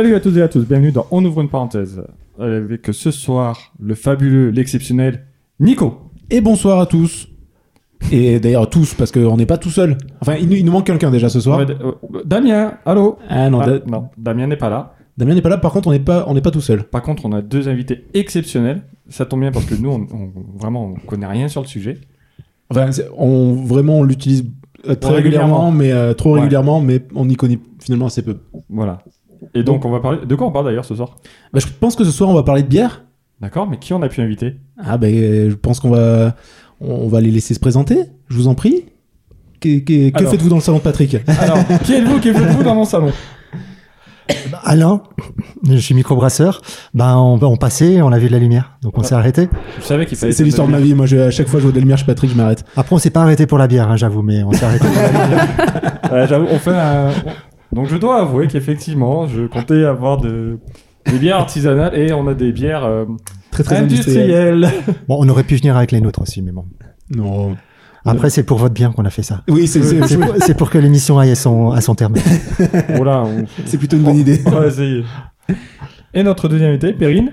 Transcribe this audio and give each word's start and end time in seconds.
Salut 0.00 0.14
à 0.14 0.20
toutes 0.20 0.36
et 0.38 0.40
à 0.40 0.48
tous, 0.48 0.64
bienvenue 0.66 0.92
dans 0.92 1.06
On 1.10 1.22
ouvre 1.26 1.42
une 1.42 1.50
parenthèse. 1.50 2.02
Avec 2.38 2.86
ce 2.90 3.10
soir, 3.10 3.74
le 3.78 3.94
fabuleux, 3.94 4.48
l'exceptionnel 4.48 5.26
Nico. 5.60 5.92
Et 6.30 6.40
bonsoir 6.40 6.80
à 6.80 6.86
tous. 6.86 7.28
Et 8.10 8.40
d'ailleurs 8.40 8.70
tous, 8.70 8.94
parce 8.94 9.12
qu'on 9.12 9.36
n'est 9.36 9.44
pas 9.44 9.58
tout 9.58 9.68
seul. 9.68 9.98
Enfin, 10.22 10.36
il, 10.40 10.48
nous- 10.48 10.56
il 10.56 10.64
nous 10.64 10.72
manque 10.72 10.86
quelqu'un 10.86 11.10
déjà 11.10 11.28
ce 11.28 11.38
soir. 11.38 11.58
Ouais, 11.58 11.66
euh, 11.68 11.92
Damien, 12.24 12.78
allô 12.86 13.18
Ah 13.28 13.50
non, 13.50 13.60
Ah, 13.60 13.66
Da- 13.66 13.80
non, 13.86 14.08
Damien 14.16 14.46
n'est 14.46 14.56
pas 14.56 14.70
là. 14.70 14.94
Damien 15.18 15.34
n'est 15.34 15.42
pas 15.42 15.50
là, 15.50 15.58
par 15.58 15.70
contre 15.70 15.88
on 15.88 15.92
n'est 15.92 15.98
pas, 16.00 16.24
on 16.28 16.32
n'est 16.32 16.40
pas 16.40 16.50
tout 16.50 16.62
seul. 16.62 16.84
Par 16.84 17.02
contre, 17.02 17.26
on 17.26 17.32
a 17.32 17.42
deux 17.42 17.68
invités 17.68 18.06
exceptionnels. 18.14 18.80
Ça 19.10 19.26
tombe 19.26 19.40
bien 19.40 19.52
parce 19.52 19.66
que 19.66 19.74
nous, 19.74 19.90
on, 19.90 20.06
on- 20.16 20.58
vraiment, 20.58 20.86
on 20.86 20.94
connaît 21.06 21.26
rien 21.26 21.48
sur 21.48 21.60
le 21.60 21.66
sujet. 21.66 21.98
Enfin, 22.70 22.90
c'est- 22.92 23.10
on, 23.18 23.52
vraiment 23.52 23.98
on 23.98 24.02
l'utilise 24.02 24.46
euh, 24.88 24.94
très 24.94 25.10
Ouais, 25.10 25.16
régulièrement, 25.16 25.66
régulièrement. 25.66 25.72
mais 25.72 25.92
euh, 25.92 26.14
trop 26.14 26.32
Ouais. 26.32 26.40
régulièrement, 26.40 26.80
mais 26.80 27.02
on 27.14 27.28
y 27.28 27.36
connaît 27.36 27.58
finalement 27.80 28.06
assez 28.06 28.22
peu. 28.22 28.38
Voilà. 28.70 29.00
Et 29.54 29.62
donc, 29.62 29.84
on 29.84 29.90
va 29.90 30.00
parler. 30.00 30.18
De 30.26 30.34
quoi 30.34 30.46
on 30.46 30.52
parle 30.52 30.66
d'ailleurs 30.66 30.84
ce 30.84 30.94
soir? 30.94 31.16
Bah, 31.52 31.60
je 31.60 31.66
pense 31.80 31.96
que 31.96 32.04
ce 32.04 32.10
soir 32.10 32.28
on 32.30 32.34
va 32.34 32.42
parler 32.42 32.62
de 32.62 32.68
bière. 32.68 33.04
D'accord, 33.40 33.66
mais 33.68 33.78
qui 33.78 33.92
on 33.94 34.02
a 34.02 34.08
pu 34.08 34.20
inviter? 34.20 34.56
Ah 34.84 34.98
ben, 34.98 35.14
euh, 35.14 35.50
je 35.50 35.54
pense 35.54 35.80
qu'on 35.80 35.90
va, 35.90 36.36
on 36.80 37.08
va 37.08 37.20
les 37.20 37.30
laisser 37.30 37.54
se 37.54 37.60
présenter. 37.60 38.04
Je 38.28 38.36
vous 38.36 38.48
en 38.48 38.54
prie. 38.54 38.84
Que, 39.60 39.78
que- 39.80 40.10
que 40.10 40.26
faites-vous 40.26 40.48
dans 40.48 40.56
le 40.56 40.62
salon 40.62 40.78
de 40.78 40.82
Patrick? 40.82 41.16
Alors, 41.40 41.58
qui 41.84 41.94
êtes-vous? 41.94 42.18
Qui 42.20 42.32
faites-vous 42.32 42.62
dans 42.62 42.74
mon 42.74 42.84
salon? 42.84 43.12
Bah, 44.52 44.60
Alors, 44.62 45.10
je 45.68 45.76
suis 45.76 45.94
microbrasseur. 45.94 46.60
Ben, 46.94 47.16
on, 47.16 47.42
on 47.42 47.56
passait, 47.56 48.00
on 48.00 48.12
a 48.12 48.18
vu 48.18 48.28
de 48.28 48.32
la 48.32 48.38
lumière, 48.38 48.78
donc 48.82 48.96
on 48.96 49.00
Ouais. 49.00 49.06
s'est 49.06 49.14
arrêté. 49.16 49.48
Je 49.80 49.84
savais 49.84 50.06
qu'il 50.06 50.16
fallait. 50.16 50.32
C'est 50.32 50.44
l'histoire 50.44 50.66
de 50.68 50.72
ma 50.72 50.78
vie. 50.80 50.94
Moi, 50.94 51.06
je, 51.06 51.16
à 51.16 51.30
chaque 51.30 51.48
fois 51.48 51.54
que 51.58 51.62
je 51.62 51.64
vois 51.64 51.72
de 51.72 51.76
la 51.76 51.80
lumière 51.80 51.98
chez 51.98 52.04
Patrick, 52.06 52.30
je 52.30 52.36
m'arrête. 52.36 52.64
Après, 52.76 52.94
on 52.94 52.98
s'est 52.98 53.10
pas 53.10 53.22
arrêté 53.22 53.46
pour 53.46 53.58
la 53.58 53.66
bière, 53.66 53.90
hein, 53.90 53.96
j'avoue, 53.96 54.22
mais 54.22 54.42
on 54.44 54.52
s'est 54.52 54.64
arrêté. 54.64 54.86
pour 54.86 55.02
la. 55.02 55.90
Ouais, 56.12 56.26
j'avoue, 56.26 56.46
on 56.50 56.58
fait 56.58 56.70
un. 56.74 57.10
Donc, 57.72 57.86
je 57.86 57.96
dois 57.96 58.20
avouer 58.20 58.46
qu'effectivement, 58.48 59.26
je 59.28 59.46
comptais 59.46 59.84
avoir 59.84 60.18
de... 60.18 60.58
des 61.06 61.18
bières 61.18 61.36
artisanales 61.38 61.96
et 61.98 62.12
on 62.12 62.26
a 62.28 62.34
des 62.34 62.52
bières 62.52 62.84
euh, 62.84 63.04
Très 63.50 63.62
très 63.64 63.76
industriel. 63.76 64.64
industrielles. 64.64 64.94
Bon, 65.08 65.16
on 65.20 65.28
aurait 65.28 65.44
pu 65.44 65.56
venir 65.56 65.76
avec 65.76 65.92
les 65.92 66.00
nôtres 66.00 66.22
aussi, 66.22 66.42
mais 66.42 66.52
bon. 66.52 66.64
Non. 67.14 67.56
Après, 68.04 68.30
c'est 68.30 68.42
pour 68.44 68.58
votre 68.58 68.74
bien 68.74 68.90
qu'on 68.92 69.04
a 69.04 69.10
fait 69.10 69.22
ça. 69.22 69.42
Oui, 69.48 69.66
c'est 69.66 69.82
c'est- 69.82 70.06
C'est 70.06 70.16
pour, 70.18 70.34
c'est 70.40 70.56
pour 70.56 70.70
que 70.70 70.78
l'émission 70.78 71.18
aille 71.18 71.32
à 71.32 71.34
son, 71.34 71.70
à 71.70 71.80
son 71.80 71.94
terme. 71.94 72.14
Voilà. 72.96 73.22
on- 73.24 73.44
c'est 73.66 73.76
plutôt 73.78 73.96
une 73.96 74.02
bonne 74.04 74.16
idée. 74.16 74.40
On 74.46 74.50
va 74.50 74.66
essayer. 74.66 75.04
Et 76.14 76.22
notre 76.22 76.48
deuxième 76.48 76.70
invité, 76.70 76.92
Perrine. 76.92 77.30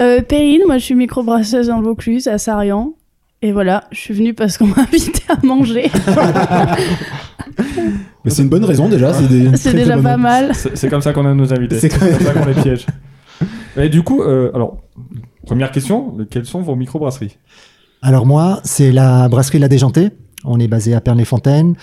Euh, 0.00 0.20
Perrine, 0.22 0.62
moi 0.66 0.78
je 0.78 0.84
suis 0.84 0.94
microbrasseuse 0.96 1.70
en 1.70 1.80
Vaucluse, 1.80 2.26
à 2.28 2.36
Sarian. 2.38 2.92
Et 3.40 3.52
voilà, 3.52 3.84
je 3.92 3.98
suis 3.98 4.12
venue 4.14 4.34
parce 4.34 4.58
qu'on 4.58 4.66
m'a 4.66 4.80
invité 4.82 5.22
à 5.28 5.46
manger. 5.46 5.90
Mais 8.24 8.30
c'est 8.30 8.42
une 8.42 8.48
bonne 8.48 8.64
raison 8.64 8.88
déjà. 8.88 9.12
C'est 9.12 9.72
déjà 9.74 9.94
bonne- 9.94 10.04
pas 10.04 10.16
mal. 10.16 10.52
C'est 10.54 10.88
comme 10.88 11.00
ça 11.02 11.12
qu'on 11.12 11.26
a 11.26 11.34
nos 11.34 11.52
invités. 11.52 11.78
C'est 11.78 11.88
comme 11.88 12.08
ça 12.20 12.32
qu'on 12.34 12.44
les 12.46 12.54
piège. 12.54 12.86
Et 13.76 13.88
du 13.88 14.02
coup, 14.02 14.22
euh, 14.22 14.50
alors, 14.54 14.78
première 15.46 15.70
question, 15.70 16.16
quelles 16.30 16.46
sont 16.46 16.60
vos 16.62 16.74
microbrasseries? 16.76 17.38
Alors 18.02 18.26
moi, 18.26 18.60
c'est 18.64 18.92
la 18.92 19.28
brasserie 19.28 19.58
La 19.58 19.68
Déjantée. 19.68 20.10
On 20.44 20.60
est 20.60 20.68
basé 20.68 20.94
à 20.94 21.00
Pernes-les-Fontaines. 21.00 21.74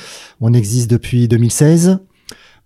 On 0.42 0.54
existe 0.54 0.90
depuis 0.90 1.28
2016. 1.28 2.00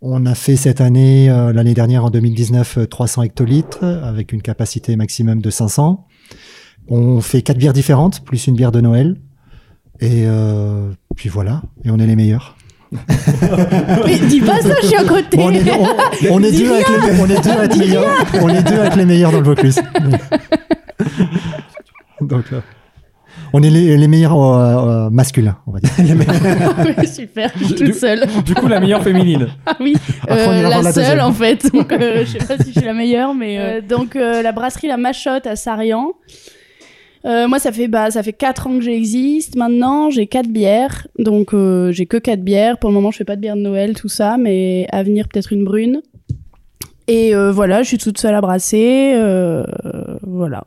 On 0.01 0.25
a 0.25 0.33
fait 0.35 0.55
cette 0.55 0.81
année, 0.81 1.29
euh, 1.29 1.51
l'année 1.51 1.73
dernière 1.73 2.05
en 2.05 2.09
2019, 2.09 2.77
euh, 2.77 2.85
300 2.85 3.23
hectolitres 3.23 3.83
avec 3.83 4.31
une 4.31 4.41
capacité 4.41 4.95
maximum 4.95 5.41
de 5.41 5.49
500. 5.49 6.05
On 6.87 7.19
fait 7.21 7.41
quatre 7.41 7.57
bières 7.57 7.73
différentes, 7.73 8.23
plus 8.23 8.47
une 8.47 8.55
bière 8.55 8.71
de 8.71 8.81
Noël. 8.81 9.17
Et 9.99 10.23
euh, 10.25 10.91
puis 11.17 11.27
voilà, 11.27 11.61
et 11.83 11.91
on 11.91 11.99
est 11.99 12.07
les 12.07 12.15
meilleurs. 12.15 12.55
Mais 14.05 14.17
dis 14.27 14.41
pas 14.41 14.59
ça, 14.61 14.73
je 14.81 14.87
suis 14.87 14.95
à 14.95 15.03
côté. 15.03 15.37
Bon, 15.37 15.47
on, 15.49 15.51
est, 15.53 15.71
on- 15.71 16.31
on 16.33 16.43
est 16.43 16.51
Dis 16.51 16.63
deux 16.63 16.73
avec 16.73 16.87
les, 16.89 17.19
on 17.19 17.25
est 17.29 17.43
deux 17.43 17.49
avec 17.51 17.75
les 17.75 17.85
meilleurs. 17.87 18.25
On 18.41 18.49
est 18.49 18.63
deux 18.63 18.79
avec 18.79 18.95
les 18.95 19.05
meilleurs 19.05 19.31
dans 19.31 19.39
le 19.39 19.43
Vaucluse. 19.45 19.79
Donc, 22.21 22.45
euh, 22.51 22.59
on 23.53 23.63
est 23.63 23.69
les, 23.69 23.95
les 23.97 24.07
meilleurs 24.07 24.37
euh, 24.37 25.05
euh, 25.05 25.09
masculins, 25.09 25.57
on 25.67 25.71
va 25.71 25.79
dire. 25.79 25.91
Ouais, 25.97 27.05
super, 27.07 27.51
je 27.57 27.63
suis 27.65 27.73
Du- 27.75 27.85
toute 27.85 27.95
seule. 27.95 28.25
Du 28.45 28.53
coup, 28.53 28.67
la 28.67 28.79
meilleure 28.79 29.01
féminine. 29.03 29.47
Ah 29.65 29.75
oui, 29.79 29.95
Après, 30.23 30.47
euh, 30.47 30.61
la 30.63 30.69
la 30.81 30.91
seule 30.91 31.03
deuxième. 31.03 31.19
en 31.21 31.31
fait. 31.31 31.71
Donc 31.73 31.91
euh, 31.93 32.25
je 32.25 32.37
sais 32.37 32.45
pas 32.45 32.57
si 32.63 32.71
je 32.73 32.79
suis 32.79 32.85
la 32.87 32.93
meilleure, 32.93 33.33
mais 33.33 33.57
euh, 33.59 33.81
donc 33.81 34.15
euh, 34.15 34.41
la 34.41 34.51
brasserie 34.51 34.87
La 34.87 34.97
Machotte 34.97 35.47
à 35.47 35.55
Sarian. 35.55 36.11
Euh, 37.25 37.47
moi, 37.47 37.59
ça 37.59 37.71
fait 37.71 37.87
bah 37.89 38.11
ça 38.11 38.23
fait 38.23 38.33
quatre 38.33 38.67
ans 38.67 38.75
que 38.75 38.81
j'existe. 38.81 39.55
Maintenant, 39.55 40.09
j'ai 40.09 40.27
quatre 40.27 40.47
bières, 40.49 41.07
donc 41.17 41.53
euh, 41.53 41.91
j'ai 41.91 42.05
que 42.05 42.17
quatre 42.17 42.41
bières. 42.43 42.77
Pour 42.77 42.89
le 42.89 42.93
moment, 42.93 43.11
je 43.11 43.17
fais 43.17 43.25
pas 43.25 43.35
de 43.35 43.41
bière 43.41 43.55
de 43.57 43.61
Noël, 43.61 43.93
tout 43.93 44.07
ça, 44.09 44.37
mais 44.37 44.87
à 44.91 45.03
venir 45.03 45.27
peut-être 45.27 45.51
une 45.51 45.65
brune. 45.65 46.01
Et 47.07 47.35
euh, 47.35 47.51
voilà, 47.51 47.81
je 47.83 47.87
suis 47.89 47.97
toute 47.97 48.17
seule 48.19 48.35
à 48.35 48.41
brasser. 48.41 49.13
euh, 49.15 49.63
voilà. 50.23 50.63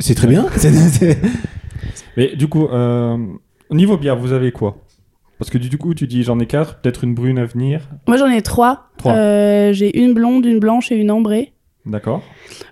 C'est 0.00 0.14
très 0.14 0.26
bien. 0.26 0.46
C'est- 0.56 0.72
c'est- 0.72 1.18
Mais 2.16 2.34
du 2.36 2.46
coup, 2.48 2.66
euh, 2.66 3.16
au 3.70 3.74
niveau 3.74 3.96
bière, 3.96 4.16
vous 4.16 4.32
avez 4.32 4.52
quoi? 4.52 4.76
Parce 5.38 5.50
que 5.50 5.58
du 5.58 5.78
coup, 5.78 5.94
tu 5.94 6.06
dis 6.06 6.22
j'en 6.22 6.38
ai 6.40 6.46
quatre, 6.46 6.80
peut-être 6.80 7.04
une 7.04 7.14
brune 7.14 7.38
à 7.38 7.44
venir. 7.46 7.88
Moi, 8.06 8.16
j'en 8.16 8.28
ai 8.28 8.42
trois. 8.42 8.88
Trois. 8.98 9.14
Euh, 9.14 9.72
j'ai 9.72 9.98
une 9.98 10.12
blonde, 10.12 10.44
une 10.44 10.58
blanche 10.60 10.92
et 10.92 10.96
une 10.96 11.10
ambrée. 11.10 11.51
D'accord. 11.84 12.22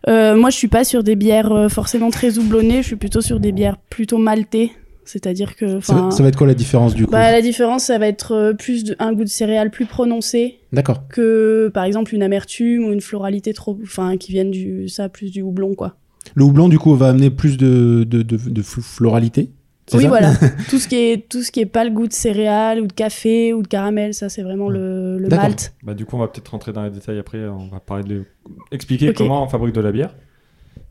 Euh, 0.08 0.36
moi, 0.36 0.50
je 0.50 0.56
suis 0.56 0.68
pas 0.68 0.84
sur 0.84 1.02
des 1.02 1.16
bières 1.16 1.52
euh, 1.52 1.68
forcément 1.68 2.10
très 2.10 2.38
houblonnées. 2.38 2.82
Je 2.82 2.86
suis 2.88 2.96
plutôt 2.96 3.20
sur 3.20 3.40
des 3.40 3.52
bières 3.52 3.76
plutôt 3.76 4.18
maltées. 4.18 4.72
C'est-à-dire 5.04 5.56
que, 5.56 5.80
Ça, 5.80 6.08
va 6.20 6.28
être 6.28 6.36
quoi 6.36 6.46
la 6.46 6.54
différence 6.54 6.94
du 6.94 7.04
coup 7.04 7.10
bah, 7.10 7.32
la 7.32 7.42
différence, 7.42 7.84
ça 7.84 7.98
va 7.98 8.06
être 8.06 8.32
euh, 8.32 8.52
plus 8.52 8.84
de, 8.84 8.96
un 9.00 9.12
goût 9.12 9.24
de 9.24 9.28
céréales 9.28 9.70
plus 9.72 9.86
prononcé 9.86 10.58
D'accord. 10.72 11.08
que, 11.08 11.68
par 11.74 11.82
exemple, 11.82 12.14
une 12.14 12.22
amertume 12.22 12.84
ou 12.84 12.92
une 12.92 13.00
floralité 13.00 13.52
trop, 13.52 13.76
enfin, 13.82 14.16
qui 14.16 14.30
viennent 14.30 14.52
du, 14.52 14.88
ça, 14.88 15.08
plus 15.08 15.32
du 15.32 15.42
houblon, 15.42 15.74
quoi. 15.74 15.96
Le 16.34 16.44
houblon 16.44 16.68
du 16.68 16.78
coup 16.78 16.94
va 16.94 17.08
amener 17.08 17.30
plus 17.30 17.56
de, 17.56 18.04
de, 18.04 18.22
de, 18.22 18.36
de 18.36 18.62
fl- 18.62 18.82
floralité? 18.82 19.50
Oui, 19.94 20.02
ça 20.02 20.08
voilà. 20.08 20.32
tout 20.70 20.78
ce 20.78 20.88
qui 20.88 20.96
est, 20.96 21.28
tout 21.28 21.42
ce 21.42 21.50
qui 21.50 21.60
est 21.60 21.66
pas 21.66 21.84
le 21.84 21.90
goût 21.90 22.06
de 22.06 22.12
céréales 22.12 22.80
ou 22.80 22.86
de 22.86 22.92
café 22.92 23.52
ou 23.52 23.62
de 23.62 23.68
caramel, 23.68 24.14
ça, 24.14 24.28
c'est 24.28 24.42
vraiment 24.42 24.68
le, 24.68 25.26
malt. 25.30 25.74
Bah, 25.82 25.94
du 25.94 26.04
coup, 26.04 26.16
on 26.16 26.20
va 26.20 26.28
peut-être 26.28 26.48
rentrer 26.48 26.72
dans 26.72 26.82
les 26.82 26.90
détails 26.90 27.18
après. 27.18 27.46
On 27.48 27.68
va 27.68 27.80
parler 27.80 28.04
de. 28.04 28.24
Expliquer 28.70 29.12
comment 29.12 29.44
on 29.44 29.48
fabrique 29.48 29.74
de 29.74 29.80
la 29.80 29.92
bière. 29.92 30.14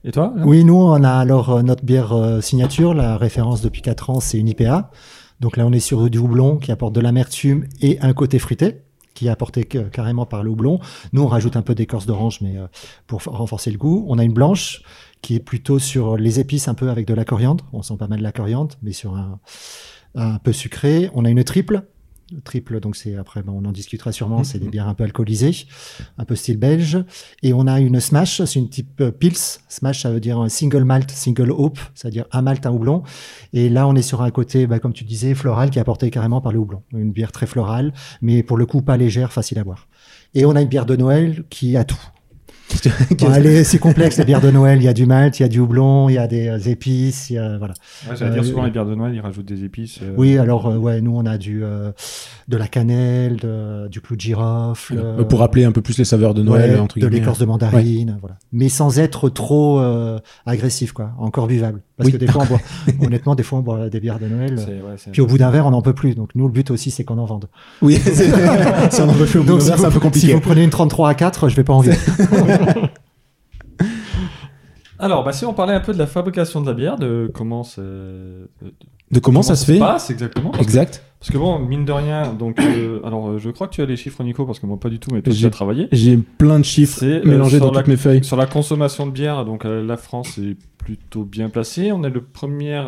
Et 0.04 0.12
toi 0.12 0.34
Oui, 0.38 0.64
nous, 0.64 0.76
on 0.76 1.04
a 1.04 1.12
alors 1.12 1.50
euh, 1.50 1.62
notre 1.62 1.84
bière 1.84 2.14
euh, 2.14 2.42
signature. 2.42 2.94
La 2.94 3.18
référence 3.18 3.62
depuis 3.62 3.82
4 3.82 4.10
ans, 4.10 4.20
c'est 4.20 4.38
une 4.38 4.48
IPA. 4.48 4.92
Donc 5.40 5.58
là, 5.58 5.66
on 5.66 5.72
est 5.72 5.80
sur 5.80 6.10
du 6.10 6.18
houblon 6.18 6.58
qui 6.58 6.72
apporte 6.72 6.94
de 6.94 7.02
l'amertume 7.02 7.66
et 7.82 8.00
un 8.02 8.14
côté 8.14 8.40
fruité 8.40 8.82
qui 9.14 9.28
est 9.28 9.30
apporté 9.30 9.66
que- 9.66 9.80
carrément 9.80 10.26
par 10.26 10.44
le 10.44 10.50
houblon. 10.50 10.80
Nous, 11.12 11.22
on 11.22 11.28
rajoute 11.28 11.58
un 11.58 11.62
peu 11.62 11.76
d'écorce 11.76 12.06
d'orange, 12.06 12.40
mais 12.42 12.58
euh, 12.58 12.68
pour 13.08 13.22
renforcer 13.24 13.72
le 13.72 13.78
goût. 13.78 14.06
On 14.08 14.18
a 14.18 14.24
une 14.24 14.34
blanche 14.34 14.82
qui 15.22 15.36
est 15.36 15.40
plutôt 15.40 15.80
sur 15.80 16.18
les 16.18 16.40
épices, 16.40 16.68
un 16.68 16.74
peu 16.74 16.90
avec 16.90 17.08
de 17.08 17.14
la 17.14 17.26
coriandre. 17.26 17.66
On 17.74 17.82
sent 17.82 17.98
pas 17.98 18.08
mal 18.08 18.20
de 18.20 18.24
la 18.24 18.32
coriandre, 18.32 18.76
mais 18.82 18.94
sur 18.94 19.16
un, 19.16 19.40
un 20.16 20.40
peu 20.40 20.54
sucré. 20.54 21.10
On 21.14 21.26
a 21.26 21.30
une 21.30 21.44
triple. 21.44 21.84
Triple, 22.44 22.80
donc 22.80 22.96
c'est 22.96 23.16
après, 23.16 23.42
ben, 23.42 23.54
on 23.56 23.66
en 23.66 23.72
discutera 23.72 24.12
sûrement. 24.12 24.44
C'est 24.44 24.60
des 24.60 24.70
bières 24.70 24.88
un 24.88 24.94
peu 24.94 25.04
alcoolisées, 25.04 25.66
un 26.20 26.26
peu 26.26 26.36
style 26.36 26.58
belge. 26.58 27.04
Et 27.42 27.54
on 27.54 27.66
a 27.66 27.80
une 27.80 28.00
smash, 28.00 28.44
c'est 28.44 28.60
une 28.60 28.70
type 28.70 29.02
euh, 29.02 29.12
pils. 29.12 29.36
Smash, 29.68 30.04
ça 30.04 30.12
veut 30.12 30.20
dire 30.20 30.40
un 30.40 30.48
single 30.48 30.84
malt, 30.84 31.10
single 31.10 31.52
hop, 31.52 31.80
c'est-à-dire 31.96 32.26
un 32.32 32.44
malt, 32.44 32.64
un 32.68 32.72
houblon. 32.72 33.02
Et 33.54 33.68
là, 33.68 33.88
on 33.88 33.96
est 33.96 34.04
sur 34.04 34.22
un 34.22 34.30
côté, 34.30 34.68
bah, 34.68 34.78
comme 34.78 34.94
tu 34.94 35.06
disais, 35.06 35.34
floral, 35.34 35.72
qui 35.72 35.80
est 35.80 35.82
apporté 35.82 36.12
carrément 36.12 36.40
par 36.40 36.52
le 36.52 36.60
houblon. 36.60 36.84
Une 36.94 37.12
bière 37.12 37.32
très 37.32 37.48
florale, 37.48 37.94
mais 38.22 38.44
pour 38.44 38.58
le 38.58 38.68
coup, 38.68 38.84
pas 38.84 38.96
légère, 38.96 39.34
facile 39.34 39.58
à 39.58 39.64
boire. 39.64 39.88
Et 40.36 40.46
on 40.46 40.56
a 40.56 40.62
une 40.62 40.68
bière 40.70 40.86
de 40.86 40.96
Noël 40.96 41.46
qui 41.50 41.78
a 41.78 41.84
tout. 41.84 42.00
Bon, 43.20 43.34
est- 43.34 43.64
c'est 43.64 43.80
complexe, 43.80 44.18
les 44.18 44.26
bières 44.26 44.42
de 44.42 44.52
Noël. 44.52 44.80
Il 44.80 44.86
y 44.86 44.88
a 44.88 44.94
du 44.94 45.06
malt, 45.06 45.40
il 45.40 45.44
y 45.44 45.46
a 45.46 45.50
du 45.50 45.60
houblon, 45.60 46.08
il 46.10 46.14
y 46.14 46.18
a 46.18 46.28
des 46.28 46.48
euh, 46.48 46.58
épices, 46.60 47.30
il 47.30 47.34
y 47.34 47.38
a, 47.38 47.58
voilà. 47.58 47.74
Ouais, 48.10 48.16
J'allais 48.16 48.32
dire 48.32 48.42
Euh, 48.44 48.46
souvent 48.46 48.64
les 48.64 48.72
bières 48.72 48.86
de 48.86 48.96
Noël, 48.96 49.14
ils 49.14 49.20
rajoutent 49.22 49.46
des 49.48 49.64
épices. 49.64 50.00
euh, 50.04 50.14
Oui, 50.18 50.38
alors, 50.38 50.68
euh, 50.68 50.78
ouais, 50.78 51.02
nous, 51.02 51.16
on 51.16 51.26
a 51.26 51.38
du, 51.38 51.64
euh, 51.64 51.92
de 52.48 52.58
la 52.58 52.68
cannelle, 52.68 53.38
de- 53.38 53.88
du 53.90 54.02
clou 54.02 54.16
de 54.16 54.22
girofle. 54.22 54.96
Euh, 54.98 55.24
Pour 55.24 55.40
rappeler 55.40 55.66
un 55.66 55.72
peu 55.72 55.82
plus 55.82 55.98
les 55.98 56.06
saveurs 56.06 56.34
de 56.34 56.42
Noël 56.44 56.72
Ouais, 56.74 56.80
entre 56.80 56.96
de 56.96 57.02
guillemets. 57.02 57.20
l'écorce 57.20 57.40
de 57.40 57.46
mandarine, 57.46 58.18
voilà. 58.22 58.38
Mais 58.52 58.70
sans 58.70 59.00
être 59.00 59.30
trop 59.30 59.80
euh, 59.80 60.20
agressif, 60.46 60.92
quoi. 60.94 61.12
Encore 61.20 61.48
buvable. 61.48 61.82
Parce 61.98 62.08
Oui. 62.08 62.14
que 62.14 62.18
des 62.18 62.28
fois, 62.28 62.44
on 62.44 62.46
boit, 62.46 62.62
honnêtement, 63.06 63.36
des 63.36 63.44
fois, 63.44 63.60
on 63.60 63.62
boit 63.62 63.90
des 63.90 64.00
bières 64.00 64.20
de 64.20 64.28
Noël. 64.28 64.56
Puis 65.12 65.22
au 65.22 65.28
bout 65.28 65.38
d'un 65.38 65.50
verre, 65.52 65.66
on 65.66 65.72
n'en 65.72 65.82
peut 65.82 65.94
plus. 65.94 66.16
Donc 66.16 66.30
nous, 66.36 66.48
le 66.48 66.54
but 66.54 66.72
aussi, 66.72 66.92
c'est 66.92 67.04
qu'on 67.04 67.18
en 67.18 67.26
vende. 67.26 67.50
Oui, 67.82 67.96
c'est- 68.04 68.32
si 68.92 69.02
on 69.02 69.10
en 69.10 69.12
veut 69.12 69.40
au 69.40 69.44
bout 69.44 69.54
d'un 69.56 69.60
si 69.60 69.68
verre, 69.68 69.78
c'est 69.80 69.86
un 69.86 69.90
vous, 69.90 69.94
peu 69.96 70.00
compliqué. 70.00 70.28
si 70.28 70.34
vous 70.34 70.40
prenez 70.40 70.64
une 70.64 70.70
33 70.70 71.10
à 71.10 71.14
4, 71.14 71.50
je 71.50 71.56
vais 71.56 71.64
pas 71.66 71.74
en 71.74 71.82
vivre. 71.82 71.98
Alors, 75.02 75.24
bah, 75.24 75.32
si 75.32 75.46
on 75.46 75.54
parlait 75.54 75.74
un 75.74 75.80
peu 75.80 75.94
de 75.94 75.98
la 75.98 76.08
fabrication 76.08 76.60
de 76.62 76.68
la 76.68 76.74
bière, 76.74 76.98
de 76.98 77.32
comment, 77.34 77.64
c'est- 77.64 77.80
de- 77.82 78.48
De 79.12 79.20
comment 79.20 79.42
ça 79.42 79.56
se 79.56 79.66
fait 79.72 79.80
passe 79.80 80.10
exactement 80.10 80.50
parce 80.52 80.58
que, 80.60 80.64
Exact. 80.64 81.04
parce 81.20 81.32
que 81.32 81.38
bon, 81.38 81.58
mine 81.60 81.86
de 81.86 81.92
rien, 81.94 82.34
donc, 82.34 82.60
euh, 82.60 83.00
alors 83.06 83.30
euh, 83.30 83.38
je 83.40 83.50
crois 83.50 83.68
que 83.70 83.74
tu 83.76 83.82
as 83.82 83.86
les 83.86 83.96
chiffres, 83.96 84.22
Nico, 84.24 84.46
parce 84.46 84.60
que 84.60 84.66
moi 84.66 84.78
pas 84.78 84.90
du 84.90 85.00
tout, 85.00 85.10
mais 85.14 85.22
tu 85.22 85.32
J'ai- 85.32 85.48
as 85.48 85.52
travaillé. 85.52 85.88
J'ai 85.94 86.18
plein 86.18 86.60
de 86.60 86.66
chiffres 86.66 87.00
euh, 87.04 87.22
mélangés 87.24 87.60
dans 87.60 87.72
la- 87.72 87.80
toutes 87.80 87.88
mes 87.88 87.96
feuilles. 87.98 88.24
Sur 88.26 88.36
la 88.36 88.46
consommation 88.46 89.08
de 89.08 89.12
bière, 89.12 89.46
donc 89.46 89.64
euh, 89.66 89.82
la 89.86 89.96
France 89.96 90.38
est 90.38 90.58
plutôt 90.78 91.24
bien 91.24 91.50
placée. 91.50 91.94
On 91.94 92.04
est 92.04 92.10
le 92.10 92.22
premier 92.22 92.84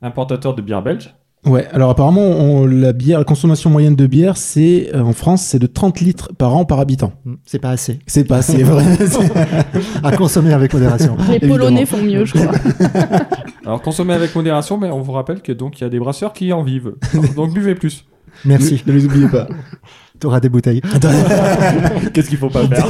importateur 0.00 0.54
de 0.54 0.62
bière 0.62 0.82
belge. 0.82 1.14
Ouais, 1.46 1.66
alors 1.72 1.90
apparemment, 1.90 2.22
on- 2.22 2.66
la 2.66 2.92
bière, 2.92 3.18
la 3.18 3.24
consommation 3.24 3.70
moyenne 3.70 3.94
de 3.94 4.06
bière, 4.06 4.36
c'est 4.36 4.90
euh, 4.94 5.02
en 5.02 5.12
France, 5.12 5.42
c'est 5.42 5.58
de 5.60 5.66
30 5.66 6.00
litres 6.00 6.32
par 6.36 6.54
an 6.56 6.64
par 6.64 6.80
habitant. 6.80 7.12
Mm, 7.24 7.34
C'est 7.46 7.58
pas 7.60 7.70
assez. 7.70 8.00
C'est 8.06 8.24
pas, 8.24 8.42
c'est 8.42 8.62
vrai. 8.64 8.84
À 10.02 10.16
consommer 10.16 10.52
avec 10.52 10.72
modération. 10.74 11.16
Les 11.28 11.36
Évidemment. 11.36 11.54
Polonais 11.54 11.86
font 11.86 12.02
mieux, 12.02 12.24
je 12.24 12.32
crois. 12.34 12.52
Alors 13.64 13.80
consommez 13.82 14.14
avec 14.14 14.34
modération, 14.34 14.78
mais 14.78 14.90
on 14.90 15.00
vous 15.00 15.12
rappelle 15.12 15.40
que 15.40 15.52
donc 15.52 15.80
il 15.80 15.84
y 15.84 15.86
a 15.86 15.90
des 15.90 15.98
brasseurs 16.00 16.32
qui 16.32 16.52
en 16.52 16.62
vivent. 16.62 16.94
Donc 17.36 17.52
buvez 17.54 17.74
plus. 17.76 18.04
Merci. 18.44 18.82
Ne 18.86 18.92
les 18.92 19.04
oubliez 19.06 19.28
pas. 19.28 19.46
T'auras 20.20 20.40
des 20.40 20.48
bouteilles. 20.48 20.80
Qu'est-ce 22.12 22.28
qu'il 22.28 22.38
faut 22.38 22.50
pas 22.50 22.66
faire? 22.66 22.86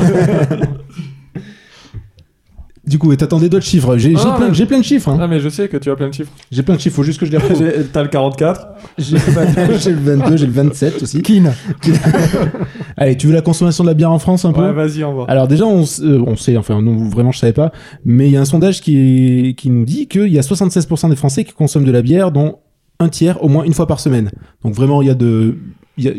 Du 2.88 2.98
coup, 2.98 3.12
et 3.12 3.16
t'attendais 3.16 3.48
d'autres 3.48 3.66
chiffres. 3.66 3.96
J'ai 3.98 4.10
j'ai 4.10 4.22
plein, 4.22 4.48
mais- 4.48 4.54
j'ai 4.54 4.66
plein 4.66 4.78
de 4.78 4.84
chiffres. 4.84 5.08
hein. 5.10 5.18
Ah 5.20 5.26
mais 5.28 5.40
je 5.40 5.48
sais 5.48 5.68
que 5.68 5.76
tu 5.76 5.90
as 5.90 5.96
plein 5.96 6.08
de 6.08 6.14
chiffres. 6.14 6.30
J'ai 6.50 6.62
plein 6.62 6.74
de 6.74 6.80
chiffres, 6.80 6.96
faut 6.96 7.02
juste 7.02 7.20
que 7.20 7.26
je 7.26 7.30
les 7.30 7.36
retrouve. 7.38 7.58
J'ai- 7.58 7.84
T'as 7.92 8.02
le 8.02 8.08
44. 8.08 8.66
J'ai 8.96 9.16
j'ai 9.78 9.90
le 9.92 9.98
22, 9.98 10.36
j'ai 10.36 10.46
le 10.46 10.52
27 10.52 11.02
aussi. 11.02 11.22
Kin. 11.22 11.52
Allez, 12.96 13.16
tu 13.16 13.26
veux 13.26 13.32
la 13.34 13.42
consommation 13.42 13.84
de 13.84 13.88
la 13.88 13.94
bière 13.94 14.10
en 14.10 14.18
France 14.18 14.44
un 14.44 14.52
peu 14.52 14.60
Ouais, 14.62 14.72
vas-y, 14.72 15.04
on 15.04 15.14
va. 15.14 15.24
Alors 15.28 15.48
déjà, 15.48 15.64
on, 15.66 15.82
s- 15.82 16.00
euh, 16.02 16.22
on 16.26 16.36
sait, 16.36 16.56
enfin 16.56 16.80
non, 16.82 16.96
vraiment 17.08 17.32
je 17.32 17.38
savais 17.38 17.52
pas, 17.52 17.72
mais 18.04 18.26
il 18.28 18.32
y 18.32 18.36
a 18.36 18.40
un 18.40 18.44
sondage 18.44 18.80
qui, 18.80 19.54
qui 19.56 19.70
nous 19.70 19.84
dit 19.84 20.08
qu'il 20.08 20.28
y 20.28 20.38
a 20.38 20.42
76% 20.42 21.08
des 21.10 21.16
Français 21.16 21.44
qui 21.44 21.52
consomment 21.52 21.84
de 21.84 21.92
la 21.92 22.02
bière, 22.02 22.32
dont 22.32 22.58
un 23.00 23.08
tiers 23.08 23.42
au 23.44 23.48
moins 23.48 23.64
une 23.64 23.74
fois 23.74 23.86
par 23.86 24.00
semaine. 24.00 24.30
Donc 24.64 24.74
vraiment, 24.74 25.02
il 25.02 25.08
y 25.08 25.10
a 25.10 25.14
de, 25.14 25.56
il 25.96 26.04
y 26.04 26.08
a, 26.08 26.12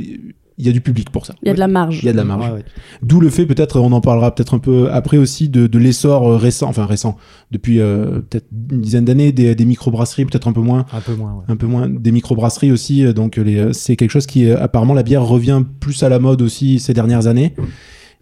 il 0.59 0.65
y 0.65 0.69
a 0.69 0.71
du 0.73 0.81
public 0.81 1.09
pour 1.09 1.25
ça. 1.25 1.33
Il 1.41 1.47
y 1.47 1.51
a 1.51 1.53
de 1.55 1.59
la 1.59 1.67
marge. 1.67 1.99
Il 2.03 2.05
y 2.05 2.09
a 2.09 2.11
de 2.11 2.17
la 2.17 2.23
marge. 2.25 2.45
Ouais, 2.49 2.55
ouais. 2.57 2.65
D'où 3.01 3.19
le 3.21 3.29
fait, 3.29 3.45
peut-être, 3.45 3.79
on 3.79 3.91
en 3.93 4.01
parlera 4.01 4.35
peut-être 4.35 4.53
un 4.53 4.59
peu 4.59 4.91
après 4.91 5.17
aussi, 5.17 5.49
de, 5.49 5.65
de 5.67 5.79
l'essor 5.79 6.27
euh, 6.27 6.37
récent, 6.37 6.67
enfin 6.67 6.85
récent, 6.85 7.15
depuis 7.49 7.79
euh, 7.79 8.19
peut-être 8.29 8.45
une 8.71 8.81
dizaine 8.81 9.05
d'années, 9.05 9.31
des, 9.31 9.55
des 9.55 9.65
microbrasseries, 9.65 10.25
peut-être 10.25 10.47
un 10.47 10.53
peu 10.53 10.61
moins, 10.61 10.85
Un 10.93 10.99
peu 11.01 11.15
moins, 11.15 11.33
ouais. 11.33 11.43
un 11.47 11.55
peu 11.55 11.65
moins 11.65 11.87
des 11.89 12.11
microbrasseries 12.11 12.71
aussi. 12.71 13.05
euh, 13.05 13.13
Donc 13.13 13.37
les, 13.37 13.73
c'est 13.73 13.95
quelque 13.95 14.11
chose 14.11 14.27
qui 14.27 14.51
apparemment 14.51 14.93
la 14.93 15.03
bière 15.03 15.23
revient 15.25 15.63
plus 15.79 16.03
à 16.03 16.09
la 16.09 16.19
mode 16.19 16.41
aussi 16.41 16.79
ces 16.79 16.93
dernières 16.93 17.25
années. 17.27 17.53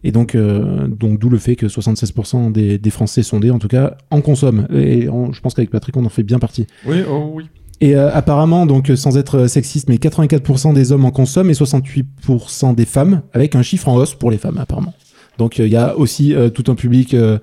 Et 0.03 0.11
donc, 0.11 0.35
euh, 0.35 0.87
donc 0.87 1.17
d'où 1.17 1.27
le 1.27 1.39
fait 1.39 1.55
que 1.55 1.65
76% 1.65 2.51
des, 2.51 2.77
des 2.77 2.89
Français 2.91 3.23
sondés, 3.23 3.49
en 3.49 3.57
tout 3.57 3.67
cas, 3.67 3.97
en 4.11 4.21
consomment. 4.21 4.67
Et 4.71 5.09
on- 5.09 5.31
je 5.31 5.41
pense 5.41 5.55
qu'avec 5.55 5.71
Patrick, 5.71 5.97
on 5.97 6.05
en 6.05 6.09
fait 6.09 6.21
bien 6.23 6.37
partie. 6.37 6.67
Oui, 6.85 6.97
oh 7.09 7.31
oui. 7.33 7.45
Et 7.79 7.95
euh, 7.95 8.09
apparemment, 8.11 8.65
donc 8.65 8.89
euh, 8.89 8.95
sans 8.95 9.17
être 9.17 9.37
euh, 9.39 9.47
sexiste, 9.47 9.87
mais 9.87 9.97
84% 9.97 10.73
des 10.73 10.91
hommes 10.91 11.05
en 11.05 11.11
consomment 11.11 11.49
et 11.51 11.53
68% 11.53 12.73
des 12.75 12.85
femmes, 12.85 13.21
avec 13.33 13.55
un 13.55 13.61
chiffre 13.61 13.87
en 13.87 13.95
hausse 13.95 14.15
pour 14.15 14.31
les 14.31 14.37
femmes 14.39 14.57
apparemment. 14.57 14.93
Donc 15.37 15.59
euh, 15.59 15.67
il 15.67 15.71
y 15.73 15.77
a 15.77 15.95
aussi 15.97 16.33
euh, 16.33 16.49
tout 16.49 16.71
un 16.71 16.75
public. 16.75 17.13
euh, 17.13 17.37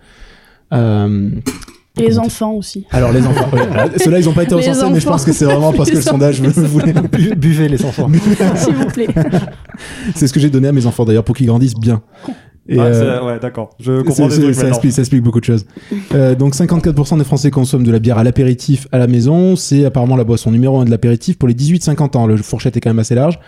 euh, 0.73 1.31
les 1.97 2.19
enfants 2.19 2.55
aussi. 2.55 2.85
Alors 2.91 3.13
les 3.13 3.25
enfants. 3.25 3.49
ouais, 3.53 3.91
Ceux-là, 4.03 4.19
ils 4.19 4.25
n'ont 4.25 4.33
pas 4.33 4.43
été 4.43 4.57
recensés, 4.57 4.91
mais 4.91 4.99
je 4.99 5.07
pense 5.07 5.25
que 5.25 5.33
c'est 5.33 5.45
vraiment 5.45 5.73
parce 5.73 5.91
que 5.91 5.95
le 5.97 6.03
sondage 6.03 6.41
voulait. 6.43 6.93
Bu- 6.93 7.37
Buvez 7.37 7.69
les 7.69 7.85
enfants. 7.85 8.11
S'il 8.57 8.75
vous 8.75 8.87
plaît. 8.87 9.07
C'est 10.17 10.27
ce 10.27 10.33
que 10.33 10.41
j'ai 10.41 10.51
donné 10.51 10.67
à 10.67 10.73
mes 10.73 10.87
enfants 10.87 11.05
d'ailleurs 11.05 11.23
pour 11.23 11.37
qu'ils 11.37 11.47
grandissent 11.47 11.77
bien. 11.79 12.03
Et, 12.69 12.79
Ah, 12.79 12.85
euh, 12.85 13.25
ouais, 13.27 13.39
d'accord. 13.41 13.71
Je 13.79 14.01
comprends 14.03 14.29
des 14.29 14.41
trucs 14.41 14.55
ça, 14.55 14.69
explique, 14.69 14.93
ça 14.93 15.03
explique 15.03 15.23
beaucoup 15.23 15.41
de 15.41 15.45
choses. 15.45 15.67
Euh, 16.15 16.35
donc 16.35 16.55
54% 16.55 17.19
des 17.19 17.25
Français 17.25 17.51
consomment 17.51 17.85
de 17.85 17.91
la 17.91 17.99
bière 17.99 18.17
à 18.19 18.25
l'apéritif 18.25 18.89
à 18.93 18.99
la 18.99 19.07
maison. 19.07 19.55
C'est 19.57 19.85
apparemment 19.85 20.17
la 20.17 20.25
boisson 20.25 20.51
numéro 20.51 20.81
un 20.81 20.85
de 20.85 20.91
l'apéritif 20.91 21.39
pour 21.39 21.49
les 21.49 21.55
18-50 21.55 22.17
ans. 22.17 22.27
Le 22.27 22.37
fourchette 22.39 22.77
est 22.77 22.81
quand 22.81 22.91
même 22.91 22.99
assez 22.99 23.15
large. 23.15 23.39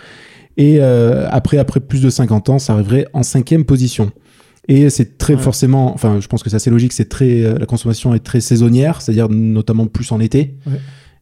Et 0.59 0.77
euh, 0.81 1.27
après, 1.31 1.59
après 1.59 1.81
plus 1.81 2.01
de 2.03 2.11
50 2.11 2.49
ans, 2.51 2.59
ça 2.59 2.75
arriverait 2.75 3.07
en 3.13 3.23
cinquième 3.23 3.65
position. 3.65 4.11
Et 4.69 4.91
c'est 4.91 5.17
très 5.17 5.35
Ouais. 5.35 5.41
forcément, 5.41 5.95
enfin, 5.95 6.19
je 6.21 6.27
pense 6.27 6.43
que 6.43 6.51
c'est 6.51 6.57
assez 6.57 6.71
logique. 6.71 6.93
C'est 6.93 7.09
très, 7.09 7.43
euh, 7.45 7.57
la 7.59 7.67
consommation 7.67 8.15
est 8.15 8.19
très 8.21 8.41
saisonnière, 8.41 9.01
c'est-à-dire 9.01 9.29
notamment 9.29 9.87
plus 9.87 10.11
en 10.13 10.19
été. 10.21 10.57
Ouais. 10.67 10.73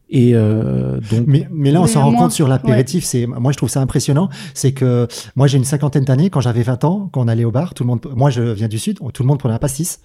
Et 0.09 0.35
euh, 0.35 0.99
donc, 1.11 1.23
Mais, 1.27 1.47
mais 1.51 1.71
là, 1.71 1.81
on 1.81 1.87
s'en 1.87 2.03
rend 2.03 2.15
compte 2.15 2.31
sur 2.31 2.47
l'apéritif. 2.47 3.03
C'est 3.03 3.25
moi, 3.25 3.51
je 3.51 3.57
trouve 3.57 3.69
ça 3.69 3.81
impressionnant. 3.81 4.29
C'est 4.53 4.71
que 4.71 5.07
moi, 5.35 5.47
j'ai 5.47 5.57
une 5.57 5.65
cinquantaine 5.65 6.05
d'années. 6.05 6.29
Quand 6.29 6.41
j'avais 6.41 6.63
20 6.63 6.83
ans, 6.83 7.09
quand 7.11 7.21
on 7.21 7.27
allait 7.27 7.45
au 7.45 7.51
bar, 7.51 7.73
tout 7.73 7.83
le 7.83 7.87
monde. 7.87 8.05
Moi, 8.15 8.29
je 8.29 8.41
viens 8.41 8.67
du 8.67 8.79
sud. 8.79 8.99
Tout 9.13 9.23
le 9.23 9.27
monde 9.27 9.39
prenait 9.39 9.55
un 9.55 9.59
pastis. 9.59 9.99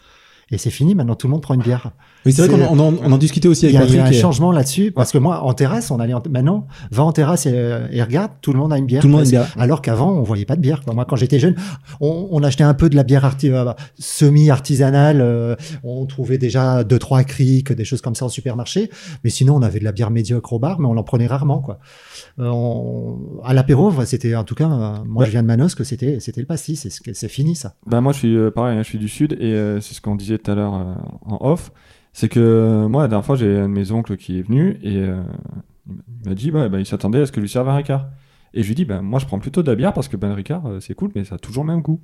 Et 0.52 0.58
c'est 0.58 0.70
fini. 0.70 0.94
Maintenant, 0.96 1.14
tout 1.14 1.26
le 1.28 1.30
monde 1.32 1.42
prend 1.42 1.54
une 1.54 1.62
bière. 1.62 1.90
oui, 2.26 2.32
c'est 2.32 2.46
vrai 2.46 2.58
qu'on 2.58 2.64
en, 2.78 2.78
on 2.98 3.06
en- 3.06 3.12
en 3.12 3.18
discutait 3.18 3.46
aussi 3.46 3.66
avec 3.66 3.76
a, 3.76 3.84
il 3.84 3.90
y 3.94 3.94
a 3.94 4.02
Patrick. 4.02 4.14
un 4.14 4.18
et- 4.18 4.20
changement 4.20 4.50
là-dessus. 4.50 4.90
Parce 4.90 5.12
que 5.12 5.18
moi, 5.18 5.42
en 5.44 5.52
terrasse, 5.54 5.90
on 5.92 6.00
allait 6.00 6.12
en- 6.14 6.22
maintenant, 6.28 6.66
va 6.90 7.04
en 7.04 7.12
terrasse 7.12 7.46
et, 7.46 7.52
euh, 7.54 7.86
et 7.92 8.02
regarde, 8.02 8.32
tout 8.42 8.52
le 8.52 8.58
monde 8.58 8.72
a 8.72 8.78
une 8.78 8.86
bière. 8.86 9.00
Tout 9.00 9.06
le 9.06 9.12
monde 9.12 9.20
a 9.20 9.24
une 9.24 9.30
bière. 9.30 9.54
Alors 9.58 9.80
qu'avant, 9.80 10.10
on 10.12 10.22
voyait 10.22 10.44
pas 10.46 10.56
de 10.56 10.60
bière. 10.60 10.82
quoi. 10.82 10.92
Moi, 10.92 11.04
quand 11.04 11.14
j'étais 11.16 11.38
jeune, 11.38 11.54
on, 12.00 12.26
on 12.32 12.42
achetait 12.42 12.64
un 12.64 12.74
peu 12.74 12.88
de 12.90 12.96
la 12.96 13.04
bière 13.04 13.24
arti- 13.24 13.48
euh, 13.50 13.72
semi-artisanale. 13.98 15.20
euh, 15.20 15.56
on 15.84 16.04
trouvait 16.06 16.38
déjà 16.38 16.84
deux, 16.84 16.98
trois 16.98 17.22
criques, 17.24 17.72
des 17.72 17.84
choses 17.84 18.00
comme 18.00 18.14
ça 18.14 18.26
au 18.26 18.28
supermarché. 18.28 18.90
Mais 19.24 19.30
sinon, 19.30 19.56
on 19.56 19.62
avait 19.62 19.78
de 19.80 19.84
la 19.84 19.92
bière 19.92 20.10
médiocre 20.10 20.52
au 20.52 20.58
bar, 20.58 20.80
mais 20.80 20.86
on 20.86 20.96
en 20.96 21.02
prenait 21.02 21.26
rarement, 21.26 21.58
quoi. 21.60 21.78
Euh, 22.38 22.48
on- 22.48 23.40
à 23.44 23.54
l'apéro, 23.54 23.90
c'était, 24.04 24.34
en 24.34 24.44
tout 24.44 24.54
cas, 24.54 24.70
euh, 24.70 25.04
moi, 25.06 25.20
Ouais. 25.20 25.26
je 25.26 25.30
viens 25.32 25.42
de 25.42 25.46
Manos, 25.46 25.74
que 25.74 25.84
c'était, 25.84 26.20
c'était 26.20 26.40
le 26.40 26.46
pastis. 26.46 26.80
C'est, 26.80 26.90
ce 26.90 27.00
que- 27.00 27.12
c'est 27.12 27.28
fini, 27.28 27.54
ça. 27.56 27.74
Bah 27.86 28.00
moi 28.00 28.12
je 28.12 28.18
suis 28.18 28.36
euh, 28.36 28.50
pareil, 28.50 28.78
hein, 28.78 28.82
je 28.82 28.88
suis 28.88 28.98
du 28.98 29.08
sud 29.08 29.32
et 29.40 29.78
c'est 29.80 29.94
ce 29.94 30.00
qu'on 30.00 30.16
disait 30.16 30.38
tout 30.38 30.50
à 30.50 30.54
l'heure 30.54 30.72
en 30.72 31.38
off, 31.40 31.72
c'est 32.12 32.28
que 32.28 32.86
moi 32.88 33.02
la 33.02 33.08
dernière 33.08 33.24
fois 33.24 33.36
j'ai 33.36 33.58
un 33.58 33.68
de 33.68 33.72
mes 33.74 33.90
oncles 33.92 34.16
qui 34.16 34.38
est 34.38 34.42
venu 34.42 34.78
et 34.82 34.94
il 35.86 36.28
m'a 36.28 36.34
dit 36.34 36.50
bah, 36.50 36.68
bah, 36.68 36.78
il 36.78 36.86
s'attendait 36.86 37.20
à 37.20 37.26
ce 37.26 37.32
que 37.32 37.40
lui 37.40 37.48
serve 37.48 37.68
un 37.68 37.76
Ricard. 37.76 38.08
Et 38.54 38.62
je 38.62 38.68
lui 38.68 38.74
dis 38.74 38.84
bah 38.84 39.00
moi 39.00 39.18
je 39.20 39.26
prends 39.26 39.38
plutôt 39.38 39.62
de 39.62 39.70
la 39.70 39.76
bière 39.76 39.92
parce 39.92 40.08
que 40.08 40.16
ben 40.16 40.28
le 40.28 40.34
Ricard 40.34 40.62
c'est 40.80 40.94
cool 40.94 41.10
mais 41.14 41.24
ça 41.24 41.36
a 41.36 41.38
toujours 41.38 41.64
le 41.64 41.72
même 41.72 41.82
goût. 41.82 42.00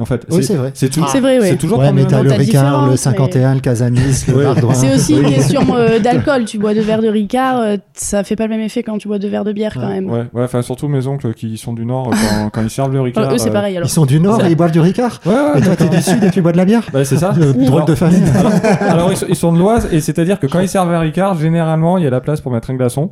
En 0.00 0.04
fait, 0.04 0.24
Oui, 0.30 0.44
c'est 0.44 0.54
vrai. 0.54 0.70
C'est 0.74 0.90
tout- 0.90 1.04
C'est 1.10 1.18
vrai, 1.18 1.40
oui. 1.40 1.46
c'est 1.50 1.56
toujours 1.56 1.80
Ouais, 1.80 1.92
mais 1.92 2.02
le 2.02 2.06
t'as 2.06 2.18
Ricard, 2.20 2.38
le 2.38 2.44
différence, 2.44 2.90
mais- 2.90 2.96
51, 2.96 3.54
le 3.54 3.60
Casanis, 3.60 4.24
le 4.28 4.34
Ouais. 4.36 4.44
Bardouin. 4.44 4.72
C'est 4.72 4.94
aussi 4.94 5.16
une 5.16 5.28
question 5.28 5.62
euh, 5.74 5.98
d'alcool. 6.02 6.44
Tu 6.44 6.56
bois 6.58 6.72
deux 6.72 6.82
verres 6.82 7.02
de 7.02 7.08
Ricard, 7.08 7.60
euh, 7.60 7.76
ça 7.94 8.22
fait 8.22 8.36
pas 8.36 8.44
le 8.44 8.50
même 8.50 8.60
effet 8.60 8.84
quand 8.84 8.96
tu 8.98 9.08
bois 9.08 9.18
deux 9.18 9.26
verres 9.28 9.42
de 9.44 9.52
bière 9.52 9.72
quand 9.74 9.80
Ouais. 9.80 9.94
même. 10.00 10.08
Ouais, 10.08 10.24
ouais, 10.32 10.44
enfin 10.44 10.62
surtout 10.62 10.86
mes 10.86 11.06
oncles 11.08 11.34
qui 11.34 11.56
sont 11.58 11.72
du 11.72 11.84
nord 11.84 12.10
quand, 12.10 12.50
quand 12.52 12.62
ils 12.62 12.70
servent 12.70 12.92
le 12.92 13.00
Ricard. 13.00 13.32
Eux, 13.32 13.38
c'est 13.38 13.48
euh, 13.48 13.52
pareil 13.52 13.76
alors. 13.76 13.88
Ils 13.88 13.92
sont 13.92 14.06
du 14.06 14.20
Nord 14.20 14.44
et 14.44 14.50
ils 14.50 14.56
boivent 14.56 14.70
du 14.70 14.80
Ricard. 14.80 15.20
Ouais, 15.26 15.32
ouais, 15.32 15.58
Et 15.58 15.62
toi, 15.62 15.74
t'es 15.76 15.88
du 15.88 16.00
Sud 16.00 16.22
et 16.22 16.30
tu 16.30 16.42
bois 16.42 16.52
de 16.52 16.58
la 16.58 16.64
bière 16.64 16.82
bah, 16.92 17.04
c'est 17.04 17.16
ça. 17.16 17.32
Drôle 17.32 17.84
de 17.84 17.94
famille. 17.96 18.22
Alors, 18.38 18.52
alors, 18.88 19.10
ils, 19.12 19.16
sont, 19.16 19.26
ils 19.28 19.34
sont 19.36 19.52
de 19.52 19.58
l'Oise 19.58 19.88
et 19.90 20.00
c'est-à-dire 20.00 20.38
que 20.38 20.46
quand 20.46 20.60
ils 20.60 20.68
servent 20.68 20.92
un 20.92 21.00
Ricard, 21.00 21.36
généralement 21.36 21.98
il 21.98 22.04
y 22.04 22.06
a 22.06 22.10
la 22.10 22.20
place 22.20 22.40
pour 22.40 22.52
mettre 22.52 22.70
un 22.70 22.74
glaçon. 22.74 23.10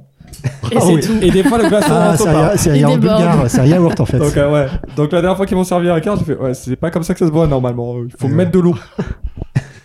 Et 0.71 0.77
Ah 0.77 0.81
c'est 0.81 0.93
oui. 0.95 1.01
tout. 1.01 1.13
Et 1.23 1.31
des 1.31 1.43
fois 1.45 1.59
le 1.63 1.69
glaçon 1.69 1.87
Ah, 1.91 2.11
rentre 2.11 2.19
c'est 2.19 2.33
pas. 2.33 2.53
un- 2.53 2.57
c'est 2.57 2.83
un 2.83 2.99
bulgare, 2.99 3.45
c'est 3.49 3.61
un 3.61 3.67
yaourt 3.67 4.01
en 4.01 4.07
fait. 4.07 4.19
Donc, 4.19 4.37
euh, 4.37 4.53
ouais. 4.53 4.67
Donc 4.97 5.13
la 5.13 5.21
dernière 5.21 5.37
fois 5.37 5.47
qu'ils 5.47 5.57
m'ont 5.57 5.65
servi 5.65 5.89
un 5.89 5.95
Ricard, 5.95 6.17
j'ai 6.19 6.25
fait 6.25 6.37
ouais, 6.39 6.55
c'est 6.55 6.77
pas 6.77 6.91
comme 6.91 7.03
ça 7.03 7.13
que 7.15 7.19
ça 7.21 7.27
se 7.27 7.31
boit 7.33 7.47
normalement. 7.47 7.97
Il 8.05 8.13
faut 8.19 8.29
mettre 8.29 8.51
de 8.53 8.59
l'eau. 8.61 8.75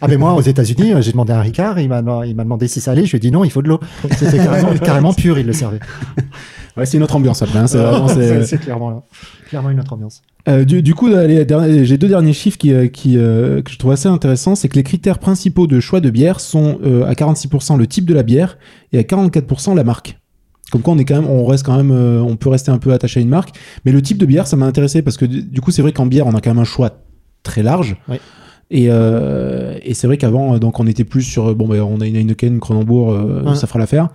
Ah 0.04 0.08
mais 0.08 0.18
moi 0.18 0.34
aux 0.34 0.42
États-Unis, 0.42 0.94
euh, 0.94 1.02
j'ai 1.02 1.12
demandé 1.12 1.32
un 1.32 1.42
Ricard, 1.42 1.80
il 1.80 1.88
m'a 1.88 2.02
il 2.26 2.36
m'a 2.36 2.44
demandé 2.44 2.68
si 2.68 2.82
ça 2.82 2.92
allait, 2.92 3.06
je 3.06 3.12
lui 3.12 3.18
ai 3.18 3.20
dit 3.20 3.32
non, 3.32 3.44
il 3.44 3.52
faut 3.52 3.62
de 3.62 3.68
l'eau. 3.68 3.80
C'était 4.18 4.38
carrément, 4.38 4.74
carrément 4.84 5.14
pur, 5.14 5.38
il 5.38 5.46
le 5.46 5.54
servait. 5.54 5.80
Ouais, 6.78 6.86
c'est 6.86 6.96
une 6.96 7.04
autre 7.04 7.18
ambiance 7.18 7.42
après. 7.42 7.60
hein, 7.60 7.68
c'est 7.68 8.58
clairement. 8.62 9.04
Clairement 9.50 9.72
une 9.72 9.82
autre 9.82 9.92
ambiance. 9.92 10.22
Euh, 10.48 10.64
du, 10.64 10.82
du 10.82 10.96
coup, 10.96 11.10
j'ai 11.10 11.98
deux 11.98 12.08
derniers 12.08 12.32
chiffres 12.32 12.58
qui, 12.58 12.72
qui, 12.92 13.18
euh, 13.18 13.62
que 13.62 13.70
je 13.70 13.78
trouve 13.78 13.92
assez 13.92 14.08
intéressants. 14.08 14.56
C'est 14.56 14.70
que 14.70 14.76
les 14.76 14.84
critères 14.84 15.20
principaux 15.20 15.68
de 15.68 15.82
choix 15.82 16.00
de 16.00 16.10
bière 16.10 16.40
sont 16.40 16.80
euh, 16.86 17.06
à 17.06 17.12
46% 17.12 17.78
le 17.78 17.88
type 17.88 18.06
de 18.06 18.14
la 18.14 18.24
bière 18.24 18.58
et 18.94 19.00
à 19.00 19.02
44% 19.02 19.76
la 19.76 19.84
marque. 19.84 20.18
Comme 20.72 20.82
quoi, 20.82 20.94
on 20.94 20.98
est 20.98 21.06
quand 21.06 21.16
même, 21.16 21.30
on 21.30 21.46
reste 21.46 21.66
quand 21.66 21.76
même, 21.76 21.92
euh, 21.92 22.22
on 22.22 22.36
peut 22.38 22.50
rester 22.50 22.72
un 22.72 22.78
peu 22.78 22.94
attaché 22.94 23.20
à 23.20 23.24
une 23.24 23.30
marque. 23.30 23.50
Mais 23.86 23.92
le 23.92 24.02
type 24.02 24.18
de 24.18 24.26
bière, 24.26 24.48
ça 24.48 24.56
m'a 24.56 24.66
intéressé 24.66 25.02
parce 25.02 25.18
que 25.18 25.26
du 25.26 25.60
coup, 25.62 25.72
c'est 25.72 25.82
vrai 25.82 25.92
qu'en 25.92 26.06
bière, 26.06 26.28
on 26.28 26.34
a 26.36 26.40
quand 26.42 26.52
même 26.52 26.60
un 26.60 26.64
choix 26.64 26.92
très 27.44 27.62
large. 27.64 27.98
Oui. 28.08 28.18
Et, 28.74 28.86
euh, 28.90 29.78
et 29.84 29.94
c'est 29.94 30.08
vrai 30.08 30.16
qu'avant, 30.18 30.56
euh, 30.56 30.60
donc, 30.60 30.80
on 30.80 30.88
était 30.88 31.04
plus 31.04 31.24
sur, 31.24 31.54
bon, 31.56 31.68
ben, 31.68 31.82
on 31.82 32.00
a 32.00 32.06
une 32.08 32.16
Heineken, 32.16 32.54
une 32.54 32.60
Kronenbourg, 32.62 33.12
euh, 33.12 33.44
Ouais. 33.44 33.56
ça 33.56 33.68
fera 33.68 33.80
l'affaire, 33.80 34.10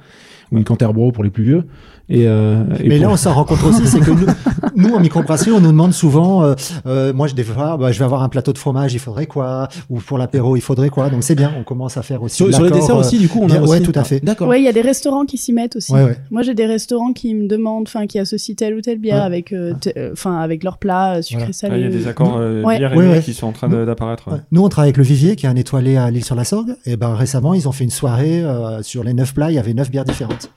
ou 0.51 0.57
une 0.57 0.65
Canterbro 0.65 1.13
pour 1.13 1.25
les 1.25 1.31
plus 1.31 1.45
vieux. 1.45 1.65
Et, 2.09 2.29
euh, 2.29 2.63
et 2.79 2.89
Mais 2.89 2.99
pour- 2.99 3.07
là, 3.09 3.13
on 3.15 3.17
s'en 3.17 3.35
rend 3.35 3.45
compte 3.45 3.65
aussi, 3.65 3.87
c'est 3.87 3.99
que 3.99 4.13
nous, 4.13 4.27
nous, 4.77 4.95
en 4.95 5.01
microbrasserie, 5.01 5.51
on 5.51 5.61
nous 5.61 5.73
demande 5.73 5.93
souvent, 5.93 6.45
euh, 6.45 6.55
euh, 6.87 7.13
moi, 7.13 7.27
je, 7.27 7.35
des 7.35 7.43
fois, 7.43 7.77
bah, 7.77 7.91
je 7.91 7.99
vais 7.99 8.05
avoir 8.05 8.23
un 8.23 8.29
plateau 8.29 8.53
de 8.53 8.59
fromage, 8.59 8.95
il 8.95 9.01
faudrait 9.01 9.27
quoi? 9.27 9.69
Ou 9.91 9.99
pour 9.99 10.17
l'apéro, 10.17 10.55
il 10.57 10.61
faudrait 10.61 10.89
quoi? 10.89 11.11
Donc 11.11 11.25
c'est 11.25 11.35
bien, 11.35 11.53
on 11.59 11.65
commence 11.65 11.97
à 11.97 12.03
faire 12.03 12.23
aussi. 12.23 12.37
sur, 12.37 12.55
sur 12.55 12.63
les 12.65 12.71
desserts 12.71 12.97
aussi, 12.97 13.19
du 13.19 13.29
coup, 13.29 13.41
on 13.43 13.47
a 13.47 13.55
bien- 13.55 13.63
aussi... 13.63 13.73
ouais, 13.73 13.81
tout 13.81 13.93
à 13.97 14.05
fait. 14.05 14.25
D'accord. 14.25 14.47
Ouais, 14.49 14.61
il 14.61 14.65
y 14.65 14.69
a 14.69 14.73
des 14.73 14.83
restaurants 14.83 15.25
qui 15.25 15.37
s'y 15.37 15.53
mettent 15.53 15.75
aussi. 15.77 15.93
Ouais, 15.93 16.05
ouais. 16.05 16.17
Moi, 16.31 16.43
j'ai 16.43 16.55
des 16.55 16.67
restaurants 16.67 17.13
qui 17.13 17.35
me 17.35 17.49
demandent, 17.49 17.87
enfin, 17.89 18.07
qui 18.07 18.19
associent 18.21 18.55
telle 18.55 18.75
ou 18.77 18.81
telle 18.81 18.99
bière 18.99 19.17
Ouais. 19.17 19.23
avec, 19.23 19.53
euh, 19.53 19.73
euh, 19.97 20.11
enfin, 20.13 20.39
avec 20.39 20.63
leur 20.63 20.79
plat 20.79 21.23
sucré 21.23 21.39
Voilà. 21.47 21.53
salé. 21.53 21.75
Ah, 21.75 21.79
Il 21.79 21.85
y 21.85 21.87
a 21.87 21.91
des 21.91 22.07
accords 22.07 22.37
euh, 22.39 22.63
bière 22.77 22.93
et 22.93 22.97
Ouais, 22.97 23.05
lait 23.07 23.11
ouais. 23.15 23.21
qui 23.23 23.35
sont 23.35 23.49
en 23.49 23.53
train 23.53 23.69
d'apparaître. 23.69 24.29
ouais. 24.29 24.35
Ouais. 24.35 24.41
Nous, 24.53 24.63
on 24.63 24.69
travaille 24.69 24.91
avec 24.91 24.97
le 24.99 25.03
Vivier, 25.05 25.35
qui 25.35 25.47
est 25.47 25.49
un 25.49 25.57
étoilé 25.57 25.97
à 25.97 26.09
l'île 26.11 26.25
sur 26.25 26.37
la 26.37 26.45
Sorgue. 26.45 26.77
Et 26.87 26.97
ben 26.97 27.15
récemment, 27.15 27.53
ils 27.55 27.67
ont 27.69 27.73
fait 27.73 27.83
une 27.85 27.91
soirée 27.91 28.45
euh, 28.45 28.83
sur 28.83 29.03
les 29.03 29.13
neuf 29.13 29.35
plats. 29.35 29.51
Il 29.51 29.55
y 29.55 29.59
avait 29.59 29.75
neuf 29.75 29.91
bières 29.91 30.05
différentes. 30.05 30.51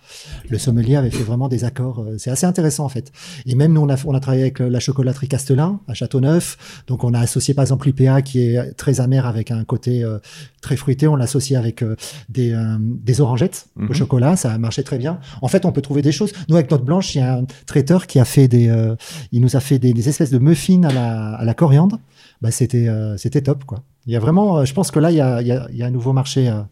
Le 0.50 0.58
sommelier 0.58 0.96
avait 0.96 1.10
fait 1.10 1.24
vraiment 1.24 1.39
des 1.48 1.64
accords. 1.64 2.00
euh, 2.02 2.16
c'est 2.18 2.30
assez 2.32 2.46
intéressant 2.46 2.86
en 2.86 2.90
fait. 2.90 3.12
Et 3.46 3.56
même 3.56 3.74
nous, 3.74 3.82
on 3.82 3.90
a, 3.90 3.96
on 4.06 4.14
a 4.14 4.20
travaillé 4.20 4.44
avec 4.44 4.60
euh, 4.62 4.70
la 4.70 4.80
chocolaterie 4.80 5.28
Castelin 5.28 5.80
à 5.88 5.94
Châteauneuf. 5.94 6.84
Donc, 6.88 7.04
on 7.04 7.14
a 7.14 7.20
associé 7.20 7.54
par 7.54 7.64
exemple 7.64 7.88
l'IPA 7.88 8.22
qui 8.22 8.40
est 8.42 8.74
très 8.74 9.00
amer 9.00 9.26
avec 9.26 9.52
un 9.52 9.64
côté 9.64 10.04
euh, 10.04 10.20
très 10.62 10.76
fruité. 10.76 11.08
On 11.08 11.16
l'a 11.16 11.24
associé 11.26 11.56
avec 11.56 11.82
euh, 11.84 11.96
des, 12.28 12.52
euh, 12.52 12.78
des 12.80 13.22
orangettes 13.22 13.68
Mhm. 13.76 13.90
au 13.90 13.94
chocolat. 13.94 14.36
Ça 14.36 14.52
a 14.54 14.58
marché 14.58 14.84
très 14.84 14.98
bien. 14.98 15.20
En 15.42 15.48
fait, 15.48 15.66
on 15.66 15.72
peut 15.72 15.82
trouver 15.82 16.02
des 16.02 16.12
choses. 16.12 16.32
Nous, 16.50 16.56
avec 16.56 16.70
notre 16.72 16.84
blanche, 16.84 17.16
il 17.16 17.20
y 17.20 17.22
a 17.22 17.36
un 17.38 17.46
traiteur 17.66 18.08
qui 18.08 18.20
a 18.20 18.26
fait 18.26 18.48
des, 18.48 18.70
il 19.32 19.42
nous 19.42 19.56
a 19.56 19.60
fait 19.60 19.80
des, 19.80 19.94
des 19.94 20.10
espèces 20.10 20.32
de 20.32 20.40
muffins 20.40 20.84
à 20.84 20.92
la, 20.94 21.36
à 21.36 21.46
la 21.46 21.54
coriandre. 21.54 22.00
Bah, 22.42 22.52
c'était 22.52 22.88
euh, 22.88 23.18
c'était 23.18 23.42
top 23.42 23.64
quoi. 23.66 23.84
Il 24.08 24.14
y 24.14 24.16
a 24.16 24.20
vraiment, 24.20 24.60
euh, 24.60 24.66
je 24.66 24.74
pense 24.74 24.90
que 24.90 24.98
là, 25.00 25.12
il 25.12 25.18
y 25.18 25.22
a, 25.22 25.40
il 25.42 25.48
y 25.48 25.52
a, 25.52 25.68
il 25.72 25.78
y 25.78 25.84
a 25.84 25.86
un 25.86 25.92
nouveau 25.92 26.14
marché 26.14 26.48
à, 26.48 26.68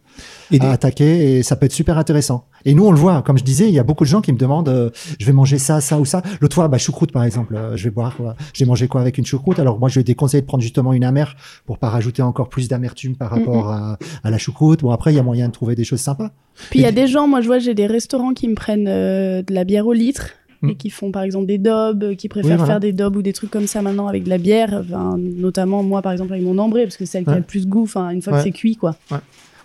Et 0.49 0.57
des- 0.57 0.65
à 0.65 0.71
attaquer 0.71 1.37
et 1.37 1.43
ça 1.43 1.55
peut 1.55 1.67
être 1.67 1.71
super 1.73 1.97
intéressant. 1.99 2.45
Et 2.65 2.73
nous, 2.73 2.83
on 2.85 2.91
le 2.91 2.97
voit, 2.97 3.21
comme 3.21 3.37
je 3.37 3.43
disais, 3.43 3.67
il 3.67 3.73
y 3.75 3.79
a 3.79 3.83
beaucoup 3.83 4.05
de 4.05 4.09
gens 4.09 4.21
qui 4.21 4.31
me 4.33 4.37
demandent, 4.39 4.69
euh, 4.69 4.89
je 5.19 5.25
vais 5.25 5.33
manger 5.33 5.59
ça, 5.59 5.79
ça 5.81 5.99
ou 5.99 6.05
ça. 6.05 6.23
L'autre 6.41 6.55
fois, 6.55 6.67
bah, 6.67 6.79
choucroute 6.79 7.11
par 7.11 7.23
exemple, 7.23 7.55
euh, 7.55 7.75
je 7.75 7.83
vais 7.83 7.89
boire, 7.91 8.15
quoi. 8.15 8.35
je 8.53 8.63
vais 8.63 8.67
manger 8.67 8.87
quoi 8.87 9.01
avec 9.01 9.17
une 9.19 9.25
choucroute? 9.25 9.59
Alors 9.59 9.77
moi, 9.77 9.87
je 9.89 9.99
vais 9.99 10.03
déconseiller 10.03 10.41
de 10.41 10.47
prendre 10.47 10.63
justement 10.63 10.93
une 10.93 11.03
amère 11.03 11.35
pour 11.65 11.77
pas 11.77 11.89
rajouter 11.89 12.23
encore 12.23 12.49
plus 12.49 12.69
d'amertume 12.69 13.15
par 13.15 13.29
rapport 13.29 13.69
à, 13.71 13.99
à 14.23 14.31
la 14.31 14.37
choucroute. 14.39 14.81
Bon, 14.81 14.89
après, 14.91 15.13
il 15.13 15.17
y 15.17 15.19
a 15.19 15.23
moyen 15.23 15.47
de 15.47 15.53
trouver 15.53 15.75
des 15.75 15.83
choses 15.83 15.99
sympas. 16.01 16.31
Puis 16.71 16.79
il 16.79 16.83
y 16.83 16.87
a 16.87 16.91
des 16.91 17.07
gens, 17.07 17.27
moi 17.27 17.41
je 17.41 17.47
vois, 17.47 17.59
j'ai 17.59 17.75
des 17.75 17.87
restaurants 17.87 18.33
qui 18.33 18.47
me 18.47 18.55
prennent 18.55 18.87
euh, 18.87 19.43
de 19.43 19.53
la 19.53 19.63
bière 19.63 19.85
au 19.85 19.93
litre. 19.93 20.29
Mm. 20.61 20.69
Et 20.69 20.75
qui 20.75 20.89
font 20.89 21.11
par 21.11 21.23
exemple 21.23 21.45
des 21.45 21.57
dobs, 21.57 22.03
euh, 22.03 22.15
qui 22.15 22.29
préfèrent 22.29 22.57
voilà. 22.57 22.73
faire 22.73 22.79
des 22.79 22.93
dobs 22.93 23.15
ou 23.15 23.21
des 23.21 23.33
trucs 23.33 23.51
comme 23.51 23.67
ça 23.67 23.81
maintenant 23.81 24.07
avec 24.07 24.23
de 24.23 24.29
la 24.29 24.37
bière, 24.37 24.83
notamment 25.17 25.83
moi 25.83 26.01
par 26.01 26.11
exemple 26.11 26.33
avec 26.33 26.43
mon 26.43 26.57
ambré, 26.57 26.83
parce 26.83 26.97
que 26.97 27.05
c'est 27.05 27.11
celle 27.19 27.25
qui 27.25 27.31
a 27.31 27.37
le 27.37 27.43
plus 27.43 27.65
de 27.65 27.69
goût, 27.69 27.87
une 27.95 28.21
fois 28.21 28.33
Ouais. 28.33 28.39
que 28.39 28.43
c'est 28.43 28.51
cuit 28.51 28.75
quoi. 28.75 28.95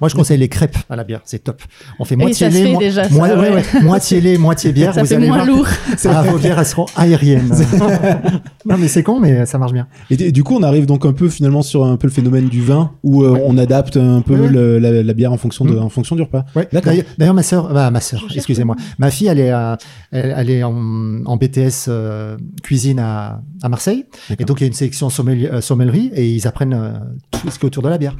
Moi, 0.01 0.09
je 0.09 0.15
conseille 0.15 0.39
les 0.39 0.49
crêpes 0.49 0.77
à 0.91 0.97
la 0.97 1.05
bière, 1.05 1.21
c'est 1.25 1.45
top. 1.45 1.63
On 1.99 2.05
fait 2.05 2.17
moitié 2.17 2.49
lait, 2.51 2.75
ouais, 2.75 2.91
ouais. 3.13 3.35
ouais, 3.51 3.63
moitié 3.83 4.21
lait, 4.21 4.37
moitié 4.39 4.73
bière. 4.73 4.95
ça 4.95 5.03
vous 5.03 5.07
fait 5.07 5.15
allez 5.17 5.29
moins 5.29 5.45
voir. 5.45 5.57
lourd. 5.57 5.67
Ah, 6.07 6.23
vos 6.23 6.39
bières, 6.39 6.59
elles 6.59 6.67
seront 6.67 6.87
aériennes. 6.97 7.51
non, 8.67 8.77
mais 8.79 8.89
c'est 8.89 9.03
con, 9.03 9.21
mais 9.21 9.47
ça 9.47 9.59
marche 9.59 9.73
bien. 9.73 9.87
Et 10.11 10.33
du 10.33 10.43
coup, 10.43 10.57
on 10.57 10.63
arrive 10.63 10.87
donc 10.87 11.07
un 11.07 11.13
peu 11.13 11.29
finalement 11.29 11.63
sur 11.63 11.85
un 11.85 11.97
peu 11.97 12.07
le 12.09 12.13
phénomène 12.13 12.49
du 12.49 12.61
vin 12.63 12.93
où 13.03 13.23
euh, 13.23 13.39
on 13.45 13.57
adapte 13.59 13.97
un 13.97 14.21
peu 14.23 14.35
Ouais, 14.35 14.41
ouais. 14.41 14.49
le- 14.49 14.79
la, 14.79 15.03
la 15.03 15.13
bière 15.15 15.33
en 15.33 15.37
fonction 15.37 15.65
de, 15.65 15.73
Mm. 15.75 15.79
en 15.83 15.89
fonction 15.89 16.17
du 16.17 16.23
repas. 16.23 16.45
D'ailleurs, 17.19 17.35
ma 17.35 17.43
sœur, 17.43 17.73
bah, 17.73 17.91
ma 17.91 18.01
sœur, 18.01 18.25
excusez-moi, 18.35 18.77
ma 18.99 19.11
fille, 19.11 19.29
elle 19.29 19.39
est, 19.41 19.51
à- 19.51 19.79
elle, 20.11 20.35
elle 20.37 20.51
est 20.51 20.63
en, 20.65 21.25
en 21.25 21.37
BTS 21.37 21.87
euh, 21.89 22.37
cuisine 22.63 22.99
à, 22.99 23.41
à 23.63 23.69
Marseille, 23.69 24.05
et 24.39 24.45
donc 24.45 24.61
il 24.61 24.65
y 24.65 24.65
a 24.65 24.69
une 24.69 24.73
sélection 24.73 25.09
euh, 25.09 25.61
sommellerie, 25.61 26.11
et 26.15 26.29
ils 26.31 26.47
apprennent 26.49 26.75
euh, 26.75 26.93
tout 27.31 27.51
ce 27.51 27.59
qui 27.59 27.65
est 27.65 27.69
autour 27.69 27.83
de 27.83 27.89
la 27.89 27.99
bière. 27.99 28.17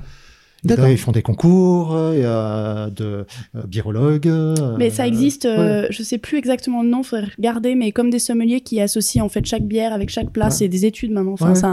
Ils 0.65 0.97
font 0.99 1.13
des 1.13 1.23
concours 1.23 1.95
euh, 1.97 2.89
de 2.91 3.27
euh, 3.57 3.63
birologues. 3.67 4.29
euh, 4.29 4.55
Mais 4.79 4.91
ça 4.91 5.07
existe, 5.07 5.45
ouais. 5.45 5.89
je 5.91 6.03
sais 6.03 6.19
plus 6.19 6.39
exactement 6.39 6.83
le 6.83 6.89
nom, 6.89 7.03
faudrait 7.03 7.29
regarder, 7.37 7.75
mais 7.75 7.91
comme 7.93 8.11
des 8.11 8.19
sommeliers 8.21 8.61
qui 8.61 8.81
associent 8.81 9.25
en 9.25 9.29
fait 9.29 9.45
chaque 9.45 9.65
bière 9.67 9.93
avec 9.93 10.09
chaque 10.09 10.31
plat, 10.31 10.51
c'est 10.51 10.69
des 10.69 10.87
études 10.87 11.11
maintenant, 11.11 11.33
enfin 11.33 11.49
Ouais. 11.51 11.55
c'est 11.57 11.65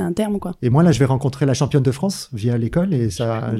un, 0.00 0.06
un 0.06 0.12
terme 0.12 0.38
quoi. 0.40 0.54
Et 0.62 0.70
moi, 0.70 0.82
là, 0.82 0.90
je 0.92 0.98
vais 0.98 1.04
rencontrer 1.04 1.46
la 1.46 1.54
championne 1.54 1.82
de 1.84 1.92
France 1.92 2.30
via 2.32 2.58
l'école 2.58 2.92
et 2.92 3.10
ça, 3.10 3.52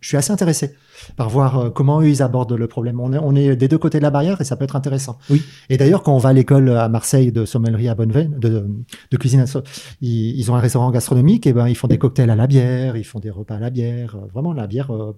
je 0.00 0.08
suis 0.08 0.16
assez 0.16 0.32
intéressé 0.32 0.74
par 1.16 1.28
voir 1.28 1.58
euh, 1.58 1.70
comment 1.70 2.00
eux, 2.00 2.08
ils 2.08 2.22
abordent 2.22 2.52
le 2.52 2.66
problème. 2.68 3.00
On 3.00 3.12
est, 3.12 3.18
on 3.18 3.34
est 3.34 3.56
des 3.56 3.68
deux 3.68 3.78
côtés 3.78 3.98
de 3.98 4.02
la 4.02 4.10
barrière 4.10 4.40
et 4.40 4.44
ça 4.44 4.56
peut 4.56 4.64
être 4.64 4.76
intéressant. 4.76 5.18
Oui. 5.30 5.42
Et 5.68 5.76
d'ailleurs, 5.76 6.02
quand 6.02 6.14
on 6.14 6.18
va 6.18 6.30
à 6.30 6.32
l'école 6.32 6.70
à 6.70 6.88
Marseille 6.88 7.32
de 7.32 7.44
sommellerie 7.44 7.88
à 7.88 7.94
Bonneveine, 7.94 8.38
de, 8.38 8.66
de 9.10 9.16
cuisine, 9.16 9.40
à 9.40 9.46
So- 9.46 9.62
ils, 10.00 10.38
ils 10.38 10.50
ont 10.50 10.54
un 10.54 10.60
restaurant 10.60 10.90
gastronomique 10.90 11.46
et 11.46 11.52
ben, 11.52 11.68
ils 11.68 11.74
font 11.76 11.88
des 11.88 11.98
cocktails 11.98 12.30
à 12.30 12.36
la 12.36 12.46
bière, 12.46 12.96
ils 12.96 13.04
font 13.04 13.20
des 13.20 13.30
repas 13.30 13.56
à 13.56 13.60
la 13.60 13.70
bière. 13.70 14.16
euh, 14.16 14.26
Vraiment, 14.32 14.52
la 14.52 14.66
bière, 14.66 14.92
euh, 14.94 15.12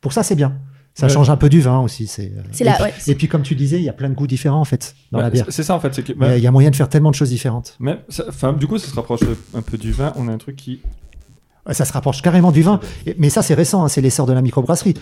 pour 0.00 0.12
ça, 0.12 0.22
c'est 0.22 0.34
bien. 0.36 0.54
Ça 0.94 1.06
Ouais. 1.06 1.12
change 1.12 1.30
un 1.30 1.36
peu 1.36 1.48
du 1.48 1.60
vin 1.60 1.78
aussi. 1.80 2.08
C'est, 2.08 2.32
C'est 2.50 2.64
et 2.64 2.68
ouais, 2.68 2.92
et 3.06 3.14
puis, 3.14 3.28
comme 3.28 3.42
tu 3.42 3.54
disais, 3.54 3.76
il 3.78 3.84
y 3.84 3.88
a 3.88 3.92
plein 3.92 4.08
de 4.10 4.14
goûts 4.14 4.26
différents, 4.26 4.60
en 4.60 4.64
fait, 4.64 4.96
dans 5.12 5.18
Ouais, 5.18 5.24
la 5.24 5.30
bière. 5.30 5.46
c'est- 5.48 5.62
ça 5.62 5.74
en 5.76 5.80
fait. 5.80 6.02
que- 6.02 6.12
Il 6.12 6.20
y 6.20 6.24
a- 6.24 6.36
il 6.36 6.42
y 6.42 6.46
a 6.48 6.50
moyen 6.50 6.70
de 6.70 6.76
faire 6.76 6.88
tellement 6.88 7.10
de 7.10 7.14
choses 7.14 7.28
différentes. 7.30 7.76
mais 7.78 8.00
ça- 8.08 8.24
enfin, 8.28 8.52
du 8.52 8.66
coup, 8.66 8.76
ça 8.76 8.88
se 8.88 8.94
rapproche 8.96 9.20
un 9.54 9.62
peu 9.62 9.78
du 9.78 9.92
vin. 9.92 10.12
On 10.16 10.26
a 10.26 10.32
un 10.32 10.38
truc 10.38 10.56
qui. 10.56 10.80
Ça 11.70 11.84
se 11.84 11.92
rapproche 11.92 12.22
carrément 12.22 12.52
du 12.52 12.62
vin. 12.62 12.80
Mais 13.18 13.30
ça, 13.30 13.42
c'est 13.42 13.54
récent, 13.54 13.84
hein, 13.84 13.88
c'est 13.88 14.00
l'essor 14.00 14.26
de 14.26 14.32
la 14.32 14.42
microbrasserie. 14.42 14.94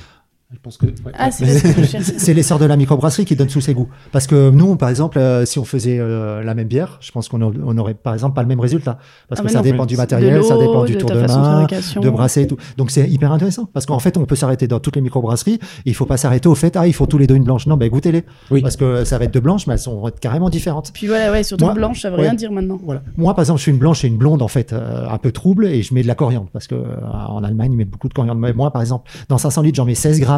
Je 0.51 0.59
pense 0.63 0.79
que. 0.79 0.87
ouais. 0.87 1.13
Ah, 1.13 1.31
c'est 1.31 2.33
l'essor 2.33 2.59
de 2.59 2.65
la 2.65 2.77
microbrasserie 2.79 3.27
qui 3.27 3.37
donne 3.37 3.49
tous 3.49 3.61
ses 3.61 3.75
goûts. 3.75 3.89
Parce 4.13 4.27
que 4.27 4.49
nous, 4.49 4.77
par 4.77 4.89
exemple, 4.89 5.19
euh, 5.19 5.45
si 5.45 5.59
on 5.59 5.65
faisait 5.67 5.99
euh, 6.01 6.43
la 6.43 6.55
même 6.55 6.69
bière, 6.69 6.97
je 7.03 7.13
pense 7.13 7.29
qu'on 7.29 7.43
a- 7.43 7.53
on 7.67 7.77
aurait, 7.77 7.93
par 7.93 8.15
exemple, 8.15 8.35
pas 8.35 8.41
le 8.41 8.49
même 8.49 8.59
résultat. 8.61 8.97
Parce 9.29 9.41
Ah, 9.41 9.43
que 9.43 9.49
mais 9.49 9.53
ça 9.53 9.59
non. 9.59 9.65
dépend 9.65 9.85
du 9.85 9.99
matériel, 9.99 10.43
ça 10.43 10.57
dépend 10.57 10.85
du 10.85 10.95
de 10.95 10.99
tour 11.01 11.11
de 11.11 11.21
main, 11.21 11.67
de 12.01 12.09
brasser 12.09 12.43
et 12.43 12.47
tout. 12.47 12.57
Donc 12.79 12.91
c'est 12.91 13.07
hyper 13.11 13.31
intéressant. 13.31 13.69
Parce 13.75 13.85
qu'en 13.85 13.99
fait, 13.99 14.17
on 14.17 14.25
peut 14.25 14.37
s'arrêter 14.37 14.67
dans 14.69 14.81
toutes 14.81 14.97
les 14.97 15.03
microbrasseries. 15.03 15.59
Il 15.85 15.95
faut 15.95 16.07
pas 16.07 16.17
s'arrêter 16.17 16.49
au 16.49 16.55
fait, 16.55 16.77
ah, 16.79 16.87
il 16.87 16.95
faut 16.95 17.05
tous 17.05 17.19
les 17.19 17.27
deux 17.27 17.35
une 17.35 17.45
blanche. 17.45 17.67
Non, 17.67 17.77
ben 17.77 17.91
goûtez-les. 17.91 18.25
Oui. 18.51 18.63
Parce 18.63 18.77
que 18.77 19.05
ça 19.05 19.19
va 19.19 19.27
être 19.27 19.35
deux 19.35 19.41
blanches, 19.41 19.67
mais 19.67 19.75
elles 19.75 19.79
sont, 19.79 20.01
vont 20.01 20.09
être 20.09 20.19
carrément 20.19 20.49
différentes. 20.49 20.93
Puis 20.95 21.09
voilà, 21.09 21.31
ouais, 21.31 21.43
surtout 21.43 21.67
Moi- 21.67 21.75
blanche, 21.75 22.01
ça 22.01 22.09
veut 22.09 22.17
ouais. 22.17 22.23
rien 22.23 22.33
dire 22.35 22.53
maintenant. 22.53 22.79
Voilà. 22.83 23.03
Moi, 23.19 23.35
par 23.35 23.43
exemple, 23.43 23.59
je 23.59 23.65
suis 23.65 23.73
une 23.73 23.77
blanche 23.79 24.03
et 24.03 24.09
une 24.09 24.17
blonde, 24.17 24.41
en 24.41 24.49
fait, 24.49 24.73
euh, 24.73 25.07
un 25.11 25.19
peu 25.19 25.31
trouble, 25.31 25.67
et 25.67 25.83
je 25.83 25.93
mets 25.93 26.03
de 26.03 26.09
la 26.09 26.15
coriandre. 26.15 26.49
Parce 26.55 26.67
que 26.69 26.75
euh, 26.75 26.87
en 27.29 27.45
Allemagne, 27.45 27.73
ils 27.73 27.77
mettent 27.77 27.91
beaucoup 27.91 28.09
de 28.09 28.15
coriandre. 28.15 28.41
Mais 28.41 28.55
moi, 28.55 28.71
par 28.73 28.81
exemple, 28.81 29.11
dans 29.29 29.37
500 29.37 29.61
litres, 29.61 29.77
j'en 29.77 29.85
mets 29.85 29.95
16 29.95 30.21
grammes, 30.21 30.38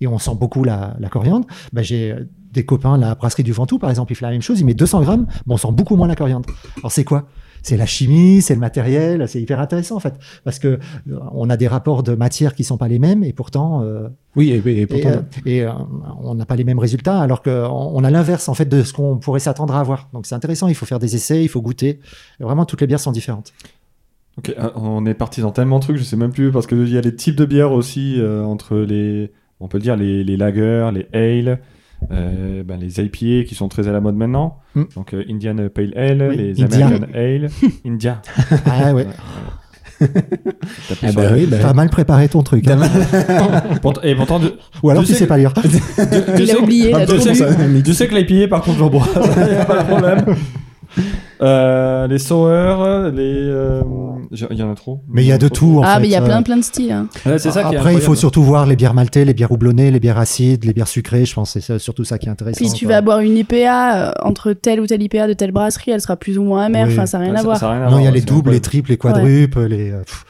et 0.00 0.06
on 0.06 0.18
sent 0.18 0.34
beaucoup 0.38 0.64
la, 0.64 0.96
la 0.98 1.08
coriandre. 1.08 1.46
Ben, 1.72 1.82
j'ai 1.82 2.12
euh, 2.12 2.24
des 2.52 2.64
copains, 2.64 2.96
la 2.96 3.14
brasserie 3.14 3.42
du 3.42 3.52
Ventoux, 3.52 3.78
par 3.78 3.90
exemple, 3.90 4.12
il 4.12 4.14
fait 4.16 4.24
la 4.24 4.30
même 4.32 4.42
chose, 4.42 4.60
il 4.60 4.64
met 4.66 4.74
200 4.74 5.02
grammes, 5.02 5.26
mais 5.46 5.54
on 5.54 5.58
sent 5.58 5.72
beaucoup 5.72 5.96
moins 5.96 6.08
la 6.08 6.16
coriandre. 6.16 6.48
Alors, 6.78 6.90
c'est 6.92 7.04
quoi? 7.04 7.26
C'est 7.62 7.76
la 7.76 7.86
chimie, 7.86 8.42
c'est 8.42 8.54
le 8.54 8.60
matériel, 8.60 9.28
c'est 9.28 9.42
hyper 9.42 9.58
intéressant 9.58 9.96
en 9.96 10.00
fait, 10.00 10.14
parce 10.44 10.60
que 10.60 10.68
euh, 10.68 10.78
on 11.32 11.50
a 11.50 11.56
des 11.56 11.66
rapports 11.66 12.04
de 12.04 12.14
matière 12.14 12.54
qui 12.54 12.62
sont 12.62 12.76
pas 12.76 12.86
les 12.86 13.00
mêmes 13.00 13.24
et 13.24 13.32
pourtant 13.32 13.82
euh, 13.82 14.08
Oui, 14.36 14.50
et, 14.50 14.62
et 14.70 14.80
et, 14.82 14.86
pourtant. 14.86 15.08
euh, 15.08 15.22
et, 15.46 15.62
euh, 15.64 15.72
on 16.22 16.36
n'a 16.36 16.46
pas 16.46 16.54
les 16.54 16.62
mêmes 16.62 16.78
résultats, 16.78 17.18
alors 17.20 17.42
qu'on 17.42 17.50
on 17.52 18.04
a 18.04 18.10
l'inverse 18.10 18.48
en 18.48 18.54
fait 18.54 18.66
de 18.66 18.82
ce 18.84 18.92
qu'on 18.92 19.16
pourrait 19.16 19.40
s'attendre 19.40 19.74
à 19.74 19.80
avoir. 19.80 20.08
Donc 20.12 20.26
c'est 20.26 20.36
intéressant, 20.36 20.68
il 20.68 20.76
faut 20.76 20.86
faire 20.86 21.00
des 21.00 21.16
essais, 21.16 21.42
il 21.42 21.48
faut 21.48 21.60
goûter. 21.60 21.98
Et 22.40 22.44
vraiment, 22.44 22.66
toutes 22.66 22.80
les 22.82 22.86
bières 22.86 23.00
sont 23.00 23.10
différentes. 23.12 23.52
Ok, 24.38 24.54
on 24.76 25.04
est 25.06 25.14
parti 25.14 25.40
dans 25.40 25.50
tellement 25.50 25.78
de 25.78 25.84
trucs, 25.84 25.96
je 25.96 26.04
sais 26.04 26.16
même 26.16 26.30
plus 26.32 26.52
parce 26.52 26.66
qu'il 26.68 26.88
y 26.88 26.98
a 26.98 27.00
les 27.00 27.16
types 27.16 27.36
de 27.36 27.46
bières 27.46 27.72
aussi 27.72 28.20
euh, 28.20 28.44
entre 28.44 28.76
les, 28.76 29.32
on 29.60 29.68
peut 29.68 29.78
le 29.78 29.82
dire 29.82 29.96
les, 29.96 30.22
les 30.24 30.36
lagers, 30.36 30.90
les 30.94 31.06
ale, 31.12 31.60
euh, 32.12 32.62
ben, 32.62 32.78
les 32.78 33.00
IPA 33.00 33.46
qui 33.48 33.54
sont 33.54 33.68
très 33.68 33.88
à 33.88 33.92
la 33.92 34.00
mode 34.00 34.16
maintenant. 34.16 34.58
Mm. 34.74 34.82
Donc 34.96 35.14
euh, 35.14 35.24
Indian 35.30 35.56
Pale 35.74 35.92
Ale, 35.96 36.26
Oui, 36.30 36.36
les 36.36 36.62
India. 36.62 36.86
American 36.86 37.06
Ale, 37.14 37.48
India. 37.86 38.22
Ah 38.66 38.92
ouais, 38.94 39.06
Ah 39.98 41.12
bah 41.14 41.22
oui, 41.32 41.46
bah- 41.46 41.56
t'as 41.62 41.72
mal 41.72 41.88
préparé 41.88 42.28
ton 42.28 42.42
truc. 42.42 42.68
hein. 42.68 42.78
Pourtant- 43.82 44.02
et 44.02 44.14
pourtant, 44.14 44.40
Ou 44.82 44.90
alors 44.90 45.02
tu 45.04 45.08
sais 45.12 45.14
sais 45.20 45.24
que- 45.24 45.28
pas 45.30 45.38
lire. 45.38 45.54
Il 46.38 46.42
a 46.42 46.46
sait- 46.54 46.56
oublié, 46.58 46.90
il 46.90 46.94
a 46.94 47.06
Dieu 47.06 47.16
trop 47.16 47.32
sait 47.32 47.32
bu. 47.32 47.38
que- 47.56 47.80
Dieu 47.80 47.94
sait 47.94 48.06
que 48.08 48.14
l'IPA 48.14 48.48
par 48.48 48.60
contre 48.62 48.78
j'en 48.78 48.90
bois, 48.90 49.06
il 49.14 49.56
a 49.56 49.64
pas 49.64 49.82
de 49.82 49.88
problème. 49.88 50.24
Euh, 51.42 52.06
les 52.06 52.18
sour, 52.18 52.48
les, 52.48 53.22
euh, 53.48 53.82
il 54.50 54.56
y 54.56 54.62
en 54.62 54.72
a 54.72 54.74
trop. 54.74 55.02
Mais 55.08 55.22
il 55.22 55.28
y 55.28 55.32
a 55.32 55.38
de 55.38 55.48
tout 55.48 55.78
en 55.78 55.82
Ah, 55.82 55.94
fait. 55.94 56.00
mais 56.00 56.06
il 56.08 56.10
y 56.10 56.16
a 56.16 56.22
Euh, 56.22 56.24
plein, 56.24 56.42
plein 56.42 56.56
de 56.56 56.62
styles. 56.64 56.92
hein. 56.92 57.08
Ouais, 57.26 57.38
c'est 57.38 57.50
ça 57.50 57.62
qui 57.64 57.74
est 57.74 57.78
Après, 57.78 57.90
il 57.92 57.96
faut 57.96 58.12
incroyable. 58.12 58.16
surtout 58.16 58.42
voir 58.42 58.64
les 58.66 58.74
bières 58.76 58.94
maltais, 58.94 59.24
les 59.24 59.34
bières 59.34 59.52
houblonnées, 59.52 59.90
les 59.90 60.00
bières 60.00 60.18
acides, 60.18 60.64
les 60.64 60.72
bières 60.72 60.88
sucrées. 60.88 61.24
Je 61.26 61.34
pense 61.34 61.52
que 61.52 61.60
c'est 61.60 61.66
ça- 61.74 61.78
surtout 61.78 62.04
ça 62.04 62.18
qui 62.18 62.26
est 62.26 62.30
intéressant. 62.30 62.56
Puis 62.58 62.70
tu 62.72 62.86
quoi. 62.86 62.94
vas 62.96 63.00
boire 63.02 63.20
une 63.20 63.36
IPA 63.36 64.08
euh, 64.08 64.12
entre 64.22 64.52
telle 64.54 64.80
ou 64.80 64.86
telle 64.86 65.02
IPA 65.02 65.28
de 65.28 65.32
telle 65.34 65.52
brasserie, 65.52 65.90
elle 65.90 66.00
sera 66.00 66.16
plus 66.16 66.38
ou 66.38 66.42
moins 66.42 66.64
amère. 66.64 66.86
Oui. 66.86 66.94
Enfin, 66.94 67.06
ça 67.06 67.18
n'a 67.18 67.24
rien 67.24 67.34
Ouais, 67.34 67.40
à 67.40 67.42
voir. 67.42 67.56
ça 67.58 67.68
a 67.68 67.72
rien 67.72 67.80
à 67.82 67.84
Non, 67.84 67.90
voir, 67.90 68.00
il 68.00 68.04
y 68.04 68.06
a 68.06 68.10
ouais, 68.10 68.14
les 68.14 68.20
c'est 68.20 68.26
doubles, 68.26 68.50
les 68.50 68.56
incroyable. 68.56 68.62
triples, 68.62 68.90
les 68.90 68.96
quadruples, 68.96 69.66
les. 69.66 69.90
euh, 69.92 69.98
pff. 70.04 70.24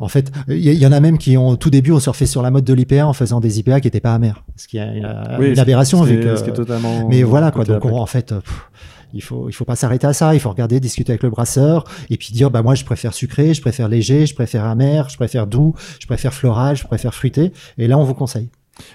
En 0.00 0.08
fait, 0.08 0.30
il 0.48 0.56
y, 0.58 0.68
il 0.70 0.78
y 0.78 0.86
en 0.86 0.92
a 0.92 1.00
même 1.00 1.18
qui 1.18 1.36
ont 1.36 1.48
au 1.48 1.56
tout 1.56 1.70
début 1.70 1.92
ont 1.92 2.00
surfé 2.00 2.26
sur 2.26 2.40
la 2.42 2.50
mode 2.50 2.64
de 2.64 2.72
l'IPA 2.74 3.06
en 3.06 3.12
faisant 3.12 3.40
des 3.40 3.58
IPA 3.58 3.80
qui 3.80 3.86
n'étaient 3.88 4.00
pas 4.00 4.14
amères, 4.14 4.44
ce 4.56 4.68
qui 4.68 4.78
est 4.78 4.80
euh, 4.82 5.36
Oui, 5.38 5.48
une 5.50 5.56
ce- 5.56 5.60
aberration 5.60 6.02
ce 6.04 6.08
qui 6.08 6.14
vu 6.14 6.20
est- 6.20 6.24
que. 6.24 6.36
ce 6.36 6.44
qui 6.44 6.50
est 6.50 6.54
totalement 6.54 7.08
Mais 7.08 7.22
voilà 7.24 7.50
quoi. 7.50 7.62
côté 7.64 7.72
Donc 7.72 7.84
on- 7.84 7.98
en 8.00 8.06
fait, 8.06 8.32
euh, 8.32 8.40
pff, 8.40 8.68
il 9.12 9.22
faut 9.22 9.48
il 9.48 9.52
faut 9.52 9.64
pas 9.64 9.76
s'arrêter 9.76 10.06
à 10.06 10.12
ça. 10.12 10.34
Il 10.34 10.40
faut 10.40 10.50
regarder, 10.50 10.80
discuter 10.80 11.12
avec 11.12 11.22
le 11.22 11.30
brasseur 11.30 11.84
et 12.10 12.16
puis 12.16 12.32
dire 12.32 12.50
bah 12.50 12.62
moi 12.62 12.74
je 12.74 12.84
préfère 12.84 13.14
sucré, 13.14 13.54
je 13.54 13.60
préfère 13.60 13.88
léger, 13.88 14.26
je 14.26 14.34
préfère 14.34 14.64
amer, 14.64 15.08
je 15.08 15.16
préfère 15.16 15.46
doux, 15.46 15.74
je 16.00 16.06
préfère 16.06 16.34
floral, 16.34 16.76
je 16.76 16.84
préfère 16.86 17.14
fruité. 17.14 17.52
Et 17.78 17.86
là 17.88 17.98
on 17.98 18.04
vous 18.04 18.14
conseille. 18.14 18.48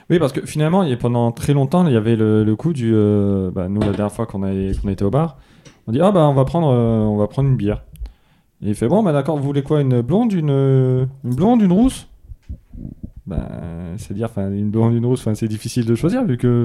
Oui, 0.10 0.20
parce 0.20 0.34
que 0.34 0.46
finalement, 0.46 0.86
pendant 1.00 1.32
très 1.32 1.54
longtemps, 1.54 1.86
il 1.88 1.94
y 1.94 1.98
avait 1.98 2.16
le, 2.16 2.44
le 2.44 2.56
coup 2.56 2.74
du. 2.74 2.92
euh, 2.94 3.52
bah, 3.52 3.68
nous, 3.70 3.80
la 3.80 3.92
dernière 3.92 4.12
fois 4.12 4.26
qu'on 4.26 4.44
était 4.44 5.04
au 5.04 5.10
bar, 5.10 5.38
on 5.88 5.92
dit 5.92 6.02
Ah, 6.02 6.12
bah, 6.12 6.28
on 6.28 6.34
va 6.34 6.46
prendre, 6.46 6.70
euh, 6.70 7.02
on 7.02 7.18
va 7.18 7.28
prendre 7.28 7.50
une 7.50 7.58
bière. 7.58 7.84
Et 8.64 8.70
il 8.70 8.76
fait 8.76 8.88
Bon, 8.88 9.04
bah, 9.04 9.14
d'accord, 9.14 9.38
vous 9.38 9.44
voulez 9.44 9.64
quoi 9.64 9.82
Une 9.82 10.02
blonde, 10.02 10.34
une, 10.34 11.08
blonde, 11.24 11.62
une 11.62 11.72
rousse? 11.72 12.08
Bah, 13.26 13.48
c'est-à-dire, 13.98 14.28
enfin, 14.30 14.50
une 14.52 14.72
blonde, 14.72 14.96
une 14.96 15.06
rousse, 15.06 15.20
enfin, 15.22 15.36
c'est 15.36 15.48
difficile 15.48 15.86
de 15.86 15.96
choisir 15.96 16.26
vu 16.26 16.38
que. 16.38 16.64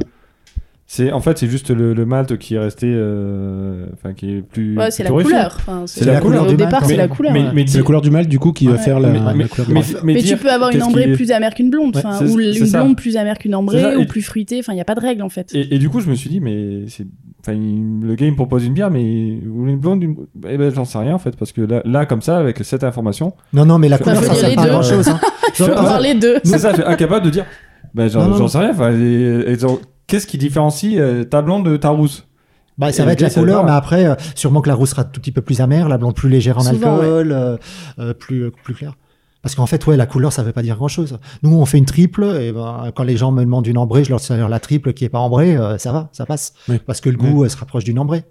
C'est, 0.87 1.11
en 1.11 1.21
fait, 1.21 1.39
c'est 1.39 1.47
juste 1.47 1.71
le, 1.71 1.95
le 1.95 2.05
malt 2.05 2.37
qui 2.37 2.55
est 2.55 2.59
resté. 2.59 2.87
euh, 2.95 3.87
Enfin, 3.95 4.13
qui 4.13 4.31
est 4.31 4.43
plus. 4.43 4.77
Ouais, 4.77 4.91
c'est 4.91 5.03
la 5.05 5.11
couleur. 5.11 5.57
Enfin, 5.59 5.85
C'est 5.87 6.05
la 6.05 6.21
couleur 6.21 6.45
Au 6.45 6.49
du 6.49 6.57
départ, 6.57 6.85
c'est 6.85 6.97
la 6.97 7.09
couleur. 7.09 7.33
Mais, 7.33 7.45
mais 7.55 7.67
C'est 7.67 7.79
la 7.79 7.85
couleur 7.85 8.03
du 8.03 8.11
malt 8.11 8.29
du 8.29 8.39
coup 8.39 8.53
qui 8.53 8.67
va 8.67 8.77
faire 8.77 9.01
la, 9.01 9.09
Mais- 9.09 9.19
la 9.21 9.33
mais- 9.33 9.49
couleur 9.49 9.69
mais- 10.05 10.23
tu 10.23 10.37
peux 10.37 10.51
avoir 10.51 10.71
une 10.71 10.83
ambrée 10.83 11.13
plus 11.13 11.31
amère 11.31 11.55
qu'une 11.55 11.71
blonde, 11.71 11.97
Ouais, 11.97 12.29
ou 12.29 12.39
une 12.41 12.67
ça. 12.67 12.83
blonde 12.83 12.97
plus 12.97 13.17
amère 13.17 13.39
qu'une 13.39 13.55
ambrée, 13.55 13.97
ou 13.97 14.05
plus 14.07 14.23
fruitée. 14.23 14.59
Enfin, 14.59 14.73
il 14.73 14.77
n'y 14.77 14.81
a 14.83 14.85
pas 14.85 14.95
de 14.95 15.01
règle 15.01 15.23
en 15.23 15.29
fait. 15.31 15.55
Et, 15.55 15.75
et 15.75 15.79
du 15.79 15.89
coup, 15.89 16.01
je 16.01 16.11
me 16.11 16.15
suis 16.15 16.29
dit, 16.29 16.41
mais 16.41 16.85
c'est. 16.89 17.07
Enfin, 17.41 17.55
le 17.59 18.15
gars, 18.15 18.27
il 18.27 18.33
me 18.33 18.37
propose 18.37 18.65
une 18.67 18.75
bière, 18.75 18.91
mais 18.91 19.39
vous 19.45 19.61
voulez 19.61 19.73
une 19.73 19.81
blonde 19.81 20.01
une... 20.03 20.15
Eh 20.49 20.57
ben, 20.57 20.73
j'en 20.73 20.85
sais 20.85 20.99
rien 20.99 21.15
en 21.15 21.19
fait, 21.19 21.35
parce 21.37 21.51
que 21.51 21.61
là, 21.63 21.83
là, 21.85 22.07
comme 22.07 22.23
ça, 22.23 22.39
avec 22.39 22.59
cette 22.63 22.85
information, 22.85 23.33
Non 23.53 23.65
non 23.65 23.79
mais 23.79 23.89
la 23.89 23.99
couleur 23.99 24.23
ça 24.23 24.49
pas 24.55 24.69
grand 24.69 24.83
chose. 24.83 25.09
Hein. 25.09 25.19
Je- 25.55 25.65
voir 25.65 26.01
les 26.01 26.15
deux. 26.15 26.37
c'est 26.45 26.59
ça, 26.59 26.71
je 26.71 26.77
suis 26.77 26.85
incapable 26.85 27.25
de 27.27 27.31
dire, 27.31 27.45
ben, 27.95 28.07
j'en 28.09 28.47
sais 28.47 28.59
rien. 28.59 28.71
Enfin, 28.71 28.93
qu'est-ce 30.13 30.27
qui 30.27 30.37
différencie 30.37 30.99
euh, 30.99 31.25
ta 31.25 31.41
blonde 31.41 31.65
de 31.65 31.75
ta 31.79 31.89
rousse? 31.89 32.27
Bah, 32.77 32.93
ça 32.93 33.03
Et 33.03 33.07
va 33.07 33.13
être 33.13 33.23
la 33.23 33.31
couleur, 33.31 33.65
mais 33.65 33.71
après, 33.71 34.05
euh, 34.05 34.15
sûrement 34.35 34.61
que 34.61 34.69
la 34.69 34.75
rousse 34.75 34.91
sera 34.91 35.05
tout 35.05 35.21
petit 35.21 35.33
peu 35.33 35.41
plus 35.41 35.63
amère, 35.63 35.89
la 35.89 35.97
blonde 35.97 36.15
plus 36.15 36.29
légère 36.29 36.59
en 36.59 36.61
Souvent, 36.61 36.99
alcool, 36.99 37.33
euh, 37.33 37.57
euh, 37.99 38.13
plus, 38.13 38.51
plus 38.51 38.75
claire. 38.75 38.95
Parce 39.43 39.57
qu'en 39.57 39.67
fait, 39.67 39.85
ouais, 39.87 39.97
la 39.97 40.07
couleur, 40.07 40.33
ça 40.33 40.45
veut 40.45 40.53
pas 40.53 40.63
dire 40.63 40.77
grand 40.77 40.89
chose. 40.89 41.19
Nous, 41.43 41.53
on 41.53 41.67
fait 41.67 41.79
une 41.79 41.85
triple, 41.85 42.25
et 42.41 42.53
ben, 42.53 42.93
quand 42.95 43.03
les 43.03 43.17
gens 43.17 43.33
me 43.33 43.43
demandent 43.43 43.67
une 43.67 43.77
ambrée, 43.77 44.05
je 44.05 44.11
leur 44.11 44.21
dis 44.21 44.29
la 44.31 44.61
triple 44.61 44.93
qui 44.93 45.05
est 45.05 45.09
pas 45.09 45.19
ambrée, 45.19 45.57
euh, 45.57 45.79
ça 45.79 45.91
va, 45.91 46.09
ça 46.13 46.27
passe. 46.27 46.55
Oui. 46.69 46.79
Parce 46.87 47.01
que 47.01 47.11
le 47.11 47.17
goût 47.17 47.45
euh, 47.45 47.49
se 47.49 47.57
rapproche 47.57 47.83
d'une 47.83 47.99
ambrée. 47.99 48.25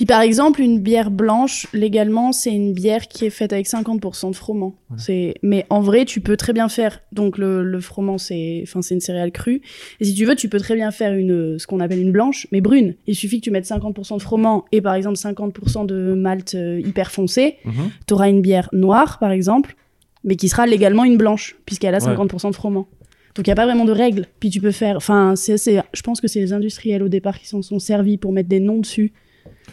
Puis 0.00 0.06
par 0.06 0.22
exemple, 0.22 0.62
une 0.62 0.80
bière 0.80 1.10
blanche, 1.10 1.66
légalement, 1.74 2.32
c'est 2.32 2.54
une 2.54 2.72
bière 2.72 3.06
qui 3.06 3.26
est 3.26 3.30
faite 3.30 3.52
avec 3.52 3.66
50% 3.66 4.30
de 4.30 4.34
froment. 4.34 4.74
Voilà. 4.88 5.02
C'est, 5.02 5.34
mais 5.42 5.66
en 5.68 5.82
vrai, 5.82 6.06
tu 6.06 6.22
peux 6.22 6.38
très 6.38 6.54
bien 6.54 6.70
faire. 6.70 7.02
Donc 7.12 7.36
le, 7.36 7.62
le 7.62 7.80
froment, 7.80 8.16
c'est, 8.16 8.60
enfin, 8.62 8.80
c'est 8.80 8.94
une 8.94 9.02
céréale 9.02 9.30
crue. 9.30 9.60
Et 10.00 10.06
si 10.06 10.14
tu 10.14 10.24
veux, 10.24 10.36
tu 10.36 10.48
peux 10.48 10.58
très 10.58 10.74
bien 10.74 10.90
faire 10.90 11.12
une, 11.12 11.58
ce 11.58 11.66
qu'on 11.66 11.80
appelle 11.80 12.00
une 12.00 12.12
blanche, 12.12 12.46
mais 12.50 12.62
brune. 12.62 12.94
Il 13.06 13.14
suffit 13.14 13.40
que 13.40 13.44
tu 13.44 13.50
mettes 13.50 13.66
50% 13.66 14.16
de 14.16 14.22
froment 14.22 14.64
et 14.72 14.80
par 14.80 14.94
exemple 14.94 15.18
50% 15.18 15.84
de 15.84 16.14
malt 16.14 16.54
euh, 16.54 16.80
hyper 16.80 17.10
foncé. 17.10 17.56
Mhm. 17.66 17.90
T'auras 18.06 18.30
une 18.30 18.40
bière 18.40 18.70
noire, 18.72 19.18
par 19.18 19.32
exemple, 19.32 19.76
mais 20.24 20.36
qui 20.36 20.48
sera 20.48 20.66
légalement 20.66 21.04
une 21.04 21.18
blanche, 21.18 21.56
puisqu'elle 21.66 21.94
a 21.94 21.98
Ouais. 22.02 22.14
50% 22.16 22.48
de 22.48 22.54
froment. 22.54 22.88
Donc 23.34 23.46
il 23.46 23.50
n'y 23.50 23.52
a 23.52 23.56
pas 23.56 23.66
vraiment 23.66 23.84
de 23.84 23.92
règles. 23.92 24.24
Puis 24.40 24.48
tu 24.48 24.62
peux 24.62 24.72
faire. 24.72 24.96
Enfin, 24.96 25.36
c'est, 25.36 25.58
c'est, 25.58 25.82
je 25.92 26.00
pense 26.00 26.22
que 26.22 26.26
c'est 26.26 26.40
les 26.40 26.54
industriels 26.54 27.02
au 27.02 27.08
départ 27.10 27.38
qui 27.38 27.46
s'en 27.46 27.60
sont 27.60 27.78
servis 27.78 28.16
pour 28.16 28.32
mettre 28.32 28.48
des 28.48 28.60
noms 28.60 28.78
dessus. 28.78 29.12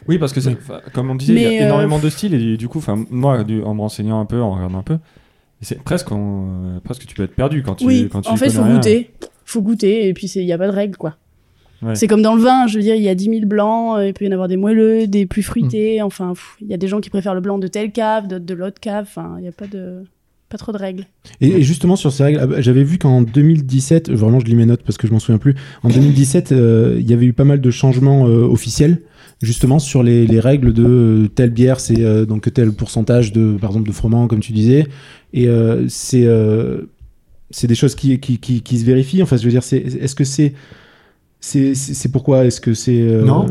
Oui, 0.08 0.18
parce 0.18 0.34
que 0.34 0.42
c'est- 0.42 0.50
Oui. 0.50 0.56
enfin, 0.62 0.80
comme 0.94 1.10
on 1.10 1.16
disait, 1.16 1.34
il 1.34 1.42
y 1.42 1.46
a 1.46 1.62
euh, 1.63 1.66
énormément 1.66 2.00
de 2.00 2.10
styles 2.10 2.34
et 2.34 2.58
du 2.58 2.68
coup, 2.68 2.77
enfin, 2.80 3.04
moi, 3.10 3.44
du- 3.44 3.62
en 3.63 3.74
me 3.75 3.82
renseignant 3.82 4.20
un 4.20 4.25
peu, 4.25 4.42
en 4.42 4.54
regardant 4.56 4.80
un 4.80 4.84
peu, 4.84 4.98
c'est 5.62 5.82
presque, 5.84 6.12
on- 6.12 6.46
euh, 6.75 6.80
presque 6.84 7.06
tu 7.06 7.16
peux 7.16 7.24
être 7.24 7.36
perdu 7.36 7.63
quand 7.63 7.75
tu. 7.75 7.86
oui, 7.86 8.08
quand 8.12 8.22
tu 8.22 8.30
en 8.30 8.36
fait, 8.38 8.50
faut 8.50 8.63
rien. 8.63 8.75
goûter. 8.75 9.12
Faut 9.46 9.62
goûter, 9.62 10.08
et 10.08 10.13
puis 10.13 10.27
il 10.27 10.46
n'y 10.46 10.51
a 10.54 10.58
pas 10.58 10.68
de 10.68 10.74
règles, 10.74 10.98
quoi. 10.98 11.16
Ouais. 11.82 11.96
C'est 11.96 12.08
comme 12.08 12.22
dans 12.24 12.36
le 12.36 12.42
vin, 12.42 12.66
je 12.68 12.75
veux 12.77 12.82
dire, 12.84 12.96
il 12.96 13.04
y 13.04 13.10
a 13.10 13.16
10 13.16 13.25
000 13.30 13.46
blancs, 13.46 13.98
euh, 13.98 14.08
il 14.08 14.13
peut 14.13 14.25
y 14.25 14.27
en 14.27 14.32
avoir 14.32 14.48
des 14.48 14.58
moelleux, 14.58 15.06
des 15.08 15.25
plus 15.27 15.44
fruités, 15.44 16.01
enfin, 16.01 16.30
pff, 16.34 16.58
il 16.62 16.68
y 16.68 16.74
a 16.74 16.77
des 16.77 16.88
gens 16.88 17.00
qui 17.00 17.10
préfèrent 17.12 17.36
le 17.36 17.42
blanc 17.42 17.60
de 17.60 17.68
telle 17.68 17.92
cave, 17.92 18.27
d'autres 18.27 18.46
de 18.46 18.54
l'autre 18.56 18.80
cave, 18.80 19.06
enfin, 19.08 19.36
il 19.38 19.44
n'y 19.44 19.48
a 19.48 19.51
pas 19.51 19.68
de. 19.68 20.04
Pas 20.50 20.58
trop 20.58 20.72
de 20.72 20.77
règles. 20.77 21.04
Et, 21.42 21.50
et 21.58 21.62
justement 21.62 21.98
sur 21.98 22.13
ces 22.13 22.24
règles, 22.24 22.39
ah 22.39 22.62
j'avais 22.62 22.84
vu 22.86 22.98
qu'en 22.98 23.22
2017, 23.22 24.10
vraiment 24.10 24.39
je 24.39 24.46
lis 24.46 24.56
mes 24.56 24.66
notes 24.66 24.82
parce 24.82 24.98
que 24.98 25.06
je 25.06 25.12
m'en 25.12 25.20
souviens 25.20 25.39
plus, 25.39 25.56
en 25.84 25.89
2017, 25.89 26.54
euh, 26.54 26.96
il 27.00 27.10
y 27.10 27.13
avait 27.13 27.25
eu 27.25 27.34
pas 27.34 27.44
mal 27.44 27.60
de 27.60 27.70
changements 27.70 28.27
euh, 28.27 28.44
officiels 28.46 29.01
justement 29.41 29.79
sur 29.79 30.03
les, 30.03 30.25
les 30.25 30.39
règles 30.39 30.74
de 30.74 30.86
euh, 30.86 31.27
telle 31.27 31.51
bière, 31.51 31.79
c'est 31.79 32.03
euh, 32.03 32.25
donc 32.25 32.51
tel 32.53 32.72
pourcentage 32.72 33.32
de, 33.32 33.58
par 33.60 33.72
exemple, 33.72 33.88
de 33.88 33.94
froment 33.94 34.27
comme 34.27 34.39
tu 34.39 34.51
disais, 34.51 34.88
et 35.34 35.48
euh, 35.48 35.88
c'est 35.89 37.67
des 37.67 37.75
choses 37.75 37.96
qui, 37.96 38.20
qui, 38.20 38.39
qui, 38.39 38.79
se 38.79 38.86
vérifient. 38.86 39.24
Enfin, 39.24 39.38
je 39.38 39.44
veux 39.44 39.51
dire, 39.51 39.63
est-ce 39.72 40.15
que 40.15 40.24
c'est 40.24 40.53
c'est 41.39 42.12
pourquoi 42.12 42.46
Est-ce 42.46 42.60
que 42.60 42.74
c'est 42.74 43.01
Non. 43.24 43.46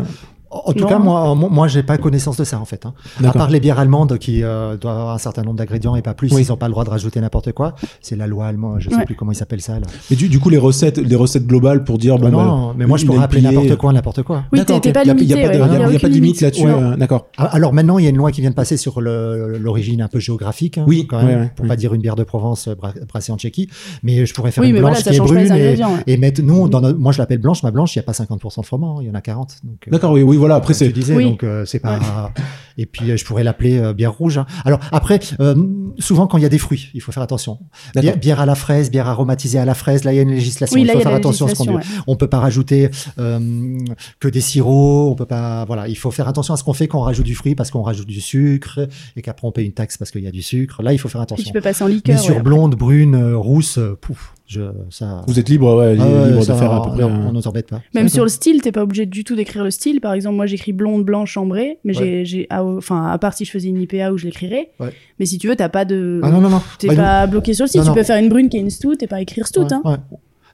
En 0.51 0.73
tout 0.73 0.81
Non. 0.85 0.87
cas, 0.89 0.99
moi, 0.99 1.35
moi, 1.35 1.67
j'ai 1.69 1.83
pas 1.83 1.99
connaissance 1.99 2.37
de 2.37 2.45
ça 2.45 2.59
en 2.61 2.65
fait. 2.65 2.87
hein. 2.87 2.95
À 3.25 3.33
part 3.33 3.51
les 3.51 3.59
bières 3.61 3.79
allemandes 3.81 4.17
qui 4.19 4.43
euh, 4.45 4.77
doivent 4.77 4.97
avoir 4.99 5.15
un 5.15 5.19
certain 5.19 5.43
nombre 5.43 5.57
d'ingrédients 5.57 5.97
et 5.97 6.03
pas 6.03 6.15
plus, 6.15 6.33
Oui. 6.33 6.45
ils 6.45 6.49
n'ont 6.51 6.57
pas 6.57 6.67
le 6.69 6.73
droit 6.73 6.85
de 6.85 6.91
rajouter 6.91 7.21
n'importe 7.21 7.53
quoi. 7.53 7.75
C'est 8.01 8.15
la 8.17 8.27
loi 8.29 8.47
allemande, 8.47 8.77
je 8.79 8.89
sais 8.89 8.97
Ouais. 8.97 9.05
plus 9.05 9.17
comment 9.17 9.33
ils 9.33 9.37
s'appellent 9.37 9.61
ça. 9.61 9.81
Là. 9.81 9.87
Mais 10.11 10.17
du, 10.17 10.29
du 10.29 10.39
coup, 10.39 10.49
les 10.49 10.59
recettes, 10.59 10.99
les 10.99 11.17
recettes 11.17 11.47
globales 11.47 11.83
pour 11.85 11.99
dire 11.99 12.17
bon, 12.19 12.29
non, 12.31 12.37
bah, 12.39 12.45
non, 12.45 12.75
mais 12.77 12.87
moi, 12.87 12.97
je 12.97 13.07
pourrais 13.07 13.23
appeler 13.25 13.43
n'importe 13.43 13.77
quoi, 13.77 13.93
n'importe 13.93 14.23
quoi. 14.23 14.45
Oui, 14.53 14.65
t'es 14.65 14.93
pas 14.93 15.03
Il 15.05 15.09
limité. 15.13 15.35
N'y 15.35 15.43
a, 15.45 15.49
pas 15.49 15.57
de- 15.57 15.63
a- 15.83 15.97
a 15.97 15.99
pas 15.99 16.09
limite 16.09 16.41
là-dessus. 16.41 16.65
Ouais. 16.65 16.71
euh, 16.73 16.97
D'accord. 16.97 17.27
Ah, 17.37 17.47
Alors 17.47 17.73
maintenant, 17.73 17.99
il 17.99 18.05
y 18.05 18.07
a 18.07 18.11
une 18.11 18.17
loi 18.17 18.31
qui 18.31 18.41
vient 18.41 18.51
de 18.51 18.55
passer 18.55 18.77
sur 18.77 19.01
l'origine 19.01 20.03
un 20.03 20.09
peu 20.09 20.19
géographique, 20.21 20.79
hein, 20.79 20.85
Oui, 20.87 21.07
quand 21.07 21.19
même, 21.19 21.27
ouais, 21.27 21.35
ouais, 21.47 21.53
pour 21.57 21.67
pas 21.67 21.77
dire 21.77 21.93
une 21.95 22.01
bière 22.03 22.17
de 22.17 22.23
Provence 22.25 22.69
euh, 22.69 22.75
bra- 22.75 22.93
brassée 23.09 23.33
en 23.33 23.37
Tchéquie. 23.37 23.69
Mais 24.03 24.27
je 24.27 24.35
pourrais 24.35 24.51
faire 24.53 24.65
une 24.65 24.77
blanche 24.79 25.03
qui 25.03 25.09
est 25.09 25.19
brune 25.19 25.53
et, 25.53 25.79
et 26.07 26.17
mettre. 26.17 26.43
Nous, 26.43 26.69
dans 26.69 26.81
notre- 26.81 26.99
moi, 26.99 27.13
je 27.13 27.19
l'appelle 27.19 27.39
blanche. 27.39 27.63
Ma 27.63 27.71
blanche, 27.71 27.95
il 27.97 27.99
n'y 27.99 28.05
a 28.05 28.07
pas 28.07 28.13
50% 28.13 28.61
de 28.61 28.67
froment, 28.67 29.01
il 29.01 29.07
y 29.09 29.11
en 29.11 29.15
a 29.15 29.21
40. 29.21 29.57
Donc, 29.65 29.77
euh, 29.87 29.91
D'accord, 29.91 30.13
oui, 30.13 30.23
oui, 30.23 30.37
voilà. 30.47 30.55
Après, 30.57 30.75
c'est 30.75 30.89
disais, 30.89 31.15
Oui. 31.15 31.25
donc 31.25 31.43
euh, 31.45 31.65
c'est 31.65 31.79
pas. 31.81 32.33
Et 32.79 32.85
puis 32.85 33.11
euh, 33.11 33.17
je 33.17 33.25
pourrais 33.25 33.43
l'appeler 33.43 33.79
euh, 33.79 33.95
bière 33.95 34.13
rouge. 34.13 34.37
hein. 34.37 34.45
Alors 34.67 34.81
après, 34.93 35.19
euh, 35.41 35.55
souvent 35.99 36.27
quand 36.27 36.37
il 36.37 36.43
y 36.43 36.47
a 36.47 36.51
des 36.51 36.59
fruits, 36.59 36.89
il 36.93 37.01
faut 37.01 37.11
faire 37.11 37.23
attention. 37.23 37.59
D'accord. 37.95 38.03
Bière, 38.03 38.17
bière 38.19 38.41
à 38.41 38.45
la 38.47 38.55
fraise, 38.55 38.91
bière 38.91 39.09
aromatisée 39.09 39.59
à 39.59 39.65
la 39.65 39.73
fraise. 39.73 40.05
Là, 40.05 40.13
il 40.13 40.17
y 40.17 40.19
a 40.19 40.23
une 40.23 40.31
législation. 40.33 40.75
Oui, 40.75 40.83
il 40.83 40.87
là, 40.87 40.93
faut 40.93 40.99
il 40.99 41.03
faire 41.03 41.11
la 41.13 41.17
attention 41.17 41.47
à 41.47 41.49
ce 41.49 41.55
qu'on 41.55 41.77
ouais. 41.77 41.83
On 42.07 42.17
peut 42.17 42.29
pas 42.29 42.39
rajouter 42.39 42.91
euh, 43.19 43.79
que 44.21 44.29
des 44.29 44.43
sirops. 44.43 45.11
On 45.11 45.15
peut 45.15 45.25
pas. 45.25 45.65
Voilà, 45.65 45.89
il 45.89 45.97
faut 45.97 46.11
faire 46.11 46.29
attention 46.29 46.53
à 46.53 46.59
ce 46.59 46.65
qu'on 46.65 46.75
fait 46.75 46.87
quand 46.87 46.99
on 46.99 47.03
rajoute 47.05 47.25
du 47.25 47.35
fruit 47.35 47.55
parce 47.55 47.71
qu'on 47.71 47.83
rajoute 47.83 48.07
du 48.09 48.21
sucre 48.21 48.81
et 49.17 49.23
qu'après 49.23 49.49
on 49.49 49.53
paye 49.53 49.65
une 49.67 49.73
taxe 49.73 49.97
parce 49.97 50.11
qu'il 50.11 50.23
y 50.23 50.29
a 50.29 50.31
du 50.31 50.43
sucre. 50.43 50.83
Là, 50.83 50.93
il 50.93 50.99
faut 50.99 51.09
faire 51.09 51.21
Puis 51.23 51.33
attention. 51.35 51.45
tu 51.47 51.53
peux 51.55 51.63
passer 51.63 51.83
en 51.83 51.89
Mais 51.89 51.95
liqueur. 51.95 52.19
sur 52.21 52.37
ouais. 52.37 52.43
blonde, 52.43 52.75
brune, 52.75 53.15
euh, 53.15 53.39
rousse, 53.39 53.79
euh, 53.79 53.97
pouf, 53.99 54.35
je, 54.47 54.61
ça. 54.91 55.23
vous 55.27 55.39
êtes 55.39 55.49
libre, 55.49 55.77
ouais, 55.77 55.97
Ah 55.99 56.05
ouais, 56.07 56.29
libre 56.31 56.43
ça, 56.43 56.55
de 56.55 56.59
faire 56.59 56.73
à 56.73 56.83
peu 56.85 56.91
près. 56.93 57.03
on, 57.05 57.09
un- 57.09 57.27
on 57.29 57.33
nous 57.33 57.47
embête 57.49 57.69
pas. 57.69 57.81
Même 57.95 58.09
sur 58.09 58.23
le 58.23 58.29
style, 58.29 58.63
t'es 58.63 58.73
pas 58.73 58.83
obligé 58.83 59.05
du 59.07 59.25
tout 59.25 59.35
d'écrire 59.37 59.65
le 59.65 59.71
style. 59.71 60.01
Par 60.01 60.13
exemple, 60.13 60.37
moi 60.37 60.47
j'écris 60.47 60.73
blonde, 60.73 61.05
blanche, 61.05 61.37
ambrée, 61.37 61.79
mais 61.85 61.93
j'ai, 61.93 62.25
j'ai, 62.25 62.47
ah, 62.51 62.65
enfin, 62.65 63.07
à 63.11 63.19
part 63.19 63.35
si 63.35 63.45
je 63.45 63.51
faisais 63.51 63.69
une 63.69 63.81
IPA 63.81 64.13
où 64.13 64.19
je 64.19 64.25
l'écrirais. 64.27 64.71
Ouais. 64.81 64.93
Mais 65.19 65.27
si 65.27 65.39
tu 65.39 65.49
veux, 65.49 65.57
t'as 65.57 65.69
pas 65.69 65.85
de, 65.85 66.21
Ah 66.23 66.31
non 66.31 66.41
non 66.41 66.49
non. 66.51 66.63
t'es 66.79 66.89
Bah, 66.89 66.95
pas 66.97 67.27
bloqué 67.27 67.55
sur 67.55 67.65
le 67.65 67.69
style. 67.69 67.81
Non, 67.81 67.85
tu 67.87 67.89
non. 67.91 67.95
peux 67.97 68.03
faire 68.05 68.19
une 68.19 68.29
brune 68.29 68.49
qui 68.49 68.57
est 68.57 68.61
une 68.61 68.71
stout 68.71 68.95
et 69.03 69.07
pas 69.07 69.21
écrire 69.21 69.47
stout, 69.47 69.63
Ouais, 69.63 69.73
hein. 69.73 69.99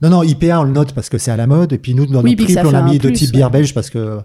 Non, 0.02 0.10
non, 0.10 0.22
IPA, 0.24 0.60
on 0.60 0.64
le 0.64 0.72
note 0.72 0.92
parce 0.92 1.08
que 1.08 1.16
c'est 1.16 1.30
à 1.30 1.36
la 1.36 1.46
mode. 1.46 1.72
Et 1.72 1.78
puis 1.78 1.94
nous, 1.94 2.06
dans 2.06 2.22
Oui, 2.22 2.32
notre 2.36 2.44
triple, 2.44 2.66
on 2.66 2.74
a 2.74 2.82
mis 2.82 2.98
de 2.98 3.06
plus, 3.08 3.12
type 3.12 3.28
ouais. 3.28 3.32
bière 3.38 3.50
belge 3.50 3.72
parce 3.72 3.88
que 3.88 4.16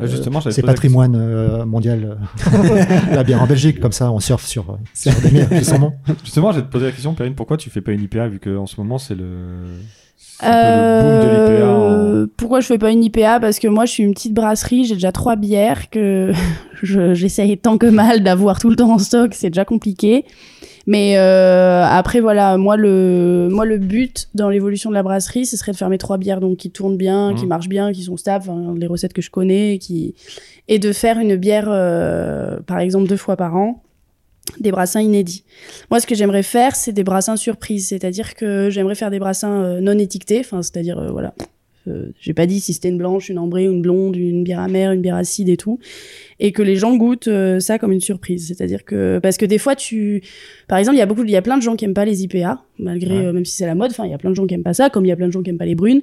Ouais, 0.00 0.08
justement, 0.08 0.40
j'avais 0.40 0.54
c'est 0.54 0.62
patrimoine 0.62 1.14
euh, 1.14 1.64
mondial. 1.66 2.16
euh, 2.52 2.84
la 3.14 3.22
bière 3.22 3.42
en 3.42 3.46
Belgique, 3.46 3.78
comme 3.78 3.92
ça, 3.92 4.10
on 4.10 4.18
surfe 4.18 4.46
sur, 4.46 4.70
euh, 4.70 4.74
sur 4.94 5.12
des 5.20 5.28
bières 5.28 5.48
qui 5.50 5.64
sont 5.64 5.78
bons. 5.78 5.92
Justement, 6.24 6.52
j'ai 6.52 6.62
te 6.62 6.66
posé 6.68 6.86
la 6.86 6.92
question, 6.92 7.14
Perrine, 7.14 7.34
pourquoi 7.34 7.56
tu 7.58 7.68
fais 7.70 7.80
pas 7.82 7.92
une 7.92 8.02
IPA 8.02 8.28
vu 8.28 8.40
qu'en 8.40 8.66
ce 8.66 8.80
moment 8.80 8.96
c'est 8.98 9.14
le. 9.14 9.24
l'IPA. 10.42 10.48
en- 11.68 11.90
Euh, 12.14 12.26
Pourquoi 12.36 12.60
je 12.60 12.66
fais 12.66 12.78
pas 12.78 12.90
une 12.90 13.04
IPA 13.04 13.40
Parce 13.40 13.58
que 13.58 13.68
moi, 13.68 13.84
je 13.86 13.92
suis 13.92 14.02
une 14.02 14.14
petite 14.14 14.34
brasserie, 14.34 14.84
j'ai 14.84 14.94
déjà 14.94 15.12
trois 15.12 15.36
bières 15.36 15.90
que 15.90 16.32
je- 16.82 17.14
j'essaye 17.14 17.56
tant 17.58 17.78
que 17.78 17.86
mal 17.86 18.22
d'avoir 18.22 18.58
tout 18.58 18.70
le 18.70 18.76
temps 18.76 18.90
en 18.92 18.98
stock, 18.98 19.34
c'est 19.34 19.50
déjà 19.50 19.64
compliqué. 19.64 20.24
Mais 20.88 21.18
euh, 21.18 21.84
après, 21.84 22.20
voilà, 22.20 22.56
moi 22.56 22.76
le, 22.76 23.48
moi, 23.50 23.64
le 23.64 23.76
but 23.78 24.28
dans 24.34 24.48
l'évolution 24.48 24.88
de 24.90 24.94
la 24.94 25.02
brasserie, 25.02 25.44
ce 25.44 25.56
serait 25.56 25.72
de 25.72 25.76
faire 25.76 25.88
mes 25.88 25.98
trois 25.98 26.16
bières 26.16 26.40
donc, 26.40 26.58
qui 26.58 26.70
tournent 26.70 26.96
bien, 26.96 27.34
qui 27.34 27.42
Mhm. 27.42 27.48
marchent 27.48 27.68
bien, 27.68 27.92
qui 27.92 28.02
sont 28.04 28.16
stables, 28.16 28.44
enfin, 28.48 28.74
les 28.76 28.86
recettes 28.86 29.12
que 29.12 29.22
je 29.22 29.30
connais, 29.30 29.78
qui... 29.78 30.14
et 30.68 30.78
de 30.78 30.92
faire 30.92 31.18
une 31.18 31.34
bière, 31.36 31.66
euh, 31.68 32.60
par 32.66 32.78
exemple, 32.78 33.08
deux 33.08 33.16
fois 33.16 33.36
par 33.36 33.56
an, 33.56 33.82
des 34.60 34.70
brassins 34.70 35.00
inédits. 35.00 35.42
Moi, 35.90 35.98
ce 35.98 36.06
que 36.06 36.14
j'aimerais 36.14 36.44
faire, 36.44 36.76
c'est 36.76 36.92
des 36.92 37.02
brassins 37.02 37.36
surprises, 37.36 37.88
c'est-à-dire 37.88 38.36
que 38.36 38.70
j'aimerais 38.70 38.94
faire 38.94 39.10
des 39.10 39.18
brassins 39.18 39.64
euh, 39.64 39.80
non 39.80 39.98
étiquetés, 39.98 40.38
enfin, 40.38 40.62
c'est-à-dire, 40.62 40.98
euh, 41.00 41.10
voilà, 41.10 41.34
euh, 41.88 42.12
j'ai 42.20 42.34
pas 42.34 42.46
dit 42.46 42.60
si 42.60 42.72
c'était 42.72 42.88
une 42.88 42.98
blanche, 42.98 43.28
une 43.28 43.38
ambrée, 43.38 43.64
une 43.64 43.82
blonde, 43.82 44.16
une 44.16 44.44
bière 44.44 44.60
amère, 44.60 44.92
une 44.92 45.00
bière 45.00 45.16
acide 45.16 45.48
et 45.48 45.56
tout, 45.56 45.78
et 46.40 46.52
que 46.52 46.62
les 46.62 46.76
gens 46.76 46.96
goûtent 46.96 47.28
euh, 47.28 47.60
ça 47.60 47.78
comme 47.78 47.92
une 47.92 48.00
surprise. 48.00 48.46
C'est-à-dire 48.48 48.84
que 48.84 49.18
parce 49.22 49.36
que 49.36 49.46
des 49.46 49.58
fois 49.58 49.74
tu, 49.76 50.22
par 50.68 50.78
exemple, 50.78 50.96
il 50.96 51.00
y 51.00 51.02
a 51.02 51.06
beaucoup, 51.06 51.24
il 51.24 51.30
y 51.30 51.36
a 51.36 51.42
plein 51.42 51.56
de 51.56 51.62
gens 51.62 51.76
qui 51.76 51.84
aiment 51.84 51.94
pas 51.94 52.04
les 52.04 52.22
IPA, 52.24 52.62
malgré 52.78 53.18
Ouais. 53.18 53.26
euh, 53.26 53.32
même 53.32 53.44
si 53.44 53.56
c'est 53.56 53.66
la 53.66 53.74
mode. 53.74 53.90
Enfin, 53.90 54.04
il 54.04 54.10
y 54.10 54.14
a 54.14 54.18
plein 54.18 54.30
de 54.30 54.34
gens 54.36 54.46
qui 54.46 54.54
aiment 54.54 54.62
pas 54.62 54.74
ça, 54.74 54.90
comme 54.90 55.04
il 55.04 55.08
y 55.08 55.12
a 55.12 55.16
plein 55.16 55.26
de 55.28 55.32
gens 55.32 55.42
qui 55.42 55.50
aiment 55.50 55.58
pas 55.58 55.66
les 55.66 55.74
brunes. 55.74 56.02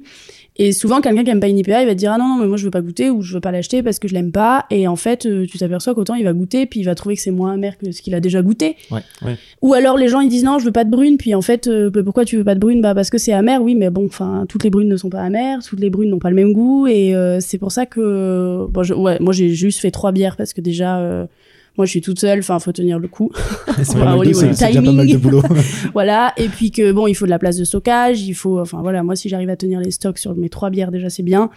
Et 0.57 0.71
souvent, 0.71 1.01
quelqu'un 1.01 1.23
qui 1.23 1.31
aime 1.31 1.39
pas 1.39 1.47
une 1.47 1.57
IPA, 1.57 1.81
il 1.81 1.85
va 1.87 1.93
te 1.93 1.97
dire 1.97 2.11
ah 2.13 2.17
non 2.19 2.27
non 2.27 2.37
mais 2.39 2.45
moi 2.47 2.57
je 2.57 2.65
veux 2.65 2.69
pas 2.69 2.81
goûter 2.81 3.09
ou 3.09 3.23
je 3.23 3.33
veux 3.33 3.39
pas 3.39 3.51
l'acheter 3.51 3.81
parce 3.81 3.97
que 3.97 4.07
je 4.07 4.13
l'aime 4.13 4.31
pas. 4.31 4.65
Et 4.69 4.87
en 4.87 4.95
fait, 4.95 5.25
euh, 5.25 5.47
tu 5.49 5.57
t'aperçois 5.57 5.95
qu'autant 5.95 6.13
il 6.13 6.23
va 6.25 6.33
goûter 6.33 6.67
puis 6.67 6.79
il 6.81 6.83
va 6.83 6.93
trouver 6.93 7.15
que 7.15 7.21
c'est 7.21 7.31
moins 7.31 7.53
amer 7.53 7.75
que 7.77 7.91
ce 7.91 8.03
qu'il 8.03 8.13
a 8.13 8.19
déjà 8.19 8.43
goûté. 8.43 8.75
Ouais. 8.91 8.99
Ouais. 9.25 9.35
Ou 9.63 9.73
alors 9.73 9.97
les 9.97 10.07
gens 10.09 10.19
ils 10.19 10.29
disent 10.29 10.43
non 10.43 10.59
je 10.59 10.65
veux 10.65 10.71
pas 10.71 10.83
de 10.83 10.91
brune 10.91 11.17
puis 11.17 11.33
en 11.33 11.41
fait 11.41 11.65
euh, 11.67 11.89
bah, 11.89 12.01
pourquoi 12.03 12.23
tu 12.23 12.37
veux 12.37 12.43
pas 12.43 12.53
de 12.53 12.59
brune 12.59 12.81
bah 12.81 12.93
parce 12.93 13.09
que 13.09 13.17
c'est 13.17 13.33
amer 13.33 13.63
oui 13.63 13.73
mais 13.73 13.89
bon 13.89 14.05
enfin 14.05 14.45
toutes 14.47 14.63
les 14.63 14.69
brunes 14.69 14.89
ne 14.89 14.97
sont 14.97 15.09
pas 15.09 15.21
amères 15.21 15.59
toutes 15.67 15.79
les 15.79 15.89
brunes 15.89 16.09
n'ont 16.11 16.19
pas 16.19 16.29
le 16.29 16.35
même 16.35 16.53
goût 16.53 16.85
et 16.85 17.15
euh, 17.15 17.39
c'est 17.39 17.57
pour 17.57 17.71
ça 17.71 17.87
que 17.87 18.67
bon, 18.69 18.83
je- 18.83 18.93
ouais 18.93 19.17
moi 19.19 19.33
j'ai 19.33 19.49
juste 19.49 19.79
fait 19.79 19.89
trois 19.91 20.11
bières 20.11 20.37
parce 20.37 20.53
que 20.53 20.61
déjà 20.61 20.99
euh, 20.99 21.25
moi 21.77 21.85
je 21.85 21.91
suis 21.91 22.01
toute 22.01 22.19
seule 22.19 22.39
enfin 22.39 22.59
faut 22.59 22.71
tenir 22.71 22.99
le 22.99 23.07
coup. 23.07 23.31
C'est 23.83 23.95
Voilà, 23.97 24.17
au 24.17 24.23
niveau 24.25 24.41
du 24.41 24.53
timing. 24.53 24.73
voilà 25.93 26.33
et 26.37 26.47
puis 26.47 26.71
que 26.71 26.91
bon 26.91 27.07
il 27.07 27.15
faut 27.15 27.25
de 27.25 27.29
la 27.31 27.39
place 27.39 27.57
de 27.57 27.63
stockage 27.63 28.21
il 28.21 28.33
faut 28.35 28.59
enfin 28.59 28.81
voilà 28.81 29.03
moi 29.03 29.15
si 29.15 29.29
j'arrive 29.29 29.49
à 29.49 29.55
tenir 29.55 29.79
les 29.79 29.91
stocks 29.91 30.17
sur 30.19 30.35
mes 30.35 30.49
trois 30.49 30.69
bières 30.69 30.91
déjà 30.91 31.09
c'est 31.09 31.23
bien. 31.23 31.49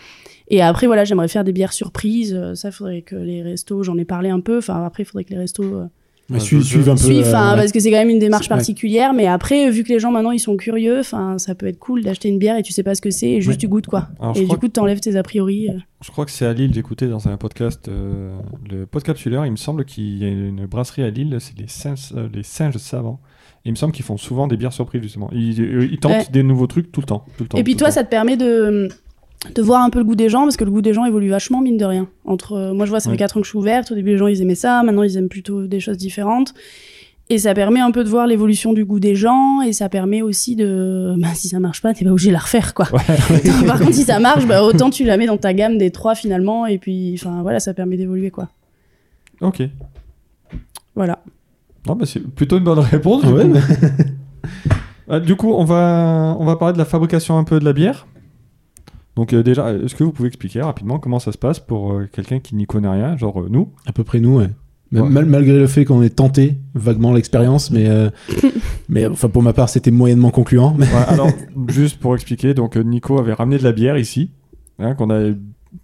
Et 0.49 0.63
après 0.63 0.87
voilà 0.87 1.05
j'aimerais 1.05 1.29
faire 1.29 1.45
des 1.45 1.53
bières 1.53 1.73
surprises 1.73 2.35
Euh, 2.35 2.55
ça 2.55 2.71
faudrait 2.71 3.03
que 3.03 3.17
les 3.17 3.43
restos 3.43 3.83
j'en 3.83 3.97
ai 3.99 4.05
parlé 4.05 4.31
un 4.31 4.41
peu 4.41 4.59
enfin 4.59 4.85
après 4.85 5.03
il 5.03 5.07
faudrait 5.07 5.25
que 5.25 5.31
les 5.31 5.39
restos 5.39 5.83
Mais 6.29 6.41
je- 6.41 6.45
su- 6.45 6.57
je- 6.61 6.65
suivre 6.65 6.91
un 6.93 6.95
peu. 6.97 7.01
suivent 7.03 7.19
euh, 7.27 7.51
ouais. 7.53 7.57
parce 7.57 7.71
que 7.73 7.79
c'est 7.79 7.91
quand 7.91 7.99
même 7.99 8.09
une 8.09 8.19
démarche 8.19 8.47
ouais. 8.47 8.57
particulière 8.57 9.13
mais 9.15 9.27
après 9.29 9.71
vu 9.71 9.85
que 9.85 9.91
les 9.91 10.01
gens 10.01 10.11
maintenant 10.11 10.33
ils 10.33 10.41
sont 10.41 10.57
curieux 10.57 10.99
enfin 10.99 11.39
ça 11.39 11.55
peut 11.55 11.67
être 11.67 11.79
cool 11.79 12.03
d'acheter 12.03 12.29
une 12.29 12.39
bière 12.39 12.57
et 12.57 12.63
tu 12.63 12.73
sais 12.73 12.83
pas 12.83 12.95
ce 12.97 13.01
que 13.01 13.11
c'est 13.11 13.31
et 13.31 13.41
juste 13.41 13.51
Ouais. 13.51 13.57
tu 13.59 13.69
goûtes 13.69 13.87
quoi 13.87 14.09
Alors, 14.21 14.37
et 14.37 14.45
du 14.45 14.57
coup 14.57 14.67
t'enlèves 14.69 14.99
tes 15.01 15.15
a 15.17 15.23
priori 15.23 15.69
euh. 15.71 15.75
Je 16.03 16.11
crois 16.11 16.25
que 16.25 16.31
c'est 16.33 16.45
à 16.45 16.53
Lille, 16.53 16.73
j'écoutais 16.75 17.07
dans 17.07 17.27
un 17.29 17.37
podcast, 17.37 17.89
euh, 17.89 18.37
le 18.71 18.85
Podcapsuleur, 18.87 19.47
il 19.47 19.53
me 19.53 19.57
semble 19.57 19.85
qu'il 19.87 20.19
y 20.19 20.25
a 20.25 20.29
une 20.29 20.67
brasserie 20.67 21.03
à 21.03 21.11
Lille, 21.11 21.37
c'est 21.41 21.59
les 21.59 21.69
singes, 21.69 22.13
euh, 22.15 22.29
les 22.35 22.43
singes 22.43 22.77
savants. 22.77 23.19
Et 23.65 23.71
il 23.71 23.73
me 23.73 23.77
semble 23.77 23.93
qu'ils 23.95 24.05
font 24.05 24.19
souvent 24.19 24.47
des 24.47 24.57
bières 24.59 24.75
surprises, 24.75 25.03
justement. 25.03 25.31
Ils, 25.33 25.59
ils 25.91 25.99
tentent 25.99 26.13
Ouais. 26.13 26.27
des 26.31 26.43
nouveaux 26.43 26.67
trucs 26.67 26.93
tout 26.93 27.01
le 27.01 27.07
temps. 27.07 27.25
Tout 27.39 27.45
le 27.45 27.49
temps 27.49 27.57
et 27.59 27.65
puis 27.65 27.77
toi 27.77 27.91
ça 27.91 28.05
te 28.05 28.11
permet 28.11 28.37
de 28.37 28.89
de 29.55 29.63
voir 29.63 29.83
un 29.83 29.91
peu 29.91 29.99
le 29.99 30.05
goût 30.05 30.15
des 30.15 30.29
gens 30.29 30.43
parce 30.43 30.57
que 30.57 30.65
le 30.65 30.71
goût 30.71 30.83
des 30.83 30.93
gens 30.95 31.05
évolue 31.05 31.29
vachement 31.31 31.61
mine 31.61 31.77
de 31.77 31.85
rien 31.85 32.09
entre 32.25 32.53
euh, 32.55 32.75
moi 32.75 32.85
je 32.87 32.91
vois 32.91 33.01
ça 33.01 33.09
Ouais. 33.11 33.15
fait 33.17 33.19
4 33.21 33.37
ans 33.37 33.41
que 33.41 33.47
je 33.47 33.51
suis 33.51 33.59
ouverte 33.59 33.91
au 33.93 33.95
début 33.95 34.11
les 34.11 34.19
gens 34.19 34.27
ils 34.27 34.41
aimaient 34.43 34.55
ça 34.55 34.83
maintenant 34.83 35.03
ils 35.03 35.17
aiment 35.17 35.29
plutôt 35.29 35.67
des 35.67 35.81
choses 35.81 35.97
différentes 35.97 36.53
et 37.29 37.39
ça 37.39 37.55
permet 37.55 37.81
un 37.81 37.91
peu 37.91 38.05
de 38.05 38.09
voir 38.09 38.27
l'évolution 38.27 38.73
du 38.73 38.85
goût 38.85 39.01
des 39.01 39.15
gens 39.15 39.61
et 39.63 39.73
ça 39.73 39.89
permet 39.89 40.23
aussi 40.23 40.57
de 40.57 41.15
bah, 41.19 41.29
si 41.35 41.49
ça 41.49 41.59
marche 41.61 41.81
pas 41.83 41.93
t'es 41.95 42.05
pas 42.05 42.11
obligé 42.13 42.29
de 42.29 42.35
la 42.35 42.39
refaire 42.41 42.75
quoi 42.75 42.87
par 43.67 43.79
contre 43.81 43.95
si 43.95 44.03
ça 44.05 44.19
marche 44.19 44.47
bah 44.47 44.63
autant 44.63 44.91
tu 44.91 45.05
la 45.05 45.17
mets 45.17 45.27
dans 45.27 45.37
ta 45.39 45.53
gamme 45.55 45.79
des 45.79 45.91
trois 45.91 46.15
finalement 46.15 46.67
et 46.67 46.79
puis 46.79 47.15
enfin 47.19 47.43
voilà 47.43 47.61
ça 47.61 47.75
permet 47.75 47.97
d'évoluer 47.97 48.31
quoi. 48.31 48.49
Ok. 49.41 49.63
voilà 50.95 51.19
Non, 51.87 51.95
bah, 51.95 52.07
c'est 52.07 52.21
plutôt 52.21 52.59
une 52.59 52.65
bonne 52.65 52.79
réponse. 52.79 53.23
du 53.25 53.33
Ouais, 53.33 53.45
mais- 53.45 53.61
Ah, 55.09 55.21
du 55.21 55.37
coup, 55.37 55.53
on 55.53 55.63
va, 55.65 56.35
on 56.41 56.45
va 56.45 56.57
parler 56.57 56.73
de 56.73 56.79
la 56.79 56.85
fabrication 56.85 57.39
un 57.39 57.45
peu 57.45 57.61
de 57.61 57.65
la 57.65 57.73
bière. 57.73 58.09
Donc 59.17 59.33
euh, 59.33 59.43
déjà, 59.43 59.73
est-ce 59.73 59.95
que 59.95 60.05
vous 60.05 60.13
pouvez 60.13 60.29
expliquer 60.29 60.61
rapidement 60.61 60.99
comment 60.99 61.19
ça 61.19 61.33
se 61.33 61.39
passe 61.39 61.59
pour 61.59 61.93
euh, 61.93 62.09
quelqu'un 62.13 62.39
qui 62.39 62.55
n'y 62.55 62.67
connaît 62.67 62.89
rien, 62.91 63.17
genre 63.17 63.41
euh, 63.41 63.49
nous? 63.51 63.69
À 63.87 63.93
peu 63.93 64.05
près 64.05 64.21
nous, 64.21 64.37
ouais. 64.39 64.49
Même- 64.93 65.05
Ouais. 65.05 65.09
mal- 65.11 65.25
malgré 65.27 65.59
le 65.59 65.67
fait 65.67 65.85
qu'on 65.85 66.01
ait 66.03 66.11
tenté 66.11 66.59
vaguement 66.75 67.13
l'expérience, 67.13 67.71
mais, 67.73 67.89
euh, 67.89 68.11
mais 68.89 69.07
enfin 69.07 69.29
pour 69.29 69.43
ma 69.43 69.53
part 69.53 69.69
c'était 69.69 69.91
moyennement 69.91 70.31
concluant. 70.31 70.75
Mais... 70.79 70.87
Ouais, 70.87 70.93
alors, 71.09 71.31
juste 71.69 71.99
pour 71.99 72.15
expliquer, 72.15 72.55
donc 72.55 72.77
Nico 72.77 73.19
avait 73.19 73.33
ramené 73.33 73.59
de 73.59 73.65
la 73.65 73.73
bière 73.73 73.97
ici, 73.99 74.31
hein, 74.79 74.95
qu'on 74.95 75.11
avait 75.11 75.35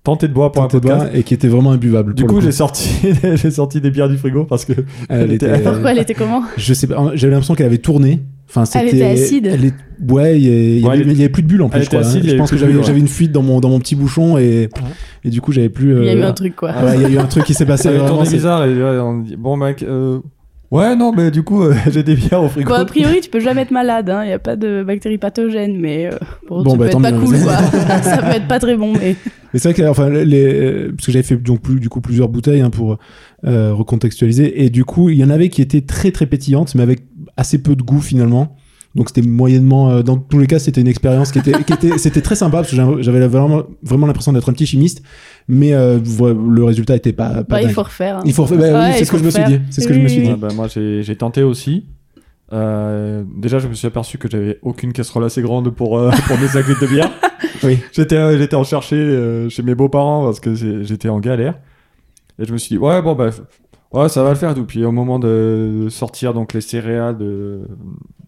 tenté 0.05 0.29
de 0.29 0.33
boire 0.33 0.53
pour 0.53 0.63
Tenté 0.63 0.77
un 0.77 0.81
de 0.81 0.83
podcast. 0.85 1.05
boire 1.07 1.17
et 1.17 1.23
qui 1.25 1.35
était 1.35 1.49
vraiment 1.49 1.73
imbuvable. 1.73 2.15
Du 2.15 2.25
coup, 2.27 2.41
j'ai 2.41 2.53
sorti, 2.53 2.91
j'ai 3.35 3.51
sorti 3.51 3.81
des 3.81 3.91
bières 3.91 4.09
du 4.09 4.19
frigo 4.19 4.45
parce 4.45 4.65
que 4.65 4.73
Elle 5.09 5.33
était- 5.33 5.59
Pourquoi 5.63 5.91
elle 5.93 5.99
était 5.99 6.15
comment? 6.15 6.43
Je 6.57 6.73
sais 6.75 6.87
pas, 6.87 7.11
j'avais 7.15 7.33
l'impression 7.33 7.55
qu'elle 7.55 7.67
avait 7.67 7.79
tourné. 7.79 8.21
Enfin, 8.55 8.65
Elle 8.79 8.91
c'était. 8.91 8.97
était 9.15 9.23
acide. 9.23 9.47
Elle 9.47 9.65
est... 9.67 9.75
Ouais, 10.13 10.39
il 10.39 10.45
y, 10.45 10.49
a- 10.49 10.53
il 10.53 10.79
y 10.81 10.85
Ouais, 10.85 10.91
avait, 10.93 11.03
elle 11.11 11.21
il 11.21 11.33
plus 11.33 11.43
de 11.43 11.49
bulles 11.49 11.63
en 11.63 11.69
plus, 11.69 11.79
elle 11.79 11.85
je 11.85 11.89
crois. 11.91 12.01
hein. 12.07 12.21
il 12.23 12.29
Je 12.31 12.37
pense 12.37 12.51
que 12.51 12.57
j'avais 12.57 12.73
bulles, 12.73 12.85
j'avais 12.85 12.99
une 13.01 13.09
fuite 13.09 13.33
dans 13.33 13.43
mon, 13.43 13.61
dans 13.61 13.69
mon 13.71 13.79
petit 13.79 13.95
bouchon 13.95 14.37
et, 14.37 14.69
et 15.25 15.31
du 15.31 15.41
coup, 15.41 15.53
j'avais 15.53 15.69
plus. 15.69 15.97
Il 15.99 16.05
y 16.05 16.09
a 16.09 16.13
euh, 16.13 16.17
eu 16.17 16.23
un 16.23 16.33
truc 16.33 16.57
quoi. 16.57 16.73
ah 16.75 16.85
ouais, 16.85 16.97
il 16.97 17.03
y 17.03 17.05
a 17.05 17.09
eu 17.09 17.19
un 17.19 17.27
truc 17.27 17.45
qui 17.45 17.55
s'est 17.55 17.65
passé. 17.67 17.89
vraiment, 17.91 18.23
bizarre 18.23 18.65
et 18.67 18.75
ouais, 18.75 18.99
on 18.99 19.21
dit, 19.21 19.37
bon 19.37 19.57
mec, 19.57 19.83
euh, 19.85 20.19
ouais, 20.73 20.97
non, 20.97 21.13
mais 21.17 21.31
du 21.31 21.43
coup, 21.45 21.63
euh, 21.63 21.73
j'ai 21.91 22.03
des 22.03 22.17
bières 22.17 22.43
au 22.43 22.49
frigo. 22.49 22.69
Bon, 22.69 22.75
a 22.75 22.85
priori, 22.85 23.21
tu 23.21 23.31
peux 23.31 23.41
jamais 23.41 23.63
être 23.63 23.71
malade, 23.71 24.13
il 24.25 24.27
n'y 24.27 24.33
a 24.33 24.39
pas 24.41 24.57
de 24.57 24.83
bactéries 24.83 25.19
pathogènes, 25.19 25.79
mais 25.79 26.07
euh, 26.07 26.19
bon, 26.49 26.63
Bon, 26.65 26.71
ça 26.73 26.77
bah, 26.77 26.85
peut 26.87 26.91
être 26.91 27.01
pas 27.03 27.13
mieux. 27.13 27.21
cool, 27.25 27.39
quoi. 27.41 27.57
ça 28.03 28.17
peut 28.19 28.37
être 28.37 28.49
pas 28.49 28.59
très 28.59 28.77
bon, 28.77 28.93
mais 28.93 29.15
Mais 29.55 29.61
c'est 29.61 29.69
vrai 29.73 29.75
que 29.83 29.89
enfin 29.89 30.09
les 30.11 30.45
euh, 30.45 30.93
parce 30.97 31.07
que 31.07 31.13
j'avais 31.13 31.23
fait 31.23 31.37
donc 31.37 31.61
plus 31.63 31.79
du 31.79 31.89
coup 31.89 32.01
plusieurs 32.01 32.29
bouteilles 32.29 32.63
hein, 32.63 32.71
pour 32.71 32.99
euh, 33.45 33.73
recontextualiser 33.75 34.65
et 34.65 34.71
du 34.71 34.85
coup 34.87 35.11
il 35.11 35.19
y 35.19 35.25
en 35.25 35.29
avait 35.31 35.49
qui 35.51 35.61
étaient 35.61 35.83
très 35.83 36.11
très 36.11 36.25
pétillantes 36.27 36.75
mais 36.75 36.83
avec 36.83 37.03
assez 37.37 37.59
peu 37.63 37.75
de 37.77 37.83
goût 37.83 38.01
finalement. 38.01 38.57
Donc 38.95 39.09
c'était 39.09 39.27
moyennement 39.27 39.89
euh, 39.91 40.03
dans 40.03 40.19
tous 40.19 40.39
les 40.39 40.47
cas 40.47 40.59
c'était 40.59 40.83
une 40.83 40.87
expérience 40.89 41.33
qui 41.33 41.39
était 41.39 41.53
qui 41.65 41.73
était 41.73 41.97
c'était 41.97 42.21
très 42.21 42.35
sympa 42.35 42.59
parce 42.59 42.71
que 42.71 42.77
j'avais- 43.03 43.27
vraiment 43.27 43.63
vraiment 43.83 44.07
l'impression 44.07 44.35
d'être 44.35 44.51
un 44.51 44.53
petit 44.53 44.67
chimiste 44.67 45.03
mais 45.49 45.73
euh, 45.73 45.99
le 46.21 46.63
résultat 46.65 46.95
était 46.97 47.15
pas, 47.15 47.37
pas 47.37 47.43
bah, 47.45 47.63
il 47.63 47.71
faut 47.71 47.83
refaire. 47.85 48.19
hein. 48.19 48.23
Il 48.27 48.35
faut 48.35 48.43
refaire- 48.43 48.59
bah 48.59 48.87
oui, 48.89 48.95
c'est 48.99 49.07
ce 49.07 49.13
que 49.13 49.17
je 49.19 49.25
me 49.25 49.31
suis 49.31 49.45
dit 49.45 49.61
c'est 49.71 49.81
ce 49.81 49.89
que 49.89 49.95
je 49.95 49.99
me 50.01 50.09
suis 50.09 50.23
dit. 50.23 50.31
Ah 50.31 50.37
bah, 50.37 50.49
moi, 50.55 50.69
j'ai 50.69 51.03
j'ai 51.03 51.17
tenté 51.17 51.43
aussi. 51.43 51.87
Euh, 52.53 53.25
déjà, 53.35 53.59
je 53.59 53.67
me 53.69 53.73
suis 53.73 53.87
aperçu 53.87 54.19
que 54.19 54.29
j'avais 54.31 54.59
aucune 54.61 54.93
casserole 54.93 55.25
assez 55.25 55.41
grande 55.41 55.71
pour, 55.71 55.99
euh, 55.99 56.11
pour 56.29 56.39
mes 56.39 56.49
sacs 56.49 56.67
de 56.69 56.87
bière. 56.87 57.11
Oui. 57.65 57.79
J'étais 57.93 58.39
j'étais 58.39 58.57
en 58.57 58.65
chercher 58.65 58.97
euh, 58.97 59.49
chez 59.49 59.63
mes 59.63 59.75
beaux-parents 59.77 60.25
parce 60.25 60.41
que 60.41 60.53
j'étais 60.55 61.09
en 61.09 61.21
galère. 61.21 61.55
Et 62.41 62.45
je 62.45 62.53
me 62.53 62.59
suis 62.59 62.71
dit, 62.75 62.79
ouais, 62.79 63.01
bon, 63.03 63.15
bah, 63.15 63.31
ouais, 63.93 64.09
ça 64.09 64.23
va 64.23 64.31
le 64.31 64.37
faire. 64.37 64.55
Tout. 64.55 64.65
Puis 64.65 64.85
au 64.85 64.93
moment 64.93 65.19
de 65.19 65.87
sortir 65.91 66.35
donc 66.35 66.53
les 66.53 66.61
céréales, 66.61 67.17
de, 67.19 67.61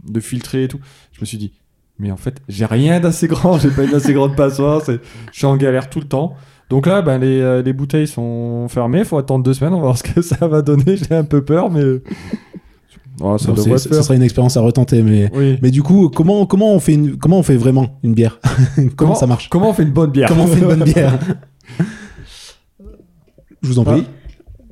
de 0.09 0.21
filtrer 0.21 0.65
et 0.65 0.69
tout, 0.69 0.81
je 1.13 1.21
me 1.21 1.27
suis 1.27 1.39
dit, 1.39 1.53
mais 1.99 2.11
en 2.11 2.17
fait, 2.17 2.41
j'ai 2.49 2.65
rien 2.67 3.01
d'assez 3.01 3.29
grand, 3.29 3.59
j'ai 3.61 3.71
pas 3.71 3.85
une 3.85 3.95
assez 3.95 4.13
grande 4.13 4.37
passoire, 4.37 4.83
je 4.87 4.99
suis 5.33 5.47
en 5.47 5.57
galère 5.57 5.89
tout 5.91 6.01
le 6.01 6.07
temps. 6.09 6.35
Donc 6.71 6.87
là, 6.87 7.03
ben, 7.03 7.19
les, 7.19 7.41
euh, 7.41 7.63
les 7.63 7.73
bouteilles 7.75 8.07
sont 8.09 8.67
fermées, 8.69 9.05
faut 9.05 9.19
attendre 9.19 9.45
deux 9.45 9.53
semaines, 9.55 9.75
on 9.75 9.79
va 9.79 9.83
voir 9.83 9.99
ce 9.99 10.03
que 10.03 10.23
ça 10.23 10.47
va 10.49 10.63
donner. 10.63 10.97
J'ai 10.97 11.15
un 11.15 11.25
peu 11.25 11.45
peur, 11.45 11.71
mais. 11.71 11.83
Ouais, 13.21 13.39
ça 13.39 13.53
Bon, 13.53 13.63
faire. 13.63 13.79
serait 13.79 14.17
une 14.17 14.25
expérience 14.25 14.57
à 14.57 14.61
retenter 14.61 15.01
mais 15.01 15.31
Oui. 15.33 15.57
mais 15.63 15.71
du 15.71 15.85
coup 15.85 16.09
comment 16.09 16.47
comment 16.47 16.75
on 16.75 16.81
fait 16.81 16.95
une 16.95 17.17
comment 17.17 17.39
on 17.39 17.43
fait 17.45 17.57
vraiment 17.57 17.97
une 18.03 18.13
bière? 18.13 18.41
Comment, 18.97 19.15
ça 19.15 19.29
marche? 19.29 19.49
Comment 19.51 19.71
on 19.71 19.73
fait 19.73 19.85
une 19.85 19.93
bonne 19.93 20.11
bière? 20.11 20.29
Comment 20.29 20.43
on 20.43 20.47
fait 20.49 20.59
une 20.59 20.67
bonne 20.67 20.83
bière? 20.83 21.17
Je 23.63 23.69
vous 23.69 23.79
en 23.79 23.85
prie 23.85 24.05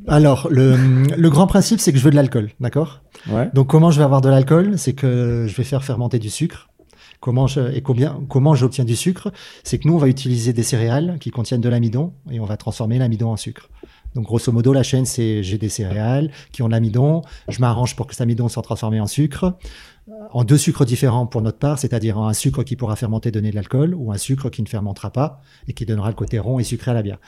Alors, 0.09 0.49
le, 0.51 0.77
le 1.17 1.31
grand 1.31 1.47
principe, 1.47 1.81
c'est 1.81 1.93
que 1.93 1.99
je 1.99 2.05
veux 2.05 2.11
de 2.11 2.17
l'alcool, 2.17 2.51
d'accord? 2.61 3.03
Ouais. 3.31 3.51
Donc, 3.55 3.69
comment 3.69 3.91
je 3.91 3.99
vais 3.99 4.05
avoir 4.05 4.21
de 4.21 4.29
l'alcool? 4.29 4.79
C'est 4.79 4.95
que 4.95 5.47
je 5.49 5.55
vais 5.55 5.65
faire 5.65 5.85
fermenter 5.85 6.19
du 6.19 6.31
sucre. 6.31 6.69
Comment 7.21 7.47
je, 7.47 7.73
et 7.73 7.83
combien, 7.83 8.21
comment 8.29 8.55
j'obtiens 8.57 8.85
du 8.85 8.97
sucre? 8.97 9.31
C'est 9.63 9.79
que 9.79 9.87
nous, 9.87 9.95
on 9.95 9.99
va 9.99 10.09
utiliser 10.09 10.53
des 10.53 10.65
céréales 10.65 11.19
qui 11.21 11.31
contiennent 11.31 11.61
de 11.61 11.69
l'amidon 11.69 12.15
et 12.31 12.41
on 12.41 12.45
va 12.45 12.57
transformer 12.57 12.99
l'amidon 12.99 13.31
en 13.31 13.37
sucre. 13.37 13.69
Donc, 14.17 14.25
grosso 14.25 14.51
modo, 14.51 14.73
la 14.73 14.83
chaîne, 14.83 15.07
c'est 15.07 15.43
j'ai 15.43 15.57
des 15.57 15.69
céréales 15.69 16.31
qui 16.51 16.63
ont 16.63 16.67
de 16.67 16.73
l'amidon. 16.73 17.23
Je 17.49 17.61
m'arrange 17.61 17.95
pour 17.97 18.07
que 18.07 18.15
cet 18.15 18.23
amidon 18.23 18.49
soit 18.49 18.63
transformé 18.63 19.01
en 19.01 19.07
sucre, 19.07 19.57
en 20.33 20.45
deux 20.45 20.57
sucres 20.59 20.85
différents 20.85 21.27
pour 21.27 21.43
notre 21.43 21.59
part, 21.59 21.79
c'est-à-dire 21.79 22.19
un 22.19 22.33
sucre 22.33 22.63
qui 22.63 22.77
pourra 22.77 22.97
fermenter, 22.97 23.31
donner 23.31 23.51
de 23.51 23.55
l'alcool, 23.57 23.95
ou 23.95 24.13
un 24.13 24.19
sucre 24.19 24.49
qui 24.51 24.63
ne 24.63 24.69
fermentera 24.69 25.11
pas 25.13 25.43
et 25.69 25.73
qui 25.73 25.85
donnera 25.87 26.09
le 26.09 26.15
côté 26.15 26.39
rond 26.39 26.59
et 26.59 26.65
sucré 26.65 26.91
à 26.91 26.95
la 26.95 27.03
bière. 27.03 27.19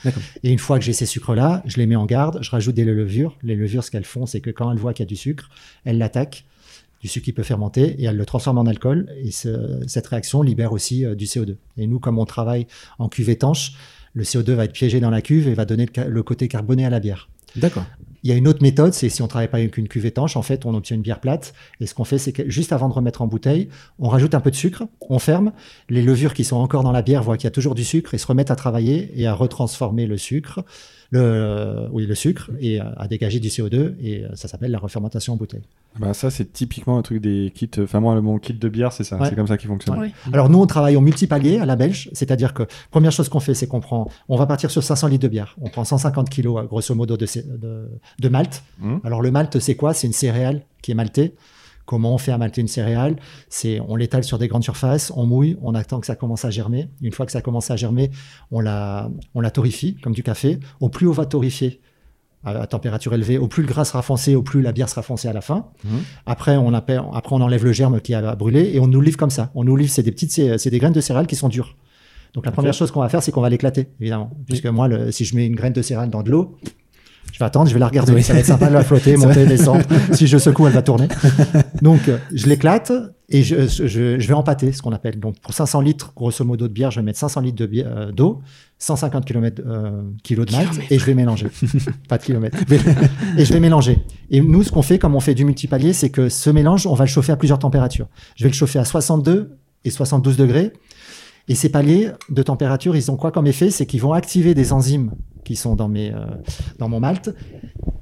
Et 0.42 0.50
une 0.52 0.58
fois 0.58 0.78
que 0.78 0.84
j'ai 0.84 0.92
ces 0.92 1.06
sucres-là, 1.06 1.62
je 1.66 1.76
les 1.76 1.86
mets 1.86 1.96
en 1.96 2.06
garde, 2.06 2.38
je 2.42 2.50
rajoute 2.50 2.74
des 2.74 2.84
levures. 2.84 3.36
Les 3.42 3.56
levures, 3.56 3.84
ce 3.84 3.90
qu'elles 3.90 4.04
font, 4.04 4.26
c'est 4.26 4.40
que 4.40 4.50
quand 4.50 4.70
elles 4.72 4.78
voient 4.78 4.92
qu'il 4.94 5.04
y 5.04 5.06
a 5.06 5.08
du 5.08 5.16
sucre, 5.16 5.50
elles 5.84 5.98
l'attaquent, 5.98 6.44
du 7.00 7.08
sucre 7.08 7.24
qui 7.26 7.32
peut 7.32 7.42
fermenter, 7.42 8.00
et 8.00 8.04
elles 8.04 8.16
le 8.16 8.24
transforment 8.26 8.58
en 8.58 8.66
alcool. 8.66 9.08
Et 9.22 9.30
ce- 9.30 9.82
cette 9.86 10.06
réaction 10.06 10.40
libère 10.42 10.72
aussi 10.72 11.04
euh, 11.04 11.14
du 11.14 11.26
CO2. 11.26 11.56
Et 11.76 11.86
nous, 11.86 11.98
comme 11.98 12.18
on 12.18 12.24
travaille 12.24 12.66
en 12.98 13.08
cuve 13.08 13.28
étanche, 13.28 13.74
le 14.14 14.22
CO2 14.24 14.52
va 14.52 14.64
être 14.64 14.72
piégé 14.72 15.00
dans 15.00 15.10
la 15.10 15.20
cuve 15.20 15.48
et 15.48 15.54
va 15.54 15.64
donner 15.64 15.86
le 16.06 16.22
côté 16.22 16.48
carboné 16.48 16.86
à 16.86 16.90
la 16.90 17.00
bière. 17.00 17.28
d'accord 17.56 17.84
Il 18.24 18.30
y 18.30 18.32
a 18.32 18.36
une 18.36 18.48
autre 18.48 18.62
méthode, 18.62 18.94
c'est 18.94 19.10
si 19.10 19.20
on 19.20 19.28
travaille 19.28 19.48
pas 19.48 19.58
avec 19.58 19.76
une 19.76 19.86
cuve 19.86 20.06
étanche, 20.06 20.38
en 20.38 20.40
fait, 20.40 20.64
on 20.64 20.74
obtient 20.74 20.96
une 20.96 21.02
bière 21.02 21.20
plate. 21.20 21.52
Et 21.80 21.86
ce 21.86 21.94
qu'on 21.94 22.04
fait, 22.04 22.16
c'est 22.16 22.32
que 22.32 22.48
juste 22.48 22.72
avant 22.72 22.88
de 22.88 22.94
remettre 22.94 23.20
en 23.20 23.26
bouteille, 23.26 23.68
on 23.98 24.08
rajoute 24.08 24.34
un 24.34 24.40
peu 24.40 24.50
de 24.50 24.56
sucre, 24.56 24.84
on 25.10 25.18
ferme. 25.18 25.52
Les 25.90 26.00
levures 26.00 26.32
qui 26.32 26.42
sont 26.42 26.56
encore 26.56 26.82
dans 26.82 26.90
la 26.90 27.02
bière 27.02 27.22
voient 27.22 27.36
qu'il 27.36 27.44
y 27.44 27.48
a 27.48 27.50
toujours 27.50 27.74
du 27.74 27.84
sucre 27.84 28.14
et 28.14 28.18
se 28.18 28.26
remettent 28.26 28.50
à 28.50 28.56
travailler 28.56 29.12
et 29.14 29.26
à 29.26 29.34
retransformer 29.34 30.06
le 30.06 30.16
sucre, 30.16 30.64
le, 31.14 31.88
oui, 31.92 32.06
le 32.06 32.14
sucre, 32.14 32.50
et 32.60 32.80
à 32.80 32.94
à 32.96 33.08
dégager 33.08 33.40
du 33.40 33.48
CO2. 33.48 33.94
Et 34.00 34.24
euh, 34.24 34.28
ça 34.34 34.48
s'appelle 34.48 34.70
la 34.70 34.78
refermentation 34.78 35.32
en 35.32 35.36
bouteille. 35.36 35.62
Bah, 35.98 36.12
ça, 36.12 36.30
c'est 36.30 36.52
typiquement 36.52 36.98
un 36.98 37.02
truc 37.02 37.20
des 37.20 37.52
kits. 37.54 37.70
Enfin, 37.78 38.00
moi, 38.00 38.20
mon 38.20 38.38
kit 38.38 38.54
de 38.54 38.68
bière, 38.68 38.92
c'est 38.92 39.04
ça. 39.04 39.16
Ouais. 39.16 39.28
C'est 39.28 39.36
comme 39.36 39.46
ça 39.46 39.56
qui 39.56 39.66
fonctionne. 39.66 39.98
Ouais. 39.98 40.12
Alors 40.32 40.48
nous, 40.48 40.60
on 40.60 40.66
travaille 40.66 40.96
en 40.96 41.00
multipalier 41.00 41.58
à 41.58 41.66
la 41.66 41.76
belge, 41.76 42.10
c'est-à-dire 42.12 42.52
que 42.54 42.64
première 42.90 43.12
chose 43.12 43.28
qu'on 43.28 43.40
fait, 43.40 43.54
c'est 43.54 43.66
qu'on 43.66 43.80
prend, 43.80 44.08
on 44.28 44.36
va 44.36 44.46
partir 44.46 44.70
sur 44.70 44.82
500 44.82 45.08
litres 45.08 45.22
de 45.22 45.28
bière. 45.28 45.56
On 45.60 45.68
prend 45.68 45.84
150 45.84 46.28
kilos, 46.30 46.60
euh, 46.60 46.66
grosso 46.66 46.94
modo, 46.94 47.16
de, 47.16 47.26
de, 47.26 47.88
de 48.18 48.28
malt. 48.28 48.62
Mhm. 48.78 49.00
Alors 49.04 49.22
le 49.22 49.30
malt, 49.30 49.58
c'est 49.60 49.76
quoi? 49.76 49.94
C'est 49.94 50.06
une 50.06 50.12
céréale 50.12 50.62
qui 50.82 50.90
est 50.90 50.94
maltée. 50.94 51.34
Comment 51.86 52.14
on 52.14 52.18
fait 52.18 52.32
à 52.32 52.38
malter 52.38 52.60
une 52.60 52.68
céréale 52.68 53.16
C'est 53.48 53.78
on 53.88 53.96
l'étale 53.96 54.24
sur 54.24 54.38
des 54.38 54.48
grandes 54.48 54.62
surfaces, 54.64 55.12
on 55.16 55.26
mouille, 55.26 55.56
on 55.62 55.74
attend 55.74 56.00
que 56.00 56.06
ça 56.06 56.16
commence 56.16 56.44
à 56.44 56.50
germer. 56.50 56.88
Une 57.02 57.12
fois 57.12 57.26
que 57.26 57.32
ça 57.32 57.42
commence 57.42 57.70
à 57.70 57.76
germer, 57.76 58.10
on 58.50 58.60
la, 58.60 59.10
on 59.34 59.40
la 59.40 59.50
torrifie 59.50 59.96
comme 60.02 60.12
du 60.14 60.22
café. 60.22 60.58
Au 60.80 60.88
plus 60.88 61.08
on 61.08 61.12
va 61.12 61.26
torréfier 61.26 61.80
à, 62.42 62.66
température 62.66 63.12
élevée, 63.14 63.38
au 63.38 63.48
plus 63.48 63.62
le 63.62 63.68
gras 63.68 63.84
sera 63.84 64.02
foncé, 64.02 64.34
au 64.34 64.42
plus 64.42 64.60
la 64.62 64.72
bière 64.72 64.88
sera 64.88 65.02
foncée 65.02 65.28
à 65.28 65.32
la 65.32 65.40
fin. 65.40 65.66
Mhm. 65.84 66.00
Après, 66.26 66.56
on 66.56 66.72
appelle, 66.74 67.02
après 67.12 67.34
on 67.34 67.40
enlève 67.40 67.64
le 67.64 67.72
germe 67.72 68.00
qui 68.00 68.12
a 68.14 68.34
brûlé 68.36 68.70
et 68.74 68.80
on 68.80 68.86
nous 68.86 69.00
livre 69.00 69.16
comme 69.16 69.30
ça. 69.30 69.50
On 69.54 69.64
nous 69.64 69.76
livre, 69.76 69.90
c'est 69.90 70.02
des 70.02 70.12
petites, 70.12 70.30
c'est 70.58 70.70
des 70.70 70.78
graines 70.78 70.92
de 70.92 71.00
céréales 71.00 71.26
qui 71.26 71.36
sont 71.36 71.48
dures. 71.48 71.76
Donc 72.34 72.44
la 72.46 72.52
première 72.52 72.74
chose 72.74 72.90
qu'on 72.90 73.00
va 73.00 73.08
faire, 73.08 73.22
c'est 73.22 73.30
qu'on 73.32 73.40
va 73.40 73.48
l'éclater, 73.48 73.88
évidemment. 74.00 74.30
Puisque 74.46 74.66
moi, 74.66 74.88
le- 74.88 75.12
si 75.12 75.24
je 75.24 75.36
mets 75.36 75.46
une 75.46 75.54
graine 75.54 75.72
de 75.72 75.82
céréale 75.82 76.10
dans 76.10 76.22
de 76.22 76.30
l'eau, 76.30 76.56
je 77.34 77.40
vais 77.40 77.46
attendre, 77.46 77.68
je 77.68 77.74
vais 77.74 77.80
la 77.80 77.88
regarder. 77.88 78.12
Oui. 78.12 78.22
Ça 78.22 78.32
va 78.32 78.38
être 78.38 78.46
sympa 78.46 78.68
de 78.68 78.74
la 78.74 78.84
flotter, 78.84 79.16
monter, 79.16 79.44
descendre. 79.44 79.82
Si 80.12 80.28
je 80.28 80.38
secoue, 80.38 80.68
elle 80.68 80.72
va 80.72 80.82
tourner. 80.82 81.08
Donc, 81.82 82.08
euh, 82.08 82.18
je 82.32 82.46
l'éclate 82.46 82.92
et 83.28 83.42
je, 83.42 83.66
je, 83.66 84.20
je 84.20 84.28
vais 84.28 84.34
empâter, 84.34 84.70
ce 84.70 84.80
qu'on 84.82 84.92
appelle. 84.92 85.18
Donc, 85.18 85.40
pour 85.40 85.52
500 85.52 85.80
litres, 85.80 86.12
grosso 86.14 86.44
modo, 86.44 86.68
de 86.68 86.72
bière, 86.72 86.92
je 86.92 87.00
vais 87.00 87.04
mettre 87.04 87.18
500 87.18 87.40
litres 87.40 87.56
de 87.58 87.66
bière- 87.66 87.88
euh, 87.88 88.12
d'eau, 88.12 88.40
150 88.78 89.24
km, 89.24 89.60
euh, 89.66 90.02
kilos 90.22 90.46
de 90.46 90.52
malt 90.52 90.70
et 90.90 90.96
je 91.00 91.04
vais 91.04 91.14
mélanger. 91.14 91.48
Pas 92.08 92.18
de 92.18 92.22
kilomètres. 92.22 92.58
et 93.36 93.44
je 93.44 93.52
vais 93.52 93.58
mélanger. 93.58 93.98
Et 94.30 94.40
nous, 94.40 94.62
ce 94.62 94.70
qu'on 94.70 94.82
fait, 94.82 95.00
comme 95.00 95.16
on 95.16 95.20
fait 95.20 95.34
du 95.34 95.44
multipalier, 95.44 95.92
c'est 95.92 96.10
que 96.10 96.28
ce 96.28 96.50
mélange, 96.50 96.86
on 96.86 96.94
va 96.94 97.02
le 97.04 97.10
chauffer 97.10 97.32
à 97.32 97.36
plusieurs 97.36 97.58
températures. 97.58 98.06
Je 98.36 98.44
vais 98.44 98.50
le 98.50 98.54
chauffer 98.54 98.78
à 98.78 98.84
62 98.84 99.58
et 99.84 99.90
72 99.90 100.36
degrés. 100.36 100.72
Et 101.48 101.56
ces 101.56 101.68
paliers 101.68 102.10
de 102.30 102.42
température, 102.44 102.94
ils 102.94 103.10
ont 103.10 103.16
quoi 103.16 103.32
comme 103.32 103.48
effet? 103.48 103.70
C'est 103.70 103.86
qu'ils 103.86 104.00
vont 104.00 104.12
activer 104.12 104.54
des 104.54 104.72
enzymes 104.72 105.10
qui 105.44 105.56
sont 105.56 105.76
dans, 105.76 105.92
euh, 105.94 106.26
mon 106.80 107.00
malt, 107.00 107.34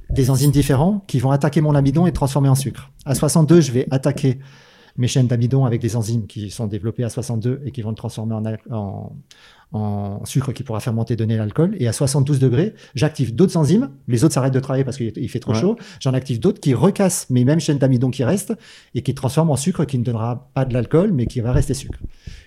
des 0.09 0.29
enzymes 0.29 0.51
différents 0.51 1.03
qui 1.07 1.19
vont 1.19 1.31
attaquer 1.31 1.61
mon 1.61 1.75
amidon 1.75 2.05
et 2.07 2.11
transformer 2.11 2.49
en 2.49 2.55
sucre. 2.55 2.91
À 3.05 3.15
62, 3.15 3.61
je 3.61 3.71
vais 3.71 3.87
attaquer 3.91 4.39
mes 4.97 5.07
chaînes 5.07 5.27
d'amidon 5.27 5.65
avec 5.65 5.81
des 5.81 5.95
enzymes 5.95 6.27
qui 6.27 6.51
sont 6.51 6.67
développées 6.67 7.03
à 7.03 7.09
62 7.09 7.61
et 7.65 7.71
qui 7.71 7.81
vont 7.81 7.89
le 7.89 7.95
transformer 7.95 8.35
en, 8.35 8.43
en, 8.71 9.11
en 9.73 10.23
sucre 10.25 10.51
qui 10.53 10.63
pourra 10.63 10.79
fermenter, 10.79 11.15
donner 11.15 11.35
l'alcool. 11.35 11.75
Et 11.79 11.87
à 11.87 11.93
72 11.93 12.39
degrés, 12.39 12.73
j'active 12.95 13.35
d'autres 13.35 13.57
enzymes. 13.57 13.89
Les 14.07 14.23
autres 14.23 14.33
s'arrêtent 14.35 14.53
de 14.53 14.59
travailler 14.59 14.83
parce 14.85 14.97
qu'il 14.97 15.11
il 15.15 15.29
fait 15.29 15.39
trop 15.39 15.53
Ouais. 15.53 15.59
chaud. 15.59 15.75
J'en 15.99 16.13
active 16.13 16.39
d'autres 16.39 16.59
qui 16.61 16.73
recassent 16.73 17.27
mes 17.29 17.43
mêmes 17.43 17.59
chaînes 17.59 17.79
d'amidon 17.79 18.09
qui 18.11 18.23
restent 18.23 18.53
et 18.95 19.01
qui 19.01 19.13
transforment 19.13 19.49
en 19.51 19.55
sucre 19.55 19.83
qui 19.85 19.97
ne 19.97 20.03
donnera 20.03 20.49
pas 20.53 20.65
de 20.65 20.73
l'alcool 20.73 21.11
mais 21.11 21.25
qui 21.25 21.39
va 21.41 21.51
rester 21.51 21.73
sucre. 21.73 21.99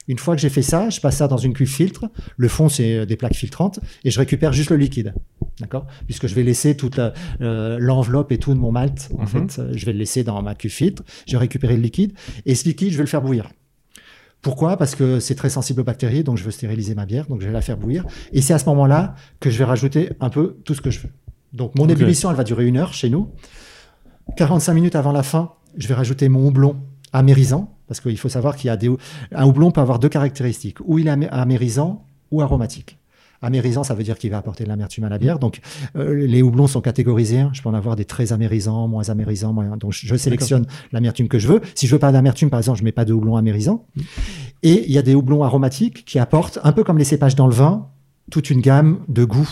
Une 0.08 0.18
fois 0.18 0.36
que 0.36 0.40
j'ai 0.40 0.50
fait 0.50 0.62
ça, 0.62 0.88
je 0.88 1.00
passe 1.00 1.16
ça 1.16 1.26
dans 1.26 1.36
une 1.36 1.52
cuve 1.52 1.68
filtre. 1.68 2.04
Le 2.36 2.46
fond, 2.46 2.68
c'est 2.68 3.06
des 3.06 3.16
plaques 3.16 3.34
filtrantes 3.34 3.80
et 4.04 4.10
je 4.12 4.18
récupère 4.20 4.52
juste 4.52 4.70
le 4.70 4.76
liquide. 4.76 5.12
D'accord? 5.58 5.86
Puisque 6.06 6.28
je 6.28 6.34
vais 6.36 6.44
laisser 6.44 6.76
toute 6.76 6.96
la- 6.96 7.12
euh, 7.40 7.76
l'enveloppe 7.80 8.30
et 8.30 8.38
tout 8.38 8.54
de 8.54 8.58
mon 8.58 8.70
malt, 8.70 9.08
en 9.18 9.22
Mhm. 9.22 9.26
fait, 9.26 9.58
euh, 9.60 9.72
je 9.74 9.84
vais 9.84 9.92
le 9.92 9.98
laisser 9.98 10.22
dans 10.22 10.40
ma 10.42 10.54
cuve 10.54 10.70
filtre. 10.70 11.02
Je 11.26 11.32
vais 11.32 11.38
récupérer 11.38 11.74
le 11.76 11.82
liquide 11.82 12.12
et 12.44 12.54
ce 12.54 12.66
liquide, 12.68 12.92
je 12.92 12.96
vais 12.98 13.02
le 13.02 13.08
faire 13.08 13.22
bouillir. 13.22 13.48
Pourquoi? 14.42 14.76
Parce 14.76 14.94
que 14.94 15.18
c'est 15.18 15.34
très 15.34 15.50
sensible 15.50 15.80
aux 15.80 15.84
bactéries, 15.84 16.22
donc 16.22 16.36
je 16.36 16.44
veux 16.44 16.50
stériliser 16.52 16.94
ma 16.94 17.04
bière, 17.06 17.26
donc 17.26 17.40
je 17.40 17.46
vais 17.46 17.52
la 17.52 17.62
faire 17.62 17.76
bouillir. 17.76 18.04
Et 18.32 18.40
c'est 18.42 18.54
à 18.54 18.58
ce 18.58 18.66
moment-là 18.66 19.14
que 19.40 19.50
je 19.50 19.58
vais 19.58 19.64
rajouter 19.64 20.10
un 20.20 20.30
peu 20.30 20.56
tout 20.64 20.74
ce 20.74 20.80
que 20.80 20.90
je 20.90 21.00
veux. 21.00 21.08
Donc 21.52 21.74
mon 21.74 21.86
ébullition, 21.92 22.30
elle 22.30 22.36
va 22.36 22.44
durer 22.44 22.66
une 22.66 22.76
heure 22.76 22.92
chez 22.94 23.10
nous. 23.10 23.28
45 24.36 24.72
minutes 24.74 24.94
avant 24.96 25.12
la 25.12 25.22
fin, 25.22 25.52
je 25.76 25.88
vais 25.88 25.94
rajouter 25.94 26.28
mon 26.28 26.46
houblon 26.46 26.76
amérisant, 27.12 27.74
parce 27.88 28.00
qu'il 28.00 28.18
faut 28.18 28.28
savoir 28.28 28.56
qu'il 28.56 28.68
y 28.68 28.70
a 28.70 28.76
des 28.76 28.90
un 29.32 29.46
houblon 29.46 29.70
peut 29.70 29.80
avoir 29.80 29.98
deux 29.98 30.08
caractéristiques. 30.08 30.78
Ou 30.84 30.98
il 30.98 31.06
est 31.08 31.10
amé- 31.10 31.28
amérisant, 31.30 32.04
ou 32.30 32.42
aromatique. 32.42 32.98
Amérisant, 33.46 33.84
ça 33.84 33.94
veut 33.94 34.02
dire 34.02 34.18
qu'il 34.18 34.30
va 34.30 34.38
apporter 34.38 34.64
de 34.64 34.68
l'amertume 34.68 35.04
à 35.04 35.08
la 35.08 35.18
bière. 35.18 35.38
Donc, 35.38 35.60
euh, 35.96 36.26
les 36.26 36.42
houblons 36.42 36.66
sont 36.66 36.80
catégorisés. 36.80 37.44
Je 37.52 37.62
peux 37.62 37.68
en 37.68 37.74
avoir 37.74 37.94
des 37.94 38.04
très 38.04 38.32
amérisants, 38.32 38.88
moins 38.88 39.08
amérisants. 39.08 39.52
Moins... 39.52 39.76
Donc, 39.76 39.92
je 39.92 40.16
sélectionne 40.16 40.66
l'amertume 40.90 41.28
que 41.28 41.38
je 41.38 41.48
veux. 41.48 41.60
Si 41.74 41.86
je 41.86 41.92
veux 41.92 41.98
pas 42.00 42.10
d'amertume, 42.10 42.50
par 42.50 42.58
exemple, 42.58 42.78
je 42.78 42.84
mets 42.84 42.92
pas 42.92 43.04
de 43.04 43.12
houblon 43.12 43.36
amérisant. 43.36 43.86
Et 44.62 44.84
il 44.86 44.92
y 44.92 44.98
a 44.98 45.02
des 45.02 45.14
houblons 45.14 45.44
aromatiques 45.44 46.04
qui 46.04 46.18
apportent, 46.18 46.58
un 46.64 46.72
peu 46.72 46.82
comme 46.82 46.98
les 46.98 47.04
cépages 47.04 47.36
dans 47.36 47.46
le 47.46 47.54
vin, 47.54 47.88
toute 48.30 48.50
une 48.50 48.60
gamme 48.60 48.98
de 49.08 49.24
goûts. 49.24 49.48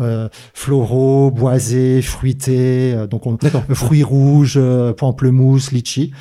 Euh, 0.00 0.28
floraux, 0.54 1.30
boisés, 1.30 2.00
fruités, 2.00 2.94
euh, 2.94 3.06
donc 3.06 3.26
on, 3.26 3.36
fruits 3.74 4.02
rouges, 4.02 4.54
euh, 4.56 4.94
pamplemousse, 4.94 5.72
litchi. 5.72 6.12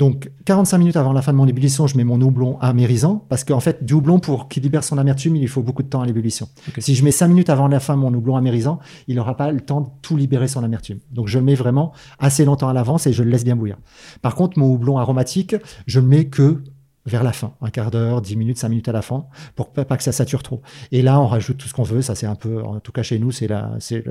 Donc, 0.00 0.30
45 0.46 0.78
minutes 0.78 0.96
avant 0.96 1.12
la 1.12 1.20
fin 1.20 1.30
de 1.30 1.36
mon 1.36 1.46
ébullition, 1.46 1.86
je 1.86 1.94
mets 1.98 2.04
mon 2.04 2.18
houblon 2.22 2.58
amérisant 2.60 3.22
parce 3.28 3.44
qu'en 3.44 3.60
fait, 3.60 3.84
du 3.84 3.92
houblon, 3.92 4.18
pour 4.18 4.48
qu'il 4.48 4.62
libère 4.62 4.82
son 4.82 4.96
amertume, 4.96 5.36
il 5.36 5.46
faut 5.46 5.60
beaucoup 5.60 5.82
de 5.82 5.88
temps 5.88 6.00
à 6.00 6.06
l'ébullition. 6.06 6.48
Si 6.78 6.94
je 6.94 7.04
mets 7.04 7.10
5 7.10 7.28
minutes 7.28 7.50
avant 7.50 7.68
la 7.68 7.80
fin 7.80 7.96
mon 7.96 8.14
houblon 8.14 8.34
amérisant, 8.36 8.78
il 9.08 9.16
n'aura 9.16 9.36
pas 9.36 9.52
le 9.52 9.60
temps 9.60 9.82
de 9.82 9.88
tout 10.00 10.16
libérer 10.16 10.48
son 10.48 10.64
amertume. 10.64 11.00
Donc, 11.12 11.28
je 11.28 11.38
le 11.38 11.44
mets 11.44 11.54
vraiment 11.54 11.92
assez 12.18 12.46
longtemps 12.46 12.70
à 12.70 12.72
l'avance 12.72 13.06
et 13.06 13.12
je 13.12 13.22
le 13.22 13.28
laisse 13.28 13.44
bien 13.44 13.56
bouillir. 13.56 13.76
Par 14.22 14.36
contre, 14.36 14.58
mon 14.58 14.72
houblon 14.72 14.96
aromatique, 14.96 15.54
je 15.86 16.00
le 16.00 16.06
mets 16.06 16.28
que 16.28 16.64
vers 17.06 17.22
la 17.22 17.32
fin, 17.32 17.54
un 17.60 17.70
quart 17.70 17.90
d'heure, 17.90 18.20
dix 18.20 18.36
minutes, 18.36 18.58
cinq 18.58 18.68
minutes 18.68 18.88
à 18.88 18.92
la 18.92 19.02
fin, 19.02 19.26
pour 19.56 19.70
pas, 19.70 19.84
que 19.96 20.02
ça 20.02 20.12
sature 20.12 20.42
trop. 20.42 20.60
Et 20.92 21.02
là, 21.02 21.20
on 21.20 21.26
rajoute 21.26 21.56
tout 21.56 21.66
ce 21.68 21.72
qu'on 21.72 21.82
veut. 21.82 22.02
Ça, 22.02 22.14
c'est 22.14 22.26
un 22.26 22.34
peu, 22.34 22.62
en 22.62 22.78
tout 22.80 22.92
cas 22.92 23.02
chez 23.02 23.18
nous, 23.18 23.32
c'est 23.32 23.48
là, 23.48 23.72
c'est 23.80 24.04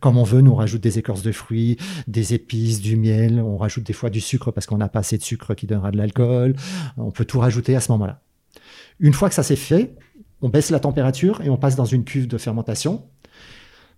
comme 0.00 0.18
on 0.18 0.24
veut. 0.24 0.40
Nous, 0.40 0.50
on 0.50 0.56
rajoute 0.56 0.82
des 0.82 0.98
écorces 0.98 1.22
de 1.22 1.32
fruits, 1.32 1.76
des 2.08 2.34
épices, 2.34 2.80
du 2.80 2.96
miel. 2.96 3.40
On 3.40 3.56
rajoute 3.56 3.84
des 3.84 3.92
fois 3.92 4.10
du 4.10 4.20
sucre 4.20 4.50
parce 4.50 4.66
qu'on 4.66 4.78
n'a 4.78 4.88
pas 4.88 5.00
assez 5.00 5.18
de 5.18 5.22
sucre 5.22 5.54
qui 5.54 5.66
donnera 5.66 5.90
de 5.90 5.96
l'alcool. 5.96 6.56
On 6.96 7.10
peut 7.10 7.24
tout 7.24 7.38
rajouter 7.38 7.76
à 7.76 7.80
ce 7.80 7.92
moment-là. 7.92 8.20
Une 8.98 9.12
fois 9.12 9.28
que 9.28 9.34
ça 9.34 9.42
s'est 9.42 9.56
fait, 9.56 9.96
on 10.40 10.48
baisse 10.48 10.70
la 10.70 10.80
température 10.80 11.40
et 11.42 11.50
on 11.50 11.56
passe 11.56 11.76
dans 11.76 11.84
une 11.84 12.04
cuve 12.04 12.26
de 12.26 12.38
fermentation. 12.38 13.04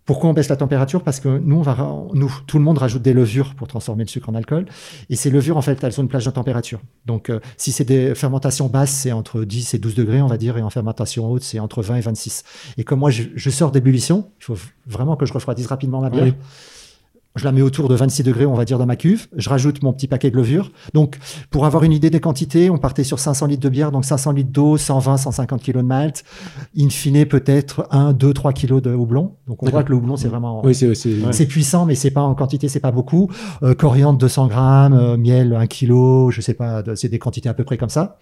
Pourquoi 0.04 0.28
on 0.28 0.34
baisse 0.34 0.48
la 0.48 0.56
température? 0.56 1.02
Parce 1.02 1.18
que 1.18 1.38
nous, 1.38 1.56
on 1.56 1.62
va, 1.62 1.76
nous, 2.12 2.30
tout 2.46 2.58
le 2.58 2.64
monde 2.64 2.76
rajoute 2.76 3.00
des 3.00 3.14
levures 3.14 3.54
pour 3.54 3.68
transformer 3.68 4.04
le 4.04 4.08
sucre 4.08 4.28
en 4.28 4.34
alcool. 4.34 4.66
Et 5.08 5.16
ces 5.16 5.30
levures, 5.30 5.56
en 5.56 5.62
fait, 5.62 5.82
elles 5.82 5.98
ont 5.98 6.02
une 6.02 6.08
plage 6.08 6.26
de 6.26 6.30
température. 6.30 6.80
Donc, 7.06 7.30
euh, 7.30 7.40
si 7.56 7.72
c'est 7.72 7.84
des 7.84 8.14
fermentations 8.14 8.68
basses, 8.68 8.90
c'est 8.90 9.12
entre 9.12 9.44
10 9.44 9.74
et 9.74 9.78
12 9.78 9.94
degrés, 9.94 10.20
on 10.20 10.26
va 10.26 10.36
dire, 10.36 10.58
et 10.58 10.62
en 10.62 10.70
fermentation 10.70 11.30
haute, 11.30 11.42
c'est 11.42 11.58
entre 11.58 11.82
20 11.82 11.96
et 11.96 12.00
26. 12.00 12.44
Et 12.76 12.84
comme 12.84 12.98
moi, 12.98 13.10
je, 13.10 13.50
sors 13.50 13.70
d'ébullition, 13.70 14.30
il 14.40 14.44
faut 14.44 14.56
vraiment 14.86 15.16
que 15.16 15.24
je 15.24 15.32
refroidisse 15.32 15.66
rapidement 15.68 16.00
ma 16.00 16.10
bière 16.10 16.34
je 17.36 17.44
la 17.44 17.50
mets 17.50 17.62
autour 17.62 17.88
de 17.88 17.96
26 17.96 18.22
degrés, 18.22 18.46
on 18.46 18.54
va 18.54 18.64
dire, 18.64 18.78
dans 18.78 18.86
ma 18.86 18.94
cuve. 18.94 19.26
Je 19.36 19.48
rajoute 19.48 19.82
mon 19.82 19.92
petit 19.92 20.06
paquet 20.06 20.30
de 20.30 20.36
levure. 20.36 20.70
Donc, 20.92 21.18
pour 21.50 21.66
avoir 21.66 21.82
une 21.82 21.92
idée 21.92 22.08
des 22.08 22.20
quantités, 22.20 22.70
on 22.70 22.78
partait 22.78 23.02
sur 23.02 23.18
500 23.18 23.46
litres 23.46 23.62
de 23.62 23.68
bière, 23.68 23.90
donc 23.90 24.04
500 24.04 24.32
litres 24.32 24.52
d'eau, 24.52 24.76
120, 24.76 25.16
150 25.16 25.60
kilos 25.60 25.82
de 25.82 25.88
malt. 25.88 26.22
In 26.78 26.90
fine, 26.90 27.26
peut-être 27.26 27.88
1, 27.90 28.12
2, 28.12 28.32
3 28.32 28.52
kilos 28.52 28.80
de 28.80 28.94
houblon. 28.94 29.32
Donc, 29.48 29.64
on 29.64 29.68
voit 29.68 29.82
que 29.82 29.90
le 29.90 29.96
houblon, 29.96 30.16
c'est 30.16 30.28
vraiment, 30.28 30.64
oui, 30.64 30.74
c'est, 30.74 31.46
puissant, 31.46 31.86
mais 31.86 31.96
c'est 31.96 32.12
pas 32.12 32.22
en 32.22 32.34
quantité, 32.36 32.68
c'est 32.68 32.80
pas 32.80 32.92
beaucoup. 32.92 33.28
Euh, 33.64 33.74
coriandre, 33.74 34.18
200 34.18 34.46
grammes, 34.46 34.94
euh, 34.94 35.16
miel, 35.16 35.54
1 35.54 35.66
kilo, 35.66 36.30
je 36.30 36.40
sais 36.40 36.54
pas, 36.54 36.84
c'est 36.94 37.08
des 37.08 37.18
quantités 37.18 37.48
à 37.48 37.54
peu 37.54 37.64
près 37.64 37.76
comme 37.76 37.88
ça. 37.88 38.18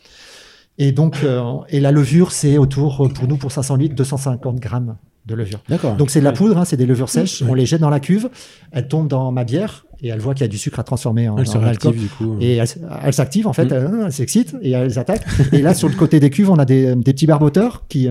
Et 0.78 0.90
donc, 0.90 1.18
euh, 1.22 1.58
et 1.68 1.80
la 1.80 1.92
levure, 1.92 2.32
c'est 2.32 2.56
autour, 2.56 3.10
pour 3.12 3.28
nous, 3.28 3.36
pour 3.36 3.52
500 3.52 3.76
litres, 3.76 3.94
250 3.94 4.58
grammes 4.58 4.96
de 5.26 5.34
levure. 5.34 5.60
D'accord. 5.68 5.96
Donc 5.96 6.10
c'est 6.10 6.20
de 6.20 6.24
la 6.24 6.32
poudre, 6.32 6.58
hein, 6.58 6.64
c'est 6.64 6.76
des 6.76 6.86
levures 6.86 7.08
sèches. 7.08 7.42
On 7.48 7.54
les 7.54 7.66
jette 7.66 7.80
dans 7.80 7.90
la 7.90 8.00
cuve, 8.00 8.28
elles 8.72 8.88
tombent 8.88 9.08
dans 9.08 9.30
ma 9.30 9.44
bière 9.44 9.86
et 10.02 10.08
elle 10.08 10.18
voit 10.18 10.34
qu'il 10.34 10.42
y 10.42 10.44
a 10.44 10.48
du 10.48 10.58
sucre 10.58 10.80
à 10.80 10.82
transformer 10.82 11.28
en, 11.28 11.36
elle 11.36 11.64
alcool. 11.64 11.94
Du 11.94 12.08
coup. 12.08 12.36
Et 12.40 12.56
elle, 12.56 13.12
s'active 13.12 13.46
en 13.46 13.52
fait, 13.52 13.66
mm. 13.66 14.02
elle, 14.06 14.12
s'excite 14.12 14.56
et 14.62 14.72
elles 14.72 14.98
attaquent. 14.98 15.24
et 15.52 15.62
là 15.62 15.74
sur 15.74 15.88
le 15.88 15.94
côté 15.94 16.18
des 16.18 16.30
cuves, 16.30 16.50
on 16.50 16.58
a 16.58 16.64
des, 16.64 16.96
petits 16.96 17.26
barboteurs 17.26 17.84
qui 17.88 18.08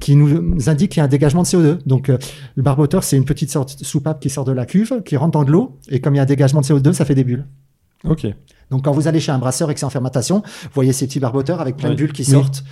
qui 0.00 0.16
nous 0.16 0.68
indiquent 0.68 0.92
qu'il 0.92 0.98
y 0.98 1.00
a 1.00 1.04
un 1.04 1.08
dégagement 1.08 1.42
de 1.42 1.46
CO2. 1.46 1.78
Donc 1.86 2.08
euh, 2.08 2.18
le 2.56 2.62
barboteur, 2.62 3.04
c'est 3.04 3.16
une 3.16 3.24
petite 3.24 3.50
sorte 3.50 3.78
de 3.78 3.84
soupape 3.84 4.20
qui 4.20 4.30
sort 4.30 4.44
de 4.44 4.50
la 4.50 4.66
cuve, 4.66 5.02
qui 5.04 5.16
rentre 5.16 5.32
dans 5.32 5.44
de 5.44 5.50
l'eau 5.50 5.78
et 5.88 6.00
comme 6.00 6.14
il 6.14 6.16
y 6.16 6.20
a 6.20 6.24
un 6.24 6.26
dégagement 6.26 6.60
de 6.60 6.66
CO2, 6.66 6.92
ça 6.92 7.04
fait 7.04 7.14
des 7.14 7.24
bulles. 7.24 7.46
Ok. 8.04 8.26
Donc 8.72 8.84
quand 8.84 8.92
vous 8.92 9.06
allez 9.06 9.20
chez 9.20 9.30
un 9.30 9.38
brasseur 9.38 9.70
et 9.70 9.74
que 9.74 9.80
c'est 9.80 9.86
en 9.86 9.90
fermentation, 9.90 10.42
vous 10.62 10.70
voyez 10.74 10.92
ces 10.92 11.06
petits 11.06 11.20
barboteurs 11.20 11.60
avec 11.60 11.76
plein 11.76 11.90
de 11.90 11.94
bulles 11.94 12.12
qui 12.12 12.24
sortent. 12.24 12.64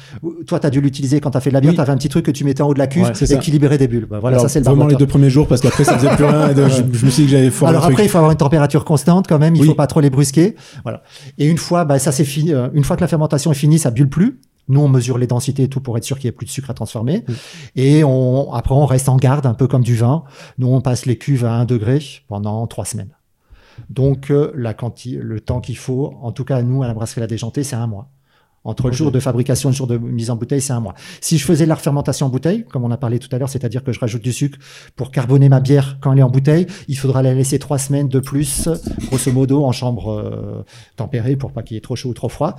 Toi, 0.47 0.59
tu 0.59 0.67
as 0.67 0.71
dû 0.71 0.81
l'utiliser 0.81 1.21
quand 1.21 1.31
tu 1.31 1.37
as 1.37 1.41
fait 1.41 1.51
de 1.51 1.55
la 1.55 1.61
bière, 1.61 1.75
tu 1.75 1.81
avais 1.81 1.93
un 1.93 1.97
petit 1.97 2.09
truc 2.09 2.25
que 2.25 2.31
tu 2.31 2.43
mettais 2.43 2.63
en 2.63 2.69
haut 2.69 2.75
de 2.75 2.79
la 2.79 2.87
cuve 2.87 3.13
et 3.21 3.39
qui 3.39 3.51
libérait 3.51 3.79
des 3.79 3.87
bulles. 3.87 4.07
Bah, 4.11 4.19
voilà, 4.19 4.39
ça 4.39 4.49
c'est 4.49 4.61
le 4.61 4.65
Vraiment 4.65 4.87
les 4.87 4.97
deux 4.97 5.07
premiers 5.07 5.31
jours 5.31 5.47
parce 5.47 5.61
qu'après 5.61 5.85
ça 5.85 5.99
faisait 5.99 6.17
plus 6.17 6.25
rien. 6.25 6.55
je, 6.55 7.05
me 7.05 7.11
suis 7.11 7.25
dit 7.25 7.31
que 7.31 7.37
j'avais 7.37 7.51
fort 7.51 7.69
Alors 7.69 7.85
après, 7.85 8.05
il 8.05 8.09
faut 8.09 8.19
avoir 8.19 8.33
une 8.33 8.39
température 8.39 8.85
constante 8.85 9.27
quand 9.29 9.39
même, 9.39 9.55
il 9.55 9.65
faut 9.65 9.75
pas 9.75 9.87
trop 9.87 10.01
les 10.01 10.11
brusquer. 10.11 10.57
Voilà. 10.83 11.03
Et 11.39 11.47
une 11.47 11.59
fois, 11.59 11.85
bah, 11.85 11.99
ça 11.99 12.13
c'est 12.13 12.25
fini. 12.25 12.53
Euh, 12.53 12.69
une 12.73 12.85
fois 12.85 12.97
que 12.97 13.03
la 13.03 13.09
fermentation 13.09 13.53
est 13.53 13.55
finie, 13.55 13.79
ça 13.79 13.91
bulle 13.91 14.09
plus. 14.09 14.41
Nous, 14.69 14.81
on 14.81 14.89
mesure 14.89 15.19
les 15.19 15.27
densités 15.27 15.65
et 15.65 15.69
tout 15.69 15.81
pour 15.81 15.99
être 15.99 16.05
sûr 16.05 16.19
qu'il 16.19 16.29
n'y 16.29 16.31
ait 16.31 16.37
plus 16.37 16.47
de 16.47 16.51
sucre 16.51 16.71
à 16.71 16.75
transformer. 16.75 17.25
Et 17.75 18.05
on, 18.05 18.53
après, 18.53 18.75
on 18.75 18.87
reste 18.87 19.09
en 19.09 19.17
garde, 19.17 19.45
un 19.47 19.55
peu 19.55 19.67
comme 19.67 19.83
du 19.83 19.97
vin. 19.97 20.23
Nous, 20.59 20.69
on 20.69 20.81
passe 20.81 21.07
les 21.07 21.19
cuves 21.19 21.45
à 21.45 21.55
1 21.55 21.65
degré 21.65 22.01
pendant 22.29 22.67
trois 22.69 22.85
semaines. 22.85 23.11
Donc, 23.89 24.31
euh, 24.31 24.53
la 24.55 24.75
le 24.75 25.41
temps 25.41 25.61
qu'il 25.61 25.77
faut, 25.77 26.15
en 26.23 26.33
tout 26.33 26.45
cas, 26.45 26.63
nous, 26.63 26.83
à 26.83 26.87
la 26.87 26.95
brasserie 26.95 27.21
La 27.21 27.27
Déjantée, 27.27 27.65
c'est 27.65 27.77
un 27.77 27.87
mois. 27.87 28.09
Entre 28.63 28.89
le 28.89 28.93
jour 28.93 29.11
de 29.11 29.21
fabrication 29.21 29.71
et 29.71 29.73
le 29.73 29.77
jour 29.77 29.87
de 29.87 29.97
mise 29.97 30.29
en 30.29 30.37
bouteille, 30.37 30.61
c'est 30.61 30.75
un 30.75 30.81
mois. 30.81 30.95
Si 31.23 31.39
je 31.39 31.45
faisais 31.47 31.65
la 31.65 31.77
fermentation 31.77 32.27
en 32.27 32.29
bouteille, 32.29 32.67
comme 32.67 32.85
on 32.85 32.91
a 32.91 32.99
parlé 32.99 33.19
tout 33.19 33.29
à 33.33 33.39
l'heure, 33.39 33.49
c'est-à-dire 33.49 33.83
que 33.83 33.91
je 33.91 33.99
rajoute 33.99 34.21
du 34.21 34.35
sucre 34.35 34.59
pour 34.97 35.11
carboner 35.11 35.49
ma 35.49 35.61
bière 35.61 35.97
quand 36.01 36.13
elle 36.13 36.19
est 36.19 36.23
en 36.23 36.29
bouteille, 36.29 36.67
il 36.87 36.99
faudra 36.99 37.23
la 37.23 37.33
laisser 37.33 37.59
trois 37.59 37.79
semaines 37.79 38.09
de 38.09 38.21
plus, 38.21 38.69
grosso 39.07 39.33
modo, 39.33 39.65
en 39.65 39.73
chambre 39.73 40.11
euh, 40.11 40.63
tempérée 40.97 41.37
pour 41.37 41.53
pas 41.53 41.63
qu'il 41.63 41.77
y 41.77 41.79
ait 41.79 41.81
trop 41.81 41.97
chaud 41.97 42.11
ou 42.11 42.15
trop 42.15 42.29
froid. 42.29 42.57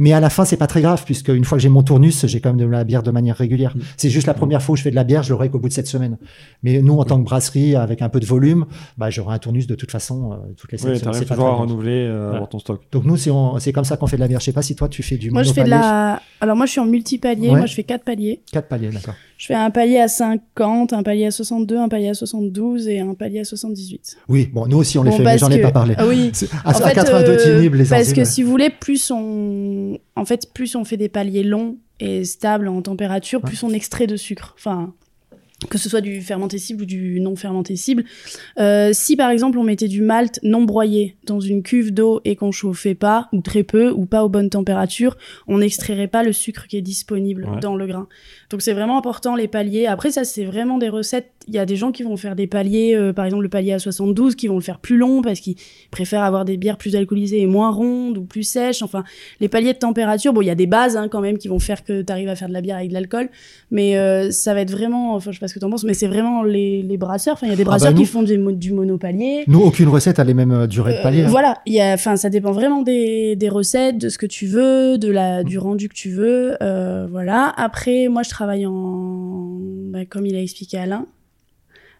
Mais 0.00 0.14
à 0.14 0.18
la 0.18 0.30
fin, 0.30 0.46
c'est 0.46 0.56
pas 0.56 0.66
très 0.66 0.80
grave, 0.80 1.04
puisque 1.04 1.28
une 1.28 1.44
fois 1.44 1.58
que 1.58 1.62
j'ai 1.62 1.68
mon 1.68 1.82
tournus, 1.82 2.24
j'ai 2.24 2.40
quand 2.40 2.48
même 2.48 2.56
de 2.56 2.64
la 2.64 2.84
bière 2.84 3.02
de 3.02 3.10
manière 3.10 3.36
régulière. 3.36 3.76
Mm. 3.76 3.80
C'est 3.98 4.08
juste 4.08 4.26
la 4.26 4.32
première 4.32 4.62
fois 4.62 4.72
où 4.72 4.76
je 4.76 4.82
fais 4.82 4.90
de 4.90 4.96
la 4.96 5.04
bière, 5.04 5.22
je 5.22 5.30
l'aurai 5.30 5.50
qu'au 5.50 5.58
bout 5.58 5.68
de 5.68 5.74
cette 5.74 5.86
semaine. 5.86 6.16
Mais 6.62 6.80
nous, 6.80 6.96
en 6.98 7.04
tant 7.04 7.18
que 7.18 7.24
brasserie, 7.24 7.76
avec 7.76 8.00
un 8.00 8.08
peu 8.08 8.18
de 8.18 8.24
volume, 8.24 8.64
bah, 8.96 9.10
j'aurai 9.10 9.34
un 9.34 9.38
tournus 9.38 9.66
de 9.66 9.74
toute 9.74 9.90
façon 9.90 10.32
euh, 10.32 10.36
toutes 10.56 10.72
les 10.72 10.78
semaines. 10.78 10.96
Oui, 10.96 11.02
t'arrives 11.02 11.28
toujours 11.28 11.46
à 11.46 11.54
renouveler 11.54 12.06
euh, 12.08 12.40
ton 12.46 12.58
stock. 12.58 12.80
Donc 12.90 13.04
nous, 13.04 13.18
c'est 13.18 13.72
comme 13.72 13.84
ça 13.84 13.98
qu'on 13.98 14.06
fait 14.06 14.16
de 14.16 14.22
la 14.22 14.28
bière. 14.28 14.40
Je 14.40 14.46
sais 14.46 14.52
pas 14.52 14.62
si 14.62 14.74
toi, 14.74 14.88
tu 14.88 15.02
fais 15.02 15.18
du 15.18 15.30
Moi, 15.30 15.42
je 15.42 15.52
fais 15.52 15.64
de 15.64 15.68
la... 15.68 16.22
Alors 16.40 16.56
moi, 16.56 16.64
je 16.64 16.72
suis 16.72 16.80
en 16.80 16.86
multi-palier. 16.86 17.50
Moi, 17.50 17.66
je 17.66 17.74
fais 17.74 17.84
quatre 17.84 18.04
paliers. 18.04 18.40
Quatre 18.50 18.68
paliers, 18.68 18.88
d'accord. 18.88 19.14
Je 19.40 19.46
fais 19.46 19.54
un 19.54 19.70
palier 19.70 19.96
à 19.96 20.06
50, 20.06 20.92
un 20.92 21.02
palier 21.02 21.24
à 21.24 21.30
62, 21.30 21.78
un 21.78 21.88
palier 21.88 22.08
à 22.08 22.14
72 22.14 22.88
et 22.88 23.00
un 23.00 23.14
palier 23.14 23.40
à 23.40 23.44
78. 23.44 24.18
Oui, 24.28 24.50
bon, 24.52 24.66
nous 24.66 24.76
aussi 24.76 24.98
on 24.98 25.02
les 25.02 25.12
fait, 25.12 25.22
mais 25.22 25.38
j'en 25.38 25.50
ai 25.50 25.62
pas 25.62 25.72
parlé. 25.72 25.94
Ah 25.96 26.06
oui. 26.06 26.30
À, 26.62 26.74
82 26.74 27.48
euh, 27.48 27.70
les 27.70 27.84
Parce 27.86 28.12
que 28.12 28.26
si 28.26 28.42
vous 28.42 28.50
voulez, 28.50 28.68
plus 28.68 29.10
on, 29.10 29.98
en 30.14 30.24
fait, 30.26 30.52
plus 30.52 30.76
on 30.76 30.84
fait 30.84 30.98
des 30.98 31.08
paliers 31.08 31.42
longs 31.42 31.78
et 32.00 32.22
stables 32.24 32.68
en 32.68 32.82
température, 32.82 33.40
plus 33.40 33.62
on 33.62 33.70
extrait 33.70 34.06
de 34.06 34.16
sucre. 34.16 34.54
Enfin, 34.58 34.92
que 35.68 35.78
ce 35.78 35.88
soit 35.88 36.00
du 36.00 36.20
fermenté-cible 36.22 36.82
ou 36.82 36.86
du 36.86 37.20
non 37.20 37.36
fermenté-cible. 37.36 38.04
Euh, 38.58 38.90
si 38.92 39.16
par 39.16 39.30
exemple 39.30 39.58
on 39.58 39.62
mettait 39.62 39.88
du 39.88 40.00
malt 40.00 40.40
non 40.42 40.62
broyé 40.62 41.16
dans 41.24 41.40
une 41.40 41.62
cuve 41.62 41.92
d'eau 41.92 42.20
et 42.24 42.36
qu'on 42.36 42.52
chauffait 42.52 42.94
pas, 42.94 43.28
ou 43.32 43.40
très 43.42 43.62
peu, 43.62 43.90
ou 43.90 44.06
pas 44.06 44.24
aux 44.24 44.28
bonnes 44.28 44.50
températures, 44.50 45.16
on 45.48 45.58
n'extrairait 45.58 46.08
pas 46.08 46.22
le 46.22 46.32
sucre 46.32 46.66
qui 46.66 46.76
est 46.76 46.82
disponible 46.82 47.46
dans 47.60 47.76
le 47.76 47.86
grain. 47.86 48.08
Donc 48.50 48.62
c'est 48.62 48.72
vraiment 48.72 48.98
important 48.98 49.36
les 49.36 49.46
paliers. 49.46 49.86
Après 49.86 50.10
ça 50.10 50.24
c'est 50.24 50.44
vraiment 50.44 50.76
des 50.76 50.88
recettes. 50.88 51.30
Il 51.46 51.54
y 51.54 51.58
a 51.58 51.66
des 51.66 51.76
gens 51.76 51.92
qui 51.92 52.02
vont 52.02 52.16
faire 52.16 52.36
des 52.36 52.46
paliers, 52.48 52.94
euh, 52.94 53.12
par 53.12 53.24
exemple 53.24 53.44
le 53.44 53.48
palier 53.48 53.72
à 53.72 53.78
72, 53.78 54.34
qui 54.34 54.48
vont 54.48 54.56
le 54.56 54.60
faire 54.60 54.80
plus 54.80 54.96
long 54.96 55.22
parce 55.22 55.38
qu'ils 55.38 55.54
préfèrent 55.92 56.24
avoir 56.24 56.44
des 56.44 56.56
bières 56.56 56.76
plus 56.76 56.96
alcoolisées 56.96 57.40
et 57.40 57.46
moins 57.46 57.70
rondes 57.70 58.18
ou 58.18 58.24
plus 58.24 58.42
sèches. 58.42 58.82
Enfin 58.82 59.04
les 59.38 59.48
paliers 59.48 59.72
de 59.72 59.78
température, 59.78 60.32
bon 60.32 60.42
il 60.42 60.46
y 60.46 60.50
a 60.50 60.56
des 60.56 60.66
bases 60.66 60.96
hein, 60.96 61.06
quand 61.08 61.20
même 61.20 61.38
qui 61.38 61.46
vont 61.46 61.60
faire 61.60 61.84
que 61.84 62.02
tu 62.02 62.12
arrives 62.12 62.28
à 62.28 62.34
faire 62.34 62.48
de 62.48 62.52
la 62.52 62.60
bière 62.60 62.76
avec 62.76 62.88
de 62.88 62.94
l'alcool, 62.94 63.30
mais 63.70 63.96
euh, 63.96 64.32
ça 64.32 64.52
va 64.52 64.62
être 64.62 64.72
vraiment, 64.72 65.14
enfin 65.14 65.30
je 65.30 65.36
sais 65.36 65.40
pas 65.40 65.48
ce 65.48 65.54
que 65.54 65.60
t'en 65.60 65.70
penses, 65.70 65.84
mais 65.84 65.94
c'est 65.94 66.08
vraiment 66.08 66.42
les, 66.42 66.82
les 66.82 66.96
brasseurs. 66.96 67.34
Enfin 67.34 67.46
il 67.46 67.50
y 67.50 67.52
a 67.52 67.56
des 67.56 67.62
ah 67.62 67.66
bah 67.66 67.70
brasseurs 67.70 67.94
qui 67.94 68.04
font 68.04 68.24
du, 68.24 68.36
du 68.54 68.72
monopalier. 68.72 69.44
Nous 69.46 69.60
aucune 69.60 69.88
recette 69.88 70.18
a 70.18 70.24
les 70.24 70.34
mêmes 70.34 70.52
euh, 70.52 70.66
durées 70.66 70.96
de 70.96 71.02
palier. 71.02 71.22
Hein. 71.22 71.28
Voilà, 71.28 71.58
il 71.66 71.74
y 71.74 71.80
a, 71.80 71.94
enfin 71.94 72.16
ça 72.16 72.30
dépend 72.30 72.50
vraiment 72.50 72.82
des, 72.82 73.36
des 73.36 73.48
recettes, 73.48 73.98
de 73.98 74.08
ce 74.08 74.18
que 74.18 74.26
tu 74.26 74.46
veux, 74.46 74.98
de 74.98 75.08
la 75.08 75.44
du 75.44 75.58
rendu 75.58 75.88
que 75.88 75.94
tu 75.94 76.10
veux, 76.10 76.56
voilà. 77.10 77.52
Après 77.56 78.08
moi 78.08 78.24
je 78.24 78.28
travaille 78.28 78.39
en, 78.42 79.58
bah, 79.90 80.04
comme 80.06 80.26
il 80.26 80.34
a 80.36 80.42
expliqué 80.42 80.78
Alain. 80.78 81.06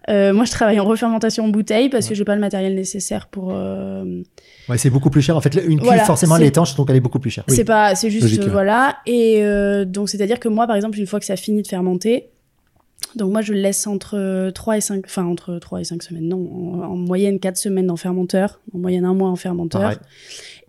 Euh, 0.08 0.32
moi, 0.32 0.44
je 0.44 0.50
travaille 0.50 0.80
en 0.80 0.84
refermentation 0.84 1.44
en 1.44 1.48
bouteille 1.48 1.88
parce 1.90 2.08
que 2.08 2.14
j'ai 2.14 2.24
pas 2.24 2.34
le 2.34 2.40
matériel 2.40 2.74
nécessaire 2.74 3.26
pour. 3.28 3.52
Euh, 3.52 4.22
ouais, 4.68 4.78
c'est 4.78 4.90
beaucoup 4.90 5.10
plus 5.10 5.20
cher. 5.20 5.36
En 5.36 5.40
fait, 5.40 5.54
une 5.66 5.80
cuve 5.80 6.04
forcément 6.06 6.36
elle 6.36 6.44
est 6.44 6.48
étanche, 6.48 6.74
donc 6.74 6.88
elle 6.90 6.96
est 6.96 7.00
beaucoup 7.00 7.18
plus 7.18 7.30
chère. 7.30 7.44
C'est 7.48 7.64
pas, 7.64 7.94
c'est 7.94 8.10
juste 8.10 8.42
voilà. 8.48 8.96
Et 9.06 9.44
euh, 9.44 9.84
donc, 9.84 10.08
c'est-à-dire 10.08 10.40
que 10.40 10.48
moi, 10.48 10.66
par 10.66 10.76
exemple, 10.76 10.98
une 10.98 11.06
fois 11.06 11.20
que 11.20 11.26
ça 11.26 11.36
finit 11.36 11.62
de 11.62 11.66
fermenter, 11.68 12.30
donc 13.16 13.32
moi, 13.32 13.42
je 13.42 13.52
le 13.52 13.60
laisse 13.60 13.86
entre 13.86 14.50
3 14.50 14.76
et 14.76 14.80
5, 14.80 15.04
enfin 15.04 15.24
entre 15.24 15.58
3 15.58 15.80
et 15.80 15.84
5 15.84 16.02
semaines, 16.02 16.28
non, 16.28 16.82
en, 16.82 16.96
moyenne 16.96 17.38
4 17.38 17.56
semaines 17.56 17.90
en 17.90 17.96
fermenteur, 17.96 18.60
en 18.74 18.78
moyenne 18.78 19.04
un 19.04 19.14
mois 19.14 19.30
en 19.30 19.36
fermenteur. 19.36 19.94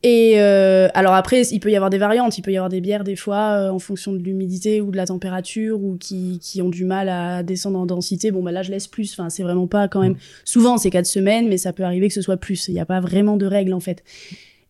Et 0.04 0.34
euh, 0.38 0.88
alors 0.96 1.14
après, 1.14 1.44
il 1.44 1.60
peut 1.60 1.72
y 1.72 1.76
avoir 1.76 1.92
des 1.92 2.00
variantes. 2.00 2.38
Il 2.38 2.42
peut 2.42 2.52
y 2.52 2.58
avoir 2.58 2.70
des 2.70 2.82
bières 2.82 3.04
des 3.04 3.16
fois 3.16 3.52
euh, 3.52 3.70
en 3.70 3.78
fonction 3.78 4.12
de 4.14 4.18
l'humidité 4.18 4.82
ou 4.82 4.90
de 4.90 4.98
la 4.98 5.06
température 5.06 5.82
ou 5.84 5.96
qui, 5.98 6.40
qui 6.42 6.62
ont 6.62 6.70
du 6.70 6.86
mal 6.86 7.08
à 7.08 7.44
descendre 7.44 7.78
en 7.78 7.86
densité. 7.86 8.32
Bon 8.32 8.42
bah 8.42 8.52
là 8.52 8.64
je 8.64 8.72
laisse 8.72 8.88
plus. 8.88 9.14
Enfin 9.14 9.30
c'est 9.30 9.44
vraiment 9.44 9.68
pas 9.68 9.88
quand 9.88 10.02
même. 10.02 10.16
Souvent 10.44 10.78
c'est 10.78 10.90
quatre 10.90 11.06
semaines, 11.06 11.48
mais 11.48 11.58
ça 11.58 11.72
peut 11.72 11.84
arriver 11.84 12.08
que 12.08 12.16
ce 12.16 12.22
soit 12.22 12.38
plus. 12.38 12.68
Il 12.68 12.74
n'y 12.74 12.80
a 12.80 12.86
pas 12.86 13.00
vraiment 13.00 13.38
de 13.38 13.46
règle 13.46 13.74
en 13.74 13.80
fait. 13.80 14.04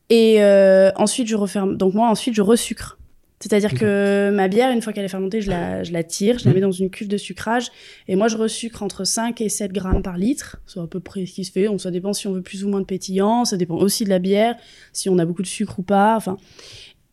Et 0.10 0.44
euh, 0.44 0.92
ensuite 0.98 1.30
je 1.30 1.38
referme. 1.38 1.78
Donc 1.78 1.94
moi 1.94 2.10
ensuite 2.10 2.36
je 2.36 2.42
resucre. 2.42 2.98
C'est-à-dire 3.42 3.74
que 3.74 4.30
ma 4.34 4.48
bière, 4.48 4.72
une 4.72 4.82
fois 4.82 4.94
qu'elle 4.94 5.04
est 5.04 5.10
fermentée, 5.10 5.42
je 5.42 5.50
la, 5.50 5.84
je 5.84 5.92
la 5.92 6.04
tire, 6.04 6.38
je 6.40 6.46
la 6.46 6.52
Mhm. 6.52 6.56
mets 6.56 6.62
dans 6.62 6.72
une 6.72 6.90
cuve 6.90 7.08
de 7.08 7.18
sucrage, 7.18 7.70
et 8.08 8.16
moi 8.16 8.28
je 8.28 8.38
resucre 8.38 8.84
entre 8.84 9.04
5 9.04 9.42
et 9.42 9.50
7 9.50 9.74
grammes 9.74 10.04
par 10.04 10.18
litre. 10.18 10.58
C'est 10.68 10.80
à 10.80 10.86
peu 10.88 11.00
près 11.00 11.26
ce 11.26 11.34
qui 11.34 11.44
se 11.44 11.52
fait. 11.52 11.66
Donc 11.66 11.82
ça 11.82 11.90
dépend 11.92 12.14
si 12.14 12.28
on 12.28 12.34
veut 12.34 12.44
plus 12.44 12.64
ou 12.64 12.70
moins 12.70 12.80
de 12.82 12.86
pétillant, 12.86 13.44
ça 13.44 13.58
dépend 13.58 13.76
aussi 13.78 14.04
de 14.06 14.10
la 14.10 14.20
bière, 14.20 14.56
si 14.94 15.10
on 15.10 15.18
a 15.18 15.26
beaucoup 15.26 15.42
de 15.42 15.48
sucre 15.48 15.80
ou 15.80 15.84
pas. 15.84 16.16
Enfin. 16.16 16.38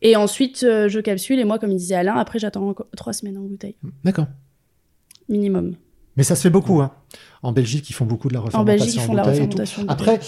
Et 0.02 0.14
ensuite, 0.14 0.62
euh, 0.62 0.88
je 0.88 1.00
capsule, 1.00 1.40
et 1.40 1.44
moi, 1.44 1.58
comme 1.58 1.70
il 1.72 1.76
disait 1.76 1.94
Alain, 1.96 2.14
après 2.16 2.38
j'attends 2.38 2.68
encore 2.68 2.86
3 2.96 3.12
semaines 3.14 3.36
en 3.38 3.42
bouteille, 3.42 3.74
D'accord. 4.04 4.26
minimum. 5.28 5.74
Mais 6.18 6.24
ça 6.24 6.34
se 6.34 6.42
fait 6.42 6.50
beaucoup. 6.50 6.82
Hein. 6.82 6.90
En 7.42 7.52
Belgique, 7.52 7.88
ils 7.88 7.92
font 7.92 8.04
beaucoup 8.04 8.26
de 8.26 8.34
la 8.34 8.40
En 8.40 8.44
refermentation 8.44 8.84
Belgique, 8.84 9.00
ils 9.00 9.06
font 9.06 9.12
de 9.12 9.18
la 9.18 9.22
bouteille 9.22 9.44
et 9.44 9.48
tout. 9.48 9.84
Après, 9.86 10.18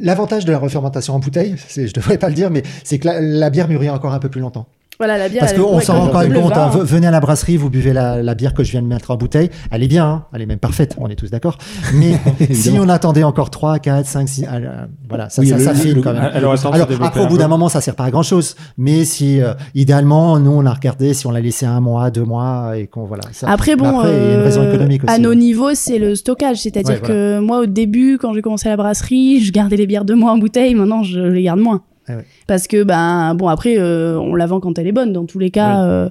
l'avantage 0.00 0.46
de 0.46 0.50
la 0.50 0.58
refermentation 0.58 1.14
en 1.14 1.18
bouteille, 1.18 1.56
c'est, 1.68 1.86
je 1.86 1.92
devrais 1.92 2.16
pas 2.16 2.30
le 2.30 2.34
dire, 2.34 2.50
mais 2.50 2.62
c'est 2.82 2.98
que 2.98 3.06
la, 3.06 3.20
la 3.20 3.50
bière 3.50 3.68
mûrit 3.68 3.90
encore 3.90 4.14
un 4.14 4.18
peu 4.18 4.30
plus 4.30 4.40
longtemps. 4.40 4.66
Voilà, 5.02 5.18
la 5.18 5.28
bière. 5.28 5.40
Parce 5.40 5.52
qu'on 5.54 5.80
s'en 5.80 5.98
rend 5.98 6.08
quand 6.08 6.20
même 6.20 6.32
compte. 6.32 6.56
hein. 6.56 6.70
hein. 6.72 6.78
Venez 6.84 7.08
à 7.08 7.10
la 7.10 7.18
brasserie, 7.18 7.56
vous 7.56 7.70
buvez 7.70 7.92
la, 7.92 8.22
la 8.22 8.34
bière 8.36 8.54
que 8.54 8.62
je 8.62 8.70
viens 8.70 8.82
de 8.82 8.86
mettre 8.86 9.10
en 9.10 9.16
bouteille. 9.16 9.50
Elle 9.72 9.82
est 9.82 9.88
bien, 9.88 10.06
hein. 10.06 10.24
elle 10.32 10.42
est 10.42 10.46
même 10.46 10.60
parfaite, 10.60 10.94
on 10.98 11.08
est 11.08 11.16
tous 11.16 11.28
d'accord. 11.30 11.58
Mais 11.94 12.12
si 12.52 12.70
on 12.80 12.88
attendait 12.88 13.24
encore 13.24 13.50
3, 13.50 13.80
4, 13.80 14.06
5, 14.06 14.28
6, 14.28 14.44
euh, 14.44 14.86
voilà, 15.08 15.28
ça, 15.28 15.42
Oui, 15.42 15.48
ça, 15.48 15.56
le- 15.56 15.64
ça 15.64 15.72
le- 15.72 15.78
file 15.78 15.94
le- 15.96 16.02
quand 16.02 16.12
même. 16.12 16.30
Alors 16.32 16.54
après, 16.54 17.20
au 17.20 17.24
un 17.24 17.26
bout 17.26 17.36
d'un 17.36 17.48
moment, 17.48 17.68
ça 17.68 17.80
sert 17.80 17.96
pas 17.96 18.04
à 18.04 18.10
grand 18.12 18.22
chose. 18.22 18.54
Mais 18.78 19.04
si, 19.04 19.40
euh, 19.40 19.54
idéalement, 19.74 20.38
nous, 20.38 20.52
on 20.52 20.60
l'a 20.60 20.72
regardé, 20.72 21.14
si 21.14 21.26
on 21.26 21.32
l'a 21.32 21.40
laissé 21.40 21.66
un 21.66 21.80
mois, 21.80 22.10
deux 22.12 22.24
mois, 22.24 22.74
et 22.76 22.86
qu'on 22.86 23.04
voilà. 23.04 23.24
Ça, 23.32 23.48
Après, 23.50 23.74
bon, 23.74 23.84
Mais 23.90 23.96
après, 23.98 24.10
il 24.12 24.28
y 24.28 24.30
a 24.30 24.34
une 24.34 24.40
raison 24.42 24.62
euh, 24.62 24.68
économique 24.72 25.02
aussi. 25.04 25.12
à 25.12 25.18
nos 25.18 25.34
niveaux, 25.34 25.74
c'est 25.74 25.98
le 25.98 26.14
stockage. 26.14 26.58
C'est-à-dire 26.58 26.94
Ouais, 27.02 27.08
que 27.08 27.40
moi, 27.40 27.60
au 27.60 27.66
début, 27.66 28.18
quand 28.20 28.32
j'ai 28.34 28.42
commencé 28.42 28.68
la 28.68 28.76
brasserie, 28.76 29.40
je 29.40 29.50
gardais 29.52 29.76
les 29.76 29.86
bières 29.88 30.04
de 30.04 30.14
mois 30.14 30.30
en 30.30 30.38
bouteille. 30.38 30.74
Maintenant, 30.76 31.02
je 31.02 31.18
les 31.20 31.42
garde 31.42 31.58
moins. 31.58 31.82
Ah 32.08 32.16
ouais. 32.16 32.24
Parce 32.46 32.66
que, 32.66 32.82
ben, 32.82 33.34
bon, 33.34 33.48
après, 33.48 33.78
euh, 33.78 34.18
on 34.18 34.34
la 34.34 34.46
vend 34.46 34.60
quand 34.60 34.78
elle 34.78 34.86
est 34.86 34.92
bonne. 34.92 35.12
Dans 35.12 35.26
tous 35.26 35.38
les 35.38 35.50
cas, 35.50 35.84
euh, 35.84 36.10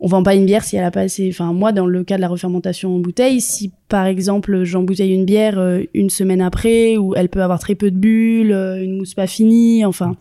on 0.00 0.06
vend 0.06 0.22
pas 0.22 0.34
une 0.34 0.46
bière 0.46 0.64
si 0.64 0.76
elle 0.76 0.84
a 0.84 0.90
pas 0.90 1.02
assez. 1.02 1.28
Enfin, 1.30 1.52
moi, 1.52 1.72
dans 1.72 1.86
le 1.86 2.02
cas 2.04 2.16
de 2.16 2.20
la 2.20 2.28
refermentation 2.28 2.96
en 2.96 2.98
bouteille, 2.98 3.40
si 3.40 3.72
par 3.88 4.06
exemple, 4.06 4.64
j'embouteille 4.64 5.12
une 5.14 5.24
bière 5.24 5.58
euh, 5.58 5.82
une 5.94 6.10
semaine 6.10 6.40
après, 6.40 6.96
où 6.96 7.14
elle 7.14 7.28
peut 7.28 7.42
avoir 7.42 7.58
très 7.58 7.74
peu 7.74 7.90
de 7.90 7.96
bulles, 7.96 8.52
euh, 8.52 8.82
une 8.82 8.96
mousse 8.98 9.14
pas 9.14 9.26
finie, 9.26 9.84
enfin. 9.84 10.16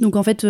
Donc, 0.00 0.16
en 0.16 0.22
fait. 0.22 0.46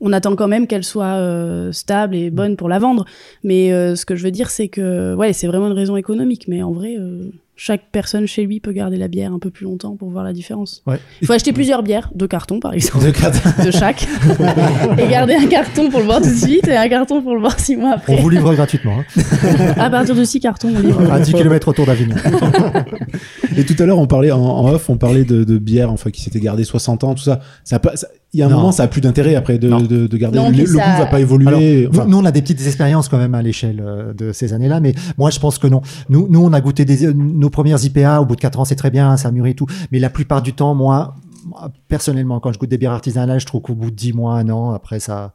on 0.00 0.12
attend 0.12 0.34
quand 0.34 0.48
même 0.48 0.66
qu'elle 0.66 0.84
soit 0.84 1.16
euh, 1.16 1.72
stable 1.72 2.16
et 2.16 2.30
bonne 2.30 2.56
pour 2.56 2.68
la 2.68 2.78
vendre. 2.78 3.04
Mais 3.44 3.72
euh, 3.72 3.94
ce 3.96 4.06
que 4.06 4.16
je 4.16 4.24
veux 4.24 4.30
dire, 4.30 4.50
c'est 4.50 4.68
que 4.68 5.14
ouais, 5.14 5.32
c'est 5.32 5.46
vraiment 5.46 5.66
une 5.66 5.74
raison 5.74 5.96
économique. 5.96 6.48
Mais 6.48 6.62
en 6.62 6.72
vrai, 6.72 6.96
euh, 6.98 7.30
chaque 7.62 7.90
personne 7.92 8.26
chez 8.26 8.46
lui 8.46 8.58
peut 8.58 8.72
garder 8.72 8.96
la 8.96 9.06
bière 9.06 9.34
un 9.34 9.38
peu 9.38 9.50
plus 9.50 9.64
longtemps 9.64 9.94
pour 9.94 10.08
voir 10.08 10.24
la 10.24 10.32
différence. 10.32 10.82
Ouais. 10.86 10.98
Il 11.20 11.26
faut 11.26 11.34
acheter 11.34 11.52
plusieurs 11.52 11.82
bières, 11.82 12.10
deux 12.14 12.26
cartons 12.26 12.58
par 12.58 12.72
exemple, 12.72 13.04
De 13.04 13.10
cartes. 13.10 13.42
de 13.66 13.70
chaque, 13.70 14.08
et 14.98 15.06
garder 15.08 15.34
un 15.34 15.46
carton 15.46 15.90
pour 15.90 16.00
le 16.00 16.06
boire 16.06 16.22
tout 16.22 16.30
de 16.30 16.34
suite 16.34 16.66
et 16.68 16.74
un 16.74 16.88
carton 16.88 17.20
pour 17.20 17.34
le 17.34 17.40
boire 17.42 17.60
six 17.60 17.76
mois 17.76 17.90
On 17.90 17.96
après. 17.96 18.16
vous 18.16 18.30
livre 18.30 18.54
gratuitement. 18.54 19.00
Hein. 19.00 19.74
À 19.76 19.90
partir 19.90 20.14
de 20.14 20.24
six 20.24 20.40
cartons, 20.40 20.72
on 20.74 20.80
livre. 20.80 21.12
à 21.12 21.20
10 21.20 21.34
km 21.34 21.68
autour 21.68 21.84
d'Avignon. 21.84 22.16
Et 23.58 23.64
tout 23.66 23.76
à 23.78 23.84
l'heure, 23.84 23.98
on 23.98 24.06
parlait 24.06 24.30
en, 24.30 24.40
en 24.40 24.70
off, 24.72 24.88
on 24.88 24.96
parlait 24.96 25.24
de, 25.24 25.44
de 25.44 25.58
bière, 25.58 25.90
enfin, 25.92 26.10
qui 26.10 26.22
s'était 26.22 26.40
gardée 26.40 26.64
60 26.64 27.04
ans, 27.04 27.14
tout 27.14 27.22
ça. 27.22 27.40
Ça 27.64 27.78
ça- 27.94 28.08
il 28.32 28.40
y 28.40 28.42
a 28.42 28.46
un 28.46 28.48
Non. 28.48 28.56
moment, 28.56 28.72
ça 28.72 28.84
a 28.84 28.86
plus 28.86 29.00
d'intérêt 29.00 29.34
après 29.34 29.58
de, 29.58 29.68
de, 29.68 30.06
de 30.06 30.16
garder. 30.16 30.38
Non, 30.38 30.50
le 30.50 30.56
le 30.58 30.66
ça- 30.66 30.72
goût 30.72 30.98
va 30.98 31.06
pas 31.06 31.20
évoluer. 31.20 31.48
Alors, 31.48 31.60
enfin, 31.92 32.04
nous, 32.04 32.10
nous, 32.12 32.18
on 32.18 32.24
a 32.24 32.30
des 32.30 32.42
petites 32.42 32.64
expériences 32.64 33.08
quand 33.08 33.18
même 33.18 33.34
à 33.34 33.42
l'échelle 33.42 33.82
euh, 33.84 34.12
de 34.12 34.32
ces 34.32 34.52
années-là, 34.52 34.80
mais 34.80 34.94
moi, 35.18 35.30
je 35.30 35.40
pense 35.40 35.58
que 35.58 35.66
non. 35.66 35.82
Nous, 36.08 36.26
nous, 36.30 36.40
on 36.44 36.52
a 36.52 36.60
goûté 36.60 36.84
des, 36.84 37.06
euh, 37.06 37.12
nos 37.12 37.50
premières 37.50 37.82
IPA 37.84 38.20
au 38.20 38.26
bout 38.26 38.36
de 38.36 38.40
4 38.40 38.60
ans, 38.60 38.64
c'est 38.64 38.76
très 38.76 38.90
bien, 38.90 39.16
ça 39.16 39.30
mûrit 39.32 39.50
et 39.50 39.54
tout. 39.54 39.66
Mais 39.90 39.98
la 39.98 40.10
plupart 40.10 40.42
du 40.42 40.52
temps, 40.52 40.74
moi, 40.74 41.16
moi, 41.46 41.70
personnellement, 41.88 42.38
quand 42.38 42.52
je 42.52 42.58
goûte 42.58 42.68
des 42.70 42.78
bières 42.78 42.92
artisanales, 42.92 43.40
je 43.40 43.46
trouve 43.46 43.62
qu'au 43.62 43.74
bout 43.74 43.90
de 43.90 43.96
10 43.96 44.12
mois, 44.12 44.34
un 44.34 44.48
an, 44.50 44.72
après 44.72 45.00
ça. 45.00 45.32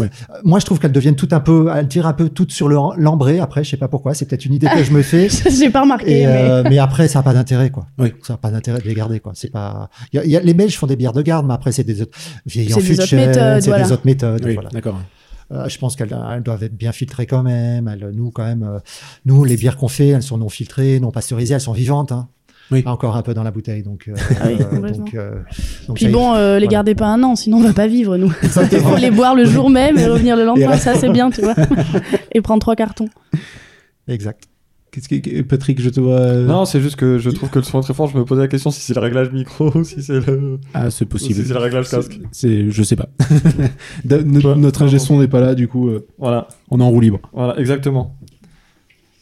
Ouais. 0.00 0.10
Moi, 0.44 0.58
je 0.58 0.64
trouve 0.66 0.78
qu'elles 0.78 0.92
deviennent 0.92 1.16
toutes 1.16 1.32
un 1.32 1.40
peu, 1.40 1.70
elles 1.74 1.88
tirent 1.88 2.06
un 2.06 2.12
peu 2.12 2.28
toutes 2.28 2.52
sur 2.52 2.68
le 2.68 2.76
l'ambré. 2.98 3.40
Après, 3.40 3.64
je 3.64 3.70
sais 3.70 3.76
pas 3.76 3.88
pourquoi, 3.88 4.14
c'est 4.14 4.26
peut-être 4.26 4.44
une 4.44 4.54
idée 4.54 4.66
que 4.68 4.82
je 4.84 4.92
me 4.92 5.02
fais. 5.02 5.28
J'ai 5.50 5.70
pas 5.70 5.82
remarqué, 5.82 6.20
Et, 6.20 6.26
euh, 6.26 6.62
mais 6.68 6.78
après, 6.78 7.08
ça 7.08 7.18
n'a 7.18 7.22
pas 7.22 7.32
d'intérêt, 7.34 7.70
quoi. 7.70 7.86
Oui. 7.98 8.12
Ça 8.22 8.34
n'a 8.34 8.36
pas 8.38 8.50
d'intérêt 8.50 8.80
de 8.80 8.84
les 8.88 8.94
garder, 8.94 9.20
quoi. 9.20 9.32
C'est 9.34 9.50
pas. 9.50 9.88
Y 10.12 10.18
a, 10.18 10.24
y 10.24 10.36
a- 10.36 10.40
les 10.40 10.54
Belges 10.54 10.76
font 10.76 10.86
des 10.86 10.96
bières 10.96 11.12
de 11.12 11.22
garde, 11.22 11.46
mais 11.46 11.54
après, 11.54 11.72
c'est 11.72 11.84
des 11.84 12.02
autres 12.02 12.16
vieilles 12.46 12.72
en 12.74 12.76
C'est 12.80 12.82
des 12.88 13.00
autres 13.00 13.16
méthodes, 13.16 13.60
c'est 13.62 13.70
voilà. 13.70 13.84
des 13.84 13.92
autres 13.92 14.06
méthodes. 14.06 14.42
oui, 14.44 14.54
voilà. 14.54 14.70
d'accord. 14.70 14.98
Euh, 15.52 15.68
je 15.68 15.78
pense 15.78 15.94
qu'elles 15.94 16.16
elles 16.34 16.42
doivent 16.42 16.64
être 16.64 16.76
bien 16.76 16.90
filtrées 16.90 17.26
quand 17.26 17.44
même. 17.44 17.86
Elles, 17.86 18.10
nous, 18.12 18.32
quand 18.32 18.44
même, 18.44 18.64
euh, 18.64 18.78
nous, 19.26 19.44
les 19.44 19.56
bières 19.56 19.76
qu'on 19.76 19.86
fait, 19.86 20.08
elles 20.08 20.22
sont 20.24 20.38
non 20.38 20.48
filtrées, 20.48 20.98
non 20.98 21.12
pasteurisées, 21.12 21.54
elles 21.54 21.60
sont 21.60 21.72
vivantes. 21.72 22.10
Hein. 22.10 22.28
Oui. 22.72 22.82
Encore 22.86 23.16
un 23.16 23.22
peu 23.22 23.32
dans 23.32 23.44
la 23.44 23.50
bouteille, 23.52 23.82
donc. 23.84 24.08
euh, 24.08 24.14
Ah 24.40 24.46
oui, 24.48 24.56
euh, 24.60 24.90
donc, 24.90 25.14
euh, 25.14 25.36
donc 25.86 25.96
Puis 25.96 26.08
bon, 26.08 26.34
euh, 26.34 26.54
les 26.54 26.66
Voilà. 26.66 26.66
gardez 26.66 26.94
pas 26.96 27.06
un 27.06 27.22
an, 27.22 27.36
sinon 27.36 27.58
on 27.58 27.62
va 27.62 27.72
pas 27.72 27.86
vivre 27.86 28.16
nous. 28.16 28.32
Il 28.42 28.48
faut 28.80 28.96
les 28.96 29.10
boire 29.12 29.34
le 29.36 29.44
jour 29.44 29.70
même 29.70 29.96
et 29.98 30.06
revenir 30.06 30.36
le 30.36 30.44
lendemain, 30.44 30.76
ça 30.76 30.94
c'est 30.96 31.10
bien, 31.10 31.30
tu 31.30 31.42
vois. 31.42 31.54
Et 32.32 32.40
prendre 32.40 32.60
trois 32.60 32.74
cartons. 32.76 33.08
Exact. 34.08 34.44
Que, 35.10 35.42
Patrick, 35.42 35.78
je 35.80 35.90
te 35.90 36.00
vois. 36.00 36.32
Non, 36.36 36.64
c'est 36.64 36.80
juste 36.80 36.96
que 36.96 37.18
je 37.18 37.28
trouve 37.28 37.50
que 37.50 37.58
le 37.58 37.64
son 37.64 37.80
est 37.80 37.82
très 37.82 37.92
fort. 37.92 38.08
Je 38.08 38.16
me 38.16 38.24
posais 38.24 38.40
la 38.40 38.48
question 38.48 38.70
si 38.70 38.80
c'est 38.80 38.94
le 38.94 39.00
réglage 39.00 39.30
micro 39.30 39.70
ou 39.76 39.84
si 39.84 40.02
c'est 40.02 40.26
le, 40.26 40.58
Ah, 40.72 40.90
c'est 40.90 41.04
possible. 41.04 41.34
si 41.34 41.44
c'est 41.46 41.52
le 41.52 41.58
réglage 41.60 41.90
casque. 41.90 42.18
C'est, 42.32 42.70
je 42.70 42.82
sais 42.82 42.96
pas. 42.96 43.08
Da- 44.06 44.22
no- 44.22 44.40
Toi, 44.40 44.56
notre 44.56 44.82
ingé 44.82 44.98
son 44.98 45.20
n'est 45.20 45.28
pas 45.28 45.40
là, 45.40 45.54
du 45.54 45.68
coup, 45.68 45.88
euh, 45.88 46.06
Voilà, 46.18 46.48
on 46.70 46.80
est 46.80 46.82
en 46.82 46.88
roue 46.88 47.00
libre. 47.00 47.20
voilà, 47.34 47.58
exactement. 47.60 48.16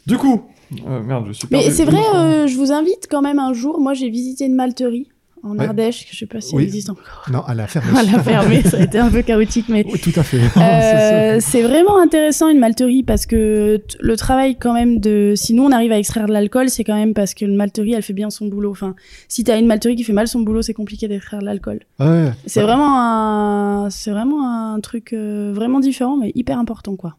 Du 0.07 0.16
coup, 0.16 0.44
euh, 0.87 1.02
merde, 1.02 1.24
je 1.28 1.32
suis. 1.32 1.48
Mais 1.50 1.70
c'est 1.70 1.84
vrai, 1.84 2.02
euh, 2.14 2.46
je 2.46 2.56
vous 2.56 2.72
invite 2.72 3.06
quand 3.10 3.22
même 3.22 3.38
un 3.38 3.52
jour. 3.52 3.80
Moi, 3.80 3.94
j'ai 3.94 4.08
visité 4.10 4.44
une 4.46 4.54
malterie 4.54 5.08
en 5.42 5.58
Ouais. 5.58 5.66
Ardèche, 5.66 6.06
je 6.10 6.16
sais 6.16 6.24
pas 6.24 6.40
si 6.40 6.54
Oui. 6.54 6.62
elle 6.62 6.68
existe 6.68 6.88
encore. 6.88 7.26
Non, 7.30 7.40
à 7.42 7.52
la 7.54 7.66
ferme. 7.66 7.84
Elle 8.00 8.14
a 8.14 8.22
fermé, 8.22 8.62
ça 8.62 8.78
a 8.78 8.80
été 8.80 8.98
un 8.98 9.10
peu 9.10 9.20
chaotique, 9.20 9.66
mais 9.68 9.84
Oui, 9.92 10.00
tout 10.00 10.18
à 10.18 10.22
fait. 10.22 10.38
Euh, 10.56 11.38
c'est 11.40 11.60
vraiment 11.62 11.98
intéressant 12.00 12.48
une 12.48 12.58
malterie 12.58 13.02
parce 13.02 13.26
que 13.26 13.82
le 14.00 14.16
travail 14.16 14.56
quand 14.56 14.72
même 14.72 15.00
de 15.00 15.34
si 15.37 15.52
nous 15.52 15.64
on 15.64 15.70
arrive 15.72 15.92
à 15.92 15.98
extraire 15.98 16.26
de 16.26 16.32
l'alcool 16.32 16.70
c'est 16.70 16.84
quand 16.84 16.94
même 16.94 17.12
parce 17.12 17.34
que 17.34 17.44
une 17.44 17.56
malterie 17.56 17.92
elle 17.92 18.02
fait 18.02 18.12
bien 18.14 18.30
son 18.30 18.46
boulot 18.46 18.70
enfin 18.70 18.94
si 19.28 19.42
t'as 19.44 19.58
une 19.58 19.66
malterie 19.66 19.96
qui 19.96 20.04
fait 20.04 20.12
mal 20.12 20.28
son 20.28 20.40
boulot 20.40 20.62
c'est 20.62 20.72
compliqué 20.74 21.08
d'extraire 21.08 21.40
de 21.40 21.44
l'alcool 21.44 21.80
Ouais. 22.00 22.30
c'est 22.46 22.62
vraiment 22.62 22.98
un 22.98 23.90
c'est 23.90 24.10
vraiment 24.12 24.48
un 24.48 24.80
truc 24.80 25.12
euh, 25.12 25.52
vraiment 25.54 25.80
différent 25.80 26.16
mais 26.16 26.30
hyper 26.34 26.58
important 26.58 26.94
quoi 26.96 27.16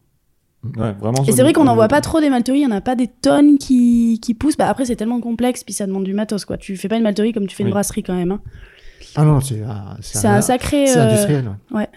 Ouais, 0.76 0.92
vraiment. 0.92 1.22
et 1.24 1.32
c'est 1.32 1.42
vrai 1.42 1.52
qu'on 1.52 1.64
n'en 1.64 1.74
voit 1.74 1.88
pas 1.88 2.00
trop 2.00 2.20
des 2.20 2.30
malteries, 2.30 2.58
il 2.60 2.66
n'y 2.66 2.72
en 2.72 2.76
a 2.76 2.80
pas 2.80 2.94
des 2.96 3.08
tonnes 3.08 3.58
qui, 3.58 4.18
qui 4.22 4.34
poussent. 4.34 4.56
Bah 4.56 4.68
après, 4.68 4.84
c'est 4.84 4.96
tellement 4.96 5.20
complexe, 5.20 5.64
puis 5.64 5.74
ça 5.74 5.86
demande 5.86 6.04
du 6.04 6.14
matos, 6.14 6.44
quoi. 6.44 6.56
Tu 6.56 6.76
fais 6.76 6.88
pas 6.88 6.96
une 6.96 7.02
malterie 7.02 7.32
comme 7.32 7.46
tu 7.46 7.54
fais 7.56 7.62
une 7.62 7.68
Oui. 7.68 7.72
brasserie 7.72 8.02
quand 8.02 8.14
même. 8.14 8.32
hein. 8.32 8.40
Ah 9.14 9.24
non, 9.24 9.40
c'est 9.40 9.62
un, 9.62 9.96
C'est 10.00 10.26
un 10.28 10.40
sacré. 10.40 10.86
C'est 10.86 10.98
euh, 10.98 11.06
industriel. 11.08 11.50
ouais. 11.72 11.88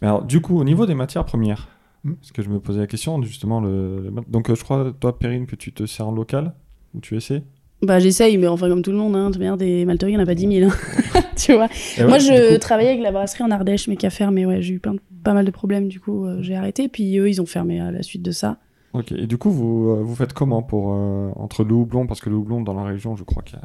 Mais 0.00 0.08
alors, 0.08 0.22
du 0.24 0.40
coup, 0.40 0.58
au 0.58 0.64
niveau 0.64 0.86
des 0.86 0.94
matières 0.94 1.24
premières, 1.24 1.68
Mm. 2.04 2.12
parce 2.14 2.30
que 2.30 2.42
je 2.42 2.48
me 2.48 2.60
posais 2.60 2.78
la 2.78 2.86
question, 2.86 3.20
justement, 3.22 3.60
le, 3.60 4.02
le- 4.10 4.22
donc 4.28 4.48
euh, 4.50 4.54
je 4.54 4.62
crois, 4.62 4.92
toi, 5.00 5.18
Perrine, 5.18 5.46
que 5.46 5.56
tu 5.56 5.72
te 5.72 5.84
sers 5.84 6.06
en 6.06 6.12
local, 6.12 6.54
ou 6.94 7.00
tu 7.00 7.16
essaies? 7.16 7.42
Bah 7.82 8.00
j'essaye, 8.00 8.36
mais 8.38 8.48
enfin 8.48 8.68
comme 8.68 8.82
tout 8.82 8.90
le 8.90 8.96
monde, 8.96 9.14
hein, 9.14 9.30
de 9.30 9.38
manière, 9.38 9.56
des 9.56 9.84
malteries, 9.84 10.10
il 10.12 10.14
n'y 10.16 10.20
en 10.20 10.24
a 10.24 10.26
pas 10.26 10.34
10 10.34 10.48
000. 10.60 10.70
hein. 10.70 10.74
tu 11.36 11.52
vois. 11.52 11.68
Et 11.96 12.02
Moi, 12.02 12.12
ouais, 12.14 12.20
je 12.20 12.52
coup- 12.54 12.58
travaillais 12.58 12.90
avec 12.90 13.02
la 13.02 13.12
brasserie 13.12 13.44
en 13.44 13.50
Ardèche, 13.50 13.86
mais 13.88 13.96
qui 13.96 14.06
a 14.06 14.10
fermé. 14.10 14.46
Ouais, 14.46 14.60
j'ai 14.62 14.74
eu 14.74 14.78
plein 14.80 14.94
de- 14.94 15.00
pas 15.22 15.32
mal 15.34 15.44
de 15.44 15.50
problèmes, 15.50 15.88
du 15.88 16.00
coup, 16.00 16.24
euh, 16.26 16.38
j'ai 16.42 16.56
arrêté. 16.56 16.88
Puis 16.88 17.16
eux, 17.18 17.28
ils 17.28 17.40
ont 17.40 17.46
fermé 17.46 17.80
à 17.80 17.90
la 17.92 18.02
suite 18.02 18.22
de 18.22 18.30
ça. 18.32 18.56
Ok, 18.94 19.12
et 19.12 19.26
du 19.26 19.36
coup, 19.36 19.50
vous, 19.50 19.90
euh, 19.90 20.02
vous 20.02 20.14
faites 20.14 20.32
comment 20.32 20.62
pour, 20.62 20.94
euh, 20.94 21.30
entre 21.36 21.62
le 21.62 21.74
houblon, 21.74 22.06
parce 22.06 22.20
que 22.22 22.30
le 22.30 22.36
houblon 22.36 22.62
dans 22.62 22.72
la 22.72 22.84
région, 22.84 23.16
je 23.16 23.22
crois 23.22 23.42
que 23.42 23.50
ça 23.50 23.58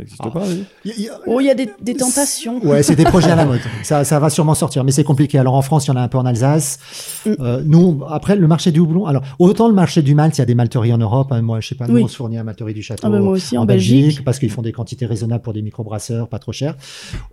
n'existe 0.00 0.20
Ah. 0.24 0.30
pas, 0.30 0.42
oui. 0.48 0.64
Il 0.84 0.90
y 0.90 0.92
a- 0.92 0.94
il 0.98 1.02
y 1.04 1.08
a- 1.08 1.20
Oh, 1.28 1.38
il 1.40 1.46
y 1.46 1.50
a 1.50 1.54
des, 1.54 1.68
des 1.80 1.94
tentations. 1.94 2.58
Ouais, 2.64 2.82
c'est 2.82 2.96
des 2.96 3.04
projets 3.04 3.30
à 3.30 3.36
la 3.36 3.44
mode. 3.46 3.60
Ça, 3.84 4.02
ça 4.02 4.18
va 4.18 4.30
sûrement 4.30 4.54
sortir, 4.54 4.82
mais 4.82 4.90
c'est 4.90 5.04
compliqué. 5.04 5.38
Alors 5.38 5.54
en 5.54 5.62
France, 5.62 5.86
il 5.86 5.90
y 5.90 5.92
en 5.92 5.96
a 5.96 6.00
un 6.02 6.08
peu 6.08 6.18
en 6.18 6.26
Alsace. 6.26 6.78
Mm. 7.24 7.30
Euh, 7.38 7.62
nous, 7.64 8.02
après, 8.08 8.34
le 8.34 8.48
marché 8.48 8.72
du 8.72 8.80
houblon. 8.80 9.06
Alors 9.06 9.22
autant 9.38 9.68
le 9.68 9.74
marché 9.74 10.02
du 10.02 10.14
malt, 10.16 10.36
il 10.36 10.40
y 10.40 10.42
a 10.42 10.46
des 10.46 10.54
malteries 10.56 10.92
en 10.92 10.98
Europe. 10.98 11.28
hein. 11.30 11.40
moi, 11.42 11.60
je 11.60 11.68
sais 11.68 11.74
pas, 11.76 11.86
nous 11.86 11.94
Oui. 11.94 12.02
on 12.04 12.08
se 12.08 12.16
fournit 12.16 12.36
à 12.36 12.40
la 12.40 12.44
malterie 12.44 12.74
du 12.74 12.82
château. 12.82 13.02
Ah 13.06 13.10
bah, 13.10 13.20
moi 13.20 13.32
aussi, 13.32 13.56
en, 13.56 13.62
en 13.62 13.66
Belgique. 13.66 14.02
Belgique, 14.02 14.24
parce 14.24 14.38
qu'ils 14.40 14.50
font 14.50 14.62
des 14.62 14.72
quantités 14.72 15.06
raisonnables 15.06 15.42
pour 15.42 15.52
des 15.52 15.62
microbrasseurs, 15.62 16.28
pas 16.28 16.40
trop 16.40 16.52
cher. 16.52 16.74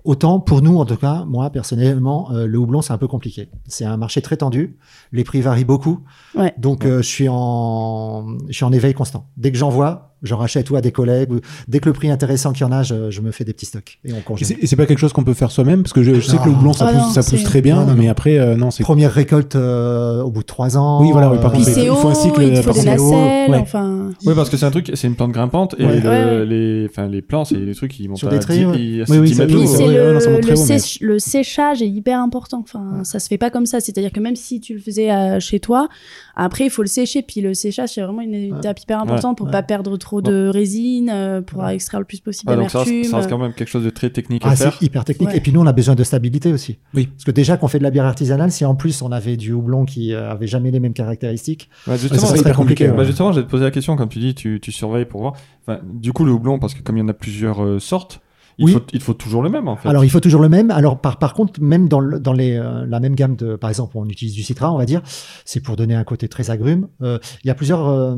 Autant 0.04 0.40
pour 0.40 0.62
nous, 0.62 0.78
en 0.78 0.86
tout 0.86 0.96
cas, 0.98 1.26
moi 1.28 1.50
personnellement, 1.50 2.32
euh, 2.34 2.46
le 2.46 2.58
houblon 2.60 2.82
c'est 2.84 2.94
un 2.94 2.98
peu 3.00 3.08
compliqué. 3.08 3.50
C'est 3.68 3.86
un 3.86 3.98
marché 3.98 4.22
très 4.22 4.38
tendu, 4.38 4.78
les 5.12 5.24
prix 5.24 5.42
varient 5.42 5.66
beaucoup. 5.66 6.00
Ouais. 6.36 6.54
Donc 6.60 6.86
euh, 6.86 6.98
je 7.02 7.08
suis 7.08 7.30
en, 7.32 8.38
je 8.48 8.54
suis 8.54 8.66
en 8.66 8.72
éveil 8.72 8.94
constant. 8.94 9.30
Dès 9.38 9.52
que 9.52 9.58
j'en 9.58 9.70
vois, 9.70 10.11
j'en 10.24 10.38
rachète 10.38 10.70
ou 10.70 10.76
à 10.76 10.82
des 10.82 10.92
collègues. 10.92 11.32
ou- 11.32 11.40
Dès 11.68 11.80
que 11.80 11.88
le 11.90 11.94
prix 11.94 12.10
intéressant 12.10 12.52
qu'il 12.54 12.62
y 12.66 12.70
en 12.70 12.72
a, 12.72 12.84
je, 12.84 13.10
je 13.12 13.22
me 13.22 13.32
fais 13.32 13.44
des 13.44 13.54
petits 13.54 13.66
stocks 13.66 14.00
et 14.06 14.14
on 14.14 14.22
congèle. 14.22 14.48
c'est, 14.48 14.58
et 14.62 14.68
c'est 14.68 14.76
pas 14.76 14.86
quelque 14.86 15.00
chose 15.00 15.14
qu'on 15.14 15.24
peut 15.24 15.34
faire 15.34 15.52
soi-même? 15.52 15.84
Parce 15.84 15.94
que 15.94 16.04
je, 16.04 16.16
je 16.16 16.22
sais 16.22 16.38
que 16.38 16.46
le 16.46 16.52
houblon 16.52 16.74
ça 16.74 16.88
Ah 16.90 16.94
pousse, 16.94 17.16
non, 17.16 17.22
ça 17.22 17.24
pousse 17.30 17.44
très 17.44 17.62
bien, 17.62 17.76
Non, 17.82 17.88
non, 17.88 17.94
mais 17.96 18.06
non. 18.06 18.12
après 18.12 18.38
euh, 18.40 18.56
non 18.56 18.72
c'est 18.72 18.84
Première 18.84 19.12
récolte 19.12 19.56
euh, 19.56 20.22
au 20.22 20.30
bout 20.32 20.42
de 20.42 20.46
trois 20.46 20.78
ans. 20.78 21.02
Oui, 21.02 21.12
voilà, 21.12 21.30
oui, 21.32 21.38
par 21.38 21.48
euh, 21.52 21.56
contre, 21.58 21.66
Puis 21.66 21.74
il 21.74 21.82
c'est 21.82 21.88
faut 21.88 22.08
un 22.10 22.14
cycle 22.16 22.42
il 22.44 22.56
faut 22.64 22.72
des 22.74 22.84
nacelles, 22.84 23.50
Ouais. 23.52 23.58
enfin. 23.60 24.10
Oui, 24.26 24.34
parce 24.36 24.50
que 24.50 24.58
c'est 24.58 24.66
un 24.66 24.72
truc, 24.72 24.92
c'est 24.94 25.08
une 25.08 25.16
plante 25.16 25.32
grimpante, 25.32 25.76
et 25.78 25.86
Ouais. 25.86 26.00
le- 26.00 26.10
Ouais, 26.12 26.46
les, 26.46 26.88
enfin, 26.90 27.08
les 27.08 27.22
plants, 27.22 27.46
c'est 27.46 27.58
des 27.58 27.74
trucs 27.76 27.92
qui 27.92 28.08
montent 28.08 28.18
Sur 28.18 28.28
à 28.28 28.32
des 28.32 28.38
10 28.40 28.46
treillis, 28.46 28.66
ouais. 28.66 28.82
et 28.82 29.02
à 29.02 29.06
Oui, 29.10 29.18
oui, 29.20 29.28
10 29.30 29.36
ça- 29.36 29.44
mètres 29.46 29.54
Puis 29.54 29.56
de 29.56 29.60
oui, 29.62 29.68
ça 30.58 30.98
le, 31.02 31.20
séchage 31.20 31.82
est 31.82 31.88
hyper 31.88 32.20
important. 32.20 32.60
Enfin, 32.64 33.04
ça 33.04 33.20
se 33.20 33.28
fait 33.28 33.38
pas 33.38 33.50
comme 33.50 33.66
ça. 33.66 33.80
C'est-à-dire 33.80 34.12
que 34.12 34.20
même 34.20 34.36
si 34.36 34.60
tu 34.60 34.74
le 34.74 34.80
faisais 34.80 35.12
euh, 35.12 35.40
chez 35.40 35.60
toi, 35.60 35.88
après 36.36 36.66
il 36.66 36.70
faut 36.70 36.82
le 36.82 36.88
sécher. 36.88 37.22
Puis 37.22 37.42
le 37.42 37.54
séchage 37.54 37.90
c'est 37.94 38.02
vraiment 38.02 38.22
une 38.22 38.34
étape 38.34 38.80
hyper 38.80 39.00
importante 39.00 39.38
pour 39.38 39.50
pas 39.50 39.64
perdre 39.64 39.96
trop 39.98 40.11
trop 40.12 40.22
de 40.22 40.50
résine 40.50 41.10
euh, 41.10 41.42
pour 41.42 41.66
extraire 41.68 42.00
le 42.02 42.06
plus 42.06 42.20
possible 42.20 42.52
Ah, 42.52 42.58
donc 42.58 42.70
ça 42.70 42.80
reste, 42.80 42.90
d'amertume. 42.92 43.12
ça 43.12 43.18
reste 43.18 43.30
quand 43.30 43.38
même 43.38 43.54
quelque 43.54 43.70
chose 43.70 43.84
de 43.86 43.90
très 43.90 44.10
technique 44.10 44.46
à 44.46 44.50
Ah, 44.50 44.56
faire. 44.58 44.76
c'est 44.78 44.86
hyper 44.86 45.06
technique. 45.06 45.30
Ouais. 45.30 45.38
Et 45.38 45.40
puis 45.40 45.54
nous, 45.54 45.62
on 45.62 45.66
a 45.68 45.72
besoin 45.72 45.96
de 45.96 46.04
stabilité 46.04 46.52
aussi. 46.52 46.78
Oui. 46.94 47.08
Parce 47.08 47.24
que 47.24 47.32
déjà 47.32 47.56
qu'on 47.56 47.68
fait 47.70 47.78
de 47.80 47.84
la 47.84 47.92
bière 47.92 48.06
artisanale, 48.06 48.52
si 48.52 48.66
en 48.66 48.76
plus 48.76 49.02
on 49.02 49.12
avait 49.12 49.38
du 49.38 49.54
houblon 49.54 49.86
qui 49.86 50.14
euh, 50.14 50.30
avait 50.30 50.48
jamais 50.48 50.70
les 50.72 50.80
mêmes 50.82 50.94
caractéristiques, 50.94 51.70
Ouais, 51.88 51.94
Ouais, 51.94 51.98
justement, 52.00 52.20
ça 52.22 52.26
serait 52.28 52.36
c'est 52.38 52.42
hyper 52.42 52.52
très 52.54 52.62
compliqué. 52.62 52.88
Bah 52.90 53.04
justement, 53.06 53.32
j'ai 53.32 53.44
te 53.44 53.50
posé 53.50 53.64
la 53.64 53.72
question, 53.72 53.96
comme 53.96 54.10
tu 54.10 54.20
dis, 54.20 54.36
tu, 54.36 54.60
tu 54.62 54.72
surveilles 54.72 55.06
pour 55.06 55.22
voir. 55.22 55.34
Enfin, 55.66 55.80
du 55.94 56.12
coup, 56.14 56.26
le 56.26 56.32
houblon, 56.34 56.60
parce 56.60 56.74
que 56.74 56.82
comme 56.82 56.98
il 56.98 57.02
y 57.02 57.04
en 57.04 57.08
a 57.08 57.14
plusieurs 57.14 57.64
euh, 57.64 57.80
sortes, 57.80 58.20
il, 58.58 58.66
Oui. 58.66 58.74
faut, 58.74 58.82
il 58.92 59.00
faut 59.02 59.14
toujours 59.14 59.42
le 59.42 59.50
même 59.50 59.68
en 59.70 59.78
fait. 59.78 59.88
Alors, 59.88 60.04
il 60.04 60.10
faut 60.10 60.20
toujours 60.20 60.42
le 60.42 60.50
même. 60.50 60.72
Alors, 60.72 61.00
par, 61.00 61.18
par 61.20 61.34
contre, 61.34 61.62
même 61.62 61.88
dans, 61.88 62.02
le- 62.02 62.20
dans 62.20 62.34
les, 62.34 62.58
euh, 62.58 62.86
la 62.86 63.00
même 63.00 63.16
gamme 63.16 63.36
de, 63.38 63.56
par 63.56 63.70
exemple, 63.70 63.98
on 63.98 64.06
utilise 64.10 64.34
du 64.34 64.44
citra, 64.44 64.72
on 64.74 64.78
va 64.78 64.86
dire, 64.86 65.02
c'est 65.46 65.62
pour 65.62 65.78
donner 65.78 65.96
un 65.96 66.04
côté 66.04 66.28
très 66.28 66.52
agrume. 66.52 66.88
Euh, 67.02 67.18
il 67.44 67.48
y 67.48 67.50
a 67.50 67.56
plusieurs, 67.56 67.88
euh, 67.88 68.16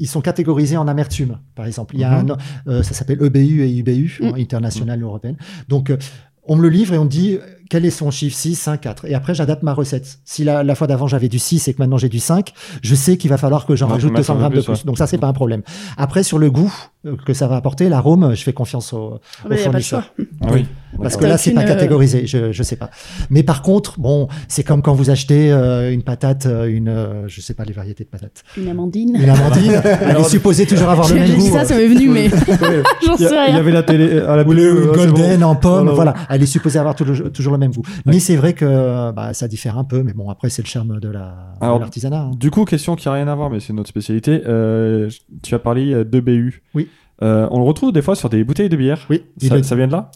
ils 0.00 0.08
sont 0.08 0.20
catégorisés 0.22 0.76
en 0.76 0.88
amertume, 0.88 1.38
par 1.54 1.66
exemple. 1.66 1.94
Il 1.94 2.00
y 2.00 2.04
a 2.04 2.22
Mhm. 2.22 2.30
un, 2.32 2.36
euh, 2.72 2.82
ça 2.82 2.94
s'appelle 2.94 3.18
EBU 3.22 3.62
et 3.62 3.68
IBU, 3.68 4.18
Mm. 4.20 4.24
hein, 4.26 4.32
international 4.38 5.00
européenne. 5.02 5.36
Donc, 5.68 5.90
euh, 5.90 5.98
on 6.44 6.56
me 6.56 6.62
le 6.62 6.70
livre 6.70 6.94
et 6.94 6.98
on 6.98 7.04
me 7.04 7.08
dit 7.10 7.38
quel 7.70 7.86
est 7.86 7.90
son 7.90 8.10
chiffre? 8.10 8.36
6, 8.36 8.54
5, 8.56 8.80
4. 8.82 9.04
Et 9.06 9.14
après, 9.14 9.34
j'adapte 9.34 9.62
ma 9.62 9.72
recette. 9.72 10.18
Si 10.26 10.44
la, 10.44 10.62
la 10.62 10.74
fois 10.74 10.86
d'avant 10.86 11.06
j'avais 11.06 11.28
du 11.28 11.38
6 11.38 11.68
et 11.68 11.72
que 11.72 11.78
maintenant 11.80 11.96
j'ai 11.96 12.08
du 12.10 12.18
5, 12.20 12.52
je 12.82 12.94
sais 12.94 13.16
qu'il 13.16 13.30
va 13.30 13.38
falloir 13.38 13.64
que 13.64 13.74
j'en 13.76 13.86
Ouais, 13.86 13.92
rajoute 13.94 14.10
mettre 14.12 14.20
200 14.26 14.32
un 14.32 14.36
peu 14.36 14.40
grammes 14.40 14.52
de 14.52 14.60
plus, 14.60 14.72
ouais. 14.72 14.78
Donc 14.84 14.98
ça, 14.98 15.06
c'est 15.06 15.16
pas 15.18 15.28
un 15.28 15.32
problème. 15.32 15.62
Après, 15.96 16.22
sur 16.22 16.38
le 16.38 16.50
goût 16.50 16.72
euh, 17.06 17.16
que 17.24 17.32
ça 17.32 17.46
va 17.48 17.56
apporter, 17.56 17.88
l'arôme, 17.88 18.34
je 18.34 18.42
fais 18.42 18.52
confiance 18.52 18.92
au, 18.92 19.20
Ah 19.44 19.48
bah, 19.48 19.54
au 19.54 19.58
fournisseur. 19.58 20.12
Ah 20.42 20.48
oui. 20.52 20.66
Parce 21.02 21.16
que 21.16 21.24
là, 21.24 21.38
c'est 21.38 21.52
pas 21.52 21.64
catégorisé, 21.64 22.26
je, 22.26 22.52
je 22.52 22.62
sais 22.62 22.76
pas. 22.76 22.90
Mais 23.30 23.42
par 23.42 23.62
contre, 23.62 23.98
bon, 24.00 24.28
c'est 24.48 24.64
comme 24.64 24.82
quand 24.82 24.92
vous 24.92 25.08
achetez 25.10 25.50
euh, 25.52 25.92
une 25.92 26.02
patate, 26.02 26.46
euh, 26.46 26.66
une, 26.66 26.88
euh, 26.88 27.28
je 27.28 27.40
sais 27.40 27.54
pas 27.54 27.64
les 27.64 27.72
variétés 27.72 28.04
de 28.04 28.08
patates. 28.08 28.42
Une 28.56 28.68
amandine. 28.68 29.16
Une 29.18 29.30
amandine, 29.30 29.80
elle 30.02 30.16
est 30.16 30.24
supposée 30.24 30.66
toujours 30.66 30.88
avoir 30.90 31.08
le 31.08 31.14
J'ai 31.14 31.20
même 31.20 31.28
j'ai 31.30 31.36
dit 31.36 31.48
goût. 31.48 31.54
ça, 31.56 31.64
ça 31.64 31.76
m'est 31.76 31.86
venu, 31.86 32.08
mais 32.08 32.28
j'en 33.06 33.16
Il 33.16 33.24
y, 33.24 33.28
sais 33.28 33.36
a- 33.36 33.46
il 33.46 33.50
y 33.50 33.52
rien. 33.52 33.56
avait 33.56 33.70
la 33.70 33.82
télé 33.84 34.18
à 34.20 34.36
la 34.36 34.42
Ou 34.46 34.52
le 34.52 34.62
euh, 34.64 34.90
c'est 34.92 34.98
golden 34.98 35.40
bon. 35.40 35.46
en 35.46 35.54
pomme, 35.54 35.88
Voilà. 35.90 36.12
voilà. 36.12 36.14
Elle 36.28 36.42
est 36.42 36.46
supposée 36.46 36.78
avoir 36.78 36.94
toujours, 36.96 37.30
toujours 37.32 37.52
le 37.52 37.58
même 37.60 37.72
goût. 37.72 37.82
Mais 38.06 38.18
c'est 38.18 38.36
vrai 38.36 38.52
que 38.54 39.12
bah, 39.12 39.32
ça 39.34 39.46
diffère 39.48 39.78
un 39.78 39.84
peu. 39.84 40.02
Mais 40.02 40.12
bon, 40.12 40.28
après, 40.30 40.50
c'est 40.50 40.62
le 40.62 40.68
charme 40.68 40.98
de 41.00 41.08
la 41.08 41.54
l'artisanat. 41.60 42.22
hein. 42.22 42.30
Du 42.38 42.50
coup, 42.50 42.64
question 42.64 42.96
qui 42.96 43.08
a 43.08 43.12
rien 43.12 43.28
à 43.28 43.34
voir, 43.34 43.50
mais 43.50 43.60
c'est 43.60 43.72
notre 43.72 43.88
spécialité. 43.88 44.42
Euh, 44.46 45.08
tu 45.42 45.54
as 45.54 45.58
parlé 45.58 45.92
euh, 45.92 46.04
de 46.04 46.20
BU. 46.20 46.62
Oui. 46.74 46.88
Euh, 47.22 47.46
on 47.50 47.58
le 47.58 47.64
retrouve 47.66 47.92
des 47.92 48.00
fois 48.00 48.16
sur 48.16 48.30
des 48.30 48.42
bouteilles 48.44 48.70
de 48.70 48.76
bière. 48.78 49.06
Oui, 49.10 49.24
il, 49.42 49.48
Ça, 49.48 49.56
le- 49.58 49.62
ça 49.62 49.76
vient 49.76 49.86
de 49.86 49.92
là? 49.92 50.10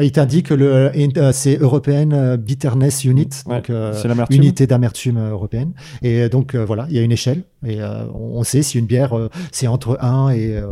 Il 0.00 0.12
t'indique 0.12 0.46
que 0.46 0.54
le, 0.54 0.92
euh, 0.94 1.32
c'est 1.32 1.56
European 1.60 2.36
Bitterness 2.38 3.04
Unit, 3.04 3.28
Ouais, 3.46 3.56
donc 3.56 3.70
euh, 3.70 3.92
C'est 3.94 4.06
l'amertume. 4.06 4.36
unité 4.36 4.68
d'amertume 4.68 5.18
européenne. 5.18 5.72
Et 6.02 6.28
donc 6.28 6.54
euh, 6.54 6.64
voilà, 6.64 6.86
il 6.88 6.94
y 6.94 7.00
a 7.00 7.02
une 7.02 7.10
échelle 7.10 7.42
et 7.66 7.82
euh, 7.82 8.04
on 8.14 8.38
on 8.40 8.44
sait 8.44 8.62
si 8.62 8.78
une 8.78 8.86
bière 8.86 9.18
euh, 9.18 9.28
c'est 9.50 9.66
entre 9.66 9.98
1 10.00 10.30
et 10.30 10.56
euh, 10.56 10.68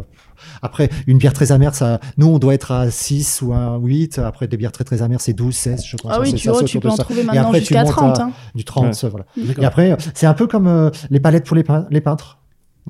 après 0.62 0.88
une 1.06 1.18
bière 1.18 1.32
très 1.32 1.52
amère 1.52 1.74
ça 1.74 2.00
nous 2.16 2.26
on 2.28 2.38
doit 2.38 2.54
être 2.54 2.72
à 2.72 2.90
6 2.90 3.42
ou 3.42 3.52
à 3.52 3.78
8 3.82 4.18
après 4.18 4.48
des 4.48 4.56
bières 4.56 4.72
très 4.72 4.84
très 4.84 5.02
amères 5.02 5.20
c'est 5.20 5.32
12 5.32 5.54
16 5.54 5.84
je 5.84 5.96
pense 5.96 6.12
Ah 6.14 6.20
oui, 6.20 6.30
C'est 6.30 6.36
tu 6.36 6.44
ça, 6.44 6.52
vois, 6.52 6.60
c'est 6.60 6.66
tu 6.66 6.80
peux 6.80 6.88
en 6.88 6.96
ça. 6.96 7.04
trouver 7.04 7.22
maintenant 7.22 7.52
jusqu'à 7.52 7.82
montes 7.84 7.92
30. 7.92 8.18
à 8.18 8.22
hein. 8.24 8.32
du 8.54 8.64
30 8.64 8.86
Ouais. 8.86 8.92
ça, 8.92 9.08
voilà. 9.08 9.24
Et 9.60 9.64
après 9.64 9.96
c'est 10.14 10.26
un 10.26 10.34
peu 10.34 10.46
comme 10.46 10.66
euh, 10.66 10.90
les 11.10 11.20
palettes 11.20 11.44
pour 11.46 11.56
les, 11.56 11.64
pein- 11.64 11.86
les 11.90 12.00
peintres 12.00 12.36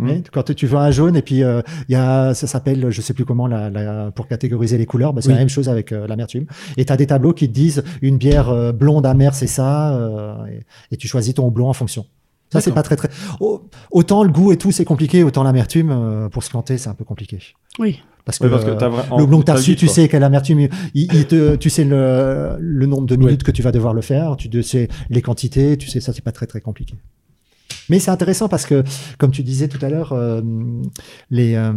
Mm. 0.01 0.09
Ouais, 0.11 0.23
Quand 0.33 0.55
tu 0.55 0.69
vois 0.69 0.83
un 0.85 0.93
jaune 0.93 1.17
et 1.17 1.23
puis 1.23 1.43
euh, 1.43 1.61
il 1.89 1.93
y 1.93 1.97
a 1.97 2.33
ça 2.33 2.47
s'appelle 2.47 2.87
je 2.91 3.01
sais 3.01 3.15
plus 3.15 3.25
comment 3.25 3.49
la, 3.49 3.69
la- 3.69 4.13
pour 4.13 4.29
catégoriser 4.29 4.79
les 4.79 4.87
couleurs 4.87 5.13
bah, 5.13 5.21
c'est 5.23 5.27
Oui. 5.31 5.35
la 5.35 5.41
même 5.41 5.49
chose 5.49 5.69
avec 5.69 5.91
euh, 5.91 6.07
l'amertume 6.07 6.47
et 6.77 6.85
tu 6.85 6.93
as 6.93 6.97
des 6.97 7.09
tableaux 7.09 7.33
qui 7.33 7.49
te 7.49 7.53
disent 7.53 7.83
une 8.01 8.17
bière 8.17 8.49
euh, 8.49 8.71
blonde 8.71 9.05
amère 9.07 9.35
c'est 9.35 9.49
ça 9.49 9.97
euh, 9.97 10.37
et, 10.47 10.95
et 10.95 10.97
tu 10.99 11.09
choisis 11.09 11.35
ton 11.35 11.51
blond 11.51 11.69
en 11.69 11.73
fonction 11.73 12.07
ça 12.53 12.61
c'est 12.61 12.73
pas 12.73 12.83
très 12.83 12.97
très 12.97 13.09
Au- 13.41 13.63
autant 13.91 14.23
le 14.25 14.31
goût 14.31 14.53
et 14.53 14.57
tout 14.57 14.73
c'est 14.73 14.85
compliqué 14.85 15.23
autant 15.25 15.43
l'amertume 15.43 15.91
euh, 15.91 16.29
pour 16.29 16.43
se 16.43 16.51
planter 16.51 16.79
c'est 16.79 16.89
un 16.89 16.95
peu 16.95 17.05
compliqué 17.05 17.39
Oui. 17.79 18.01
parce 18.25 18.39
que, 18.39 18.45
Oui, 18.45 18.51
parce 18.51 18.65
que 18.65 18.71
euh, 18.71 18.75
vra- 18.77 19.05
en- 19.11 19.19
le 19.19 19.27
blond 19.27 19.41
que 19.41 19.45
tu 19.45 19.51
as 19.51 19.55
t'as 19.55 19.61
reçu, 19.61 19.77
tu 19.77 19.87
quoi. 19.87 19.95
sais 19.95 20.09
quelle 20.09 20.23
amertume, 20.25 20.61
il, 20.61 21.15
il 21.15 21.27
te, 21.27 21.57
tu 21.57 21.71
sais 21.71 21.85
le, 21.85 22.57
le 22.59 22.87
nombre 22.87 23.07
de 23.07 23.17
minutes 23.17 23.43
que 23.43 23.51
tu 23.53 23.63
vas 23.63 23.73
devoir 23.73 23.95
le 23.95 24.03
faire, 24.03 24.37
tu 24.37 24.49
de- 24.49 24.63
sais 24.63 24.89
les 25.11 25.23
quantités, 25.23 25.77
tu 25.77 25.89
sais 25.89 26.01
ça, 26.01 26.13
c'est 26.13 26.25
pas 26.25 26.33
très 26.33 26.47
très 26.47 26.61
compliqué. 26.61 26.95
Mais 27.91 27.99
c'est 28.01 28.11
intéressant 28.11 28.49
parce 28.49 28.67
que, 28.67 28.83
comme 29.19 29.31
tu 29.31 29.43
disais 29.43 29.69
tout 29.69 29.79
à 29.85 29.89
l'heure, 29.89 30.13
euh, 30.13 30.41
les 31.31 31.55
euh, 31.55 31.73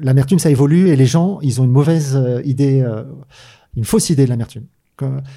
l'amertume 0.00 0.38
ça 0.38 0.50
évolue 0.50 0.88
et 0.88 0.96
les 0.96 1.06
gens 1.06 1.38
ils 1.42 1.60
ont 1.60 1.64
une 1.64 1.70
mauvaise 1.72 2.14
euh, 2.16 2.40
idée, 2.44 2.80
euh, 2.82 3.02
une 3.76 3.84
fausse 3.84 4.10
idée 4.10 4.24
de 4.24 4.30
l'amertume. 4.30 4.64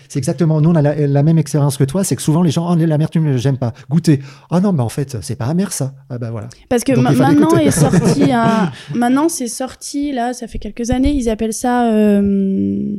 C'est 0.07 0.19
exactement, 0.19 0.61
nous 0.61 0.69
on 0.69 0.75
a 0.75 0.81
la, 0.81 1.07
la 1.07 1.23
même 1.23 1.37
expérience 1.37 1.77
que 1.77 1.83
toi, 1.83 2.03
c'est 2.03 2.15
que 2.15 2.21
souvent 2.21 2.43
les 2.43 2.51
gens, 2.51 2.71
oh, 2.71 2.75
l'amertume 2.75 3.37
j'aime 3.37 3.57
pas, 3.57 3.73
goûter. 3.89 4.19
Ah 4.51 4.59
non, 4.59 4.71
mais 4.71 4.83
en 4.83 4.89
fait 4.89 5.17
c'est 5.21 5.35
pas 5.35 5.45
amer 5.45 5.71
ça. 5.73 5.93
Ah 6.09 6.17
ben 6.17 6.29
voilà. 6.31 6.47
Parce 6.69 6.83
que 6.83 6.93
Donc, 6.93 7.03
ma- 7.05 7.11
il 7.11 7.15
fallait 7.17 7.33
maintenant 7.35 7.49
écouter. 7.57 7.65
est 7.65 7.71
sorti 7.71 8.31
un... 8.31 8.71
maintenant 8.93 9.29
c'est 9.29 9.47
sorti 9.47 10.11
là, 10.11 10.33
ça 10.33 10.47
fait 10.47 10.59
quelques 10.59 10.91
années, 10.91 11.11
ils 11.11 11.29
appellent 11.29 11.53
ça 11.53 11.91
euh, 11.91 12.95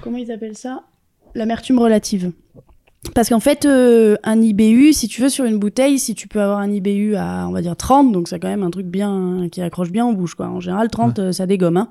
comment 0.00 0.18
ils 0.18 0.30
appellent 0.30 0.56
ça? 0.56 0.82
L'amertume 1.34 1.78
relative. 1.80 2.30
Parce 3.14 3.28
qu'en 3.28 3.40
fait, 3.40 3.64
euh, 3.64 4.16
un 4.24 4.40
IBU, 4.40 4.92
si 4.92 5.08
tu 5.08 5.20
veux, 5.22 5.28
sur 5.28 5.44
une 5.44 5.58
bouteille, 5.58 5.98
si 5.98 6.14
tu 6.14 6.26
peux 6.26 6.40
avoir 6.40 6.58
un 6.58 6.70
IBU 6.70 7.14
à, 7.16 7.46
on 7.48 7.52
va 7.52 7.60
dire, 7.62 7.76
30, 7.76 8.10
donc 8.12 8.28
c'est 8.28 8.38
quand 8.40 8.48
même 8.48 8.62
un 8.62 8.70
truc 8.70 8.86
bien, 8.86 9.48
qui 9.52 9.60
accroche 9.62 9.90
bien 9.90 10.04
en 10.04 10.12
bouche, 10.12 10.34
quoi. 10.34 10.48
En 10.48 10.60
général, 10.60 10.88
30, 10.88 11.18
euh, 11.18 11.32
ça 11.32 11.46
dégomme, 11.46 11.76
hein. 11.76 11.88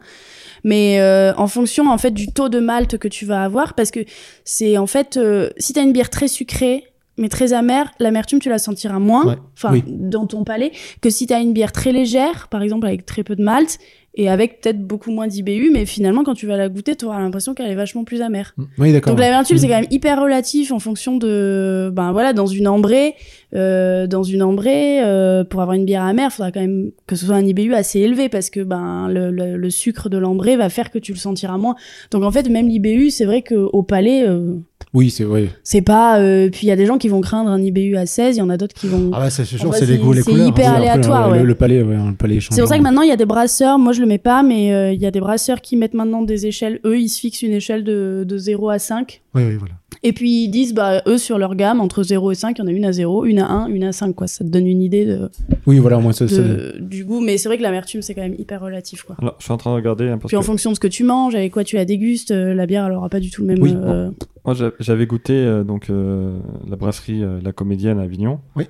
Mais 0.64 1.00
euh, 1.02 1.34
en 1.36 1.48
fonction, 1.48 1.90
en 1.90 1.98
fait, 1.98 2.12
du 2.12 2.28
taux 2.28 2.50
de 2.50 2.60
malt 2.60 2.98
que 2.98 3.08
tu 3.08 3.26
vas 3.26 3.44
avoir, 3.44 3.74
parce 3.74 3.92
que 3.92 4.00
c'est, 4.44 4.78
en 4.78 4.88
fait, 4.88 5.18
euh, 5.18 5.50
si 5.58 5.74
t'as 5.74 5.84
une 5.84 5.94
bière 5.94 6.10
très 6.10 6.28
sucrée, 6.28 6.84
mais 7.18 7.30
très 7.30 7.54
amère, 7.54 7.92
l'amertume, 8.00 8.40
tu 8.40 8.50
la 8.50 8.58
sentiras 8.58 8.98
moins, 9.00 9.26
Ouais. 9.26 9.36
enfin, 9.56 9.72
Oui. 9.72 9.84
dans 9.88 10.26
ton 10.26 10.44
palais, 10.44 10.72
que 11.02 11.10
si 11.10 11.28
t'as 11.28 11.42
une 11.42 11.54
bière 11.54 11.72
très 11.72 11.92
légère, 11.92 12.48
par 12.50 12.64
exemple, 12.64 12.88
avec 12.88 13.06
très 13.06 13.24
peu 13.24 13.36
de 13.36 13.44
malt, 13.44 13.78
et 14.16 14.30
avec 14.30 14.62
peut-être 14.62 14.80
beaucoup 14.86 15.12
moins 15.12 15.28
d'IBU, 15.28 15.72
mais 15.74 15.86
finalement, 15.86 16.24
quand 16.24 16.36
tu 16.36 16.46
vas 16.46 16.56
la 16.56 16.70
goûter, 16.70 16.96
tu 16.96 17.06
auras 17.06 17.20
l'impression 17.20 17.54
qu'elle 17.56 17.72
est 17.72 17.76
vachement 17.76 18.04
plus 18.04 18.22
amère. 18.22 18.54
Oui, 18.78 18.92
d'accord. 18.94 19.12
Donc 19.14 19.20
l'amertume, 19.20 19.56
Mm. 19.56 19.60
c'est 19.60 19.68
quand 19.68 19.82
même 19.82 19.88
hyper 19.90 20.22
relatif 20.22 20.72
en 20.72 20.80
fonction 20.80 21.18
de, 21.18 21.92
ben 21.94 22.12
voilà, 22.12 22.32
dans 22.34 22.46
une 22.46 22.68
ambrée, 22.68 23.16
euh, 23.56 24.06
dans 24.06 24.24
une 24.24 24.44
ambrée, 24.44 25.04
euh, 25.04 25.44
pour 25.44 25.62
avoir 25.62 25.76
une 25.76 25.86
bière 25.86 26.04
amère, 26.04 26.30
il 26.32 26.36
faudra 26.36 26.52
quand 26.52 26.60
même 26.62 26.92
que 27.08 27.16
ce 27.16 27.26
soit 27.26 27.36
un 27.36 27.46
IBU 27.46 27.74
assez 27.74 28.00
élevé 28.00 28.30
parce 28.30 28.50
que 28.50 28.60
ben 28.62 29.08
le, 29.10 29.32
le, 29.32 29.58
le 29.58 29.70
sucre 29.70 30.10
de 30.10 30.18
l'ambrée 30.18 30.58
va 30.58 30.70
faire 30.70 30.92
que 30.92 31.00
tu 31.00 31.12
le 31.14 31.18
sentiras 31.18 31.58
moins. 31.58 31.76
Donc 32.12 32.24
en 32.24 32.32
fait, 32.32 32.50
même 32.50 32.68
l'IBU, 32.68 33.10
c'est 33.10 33.26
vrai 33.26 33.42
que 33.42 33.56
au 33.56 33.82
palais, 33.84 34.28
euh, 34.28 34.56
Oui, 34.94 35.10
c'est 35.10 35.26
oui. 35.26 35.50
c'est 35.64 35.82
pas. 35.82 36.20
euh, 36.20 36.50
puis 36.52 36.68
il 36.68 36.70
y 36.70 36.72
a 36.72 36.76
des 36.76 36.86
gens 36.86 36.98
qui 37.00 37.08
vont 37.08 37.22
craindre 37.22 37.50
un 37.50 37.60
IBU 37.62 37.96
à 37.98 38.06
16, 38.06 38.36
il 38.36 38.40
y 38.40 38.42
en 38.44 38.50
a 38.50 38.58
d'autres 38.58 38.76
qui 38.76 38.88
vont. 38.88 39.10
Ah 39.14 39.22
ouais, 39.24 39.30
c'est 39.32 39.44
sûr, 39.44 39.60
Enfin, 39.68 39.78
c'est 39.80 39.86
les 39.88 39.94
c'est- 39.94 40.00
goûts, 40.00 40.14
les 40.14 40.22
c'est 40.22 40.30
couleurs. 40.32 40.48
hyper 40.48 40.70
hein. 40.72 40.76
Aléatoire, 40.76 41.32
le, 41.32 41.38
ouais. 41.40 41.44
le 41.44 41.56
palais, 41.56 41.82
ouais, 41.82 41.96
le 41.96 42.16
palais 42.16 42.40
C'est 42.42 42.60
pour 42.62 42.68
ça 42.70 42.78
que 42.78 42.84
maintenant 42.84 43.02
il 43.02 43.10
y 43.10 43.12
a 43.12 43.16
des 43.18 43.26
brasseurs, 43.26 43.80
moi 43.80 43.92
je 43.94 44.02
le 44.02 44.06
mets 44.08 44.20
pas, 44.20 44.44
mais 44.44 44.72
euh, 44.74 44.94
il 44.94 45.02
y 45.02 45.06
a 45.08 45.12
des 45.12 45.20
brasseurs 45.20 45.62
qui 45.62 45.78
mettent 45.78 45.96
maintenant 45.96 46.22
des 46.22 46.46
échelles. 46.46 46.80
Eux, 46.86 47.00
ils 47.00 47.10
se 47.10 47.20
fixent 47.20 47.42
une 47.42 47.54
échelle 47.54 47.84
de, 47.84 48.24
de 48.28 48.38
0 48.38 48.70
à 48.70 48.78
5. 48.78 49.22
Oui, 49.34 49.42
oui, 49.48 49.56
voilà. 49.56 49.74
Et 50.04 50.12
puis 50.14 50.44
ils 50.44 50.50
disent, 50.50 50.74
bah, 50.76 51.02
eux, 51.08 51.18
sur 51.18 51.38
leur 51.40 51.56
gamme, 51.56 51.80
entre 51.80 52.04
0 52.04 52.32
et 52.32 52.36
5, 52.36 52.58
il 52.60 52.62
y 52.62 52.64
en 52.64 52.68
a 52.68 52.72
une 52.72 52.86
à 52.86 52.92
0, 52.92 53.26
une 53.26 53.40
à 53.40 53.50
1, 53.50 53.68
une 53.68 53.86
à 53.86 53.94
5, 53.94 54.14
quoi. 54.14 54.28
Ça 54.28 54.44
te 54.44 54.50
donne 54.50 54.68
une 54.68 54.82
idée 54.82 55.06
de, 55.06 55.30
Oui, 55.66 55.80
voilà, 55.80 56.00
ça. 56.14 56.26
de- 56.26 56.78
du 56.80 57.04
goût. 57.06 57.20
Mais 57.22 57.38
c'est 57.38 57.48
vrai 57.50 57.58
que 57.58 57.64
l'amertume, 57.64 58.02
c'est 58.04 58.14
quand 58.14 58.22
même 58.22 58.36
hyper 58.38 58.62
relatif, 58.62 59.04
quoi. 59.04 59.16
Alors, 59.22 59.36
je 59.40 59.46
suis 59.46 59.54
en 59.54 59.58
train 59.58 59.72
de 59.72 59.76
regarder 59.78 60.10
hein, 60.10 60.18
parce 60.20 60.28
Puis 60.30 60.36
en 60.38 60.42
que 60.42 60.46
fonction 60.46 60.70
de 60.72 60.76
ce 60.76 60.80
que 60.80 60.88
tu 60.88 61.04
manges, 61.04 61.34
avec 61.36 61.52
quoi 61.52 61.64
tu 61.64 61.78
la 61.78 61.86
dégustes, 61.86 62.32
euh, 62.32 62.54
la 62.54 62.66
bière, 62.68 62.86
elle 62.86 62.94
aura 62.94 63.10
pas 63.10 63.20
du 63.20 63.32
tout 63.32 63.42
le 63.42 63.48
même. 63.48 63.62
Oui, 63.62 63.74
euh, 63.76 64.10
moi 64.46 64.54
j'a- 64.54 64.72
j'avais 64.80 65.06
goûté 65.06 65.34
euh, 65.34 65.64
donc 65.64 65.90
euh, 65.90 66.40
la 66.68 66.76
brasserie 66.76 67.24
euh, 67.24 67.40
La 67.44 67.52
Comédienne 67.54 68.00
à 68.00 68.04
Avignon. 68.04 68.40
Oui. 68.56 68.68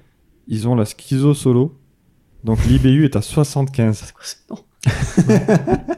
Ils 0.47 0.67
ont 0.67 0.76
la 0.76 0.86
Schizo 0.86 1.34
Solo. 1.34 1.76
Donc 2.43 2.65
l'IBU 2.65 3.05
est 3.05 3.15
à 3.15 3.21
75. 3.21 4.13
non. 4.49 4.57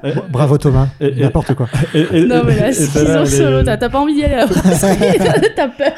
Et- 0.03 0.13
Bravo 0.31 0.59
Thomas, 0.59 0.89
n'importe 1.01 1.55
quoi. 1.55 1.67
et- 1.95 2.05
et- 2.11 2.25
Non, 2.27 2.43
mais 2.45 2.55
la 2.59 2.71
schizo 2.71 3.25
solo, 3.25 3.63
t'as 3.63 3.77
t'as 3.77 3.89
pas 3.89 3.99
envie 3.99 4.13
d'y 4.13 4.23
aller 4.23 4.35
à 4.35 4.37
la 4.41 4.45
brasserie, 4.45 5.17
t'as 5.55 5.67
peur. 5.69 5.93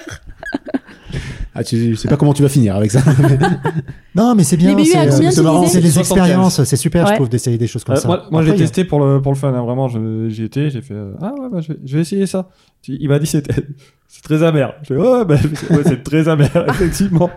Ah, 1.59 1.63
tu 1.63 1.95
sais 1.95 2.07
pas 2.07 2.17
comment 2.17 2.33
tu 2.33 2.43
vas 2.43 2.49
finir 2.49 2.75
avec 2.75 2.91
ça. 2.91 2.99
Non, 4.15 4.33
mais 4.35 4.43
c'est 4.43 4.57
bien. 4.57 4.75
C'est 4.83 5.41
marrant, 5.41 5.65
c'est 5.67 5.79
des 5.81 5.89
75. 5.89 5.99
expériences, 5.99 6.63
c'est 6.63 6.75
super, 6.75 7.07
je 7.07 7.13
trouve, 7.15 7.29
d'essayer 7.29 7.57
des 7.57 7.67
choses 7.67 7.83
comme 7.83 7.95
Euh, 7.95 7.99
ça. 7.99 8.07
moi, 8.07 8.25
moi, 8.31 8.43
j'ai 8.43 8.55
testé 8.55 8.83
pour 8.83 8.99
le, 8.99 9.21
pour 9.21 9.31
le 9.31 9.37
fun, 9.37 9.53
hein, 9.53 9.61
vraiment, 9.63 9.87
j'y 9.87 10.43
étais, 10.43 10.69
j'ai 10.69 10.81
fait 10.81 10.93
euh, 10.93 11.13
Ah 11.21 11.33
ouais, 11.39 11.49
bah, 11.51 11.61
je, 11.61 11.73
vais, 11.73 11.79
je 11.85 11.95
vais 11.95 12.01
essayer 12.01 12.25
ça. 12.27 12.49
Il 12.87 13.07
m'a 13.09 13.19
dit 13.19 13.25
c'était 13.27 13.53
c'est 14.07 14.23
très 14.23 14.41
amer. 14.43 14.73
Je 14.83 14.87
fais 14.93 14.95
bah, 14.97 15.25
ouais, 15.71 15.81
c'est 15.83 16.03
très 16.03 16.27
amer, 16.27 16.49
effectivement. 16.69 17.29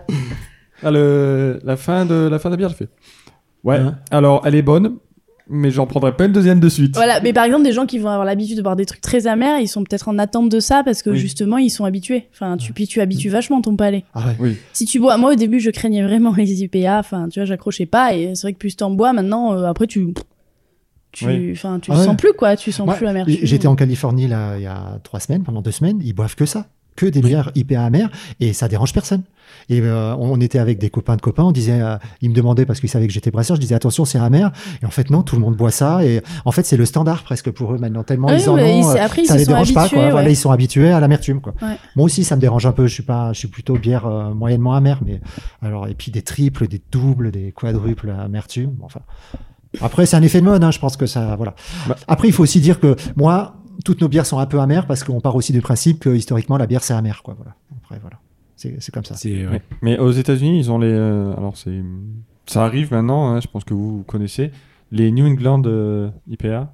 Ah, 0.83 0.91
le, 0.91 1.59
la, 1.63 1.77
fin 1.77 2.05
de, 2.05 2.27
la 2.29 2.39
fin 2.39 2.49
de 2.49 2.53
la 2.53 2.57
bière, 2.57 2.69
je 2.69 2.75
fais 2.75 2.89
Ouais, 3.63 3.77
Hein 3.77 3.97
alors 4.09 4.41
elle 4.45 4.55
est 4.55 4.63
bonne, 4.63 4.95
mais 5.51 5.69
j'en 5.69 5.85
prendrai 5.85 6.15
pas 6.15 6.25
une 6.25 6.31
deuxième 6.31 6.59
de 6.59 6.69
suite. 6.69 6.95
Voilà, 6.95 7.19
mais 7.21 7.33
par 7.33 7.43
exemple, 7.45 7.63
des 7.63 7.73
gens 7.73 7.85
qui 7.85 7.99
vont 7.99 8.09
avoir 8.09 8.25
l'habitude 8.25 8.57
de 8.57 8.61
boire 8.61 8.75
des 8.75 8.85
trucs 8.85 9.01
très 9.01 9.27
amers, 9.27 9.59
ils 9.59 9.67
sont 9.67 9.83
peut-être 9.83 10.07
en 10.07 10.17
attente 10.17 10.49
de 10.49 10.59
ça 10.59 10.81
parce 10.83 11.03
que 11.03 11.09
Oui. 11.11 11.17
justement, 11.17 11.57
ils 11.57 11.69
sont 11.69 11.85
habitués. 11.85 12.27
Enfin, 12.33 12.57
tu, 12.57 12.73
puis 12.73 12.87
tu 12.87 13.01
habitues 13.01 13.29
vachement 13.29 13.61
ton 13.61 13.75
palais. 13.75 14.05
Ah 14.13 14.27
ouais. 14.27 14.35
Oui. 14.39 14.57
Si 14.73 14.85
tu 14.85 14.99
bois, 14.99 15.17
moi 15.17 15.33
au 15.33 15.35
début, 15.35 15.59
je 15.59 15.69
craignais 15.69 16.01
vraiment 16.03 16.33
les 16.35 16.63
IPA. 16.63 16.99
Enfin, 16.99 17.27
tu 17.29 17.39
vois, 17.39 17.45
j'accrochais 17.45 17.85
pas. 17.85 18.15
Et 18.15 18.33
c'est 18.35 18.41
vrai 18.43 18.53
que 18.53 18.57
plus 18.57 18.75
t'en 18.77 18.89
bois, 18.91 19.13
maintenant, 19.13 19.53
euh, 19.53 19.65
après, 19.65 19.87
tu. 19.87 20.13
Tu, 21.11 21.25
Oui. 21.25 21.51
enfin, 21.51 21.79
tu 21.81 21.91
Ah 21.91 21.95
le 21.95 21.99
ouais. 21.99 22.05
sens 22.05 22.15
plus, 22.15 22.31
quoi. 22.33 22.55
Tu 22.55 22.71
sens 22.71 22.89
plus 22.95 23.03
l'amertume. 23.05 23.35
J'étais 23.41 23.67
en 23.67 23.75
Californie 23.75 24.27
là, 24.29 24.57
il 24.57 24.63
y 24.63 24.67
a 24.67 24.99
trois 25.03 25.19
semaines, 25.19 25.43
pendant 25.43 25.61
deux 25.61 25.71
semaines, 25.71 25.99
ils 26.03 26.13
boivent 26.13 26.35
que 26.35 26.45
ça. 26.45 26.67
Que 27.01 27.07
des 27.07 27.21
bières 27.21 27.51
IPA 27.55 27.83
amères 27.83 28.09
et 28.39 28.53
ça 28.53 28.67
dérange 28.67 28.93
personne. 28.93 29.23
Et 29.69 29.81
euh, 29.81 30.15
on 30.17 30.39
était 30.39 30.59
avec 30.59 30.77
des 30.79 30.89
copains 30.89 31.15
de 31.15 31.21
copains, 31.21 31.43
on 31.43 31.51
disait, 31.51 31.81
euh, 31.81 31.97
ils 32.21 32.29
me 32.29 32.35
demandaient 32.35 32.65
parce 32.65 32.79
qu'ils 32.79 32.89
savaient 32.89 33.07
que 33.07 33.13
j'étais 33.13 33.31
brasseur, 33.31 33.55
je 33.55 33.61
disais 33.61 33.75
attention 33.75 34.05
c'est 34.05 34.17
amer. 34.19 34.51
Et 34.81 34.85
en 34.85 34.91
fait 34.91 35.09
non, 35.09 35.23
tout 35.23 35.35
le 35.35 35.41
monde 35.41 35.55
boit 35.55 35.71
ça 35.71 36.05
et 36.05 36.21
en 36.45 36.51
fait 36.51 36.65
c'est 36.65 36.77
le 36.77 36.85
standard 36.85 37.23
presque 37.23 37.49
pour 37.51 37.73
eux 37.73 37.77
maintenant 37.79 38.03
tellement 38.03 38.27
Oui, 38.29 38.35
ils 38.39 38.49
en 38.49 38.53
ont, 38.53 38.57
ils- 38.57 38.83
euh, 38.97 39.03
après, 39.03 39.23
ils 39.23 39.25
ça 39.25 39.33
s'y 39.33 39.39
les 39.39 39.45
sont 39.45 39.51
dérange 39.51 39.73
pas 39.73 39.89
quoi. 39.89 39.97
habitués, 39.99 40.11
Voilà, 40.11 40.25
ouais. 40.27 40.33
ils 40.33 40.37
sont 40.37 40.51
habitués 40.51 40.91
à 40.91 40.99
l'amertume 40.99 41.41
quoi. 41.41 41.53
Ouais. 41.61 41.75
Moi 41.95 42.05
aussi 42.05 42.23
ça 42.23 42.35
me 42.35 42.41
dérange 42.41 42.65
un 42.65 42.71
peu, 42.71 42.87
je 42.87 42.93
suis 42.93 43.03
pas, 43.03 43.33
je 43.33 43.39
suis 43.39 43.47
plutôt 43.47 43.75
bière 43.77 44.05
euh, 44.05 44.33
moyennement 44.33 44.73
amère, 44.73 44.99
mais 45.05 45.19
alors 45.61 45.87
et 45.87 45.95
puis 45.95 46.11
des 46.11 46.21
triples, 46.21 46.67
des 46.67 46.81
doubles, 46.91 47.31
des 47.31 47.51
quadruples 47.51 48.09
amertume. 48.11 48.75
Enfin 48.83 49.01
après 49.81 50.05
c'est 50.05 50.17
un 50.17 50.21
effet 50.21 50.39
de 50.41 50.45
mode, 50.45 50.63
hein, 50.63 50.71
je 50.71 50.79
pense 50.79 50.97
que 50.97 51.05
ça 51.05 51.35
voilà. 51.35 51.55
Bah. 51.87 51.95
Après 52.07 52.27
il 52.27 52.31
faut 52.33 52.43
aussi 52.43 52.59
dire 52.61 52.79
que 52.79 52.95
moi 53.15 53.55
toutes 53.85 54.01
nos 54.01 54.07
bières 54.07 54.25
sont 54.25 54.39
un 54.39 54.45
peu 54.45 54.59
amères 54.59 54.87
parce 54.87 55.03
qu'on 55.03 55.21
part 55.21 55.35
aussi 55.35 55.53
du 55.53 55.61
principe 55.61 55.99
que 55.99 56.09
historiquement 56.09 56.57
la 56.57 56.67
bière 56.67 56.83
c'est 56.83 56.93
amer 56.93 57.23
quoi. 57.23 57.33
Voilà. 57.35 57.55
Après 57.83 57.99
voilà, 57.99 58.19
c'est 58.55 58.81
c'est 58.81 58.91
comme 58.91 59.05
ça. 59.05 59.15
C'est 59.15 59.45
ouais. 59.45 59.53
Ouais. 59.53 59.61
Mais 59.81 59.97
aux 59.97 60.11
États-Unis, 60.11 60.59
ils 60.59 60.71
ont 60.71 60.79
les. 60.79 60.91
euh, 60.91 61.33
alors, 61.37 61.57
c'est. 61.57 61.81
Ça 62.45 62.65
arrive 62.65 62.91
maintenant, 62.91 63.29
hein, 63.29 63.39
je 63.39 63.47
pense 63.47 63.63
que 63.63 63.73
vous, 63.73 64.03
connaissez, 64.07 64.51
les 64.91 65.11
New 65.11 65.25
England 65.25 65.63
euh, 65.65 66.09
IPA. 66.27 66.73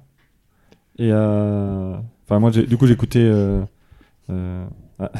Et. 0.98 1.10
euh, 1.12 1.96
Enfin, 2.28 2.40
moi, 2.40 2.50
du 2.50 2.76
coup, 2.76 2.86
j'ai 2.86 2.92
écouté. 2.92 3.20
Euh, 3.22 3.62
euh, 4.28 4.66
ah. 4.98 5.10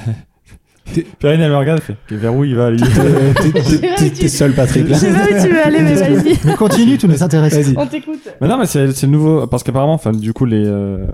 Perrine, 1.18 1.40
elle 1.40 1.50
me 1.50 1.56
regarde, 1.56 1.80
elle 1.88 1.96
fait 2.08 2.16
vers 2.16 2.34
où 2.34 2.44
il 2.44 2.54
va 2.54 2.66
aller 2.66 2.78
T'es- 3.96 4.28
seul, 4.28 4.52
Patrick. 4.54 4.86
Je 4.86 4.90
Là. 4.90 4.98
sais 4.98 5.12
pas 5.12 5.24
où 5.24 5.42
tu 5.42 5.48
veux 5.52 5.64
aller, 5.66 5.80
mais 5.82 5.94
vas-y. 5.94 6.38
Mais 6.44 6.54
continue, 6.54 6.98
tout 6.98 7.06
nous 7.08 7.22
intéresse. 7.22 7.54
Vas-y. 7.54 7.76
On 7.76 7.86
t'écoute. 7.86 8.20
Mais 8.40 8.48
non, 8.48 8.58
mais 8.58 8.66
c'est 8.66 9.06
nouveau. 9.06 9.46
Parce 9.46 9.62
qu'apparemment, 9.62 9.94
enfin, 9.94 10.12
du 10.12 10.32
coup, 10.32 10.44
les, 10.44 10.64
euh, 10.66 11.06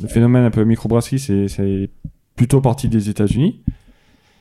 le 0.00 0.08
phénomène 0.08 0.44
un 0.44 0.50
peu 0.50 0.64
microbrasserie, 0.64 1.18
c'est 1.18 1.90
plutôt 2.36 2.60
parti 2.60 2.88
des 2.88 3.08
États-Unis. 3.10 3.62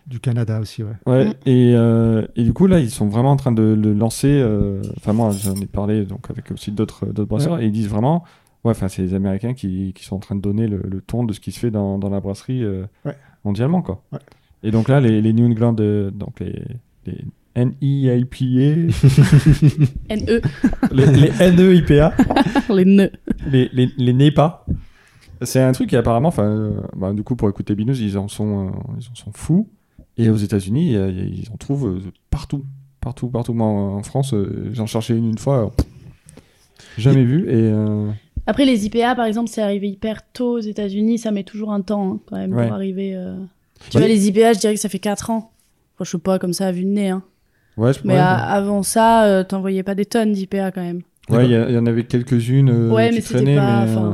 Du 0.07 0.19
Canada 0.19 0.59
aussi, 0.59 0.84
ouais. 0.84 0.93
Ouais, 1.05 1.27
et, 1.45 1.73
euh, 1.75 2.25
et 2.36 2.43
du 2.43 2.53
coup, 2.53 2.65
là, 2.67 2.79
ils 2.79 2.89
sont 2.89 3.07
vraiment 3.07 3.32
en 3.32 3.36
train 3.38 3.51
de 3.51 3.61
le 3.79 3.93
lancer. 3.93 4.27
euh, 4.29 4.82
Enfin, 4.97 5.13
moi, 5.13 5.29
j'en 5.32 5.55
ai 5.55 5.67
parlé 5.67 6.05
donc, 6.05 6.29
avec 6.29 6.51
aussi 6.51 6.71
d'autres 6.71 7.05
d'autres 7.05 7.29
brasseurs, 7.29 7.59
et 7.61 7.65
ils 7.65 7.71
disent 7.71 7.88
vraiment. 7.88 8.23
Ouais, 8.63 8.71
enfin, 8.71 8.88
c'est 8.89 9.01
les 9.03 9.13
Américains 9.15 9.53
qui, 9.53 9.91
qui 9.95 10.03
sont 10.03 10.15
en 10.15 10.19
train 10.19 10.36
de 10.36 10.41
donner 10.41 10.67
le, 10.67 10.82
le 10.88 11.01
ton 11.01 11.23
de 11.23 11.34
ce 11.34 11.39
qui 11.39 11.51
se 11.51 11.59
fait 11.59 11.71
dans, 11.71 11.97
dans 11.97 12.09
la 12.09 12.19
brasserie 12.19 12.63
euh, 12.63 12.84
Ouais. 13.05 13.15
mondialement, 13.43 13.82
quoi. 13.82 14.03
Ouais. 14.11 14.19
Et 14.64 14.72
donc 14.72 14.88
là, 14.89 14.99
les, 14.99 15.22
les 15.22 15.34
New 15.34 15.45
England, 15.45 15.76
euh, 15.80 16.12
donc 16.12 16.39
les, 16.39 16.62
les 17.05 17.26
NEIPA, 17.55 18.16
NE, 20.09 20.41
les, 20.91 21.05
les 21.05 21.32
NEIPA, 21.51 22.14
les 22.70 22.86
nœuds. 22.86 23.12
les, 23.51 23.70
les, 23.74 23.89
les 23.97 24.14
NEPA, 24.14 24.66
c'est 25.41 25.62
un 25.62 25.72
truc 25.72 25.89
qui 25.89 25.95
apparemment, 25.95 26.28
enfin, 26.30 26.43
euh, 26.45 26.82
bah, 26.95 27.14
du 27.14 27.24
coup, 27.24 27.36
pour 27.36 27.49
écouter 27.49 27.74
Binous, 27.76 27.99
ils 27.99 28.18
en 28.18 28.28
sont, 28.28 28.68
euh, 28.68 28.72
ils 28.99 29.07
en 29.12 29.16
sont 29.16 29.32
fous. 29.34 29.68
Et 30.18 30.30
aux 30.30 30.36
États-Unis, 30.36 30.91
ils 30.93 31.49
en 31.53 31.57
trouvent 31.57 31.99
partout, 32.30 32.66
partout, 32.99 33.30
partout. 33.30 33.53
Moi, 33.53 33.66
en 33.66 34.03
France, 34.03 34.36
j'en 34.74 34.86
cherchais 34.86 35.18
une 35.18 35.30
une 35.30 35.38
fois, 35.38 35.72
jamais 36.97 37.24
vu. 37.24 37.49
Et 37.49 37.72
Après, 38.45 38.66
les 38.66 38.86
IPA, 38.86 39.16
par 39.16 39.26
exemple, 39.26 39.49
c'est 39.49 39.62
arrivé 39.62 39.89
hyper 39.89 40.30
tôt 40.34 40.57
aux 40.57 40.59
États-Unis. 40.59 41.18
Ça 41.18 41.32
met 41.32 41.43
toujours 41.43 41.72
un 41.72 41.82
temps, 41.82 42.14
hein, 42.16 42.20
quand 42.28 42.36
même, 42.36 42.53
Ouais. 42.53 42.66
pour 42.68 42.74
arriver. 42.76 43.16
Tu 43.89 43.97
vois, 43.97 44.07
les 44.07 44.27
IPA, 44.27 44.53
je 44.53 44.59
dirais 44.59 44.73
que 44.75 44.79
ça 44.79 44.89
fait 44.89 44.99
4 44.99 45.29
ans. 45.29 45.51
Enfin, 45.95 46.05
je 46.05 46.09
sais 46.11 46.17
pas, 46.17 46.39
comme 46.39 46.53
ça, 46.53 46.67
à 46.67 46.71
vue 46.71 46.84
de 46.84 46.89
nez. 46.89 47.09
Hein. 47.09 47.23
ouais, 47.77 47.93
je 47.93 47.99
Mais 48.03 48.13
ouais, 48.13 48.19
à- 48.19 48.36
avant 48.36 48.84
ça, 48.84 49.25
euh, 49.25 49.43
t'en 49.43 49.61
voyais 49.61 49.84
pas 49.84 49.95
des 49.95 50.05
tonnes 50.05 50.32
d'IPA 50.34 50.71
quand 50.71 50.82
même. 50.82 51.01
ouais, 51.29 51.45
il 51.45 51.51
y, 51.73 51.77
en 51.77 51.86
avait 51.86 52.03
quelques-unes 52.05 52.69
euh, 52.69 52.89
ouais, 52.91 53.09
qui 53.09 53.15
mais 53.15 53.21
traînaient, 53.21 53.55
pas. 53.55 53.86
mais 53.86 53.91
euh, 53.91 54.13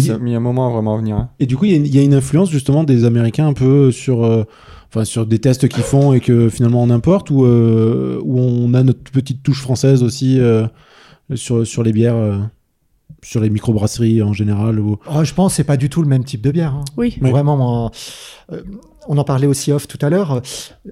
ça, 0.00 0.14
a 0.14 0.18
mis 0.18 0.34
un 0.34 0.40
moment 0.40 0.68
à 0.68 0.70
vraiment 0.72 0.96
venir. 0.98 1.16
hein. 1.16 1.30
Et 1.40 1.46
du 1.46 1.56
coup, 1.56 1.64
il 1.66 1.70
y, 1.72 1.74
a 1.74 1.76
une- 1.76 1.86
il 1.86 1.94
y 1.94 1.98
a 1.98 2.02
une 2.02 2.14
influence 2.14 2.50
justement 2.50 2.84
des 2.84 3.04
Américains 3.04 3.46
un 3.46 3.52
peu 3.52 3.90
sur, 3.92 4.24
euh, 4.24 4.44
enfin, 4.88 5.04
sur 5.04 5.26
des 5.26 5.38
tests 5.38 5.68
qu'ils 5.68 5.82
font 5.84 6.12
et 6.12 6.20
que 6.20 6.48
finalement 6.48 6.82
on 6.82 6.90
importe 6.90 7.30
ou 7.30 7.44
euh, 7.44 8.20
où 8.24 8.38
on 8.40 8.74
a 8.74 8.82
notre 8.82 9.00
petite 9.12 9.42
touche 9.42 9.60
française 9.62 10.02
aussi 10.02 10.40
euh, 10.40 10.66
sur, 11.34 11.64
sur 11.66 11.82
les 11.84 11.92
bières, 11.92 12.16
euh, 12.16 12.38
sur 13.22 13.40
les 13.40 13.50
microbrasseries 13.50 14.22
en 14.22 14.32
général. 14.32 14.80
Ou... 14.80 14.96
Oh, 15.14 15.22
je 15.24 15.32
pense 15.34 15.52
que 15.52 15.56
c'est 15.56 15.64
pas 15.64 15.76
du 15.76 15.88
tout 15.88 16.02
le 16.02 16.08
même 16.08 16.24
type 16.24 16.40
de 16.40 16.50
bière. 16.50 16.74
hein. 16.74 16.84
Oui. 16.96 17.16
Vraiment, 17.20 17.56
moi, 17.56 17.90
euh, 18.52 18.62
on 19.08 19.16
en 19.18 19.24
parlait 19.24 19.46
aussi 19.46 19.72
off 19.72 19.88
tout 19.88 19.98
à 20.02 20.10
l'heure. 20.10 20.32
euh, 20.32 20.40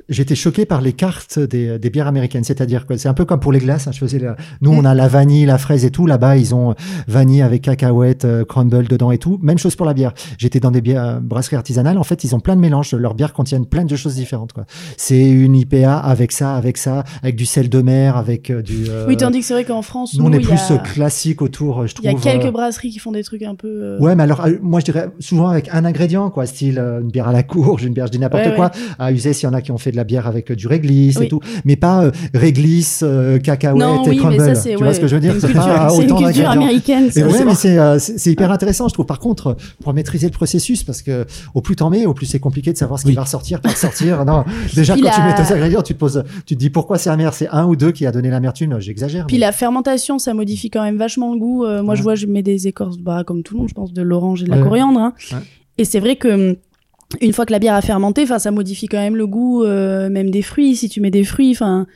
J'étais 0.09 0.35
choqué 0.35 0.65
par 0.65 0.81
les 0.81 0.93
cartes 0.93 1.39
des, 1.39 1.79
des 1.79 1.91
bières 1.91 2.07
américaines. 2.07 2.43
C'est-à-dire 2.45 2.87
que 2.87 2.97
c'est 2.97 3.09
un 3.09 3.15
peu 3.15 3.25
comme 3.25 3.39
pour 3.41 3.53
les 3.53 3.59
glaces. 3.59 3.87
hein, 3.87 3.93
je 3.93 3.99
faisais 3.99 4.19
la- 4.19 4.37
Nous, 4.63 4.71
on 4.73 4.85
a 4.85 4.95
la 4.95 5.09
vanille, 5.09 5.45
la 5.47 5.59
fraise 5.59 5.85
et 5.85 5.91
tout. 5.91 6.07
Là-bas, 6.07 6.37
ils 6.37 6.55
ont 6.55 6.75
vanille 7.07 7.43
avec 7.43 7.63
cacahuètes, 7.63 8.25
euh, 8.25 8.45
crumble 8.45 8.89
dedans 8.89 9.11
et 9.11 9.19
tout. 9.19 9.39
Même 9.43 9.59
chose 9.59 9.77
pour 9.77 9.87
la 9.87 9.95
bière. 9.95 10.15
J'étais 10.39 10.59
dans 10.61 10.71
des 10.71 10.81
bières, 10.81 11.05
euh, 11.05 11.21
brasseries 11.21 11.57
artisanales. 11.57 11.99
En 11.99 12.03
fait, 12.05 12.25
ils 12.25 12.35
ont 12.35 12.41
plein 12.41 12.57
de 12.57 12.61
mélanges. 12.61 12.93
Leurs 12.95 13.15
bières 13.15 13.33
contiennent 13.33 13.67
plein 13.67 13.85
de 13.85 13.95
choses 13.97 14.15
différentes. 14.15 14.53
C'est 14.97 15.29
une 15.31 15.55
IPA 15.55 15.99
avec 15.99 16.33
ça, 16.33 16.55
avec 16.55 16.79
ça, 16.79 17.05
avec 17.23 17.37
du 17.37 17.45
sel 17.47 17.69
de 17.69 17.83
mer, 17.83 18.17
avec 18.17 18.51
du. 18.51 18.87
Oui, 19.07 19.17
tandis 19.17 19.41
que 19.41 19.45
c'est 19.45 19.55
vrai 19.55 19.65
qu'en 19.65 19.83
France, 19.83 20.15
nous, 20.19 20.25
on 20.25 20.33
est 20.33 20.41
plus 20.41 20.59
a- 20.71 20.79
classique 20.79 21.43
autour, 21.43 21.87
je 21.87 21.95
il 22.01 22.05
y 22.05 22.09
a 22.09 22.13
trouve. 22.13 22.23
quelques 22.23 22.51
brasseries 22.53 22.91
qui 22.91 22.99
font 22.99 23.13
des 23.13 23.23
trucs 23.23 23.43
un 23.43 23.55
peu. 23.55 23.99
Ouais, 24.01 24.15
mais 24.17 24.23
alors, 24.23 24.47
moi, 24.63 24.81
je 24.81 24.87
dirais 24.87 25.11
souvent 25.21 25.49
avec 25.49 25.69
un 25.73 25.85
ingrédient, 25.85 26.31
quoi, 26.31 26.47
style 26.47 26.79
une 26.79 27.11
bière 27.11 27.29
à 27.29 27.33
la 27.33 27.43
courge, 27.49 27.83
une 27.85 27.93
bière, 27.95 28.07
je 28.07 28.13
dis 28.13 28.19
n'importe 28.21 28.47
Ouais, 28.47 28.55
quoi. 28.55 28.71
À 28.99 29.11
user, 29.11 29.33
s'il 29.33 29.49
y 29.49 29.51
en 29.51 29.55
a 29.55 29.61
qui 29.61 29.73
ont 29.73 29.79
fait 29.79 29.91
de 29.91 29.97
la 29.97 30.05
bière 30.05 30.27
avec 30.29 30.53
euh, 30.53 30.55
du 30.57 30.69
réglisse 30.69 31.21
et 31.21 31.27
tout, 31.29 31.41
mais 31.65 31.75
pas 31.75 32.05
euh, 32.05 32.11
réglisse, 32.35 33.01
euh, 33.05 33.39
cacahuète 33.39 33.81
Non, 33.81 34.05
et 34.05 34.11
oui, 34.11 34.17
crumble. 34.19 34.37
mais 34.39 34.39
ça, 34.39 34.55
c'est. 34.55 34.71
tu 34.71 34.77
ouais, 34.77 34.83
vois 34.85 34.95
ce 34.95 35.01
que 35.01 35.09
je 35.09 35.15
veux 35.17 35.21
dire? 35.21 35.35
C'est 35.41 35.53
pas 35.53 35.89
une 36.01 36.15
culture 36.15 36.49
américaine. 36.51 37.11
Ça. 37.11 37.21
mais 37.45 37.99
c'est 37.99 38.31
hyper 38.31 38.53
intéressant, 38.53 38.89
je 38.89 38.95
trouve. 38.95 39.07
Par 39.07 39.19
contre, 39.19 39.57
pour 39.83 39.93
maîtriser 39.95 40.27
le 40.27 40.33
processus, 40.33 40.83
parce 40.85 41.03
que 41.03 41.25
au 41.55 41.61
plus 41.61 41.75
t'en 41.77 41.91
mets, 41.91 42.07
au 42.07 42.15
plus 42.15 42.27
c'est 42.27 42.39
compliqué 42.41 42.73
de 42.73 42.79
savoir 42.79 42.99
ce 42.99 43.05
qui 43.05 43.09
Oui. 43.11 43.15
va 43.17 43.23
ressortir, 43.23 43.61
pas 43.61 43.71
ressortir. 43.71 44.25
Non, 44.25 44.45
déjà 44.75 44.95
Puis 44.95 45.03
quand 45.03 45.11
tu 45.11 45.21
mets 45.23 45.35
tes 45.35 45.53
ingrédients, 45.53 45.83
tu 45.83 45.95
te 45.95 45.99
poses, 45.99 46.23
tu 46.47 46.55
te 46.55 46.61
dis 46.61 46.71
pourquoi 46.71 46.99
c'est 46.99 47.11
amer? 47.11 47.33
C'est 47.35 47.49
un 47.49 47.65
ou 47.67 47.75
deux 47.77 47.93
qui 47.93 48.07
a 48.07 48.13
donné 48.13 48.31
l'amertume. 48.31 48.79
J'exagère. 48.81 49.27
Puis 49.27 49.37
mais- 49.37 49.41
la 49.41 49.53
fermentation, 49.53 50.19
ça 50.19 50.35
modifie 50.35 50.71
quand 50.71 50.83
même 50.83 50.97
vachement 50.99 51.33
le 51.33 51.39
goût. 51.41 51.65
Moi, 51.83 51.95
je 51.95 52.03
vois, 52.03 52.15
je 52.15 52.27
mets 52.27 52.43
des 52.43 52.67
écorces, 52.69 52.99
bah, 52.99 53.25
comme 53.27 53.43
tout 53.43 53.55
le 53.55 53.61
monde, 53.61 53.69
je 53.69 53.75
pense, 53.75 53.93
de 53.93 54.03
l'orange 54.03 54.43
et 54.43 54.45
de 54.47 54.51
la 54.51 54.59
coriandre. 54.59 54.99
hein. 55.01 55.13
Et 55.79 55.85
c'est 55.85 56.01
vrai 56.01 56.17
que 56.17 56.51
hum, 56.51 56.57
une 57.21 57.33
fois 57.33 57.47
que 57.47 57.53
la 57.53 57.59
bière 57.59 57.75
a 57.75 57.83
fermenté, 57.83 58.23
enfin, 58.23 58.39
ça 58.39 58.51
modifie 58.51 58.87
quand 58.87 58.99
même 58.99 59.17
le 59.17 59.27
goût, 59.27 59.65
euh, 59.65 60.11
même 60.11 60.31
des 60.31 60.43
fruits. 60.43 60.77
Si 60.77 60.89
tu 60.89 61.01
mets 61.01 61.11
des 61.11 61.25
fruits, 61.25 61.53
enfin, 61.53 61.87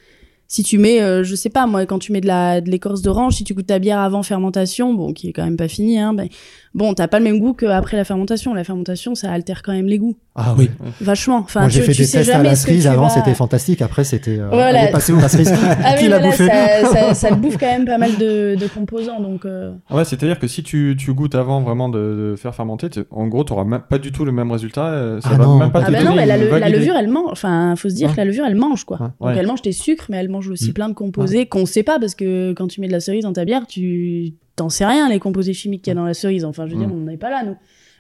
si 0.49 0.63
tu 0.63 0.79
mets, 0.79 1.03
euh, 1.03 1.23
je 1.23 1.35
sais 1.35 1.51
pas, 1.51 1.67
moi, 1.67 1.85
quand 1.87 1.99
tu 1.99 2.13
mets 2.13 2.21
de 2.21 2.27
la 2.27 2.61
de 2.61 2.71
l'écorce 2.71 3.03
d'orange, 3.03 3.37
si 3.37 3.45
tu 3.45 3.55
goûtes 3.55 3.67
ta 3.67 3.79
bière 3.79 3.99
avant 3.99 4.23
fermentation, 4.23 4.95
bon, 4.95 5.13
qui 5.13 5.29
est 5.29 5.33
quand 5.33 5.45
même 5.45 5.57
pas 5.57 5.69
fini, 5.69 5.99
hein, 5.99 6.15
ben, 6.15 6.29
bon, 6.75 6.95
t'as 6.95 7.09
pas 7.09 7.19
le 7.19 7.25
même 7.25 7.39
goût 7.39 7.53
qu'après 7.53 7.97
la 7.97 8.05
fermentation. 8.05 8.55
La 8.55 8.65
fermentation, 8.65 9.15
ça 9.15 9.31
altère 9.33 9.63
quand 9.63 9.73
même 9.73 9.87
les 9.87 9.99
goûts, 9.99 10.17
Ah 10.35 10.55
Oui. 10.59 10.71
vachement. 11.01 11.39
Enfin, 11.39 11.61
Moi, 11.61 11.69
j'ai 11.69 11.81
fait 11.83 11.93
tu 11.93 11.99
des 12.03 12.07
sais 12.07 12.19
tests 12.19 12.31
à 12.31 12.43
la 12.43 12.55
cerise. 12.55 12.87
Avant, 12.87 13.03
vas- 13.05 13.09
c'était 13.11 13.35
fantastique. 13.35 13.83
Après, 13.83 14.05
c'était. 14.05 14.39
Euh, 14.39 14.49
Voilà. 14.51 14.87
passée 14.89 15.13
où 15.13 15.21
la 15.21 15.29
cerise 15.29 15.53
Ah 15.85 15.95
Qui 15.95 16.09
l'a 16.09 16.19
voilà, 16.19 16.27
bouffé 16.31 16.47
ça, 16.47 16.85
ça, 16.93 17.15
ça 17.15 17.29
te 17.31 17.35
bouffe 17.35 17.57
quand 17.59 17.67
même 17.67 17.85
pas 17.85 17.99
mal 17.99 18.17
de, 18.17 18.57
de 18.59 18.67
composants, 18.67 19.21
donc. 19.21 19.45
euh, 19.45 19.73
Ah 19.91 19.97
Ouais, 19.97 20.05
c'est-à-dire 20.05 20.39
que 20.39 20.47
si 20.47 20.63
tu, 20.63 20.97
tu 20.99 21.13
goûtes 21.15 21.35
avant 21.35 21.61
vraiment 21.61 21.89
de, 21.89 22.31
de 22.33 22.37
faire 22.37 22.55
fermenter, 22.55 22.89
en 23.11 23.27
gros, 23.29 23.45
tu 23.45 23.53
n'auras 23.53 23.79
pas 23.81 23.99
du 23.99 24.13
tout 24.13 24.25
le 24.25 24.33
même 24.33 24.51
résultat. 24.51 24.87
euh, 24.87 25.21
Ça 25.21 25.31
Ah 25.33 25.37
va 25.37 25.45
non. 25.45 25.59
même 25.59 25.71
pas 25.73 25.81
Ah 25.83 25.87
te 25.89 25.93
bah 25.93 26.03
non, 26.05 26.15
mais 26.15 26.27
la, 26.27 26.37
levure, 26.37 26.95
elle 26.97 27.09
mange. 27.09 27.31
Enfin, 27.33 27.75
faut 27.77 27.89
se 27.91 27.95
dire 27.95 28.13
que 28.13 28.17
la 28.17 28.25
levure, 28.25 28.45
elle 28.47 28.55
mange, 28.57 28.85
quoi. 28.85 28.99
Donc 28.99 29.13
Ouais. 29.21 29.35
elle 29.39 29.47
mange 29.47 29.63
tes 29.63 29.73
sucres, 29.73 30.07
mais 30.09 30.17
elle 30.19 30.29
mange 30.29 30.49
aussi 30.49 30.71
Mm. 30.71 30.75
plein 30.75 30.89
de 30.89 30.95
composés 30.95 31.47
qu'on 31.47 31.67
sait 31.67 31.83
pas, 31.83 31.99
parce 32.01 32.15
que 32.15 32.53
quand 32.55 32.67
tu 32.69 32.81
mets 32.81 32.87
de 32.89 32.93
la 32.93 33.01
cerise 33.01 33.25
dans 33.25 33.33
ta 33.33 33.45
bière, 33.45 33.67
tu 33.67 34.33
t'en 34.57 34.69
sais 34.69 34.85
rien, 34.87 35.09
les 35.09 35.19
composés 35.19 35.53
chimiques 35.55 35.83
qu'il 35.83 35.91
y 35.91 35.97
a 35.97 36.01
dans 36.01 36.05
la 36.05 36.15
cerise. 36.15 36.45
Enfin, 36.45 36.67
je 36.67 36.73
veux 36.73 36.79
dire, 36.79 36.89
Mm. 36.89 36.93
on 36.93 36.97
n'en 36.97 37.11
est 37.13 37.17
pas 37.17 37.31
là, 37.31 37.43
nous. 37.45 37.57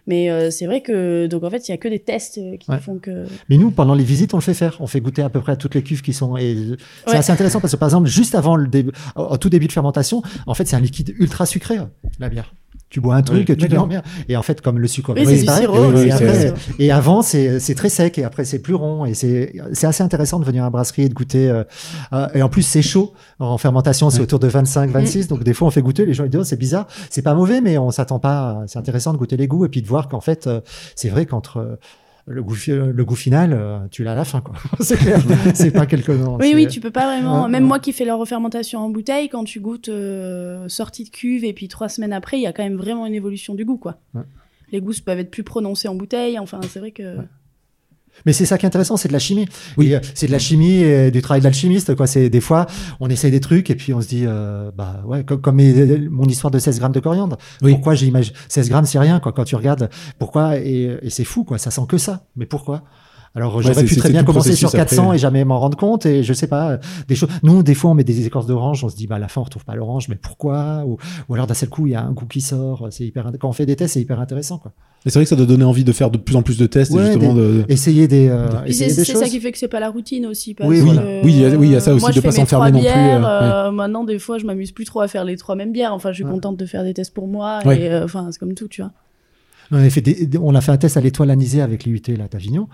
Mais 0.09 0.30
euh, 0.30 0.50
c'est 0.50 0.66
vrai 0.66 0.80
que, 0.80 1.28
donc 1.28 1.44
en 1.44 1.50
fait, 1.50 1.68
il 1.68 1.70
y 1.70 1.74
a 1.74 1.76
que 1.76 1.86
des 1.86 2.00
tests 2.00 2.38
euh, 2.38 2.57
qui 2.57 2.68
Ouais. 2.70 2.80
font 2.80 2.98
que. 2.98 3.24
Mais 3.48 3.57
nous, 3.57 3.70
pendant 3.70 3.94
les 3.94 4.03
visites, 4.03 4.34
on 4.34 4.38
le 4.38 4.42
fait 4.42 4.53
faire. 4.55 4.76
On 4.80 4.88
fait 4.88 5.00
goûter 5.00 5.22
à 5.22 5.28
peu 5.30 5.40
près 5.40 5.53
à 5.53 5.57
toutes 5.57 5.76
les 5.76 5.82
cuves 5.82 6.03
qui 6.03 6.12
sont. 6.12 6.36
Et 6.36 6.57
c'est 7.07 7.11
Ouais. 7.12 7.16
assez 7.18 7.30
intéressant 7.30 7.61
parce 7.61 7.72
que, 7.72 7.78
par 7.78 7.86
exemple, 7.88 8.09
juste 8.09 8.34
avant 8.34 8.57
le 8.57 8.66
début, 8.66 8.90
au 9.14 9.36
tout 9.36 9.48
début 9.48 9.68
de 9.68 9.72
fermentation, 9.72 10.20
en 10.46 10.55
fait, 10.55 10.66
c'est 10.66 10.74
un 10.74 10.80
liquide 10.80 11.14
ultra 11.20 11.46
sucré, 11.46 11.78
la 12.18 12.28
bière. 12.28 12.53
Tu 12.93 13.01
bois 13.01 13.14
un 13.16 13.22
truc, 13.22 13.49
Oui, 13.49 13.57
tu 13.57 13.68
bien. 13.68 14.03
Et 14.28 14.36
en 14.36 14.43
fait, 14.43 14.61
comme 14.61 14.78
le 14.78 14.86
sucre. 14.86 15.14
Oui, 15.16 15.45
pareil. 15.47 15.62
sirop. 15.62 15.93
et, 15.95 16.11
c'est- 16.11 16.12
après- 16.12 16.55
et 16.78 16.93
avant, 16.93 17.22
c'est 17.22 17.59
c'est 17.59 17.74
très 17.74 17.88
sec. 17.88 18.18
Et 18.18 18.24
après, 18.24 18.45
c'est 18.45 18.59
plus 18.59 18.74
rond. 18.74 19.07
Et 19.07 19.14
c'est 19.14 19.55
c'est 19.72 19.86
assez 19.86 20.03
intéressant 20.03 20.38
de 20.38 20.45
venir 20.45 20.62
à 20.62 20.66
la 20.66 20.70
brasserie 20.70 21.03
et 21.05 21.09
de 21.09 21.14
goûter. 21.14 21.49
euh, 21.49 21.64
euh, 22.12 22.28
et 22.34 22.43
en 22.43 22.51
plus, 22.51 22.61
c'est 22.62 22.82
chaud. 22.82 23.14
En 23.38 23.57
fermentation, 23.57 24.11
c'est 24.11 24.20
autour 24.20 24.38
de 24.40 24.47
25, 24.47 24.90
Mm. 24.90 24.93
26. 24.93 25.26
Donc, 25.28 25.43
des 25.43 25.55
fois, 25.55 25.68
on 25.68 25.70
fait 25.70 25.80
goûter. 25.80 26.05
Les 26.05 26.12
gens 26.12 26.24
ils 26.24 26.30
disent, 26.30 26.40
oh, 26.40 26.45
c'est 26.45 26.59
bizarre. 26.59 26.86
C'est 27.09 27.22
pas 27.22 27.32
mauvais, 27.34 27.62
mais 27.62 27.78
on 27.78 27.90
s'attend 27.90 28.18
pas. 28.18 28.62
C'est 28.66 28.78
intéressant 28.78 29.14
de 29.14 29.18
goûter 29.18 29.38
les 29.38 29.47
goûts 29.49 29.64
et 29.64 29.70
puis 29.70 29.80
de 29.80 29.88
voir 29.88 30.09
qu'en 30.09 30.20
fait, 30.20 30.47
euh, 30.47 30.61
c'est 30.95 31.09
vrai 31.09 31.24
qu'entre 31.24 31.57
euh, 31.59 31.76
le 32.27 32.43
goût, 32.43 32.57
le 32.66 33.05
goût 33.05 33.16
final, 33.16 33.53
euh, 33.53 33.79
tu 33.91 34.05
l'as 34.05 34.12
à 34.12 34.14
la 34.14 34.25
fin, 34.25 34.41
quoi. 34.41 34.55
c'est 34.81 34.97
clair. 34.97 35.20
c'est 35.55 35.73
pas 35.73 35.87
quelque 35.87 36.07
chose. 36.07 36.37
Oui, 36.41 36.53
oui, 36.55 36.66
tu 36.68 36.81
peux 36.81 36.91
pas 36.91 37.07
vraiment. 37.07 37.49
Même 37.49 37.64
moi 37.64 37.79
qui 37.79 37.93
fais 37.93 38.05
la 38.05 38.14
refermentation 38.14 38.81
en 38.81 38.91
bouteille, 38.91 39.29
quand 39.29 39.45
tu 39.45 39.61
goûtes 39.61 39.89
euh, 39.89 40.68
sortie 40.68 41.05
de 41.05 41.11
cuve 41.11 41.45
et 41.45 41.53
puis 41.53 41.68
trois 41.68 41.89
semaines 41.89 42.12
après, 42.12 42.39
il 42.39 42.43
y 42.43 42.47
a 42.47 42.53
quand 42.53 42.62
même 42.62 42.77
vraiment 42.77 43.07
une 43.07 43.14
évolution 43.14 43.55
du 43.55 43.64
goût, 43.64 43.79
quoi. 43.79 43.99
Ouais. 44.14 44.23
Les 44.70 44.81
goûts 44.81 44.93
peuvent 45.05 45.18
être 45.18 45.31
plus 45.31 45.43
prononcés 45.43 45.89
en 45.89 45.95
bouteille. 45.95 46.39
Enfin, 46.39 46.61
c'est 46.68 46.79
vrai 46.79 46.93
que. 46.93 47.18
Mais 48.27 48.33
c'est 48.33 48.45
ça 48.47 48.59
qui 48.59 48.65
est 48.65 48.69
intéressant, 48.69 48.97
c'est 48.97 49.09
de 49.09 49.13
la 49.13 49.19
chimie. 49.19 49.47
Oui. 49.77 49.95
Euh, 49.95 50.01
c'est 50.15 50.27
de 50.27 50.33
la 50.33 50.39
chimie 50.39 50.79
et 50.83 51.11
du 51.11 51.23
travail 51.23 51.41
d'alchimiste. 51.41 51.95
Quoi. 51.95 52.07
C'est 52.07 52.29
des 52.31 52.41
fois, 52.41 52.67
on 53.01 53.09
essaye 53.11 53.31
des 53.31 53.41
trucs 53.41 53.71
et 53.71 53.75
puis 53.75 53.93
on 53.95 54.01
se 54.01 54.09
dit, 54.09 54.25
euh, 54.27 54.71
bah 54.77 55.03
ouais, 55.07 55.25
comme, 55.25 55.41
comme 55.41 55.57
mes- 55.57 55.99
mon 56.09 56.25
histoire 56.27 56.51
de 56.51 56.59
16 56.59 56.79
grammes 56.79 56.93
de 56.93 57.01
coriandre. 57.01 57.37
Oui. 57.63 57.73
Pourquoi 57.73 57.95
j'imagine 57.95 58.33
16 58.49 58.69
grammes, 58.69 58.87
c'est 58.87 58.99
rien 58.99 59.19
quoi. 59.21 59.33
Quand 59.33 59.45
tu 59.45 59.57
regardes, 59.57 59.89
pourquoi 60.19 60.59
et, 60.59 60.97
et 61.03 61.11
c'est 61.11 61.25
fou 61.25 61.45
quoi. 61.45 61.59
Ça 61.59 61.71
sent 61.71 61.83
que 61.89 61.99
ça. 61.99 62.25
Mais 62.37 62.47
pourquoi? 62.47 62.83
Alors 63.35 63.57
Ouais, 63.57 63.62
j'aurais 63.62 63.85
pu 63.85 63.97
très 63.97 64.11
bien 64.11 64.24
commencer 64.24 64.55
sur 64.55 64.68
processus 64.68 64.91
400 64.97 65.03
après. 65.05 65.16
et 65.16 65.18
jamais 65.18 65.45
m'en 65.45 65.59
rendre 65.59 65.76
compte 65.78 66.05
et 66.07 66.22
je 66.22 66.33
sais 66.35 66.47
pas 66.47 66.78
des 67.09 67.14
choses. 67.14 67.28
Nous 67.43 67.62
des 67.62 67.74
fois 67.74 67.91
on 67.91 67.95
met 67.95 68.05
des 68.05 68.26
écorces 68.26 68.47
d'orange, 68.47 68.85
on 68.85 68.89
se 68.89 68.97
dit 68.97 69.07
bah 69.07 69.16
à 69.16 69.18
la 69.18 69.28
fin 69.28 69.41
on 69.41 69.45
retrouve 69.45 69.64
pas 69.64 69.74
l'orange, 69.74 70.09
mais 70.09 70.16
pourquoi? 70.16 70.85
Ou, 70.87 70.99
ou 71.28 71.35
alors 71.35 71.47
d'un 71.47 71.55
seul 71.55 71.68
coup 71.70 71.87
il 71.87 71.93
y 71.93 71.95
a 71.95 72.03
un 72.03 72.12
goût 72.12 72.26
qui 72.26 72.41
sort. 72.43 72.89
C'est 72.91 73.05
hyper 73.05 73.30
quand 73.41 73.49
on 73.49 73.53
fait 73.53 73.66
des 73.66 73.76
tests 73.76 73.95
c'est 73.95 74.01
hyper 74.01 74.20
intéressant 74.20 74.59
quoi. 74.59 74.72
Et 75.05 75.11
c'est 75.11 75.18
vrai 75.18 75.24
que 75.24 75.30
ça 75.30 75.35
doit 75.37 75.47
donner 75.47 75.64
envie 75.64 75.83
de 75.83 75.91
faire 75.91 76.11
de 76.12 76.18
plus 76.18 76.37
en 76.37 76.43
plus 76.43 76.59
de 76.59 76.66
tests, 76.66 76.93
et 76.93 76.95
Ouais, 76.95 77.07
justement 77.07 77.35
de. 77.35 77.64
Essayer 77.68 78.07
des 78.07 78.28
euh, 78.28 78.47
Puis 78.64 78.72
c'est 78.74 78.85
essayer 78.85 78.87
des 78.87 79.05
c'est 79.05 79.12
ça 79.14 79.20
choses. 79.22 79.30
qui 79.30 79.41
fait 79.41 79.51
que 79.51 79.59
c'est 79.59 79.66
pas 79.66 79.80
la 79.80 79.91
routine 79.91 80.26
aussi. 80.26 80.55
Parce 80.55 80.70
Oui, 80.70 80.78
que, 80.78 80.83
voilà. 80.85 81.03
Oui, 81.24 81.33
il 81.33 81.41
y 81.41 81.45
a- 81.45 81.49
oui, 81.57 81.66
il 81.68 81.72
y 81.72 81.74
a 81.76 81.80
ça 81.80 81.93
aussi, 81.93 82.03
moi, 82.05 82.12
de 82.12 82.20
pas 82.20 82.30
s'enfermer 82.30 82.70
non 82.70 82.78
plus, 82.78 82.89
euh, 82.89 83.24
euh, 83.24 83.70
Maintenant, 83.72 84.05
des 84.05 84.20
fois, 84.20 84.39
je 84.39 84.47
m'amuse 84.47 84.70
plus 84.70 84.85
trop 84.85 85.01
à 85.01 85.09
faire 85.09 85.24
les 85.24 85.37
trois 85.37 85.57
mêmes 85.57 85.72
bières. 85.72 85.93
Enfin, 85.93 86.11
je 86.12 86.16
suis 86.18 86.24
Ouais. 86.24 86.30
contente 86.30 86.57
de 86.57 86.66
faire 86.66 86.85
des 86.85 86.95
tests 86.95 87.12
pour 87.14 87.26
moi. 87.26 87.59
Ouais. 87.64 87.80
Et 87.80 87.91
euh, 87.91 88.05
enfin, 88.05 88.28
c'est 88.30 88.39
comme 88.39 88.55
tout, 88.55 88.68
tu 88.68 88.80
vois. 88.83 88.93
On 89.72 89.76
a 89.78 89.91
fait 89.91 90.03
des- 90.03 90.28
on 90.41 90.55
a 90.55 90.61
fait 90.61 90.70
un 90.70 90.76
test 90.76 90.97
à 90.97 91.01
l'étoile 91.01 91.30
anisée 91.30 91.62
avec 91.62 91.83
l'IUT 91.85 92.03
là 92.16 92.28
d'Avignon. 92.30 92.68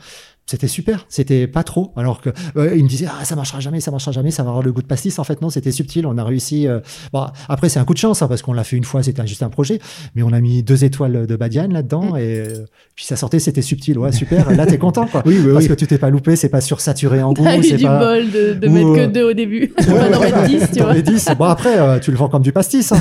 C'était 0.51 0.67
super, 0.67 1.05
c'était 1.11 1.47
pas 1.47 1.63
trop. 1.63 1.93
Alors 1.95 2.23
que 2.23 2.31
euh, 2.57 2.75
il 2.75 2.83
me 2.83 2.89
disait 2.89 3.05
ah 3.07 3.23
ça 3.27 3.37
marchera 3.37 3.61
jamais, 3.61 3.81
ça 3.81 3.91
marchera 3.91 4.13
jamais, 4.13 4.31
ça 4.31 4.43
va 4.43 4.49
avoir 4.49 4.65
le 4.65 4.73
goût 4.73 4.81
de 4.81 4.87
pastis. 4.87 5.19
En 5.19 5.25
fait 5.25 5.43
non, 5.43 5.51
c'était 5.51 5.73
subtil. 5.73 6.07
On 6.07 6.17
a 6.17 6.25
réussi. 6.25 6.67
euh, 6.67 6.81
Bon 7.13 7.27
après 7.51 7.69
c'est 7.69 7.79
un 7.79 7.85
coup 7.85 7.93
de 7.93 7.99
chance 7.99 8.23
hein, 8.23 8.29
parce 8.29 8.41
qu'on 8.41 8.55
l'a 8.55 8.65
fait 8.65 8.77
une 8.79 8.85
fois, 8.85 9.03
c'était 9.03 9.27
juste 9.27 9.43
un 9.43 9.51
projet, 9.51 9.79
mais 10.15 10.23
on 10.23 10.33
a 10.33 10.41
mis 10.41 10.63
deux 10.63 10.85
étoiles 10.85 11.27
de 11.27 11.37
Badiane 11.37 11.75
là-dedans 11.75 12.17
et 12.17 12.39
euh, 12.41 12.65
puis 12.95 13.05
ça 13.05 13.17
sortait, 13.17 13.41
c'était 13.41 13.61
subtil. 13.61 13.99
Ouais 13.99 14.11
super. 14.11 14.51
Là 14.53 14.65
t'es 14.65 14.79
content 14.79 15.07
quoi. 15.07 15.23
Oui, 15.27 15.39
oui, 15.45 15.53
Parce 15.53 15.65
oui. 15.65 15.69
que 15.69 15.75
tu 15.75 15.87
t'es 15.87 15.99
pas 15.99 16.09
loupé, 16.09 16.35
c'est 16.35 16.49
pas 16.49 16.63
sursaturé 16.63 17.23
en 17.23 17.33
goût, 17.35 17.45
T'as 17.45 17.59
eu 17.59 17.63
c'est 17.65 17.77
du 17.77 17.85
pas. 17.85 17.99
bol 17.99 18.31
de, 18.31 18.55
de 18.55 18.69
Ou, 18.69 18.73
mettre 18.73 18.95
que 18.95 19.01
euh, 19.01 19.07
deux 19.09 19.25
au 19.25 19.33
début. 19.35 19.69
pas 19.69 20.09
d'en 20.09 20.21
mettre 20.21 20.45
10, 20.47 20.71
tu 20.73 20.79
Dans 20.79 20.85
vois. 20.87 20.95
les 20.95 21.03
10. 21.03 21.29
Bon 21.39 21.45
après 21.45 21.79
euh, 21.79 21.99
tu 21.99 22.11
le 22.11 22.17
vends 22.17 22.29
comme 22.31 22.43
du 22.43 22.53
pastis. 22.53 22.91
hein. 22.93 23.01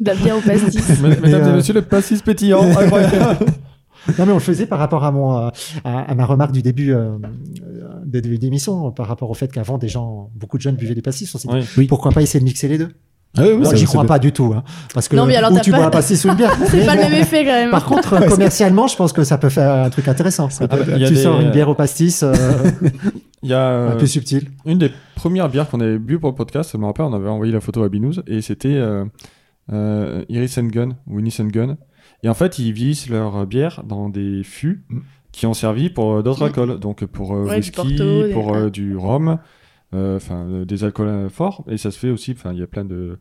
De 0.00 0.06
la 0.10 0.14
bière 0.14 0.38
au 0.38 0.40
pastis. 0.40 1.00
Mesdames 1.00 1.24
et 1.26 1.34
euh, 1.34 1.56
messieurs, 1.56 1.74
le 1.74 1.82
pastis 1.82 2.22
pétillant, 2.22 2.62
incroyable. 2.78 3.36
Non, 4.18 4.26
mais 4.26 4.32
on 4.32 4.36
le 4.36 4.40
faisait 4.40 4.66
par 4.66 4.78
rapport 4.78 5.04
à 5.04 5.12
mon, 5.12 5.36
euh, 5.38 5.48
à, 5.84 6.00
à 6.10 6.14
ma 6.14 6.24
remarque 6.26 6.52
du 6.52 6.62
début 6.62 6.92
euh, 6.92 7.10
euh, 7.18 7.88
des 8.04 8.20
début 8.20 8.38
d'émission, 8.38 8.90
par 8.92 9.06
rapport 9.06 9.30
au 9.30 9.34
fait 9.34 9.50
qu'avant, 9.52 9.78
des 9.78 9.88
gens, 9.88 10.30
beaucoup 10.34 10.56
de 10.56 10.62
jeunes 10.62 10.76
buvaient 10.76 10.94
des 10.94 11.02
pastis. 11.02 11.34
On 11.34 11.38
s'est 11.38 11.48
dit, 11.48 11.68
Oui. 11.76 11.86
Pourquoi 11.86 12.12
pas 12.12 12.22
essayer 12.22 12.40
de 12.40 12.44
mixer 12.44 12.68
les 12.68 12.78
deux? 12.78 12.90
Ah 13.38 13.42
oui, 13.42 13.48
oui, 13.52 13.56
Moi, 13.64 13.74
j'y 13.74 13.84
crois 13.84 14.04
pas 14.06 14.18
du 14.18 14.32
tout, 14.32 14.54
hein, 14.56 14.64
parce 14.94 15.08
que 15.08 15.16
Non, 15.16 15.26
mais 15.26 15.36
alors, 15.36 15.52
ou 15.52 15.60
tu 15.60 15.70
pas- 15.70 15.76
bois 15.76 15.86
un 15.86 15.90
pastis 15.90 16.24
ou 16.24 16.28
une 16.28 16.36
bière. 16.36 16.52
C'est 16.70 16.86
pas 16.86 16.94
le 16.94 17.02
même 17.02 17.12
effet 17.12 17.44
quand 17.44 17.50
même. 17.52 17.70
Par 17.70 17.84
contre, 17.84 18.26
commercialement, 18.28 18.86
je 18.86 18.96
pense 18.96 19.12
que 19.12 19.24
ça 19.24 19.36
peut 19.36 19.50
faire 19.50 19.72
un 19.84 19.90
truc 19.90 20.08
intéressant. 20.08 20.48
Ah 20.60 20.66
bah, 20.66 20.78
tu 20.84 20.98
des- 20.98 21.16
sors 21.16 21.38
une 21.40 21.50
bière 21.50 21.68
au 21.68 21.74
pastis 21.74 22.22
euh, 22.22 22.32
Il 23.42 23.50
y 23.50 23.52
a 23.52 23.60
un 23.60 23.90
euh, 23.90 23.96
peu 23.96 24.06
subtil. 24.06 24.48
une 24.64 24.78
des 24.78 24.90
premières 25.16 25.50
bières 25.50 25.68
qu'on 25.68 25.80
avait 25.80 25.98
bu 25.98 26.18
pour 26.18 26.30
le 26.30 26.34
podcast, 26.34 26.70
je 26.72 26.78
me 26.78 26.86
rappelle, 26.86 27.04
on 27.04 27.12
avait 27.12 27.28
envoyé 27.28 27.52
la 27.52 27.60
photo 27.60 27.82
à 27.82 27.88
Binous 27.90 28.14
et 28.26 28.40
c'était 28.40 28.68
euh, 28.74 29.04
euh, 29.70 30.24
Iris 30.30 30.56
and 30.58 30.68
Gun 30.68 30.88
ou 31.06 31.20
Inis 31.20 31.36
and 31.40 31.48
Gun. 31.48 31.76
Et 32.22 32.28
en 32.28 32.34
fait, 32.34 32.58
ils 32.58 32.72
vieillissent 32.72 33.08
leur 33.08 33.46
bière 33.46 33.82
dans 33.84 34.08
des 34.08 34.42
fûts 34.42 34.84
Mm. 34.88 34.98
qui 35.32 35.46
ont 35.46 35.54
servi 35.54 35.90
pour 35.90 36.14
euh, 36.14 36.22
d'autres 36.22 36.40
Mm. 36.42 36.46
alcools, 36.46 36.78
donc 36.80 37.04
pour 37.04 37.34
euh, 37.34 37.44
Ouais, 37.44 37.50
du 37.50 37.56
whisky, 37.56 37.76
Porto, 37.76 38.32
pour 38.32 38.54
euh, 38.54 38.70
du 38.70 38.96
rhum, 38.96 39.38
enfin 39.92 40.46
euh, 40.48 40.64
des 40.64 40.84
alcools 40.84 41.28
forts. 41.30 41.64
Et 41.68 41.76
ça 41.76 41.90
se 41.90 41.98
fait 41.98 42.10
aussi. 42.10 42.32
Enfin, 42.32 42.52
il 42.52 42.58
y 42.58 42.62
a 42.62 42.66
plein 42.66 42.84
de. 42.84 43.18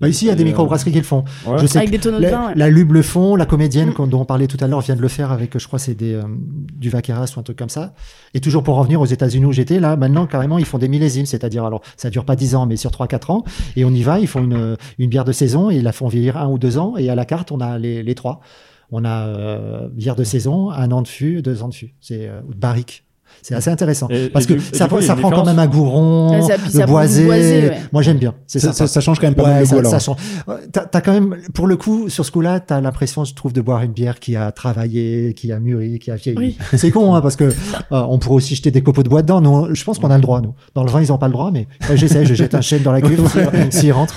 Bah, 0.00 0.08
ici, 0.08 0.26
il 0.26 0.28
y 0.28 0.30
a 0.30 0.34
des 0.36 0.42
euh, 0.42 0.46
microbrasseries 0.46 0.92
qui 0.92 0.98
le 0.98 1.04
font. 1.04 1.24
ouais. 1.46 1.58
Je 1.58 1.66
sais 1.66 1.78
Avec 1.78 1.90
que 1.90 1.96
des 1.96 2.00
tonneaux 2.00 2.18
de 2.18 2.22
la, 2.22 2.30
vin, 2.30 2.46
ouais. 2.48 2.52
la 2.54 2.68
Lube 2.70 2.92
le 2.92 3.02
font, 3.02 3.34
la 3.34 3.46
comédienne 3.46 3.88
Mm. 3.90 4.08
dont 4.08 4.20
on 4.20 4.24
parlait 4.24 4.46
tout 4.46 4.56
à 4.60 4.68
l'heure 4.68 4.80
vient 4.80 4.94
de 4.94 5.02
le 5.02 5.08
faire 5.08 5.32
avec, 5.32 5.58
je 5.58 5.66
crois, 5.66 5.78
c'est 5.80 5.94
des, 5.94 6.14
euh, 6.14 6.22
du 6.76 6.88
Vaqueras 6.88 7.32
ou 7.36 7.40
un 7.40 7.42
truc 7.42 7.58
comme 7.58 7.68
ça. 7.68 7.94
Et 8.34 8.40
toujours 8.40 8.62
pour 8.62 8.76
revenir 8.76 9.00
aux 9.00 9.06
États-Unis 9.06 9.44
où 9.46 9.52
j'étais, 9.52 9.80
là, 9.80 9.96
maintenant, 9.96 10.26
carrément, 10.26 10.58
ils 10.58 10.64
font 10.64 10.78
des 10.78 10.88
millésimes. 10.88 11.26
C'est-à-dire, 11.26 11.64
alors, 11.64 11.80
ça 11.96 12.10
dure 12.10 12.24
pas 12.24 12.36
10 12.36 12.54
ans, 12.54 12.66
mais 12.66 12.76
sur 12.76 12.90
3-4 12.92 13.30
ans. 13.32 13.44
Et 13.76 13.84
on 13.84 13.90
y 13.90 14.02
va, 14.02 14.20
ils 14.20 14.28
font 14.28 14.44
une, 14.44 14.76
une 14.98 15.10
bière 15.10 15.24
de 15.24 15.32
saison 15.32 15.70
et 15.70 15.76
ils 15.76 15.82
la 15.82 15.92
font 15.92 16.06
vieillir 16.08 16.36
un 16.36 16.48
ou 16.48 16.58
deux 16.58 16.78
ans. 16.78 16.96
Et 16.96 17.10
à 17.10 17.14
la 17.16 17.24
carte, 17.24 17.50
on 17.50 17.60
a 17.60 17.76
les, 17.78 18.02
les 18.04 18.14
trois. 18.14 18.40
On 18.92 19.04
a 19.04 19.26
euh, 19.26 19.88
bière 19.92 20.14
de 20.16 20.24
saison, 20.24 20.70
un 20.70 20.90
an 20.92 21.02
de 21.02 21.08
fût, 21.08 21.42
deux 21.42 21.62
ans 21.62 21.68
de 21.68 21.74
fût. 21.74 21.94
C'est 22.00 22.28
euh, 22.28 22.40
barrique. 22.56 23.04
C'est 23.42 23.54
assez 23.54 23.70
intéressant. 23.70 24.08
Et- 24.10 24.28
parce 24.28 24.44
et 24.44 24.48
que 24.48 24.54
du- 24.54 24.60
ça, 24.60 24.86
coup, 24.88 24.96
prend 25.20 25.30
quand 25.30 25.44
même 25.46 25.58
un 25.58 25.66
goût 25.66 25.84
rond, 25.88 26.30
Ouais, 26.32 26.42
ça- 26.42 26.56
le 26.56 26.86
boisé. 26.86 27.20
du 27.22 27.26
boisé, 27.26 27.68
ouais. 27.68 27.78
Moi, 27.92 28.02
j'aime 28.02 28.18
bien. 28.18 28.34
C'est 28.46 28.58
Ça, 28.58 28.72
ça. 28.72 29.00
change 29.00 29.18
quand 29.20 29.26
même 29.26 29.34
pas 29.34 29.42
mal 29.44 29.52
Ouais, 29.54 29.60
le 29.60 29.66
ça, 29.66 29.74
goût 29.74 29.78
alors. 29.88 30.00
ça 30.00 30.12
T'as 30.72 30.84
t'as 30.86 31.00
quand 31.00 31.12
même, 31.12 31.36
pour 31.54 31.66
le 31.66 31.76
coup, 31.76 32.08
sur 32.08 32.24
ce 32.24 32.30
coup-là, 32.30 32.60
t'as 32.60 32.80
l'impression, 32.80 33.24
je 33.24 33.34
trouve, 33.34 33.52
de 33.52 33.60
boire 33.60 33.82
une 33.82 33.92
bière 33.92 34.18
qui 34.20 34.36
a 34.36 34.52
travaillé, 34.52 35.34
qui 35.34 35.52
a 35.52 35.58
mûri, 35.60 35.98
qui 35.98 36.10
a 36.10 36.16
vieilli. 36.16 36.38
Oui. 36.38 36.58
C'est 36.76 36.90
con, 36.90 37.14
hein, 37.14 37.20
parce 37.20 37.36
que 37.36 37.44
euh, 37.44 37.52
on 37.90 38.18
pourrait 38.18 38.36
aussi 38.36 38.54
jeter 38.54 38.70
des 38.70 38.82
copeaux 38.82 39.02
de 39.02 39.08
bois 39.08 39.22
dedans. 39.22 39.40
Nous, 39.40 39.74
je 39.74 39.84
pense 39.84 39.98
qu'on 39.98 40.10
a 40.10 40.16
le 40.16 40.22
droit, 40.22 40.40
nous. 40.40 40.54
Dans 40.74 40.84
le 40.84 40.90
vin, 40.90 41.00
ils 41.00 41.12
ont 41.12 41.18
pas 41.18 41.26
le 41.28 41.32
droit, 41.32 41.50
mais 41.52 41.66
ouais, 41.88 41.96
j'essaie, 41.96 42.24
je 42.26 42.34
jette 42.34 42.54
un 42.54 42.60
chêne 42.60 42.82
dans 42.82 42.92
la 42.92 43.00
cuve 43.00 43.20
s'il 43.70 43.72
s'il 43.72 43.92
rentre. 43.92 44.14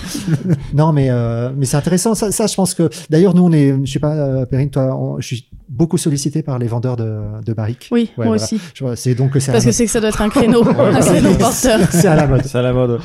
Non, 0.74 0.91
mais 0.93 1.07
euh, 1.09 1.51
mais 1.55 1.65
c'est 1.65 1.78
intéressant. 1.78 2.15
Ça, 2.15 2.32
ça, 2.32 2.47
je 2.47 2.55
pense 2.55 2.74
que. 2.74 2.89
D'ailleurs, 3.09 3.34
nous, 3.36 3.43
on 3.43 3.51
est, 3.51 3.76
je 3.84 3.91
sais 3.91 3.99
pas, 3.99 4.13
euh, 4.15 4.45
Perrine, 4.45 4.69
toi, 4.69 4.95
on- 4.97 5.19
je 5.19 5.28
suis 5.28 5.47
beaucoup 5.72 5.97
sollicité 5.97 6.43
par 6.43 6.59
les 6.59 6.67
vendeurs 6.67 6.97
de, 6.97 7.41
de 7.45 7.53
barriques. 7.53 7.88
Oui, 7.91 8.11
Ouais, 8.17 8.26
moi 8.26 8.38
voilà. 8.38 8.43
aussi. 8.43 8.59
C'est 8.95 9.15
donc 9.15 9.32
que 9.32 9.39
c'est 9.39 9.51
à 9.51 9.53
Parce 9.53 9.65
que 9.65 9.72
c'est 9.72 9.86
que 9.86 9.91
ça 9.91 9.99
doit 10.01 10.09
être 10.09 10.22
un 10.22 10.30
créneau, 10.30 10.63
un 10.67 10.99
créneau 10.99 11.34
porteur. 11.36 11.80
C'est 11.91 12.07
à 12.07 12.15
la 12.15 12.28
mode. 12.28 12.43
C'est 12.45 12.57
à 12.57 12.61
la 12.61 12.74
mode. 12.74 12.99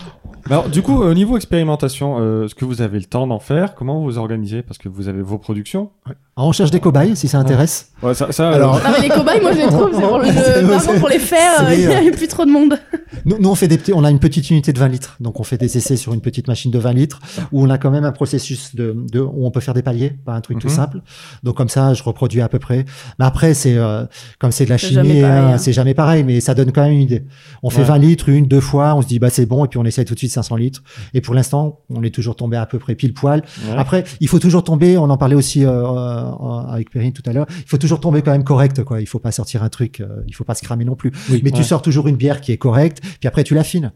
Alors, 0.49 0.69
du 0.69 0.81
coup, 0.83 1.03
au 1.03 1.13
niveau 1.15 1.37
expérimentation, 1.37 2.19
euh, 2.21 2.45
est-ce 2.45 2.55
que 2.55 2.65
vous 2.65 2.81
avez 2.81 2.99
le 2.99 3.05
temps 3.05 3.27
d'en 3.27 3.41
faire? 3.41 3.75
Comment 3.75 3.99
vous 3.99 4.05
vous 4.05 4.19
organisez? 4.19 4.63
Parce 4.63 4.79
que 4.79 4.89
vous 4.89 5.09
avez 5.09 5.21
vos 5.23 5.39
productions. 5.39 5.91
Alors, 6.37 6.49
on 6.49 6.53
cherche 6.53 6.71
des 6.71 6.79
cobayes, 6.81 7.17
si 7.17 7.27
ça 7.29 7.39
intéresse. 7.39 7.91
Ouais, 8.03 8.15
ça, 8.15 8.31
ça, 8.31 8.51
Alors, 8.51 8.77
euh, 8.77 8.81
mais 8.97 9.09
les 9.09 9.09
cobayes, 9.09 9.41
moi 9.41 9.53
je 9.53 9.59
les 9.59 9.67
trouve, 9.67 9.91
c'est 9.93 10.03
pour, 10.03 10.19
le, 10.19 10.27
C'est- 10.33 10.63
vraiment 10.63 11.01
pour 11.01 11.09
les 11.09 11.19
faire, 11.19 11.63
euh, 11.67 11.75
il 11.75 11.89
n'y 12.03 12.09
a 12.09 12.13
plus 12.13 12.29
trop 12.29 12.45
de 12.45 12.51
monde. 12.51 12.79
Nous, 13.25 13.39
nous, 13.41 13.49
on 13.49 13.55
fait 13.55 13.67
des 13.69 13.79
petits, 13.79 13.93
on 13.93 14.05
a 14.05 14.11
une 14.11 14.19
petite 14.21 14.49
unité 14.51 14.73
de 14.73 14.79
20 14.79 14.89
litres. 14.89 15.17
Donc, 15.19 15.41
on 15.41 15.43
fait 15.45 15.57
des 15.59 15.77
essais 15.79 15.97
sur 15.97 16.13
une 16.15 16.21
petite 16.21 16.47
machine 16.47 16.71
de 16.71 16.79
20 16.79 16.93
litres 16.93 17.21
où 17.53 17.65
on 17.65 17.71
a 17.71 17.79
quand 17.79 17.91
même 17.91 18.05
un 18.05 18.13
processus 18.13 18.75
de, 18.77 18.95
de 19.11 19.21
où 19.21 19.47
on 19.47 19.51
peut 19.51 19.61
faire 19.61 19.75
des 19.75 19.83
paliers, 19.83 20.11
pas 20.25 20.33
un 20.35 20.41
truc 20.41 20.59
tout 20.61 20.69
Mhm. 20.69 20.75
simple. 20.75 21.01
Donc, 21.43 21.57
comme 21.57 21.69
ça, 21.71 21.93
je 21.95 22.03
reproduis 22.05 22.41
à 22.43 22.49
peu 22.49 22.59
près. 22.61 22.85
Mais 23.19 23.25
après, 23.25 23.55
c'est, 23.55 23.75
euh, 23.77 24.05
comme 24.39 24.53
c'est 24.53 24.65
de 24.67 24.71
la 24.71 24.79
C'est 24.79 24.89
jamais 24.93 25.09
chimie, 25.09 25.23
hein, 25.25 25.53
hein. 25.55 25.59
c'est 25.59 25.73
jamais 25.73 25.95
pareil, 25.95 26.23
mais 26.23 26.41
ça 26.41 26.55
donne 26.55 26.71
quand 26.71 26.83
même 26.83 26.93
une 26.93 27.01
idée. 27.03 27.25
On 27.63 27.71
fait 27.71 27.79
Ouais. 27.81 27.85
20 27.89 27.99
litres, 27.99 28.29
une, 28.29 28.47
deux 28.47 28.61
fois, 28.61 28.95
on 28.95 29.03
se 29.03 29.07
dit, 29.09 29.19
bah, 29.19 29.31
c'est 29.31 29.47
bon, 29.47 29.65
et 29.65 29.69
puis 29.69 29.79
on 29.79 29.85
essaye 29.85 30.05
tout 30.05 30.15
de 30.15 30.19
suite 30.19 30.33
500 30.37 30.57
litres. 30.57 30.83
Et 31.15 31.21
pour 31.21 31.35
l'instant, 31.35 31.81
on 31.91 32.03
est 32.03 32.15
toujours 32.15 32.37
tombé 32.37 32.57
à 32.57 32.67
peu 32.67 32.79
près 32.79 32.95
pile 32.95 33.15
poil. 33.15 33.43
ouais. 33.67 33.75
Après, 33.77 34.05
il 34.21 34.29
faut 34.29 34.39
toujours 34.39 34.65
tomber, 34.65 34.97
on 34.99 35.11
en 35.11 35.17
parlait 35.17 35.35
aussi 35.35 35.65
euh, 35.65 35.71
euh, 35.71 36.61
avec 36.69 36.91
Perrine 36.91 37.13
tout 37.13 37.23
à 37.27 37.33
l'heure, 37.33 37.47
il 37.49 37.69
faut 37.69 37.79
toujours 37.79 38.01
tomber 38.01 38.23
quand 38.23 38.33
même 38.33 38.45
correct, 38.45 38.85
quoi. 38.85 39.01
Il 39.01 39.07
faut 39.07 39.19
pas 39.19 39.33
sortir 39.33 39.63
un 39.63 39.69
truc, 39.69 40.01
euh, 40.01 40.23
il 40.27 40.35
faut 40.35 40.45
pas 40.45 40.55
se 40.55 40.63
cramer 40.63 40.85
non 40.85 40.95
plus. 40.95 41.13
Oui. 41.31 41.41
Mais 41.45 41.51
tu 41.51 41.65
sors 41.65 41.83
toujours 41.83 42.09
une 42.09 42.17
bière 42.17 42.41
qui 42.41 42.53
est 42.53 42.59
correcte, 42.59 43.01
puis 43.01 43.29
après 43.29 43.45
tu 43.45 43.55
l'affines. 43.55 43.93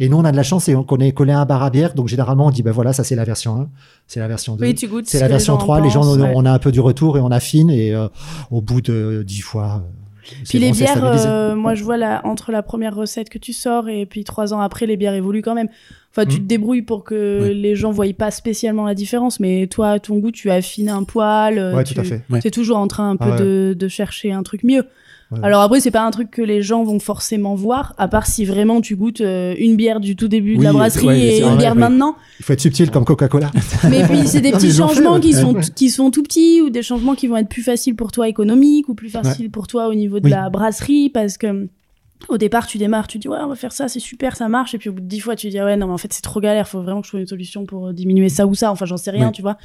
Et 0.00 0.08
nous, 0.08 0.16
on 0.16 0.24
a 0.24 0.32
de 0.32 0.36
la 0.36 0.42
chance, 0.42 0.64
c'est 0.64 0.74
qu'on 0.74 0.98
est 0.98 1.12
collé 1.12 1.32
à 1.32 1.40
un 1.40 1.44
bar 1.44 1.62
à 1.62 1.70
bière, 1.70 1.94
donc 1.94 2.08
généralement 2.08 2.46
on 2.46 2.50
dit, 2.50 2.62
ben 2.62 2.72
voilà, 2.72 2.92
ça 2.92 3.04
c'est 3.04 3.14
la 3.14 3.24
version 3.24 3.60
1, 3.60 3.68
c'est 4.06 4.20
la 4.20 4.28
version 4.28 4.56
2. 4.56 4.64
Oui, 4.64 4.74
tu 4.74 4.88
goûtes. 4.88 5.06
c'est 5.06 5.18
ce 5.18 5.22
la 5.22 5.28
version 5.28 5.54
gens 5.54 5.60
3, 5.60 5.80
les 5.80 5.90
gens, 5.90 6.00
pensent, 6.00 6.16
ouais. 6.16 6.32
on 6.34 6.44
a 6.44 6.52
un 6.52 6.58
peu 6.58 6.72
du 6.72 6.80
retour 6.80 7.18
et 7.18 7.20
on 7.20 7.30
affine, 7.30 7.70
et 7.70 7.94
euh, 7.94 8.08
au 8.50 8.60
bout 8.62 8.80
de 8.80 9.22
10 9.26 9.40
fois, 9.40 9.82
euh, 9.84 10.01
Puis 10.48 10.58
les 10.58 10.70
bières, 10.72 11.04
euh, 11.04 11.54
moi 11.54 11.74
je 11.74 11.82
vois 11.84 11.96
là, 11.96 12.20
entre 12.24 12.52
la 12.52 12.62
première 12.62 12.94
recette 12.94 13.28
que 13.28 13.38
tu 13.38 13.52
sors 13.52 13.88
et 13.88 14.06
puis 14.06 14.24
trois 14.24 14.52
ans 14.54 14.60
après, 14.60 14.86
les 14.86 14.96
bières 14.96 15.14
évoluent 15.14 15.42
quand 15.42 15.54
même. 15.54 15.68
Enfin, 16.10 16.26
tu 16.26 16.36
Mhm. 16.36 16.42
te 16.42 16.46
débrouilles 16.48 16.82
pour 16.82 17.04
que 17.04 17.40
Oui. 17.48 17.54
les 17.60 17.74
gens 17.74 17.90
voient 17.90 18.06
pas 18.16 18.30
spécialement 18.30 18.84
la 18.84 18.94
différence, 18.94 19.40
mais 19.40 19.66
toi, 19.66 19.92
à 19.92 19.98
ton 19.98 20.18
goût, 20.18 20.30
tu 20.30 20.50
affines 20.50 20.90
un 20.90 21.04
poil. 21.04 21.58
euh, 21.58 21.74
Ouais, 21.74 21.84
tu... 21.84 21.94
tout 21.94 22.00
à 22.00 22.04
fait. 22.04 22.22
Ouais. 22.28 22.40
T'es 22.40 22.50
toujours 22.50 22.76
en 22.76 22.86
train 22.86 23.10
un 23.10 23.16
peu 23.16 23.24
Ah 23.32 23.36
ouais. 23.42 23.74
de 23.74 23.88
chercher 23.88 24.30
un 24.32 24.42
truc 24.42 24.62
mieux. 24.62 24.84
Ouais. 25.32 25.38
Alors 25.42 25.62
après, 25.62 25.80
c'est 25.80 25.90
pas 25.90 26.02
un 26.04 26.10
truc 26.10 26.30
que 26.30 26.42
les 26.42 26.62
gens 26.62 26.84
vont 26.84 26.98
forcément 27.00 27.54
voir, 27.54 27.94
à 27.98 28.06
part 28.08 28.26
si 28.26 28.44
vraiment 28.44 28.80
tu 28.80 28.96
goûtes 28.96 29.20
euh, 29.22 29.54
une 29.58 29.76
bière 29.76 29.98
du 30.00 30.14
tout 30.16 30.28
début 30.28 30.56
de 30.56 30.62
la 30.62 30.72
brasserie 30.72 31.06
ouais, 31.06 31.18
et 31.20 31.42
une 31.42 31.56
bière 31.56 31.72
oui. 31.72 31.78
maintenant. 31.80 32.16
Il 32.38 32.44
faut 32.44 32.52
être 32.52 32.60
subtil 32.60 32.90
comme 32.90 33.04
Coca-Cola. 33.04 33.50
Mais 33.90 34.04
puis 34.04 34.26
c'est 34.26 34.40
des 34.40 34.52
petits 34.52 34.72
changements 34.72 35.18
qui 35.20 35.32
sont 35.32 35.54
qui 35.54 35.90
sont 35.90 36.10
tout 36.10 36.22
petits 36.22 36.60
ou 36.60 36.70
des 36.70 36.82
changements 36.82 37.14
qui 37.14 37.26
vont 37.26 37.36
être 37.36 37.48
plus 37.48 37.62
faciles 37.62 37.96
pour 37.96 38.12
toi 38.12 38.28
économiques 38.28 38.88
ou 38.88 38.94
plus 38.94 39.08
faciles 39.08 39.50
pour 39.50 39.66
toi 39.66 39.88
au 39.88 39.94
niveau 39.94 40.20
de 40.20 40.24
Oui. 40.26 40.30
la 40.30 40.50
brasserie 40.50 41.08
parce 41.10 41.38
que 41.38 41.68
au 42.28 42.38
départ 42.38 42.66
tu 42.68 42.78
démarres 42.78 43.08
tu 43.08 43.18
dis 43.18 43.26
ouais 43.28 43.38
on 43.42 43.48
va 43.48 43.56
faire 43.56 43.72
ça 43.72 43.88
c'est 43.88 43.98
super 43.98 44.36
ça 44.36 44.48
marche 44.48 44.74
et 44.74 44.78
puis 44.78 44.88
au 44.88 44.92
bout 44.92 45.00
de 45.00 45.06
dix 45.06 45.18
fois 45.18 45.34
tu 45.34 45.48
dis 45.48 45.58
ah 45.58 45.64
ouais 45.64 45.76
non 45.76 45.88
mais 45.88 45.92
en 45.92 45.98
fait 45.98 46.12
c'est 46.12 46.22
trop 46.22 46.40
galère 46.40 46.68
faut 46.68 46.80
vraiment 46.80 47.00
que 47.00 47.06
je 47.06 47.10
trouve 47.10 47.20
une 47.20 47.26
solution 47.26 47.64
pour 47.66 47.88
euh, 47.88 47.92
diminuer 47.92 48.28
ça 48.28 48.46
ou 48.46 48.54
ça 48.54 48.70
enfin 48.70 48.86
j'en 48.86 48.96
sais 48.96 49.10
rien 49.10 49.26
Oui. 49.26 49.32
tu 49.32 49.42
vois 49.42 49.56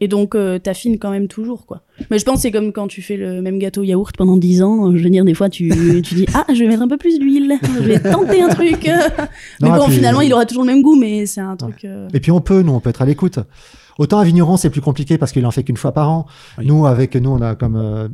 et 0.00 0.08
donc 0.08 0.34
euh, 0.34 0.58
t'affines 0.58 0.98
quand 0.98 1.10
même 1.10 1.26
toujours 1.28 1.64
quoi 1.66 1.82
mais 2.10 2.18
je 2.18 2.24
pense 2.24 2.36
que 2.36 2.40
c'est 2.42 2.50
comme 2.50 2.72
quand 2.72 2.86
tu 2.86 3.00
fais 3.02 3.16
le 3.16 3.40
même 3.40 3.58
gâteau 3.58 3.82
yaourt 3.82 4.14
pendant 4.16 4.36
10 4.36 4.62
ans 4.62 4.94
je 4.96 5.02
veux 5.02 5.10
dire 5.10 5.24
des 5.24 5.32
fois 5.34 5.48
tu 5.48 5.68
tu 6.02 6.14
dis 6.14 6.26
ah 6.34 6.44
je 6.52 6.58
vais 6.62 6.68
mettre 6.68 6.82
un 6.82 6.88
peu 6.88 6.98
plus 6.98 7.18
d'huile 7.18 7.54
je 7.62 7.82
vais 7.82 8.00
tenter 8.12 8.42
un 8.42 8.48
truc 8.48 8.84
mais 9.62 9.68
Non, 9.68 9.76
bon 9.76 9.86
puis- 9.86 9.94
finalement 9.96 10.20
il 10.20 10.32
aura 10.34 10.44
toujours 10.46 10.64
le 10.64 10.72
même 10.72 10.82
goût 10.82 10.96
mais 10.96 11.24
c'est 11.26 11.40
un 11.40 11.56
truc 11.56 11.84
euh, 11.84 12.08
Et 12.12 12.20
puis 12.20 12.30
on 12.30 12.40
peut, 12.40 12.62
nous, 12.62 12.72
on 12.72 12.80
peut 12.80 12.90
être 12.90 13.02
à 13.02 13.06
l'écoute. 13.06 13.38
Autant 13.98 14.18
à 14.18 14.24
Vigneron, 14.24 14.58
c'est 14.58 14.68
plus 14.68 14.82
compliqué 14.82 15.16
parce 15.16 15.32
qu'il 15.32 15.46
en 15.46 15.50
fait 15.50 15.64
qu'une 15.64 15.78
fois 15.78 15.92
par 15.92 16.10
an. 16.10 16.26
Oui. 16.58 16.66
Nous, 16.66 16.84
avec 16.86 17.16
nous, 17.16 17.30
on 17.30 17.40
a 17.40 17.54
comme 17.54 17.76
euh, 17.76 18.08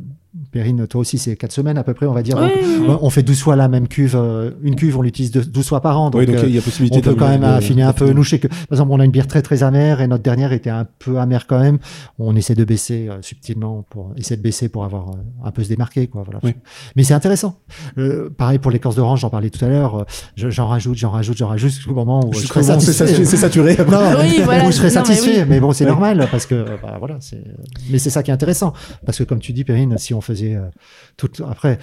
Perrine, 0.51 0.87
toi 0.87 1.01
aussi, 1.01 1.19
c'est 1.19 1.35
quatre 1.35 1.51
semaines 1.51 1.77
à 1.77 1.83
peu 1.83 1.93
près, 1.93 2.07
on 2.07 2.13
va 2.13 2.23
dire. 2.23 2.37
Oui, 2.37 2.47
Donc, 2.47 2.51
oui, 2.63 2.85
oui. 2.89 2.95
On 3.01 3.09
fait 3.11 3.21
12 3.21 3.39
fois 3.41 3.55
la 3.55 3.67
même 3.67 3.87
cuve. 3.87 4.15
euh, 4.15 4.49
Une 4.63 4.75
cuve, 4.75 4.97
on 4.97 5.03
l'utilise 5.03 5.29
deux- 5.29 5.45
12 5.45 5.67
fois 5.67 5.79
par 5.81 5.99
an. 6.01 6.09
Donc, 6.09 6.21
Oui, 6.21 6.25
donc 6.25 6.37
euh, 6.37 6.43
il 6.47 6.55
y 6.55 6.57
a 6.57 6.61
possibilité 6.61 6.97
on 6.97 7.01
peut 7.01 7.09
de- 7.11 7.15
quand 7.15 7.29
même 7.29 7.43
affiner 7.43 7.83
un 7.83 7.93
peu. 7.93 8.11
Nous, 8.13 8.23
je 8.23 8.31
sais 8.31 8.39
que, 8.39 8.47
par 8.47 8.57
exemple, 8.71 8.91
on 8.93 8.99
a 8.99 9.05
une 9.05 9.11
bière 9.11 9.27
très 9.27 9.43
très 9.43 9.61
amère 9.61 10.01
et 10.01 10.07
notre 10.07 10.23
dernière 10.23 10.51
était 10.51 10.71
un 10.71 10.87
peu 10.97 11.19
amère 11.19 11.45
quand 11.45 11.59
même. 11.59 11.77
On 12.17 12.35
essaie 12.35 12.55
de 12.55 12.63
baisser 12.63 13.09
euh, 13.09 13.21
subtilement 13.21 13.85
pour 13.91 14.11
essayer 14.17 14.35
de 14.35 14.41
baisser 14.41 14.69
pour 14.69 14.85
avoir 14.85 15.09
euh, 15.09 15.13
un 15.45 15.51
peu 15.51 15.63
se 15.63 15.69
démarquer, 15.69 16.07
quoi. 16.07 16.23
Voilà. 16.23 16.39
Oui. 16.43 16.55
Mais 16.95 17.03
c'est 17.03 17.13
intéressant. 17.13 17.59
Euh, 17.99 18.29
pareil 18.35 18.57
pour 18.57 18.71
l'écorce 18.71 18.95
d'orange, 18.95 19.19
j'en 19.21 19.29
parlais 19.29 19.51
tout 19.51 19.63
à 19.63 19.67
l'heure. 19.69 19.95
euh, 19.99 20.03
je- 20.35 20.49
J'en 20.49 20.67
rajoute, 20.67 20.97
j'en 20.97 21.11
rajoute, 21.11 21.37
j'en 21.37 21.47
rajoute 21.49 21.69
jusqu'au 21.71 21.93
moment 21.93 22.25
où 22.27 22.33
je 22.33 22.39
Jusqu'au 22.39 22.55
serai 22.61 22.73
satisfait. 22.79 23.05
saturé- 23.05 23.25
c'est 23.25 23.37
saturé. 23.37 23.77
Non, 23.87 23.99
Oui, 24.19 24.41
voilà, 24.43 24.67
où 24.67 24.71
je 24.71 24.77
non, 24.77 24.83
mais 24.83 24.89
satisfait, 24.89 25.41
oui. 25.41 25.45
mais, 25.47 25.59
bon, 25.59 25.73
c'est 25.73 25.85
normal 25.85 26.27
parce 26.31 26.47
que, 26.47 26.55
euh, 26.55 26.77
bah, 26.81 26.95
voilà, 26.97 27.17
c'est. 27.19 27.43
Mais 27.91 27.99
c'est 27.99 28.09
ça 28.09 28.23
qui 28.23 28.31
est 28.31 28.33
intéressant, 28.33 28.73
parce 29.05 29.19
que 29.19 29.23
comme 29.23 29.39
tu 29.39 29.53
dis, 29.53 29.63
Perrine, 29.63 29.95
si 29.99 30.13
on 30.13 30.21
faisait 30.23 30.55
euh, 30.55 30.61
tout 31.17 31.29
après, 31.49 31.77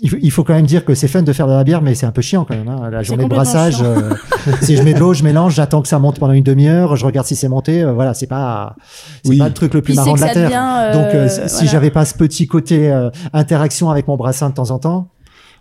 il 0.00 0.30
faut, 0.30 0.44
quand 0.44 0.54
même 0.54 0.66
dire 0.66 0.84
que 0.84 0.94
c'est 0.94 1.08
fun 1.08 1.22
de 1.22 1.32
faire 1.32 1.46
de 1.46 1.52
la 1.52 1.64
bière, 1.64 1.82
mais 1.82 1.94
c'est 1.94 2.06
un 2.06 2.12
peu 2.12 2.22
chiant 2.22 2.44
quand 2.44 2.54
même. 2.54 2.68
Hein. 2.68 2.90
La 2.90 3.02
journée 3.02 3.24
de 3.24 3.28
brassage, 3.28 3.78
euh, 3.82 4.12
si 4.62 4.76
je 4.76 4.82
mets 4.82 4.94
de 4.94 4.98
l'eau, 5.00 5.14
je 5.14 5.24
mélange, 5.24 5.54
j'attends 5.54 5.82
que 5.82 5.88
ça 5.88 5.98
monte 5.98 6.18
pendant 6.18 6.32
une 6.34 6.44
demi-heure, 6.44 6.96
je 6.96 7.04
regarde 7.04 7.26
si 7.26 7.34
c'est 7.36 7.48
monté. 7.48 7.82
euh, 7.82 7.92
voilà, 7.92 8.14
c'est 8.14 8.26
pas, 8.26 8.76
c'est 9.24 9.30
Oui. 9.30 9.38
pas 9.38 9.48
le 9.48 9.54
truc 9.54 9.74
le 9.74 9.82
plus 9.82 9.94
marrant 9.94 10.14
de 10.14 10.20
la 10.20 10.28
terre. 10.28 10.44
devient, 10.48 10.74
euh, 10.78 10.92
Donc, 10.92 11.14
euh, 11.14 11.28
si 11.28 11.38
voilà. 11.38 11.70
j'avais 11.70 11.90
pas 11.90 12.04
ce 12.04 12.14
petit 12.14 12.46
côté 12.46 12.90
euh, 12.92 13.10
interaction 13.32 13.90
avec 13.90 14.06
mon 14.08 14.16
brassin 14.16 14.50
de 14.50 14.54
temps 14.54 14.70
en 14.70 14.78
temps, 14.78 15.08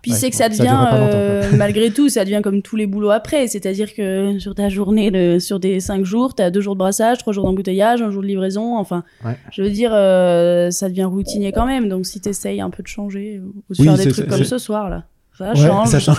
Puis 0.06 0.12
Ouais, 0.12 0.18
c'est 0.20 0.30
que 0.30 0.36
ça 0.36 0.50
devient, 0.50 0.78
euh, 0.94 1.50
malgré 1.58 1.90
tout, 1.90 2.10
ça 2.10 2.24
devient 2.26 2.42
comme 2.44 2.62
tous 2.62 2.76
les 2.76 2.86
boulots 2.86 3.10
après. 3.10 3.48
C'est-à-dire 3.48 3.92
que 3.96 4.38
sur 4.38 4.54
ta 4.54 4.70
journée, 4.70 5.10
de, 5.10 5.40
sur 5.40 5.60
des 5.60 5.80
cinq 5.80 6.06
jours, 6.06 6.36
t'as 6.36 6.52
deux 6.52 6.62
jours 6.62 6.76
de 6.76 6.78
brassage, 6.78 7.18
trois 7.18 7.34
jours 7.34 7.46
d'embouteillage, 7.46 8.04
un 8.04 8.12
jour 8.12 8.22
de 8.22 8.28
livraison. 8.28 8.78
Enfin, 8.78 9.04
Ouais. 9.26 9.36
je 9.52 9.64
veux 9.64 9.72
dire, 9.72 9.90
euh, 9.96 10.70
ça 10.70 10.90
devient 10.90 11.06
routinier 11.06 11.52
quand 11.52 11.66
même. 11.66 11.90
Donc 11.90 12.06
si 12.06 12.22
t'essayes 12.22 12.62
un 12.62 12.70
peu 12.70 12.84
de 12.84 12.88
changer, 12.88 13.42
ou 13.44 13.74
de 13.74 13.80
Oui, 13.80 13.86
faire 13.88 13.98
des 13.98 14.08
trucs 14.12 14.28
comme 14.28 14.44
ce 14.44 14.60
soir 14.60 14.92
là, 14.92 15.06
ça 15.38 15.50
Ouais, 15.52 15.56
change. 15.56 15.88
Ça 15.90 16.00
change. 16.00 16.18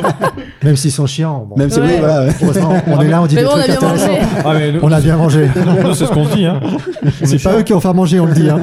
même 0.62 0.76
s'ils 0.76 0.92
sont 0.92 1.06
chiants, 1.06 1.46
bon, 1.48 1.56
Même 1.56 1.70
si 1.70 1.80
Ouais. 1.80 1.86
oui, 1.86 1.92
voilà. 1.98 2.26
ouais. 2.26 2.32
on 2.86 3.00
est 3.00 3.08
là, 3.08 3.22
on 3.22 3.26
dit 3.26 3.34
Mais 3.34 3.42
des 3.42 3.46
bon, 3.48 3.52
on 3.54 3.58
a 3.58 3.62
trucs 3.64 3.78
bien 3.80 3.88
intéressants. 3.88 4.06
mangé. 4.12 4.20
Ah, 4.44 4.52
mais 4.54 4.72
nous, 4.72 4.80
On 4.82 4.92
a 4.92 5.00
bien 5.00 5.16
mangé. 5.16 5.48
nous, 5.84 5.94
c'est 5.94 6.06
ce 6.06 6.10
qu'on 6.12 6.24
se 6.26 6.34
dit. 6.36 6.46
Hein. 6.46 6.60
C'est 7.24 7.42
pas 7.42 7.58
eux 7.58 7.62
qui 7.62 7.72
ont 7.72 7.80
fait 7.80 7.88
à 7.88 7.92
manger, 7.92 8.20
on 8.20 8.26
le 8.26 8.32
dit. 8.34 8.48
Hein. 8.48 8.60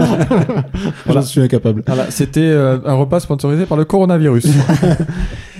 Je 1.14 1.20
suis 1.22 1.42
incapable. 1.42 1.84
Voilà, 1.86 2.06
c'était 2.10 2.40
euh, 2.42 2.78
un 2.86 2.94
repas 2.94 3.20
sponsorisé 3.20 3.66
par 3.66 3.78
le 3.78 3.86
coronavirus. 3.86 4.46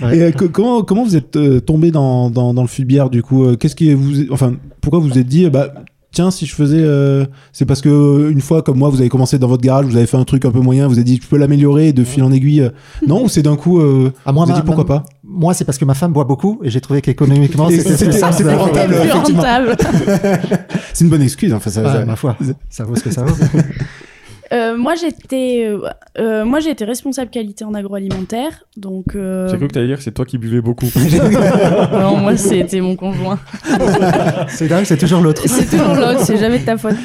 Ouais. 0.02 0.16
Et 0.16 0.22
euh, 0.22 0.30
co- 0.32 0.48
comment 0.48 0.82
comment 0.82 1.04
vous 1.04 1.16
êtes 1.16 1.36
euh, 1.36 1.60
tombé 1.60 1.90
dans, 1.90 2.28
dans 2.30 2.52
dans 2.54 2.62
le 2.62 2.68
fût 2.68 2.82
de 2.82 2.86
bière 2.88 3.08
du 3.10 3.22
coup 3.22 3.44
euh, 3.44 3.56
Qu'est-ce 3.56 3.76
qui 3.76 3.92
vous 3.94 4.32
enfin 4.32 4.54
pourquoi 4.80 4.98
vous 4.98 5.08
vous 5.08 5.18
êtes 5.18 5.26
dit 5.28 5.44
euh, 5.44 5.50
bah 5.50 5.68
tiens 6.12 6.30
si 6.30 6.46
je 6.46 6.54
faisais 6.54 6.82
euh, 6.82 7.24
c'est 7.52 7.64
parce 7.64 7.80
que 7.80 7.88
euh, 7.88 8.30
une 8.30 8.40
fois 8.40 8.62
comme 8.62 8.78
moi 8.78 8.88
vous 8.90 9.00
avez 9.00 9.08
commencé 9.08 9.38
dans 9.38 9.48
votre 9.48 9.62
garage 9.62 9.86
vous 9.86 9.96
avez 9.96 10.06
fait 10.06 10.16
un 10.16 10.24
truc 10.24 10.44
un 10.44 10.50
peu 10.50 10.60
moyen 10.60 10.86
vous 10.86 10.94
avez 10.94 11.04
dit 11.04 11.18
je 11.22 11.26
peux 11.26 11.36
l'améliorer 11.38 11.92
de 11.92 12.04
fil 12.04 12.22
en 12.22 12.30
aiguille 12.30 12.60
euh, 12.60 12.70
non 13.06 13.24
ou 13.24 13.28
c'est 13.28 13.42
d'un 13.42 13.56
coup 13.56 13.80
euh, 13.80 14.12
Ah, 14.26 14.32
moi, 14.32 14.44
vous 14.44 14.50
avez 14.52 14.60
dit 14.60 14.66
pourquoi 14.66 14.84
ma- 14.84 15.00
pas 15.00 15.06
Moi, 15.24 15.54
c'est 15.54 15.64
parce 15.64 15.78
que 15.78 15.84
ma 15.84 15.94
femme 15.94 16.12
boit 16.12 16.24
beaucoup 16.24 16.60
et 16.62 16.70
j'ai 16.70 16.80
trouvé 16.80 17.00
qu'économiquement, 17.00 17.68
c'était 17.70 18.54
rentable. 18.54 19.76
C'est 20.92 21.04
une 21.04 21.10
bonne 21.10 21.22
excuse 21.22 21.52
enfin 21.54 21.70
ça, 21.70 21.82
Ouais, 21.82 21.92
ça- 21.92 22.04
ma 22.04 22.16
foi, 22.16 22.36
ça 22.68 22.84
vaut 22.84 22.94
ce 22.96 23.02
que 23.02 23.10
ça 23.10 23.24
vaut. 23.24 23.34
Euh, 24.52 24.76
moi 24.76 24.94
j'étais, 24.94 25.64
euh, 25.66 25.88
euh, 26.18 26.44
moi 26.44 26.60
j'ai 26.60 26.70
été 26.70 26.84
responsable 26.84 27.30
qualité 27.30 27.64
en 27.64 27.72
agroalimentaire, 27.72 28.64
donc. 28.76 29.14
euh, 29.16 29.48
J'ai 29.48 29.56
cru 29.56 29.68
que 29.68 29.72
t'allais 29.72 29.86
dire 29.86 29.96
que 29.96 30.02
c'est 30.02 30.12
toi 30.12 30.26
qui 30.26 30.36
buvais 30.36 30.60
beaucoup. 30.60 30.86
non, 31.92 32.16
moi 32.16 32.36
c'était 32.36 32.80
mon 32.80 32.94
conjoint. 32.96 33.38
C'est 34.48 34.68
dingue, 34.68 34.84
c'est 34.84 34.98
toujours 34.98 35.20
l'autre. 35.22 35.42
C'est 35.46 35.64
toujours 35.70 35.94
l'autre, 35.94 36.20
c'est 36.24 36.36
jamais 36.36 36.58
de 36.58 36.64
ta 36.66 36.76
faute. 36.76 36.96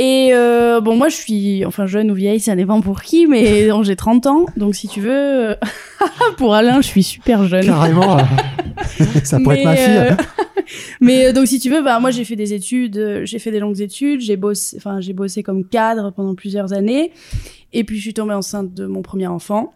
Et 0.00 0.30
euh, 0.32 0.80
bon, 0.80 0.94
moi 0.96 1.08
je 1.08 1.16
suis, 1.16 1.64
enfin 1.64 1.86
jeune 1.86 2.12
ou 2.12 2.14
vieille, 2.14 2.38
ça 2.38 2.54
dépend 2.54 2.80
pour 2.80 3.02
qui, 3.02 3.26
mais 3.26 3.68
j'ai 3.82 3.96
30 3.96 4.26
ans, 4.28 4.46
donc 4.56 4.76
si 4.76 4.86
tu 4.86 5.00
veux, 5.00 5.10
euh, 5.10 5.54
pour 6.36 6.54
Alain, 6.54 6.80
je 6.80 6.86
suis 6.86 7.02
super 7.02 7.44
jeune. 7.48 7.66
Carrément. 7.66 8.16
ça 9.24 9.40
pourrait 9.40 9.58
être 9.58 9.64
ma 9.64 9.72
Mais, 9.72 9.76
fille. 9.84 9.96
euh, 9.96 10.10
mais 11.00 11.26
euh, 11.26 11.32
donc 11.32 11.48
si 11.48 11.58
tu 11.58 11.68
veux, 11.68 11.82
bah 11.82 11.98
moi 11.98 12.12
j'ai 12.12 12.24
fait 12.24 12.36
des 12.36 12.54
études, 12.54 13.22
j'ai 13.24 13.40
fait 13.40 13.50
des 13.50 13.58
longues 13.58 13.80
études, 13.80 14.20
j'ai 14.20 14.36
bossé, 14.36 14.76
enfin 14.76 15.00
j'ai 15.00 15.14
bossé 15.14 15.42
comme 15.42 15.64
cadre 15.64 16.12
pendant 16.12 16.36
plusieurs 16.36 16.72
années, 16.72 17.10
et 17.72 17.82
puis 17.82 17.96
je 17.96 18.02
suis 18.02 18.14
tombée 18.14 18.34
enceinte 18.34 18.72
de 18.74 18.86
mon 18.86 19.02
premier 19.02 19.26
enfant, 19.26 19.72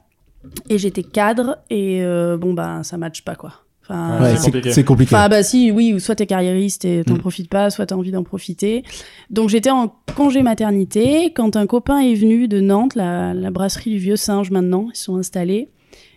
et 0.70 0.78
j'étais 0.78 1.02
cadre, 1.02 1.58
et 1.68 1.98
euh, 2.04 2.36
bon 2.36 2.52
bah 2.54 2.82
ça 2.84 2.96
matche 2.96 3.24
pas 3.24 3.34
quoi. 3.34 3.54
Enfin, 3.92 4.16
Ouais, 4.22 4.30
Ouais, 4.30 4.36
c'est 4.36 4.50
compliqué. 4.50 4.84
compliqué 4.84 5.14
Enfin, 5.16 5.28
bah 5.28 5.42
si, 5.42 5.70
oui, 5.70 5.92
ou 5.94 5.98
soit 5.98 6.14
t'es 6.14 6.26
carriériste 6.26 6.84
et 6.84 7.04
t'en 7.04 7.14
Mm. 7.14 7.18
profites 7.18 7.48
pas, 7.50 7.70
soit 7.70 7.86
t'as 7.86 7.94
envie 7.96 8.10
d'en 8.10 8.22
profiter. 8.24 8.82
Donc 9.30 9.48
j'étais 9.50 9.70
en 9.70 9.92
congé 10.16 10.42
maternité 10.42 11.32
quand 11.34 11.56
un 11.56 11.66
copain 11.66 11.98
est 12.00 12.14
venu 12.14 12.48
de 12.48 12.60
Nantes, 12.60 12.94
la, 12.94 13.34
la 13.34 13.50
brasserie 13.50 13.90
du 13.90 13.98
Vieux 13.98 14.16
Singe 14.16 14.50
maintenant, 14.50 14.88
ils 14.92 14.98
sont 14.98 15.16
installés. 15.16 15.68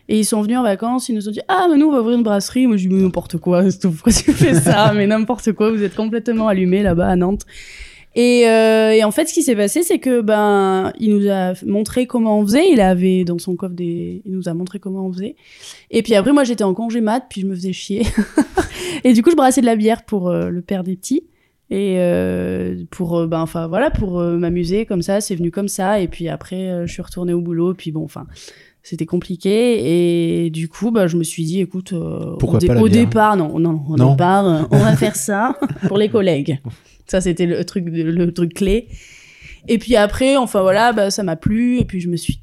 Et 0.07 0.19
ils 0.19 0.25
sont 0.25 0.43
venus 0.43 0.57
en 0.59 0.61
vacances, 0.63 1.09
ils 1.09 1.15
nous 1.15 1.27
ont 1.27 1.31
dit 1.31 1.41
Ah, 1.47 1.65
mais 1.69 1.77
nous, 1.77 1.87
on 1.87 1.91
va 1.91 2.01
ouvrir 2.01 2.15
une 2.17 2.23
brasserie. 2.23 2.67
Moi, 2.67 2.77
je 2.77 2.87
dis 2.87 2.93
Mais 2.93 3.01
n'importe 3.01 3.37
quoi, 3.37 3.63
pourquoi 3.81 4.13
tu 4.13 4.31
fais 4.33 4.53
ça? 4.53 4.93
Mais 4.93 5.07
n'importe 5.07 5.51
quoi, 5.53 5.71
vous 5.71 5.81
êtes 5.81 5.95
complètement 5.95 6.47
allumés 6.47 6.83
là-bas 6.83 7.07
à 7.07 7.15
Nantes. 7.15 7.41
Et, 8.15 8.47
euh, 8.47 8.91
et 8.91 9.03
en 9.03 9.11
fait, 9.11 9.27
ce 9.27 9.33
qui 9.33 9.43
s'est 9.43 9.55
passé, 9.55 9.83
c'est 9.83 9.99
que 9.99 10.21
ben, 10.21 10.93
il 10.99 11.15
nous 11.15 11.29
a 11.29 11.53
montré 11.65 12.07
comment 12.07 12.39
on 12.39 12.43
faisait. 12.43 12.71
Il 12.71 12.79
avait 12.79 13.25
dans 13.25 13.37
son 13.37 13.55
coffre 13.55 13.75
des, 13.75 14.21
il 14.25 14.31
nous 14.31 14.47
a 14.47 14.53
montré 14.53 14.79
comment 14.79 15.05
on 15.05 15.11
faisait. 15.11 15.35
Et 15.91 16.01
puis 16.01 16.15
après, 16.15 16.31
moi, 16.31 16.45
j'étais 16.45 16.63
en 16.63 16.73
congé 16.73 17.01
mat, 17.01 17.25
puis 17.29 17.41
je 17.41 17.45
me 17.45 17.53
faisais 17.53 17.73
chier. 17.73 18.03
et 19.03 19.13
du 19.13 19.21
coup, 19.21 19.31
je 19.31 19.35
brassais 19.35 19.61
de 19.61 19.65
la 19.65 19.75
bière 19.75 20.03
pour 20.03 20.29
euh, 20.29 20.49
le 20.49 20.61
père 20.61 20.83
des 20.83 20.95
petits. 20.95 21.23
Et 21.71 21.95
euh, 21.97 22.83
pour, 22.91 23.17
euh, 23.17 23.27
ben, 23.27 23.39
enfin 23.39 23.67
voilà, 23.67 23.89
pour 23.89 24.19
euh, 24.19 24.37
m'amuser 24.37 24.85
comme 24.85 25.01
ça, 25.01 25.19
c'est 25.19 25.35
venu 25.35 25.49
comme 25.49 25.67
ça. 25.67 25.99
Et 25.99 26.07
puis 26.07 26.29
après, 26.29 26.85
je 26.85 26.91
suis 26.91 27.01
retournée 27.01 27.33
au 27.33 27.41
boulot. 27.41 27.73
Puis 27.73 27.91
bon, 27.91 28.03
enfin, 28.03 28.27
c'était 28.87 29.05
compliqué. 29.05 30.45
Et 30.45 30.49
du 30.51 30.69
coup, 30.69 30.91
bah, 30.91 31.07
je 31.07 31.17
me 31.17 31.23
suis 31.23 31.43
dit, 31.43 31.59
écoute, 31.59 31.91
euh, 31.93 32.35
Pourquoi 32.39 32.57
au, 32.57 32.61
dé- 32.61 32.67
pas 32.67 32.73
la 32.75 32.81
au 32.81 32.87
départ, 32.89 33.35
non, 33.35 33.59
non, 33.59 33.81
au 33.89 33.97
Non. 33.97 34.11
départ, 34.11 34.45
euh, 34.47 34.61
on 34.71 34.77
va 34.77 34.95
faire 34.95 35.15
ça 35.15 35.57
pour 35.87 35.97
les 35.97 36.07
collègues. 36.09 36.59
Ça, 37.07 37.19
c'était 37.21 37.45
le 37.45 37.63
truc, 37.65 37.85
le 37.87 38.31
truc 38.31 38.53
clé. 38.53 38.87
Et 39.67 39.77
puis 39.79 39.95
après, 39.95 40.37
enfin 40.37 40.61
voilà, 40.61 40.93
bah, 40.93 41.09
ça 41.11 41.23
m'a 41.23 41.35
plu. 41.35 41.79
Et 41.79 41.85
puis 41.85 41.99
je 41.99 42.07
me 42.09 42.15
suis 42.17 42.39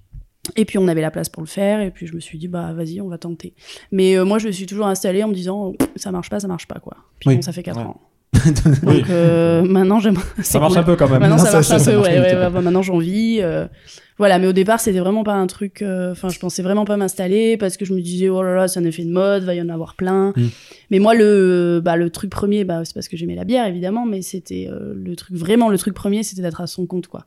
et 0.57 0.65
puis 0.65 0.77
on 0.79 0.89
avait 0.89 1.01
la 1.01 1.13
place 1.13 1.29
pour 1.29 1.41
le 1.41 1.47
faire, 1.49 1.81
et 1.81 1.93
puis 1.93 2.09
je 2.09 2.15
me 2.17 2.21
suis 2.21 2.37
dit 2.37 2.49
bah 2.49 2.73
vas-y, 2.73 3.01
on 3.01 3.07
va 3.07 3.17
tenter. 3.17 3.55
Mais 3.93 4.17
euh, 4.19 4.25
moi 4.25 4.39
je 4.39 4.49
me 4.49 4.53
suis 4.53 4.67
toujours 4.67 4.89
installée 4.89 5.23
en 5.23 5.29
me 5.29 5.35
disant 5.35 5.71
Pff, 5.79 5.89
ça 5.95 6.11
marche 6.11 6.31
pas, 6.31 6.41
ça 6.41 6.49
marche 6.49 6.67
pas 6.67 6.81
quoi. 6.81 6.97
Puis 7.21 7.29
Oui. 7.29 7.37
bon, 7.37 7.43
ça 7.43 7.53
fait 7.53 7.63
4 7.63 7.77
Ouais. 7.79 7.85
ans. 7.85 8.01
Donc 8.83 9.09
euh, 9.09 9.63
maintenant 9.63 10.01
j'aime. 10.01 10.17
Ça 10.43 10.59
marche 10.59 10.73
cool. 10.73 10.81
un 10.81 10.85
peu 10.85 10.97
quand 10.97 11.09
même. 11.09 11.21
Maintenant 11.21 11.37
Non, 11.37 11.45
ça, 11.45 11.51
ça- 11.51 11.57
marche 11.59 11.67
ça- 11.69 11.75
un 11.77 11.79
ça 11.79 11.91
peu, 11.93 11.99
ouais, 11.99 12.19
ouais, 12.21 12.35
bah, 12.35 12.51
maintenant 12.61 12.83
j'en 12.83 12.99
vis. 12.99 13.41
Voilà, 14.23 14.39
mais 14.39 14.47
au 14.47 14.53
départ 14.53 14.79
c'était 14.81 15.01
vraiment 15.01 15.25
pas 15.25 15.35
un 15.35 15.47
truc. 15.49 15.83
euh, 15.83 16.13
Enfin, 16.13 16.29
je 16.29 16.39
pensais 16.39 16.63
vraiment 16.63 16.85
pas 16.85 16.97
m'installer 16.97 17.57
parce 17.57 17.77
que 17.77 17.85
je 17.85 17.93
me 17.93 18.01
disais 18.01 18.29
oh 18.29 18.41
là 18.43 18.55
là, 18.55 18.69
c'est 18.69 18.79
un 18.79 18.85
effet 18.85 19.05
de 19.05 19.11
mode, 19.11 19.43
va 19.43 19.55
y 19.55 19.61
en 19.61 19.69
avoir 19.69 19.95
plein. 19.97 20.33
Mm. 20.37 20.47
Mais 20.91 20.99
moi 21.01 21.15
le, 21.15 21.81
bah, 21.85 21.97
le 21.97 22.09
truc 22.11 22.31
premier, 22.31 22.65
bah, 22.65 22.83
c'est 22.85 22.95
parce 22.95 23.09
que 23.09 23.17
j'aimais 23.17 23.35
la 23.35 23.45
bière 23.45 23.67
évidemment, 23.67 24.07
mais 24.07 24.23
c'était 24.23 24.69
euh, 24.71 24.93
le 24.95 25.17
truc 25.17 25.37
vraiment 25.37 25.69
le 25.71 25.77
truc 25.79 25.95
premier, 25.95 26.23
c'était 26.23 26.43
d'être 26.43 26.61
à 26.61 26.67
son 26.67 26.87
compte 26.87 27.09
quoi. 27.09 27.27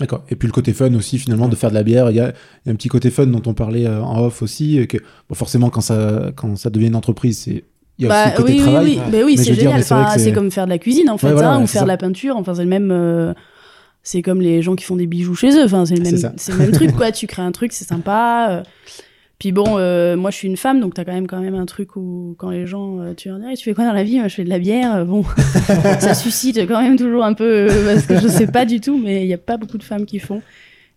D'accord. 0.00 0.24
Et 0.30 0.36
puis 0.36 0.48
le 0.48 0.52
côté 0.52 0.72
fun 0.72 0.94
aussi, 0.94 1.18
finalement, 1.18 1.46
de 1.46 1.54
faire 1.56 1.68
de 1.68 1.74
la 1.74 1.82
bière. 1.82 2.10
Il 2.10 2.16
y 2.16 2.20
a, 2.20 2.28
il 2.30 2.68
y 2.68 2.68
a 2.70 2.72
un 2.72 2.74
petit 2.74 2.88
côté 2.88 3.10
fun 3.10 3.26
dont 3.26 3.42
on 3.44 3.52
parlait 3.52 3.86
euh, 3.86 4.02
en 4.02 4.18
off 4.24 4.40
aussi. 4.40 4.78
et 4.78 4.86
Que, 4.86 4.96
bon, 5.28 5.34
forcément, 5.34 5.68
quand 5.68 5.82
ça, 5.82 6.32
quand 6.36 6.56
ça 6.56 6.70
devient 6.70 6.86
une 6.86 6.96
entreprise, 6.96 7.36
c'est. 7.38 7.64
Il 7.98 8.06
y 8.06 8.08
a 8.08 8.24
aussi 8.24 8.30
le 8.30 8.36
côté 8.42 8.52
Bah 8.52 8.56
oui, 8.56 8.62
travail. 8.62 8.84
oui, 8.86 8.98
oui, 9.04 9.12
Bah 9.12 9.18
oui, 9.26 9.36
je 9.36 9.42
c'est 9.42 9.54
génial. 9.54 9.84
c'est 9.84 9.92
Enfin, 9.94 10.32
comme 10.32 10.50
faire 10.50 10.64
de 10.64 10.70
la 10.70 10.78
cuisine 10.78 11.10
en 11.10 11.18
fait, 11.18 11.26
Ouais, 11.28 11.32
voilà, 11.34 11.50
hein, 11.52 11.58
ouais, 11.58 11.64
ou 11.64 11.66
faire 11.66 11.80
ça. 11.80 11.84
de 11.84 11.88
la 11.88 11.96
peinture. 11.98 12.36
Enfin, 12.38 12.54
c'est 12.54 12.62
le 12.62 12.68
même. 12.68 12.90
euh, 12.90 13.34
c'est 14.04 14.22
comme 14.22 14.40
les 14.40 14.62
gens 14.62 14.76
qui 14.76 14.84
font 14.84 14.94
des 14.96 15.06
bijoux 15.08 15.34
chez 15.34 15.50
eux. 15.56 15.64
Enfin, 15.64 15.84
c'est 15.86 15.96
le 15.96 16.04
C'est 16.04 16.12
même. 16.12 16.20
ça. 16.20 16.32
C'est 16.36 16.52
le 16.52 16.58
même 16.58 16.70
truc 16.70 16.92
quoi. 16.92 17.10
Tu 17.12 17.26
crées 17.26 17.42
un 17.42 17.50
truc, 17.52 17.72
c'est 17.72 17.84
sympa. 17.86 18.48
euh. 18.50 18.62
Puis 19.40 19.50
bon, 19.50 19.76
euh, 19.78 20.16
moi 20.16 20.30
je 20.30 20.36
suis 20.36 20.46
une 20.48 20.56
femme, 20.56 20.80
donc 20.80 20.94
t'as 20.94 21.04
quand 21.04 21.12
même 21.12 21.26
quand 21.26 21.40
même 21.40 21.56
un 21.56 21.66
truc 21.66 21.96
où 21.96 22.36
quand 22.38 22.50
les 22.50 22.66
gens, 22.66 23.00
euh, 23.00 23.14
tu 23.14 23.28
leur 23.28 23.38
dis, 23.40 23.44
Ah, 23.50 23.56
tu 23.56 23.64
fais 23.64 23.74
quoi 23.74 23.84
dans 23.84 23.92
la 23.92 24.04
vie? 24.04 24.18
Moi, 24.20 24.28
je 24.28 24.34
fais 24.36 24.44
de 24.44 24.48
la 24.48 24.60
bière. 24.60 24.94
euh, 24.94 25.04
Bon, 25.04 25.24
ça 25.98 26.14
suscite 26.14 26.56
quand 26.68 26.80
même 26.80 26.96
toujours 26.96 27.24
un 27.24 27.34
peu 27.34 27.66
euh, 27.68 27.94
parce 27.94 28.06
que 28.06 28.18
je 28.20 28.28
sais 28.28 28.46
pas 28.46 28.64
du 28.64 28.80
tout, 28.80 28.96
mais 28.96 29.22
il 29.24 29.28
y 29.28 29.34
a 29.34 29.38
pas 29.38 29.56
beaucoup 29.56 29.76
de 29.76 29.82
femmes 29.82 30.06
qui 30.06 30.18
font. 30.20 30.40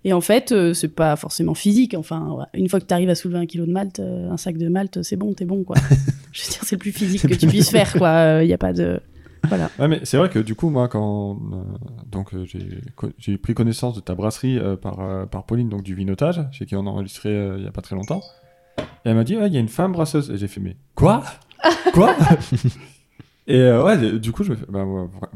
Et 0.06 0.14
en 0.14 0.22
fait, 0.22 0.52
euh, 0.52 0.74
c'est 0.74 0.88
pas 0.94 1.16
forcément 1.16 1.56
physique. 1.56 1.96
Enfin, 1.98 2.30
ouais. 2.38 2.46
une 2.54 2.70
fois 2.70 2.80
que 2.80 2.86
tu 2.86 2.94
arrives 2.94 3.10
à 3.10 3.16
soulever 3.16 3.40
un 3.40 3.46
kilo 3.48 3.66
de 3.66 3.72
malt, 3.72 4.00
euh, 4.00 4.30
un 4.30 4.38
sac 4.38 4.56
de 4.58 4.70
malt, 4.70 5.02
c'est 5.02 5.16
bon, 5.18 5.34
t'es 5.34 5.44
bon, 5.46 5.64
quoi. 5.64 5.76
Je 6.32 6.44
veux 6.44 6.50
dire, 6.52 6.60
c'est 6.64 6.76
le 6.76 6.80
plus 6.80 6.92
physique 6.92 7.28
que 7.28 7.34
tu 7.34 7.48
puisses 7.48 7.72
faire, 7.72 7.92
quoi. 7.94 8.40
Il 8.44 8.48
y 8.48 8.54
a 8.54 8.58
pas 8.60 8.72
de. 8.72 9.00
Voilà. 9.48 9.70
Ouais, 9.80 9.88
mais 9.88 10.02
c'est 10.04 10.18
vrai 10.18 10.30
que 10.30 10.40
du 10.40 10.56
coup, 10.56 10.70
moi, 10.70 10.88
quand 10.88 11.38
euh, 11.52 11.56
donc 12.12 12.34
euh, 12.34 12.46
j'ai 12.46 12.82
co- 12.96 13.10
j'ai 13.18 13.38
pris 13.38 13.54
connaissance 13.54 13.96
de 13.96 14.00
ta 14.02 14.16
brasserie 14.16 14.58
euh, 14.58 14.76
par, 14.76 15.00
euh, 15.00 15.26
par 15.26 15.46
Pauline, 15.46 15.70
donc 15.70 15.84
du 15.84 15.96
Vinotage, 15.96 16.42
chez 16.52 16.66
qui 16.66 16.76
on 16.76 16.86
a 16.86 16.90
enregistré 16.90 17.30
euh, 17.30 17.56
il 17.58 17.64
y 17.66 17.68
a 17.68 17.72
pas 17.72 17.82
très 17.82 17.96
longtemps, 17.96 18.22
et 18.80 18.84
elle 19.10 19.16
m'a 19.16 19.24
dit, 19.24 19.36
ouais, 19.38 19.48
il 19.48 19.54
y 19.54 19.58
a 19.58 19.60
une 19.60 19.70
femme 19.70 19.92
brasseuse. 19.94 20.30
Et 20.32 20.38
j'ai 20.38 20.48
fait, 20.48 20.60
mais 20.62 20.76
quoi? 20.96 21.24
Quoi? 21.94 22.16
Et 23.48 23.56
euh, 23.62 23.82
ouais, 23.84 24.20
du 24.20 24.32
coup, 24.34 24.44
je 24.44 24.52
me 24.52 24.56
fais 24.58 24.66
bah, 24.68 24.84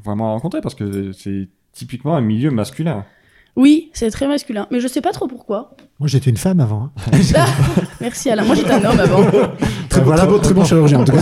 vraiment 0.04 0.34
rencontrer 0.34 0.60
parce 0.62 0.76
que 0.76 1.12
c'est 1.14 1.48
typiquement 1.72 2.16
un 2.16 2.22
milieu 2.22 2.52
masculin. 2.52 3.06
Oui, 3.56 3.90
c'est 3.94 4.10
très 4.12 4.28
masculin. 4.28 4.68
Mais 4.72 4.80
je 4.82 4.88
sais 4.88 5.00
pas 5.02 5.12
trop 5.12 5.28
pourquoi. 5.28 5.72
Moi, 6.00 6.08
j'étais 6.10 6.30
une 6.30 6.38
femme 6.38 6.60
avant. 6.60 6.84
hein. 6.84 7.12
Merci 8.02 8.30
Alain. 8.30 8.44
Moi, 8.44 8.56
j'étais 8.56 8.72
un 8.74 8.84
homme 8.84 9.00
avant. 9.00 9.24
Très, 9.90 10.02
bon, 10.02 10.06
Voilà. 10.06 10.22
très, 10.24 10.32
bon, 10.32 10.40
très 10.40 10.54
bon 10.54 10.66
chirurgien, 10.66 11.00
en 11.00 11.06
tout 11.06 11.14
cas. 11.14 11.22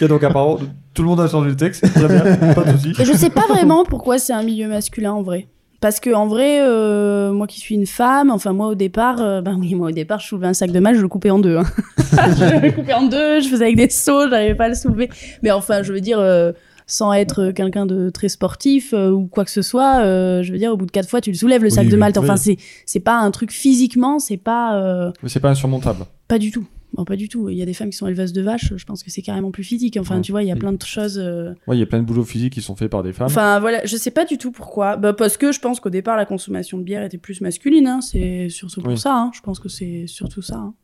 Ok, 0.00 0.08
donc 0.08 0.22
apparemment, 0.24 0.58
tout 0.98 1.02
le 1.04 1.08
monde 1.10 1.20
a 1.20 1.28
changé 1.28 1.50
le 1.50 1.56
texte, 1.56 1.84
très 1.94 2.08
bien, 2.08 2.36
pas 2.54 2.64
de 2.64 2.76
soucis. 2.76 2.92
Et 3.00 3.04
je 3.04 3.12
sais 3.12 3.30
pas 3.30 3.46
vraiment 3.48 3.84
pourquoi 3.84 4.18
c'est 4.18 4.32
un 4.32 4.42
milieu 4.42 4.66
masculin 4.66 5.12
en 5.12 5.22
vrai. 5.22 5.46
Parce 5.80 6.00
que 6.00 6.12
en 6.12 6.26
vrai, 6.26 6.60
euh, 6.60 7.32
moi 7.32 7.46
qui 7.46 7.60
suis 7.60 7.76
une 7.76 7.86
femme, 7.86 8.32
enfin 8.32 8.52
moi 8.52 8.66
au 8.66 8.74
départ, 8.74 9.20
euh, 9.20 9.40
ben 9.40 9.56
oui, 9.60 9.76
moi 9.76 9.88
au 9.88 9.92
départ, 9.92 10.18
je 10.18 10.26
soulevais 10.26 10.48
un 10.48 10.54
sac 10.54 10.72
de 10.72 10.80
mal, 10.80 10.96
je 10.96 11.00
le 11.00 11.06
coupais 11.06 11.30
en 11.30 11.38
deux. 11.38 11.56
Hein. 11.56 11.62
je 11.98 12.66
le 12.66 12.72
coupais 12.72 12.94
en 12.94 13.06
deux, 13.06 13.40
je 13.40 13.48
faisais 13.48 13.66
avec 13.66 13.76
des 13.76 13.88
sauts, 13.90 14.28
j'arrivais 14.28 14.56
pas 14.56 14.64
à 14.64 14.68
le 14.70 14.74
soulever. 14.74 15.08
Mais 15.44 15.52
enfin, 15.52 15.84
je 15.84 15.92
veux 15.92 16.00
dire, 16.00 16.18
euh, 16.18 16.50
sans 16.88 17.12
être 17.12 17.52
quelqu'un 17.52 17.86
de 17.86 18.10
très 18.10 18.28
sportif 18.28 18.92
euh, 18.94 19.10
ou 19.10 19.26
quoi 19.26 19.44
que 19.44 19.50
ce 19.50 19.62
soit, 19.62 20.00
euh, 20.00 20.42
je 20.42 20.50
veux 20.50 20.58
dire, 20.58 20.72
au 20.72 20.76
bout 20.76 20.86
de 20.86 20.90
quatre 20.90 21.08
fois, 21.08 21.20
tu 21.20 21.30
le 21.30 21.36
soulèves 21.36 21.62
le 21.62 21.70
sac 21.70 21.84
Oui, 21.84 21.92
de 21.92 21.96
malt. 21.96 22.16
Enfin, 22.16 22.36
c'est 22.36 22.56
c'est 22.86 22.98
pas 22.98 23.18
un 23.18 23.30
truc 23.30 23.52
physiquement, 23.52 24.18
c'est 24.18 24.38
pas 24.38 24.80
euh, 24.82 25.12
Mais 25.22 25.28
c'est 25.28 25.38
pas 25.38 25.50
insurmontable. 25.50 26.06
pas 26.26 26.38
du 26.38 26.50
tout. 26.50 26.66
Bon, 26.94 27.04
pas 27.04 27.16
du 27.16 27.28
tout. 27.28 27.48
Il 27.50 27.56
y 27.56 27.62
a 27.62 27.66
des 27.66 27.74
femmes 27.74 27.90
qui 27.90 27.96
sont 27.98 28.06
éleveuses 28.06 28.32
de 28.32 28.40
vaches. 28.40 28.72
Je 28.74 28.84
pense 28.86 29.02
que 29.02 29.10
c'est 29.10 29.20
carrément 29.22 29.50
plus 29.50 29.62
physique. 29.62 29.98
Enfin, 30.00 30.16
Ouais. 30.16 30.20
tu 30.22 30.32
vois, 30.32 30.42
il 30.42 30.48
y 30.48 30.52
a 30.52 30.56
Et- 30.56 30.58
plein 30.58 30.72
de 30.72 30.82
choses. 30.82 31.18
euh, 31.18 31.52
Ouais, 31.66 31.76
il 31.76 31.80
y 31.80 31.82
a 31.82 31.86
plein 31.86 32.00
de 32.00 32.04
boulots 32.06 32.24
physiques 32.24 32.54
qui 32.54 32.62
sont 32.62 32.76
faits 32.76 32.90
par 32.90 33.02
des 33.02 33.12
femmes. 33.12 33.26
Enfin 33.26 33.60
voilà, 33.60 33.84
je 33.84 33.96
sais 33.96 34.10
pas 34.10 34.24
du 34.24 34.38
tout 34.38 34.50
pourquoi. 34.52 34.96
Bah, 34.96 35.12
parce 35.12 35.36
que 35.36 35.52
je 35.52 35.60
pense 35.60 35.80
qu'au 35.80 35.90
départ 35.90 36.16
la 36.16 36.24
consommation 36.24 36.78
de 36.78 36.82
bière 36.84 37.02
était 37.04 37.18
plus 37.18 37.40
masculine. 37.42 37.86
Hein. 37.86 38.00
C'est 38.00 38.48
surtout 38.48 38.80
pour 38.80 38.92
Oui. 38.92 38.98
ça. 38.98 39.14
Hein. 39.14 39.30
Je 39.34 39.40
pense 39.42 39.58
que 39.60 39.68
c'est 39.68 40.06
surtout 40.06 40.40
ça. 40.42 40.56
hein. 40.56 40.74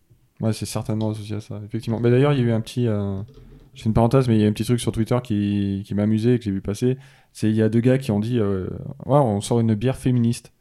Ouais, 0.40 0.52
c'est 0.52 0.66
certainement 0.66 1.10
associé 1.10 1.36
à 1.36 1.40
ça, 1.40 1.60
effectivement. 1.64 2.00
Mais 2.00 2.10
d'ailleurs, 2.10 2.32
il 2.32 2.40
y 2.40 2.42
a 2.42 2.44
eu 2.46 2.52
un 2.52 2.60
petit. 2.60 2.86
euh, 2.86 3.20
fais 3.74 3.86
une 3.86 3.94
parenthèse, 3.94 4.28
mais 4.28 4.36
il 4.36 4.40
y 4.42 4.44
a 4.44 4.48
un 4.48 4.52
petit 4.52 4.64
truc 4.64 4.80
sur 4.80 4.92
Twitter 4.92 5.16
qui, 5.24 5.82
qui 5.86 5.94
m'a 5.94 6.02
amusé 6.04 6.34
et 6.34 6.38
que 6.38 6.44
j'ai 6.44 6.50
vu 6.52 6.60
passer. 6.60 6.96
C'est 7.32 7.48
il 7.50 7.56
y 7.56 7.62
a 7.62 7.68
deux 7.68 7.80
gars 7.80 7.98
qui 7.98 8.10
ont 8.12 8.20
dit 8.20 8.38
euh, 8.38 8.66
Ouais, 9.06 9.18
on 9.18 9.40
sort 9.40 9.58
une 9.60 9.74
bière 9.74 9.96
féministe. 9.96 10.52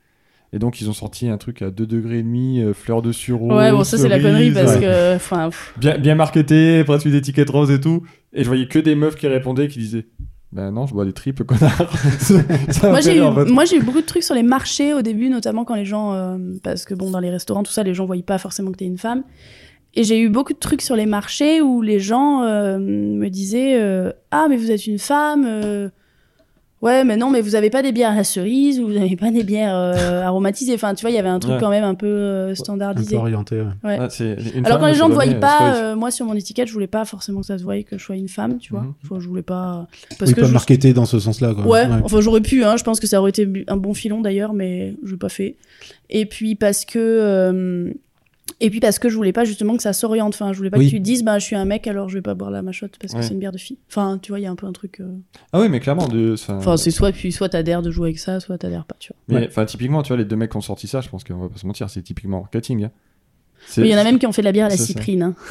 Et 0.53 0.59
donc, 0.59 0.79
ils 0.79 0.89
ont 0.89 0.93
sorti 0.93 1.27
un 1.27 1.37
truc 1.37 1.63
à 1.63 1.71
2 1.71 1.87
degrés 1.87 2.19
et 2.19 2.23
demi, 2.23 2.61
euh, 2.61 2.73
fleur 2.73 3.01
de 3.01 3.11
sureau. 3.11 3.57
ouais, 3.57 3.71
bon 3.71 3.83
ça 3.83 3.97
c'est 3.97 4.07
la 4.07 4.19
connerie 4.19 4.51
parce 4.51 4.77
que, 4.77 5.15
enfin, 5.15 5.49
Bien, 5.77 5.97
bien 5.97 6.13
marketé, 6.13 6.83
presque 6.83 7.05
une 7.07 7.15
étiquette 7.15 7.49
rose 7.49 7.71
et 7.71 7.81
tout. 7.81 8.03
Et 8.33 8.43
je 8.43 8.47
voyais 8.47 8.67
que 8.67 8.77
des 8.77 8.93
meufs 8.93 9.15
qui 9.15 9.27
répondaient, 9.27 9.67
qui 9.67 9.79
disaient 9.79 10.05
Ben 10.51 10.69
non, 10.71 10.85
je 10.85 10.93
bois 10.93 11.05
des 11.05 11.13
tripes, 11.13 11.41
connard. 11.43 11.91
Moi 12.83 13.01
j'ai 13.01 13.15
eu, 13.15 13.21
rire, 13.21 13.29
en 13.29 13.35
fait. 13.35 13.45
moi 13.45 13.65
j'ai 13.65 13.77
eu 13.77 13.81
beaucoup 13.81 14.01
de 14.01 14.05
trucs 14.05 14.21
sur 14.21 14.35
les 14.35 14.43
marchés 14.43 14.93
au 14.93 15.01
début, 15.01 15.29
notamment 15.29 15.65
quand 15.65 15.75
les 15.75 15.85
gens, 15.85 16.13
euh, 16.13 16.37
parce 16.61 16.85
que 16.85 16.93
bon 16.93 17.09
dans 17.09 17.19
les 17.19 17.31
restaurants 17.31 17.63
tout 17.63 17.71
ça, 17.71 17.81
les 17.81 17.95
gens 17.95 18.05
voyaient 18.05 18.21
pas 18.21 18.37
forcément 18.37 18.71
que 18.71 18.77
t'es 18.77 18.85
une 18.85 18.99
femme. 18.99 19.23
Et 19.95 20.03
j'ai 20.03 20.19
eu 20.19 20.29
beaucoup 20.29 20.53
de 20.53 20.59
trucs 20.59 20.83
sur 20.83 20.95
les 20.95 21.07
marchés 21.07 21.61
où 21.61 21.81
les 21.81 21.99
gens 21.99 22.43
euh, 22.43 22.77
me 22.77 23.27
disaient 23.29 23.81
euh, 23.81 24.11
ah 24.29 24.45
mais 24.49 24.57
vous 24.57 24.69
êtes 24.69 24.85
une 24.85 24.99
femme. 24.99 25.89
Ouais, 26.83 27.03
mais 27.05 27.15
non, 27.15 27.29
mais 27.31 27.39
vous 27.41 27.55
avez 27.55 27.69
pas 27.69 27.81
des 27.81 27.91
bières 27.93 28.11
à 28.11 28.15
la 28.15 28.23
cerise 28.25 28.79
ou 28.79 28.87
vous 28.87 28.97
avez 28.97 29.15
pas 29.15 29.31
des 29.31 29.43
bières 29.43 29.73
euh, 29.75 30.21
aromatisées. 30.21 30.73
Enfin, 30.73 30.93
tu 30.93 31.01
vois, 31.01 31.11
il 31.11 31.15
y 31.15 31.17
avait 31.17 31.29
un 31.29 31.39
truc 31.39 31.53
Ouais. 31.53 31.59
quand 31.61 31.69
même 31.69 31.85
un 31.85 31.95
peu 31.95 32.05
euh, 32.07 32.45
Un 32.47 32.49
peu 32.49 32.55
standardisé. 32.55 33.15
orienté. 33.15 33.55
ouais. 33.61 33.67
Ouais. 33.85 33.97
Ah, 33.99 34.09
Alors 34.65 34.77
femme, 34.77 34.79
quand 34.81 34.87
les 34.87 34.93
gens 34.93 35.07
ne 35.07 35.13
euh, 35.35 35.39
pas, 35.39 35.75
euh, 35.77 35.95
moi 35.95 36.11
sur 36.11 36.25
mon 36.25 36.33
étiquette, 36.33 36.67
je 36.67 36.73
voulais 36.73 36.87
pas 36.87 37.05
forcément 37.05 37.39
que 37.39 37.45
ça 37.47 37.57
se 37.57 37.63
voie 37.63 37.77
que 37.83 37.97
je 37.97 38.03
sois 38.03 38.17
une 38.17 38.27
femme, 38.27 38.57
tu 38.57 38.71
vois. 38.73 38.81
Mhm. 38.81 38.93
Enfin, 39.05 39.15
je 39.21 39.27
voulais 39.29 39.41
pas 39.43 39.87
parce 40.19 40.29
Oui, 40.31 40.35
que 40.35 40.41
pas 40.41 40.47
je- 40.47 40.53
marketé 40.53 40.93
dans 40.93 41.05
ce 41.05 41.19
sens-là. 41.19 41.53
quoi. 41.53 41.65
Ouais, 41.65 41.85
enfin 42.03 42.19
j'aurais 42.19 42.41
pu, 42.41 42.63
hein, 42.65 42.75
je 42.77 42.83
pense 42.83 42.99
que 42.99 43.07
ça 43.07 43.19
aurait 43.21 43.29
été 43.29 43.47
un 43.67 43.77
bon 43.77 43.93
filon 43.93 44.19
d'ailleurs, 44.21 44.53
mais 44.53 44.95
je 45.05 45.11
l'ai 45.11 45.17
pas 45.17 45.29
fait. 45.29 45.55
Et 46.09 46.25
puis 46.25 46.55
parce 46.55 46.83
que 46.83 46.99
euh, 46.99 47.93
et 48.59 48.69
puis 48.69 48.79
parce 48.79 48.99
que 48.99 49.09
je 49.09 49.15
voulais 49.15 49.33
pas 49.33 49.43
justement 49.45 49.75
que 49.77 49.83
ça 49.83 49.93
s'oriente. 49.93 50.33
Enfin, 50.33 50.53
je 50.53 50.57
voulais 50.57 50.69
pas 50.69 50.77
Oui. 50.77 50.85
que 50.85 50.91
tu 50.91 50.97
te 50.99 51.03
dises, 51.03 51.23
bah 51.23 51.39
je 51.39 51.45
suis 51.45 51.55
un 51.55 51.65
mec, 51.65 51.87
alors 51.87 52.09
je 52.09 52.15
vais 52.15 52.21
pas 52.21 52.33
boire 52.33 52.51
la 52.51 52.61
machotte 52.61 52.93
parce 52.99 53.13
que 53.13 53.17
Ouais. 53.19 53.23
c'est 53.23 53.33
une 53.33 53.39
bière 53.39 53.51
de 53.51 53.57
fille. 53.57 53.77
Enfin, 53.89 54.19
tu 54.21 54.31
vois, 54.31 54.39
il 54.39 54.43
y 54.43 54.45
a 54.45 54.51
un 54.51 54.55
peu 54.55 54.65
un 54.67 54.71
truc. 54.71 54.99
euh, 55.01 55.05
Ah 55.51 55.59
oui, 55.61 55.69
mais 55.69 55.79
clairement, 55.79 56.07
de, 56.07 56.35
ça- 56.35 56.55
Enfin, 56.55 56.77
c'est 56.77 56.91
soit 56.91 57.11
puis 57.11 57.31
soit 57.31 57.49
t'adhères 57.49 57.81
de 57.81 57.91
jouer 57.91 58.09
avec 58.09 58.19
ça, 58.19 58.39
soit 58.39 58.57
t'adhères 58.57 58.85
pas, 58.85 58.95
tu 58.99 59.09
vois. 59.13 59.17
Mais 59.27 59.41
Ouais. 59.43 59.47
enfin, 59.49 59.65
typiquement, 59.65 60.01
tu 60.03 60.09
vois, 60.09 60.17
les 60.17 60.25
deux 60.25 60.35
mecs 60.35 60.51
qui 60.51 60.57
ont 60.57 60.61
sorti 60.61 60.87
ça, 60.87 61.01
je 61.01 61.09
pense 61.09 61.23
qu'on 61.23 61.35
va 61.37 61.49
pas 61.49 61.57
se 61.57 61.65
mentir, 61.67 61.89
c'est 61.89 62.01
typiquement 62.01 62.39
marketing. 62.41 62.85
hein. 62.85 62.91
Il 63.77 63.85
y 63.87 63.95
en 63.95 63.97
a 63.97 64.03
même 64.03 64.19
qui 64.19 64.27
ont 64.27 64.31
fait 64.33 64.41
de 64.41 64.45
la 64.47 64.51
bière 64.51 64.65
à 64.65 64.69
la 64.69 64.77
cyprine. 64.77 65.23
hein. 65.23 65.35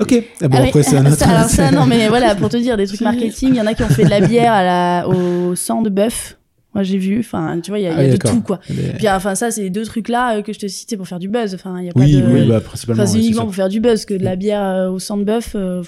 Ok. 0.00 0.12
Ah 0.40 0.48
bon, 0.48 0.56
Ah 0.58 0.62
oui, 0.62 0.68
après, 0.70 0.82
c'est 0.82 0.96
un 0.96 1.06
autre. 1.06 1.16
ça, 1.16 1.28
alors 1.28 1.48
ça, 1.48 1.70
non, 1.72 1.86
mais 1.86 2.08
voilà, 2.08 2.34
pour 2.34 2.48
te 2.48 2.56
dire, 2.56 2.76
des 2.76 2.86
trucs 2.88 3.00
marketing, 3.00 3.50
il 3.50 3.56
y 3.56 3.60
en 3.60 3.66
a 3.66 3.74
qui 3.74 3.84
ont 3.84 3.88
fait 3.88 4.02
de 4.04 4.10
la 4.10 4.20
bière 4.20 4.52
à 4.52 4.64
la, 4.64 5.08
au 5.08 5.54
sang 5.54 5.82
de 5.82 5.88
bœuf. 5.90 6.36
Moi, 6.74 6.82
j'ai 6.82 6.98
vu, 6.98 7.20
enfin, 7.20 7.60
tu 7.62 7.70
vois, 7.70 7.78
il 7.78 7.82
y 7.82 7.86
a, 7.86 7.90
y 7.90 7.94
Ah 7.94 8.00
oui, 8.00 8.10
de 8.10 8.16
tout, 8.16 8.40
quoi. 8.40 8.58
Mais- 8.68 8.94
Puis, 8.96 9.08
enfin, 9.08 9.34
ça, 9.36 9.50
c'est 9.52 9.62
les 9.62 9.70
deux 9.70 9.84
trucs-là 9.84 10.38
euh, 10.38 10.42
que 10.42 10.52
je 10.52 10.58
te 10.58 10.66
cite, 10.66 10.90
c'est 10.90 10.96
pour 10.96 11.06
faire 11.06 11.20
du 11.20 11.28
buzz. 11.28 11.54
Enfin, 11.54 11.76
il 11.78 11.86
y 11.86 11.88
a 11.88 11.92
pas 11.92 12.00
Oui, 12.00 12.16
de... 12.16 12.26
oui, 12.26 12.48
bah, 12.48 12.60
principalement. 12.60 13.02
Enfin, 13.02 13.06
c'est 13.12 13.18
c'est 13.18 13.24
uniquement 13.24 13.42
ça. 13.42 13.46
pour 13.46 13.54
faire 13.54 13.68
du 13.68 13.80
buzz, 13.80 14.04
que 14.04 14.14
de 14.14 14.24
la 14.24 14.34
bière 14.34 14.62
euh, 14.64 14.90
au 14.90 14.98
sang 14.98 15.16
de 15.16 15.24
bœuf. 15.24 15.52
euh. 15.54 15.82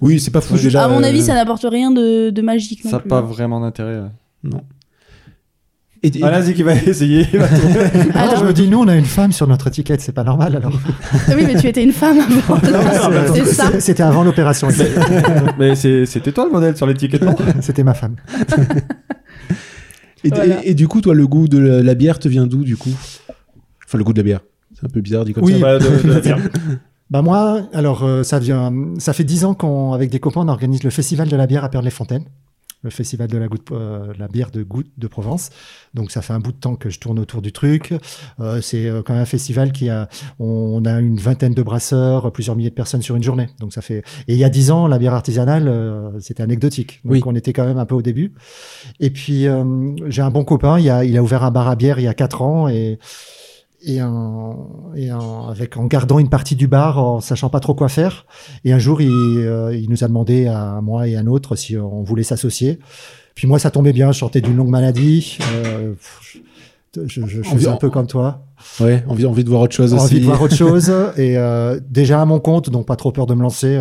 Oui, 0.00 0.18
c'est 0.18 0.32
pas 0.32 0.40
fou 0.40 0.56
déjà. 0.56 0.84
à 0.84 0.88
mon 0.88 1.02
avis, 1.02 1.22
ça 1.22 1.34
n'apporte 1.34 1.64
rien 1.70 1.90
de, 1.92 2.30
de 2.30 2.42
magique 2.42 2.84
non 2.84 2.90
Ça 2.90 2.96
n'a 2.96 3.00
plus. 3.02 3.08
pas 3.08 3.20
vraiment 3.20 3.60
d'intérêt. 3.60 4.00
ouais. 4.00 4.08
Non. 4.42 4.62
Et, 6.02 6.08
et- 6.18 6.22
Ah, 6.22 6.30
vas-y, 6.40 6.54
qui 6.54 6.62
va 6.62 6.74
essayer. 6.86 7.26
il 7.32 7.38
va 7.38 7.46
trouver. 7.58 7.80
Ah, 8.14 8.22
Alors- 8.22 8.36
je 8.38 8.44
me 8.44 8.52
dis, 8.52 8.68
nous, 8.68 8.78
on 8.80 8.86
a 8.88 8.94
une 8.96 9.04
femme 9.06 9.32
sur 9.32 9.46
notre 9.46 9.68
étiquette, 9.68 10.00
c'est 10.00 10.12
pas 10.12 10.24
normal 10.24 10.54
alors. 10.56 10.72
Ah 11.28 11.32
oui, 11.36 11.44
mais 11.46 11.54
tu 11.54 11.66
étais 11.68 11.82
une 11.82 11.92
femme 11.92 12.18
avant. 12.20 12.60
c'est. 13.34 13.44
C'est- 13.46 13.80
C'était 13.80 14.02
avant 14.02 14.22
l'opération. 14.24 14.68
mais 15.58 15.74
c'est- 15.76 16.04
c'était 16.06 16.32
toi 16.32 16.44
le 16.46 16.50
modèle 16.52 16.76
sur 16.76 16.86
l'étiquette, 16.86 17.22
non? 17.22 17.34
C'était 17.60 17.82
ma 17.84 17.94
femme. 17.94 18.16
Et, 20.26 20.30
Voilà. 20.30 20.64
et- 20.64 20.70
et 20.70 20.74
du 20.74 20.88
coup, 20.88 21.00
toi, 21.00 21.14
le 21.14 21.26
goût 21.26 21.48
de 21.48 21.58
la, 21.58 21.82
la 21.82 21.94
bière 21.94 22.18
te 22.18 22.28
vient 22.28 22.46
d'où, 22.46 22.64
du 22.64 22.76
coup? 22.76 22.90
Enfin, 23.86 23.98
le 23.98 24.04
goût 24.04 24.12
de 24.12 24.18
la 24.18 24.24
bière. 24.24 24.40
C'est 24.74 24.84
un 24.86 24.90
peu 24.90 25.00
bizarre 25.00 25.24
dit 25.24 25.32
comme 25.32 25.44
Oui. 25.44 25.52
ça. 25.54 25.58
Bah, 25.58 25.78
de- 25.78 26.02
de 26.08 26.12
la 26.12 26.20
bière. 26.20 26.38
Bah 27.08 27.22
moi, 27.22 27.68
alors 27.72 28.02
euh, 28.04 28.22
ça 28.24 28.38
vient, 28.40 28.72
ça 28.98 29.12
fait 29.12 29.22
dix 29.24 29.44
ans 29.44 29.54
qu'avec 29.54 30.10
des 30.10 30.18
copains 30.18 30.40
on 30.40 30.48
organise 30.48 30.82
le 30.82 30.90
festival 30.90 31.28
de 31.28 31.36
la 31.36 31.46
bière 31.46 31.62
à 31.64 31.68
Perles-les-Fontaines, 31.68 32.24
le 32.82 32.90
festival 32.90 33.28
de 33.28 33.38
la, 33.38 33.48
goutte, 33.48 33.72
euh, 33.72 34.12
la 34.18 34.28
bière 34.28 34.50
de 34.50 34.62
goutte 34.62 34.90
de 34.96 35.06
Provence. 35.08 35.50
Donc 35.94 36.10
ça 36.10 36.22
fait 36.22 36.32
un 36.32 36.38
bout 36.38 36.52
de 36.52 36.56
temps 36.56 36.76
que 36.76 36.88
je 36.88 37.00
tourne 37.00 37.18
autour 37.18 37.42
du 37.42 37.50
truc. 37.50 37.94
Euh, 38.38 38.60
c'est 38.60 38.86
euh, 38.86 39.02
quand 39.02 39.12
même 39.14 39.22
un 39.22 39.26
festival 39.26 39.72
qui 39.72 39.88
a, 39.88 40.08
on 40.38 40.84
a 40.84 41.00
une 41.00 41.16
vingtaine 41.18 41.54
de 41.54 41.62
brasseurs, 41.62 42.30
plusieurs 42.32 42.54
milliers 42.54 42.70
de 42.70 42.74
personnes 42.74 43.02
sur 43.02 43.16
une 43.16 43.22
journée. 43.22 43.48
Donc 43.58 43.72
ça 43.72 43.80
fait. 43.82 44.04
Et 44.28 44.34
il 44.34 44.38
y 44.38 44.44
a 44.44 44.48
dix 44.48 44.70
ans, 44.70 44.86
la 44.86 44.98
bière 44.98 45.14
artisanale, 45.14 45.66
euh, 45.68 46.10
c'était 46.20 46.42
anecdotique. 46.42 47.00
Donc 47.04 47.12
Oui. 47.14 47.22
on 47.26 47.34
était 47.34 47.52
quand 47.52 47.64
même 47.64 47.78
un 47.78 47.86
peu 47.86 47.94
au 47.94 48.02
début. 48.02 48.34
Et 49.00 49.10
puis 49.10 49.46
euh, 49.48 49.64
j'ai 50.06 50.22
un 50.22 50.30
bon 50.30 50.44
copain, 50.44 50.78
il 50.78 50.88
a, 50.90 51.04
il 51.04 51.16
a 51.16 51.22
ouvert 51.22 51.42
un 51.42 51.50
bar 51.50 51.68
à 51.68 51.76
bière 51.76 51.98
il 51.98 52.04
y 52.04 52.08
a 52.08 52.14
quatre 52.14 52.42
ans 52.42 52.68
et 52.68 52.98
et, 53.82 54.02
en, 54.02 54.68
et 54.94 55.12
en, 55.12 55.48
avec, 55.48 55.76
en 55.76 55.86
gardant 55.86 56.18
une 56.18 56.28
partie 56.28 56.56
du 56.56 56.66
bar, 56.66 56.98
en 56.98 57.20
sachant 57.20 57.48
pas 57.50 57.60
trop 57.60 57.74
quoi 57.74 57.88
faire. 57.88 58.26
Et 58.64 58.72
un 58.72 58.78
jour, 58.78 59.00
il, 59.00 59.08
euh, 59.10 59.76
il 59.76 59.90
nous 59.90 60.02
a 60.04 60.08
demandé 60.08 60.46
à 60.46 60.80
moi 60.82 61.06
et 61.08 61.16
à 61.16 61.20
un 61.20 61.26
autre 61.26 61.56
si 61.56 61.76
on 61.76 62.02
voulait 62.02 62.22
s'associer. 62.22 62.78
Puis 63.34 63.46
moi, 63.46 63.58
ça 63.58 63.70
tombait 63.70 63.92
bien, 63.92 64.12
je 64.12 64.18
sortais 64.18 64.40
d'une 64.40 64.56
longue 64.56 64.70
maladie. 64.70 65.38
Euh, 65.52 65.94
je, 66.94 67.04
je, 67.06 67.26
je 67.26 67.42
suis 67.42 67.68
un 67.68 67.76
peu 67.76 67.90
comme 67.90 68.06
toi, 68.06 68.42
Ouais, 68.80 69.04
envie, 69.06 69.26
envie 69.26 69.44
de 69.44 69.50
voir 69.50 69.60
autre 69.60 69.74
chose 69.74 69.92
aussi. 69.92 70.02
envie 70.04 70.20
de 70.20 70.24
voir 70.24 70.40
autre 70.40 70.56
chose. 70.56 70.90
Et 71.18 71.36
euh, 71.36 71.78
déjà 71.90 72.22
à 72.22 72.24
mon 72.24 72.40
compte, 72.40 72.70
donc 72.70 72.86
pas 72.86 72.96
trop 72.96 73.12
peur 73.12 73.26
de 73.26 73.34
me 73.34 73.42
lancer. 73.42 73.78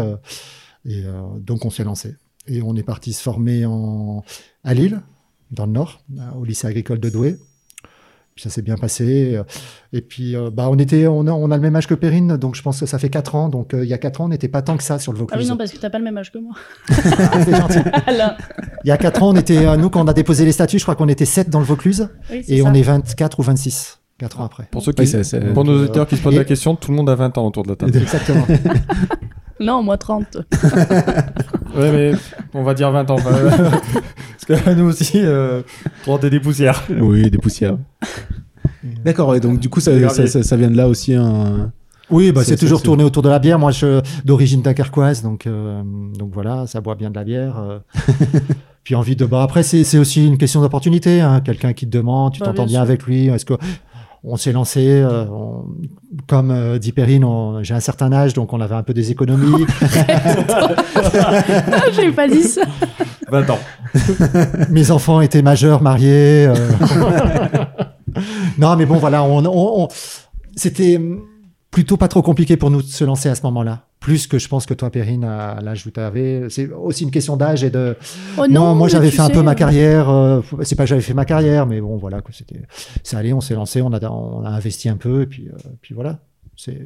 et 0.86 1.04
donc 1.39 1.64
on 1.66 1.70
s'est 1.70 1.86
lancé. 1.86 2.16
Et 2.48 2.62
on 2.62 2.76
est 2.76 2.84
parti 2.84 3.14
se 3.14 3.22
former 3.24 3.66
en, 3.66 4.24
à 4.66 4.74
Lille, 4.74 5.02
dans 5.52 5.66
le 5.66 5.72
Nord, 5.72 6.02
au 6.38 6.43
lycée 6.43 6.68
agricole 6.68 7.00
de 7.00 7.10
Douai. 7.10 7.38
Puis 8.36 8.43
ça 8.43 8.49
s'est 8.49 8.61
bien 8.61 8.75
passé. 8.75 9.39
Et 9.93 10.01
puis, 10.01 10.36
euh, 10.36 10.49
bah, 10.51 10.67
on 10.69 10.77
était, 10.77 11.07
on 11.07 11.25
a, 11.25 11.31
on 11.31 11.51
a 11.51 11.55
le 11.55 11.61
même 11.61 11.73
âge 11.77 11.88
que 11.88 11.93
Perrine, 11.93 12.36
donc 12.36 12.55
je 12.55 12.61
pense 12.61 12.81
que 12.81 12.86
ça 12.86 12.99
fait 12.99 13.09
4 13.09 13.36
ans. 13.36 13.47
Donc, 13.47 13.73
euh, 13.73 13.86
il 13.86 13.89
y 13.89 13.93
a 13.93 13.97
4 13.97 14.19
ans, 14.19 14.25
on 14.25 14.27
n'était 14.27 14.49
pas 14.49 14.61
tant 14.61 14.75
que 14.75 14.83
ça 14.83 14.99
sur 14.99 15.13
le 15.13 15.17
Ah 15.17 15.21
Vaucluse. 15.21 15.43
oui, 15.43 15.49
non, 15.49 15.55
parce 15.55 15.71
que 15.71 15.77
t'as 15.77 15.89
pas 15.89 15.99
le 15.99 16.03
même 16.03 16.17
âge 16.17 16.33
que 16.33 16.39
moi. 16.39 16.51
Ah, 16.89 17.43
c'est 17.45 17.55
gentil. 17.55 17.79
Alain. 18.07 18.36
Il 18.83 18.89
y 18.89 18.91
a 18.91 18.97
4 18.97 19.23
ans, 19.23 19.29
on 19.29 19.36
était, 19.38 19.65
euh, 19.65 19.77
nous, 19.77 19.89
quand 19.89 20.03
on 20.03 20.07
a 20.09 20.13
déposé 20.13 20.43
les 20.43 20.51
statuts, 20.51 20.79
je 20.79 20.83
crois 20.83 20.95
qu'on 20.95 21.07
était 21.07 21.23
7 21.23 21.49
dans 21.49 21.59
le 21.59 21.65
Vaucluse. 21.65 22.09
Oui, 22.29 22.43
Et 22.49 22.61
ça. 22.61 22.67
on 22.69 22.73
est 22.73 22.81
24 22.81 23.39
ou 23.39 23.43
26, 23.43 23.99
4 24.20 24.39
ans 24.39 24.45
après. 24.45 24.68
Pour 24.72 24.82
ceux 24.82 24.93
qui, 24.93 25.03
pour 25.53 25.66
nos 25.66 25.74
Euh, 25.74 25.84
auditeurs 25.84 26.07
qui 26.07 26.16
se 26.16 26.22
posent 26.24 26.34
et- 26.36 26.38
la 26.38 26.45
question, 26.45 26.76
tout 26.76 26.89
le 26.91 26.97
monde 26.97 27.09
a 27.09 27.16
20 27.16 27.38
ans 27.38 27.45
autour 27.47 27.63
de 27.63 27.70
la 27.70 27.76
table. 27.76 27.95
Exactement. 27.97 28.45
Non, 29.57 29.82
moi 29.82 29.97
30. 29.97 30.36
ouais, 31.78 31.91
mais 31.93 32.11
on 32.53 32.63
va 32.63 32.74
dire 32.74 32.91
20 32.91 33.09
ans. 33.09 33.16
enfin, 33.16 33.32
Parce 34.49 34.61
que 34.63 34.74
nous 34.74 34.84
aussi, 34.89 35.11
euh, 35.16 35.61
30 36.03 36.26
et 36.26 36.30
des 36.30 36.41
poussières. 36.41 36.84
Oui, 36.99 37.32
des 37.32 37.38
poussières. 37.38 37.78
D'accord, 39.05 39.34
et 39.34 39.39
donc 39.39 39.59
du 39.61 39.70
coup, 39.70 39.80
ça, 39.80 39.93
ça, 39.93 39.99
graviers. 39.99 40.28
ça- 40.28 40.43
ça 40.43 40.57
vient 40.57 40.70
de 40.70 40.76
là 40.76 40.89
aussi 40.89 41.13
un. 41.16 41.72
Oui, 42.09 42.34
bah, 42.34 42.43
C'est- 42.43 42.57
toujours 42.57 42.82
tourné 42.84 43.05
autour 43.05 43.24
de 43.24 43.30
la 43.30 43.39
bière. 43.39 43.57
Moi, 43.57 43.72
je 43.72 44.01
d'origine 44.26 44.61
dunkerquoise, 44.61 45.24
donc 45.24 45.47
euh, 45.47 45.82
donc 46.20 46.32
voilà, 46.34 46.68
ça 46.68 46.82
boit 46.82 46.95
bien 46.95 47.09
de 47.09 47.16
la 47.16 47.24
bière. 47.24 47.57
euh. 47.57 47.80
Puis 48.84 48.93
envie 48.93 49.16
de 49.16 49.26
bah 49.26 49.41
après 49.41 49.63
c'est 49.63 49.97
aussi 49.97 50.28
une 50.28 50.38
question 50.38 50.59
d'opportunité. 50.61 51.22
Hein. 51.22 51.39
Quelqu'un 51.39 51.72
qui 51.72 51.86
te 51.88 51.97
demande, 51.97 52.34
tu 52.34 52.41
Bah, 52.41 52.47
t'entends 52.47 52.66
bien 52.66 52.74
bien 52.74 52.82
avec 52.82 53.03
lui. 53.03 53.28
Est-ce 53.28 53.45
que 53.45 53.53
on 54.28 54.38
s'est 54.38 54.51
lancé, 54.51 54.86
euh, 54.88 55.26
on- 55.32 55.65
comme 56.28 56.51
euh, 56.51 56.78
dit 56.80 56.91
Perrine, 56.91 57.23
on- 57.23 57.63
j'ai 57.63 57.73
un 57.73 57.80
certain 57.80 58.11
âge, 58.11 58.34
donc 58.34 58.53
on 58.53 58.61
avait 58.61 58.76
un 58.76 58.84
peu 58.84 58.93
des 58.93 59.11
économies. 59.11 59.65
J'ai 61.95 62.11
pas 62.11 62.28
dit 62.28 62.43
ça. 62.43 62.61
20 63.30 63.49
ans. 63.49 63.59
Mes 64.69 64.91
enfants 64.91 65.21
étaient 65.21 65.41
majeurs, 65.41 65.82
mariés. 65.82 66.47
euh. 66.47 66.55
non, 68.57 68.76
mais 68.76 68.86
bon, 68.86 68.97
voilà, 68.97 69.23
on, 69.23 69.45
on- 69.45 69.84
on- 69.84 69.88
c'était 70.55 70.99
plutôt 71.76 71.97
pas 71.97 72.07
trop 72.07 72.21
compliqué 72.21 72.55
pour 72.55 72.71
nous 72.71 72.82
de 72.82 72.88
se 72.88 73.03
lancer 73.03 73.28
à 73.28 73.36
ce 73.36 73.41
moment-là. 73.43 73.88
Plus 73.99 74.28
que 74.28 74.39
je 74.39 74.47
pense 74.47 74.65
que 74.65 74.73
toi, 74.73 74.89
Perrine, 74.89 75.26
à 75.26 75.59
l'âge 75.61 75.86
où 75.86 75.91
tu 75.91 75.99
avais. 75.99 76.45
C'est 76.47 76.71
aussi 76.71 77.03
une 77.03 77.11
question 77.11 77.36
d'âge 77.36 77.65
et 77.65 77.69
de. 77.69 77.97
Oh 78.38 78.47
non, 78.47 78.76
moi 78.76 78.88
j'avais 78.88 79.11
fait 79.11 79.21
un 79.21 79.30
peu 79.30 79.41
ma 79.41 79.51
euh, 79.51 79.55
carrière. 79.55 80.09
euh, 80.09 80.41
c'est 80.61 80.76
pas 80.76 80.84
que 80.84 80.89
j'avais 80.89 81.01
fait 81.01 81.13
ma 81.13 81.26
carrière, 81.26 81.65
mais 81.67 81.82
bon, 81.82 81.97
voilà, 81.97 82.21
c'était. 82.32 82.61
Ça 83.03 83.17
allait, 83.17 83.34
on 83.34 83.41
s'est 83.41 83.55
lancé, 83.55 83.82
on 83.82 83.91
a, 83.91 84.09
on 84.09 84.45
a 84.45 84.51
investi 84.51 84.88
un 84.88 84.95
peu, 84.95 85.23
et 85.23 85.26
puis, 85.26 85.49
euh, 85.49 85.57
puis 85.82 85.93
voilà. 85.93 86.19
C'est. 86.55 86.80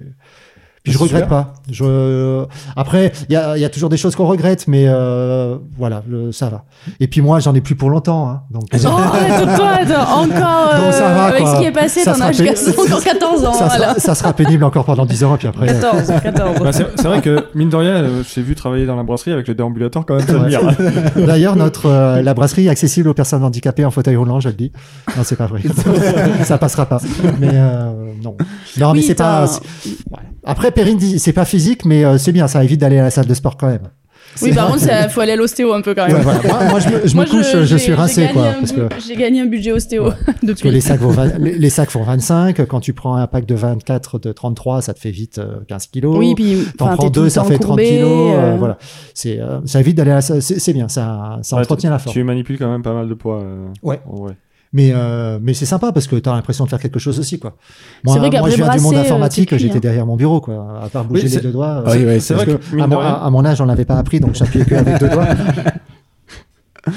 Puis 0.84 0.94
je 0.94 0.98
regrette 0.98 1.28
pas. 1.28 1.54
Je... 1.70 2.46
Après, 2.76 3.12
il 3.30 3.34
y 3.34 3.36
a, 3.36 3.58
il 3.58 3.62
y 3.62 3.66
a 3.66 3.70
toujours 3.70 3.90
des 3.90 3.98
choses 3.98 4.16
qu'on 4.16 4.28
regrette, 4.28 4.68
mais 4.68 4.86
euh, 4.88 5.58
voilà, 5.78 6.04
le, 6.08 6.32
ça 6.32 6.50
va. 6.50 6.64
Et 7.00 7.08
puis 7.08 7.22
moi, 7.22 7.40
j'en 7.40 7.54
ai 7.54 7.62
plus 7.62 7.76
pour 7.76 7.90
longtemps. 7.90 8.30
Hein, 8.30 8.42
donc, 8.52 8.64
Oh, 8.74 8.78
toi, 8.82 9.70
attends, 9.72 10.22
encore, 10.22 10.26
Donc, 10.80 10.94
ça 10.94 11.10
euh, 11.10 11.14
va, 11.16 11.24
avec 11.26 11.42
quoi. 11.42 11.56
ce 11.56 11.60
qui 11.60 11.66
est 11.68 11.72
passé, 11.72 12.04
t'en 12.04 12.20
as 12.22 12.32
jusqu'à 12.32 12.82
encore 12.82 13.04
14 13.04 13.46
ans. 13.46 13.54
ça, 13.54 13.66
voilà. 13.66 13.88
sera, 13.90 14.00
ça 14.00 14.16
sera 14.16 14.34
pénible 14.34 14.64
encore 14.64 14.86
pendant 14.86 15.06
10 15.06 15.24
ans, 15.26 15.36
et 15.36 15.38
puis 15.38 15.48
après. 15.48 15.68
14, 15.68 16.14
14. 16.24 16.60
Bah, 16.60 16.72
c'est 16.72 17.04
vrai 17.08 17.22
que, 17.22 17.46
mine 17.56 17.70
de 17.70 17.76
rien, 17.76 17.96
euh, 17.96 18.24
je 18.28 18.34
t'ai 18.36 18.42
vu 18.42 18.56
travailler 18.56 18.86
dans 18.86 18.96
la 18.96 19.04
brasserie 19.04 19.32
avec 19.34 19.48
le 19.48 19.56
déambulateur 19.56 20.06
quand 20.06 20.16
même, 20.16 20.26
Ouais. 20.30 21.26
D'ailleurs, 21.26 21.56
notre 21.56 21.88
euh, 21.88 22.22
la 22.22 22.34
brasserie 22.34 22.68
est 22.68 22.70
accessible 22.70 23.10
aux 23.10 23.14
personnes 23.14 23.44
handicapées 23.44 23.86
en 23.86 23.92
fauteuil 23.92 24.16
roulant, 24.16 24.40
je 24.40 24.50
le 24.50 24.54
dis. 24.56 24.72
Non, 25.18 25.24
c'est 25.24 25.36
pas 25.36 25.48
vrai. 25.48 25.62
ça 26.44 26.58
passera 26.58 26.86
pas. 26.86 27.00
Mais 27.40 27.50
euh, 27.52 27.92
non. 28.24 28.36
Non, 28.78 28.94
mais 28.94 29.02
c'est 29.02 29.16
pas. 29.16 29.46
ouais. 29.46 30.20
Après, 30.46 30.72
Perrine 30.72 30.98
dit 30.98 31.20
c'est 31.20 31.34
pas 31.34 31.46
physique, 31.46 31.86
mais 31.86 32.06
euh, 32.06 32.18
c'est 32.18 32.32
bien. 32.32 32.48
Ça 32.48 32.64
évite 32.64 32.80
d'aller 32.82 33.00
à 33.00 33.04
la 33.04 33.10
salle 33.12 33.28
de 33.28 33.34
sport 33.34 33.58
quand 33.58 33.68
même. 33.68 33.90
Oui, 34.44 34.54
par 34.54 34.68
contre, 34.68 34.84
il 34.84 35.10
faut 35.10 35.22
aller 35.22 35.32
à 35.32 35.36
l'ostéo 35.36 35.74
un 35.74 35.82
peu 35.82 35.96
quand 35.96 36.06
même. 36.06 36.18
Ouais, 36.18 36.22
voilà. 36.22 36.40
moi, 36.44 36.64
moi, 36.70 36.80
je 36.80 36.90
me, 36.90 37.08
je 37.08 37.16
Moi, 37.16 37.26
me 37.26 37.30
couche, 37.30 37.64
je, 37.66 37.76
suis 37.78 37.94
rincé, 37.96 38.28
quoi. 38.32 38.54
Parce 38.60 38.72
que, 38.72 38.88
J'ai 39.06 39.16
gagné 39.16 39.42
un 39.42 39.48
budget 39.48 39.72
ostéo 39.72 40.04
parce 40.26 40.38
que 40.40 40.46
depuis. 40.46 40.70
les 40.70 40.82
sacs, 40.82 41.00
vont 41.00 41.16
les, 41.40 41.58
les 41.58 41.70
sacs 41.72 41.90
font 41.90 42.04
25. 42.04 42.66
Quand 42.68 42.80
tu 42.80 42.94
prends 42.94 43.16
un 43.16 43.26
pack 43.26 43.48
de 43.48 43.56
24, 43.56 44.20
de 44.20 44.32
33, 44.32 44.84
ça 44.84 44.94
te 44.94 45.00
fait 45.00 45.10
vite 45.10 45.40
euh, 45.40 45.58
15 45.68 45.88
kilos. 45.88 46.16
Oui, 46.16 46.36
puis 46.36 46.60
T'en 46.78 46.96
prends 46.96 47.10
deux, 47.10 47.28
ça 47.30 47.44
fait 47.44 47.56
30 47.58 47.66
courbé, 47.66 47.88
kilos. 47.90 48.34
euh, 48.36 48.40
euh, 48.54 48.56
voilà. 48.58 48.78
C'est, 49.16 49.40
euh, 49.42 49.62
ça 49.66 49.80
évite 49.80 49.98
d'aller 49.98 50.12
à 50.12 50.16
la 50.16 50.22
salle. 50.22 50.44
C'est 50.44 50.74
bien. 50.74 50.88
Ça, 50.90 51.40
ça 51.42 51.56
Ouais, 51.56 51.64
entretient 51.64 51.90
la 51.90 51.98
forme. 51.98 52.14
Tu 52.14 52.24
manipules 52.24 52.60
quand 52.60 52.72
même 52.72 52.84
pas 52.84 52.94
mal 52.94 53.10
de 53.10 53.14
poids. 53.16 53.42
euh, 53.42 53.66
Ouais. 53.82 54.00
Mais, 54.72 54.92
euh, 54.94 55.40
mais 55.42 55.56
c'est 55.56 55.66
sympa 55.66 55.92
parce 55.92 56.06
que 56.06 56.16
t'as 56.18 56.34
l'impression 56.36 56.64
de 56.66 56.70
faire 56.70 56.80
quelque 56.80 57.00
chose 57.00 57.20
aussi, 57.20 57.40
quoi. 57.40 57.56
Moi, 58.04 58.14
C'est 58.14 58.20
vrai 58.20 58.30
moi 58.40 58.50
je 58.52 58.56
viens 58.56 58.70
du 58.76 58.82
monde 58.82 58.94
euh, 58.96 59.02
informatique, 59.02 59.50
c'est 59.50 59.58
j'étais 59.60 59.78
hein. 59.78 59.80
derrière 59.82 60.06
mon 60.06 60.16
bureau, 60.16 60.42
quoi. 60.42 60.82
À 60.84 60.90
part 60.90 61.06
bouger 61.06 61.24
Oui, 61.24 61.28
les 61.30 61.34
c'est- 61.36 61.42
deux 61.42 61.52
doigts. 61.52 61.84
Oui, 61.88 62.06
oui, 62.06 62.22
C'est 62.22 62.36
parce 62.36 62.46
vrai 62.48 62.58
que, 62.60 62.80
à, 62.82 62.86
mon, 62.88 62.98
rien- 63.00 63.10
à- 63.10 63.26
à 63.26 63.30
mon 63.32 63.44
âge, 63.46 63.60
on 63.62 63.66
l'avait 63.66 63.86
pas 63.86 63.98
appris, 63.98 64.20
donc 64.20 64.36
j'appuyais 64.36 64.66
que 64.66 64.76
avec 64.76 65.00
deux 65.00 65.10
doigts. 65.10 65.26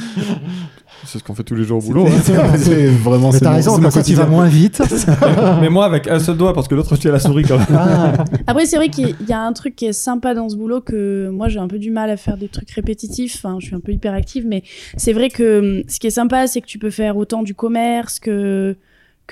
C'est 1.05 1.19
ce 1.19 1.25
qu'on 1.25 1.35
fait 1.35 1.43
tous 1.43 1.55
les 1.55 1.65
jours 1.65 1.79
au 1.79 1.87
boulot. 1.87 2.07
hein. 2.07 2.11
c'est 2.57 2.87
vraiment. 2.87 3.33
Mais 3.33 3.39
c'est 3.39 3.45
t'as 3.45 3.53
raison, 3.55 3.73
quand 3.73 3.79
tu 3.79 3.85
vas 3.85 3.91
quotidien. 3.91 4.27
moins 4.27 4.47
vite. 4.47 4.81
Mais 5.61 5.69
moi, 5.69 5.85
avec 5.87 6.07
un 6.09 6.19
seul 6.19 6.37
doigt, 6.37 6.53
parce 6.55 6.69
que 6.69 6.75
l'autre, 6.75 6.95
je 6.95 7.01
tiens 7.01 7.11
à 7.11 7.15
la 7.15 7.19
souris 7.21 7.45
quand 7.45 7.59
même. 7.59 7.67
Ah, 7.75 8.13
Après, 8.47 8.67
c'est 8.67 8.77
vrai 8.77 8.89
qu'il 8.89 9.17
y 9.29 9.33
a 9.33 9.41
un 9.41 9.53
truc 9.53 9.75
qui 9.77 9.87
est 9.87 9.93
sympa 9.93 10.35
dans 10.35 10.49
ce 10.49 10.57
boulot 10.57 10.81
que 10.81 11.29
moi 11.33 11.49
j'ai 11.49 11.59
un 11.59 11.69
peu 11.69 11.79
du 11.79 11.91
mal 11.91 12.11
à 12.11 12.17
faire 12.17 12.37
des 12.37 12.49
trucs 12.49 12.71
répétitifs. 12.71 13.35
Enfin, 13.37 13.57
je 13.61 13.67
suis 13.67 13.75
un 13.75 13.81
peu 13.81 13.93
hyperactive, 13.93 14.47
mais 14.47 14.63
c'est 14.97 15.13
vrai 15.13 15.29
que 15.29 15.79
hum, 15.79 15.83
ce 15.89 15.99
qui 15.99 16.07
est 16.07 16.11
sympa, 16.11 16.47
c'est 16.47 16.61
que 16.61 16.67
tu 16.67 16.79
peux 16.79 16.91
faire 16.91 17.17
autant 17.17 17.43
du 17.43 17.55
commerce 17.55 18.19
que 18.21 18.77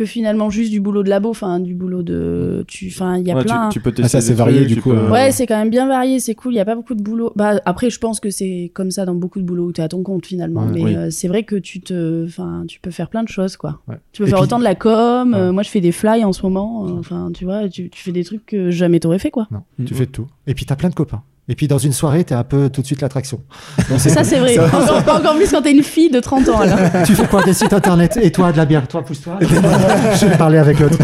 que 0.00 0.06
finalement 0.06 0.48
juste 0.50 0.70
du 0.70 0.80
boulot 0.80 1.02
de 1.02 1.10
labo. 1.10 1.28
Enfin, 1.30 1.60
du 1.60 1.74
boulot 1.74 2.02
de, 2.02 2.64
tu, 2.66 2.88
enfin, 2.88 3.18
il 3.18 3.26
y 3.26 3.30
a 3.30 3.36
Ouais, 3.36 3.44
plein. 3.44 3.68
tu 3.68 3.80
peux 3.80 3.92
tester. 3.92 4.04
Ah, 4.04 4.08
ça, 4.08 4.20
c'est 4.26 4.32
varié, 4.34 4.60
trucs, 4.60 4.68
du 4.68 4.80
coup, 4.80 4.90
peux- 4.90 4.96
euh, 4.96 5.10
Ouais, 5.10 5.30
c'est 5.30 5.46
quand 5.46 5.58
même 5.58 5.68
bien 5.70 5.86
varié, 5.86 6.18
c'est 6.20 6.34
cool. 6.34 6.54
Il 6.54 6.56
y 6.56 6.60
a 6.60 6.64
pas 6.64 6.74
beaucoup 6.74 6.94
de 6.94 7.02
boulot. 7.02 7.32
Bah 7.36 7.60
après, 7.66 7.90
je 7.90 7.98
pense 7.98 8.18
que 8.20 8.30
c'est 8.30 8.70
comme 8.74 8.90
ça 8.90 9.04
dans 9.04 9.14
beaucoup 9.14 9.40
de 9.40 9.44
boulot 9.44 9.66
où 9.66 9.72
t'es 9.72 9.82
à 9.82 9.88
ton 9.88 10.02
compte 10.02 10.24
finalement. 10.26 10.64
Ouais, 10.64 10.72
mais 10.72 10.84
oui. 10.84 10.96
euh, 10.96 11.08
c'est 11.10 11.28
vrai 11.28 11.42
que 11.42 11.56
tu 11.56 11.80
te, 11.80 12.24
enfin, 12.24 12.64
tu 12.66 12.80
peux 12.80 12.90
faire 12.90 13.08
plein 13.10 13.22
de 13.22 13.28
choses 13.28 13.56
quoi. 13.56 13.80
Ouais. 13.88 13.96
Tu 14.12 14.22
peux 14.22 14.28
Et 14.28 14.30
faire 14.30 14.38
puis- 14.38 14.44
autant 14.44 14.58
de 14.58 14.64
la 14.64 14.74
com. 14.74 15.34
euh, 15.34 15.52
moi, 15.52 15.62
je 15.62 15.68
fais 15.68 15.80
des 15.82 15.92
fly 15.92 16.24
en 16.24 16.32
ce 16.32 16.42
moment. 16.42 16.86
euh, 16.88 16.98
Enfin, 16.98 17.30
tu 17.34 17.44
vois, 17.44 17.68
tu, 17.68 17.90
tu 17.90 18.02
fais 18.02 18.12
des 18.12 18.24
trucs 18.24 18.46
que 18.46 18.70
jamais 18.70 19.00
t'aurais 19.00 19.18
fait 19.18 19.30
quoi. 19.30 19.46
non, 19.50 19.62
tu 19.84 19.94
fais 19.94 20.06
de 20.06 20.10
tout. 20.10 20.26
Et 20.46 20.54
puis 20.54 20.64
t'as 20.64 20.76
plein 20.76 20.88
de 20.88 20.94
copains. 20.94 21.22
Et 21.50 21.56
puis 21.56 21.66
dans 21.66 21.78
une 21.78 21.92
soirée, 21.92 22.22
t'es 22.22 22.34
un 22.36 22.44
peu 22.44 22.70
tout 22.70 22.80
de 22.80 22.86
suite 22.86 23.00
l'attraction. 23.02 23.40
Ça, 23.98 24.22
c'est 24.22 24.38
vrai. 24.38 24.56
Encore, 24.58 25.16
encore 25.16 25.34
plus 25.34 25.50
quand 25.50 25.62
t'es 25.62 25.72
une 25.72 25.82
fille 25.82 26.08
de 26.08 26.20
30 26.20 26.48
ans, 26.48 26.60
alors. 26.60 26.78
tu 27.04 27.14
fais 27.16 27.26
quoi 27.26 27.42
des 27.42 27.52
sites 27.54 27.72
internet 27.72 28.16
Et 28.22 28.30
toi, 28.30 28.52
de 28.52 28.56
la 28.56 28.64
bière? 28.66 28.86
Toi, 28.86 29.02
pousse-toi. 29.04 29.38
je 29.40 30.26
vais 30.26 30.36
parler 30.36 30.58
avec 30.58 30.78
l'autre. 30.78 30.96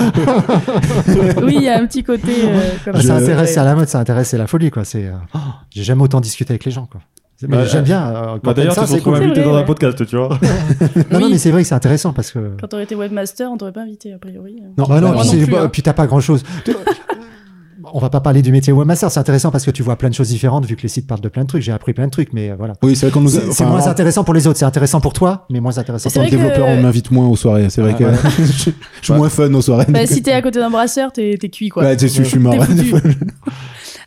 Oui, 1.43 1.57
il 1.57 1.65
y 1.65 1.69
a 1.69 1.79
un 1.79 1.87
petit 1.87 2.05
côté 2.05 2.31
euh, 2.45 2.71
comme 2.85 2.95
Ah, 2.97 3.03
Ça 3.03 3.17
intéresse, 3.17 3.53
c'est 3.55 3.61
à 3.61 3.65
la 3.65 3.75
mode, 3.75 3.89
ça 3.89 3.99
intéresse, 3.99 4.29
c'est 4.29 4.39
la 4.39 4.47
folie, 4.47 4.71
quoi. 4.71 4.85
C'est, 4.85 5.07
euh, 5.07 5.13
oh, 5.35 5.39
j'ai 5.71 5.83
jamais 5.83 6.03
autant 6.03 6.21
discuté 6.21 6.53
avec 6.53 6.65
les 6.65 6.71
gens, 6.71 6.87
quoi. 6.87 7.01
Mais 7.43 7.49
Bah, 7.49 7.65
j'aime 7.67 7.81
euh, 7.81 7.85
bien. 7.85 8.07
euh, 8.15 8.39
Bah, 8.43 8.55
D'ailleurs, 8.55 8.73
ça, 8.75 8.87
tu 8.87 9.03
te 9.03 9.09
invité 9.11 9.27
vrai, 9.41 9.45
dans 9.45 9.55
un 9.57 9.59
ouais. 9.59 9.65
podcast, 9.67 10.07
tu 10.07 10.17
vois. 10.17 10.39
Non, 11.11 11.19
non, 11.21 11.29
mais 11.29 11.39
c'est 11.39 11.51
vrai 11.51 11.63
que 11.63 11.69
c'est 11.69 11.75
intéressant 11.75 12.13
parce 12.13 12.31
que. 12.31 12.53
Quand 12.61 12.69
t'aurais 12.69 12.85
été 12.85 12.95
webmaster, 12.95 13.51
on 13.51 13.57
t'aurait 13.59 13.73
pas 13.73 13.83
invité, 13.83 14.13
a 14.13 14.19
priori. 14.19 14.63
Non, 14.79 14.87
Bah 14.87 15.01
non, 15.01 15.13
non 15.13 15.23
plus, 15.29 15.57
hein. 15.57 15.69
puis 15.71 15.83
t'as 15.83 15.93
pas 15.93 16.07
grand 16.07 16.21
chose. 16.21 16.45
On 17.95 17.99
va 18.01 18.11
pas 18.11 18.21
parler 18.21 18.43
du 18.43 18.51
métier 18.53 18.73
webmaster, 18.73 19.11
c'est 19.11 19.21
intéressant 19.21 19.51
parce 19.51 19.65
que 19.65 19.71
tu 19.71 19.83
vois 19.83 19.97
plein 19.97 20.09
de 20.09 20.15
choses 20.15 20.29
différentes 20.29 20.67
vu 20.67 20.75
que 20.77 20.83
les 20.83 20.89
sites 20.89 21.07
parlent 21.07 21.21
de 21.21 21.29
plein 21.29 21.43
de 21.43 21.49
trucs. 21.49 21.63
J'ai 21.63 21.73
appris 21.73 21.93
plein 21.93 22.07
de 22.07 22.11
trucs, 22.11 22.33
mais 22.33 22.51
euh, 22.51 22.55
voilà. 22.59 22.75
Oui, 22.83 22.97
c'est 22.97 23.07
vrai 23.07 23.13
qu'on 23.13 23.21
nous. 23.21 23.37
a- 23.37 23.41
C'est 23.41 23.49
enfin, 23.49 23.67
moins 23.67 23.83
en- 23.87 23.91
intéressant 23.91 24.25
pour 24.25 24.35
les 24.35 24.47
autres, 24.47 24.59
c'est 24.59 24.65
intéressant 24.65 25.01
pour 25.01 25.13
toi, 25.13 25.47
mais 25.51 25.61
moins 25.61 25.79
intéressant 25.79 26.09
En 26.09 26.11
C'est 26.11 26.19
tant 26.19 26.23
pour 26.25 26.31
que 26.31 26.37
développeur, 26.37 26.67
on 26.69 26.83
m'invite 26.83 27.11
moins 27.13 27.27
aux 27.29 27.37
soirées. 27.37 27.71
C'est 27.71 27.81
vrai 27.81 27.93
Ah, 27.95 27.99
que 27.99 28.05
ouais. 28.05 28.17
je 28.39 28.43
je 28.43 28.71
suis 29.03 29.13
moins 29.15 29.29
fun 29.29 29.53
aux 29.55 29.63
soirées. 29.63 29.87
Bah, 29.89 30.05
si 30.07 30.21
t'es 30.23 30.33
à 30.33 30.43
côté 30.43 30.59
d'un 30.59 30.71
brasseur, 30.71 31.13
t'es 31.13 31.37
cuit, 31.39 31.69
quoi. 31.69 31.85
Ouais, 31.85 31.97
je 31.99 32.07
suis- 32.07 32.25
je 32.25 32.29
suis 32.29 32.39
mort. 32.41 32.55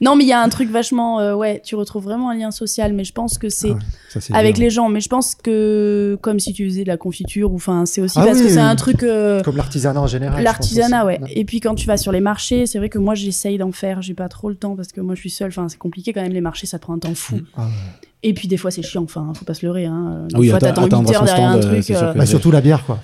Non, 0.02 0.16
mais 0.16 0.24
il 0.24 0.28
y 0.28 0.34
a 0.34 0.42
un 0.42 0.48
truc 0.50 0.70
vachement. 0.70 1.20
euh, 1.20 1.36
ouais, 1.36 1.62
tu 1.64 1.76
retrouves 1.76 2.04
vraiment 2.06 2.30
un 2.30 2.36
lien 2.36 2.52
social, 2.52 2.94
mais 2.94 3.04
je 3.04 3.12
pense 3.12 3.38
que 3.38 3.50
c'est 3.50 3.72
Ah 3.72 4.16
ouais, 4.16 4.22
avec 4.36 4.56
dur. 4.56 4.64
les 4.64 4.70
gens. 4.70 4.88
Mais 4.90 5.02
je 5.02 5.10
pense 5.10 5.36
que, 5.36 6.18
comme 6.22 6.40
si 6.40 6.54
tu 6.54 6.66
faisais 6.70 6.84
de 6.84 6.88
la 6.88 6.98
confiture, 6.98 7.52
ou 7.52 7.56
enfin, 7.56 7.86
c'est 7.86 8.00
aussi 8.02 8.18
Ah 8.20 8.26
parce 8.26 8.38
oui, 8.40 8.46
que 8.46 8.50
c'est 8.50 8.60
un 8.60 8.76
truc. 8.76 9.04
euh, 9.04 9.42
Comme 9.44 9.58
l'artisanat 9.58 10.00
en 10.02 10.08
général. 10.08 10.44
L'artisanat, 10.44 11.06
ouais. 11.06 11.20
Et 11.36 11.44
puis 11.46 11.60
quand 11.60 11.76
tu 11.76 11.86
vas 11.88 11.98
sur 11.98 12.12
les 12.12 12.22
marchés, 12.22 12.66
c'est 12.66 12.78
vrai 12.78 12.90
que 12.90 12.98
moi 13.00 13.14
j'essaye 13.16 13.58
d'en 13.58 13.72
faire. 13.72 14.02
J'ai 14.02 14.14
pas 14.14 14.30
trop 14.30 14.50
le 14.50 14.56
temps 14.56 14.76
parce 14.76 14.90
que 14.94 15.02
moi 15.02 15.16
je 15.16 15.20
suis 15.20 15.30
seule. 15.30 15.50
Enfin, 15.50 15.68
c'est 15.68 15.78
compliqué 15.78 16.14
quand 16.14 16.22
même 16.22 16.32
les 16.34 16.42
marchés, 16.42 16.66
ça 16.68 16.80
prend 16.80 16.94
un 16.94 17.00
temps 17.00 17.14
fou. 17.16 17.40
Ah 17.58 17.64
ouais. 17.64 17.70
Et 18.24 18.34
puis 18.34 18.48
des 18.48 18.58
fois 18.58 18.72
c'est 18.72 18.82
chiant. 18.84 19.04
Enfin, 19.04 19.32
faut 19.36 19.46
pas 19.46 19.54
se 19.54 19.66
leurrer. 19.66 19.86
Hein. 19.86 20.28
Des 20.30 20.36
Ah 20.36 20.40
oui, 20.40 20.48
fois 20.50 20.58
atte- 20.58 20.62
t'attends 20.62 20.82
8 20.84 20.88
atteindre 20.94 21.14
heures 21.14 21.24
derrière 21.26 21.50
un 21.50 21.62
stand, 21.62 21.66
euh, 21.74 21.82
truc. 21.82 21.92
euh, 21.92 22.14
Bah, 22.14 22.26
surtout 22.26 22.52
la 22.52 22.62
bière, 22.62 22.86
quoi. 22.86 23.00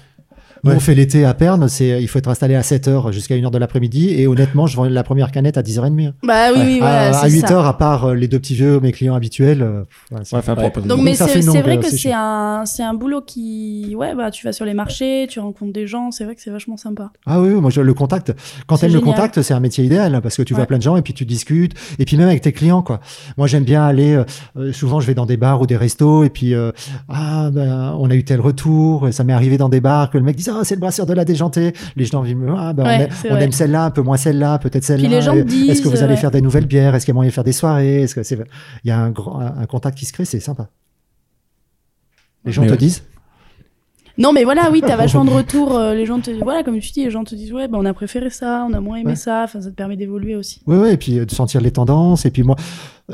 Nous, 0.65 0.71
Ouais. 0.71 0.77
on 0.77 0.79
fait 0.81 0.95
l'été 0.95 1.23
à 1.25 1.33
Perne, 1.33 1.69
c'est, 1.69 2.01
il 2.01 2.07
faut 2.07 2.17
être 2.19 2.27
installé 2.27 2.55
à 2.55 2.61
7h 2.61 3.11
jusqu'à 3.13 3.35
1h 3.35 3.51
de 3.51 3.57
l'après-midi, 3.57 4.09
et 4.19 4.27
honnêtement, 4.27 4.65
je 4.67 4.75
vends 4.75 4.85
la 4.85 5.03
première 5.03 5.31
canette 5.31 5.57
à 5.57 5.61
10h30. 5.61 6.13
Bah 6.23 6.47
oui, 6.53 6.61
oui, 6.65 6.75
à, 6.77 6.79
voilà. 6.79 7.19
à 7.19 7.29
c'est 7.29 7.35
8h, 7.37 7.47
ça. 7.47 7.67
à 7.69 7.73
part 7.73 8.05
euh, 8.05 8.15
les 8.15 8.27
deux 8.27 8.39
petits 8.39 8.55
vieux, 8.55 8.79
mes 8.79 8.91
clients 8.91 9.15
habituels. 9.15 9.61
euh, 9.61 9.83
Ouais. 10.11 10.19
Donc, 10.55 10.87
Donc, 10.87 11.01
mais 11.03 11.13
c'est 11.15 11.61
vrai 11.61 11.77
que 11.79 11.89
c'est 11.89 12.11
un, 12.13 12.63
c'est 12.65 12.83
un 12.83 12.93
boulot 12.93 13.21
qui. 13.21 13.93
Ouais, 13.95 14.15
bah 14.15 14.31
tu 14.31 14.45
vas 14.45 14.53
sur 14.53 14.65
les 14.65 14.73
marchés, 14.73 15.27
tu 15.29 15.39
rencontres 15.39 15.73
des 15.73 15.87
gens. 15.87 16.11
C'est 16.11 16.23
vrai 16.25 16.35
que 16.35 16.41
c'est 16.41 16.49
vachement 16.51 16.77
sympa. 16.77 17.11
Ah 17.25 17.39
oui, 17.41 17.49
moi 17.49 17.69
je, 17.69 17.81
le 17.81 17.93
contact, 17.93 18.33
quand 18.67 18.77
t'aimes 18.77 18.93
le 18.93 19.01
contact, 19.01 19.41
c'est 19.41 19.53
un 19.53 19.59
métier 19.59 19.83
idéal 19.85 20.19
parce 20.21 20.35
que 20.37 20.41
tu 20.43 20.53
vois 20.53 20.61
Ouais. 20.61 20.67
plein 20.67 20.77
de 20.77 20.83
gens 20.83 20.95
et 20.97 21.01
puis 21.01 21.13
tu 21.13 21.25
discutes 21.25 21.73
et 21.99 22.05
puis 22.05 22.17
même 22.17 22.27
avec 22.27 22.41
tes 22.41 22.51
clients 22.51 22.81
quoi. 22.81 22.99
Moi 23.37 23.45
j'aime 23.47 23.63
bien 23.65 23.83
aller, 23.85 24.19
euh, 24.57 24.71
souvent 24.73 24.99
je 24.99 25.05
vais 25.07 25.13
dans 25.13 25.25
des 25.27 25.37
bars 25.37 25.61
ou 25.61 25.67
des 25.67 25.77
restos 25.77 26.23
et 26.23 26.29
puis 26.29 26.53
euh, 26.53 26.71
ah 27.09 27.49
ben 27.51 27.95
on 27.99 28.09
a 28.09 28.15
eu 28.15 28.23
tel 28.23 28.39
retour, 28.41 29.07
et 29.07 29.11
ça 29.11 29.23
m'est 29.23 29.33
arrivé 29.33 29.57
dans 29.57 29.69
des 29.69 29.81
bars 29.81 30.09
que 30.09 30.17
le 30.17 30.23
mec 30.23 30.35
dit 30.35 30.43
ah 30.59 30.63
c'est 30.63 30.75
le 30.75 30.79
brasseur 30.81 31.05
de 31.05 31.13
la 31.13 31.25
déjantée, 31.25 31.73
les 31.95 32.05
gens 32.05 32.23
disent 32.23 32.35
ah 32.57 32.73
ben 32.73 32.83
on 32.83 32.85
Ouais, 32.87 33.09
aime- 33.41 33.47
on, 33.49 33.51
celle-là 33.51 33.85
un 33.85 33.91
peu 33.91 34.01
moins 34.01 34.17
celle-là, 34.17 34.57
peut-être 34.59 34.83
celle-là. 34.83 35.17
Est-ce 35.35 35.81
que 35.81 35.87
vous 35.87 36.03
allez 36.03 36.13
ouais. 36.13 36.17
faire 36.19 36.31
des 36.31 36.41
nouvelles 36.41 36.65
bières? 36.67 36.95
Est-ce 36.95 37.05
qu'il 37.05 37.13
y 37.13 37.15
a 37.15 37.15
moyen 37.15 37.29
de 37.29 37.33
faire 37.33 37.43
des 37.43 37.51
soirées? 37.51 38.01
Est-ce 38.03 38.15
que 38.15 38.23
c'est 38.23 38.37
il 38.83 38.87
y 38.87 38.91
a 38.91 38.99
un 38.99 39.11
grand 39.11 39.39
un, 39.39 39.57
un 39.57 39.65
contact 39.65 39.97
qui 39.97 40.05
se 40.05 40.13
crée, 40.13 40.25
c'est 40.25 40.39
sympa. 40.39 40.69
Les 42.45 42.51
gens 42.51 42.61
Mais 42.61 42.67
te 42.67 42.71
ouais. 42.73 42.77
disent? 42.77 43.03
Non, 44.17 44.31
mais 44.31 44.43
voilà, 44.45 44.69
oui, 44.71 44.81
t'as 44.85 44.95
vachement 44.95 45.25
de 45.25 45.29
retours. 45.31 45.75
euh, 45.75 45.93
les 45.93 46.05
gens 46.05 46.19
te, 46.21 46.31
voilà, 46.41 46.63
comme 46.63 46.79
tu 46.79 46.91
dis, 46.91 47.03
les 47.03 47.11
gens 47.11 47.23
te 47.25 47.35
disent 47.35 47.51
ouais, 47.51 47.67
bah 47.67 47.77
on 47.81 47.85
a 47.85 47.93
préféré 47.93 48.29
ça, 48.29 48.65
on 48.69 48.73
a 48.73 48.79
moins 48.79 48.97
aimé 48.97 49.09
Ouais. 49.11 49.15
ça. 49.15 49.41
Enfin, 49.43 49.59
ça 49.61 49.69
te 49.69 49.75
permet 49.75 49.97
d'évoluer 49.97 50.35
aussi. 50.35 50.61
Oui, 50.67 50.77
oui, 50.77 50.89
et 50.91 50.97
puis 50.97 51.19
euh, 51.19 51.25
de 51.25 51.31
sentir 51.31 51.59
les 51.61 51.71
tendances. 51.71 52.25
Et 52.25 52.31
puis 52.31 52.43
moi, 52.43 52.55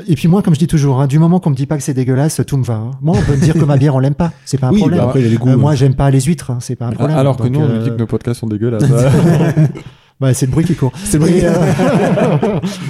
et 0.06 0.14
puis 0.14 0.28
moi, 0.28 0.42
comme 0.42 0.54
je 0.54 0.60
dis 0.60 0.66
toujours, 0.68 1.00
hein, 1.00 1.06
du 1.08 1.18
moment 1.18 1.40
qu'on 1.40 1.50
me 1.50 1.56
dit 1.56 1.66
pas 1.66 1.76
que 1.76 1.82
c'est 1.82 1.92
dégueulasse, 1.94 2.40
tout 2.46 2.56
me 2.56 2.64
va. 2.64 2.74
hein. 2.74 2.90
Moi, 3.02 3.16
on 3.18 3.22
peut 3.22 3.32
me 3.36 3.40
dire 3.42 3.54
que 3.54 3.64
ma 3.64 3.76
bière, 3.76 3.94
on 3.96 3.98
l'aime 3.98 4.14
pas. 4.14 4.32
C'est 4.44 4.58
pas 4.58 4.68
un 4.68 4.72
Oui, 4.72 4.78
problème. 4.78 5.00
bah 5.00 5.06
après, 5.06 5.20
il 5.20 5.24
y 5.24 5.28
a 5.28 5.30
les 5.30 5.36
goûts. 5.36 5.48
Euh, 5.50 5.56
moi, 5.56 5.74
j'aime 5.74 5.94
pas 5.94 6.10
les 6.10 6.20
huîtres. 6.20 6.50
hein, 6.52 6.58
C'est 6.60 6.76
pas 6.76 6.86
un 6.86 6.92
problème. 6.92 7.18
Alors 7.18 7.36
que 7.36 7.42
Donc, 7.42 7.52
nous, 7.52 7.60
on 7.60 7.64
euh, 7.64 7.78
nous 7.78 7.82
dit 7.84 7.90
que 7.90 7.96
nos 7.96 8.06
podcasts 8.06 8.40
sont 8.40 8.46
dégueulasses. 8.46 8.84
bah, 10.22 10.32
c'est 10.34 10.46
le 10.46 10.52
bruit 10.52 10.64
qui 10.64 10.74
court. 10.74 10.92
C'est 11.04 11.18
vrai. 11.18 11.32
Et, 11.38 11.44
euh, 11.44 11.52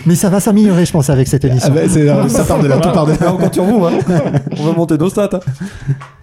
Mais 0.06 0.14
ça 0.14 0.28
va 0.28 0.38
s'améliorer, 0.38 0.84
je 0.84 0.92
pense, 0.92 1.10
avec 1.10 1.26
cette 1.28 1.44
émission. 1.44 1.68
Ah 1.72 1.74
bah, 1.74 1.88
c'est- 1.88 2.08
euh, 2.08 2.28
ça 2.28 2.44
part 2.44 2.62
de 2.62 2.68
là, 2.68 2.76
tout 2.78 2.90
part 2.92 3.06
de 3.06 3.12
là. 3.12 3.34
on 3.34 3.38
compte 3.38 3.54
sur 3.54 3.64
vous. 3.64 3.84
Hein. 3.86 3.92
On 4.58 4.64
va 4.66 4.72
monter 4.72 4.98
nos 4.98 5.08
stats. 5.10 5.30
hein. 5.32 5.40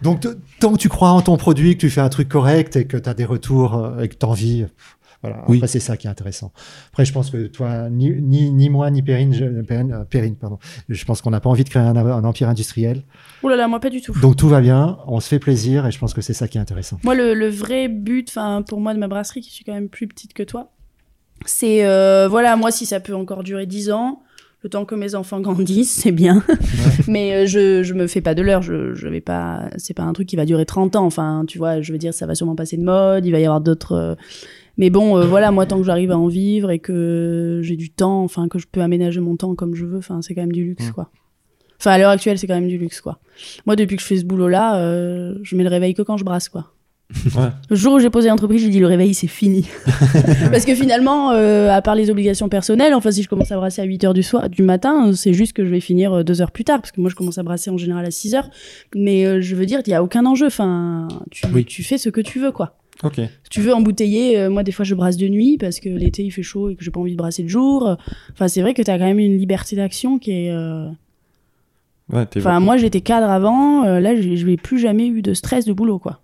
Donc, 0.02 0.26
tant 0.60 0.72
que 0.74 0.78
tu 0.78 0.88
crois 0.90 1.10
en 1.10 1.22
ton 1.22 1.36
produit, 1.38 1.76
que 1.76 1.82
tu 1.82 1.90
fais 1.90 2.02
un 2.02 2.10
truc 2.10 2.30
correct 2.30 2.76
et 2.76 2.86
que 2.86 2.98
tu 2.98 3.10
as 3.10 3.14
des 3.14 3.26
retours 3.26 3.76
euh, 3.76 4.02
et 4.04 4.08
que 4.08 4.16
tu 4.16 4.26
envie, 4.26 4.66
voilà. 5.22 5.44
Oui. 5.50 5.58
Après, 5.58 5.68
c'est 5.68 5.80
ça 5.82 5.98
qui 5.98 6.08
est 6.08 6.10
intéressant. 6.10 6.52
Après, 6.92 7.04
je 7.04 7.12
pense 7.12 7.30
que 7.30 7.48
toi, 7.48 7.90
ni, 7.90 8.10
ni, 8.22 8.52
ni 8.52 8.70
moi, 8.70 8.90
ni 8.90 9.02
Perrine, 9.02 9.34
je, 9.34 9.44
Perrine, 9.64 9.92
euh, 9.92 10.04
Perrine, 10.06 10.36
pardon, 10.36 10.60
je 10.88 11.04
pense 11.06 11.22
qu'on 11.22 11.32
n'a 11.32 11.42
pas 11.42 11.50
envie 11.50 11.64
de 11.66 11.70
créer 11.70 11.82
un, 11.84 11.96
un 11.96 12.24
empire 12.24 12.48
industriel. 12.48 13.04
Ouh 13.44 13.50
là 13.50 13.56
là, 13.58 13.68
moi 13.68 13.80
pas 13.82 13.90
du 13.90 14.00
tout. 14.02 14.14
Donc, 14.22 14.38
tout 14.38 14.48
va 14.48 14.62
bien, 14.62 14.98
on 15.08 15.20
se 15.20 15.28
fait 15.28 15.40
plaisir 15.40 15.86
et 15.86 15.92
je 15.92 16.00
pense 16.00 16.14
que 16.14 16.22
c'est 16.22 16.34
ça 16.34 16.48
qui 16.48 16.58
est 16.58 16.62
intéressant. 16.62 17.00
Moi, 17.04 17.16
le, 17.16 17.34
le 17.34 17.50
vrai 17.50 17.88
but, 17.90 18.30
enfin, 18.30 18.62
pour 18.68 18.80
moi, 18.80 18.94
de 18.94 19.00
ma 19.00 19.08
brasserie, 19.10 19.42
qui 19.42 19.52
suis 19.52 19.66
quand 19.66 19.74
même 19.74 19.90
plus 19.90 20.08
petite 20.08 20.34
que 20.34 20.44
toi, 20.44 20.72
c'est, 21.46 21.86
euh, 21.86 22.28
voilà, 22.30 22.56
moi, 22.56 22.72
si 22.72 22.86
ça 22.86 23.00
peut 23.00 23.16
encore 23.16 23.44
durer 23.44 23.66
10 23.66 23.92
ans, 23.92 24.22
le 24.62 24.70
temps 24.70 24.84
que 24.86 24.96
mes 24.96 25.16
enfants 25.16 25.40
grandissent, 25.40 25.94
c'est 25.94 26.12
bien. 26.12 26.44
Mais 27.08 27.34
euh, 27.34 27.46
je, 27.46 27.82
je 27.84 27.94
me 27.94 28.08
fais 28.08 28.22
pas 28.22 28.36
de 28.36 28.42
l'heure, 28.42 28.62
je, 28.62 28.94
je 28.94 29.08
vais 29.08 29.22
pas, 29.22 29.70
c'est 29.78 29.94
pas 29.94 30.04
un 30.04 30.12
truc 30.14 30.28
qui 30.28 30.36
va 30.36 30.46
durer 30.46 30.66
30 30.66 30.96
ans. 30.98 31.06
Enfin, 31.06 31.44
tu 31.48 31.58
vois, 31.58 31.82
je 31.82 31.92
veux 31.92 31.98
dire, 31.98 32.14
ça 32.14 32.26
va 32.26 32.36
sûrement 32.36 32.56
passer 32.56 32.76
de 32.78 32.84
mode, 32.84 33.26
il 33.26 33.32
va 33.32 33.40
y 33.40 33.46
avoir 33.46 33.62
d'autres. 33.62 33.94
euh, 33.94 34.16
Mais 34.78 34.90
bon, 34.90 35.18
euh, 35.18 35.26
voilà, 35.26 35.52
moi, 35.52 35.66
tant 35.66 35.78
que 35.78 35.84
j'arrive 35.86 36.12
à 36.12 36.18
en 36.18 36.28
vivre 36.28 36.72
et 36.72 36.80
que 36.80 37.62
j'ai 37.64 37.78
du 37.78 37.90
temps, 37.90 38.22
enfin, 38.24 38.48
que 38.50 38.60
je 38.60 38.68
peux 38.70 38.82
aménager 38.82 39.22
mon 39.22 39.38
temps 39.38 39.56
comme 39.56 39.76
je 39.76 39.86
veux, 39.86 40.00
enfin, 40.00 40.22
c'est 40.22 40.36
quand 40.36 40.42
même 40.42 40.52
du 40.52 40.66
luxe, 40.66 40.92
quoi. 40.92 41.10
Enfin, 41.80 41.92
à 41.92 41.98
l'heure 41.98 42.10
actuelle, 42.10 42.38
c'est 42.38 42.46
quand 42.48 42.56
même 42.56 42.68
du 42.68 42.78
luxe, 42.78 43.00
quoi. 43.00 43.20
Moi, 43.66 43.78
depuis 43.78 43.96
que 43.96 44.02
je 44.02 44.08
fais 44.08 44.18
ce 44.18 44.26
boulot-là, 44.26 44.82
euh, 44.82 45.36
je 45.44 45.56
mets 45.56 45.64
le 45.64 45.70
réveil 45.70 45.94
que 45.94 46.02
quand 46.02 46.18
je 46.18 46.26
brasse, 46.26 46.50
quoi. 46.50 46.74
Le 47.70 47.76
jour 47.76 47.96
où 47.96 48.00
j'ai 48.00 48.10
posé 48.12 48.30
l'entreprise, 48.30 48.62
j'ai 48.62 48.70
dit 48.70 48.80
le 48.80 48.86
réveil, 48.86 49.14
c'est 49.16 49.28
fini. 49.28 49.68
Parce 50.52 50.64
que 50.64 50.76
finalement, 50.76 51.32
euh, 51.32 51.70
à 51.72 51.82
part 51.82 51.96
les 51.96 52.10
obligations 52.12 52.50
personnelles, 52.50 52.94
enfin, 52.94 53.12
si 53.12 53.24
je 53.24 53.30
commence 53.30 53.52
à 53.52 53.56
brasser 53.58 53.82
à 53.82 53.86
8 53.86 54.04
heures 54.04 54.14
du, 54.14 54.22
soir, 54.24 54.48
du 54.50 54.62
matin, 54.62 55.12
c'est 55.14 55.34
juste 55.34 55.54
que 55.54 55.66
je 55.66 55.70
vais 55.72 55.80
finir 55.80 56.14
euh, 56.14 56.24
deux 56.24 56.42
heures 56.42 56.52
plus 56.52 56.64
tard. 56.64 56.80
Parce 56.82 56.92
que 56.92 57.02
moi, 57.02 57.10
je 57.10 57.16
commence 57.16 57.38
à 57.40 57.44
brasser 57.44 57.72
en 57.72 57.78
général 57.78 58.06
à 58.06 58.12
6 58.12 58.36
heures. 58.36 58.50
Mais 58.96 59.26
euh, 59.26 59.42
je 59.42 59.56
veux 59.56 59.66
dire, 59.66 59.82
il 59.86 59.90
n'y 59.90 59.96
a 59.96 60.04
aucun 60.04 60.26
enjeu. 60.28 60.48
Enfin, 60.48 61.08
tu, 61.32 61.46
Oui. 61.54 61.66
tu 61.66 61.84
fais 61.84 61.98
ce 61.98 62.10
que 62.10 62.22
tu 62.22 62.40
veux, 62.40 62.52
quoi. 62.52 62.76
Si 63.16 63.50
tu 63.50 63.62
veux 63.62 63.74
embouteiller, 63.74 64.38
euh, 64.38 64.50
moi, 64.50 64.62
des 64.64 64.72
fois, 64.72 64.86
je 64.86 64.94
brasse 64.94 65.18
de 65.18 65.28
nuit 65.28 65.58
parce 65.58 65.80
que 65.80 65.90
l'été, 65.90 66.24
il 66.24 66.32
fait 66.32 66.44
chaud 66.44 66.70
et 66.70 66.76
que 66.76 66.84
j'ai 66.84 66.92
pas 66.92 67.00
envie 67.00 67.14
de 67.14 67.18
brasser 67.18 67.42
de 67.44 67.48
jour. 67.48 67.98
Enfin, 68.34 68.48
c'est 68.48 68.62
vrai 68.62 68.74
que 68.76 68.82
tu 68.84 68.92
as 68.92 69.00
quand 69.00 69.06
même 69.06 69.20
une 69.20 69.38
liberté 69.38 69.76
d'action 69.76 70.20
qui 70.20 70.32
est. 70.32 70.54
Ouais, 72.14 72.26
Enfin, 72.38 72.60
moi, 72.60 72.78
j'étais 72.78 73.02
cadre 73.02 73.30
avant. 73.30 73.84
là, 73.86 74.16
je 74.20 74.46
n'ai 74.46 74.58
plus 74.58 74.80
jamais 74.80 75.08
eu 75.08 75.22
de 75.22 75.34
stress 75.34 75.66
de 75.66 75.74
boulot, 75.74 75.98
quoi. 76.00 76.20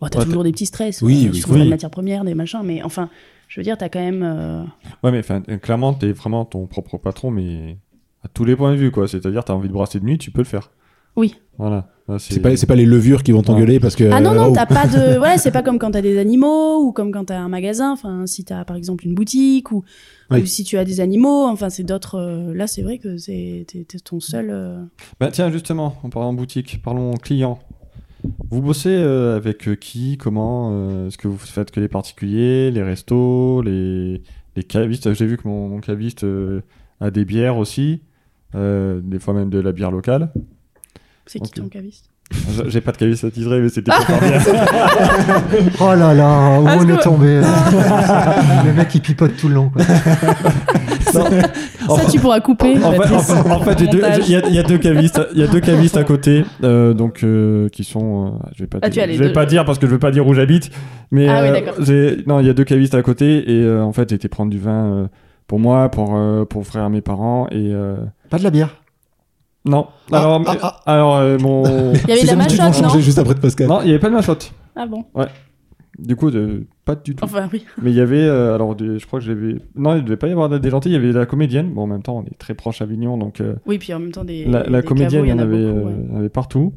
Bon, 0.00 0.08
t'as 0.08 0.18
Ouais, 0.20 0.24
toujours 0.26 0.44
des 0.44 0.52
petits 0.52 0.66
stress. 0.66 1.00
Oui, 1.02 1.26
euh, 1.26 1.30
oui, 1.32 1.38
sur 1.38 1.50
oui. 1.50 1.58
la 1.60 1.64
matière 1.64 1.90
première, 1.90 2.24
des 2.24 2.34
machins, 2.34 2.60
mais 2.64 2.82
enfin, 2.82 3.08
je 3.48 3.60
veux 3.60 3.64
dire, 3.64 3.78
t'as 3.78 3.88
quand 3.88 4.00
même. 4.00 4.22
euh, 4.22 4.62
Ouais, 5.02 5.10
mais 5.12 5.20
enfin, 5.20 5.42
euh, 5.48 5.56
clairement, 5.56 5.94
t'es 5.94 6.12
vraiment 6.12 6.44
ton 6.44 6.66
propre 6.66 6.98
patron, 6.98 7.30
mais 7.30 7.78
à 8.24 8.28
tous 8.28 8.44
les 8.44 8.56
points 8.56 8.72
de 8.72 8.76
vue, 8.76 8.90
quoi. 8.90 9.08
C'est-à-dire, 9.08 9.44
t'as 9.44 9.54
envie 9.54 9.68
de 9.68 9.72
brasser 9.72 10.00
de 10.00 10.04
nuit, 10.04 10.18
tu 10.18 10.30
peux 10.30 10.40
le 10.42 10.46
faire. 10.46 10.70
Oui. 11.16 11.34
Voilà. 11.56 11.88
Là, 12.08 12.18
C'est 12.20 12.38
pas, 12.40 12.74
les 12.76 12.84
levures 12.84 13.22
qui 13.24 13.32
vont 13.32 13.42
t'engueuler 13.42 13.80
parce 13.80 13.96
que. 13.96 14.04
Ah 14.12 14.20
non, 14.20 14.32
euh, 14.32 14.34
non, 14.36 14.46
oh, 14.50 14.52
t'as 14.54 14.66
pas 14.66 14.86
de. 14.86 15.18
Ouais, 15.22 15.38
c'est 15.38 15.50
pas 15.50 15.62
comme 15.62 15.78
quand 15.78 15.90
t'as 15.90 16.02
des 16.02 16.18
animaux 16.18 16.84
ou 16.84 16.92
comme 16.92 17.10
quand 17.10 17.24
t'as 17.24 17.38
un 17.40 17.48
magasin. 17.48 17.90
Enfin, 17.90 18.26
si 18.26 18.44
t'as 18.44 18.64
par 18.64 18.76
exemple 18.76 19.04
une 19.06 19.14
boutique 19.14 19.72
ou, 19.72 19.82
Oui. 20.30 20.42
ou 20.42 20.46
si 20.46 20.62
tu 20.62 20.76
as 20.78 20.84
des 20.84 21.00
animaux. 21.00 21.46
Enfin, 21.46 21.68
c'est 21.70 21.82
d'autres. 21.82 22.16
euh, 22.16 22.54
Là, 22.54 22.66
c'est 22.68 22.82
vrai 22.82 22.98
que 22.98 23.16
c'est 23.16 23.66
ton 24.04 24.20
seul. 24.20 24.50
euh, 24.50 24.84
Bah 25.18 25.30
tiens, 25.32 25.50
justement, 25.50 25.96
en 26.04 26.10
parlant 26.10 26.32
boutique, 26.34 26.80
parlons 26.82 27.14
clients. 27.14 27.58
Vous 28.50 28.62
bossez 28.62 28.90
euh, 28.90 29.36
avec 29.36 29.68
euh, 29.68 29.74
qui 29.74 30.18
Comment 30.18 30.70
euh, 30.72 31.08
Est-ce 31.08 31.18
que 31.18 31.28
vous 31.28 31.36
faites 31.38 31.70
que 31.70 31.80
les 31.80 31.88
particuliers, 31.88 32.70
les 32.70 32.82
restos, 32.82 33.62
les, 33.62 34.22
les 34.54 34.62
cavistes? 34.62 35.12
J'ai 35.14 35.26
vu 35.26 35.36
que 35.36 35.46
mon, 35.46 35.68
mon 35.68 35.80
caviste 35.80 36.24
euh, 36.24 36.62
a 37.00 37.10
des 37.10 37.24
bières 37.24 37.58
aussi, 37.58 38.02
des 38.54 39.18
fois 39.18 39.34
même 39.34 39.50
de 39.50 39.58
la 39.58 39.72
bière 39.72 39.90
locale. 39.90 40.32
C'est 41.26 41.40
qui 41.40 41.50
ton 41.50 41.68
caviste? 41.68 42.10
J'ai- 42.68 42.80
pas 42.80 42.92
de 42.92 42.96
caviste 42.96 43.24
à 43.24 43.30
tirer, 43.30 43.60
mais 43.60 43.68
c'était 43.68 43.92
faire 43.92 44.20
bien. 44.20 44.38
Oh 45.80 45.94
là 45.94 46.12
là, 46.14 46.60
où 46.60 46.66
Ah, 46.66 46.76
on 46.80 46.88
est 46.88 46.96
tombé. 47.02 47.40
Le 48.66 48.72
mec 48.72 48.94
il 48.94 49.00
pipote 49.00 49.36
tout 49.36 49.48
le 49.48 49.54
long. 49.54 49.70
Quoi. 49.70 49.82
Ça, 51.12 51.24
tu 52.10 52.18
pourras 52.18 52.40
couper. 52.40 52.76
En 52.82 52.92
fait, 52.92 53.14
en 53.14 53.18
fait- 53.20 53.50
en 53.50 53.60
fait, 53.60 53.80
il 53.80 54.30
y, 54.30 54.36
a- 54.36 54.46
il 54.48 54.54
y 54.54 54.58
a 54.58 54.62
deux 54.62 54.78
cavistes, 54.78 55.20
il 55.34 55.40
y 55.40 55.44
a 55.44 55.46
deux 55.46 55.60
cavistes 55.60 55.96
à 55.96 56.04
côté, 56.04 56.44
euh, 56.64 56.94
donc 56.94 57.22
euh, 57.22 57.68
qui 57.68 57.84
sont, 57.84 58.26
euh, 58.26 58.30
je 58.56 58.62
vais 58.64 58.66
pas, 58.66 58.78
Ah, 58.82 58.86
tu 58.88 58.94
dire, 58.94 59.02
as 59.04 59.06
les 59.06 59.14
je 59.14 59.20
vais 59.20 59.28
deux. 59.28 59.32
pas 59.32 59.46
dire 59.46 59.64
parce 59.64 59.78
que 59.78 59.86
je 59.86 59.92
veux 59.92 59.98
pas 59.98 60.10
dire 60.10 60.26
où 60.26 60.34
j'habite, 60.34 60.70
mais 61.10 61.28
Ah 61.28 61.42
oui, 61.42 61.62
euh, 61.88 62.16
non, 62.26 62.40
il 62.40 62.46
y 62.46 62.50
a 62.50 62.54
deux 62.54 62.64
cavistes 62.64 62.94
à 62.94 63.02
côté 63.02 63.50
et 63.50 63.62
euh, 63.62 63.82
en 63.82 63.92
fait, 63.92 64.08
j'ai 64.10 64.16
été 64.16 64.28
prendre 64.28 64.50
du 64.50 64.58
vin 64.58 64.84
euh, 64.86 65.06
pour 65.46 65.58
moi, 65.60 65.88
pour 65.90 66.16
euh, 66.16 66.44
pour 66.44 66.66
frère 66.66 66.90
mes 66.90 67.00
parents 67.02 67.46
et 67.50 67.70
euh, 67.72 67.96
Pas 68.30 68.38
de 68.38 68.44
la 68.44 68.50
bière. 68.50 68.70
Non. 69.66 69.86
Ah, 70.12 70.18
alors, 70.20 70.42
ah, 70.46 70.56
ah. 70.62 70.80
alors 70.86 71.16
euh, 71.16 71.38
mon, 71.38 71.64
Il 71.92 72.08
y 72.08 72.12
avait 72.12 72.22
de 72.22 72.26
la 72.26 72.36
machotte, 72.36 72.82
non 72.82 72.88
juste 73.00 73.18
après 73.18 73.34
de 73.34 73.40
Pascal. 73.40 73.66
non, 73.68 73.80
il 73.82 73.88
y 73.88 73.90
avait 73.90 73.98
pas 73.98 74.08
de 74.08 74.14
machotte. 74.14 74.52
Ah 74.74 74.86
bon 74.86 75.04
Du 75.98 76.14
coup, 76.16 76.30
de, 76.30 76.66
pas 76.84 76.94
du 76.94 77.14
tout. 77.14 77.24
Enfin, 77.24 77.48
oui. 77.52 77.64
Mais 77.82 77.90
il 77.90 77.96
y 77.96 78.00
avait, 78.00 78.22
euh, 78.22 78.54
alors, 78.54 78.74
des- 78.76 78.98
je 78.98 79.06
crois 79.06 79.18
que 79.18 79.24
j'avais, 79.24 79.56
non, 79.74 79.96
il 79.96 80.04
devait 80.04 80.16
pas 80.18 80.28
y 80.28 80.32
avoir 80.32 80.48
des 80.48 80.70
gentils. 80.70 80.90
Il 80.90 80.92
y 80.92 80.96
avait 80.96 81.10
la 81.12 81.24
comédienne. 81.26 81.70
Bon, 81.72 81.82
en 81.82 81.86
même 81.86 82.02
temps, 82.02 82.16
on 82.18 82.24
est 82.24 82.38
très 82.38 82.54
proche 82.54 82.80
à 82.82 82.84
Avignon, 82.84 83.16
donc. 83.16 83.40
euh, 83.40 83.54
Oui, 83.66 83.78
puis 83.78 83.92
en 83.94 83.98
même 83.98 84.12
temps, 84.12 84.24
des. 84.24 84.44
la, 84.44 84.62
la 84.64 84.82
des 84.82 84.86
comédienne, 84.86 85.10
caveaux, 85.10 85.24
il 85.24 85.30
y 85.30 85.32
en 85.32 85.38
avait, 85.38 85.72
beaucoup, 85.72 86.18
ouais. 86.20 86.28
partout. 86.28 86.72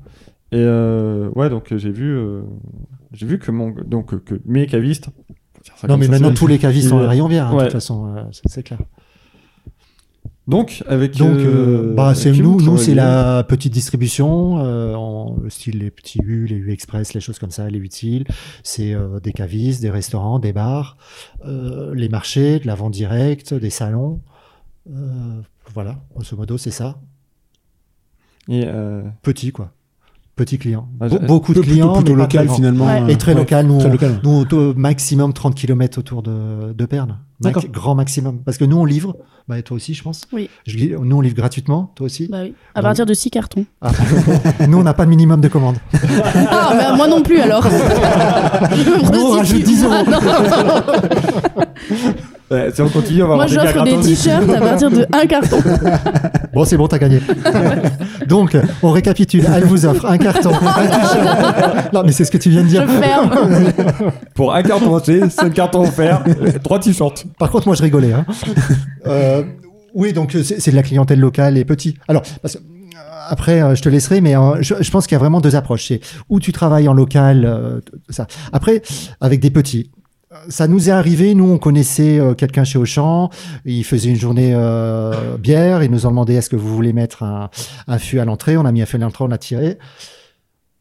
Et 0.51 0.57
euh, 0.57 1.29
ouais, 1.35 1.49
donc 1.49 1.73
j'ai 1.75 1.91
vu, 1.91 2.17
euh, 2.17 2.41
j'ai 3.13 3.25
vu 3.27 3.37
que 3.37 3.51
mon, 3.51 3.71
donc 3.85 4.23
que 4.23 4.35
mes 4.45 4.65
cavistes. 4.65 5.09
Non 5.87 5.97
mais 5.97 6.05
ça, 6.05 6.11
maintenant 6.13 6.33
tous 6.33 6.47
les 6.47 6.57
cavistes 6.57 6.89
sont 6.89 6.99
il- 7.01 7.05
en 7.05 7.09
rayon 7.09 7.27
bière, 7.27 7.47
hein, 7.47 7.51
de 7.51 7.57
Ouais. 7.57 7.63
toute 7.65 7.73
façon, 7.73 8.07
euh, 8.15 8.23
c'est 8.31 8.63
clair. 8.63 8.79
Donc 10.49 10.83
avec. 10.87 11.15
Donc, 11.17 11.37
euh, 11.37 11.91
euh, 11.91 11.93
bah, 11.93 12.15
c'est 12.15 12.31
nous, 12.31 12.59
nous 12.59 12.77
c'est 12.77 12.95
la 12.95 13.43
petite 13.43 13.71
distribution, 13.71 14.57
euh, 14.59 14.95
en 14.95 15.37
le 15.41 15.49
style 15.49 15.77
les 15.79 15.91
petits 15.91 16.19
U, 16.23 16.45
les 16.47 16.55
U 16.55 16.71
Express, 16.71 17.13
les 17.13 17.21
choses 17.21 17.37
comme 17.39 17.51
ça, 17.51 17.69
les 17.69 17.77
utiles. 17.79 18.25
C'est 18.63 18.93
euh, 18.93 19.19
des 19.19 19.31
cavistes, 19.31 19.81
des 19.81 19.89
restaurants, 19.91 20.39
des 20.39 20.51
bars, 20.51 20.97
euh, 21.45 21.93
les 21.93 22.09
marchés, 22.09 22.59
de 22.59 22.67
la 22.67 22.75
vente 22.75 22.93
directe, 22.93 23.53
des 23.53 23.69
salons. 23.69 24.21
Euh, 24.91 25.39
voilà, 25.73 25.99
grosso 26.15 26.35
modo, 26.35 26.57
c'est 26.57 26.71
ça. 26.71 26.99
Et 28.47 28.63
euh, 28.65 29.03
Petit 29.21 29.51
quoi, 29.51 29.71
petit 30.35 30.57
client. 30.57 30.89
Ah, 30.99 31.07
Be- 31.07 31.11
j'ai- 31.11 31.27
beaucoup 31.27 31.53
de 31.53 31.59
Plutôt- 31.59 31.73
clients, 31.73 31.93
plutôt 31.93 32.13
mais 32.15 32.27
pas 32.27 32.41
local 32.43 32.49
finalement. 32.49 32.85
Ouais. 32.87 33.13
Et 33.13 33.17
très 33.17 33.33
ouais, 33.33 33.39
local, 33.39 33.67
nous, 33.67 33.77
Très 33.77 33.89
on- 33.89 33.91
local. 33.91 34.19
nous 34.23 34.45
au 34.57 34.73
maximum 34.73 35.31
30 35.33 35.53
km 35.53 35.99
autour 35.99 36.23
de, 36.23 36.73
de 36.73 36.85
Perne. 36.85 37.19
D'accord. 37.41 37.63
grand 37.71 37.95
maximum. 37.95 38.39
Parce 38.43 38.57
que 38.57 38.65
nous, 38.65 38.77
on 38.77 38.85
livre, 38.85 39.15
bah, 39.47 39.57
et 39.57 39.63
toi 39.63 39.75
aussi, 39.77 39.93
je 39.93 40.03
pense. 40.03 40.23
Oui. 40.33 40.49
Je- 40.67 40.95
nous, 40.97 41.15
on 41.17 41.21
livre 41.21 41.35
gratuitement, 41.35 41.91
toi 41.95 42.05
aussi. 42.07 42.27
Bah 42.29 42.39
oui. 42.43 42.53
À 42.75 42.79
Donc- 42.79 42.89
partir 42.89 43.05
de 43.05 43.13
6 43.13 43.29
cartons. 43.31 43.65
Ah. 43.81 43.91
nous, 44.67 44.77
on 44.79 44.83
n'a 44.83 44.93
pas 44.93 45.05
de 45.05 45.09
minimum 45.09 45.39
de 45.41 45.47
commande. 45.47 45.77
Ah, 46.51 46.73
bah, 46.77 46.95
moi 46.95 47.07
non 47.07 47.21
plus 47.21 47.39
alors. 47.39 47.63
Je 47.63 47.69
me 49.07 49.11
Nous, 49.11 49.21
on 49.21 49.29
rajoute 49.31 49.63
prostitue. 49.63 49.63
10 49.63 49.83
euros. 49.85 49.93
Ah, 52.51 52.55
ouais, 52.55 52.71
si 52.73 52.81
on 52.81 52.89
continue, 52.89 53.23
on 53.23 53.27
va 53.27 53.35
Moi, 53.35 53.43
avoir 53.45 53.83
des 53.83 53.91
j'offre 53.91 54.03
des 54.03 54.15
t-shirts 54.15 54.49
à 54.49 54.59
partir 54.59 54.89
de 54.89 55.05
un 55.13 55.25
carton. 55.25 55.57
Bon, 56.53 56.65
c'est 56.65 56.77
bon, 56.77 56.87
t'as 56.87 56.97
gagné. 56.97 57.21
Donc, 58.27 58.57
on 58.83 58.91
récapitule. 58.91 59.45
Elle 59.55 59.65
vous 59.65 59.85
offre 59.85 60.05
un 60.05 60.17
carton, 60.17 60.49
un 60.53 60.87
t-shirt. 60.87 61.93
Non, 61.93 62.03
mais 62.05 62.11
c'est 62.11 62.25
ce 62.25 62.31
que 62.31 62.37
tu 62.37 62.49
viens 62.49 62.63
de 62.63 62.67
Je 62.67 62.71
dire. 62.71 62.89
ferme. 62.89 63.29
Pour 64.35 64.53
un 64.53 64.63
carton 64.63 64.95
acheté, 64.95 65.29
5 65.29 65.53
cartons 65.53 65.81
offerts, 65.83 66.23
euh, 66.27 66.51
trois 66.63 66.79
t-shirts. 66.79 67.25
Par 67.37 67.49
contre, 67.51 67.67
moi, 67.67 67.75
je 67.75 67.83
rigolais. 67.83 68.13
hein. 68.13 68.25
Euh, 69.05 69.43
oui, 69.93 70.13
donc 70.13 70.35
c'est 70.43 70.69
de 70.71 70.75
la 70.75 70.83
clientèle 70.83 71.19
locale 71.19 71.57
et 71.57 71.65
petit. 71.65 71.95
Alors, 72.07 72.21
parce 72.41 72.55
que, 72.55 72.59
euh, 72.59 72.99
après, 73.29 73.61
euh, 73.61 73.75
je 73.75 73.81
te 73.81 73.89
laisserai, 73.89 74.21
mais 74.21 74.33
je, 74.59 74.75
je 74.79 74.91
pense 74.91 75.07
qu'il 75.07 75.15
y 75.15 75.15
a 75.15 75.19
vraiment 75.19 75.41
deux 75.41 75.55
approches. 75.55 75.87
C'est 75.87 75.99
où 76.29 76.39
tu 76.39 76.51
travailles 76.51 76.87
en 76.87 76.93
local, 76.93 77.45
euh, 77.45 77.79
ça. 78.09 78.27
Après, 78.51 78.81
avec 79.21 79.39
des 79.39 79.49
petits. 79.49 79.89
Ça 80.47 80.67
nous 80.67 80.89
est 80.89 80.91
arrivé, 80.91 81.33
nous 81.33 81.49
on 81.49 81.57
connaissait 81.57 82.19
euh, 82.19 82.35
quelqu'un 82.35 82.63
chez 82.63 82.77
Auchan, 82.77 83.31
il 83.65 83.83
faisait 83.83 84.09
une 84.09 84.15
journée 84.15 84.51
euh, 84.53 85.37
bière, 85.37 85.81
ils 85.81 85.89
nous 85.89 86.05
ont 86.05 86.09
demandé 86.11 86.35
est-ce 86.35 86.51
que 86.51 86.55
vous 86.55 86.73
voulez 86.75 86.93
mettre 86.93 87.23
un, 87.23 87.49
un 87.87 87.97
fût 87.97 88.19
à 88.19 88.25
l'entrée, 88.25 88.55
on 88.55 88.63
a 88.65 88.71
mis 88.71 88.83
un 88.83 88.85
fût 88.85 88.97
à 88.97 88.99
l'entrée, 88.99 89.23
on 89.23 89.27
l'a 89.27 89.39
tiré, 89.39 89.79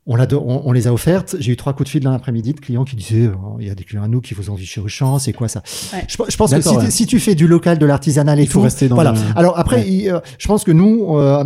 on, 0.08 0.18
on, 0.18 0.62
on 0.64 0.72
les 0.72 0.86
a 0.88 0.92
offertes, 0.92 1.36
j'ai 1.38 1.52
eu 1.52 1.56
trois 1.56 1.72
coups 1.74 1.84
de 1.86 1.90
fil 1.90 2.02
dans 2.02 2.10
l'après-midi 2.10 2.54
de 2.54 2.60
clients 2.60 2.84
qui 2.84 2.96
disaient 2.96 3.30
Oh, 3.32 3.56
il 3.60 3.66
y 3.66 3.70
a 3.70 3.74
des 3.74 3.84
clients 3.84 4.02
à 4.02 4.08
nous 4.08 4.20
qui 4.20 4.34
vous 4.34 4.50
ont 4.50 4.54
vu 4.54 4.64
chez 4.64 4.80
Auchan, 4.80 5.18
c'est 5.18 5.32
quoi 5.32 5.48
ça 5.48 5.62
Ouais. 5.92 6.04
Je, 6.08 6.16
je 6.28 6.36
pense 6.36 6.52
que 6.52 6.60
si, 6.60 6.76
ouais. 6.76 6.90
si 6.90 7.06
tu 7.06 7.20
fais 7.20 7.34
du 7.34 7.46
local, 7.46 7.78
de 7.78 7.86
l'artisanal 7.86 8.38
et 8.40 8.42
Il 8.42 8.48
faut 8.48 8.58
tout, 8.60 8.64
rester 8.64 8.88
dans 8.88 8.94
voilà. 8.96 9.12
le- 9.12 9.18
Alors 9.36 9.58
après, 9.58 9.76
Ouais. 9.76 9.88
il, 9.88 10.08
euh, 10.08 10.18
je 10.38 10.48
pense 10.48 10.64
que 10.64 10.72
nous, 10.72 11.16
euh, 11.16 11.44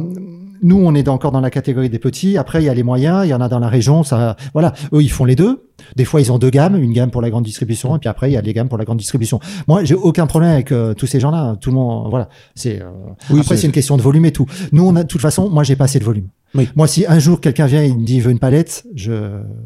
nous, 0.64 0.76
on 0.76 0.94
est 0.94 1.08
encore 1.08 1.32
dans 1.32 1.40
la 1.40 1.50
catégorie 1.50 1.90
des 1.90 1.98
petits. 1.98 2.38
Après, 2.38 2.62
il 2.62 2.66
y 2.66 2.68
a 2.68 2.74
les 2.74 2.84
moyens, 2.84 3.26
il 3.26 3.30
y 3.30 3.34
en 3.34 3.40
a 3.40 3.48
dans 3.48 3.58
la 3.58 3.68
région. 3.68 4.04
Ça, 4.04 4.36
voilà, 4.52 4.72
eux, 4.92 5.02
ils 5.02 5.10
font 5.10 5.24
les 5.24 5.34
deux. 5.34 5.68
Des 5.96 6.04
fois, 6.04 6.20
ils 6.20 6.30
ont 6.30 6.38
deux 6.38 6.50
gammes, 6.50 6.76
une 6.80 6.92
gamme 6.92 7.10
pour 7.10 7.20
la 7.20 7.30
grande 7.30 7.42
distribution, 7.44 7.96
et 7.96 7.98
puis 7.98 8.08
après, 8.08 8.30
il 8.30 8.34
y 8.34 8.36
a 8.36 8.42
des 8.42 8.52
gammes 8.52 8.68
pour 8.68 8.78
la 8.78 8.84
grande 8.84 8.98
distribution. 8.98 9.40
Moi, 9.66 9.82
j'ai 9.82 9.96
aucun 9.96 10.26
problème 10.28 10.52
avec 10.52 10.70
euh, 10.70 10.94
tous 10.94 11.06
ces 11.08 11.18
gens-là. 11.18 11.56
Tout 11.60 11.70
le 11.70 11.74
monde, 11.76 12.06
voilà. 12.10 12.28
C'est 12.54 12.80
euh, 12.80 12.84
Oui, 13.30 13.40
après, 13.40 13.56
c'est- 13.56 13.62
c'est 13.62 13.66
une 13.66 13.72
question 13.72 13.96
de 13.96 14.02
volume 14.02 14.24
et 14.24 14.30
tout. 14.30 14.46
Nous, 14.70 14.86
on 14.86 14.94
a, 14.94 15.02
de 15.02 15.08
toute 15.08 15.20
façon, 15.20 15.50
moi, 15.50 15.64
j'ai 15.64 15.74
pas 15.74 15.84
assez 15.86 15.98
de 15.98 16.04
volume. 16.04 16.28
Oui. 16.54 16.68
Moi, 16.76 16.86
si 16.86 17.06
un 17.06 17.18
jour 17.18 17.40
quelqu'un 17.40 17.66
vient 17.66 17.82
et 17.82 17.88
il 17.88 17.98
me 17.98 18.04
dit 18.04 18.16
il 18.16 18.22
veut 18.22 18.30
une 18.30 18.38
palette, 18.38 18.84
je, 18.94 19.12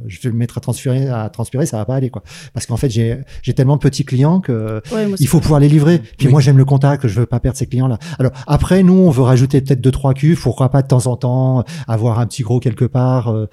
je 0.06 0.20
vais 0.20 0.28
le 0.30 0.36
mettre 0.36 0.58
à 0.58 0.60
transpirer, 0.60 1.08
à 1.08 1.28
transpirer, 1.28 1.66
ça 1.66 1.76
va 1.78 1.84
pas 1.84 1.94
aller 1.96 2.10
quoi. 2.10 2.22
Parce 2.54 2.66
qu'en 2.66 2.76
fait, 2.76 2.88
j'ai, 2.90 3.18
j'ai 3.42 3.54
tellement 3.54 3.76
de 3.76 3.80
petits 3.80 4.04
clients 4.04 4.40
que 4.40 4.80
Ouais, 4.92 5.06
moi, 5.06 5.16
il 5.18 5.26
faut 5.28 5.40
pouvoir 5.40 5.60
les 5.60 5.68
livrer. 5.68 5.98
Puis 5.98 6.26
Oui. 6.26 6.32
moi, 6.32 6.40
j'aime 6.40 6.58
le 6.58 6.64
contact, 6.64 7.06
je 7.08 7.20
veux 7.20 7.26
pas 7.26 7.40
perdre 7.40 7.58
ces 7.58 7.66
clients-là. 7.66 7.98
Alors 8.18 8.32
après, 8.46 8.82
nous, 8.82 8.94
on 8.94 9.10
veut 9.10 9.22
rajouter 9.22 9.60
peut-être 9.60 9.80
deux 9.80 9.90
trois 9.90 10.14
cuves. 10.14 10.40
Pourquoi 10.40 10.68
pas 10.70 10.82
de 10.82 10.86
temps 10.88 11.06
en 11.06 11.16
temps 11.16 11.64
avoir 11.88 12.18
un 12.20 12.26
petit 12.26 12.42
gros 12.42 12.60
quelque 12.60 12.84
part, 12.84 13.28
euh, 13.28 13.46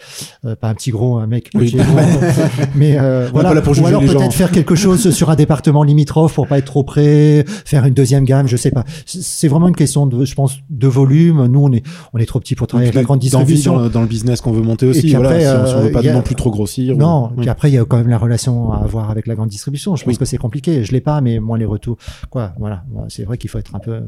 euh, 0.46 0.56
pas 0.56 0.70
un 0.70 0.74
petit 0.76 0.92
gros, 0.92 1.18
un 1.18 1.28
mec. 1.28 1.50
Oui. 1.56 1.72
petit 1.72 1.78
gros. 1.78 1.86
mais 2.76 2.98
euh, 3.00 3.30
voilà. 3.34 3.54
là 3.54 3.62
pour 3.62 3.78
Ou 3.80 3.86
alors 3.88 4.02
peut-être 4.02 4.34
faire 4.34 4.52
quelque 4.52 4.76
chose 4.76 5.10
sur 5.12 5.30
un 5.30 5.36
département 5.36 5.84
limitrophe 5.84 6.34
pour 6.36 6.48
pas 6.48 6.58
être 6.60 6.66
trop 6.66 6.84
près, 6.84 7.46
faire 7.66 7.86
une 7.86 7.94
deuxième 7.94 8.26
gamme, 8.26 8.48
je 8.48 8.58
sais 8.58 8.72
pas. 8.72 8.84
C'est- 9.06 9.48
vraiment 9.54 9.68
une 9.68 9.76
question 9.76 10.08
de, 10.08 10.24
je 10.26 10.34
pense, 10.36 10.58
de 10.70 10.88
volume. 10.88 11.46
Nous, 11.48 11.60
on 11.60 11.72
est, 11.72 11.84
on 12.14 12.18
est 12.18 12.26
trop 12.26 12.40
petit 12.40 12.56
pour 12.56 12.66
travailler 12.66 12.88
avec 12.88 12.96
la 12.96 13.04
grande 13.04 13.20
distribution. 13.24 13.78
dans, 13.78 13.90
dans 13.90 14.02
le 14.02 14.08
business 14.08 14.42
qu'on 14.42 14.52
veut 14.52 14.62
monter 14.62 14.86
aussi. 14.88 15.02
puis 15.02 15.14
voilà, 15.14 15.30
après, 15.30 15.42
si 15.42 15.48
on- 15.48 15.66
si 15.68 15.76
on 15.76 15.80
veut 15.82 15.88
euh, 15.88 15.92
pas 15.92 16.00
a- 16.08 16.14
non 16.14 16.22
plus 16.22 16.36
trop 16.36 16.52
grossir. 16.52 16.96
Non, 16.98 17.26
ou- 17.26 17.28
puis 17.30 17.40
Oui. 17.42 17.50
après 17.50 17.70
il 17.70 17.74
y 17.76 17.78
a 17.78 17.86
quand 17.86 17.98
même 17.98 18.10
la 18.10 18.18
relation 18.18 18.72
à 18.72 18.78
avoir 18.78 19.10
avec 19.10 19.28
la 19.28 19.36
grande 19.36 19.50
distribution. 19.50 19.96
Je 19.96 20.04
pense 20.04 20.14
Oui. 20.14 20.18
que 20.18 20.26
c'est 20.26 20.38
compliqué. 20.38 20.84
Je 20.84 20.92
l'ai 20.92 21.02
pas, 21.02 21.22
mais 21.22 21.40
moi 21.40 21.58
les 21.58 21.66
retours, 21.66 21.98
quoi, 22.30 22.54
voilà, 22.60 22.84
c'est 23.10 23.24
vrai 23.24 23.38
qu'il 23.38 23.50
faut 23.50 23.58
être 23.60 23.76
un 23.76 23.80
peu. 23.80 24.02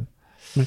Oui. 0.58 0.64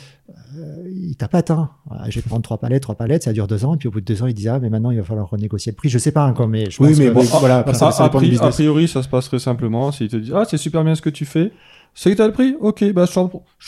Euh, 0.59 0.85
il 0.95 1.17
tapote, 1.17 1.51
hein. 1.51 1.71
Voilà, 1.89 2.11
je 2.11 2.17
vais 2.21 2.23
prendre 2.29 2.43
trois 2.43 2.59
palettes, 2.59 2.83
trois 2.83 2.95
palettes, 2.95 3.23
ça 3.23 3.33
dure 3.33 3.47
deux 3.47 3.65
ans, 3.65 3.75
et 3.75 3.79
puis 3.79 3.89
au 3.89 3.91
bout 3.91 4.01
de 4.01 4.05
deux 4.05 4.23
ans, 4.23 4.27
il 4.27 4.35
dit 4.35 4.47
ah 4.49 4.59
mais 4.59 4.69
maintenant 4.69 4.91
il 4.91 4.99
va 4.99 5.05
falloir 5.05 5.31
renégocier 5.31 5.73
le 5.73 5.77
prix. 5.77 5.89
Je 5.89 5.97
sais 5.99 6.13
pas 6.13 6.27
encore, 6.27 6.49
mais 6.49 6.69
je 6.71 6.83
Oui, 6.83 6.91
pense 6.91 6.99
mais 6.99 7.07
que- 7.07 7.11
bon, 7.13 7.23
voilà, 7.23 7.59
après, 7.59 7.73
ça, 7.75 7.89
a, 7.89 7.93
ça 7.93 8.05
dépend 8.05 8.21
du 8.21 8.27
pri- 8.37 8.45
a 8.47 8.51
priori, 8.51 8.87
ça 8.89 9.03
se 9.03 9.09
passe 9.09 9.29
très 9.29 9.39
simplement. 9.39 9.91
S'ils 9.93 10.09
te 10.09 10.17
disent 10.17 10.35
Ah, 10.37 10.45
c'est 10.47 10.59
super 10.59 10.85
bien 10.85 10.95
ce 10.95 11.01
que 11.01 11.09
tu 11.11 11.25
fais, 11.25 11.53
c'est 11.95 12.11
que 12.11 12.17
t'as 12.17 12.27
le 12.27 12.33
prix? 12.35 12.55
Ok, 12.61 12.85
bah 12.93 13.07
je 13.07 13.13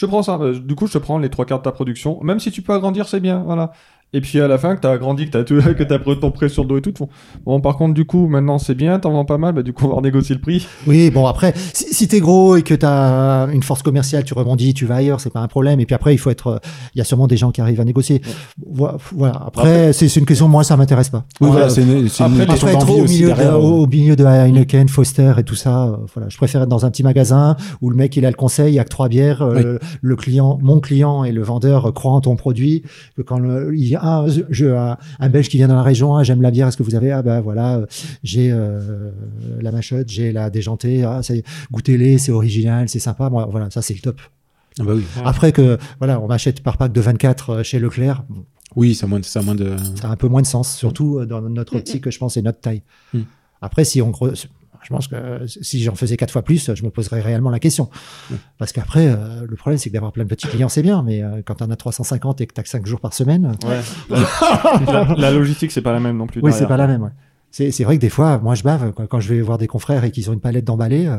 te 0.00 0.06
prends 0.06 0.22
ça. 0.22 0.38
Euh, 0.42 0.58
Du 0.60 0.74
coup, 0.74 0.86
je 0.86 0.92
te 0.92 0.98
prends 0.98 1.18
les 1.18 1.30
trois 1.30 1.46
quarts 1.46 1.58
de 1.60 1.64
ta 1.64 1.72
production. 1.72 2.20
Même 2.22 2.38
si 2.40 2.50
tu 2.50 2.60
peux 2.60 2.74
agrandir, 2.74 3.08
c'est 3.08 3.20
bien. 3.20 3.42
Voilà. 3.46 3.72
Et 4.12 4.20
puis 4.20 4.40
à 4.40 4.48
la 4.48 4.58
fin, 4.58 4.74
que 4.74 4.80
t'as 4.80 4.98
grandi, 4.98 5.26
que 5.26 5.30
t'as 5.30 5.44
tout- 5.44 5.60
que 5.78 5.82
t'as 5.84 5.98
pris 6.00 6.18
ton 6.18 6.30
prêt 6.32 6.48
sur 6.48 6.64
le 6.64 6.68
dos 6.68 6.78
et 6.78 6.82
tout, 6.82 6.92
bon, 7.46 7.60
par 7.60 7.76
contre, 7.76 7.94
du 7.94 8.04
coup, 8.04 8.26
maintenant 8.26 8.58
c'est 8.58 8.74
bien, 8.74 8.98
t'en 8.98 9.12
vends 9.12 9.24
pas 9.24 9.38
mal, 9.38 9.54
bah 9.54 9.62
du 9.62 9.72
coup, 9.72 9.84
on 9.84 9.88
va 9.90 9.94
renégocier 9.94 10.34
le 10.34 10.40
prix. 10.40 10.66
Oui, 10.86 11.10
bon 11.10 11.26
après, 11.26 11.54
si, 11.72 11.92
si 11.94 12.08
t'es 12.08 12.18
gros 12.20 12.56
et 12.56 12.62
que 12.62 12.74
t'as 12.74 13.48
une 13.52 13.62
force 13.62 13.82
commerciale, 13.82 14.24
tu 14.24 14.34
rebondis, 14.34 14.74
tu 14.74 14.84
vas 14.86 14.96
ailleurs, 14.96 15.20
c'est 15.20 15.32
pas 15.32 15.40
un 15.40 15.46
problème. 15.48 15.78
Et 15.80 15.86
puis 15.86 15.94
après, 15.94 16.12
il 16.14 16.18
faut 16.18 16.30
être, 16.30 16.46
euh, 16.48 16.58
il 16.94 16.98
y 16.98 17.00
a 17.00 17.04
sûrement 17.04 17.28
des 17.28 17.36
gens 17.36 17.52
qui 17.52 17.60
arrivent 17.60 17.80
à 17.80 17.84
négocier. 17.84 18.20
Voi- 18.68 18.96
Voilà. 19.16 19.40
Après, 19.46 19.92
c'est 19.92 20.08
c'est 20.08 20.18
une 20.20 20.26
question. 20.26 20.48
Moi, 20.48 20.64
ça 20.64 20.76
m'intéresse 20.76 21.08
pas. 21.10 21.24
Oui, 21.40 21.48
Voilà. 21.48 21.66
voilà, 21.66 21.70
c'est 21.70 21.82
une, 21.82 22.08
c'est 22.08 22.24
une 22.24 22.32
Après, 22.32 22.46
question 22.46 22.66
Après, 22.68 22.78
être 22.80 22.86
d'envie 22.86 23.00
au 23.00 23.04
aussi 23.04 23.14
milieu, 23.14 23.28
de, 23.30 23.34
derrière. 23.34 23.60
au, 23.64 23.82
au 23.82 23.86
milieu 23.86 24.16
de 24.16 24.24
Heineken, 24.24 24.88
Foster 24.88 25.34
et 25.38 25.44
tout 25.44 25.54
ça, 25.54 25.84
euh, 25.84 25.96
voilà, 26.14 26.28
je 26.28 26.36
préfère 26.36 26.62
être 26.62 26.68
dans 26.68 26.84
un 26.84 26.90
petit 26.90 27.04
magasin 27.04 27.56
où 27.80 27.90
le 27.90 27.96
mec 27.96 28.16
il 28.16 28.26
a 28.26 28.30
le 28.30 28.34
conseil, 28.36 28.72
il 28.72 28.76
y 28.76 28.78
a 28.80 28.84
que 28.84 28.88
trois 28.88 29.08
bières, 29.08 29.42
euh, 29.42 29.78
le 30.02 30.16
client, 30.16 30.58
mon 30.62 30.80
client 30.80 31.22
et 31.22 31.30
le 31.32 31.42
vendeur 31.42 31.86
euh, 31.86 31.92
croient 31.92 32.12
en 32.12 32.20
ton 32.20 32.34
produit. 32.34 32.82
Que 33.16 33.22
quand 33.22 33.38
le, 33.38 33.72
il 33.76 33.86
y 33.88 33.94
a 33.94 33.99
ah, 34.00 34.24
je, 34.28 34.42
je- 34.50 34.66
un, 35.18 35.28
Belge 35.28 35.48
qui 35.48 35.56
vient 35.56 35.68
dans 35.68 35.76
la 35.76 35.82
région, 35.82 36.16
ah, 36.16 36.22
j'aime 36.24 36.42
la 36.42 36.50
bière, 36.50 36.68
est-ce 36.68 36.76
que 36.76 36.82
vous 36.82 36.94
avez 36.94 37.12
ah 37.12 37.22
bah 37.22 37.40
voilà, 37.40 37.76
euh, 37.76 37.86
j'ai 38.22 38.50
euh, 38.52 39.10
la 39.60 39.72
machotte, 39.72 40.08
j'ai 40.08 40.32
la 40.32 40.50
déjantée, 40.50 41.04
ah, 41.04 41.22
c'est- 41.22 41.42
goûtez-les, 41.70 42.18
c'est 42.18 42.32
original, 42.32 42.88
c'est 42.88 42.98
sympa. 42.98 43.30
Moi, 43.30 43.46
voilà, 43.50 43.70
ça 43.70 43.82
c'est 43.82 43.94
le 43.94 44.00
top. 44.00 44.20
Ah 44.78 44.84
bah 44.84 44.92
oui. 44.94 45.04
Après 45.24 45.52
que 45.52 45.78
voilà, 45.98 46.20
on 46.20 46.26
m'achète 46.28 46.62
par 46.62 46.76
pack 46.76 46.92
de 46.92 47.00
24 47.00 47.50
euh, 47.50 47.62
chez 47.62 47.78
Leclerc, 47.78 48.24
Oui, 48.76 48.94
ça 48.94 49.06
a 49.06 49.08
moins 49.08 49.20
de, 49.20 49.24
ça 49.24 49.40
a 49.40 49.42
moins 49.42 49.54
de. 49.56 49.76
ça 50.00 50.08
a 50.08 50.12
un 50.12 50.16
peu 50.16 50.28
moins 50.28 50.42
de 50.42 50.46
sens, 50.46 50.74
surtout 50.76 51.24
dans 51.26 51.40
notre 51.42 51.76
optique, 51.76 52.08
je 52.08 52.18
pense, 52.18 52.36
et 52.36 52.42
notre 52.42 52.60
taille. 52.60 52.82
Mm. 53.12 53.20
Après, 53.62 53.84
si 53.84 54.00
on 54.00 54.12
je 54.82 54.88
pense 54.88 55.08
que 55.08 55.14
euh, 55.14 55.46
si 55.46 55.82
j'en 55.82 55.94
faisais 55.94 56.16
quatre 56.16 56.30
fois 56.30 56.42
plus, 56.42 56.74
je 56.74 56.84
me 56.84 56.90
poserais 56.90 57.20
réellement 57.20 57.50
la 57.50 57.58
question. 57.58 57.90
Mm. 58.30 58.34
Parce 58.58 58.72
qu'après, 58.72 59.08
euh, 59.08 59.46
le 59.48 59.56
problème, 59.56 59.78
c'est 59.78 59.90
que 59.90 59.94
d'avoir 59.94 60.12
plein 60.12 60.24
de 60.24 60.28
petits 60.28 60.48
clients, 60.48 60.68
c'est 60.68 60.82
bien, 60.82 61.02
mais 61.02 61.22
euh, 61.22 61.42
quand 61.44 61.60
en 61.62 61.70
as 61.70 61.76
350 61.76 62.40
et 62.40 62.46
que 62.46 62.54
tu 62.54 62.60
as 62.60 62.64
5 62.64 62.86
jours 62.86 63.00
par 63.00 63.12
semaine, 63.14 63.56
Ouais. 63.64 63.80
la, 64.10 65.14
la 65.18 65.30
logistique, 65.30 65.72
c'est 65.72 65.82
pas 65.82 65.92
la 65.92 66.00
même 66.00 66.16
non 66.16 66.26
plus. 66.26 66.40
oui, 66.42 66.52
c'est 66.52 66.66
pas 66.66 66.76
la 66.76 66.86
même. 66.86 67.02
ouais. 67.02 67.10
C'est 67.50 67.72
c'est 67.72 67.82
vrai 67.84 67.96
que 67.96 68.00
des 68.00 68.10
fois, 68.10 68.38
moi, 68.38 68.54
je 68.54 68.62
bave 68.62 68.92
quand, 68.92 69.06
quand 69.06 69.20
je 69.20 69.28
vais 69.34 69.40
voir 69.40 69.58
des 69.58 69.66
confrères 69.66 70.04
et 70.04 70.10
qu'ils 70.12 70.30
ont 70.30 70.32
une 70.32 70.40
palette 70.40 70.64
d'emballés. 70.64 71.06
euh, 71.06 71.18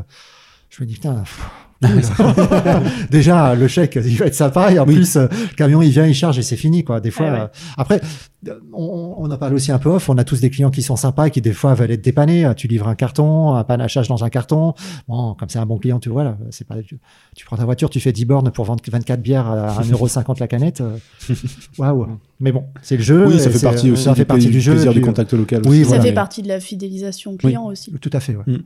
je 0.69 0.81
me 0.81 0.87
dis, 0.87 0.93
putain, 0.93 1.15
pff. 1.15 1.41
déjà, 3.09 3.55
le 3.55 3.67
chèque, 3.67 3.97
il 4.03 4.17
va 4.17 4.25
être 4.27 4.35
sympa. 4.35 4.71
Et 4.71 4.79
en 4.79 4.85
plus, 4.85 5.15
euh, 5.15 5.27
le 5.31 5.55
camion, 5.55 5.81
il 5.81 5.89
vient, 5.89 6.05
il 6.05 6.13
charge 6.13 6.37
et 6.39 6.41
c'est 6.43 6.55
fini. 6.55 6.83
quoi. 6.83 6.99
Des 6.99 7.11
fois, 7.11 7.25
Ouais, 7.25 7.31
ouais. 7.31 7.39
euh, 7.41 7.47
après, 7.77 8.01
euh, 8.47 8.53
on, 8.73 9.15
on 9.17 9.31
en 9.31 9.37
parle 9.37 9.53
aussi 9.53 9.71
un 9.71 9.79
peu 9.79 9.89
off. 9.89 10.09
On 10.09 10.17
a 10.17 10.23
tous 10.23 10.39
des 10.41 10.49
clients 10.49 10.69
qui 10.71 10.81
sont 10.81 10.95
sympas 10.95 11.25
et 11.27 11.31
qui, 11.31 11.41
des 11.41 11.53
fois, 11.53 11.73
veulent 11.73 11.91
être 11.91 12.03
dépannés. 12.03 12.51
Tu 12.55 12.67
livres 12.67 12.87
un 12.87 12.95
carton, 12.95 13.53
un 13.55 13.63
panachage 13.63 14.07
dans 14.07 14.23
un 14.23 14.29
carton. 14.29 14.73
Bon, 15.07 15.33
comme 15.33 15.49
c'est 15.49 15.59
un 15.59 15.65
bon 15.65 15.77
client, 15.77 15.99
tu 15.99 16.09
vois, 16.09 16.23
là, 16.23 16.37
c'est 16.51 16.67
pas, 16.67 16.75
tu, 16.81 16.99
tu 17.35 17.45
prends 17.45 17.57
ta 17.57 17.65
voiture, 17.65 17.89
tu 17.89 17.99
fais 17.99 18.11
10 18.11 18.25
bornes 18.25 18.51
pour 18.51 18.65
vendre 18.65 18.81
24 18.91 19.21
bières 19.21 19.47
à 19.47 19.81
1,50€ 19.81 20.39
la 20.39 20.47
canette. 20.47 20.83
Waouh. 21.77 22.07
Mais 22.39 22.51
bon, 22.51 22.65
c'est 22.81 22.97
le 22.97 23.03
jeu. 23.03 23.27
Oui, 23.27 23.39
ça 23.39 23.49
fait 23.51 23.59
partie 23.61 23.91
aussi 23.91 24.03
ça 24.03 24.15
fait 24.15 24.21
du, 24.21 24.25
partie 24.25 24.47
du 24.47 24.59
jeu. 24.61 24.73
plaisir 24.73 24.93
du 24.93 24.99
puis, 24.99 25.07
contact 25.07 25.33
local. 25.33 25.61
oui, 25.65 25.69
aussi. 25.69 25.81
Ça 25.83 25.87
voilà. 25.89 26.03
fait 26.03 26.13
partie 26.13 26.41
de 26.41 26.47
la 26.47 26.59
fidélisation 26.59 27.37
client 27.37 27.65
aussi. 27.65 27.91
Tout 28.01 28.09
à 28.13 28.19
fait, 28.19 28.35
ouais. 28.35 28.43
Mm. 28.47 28.63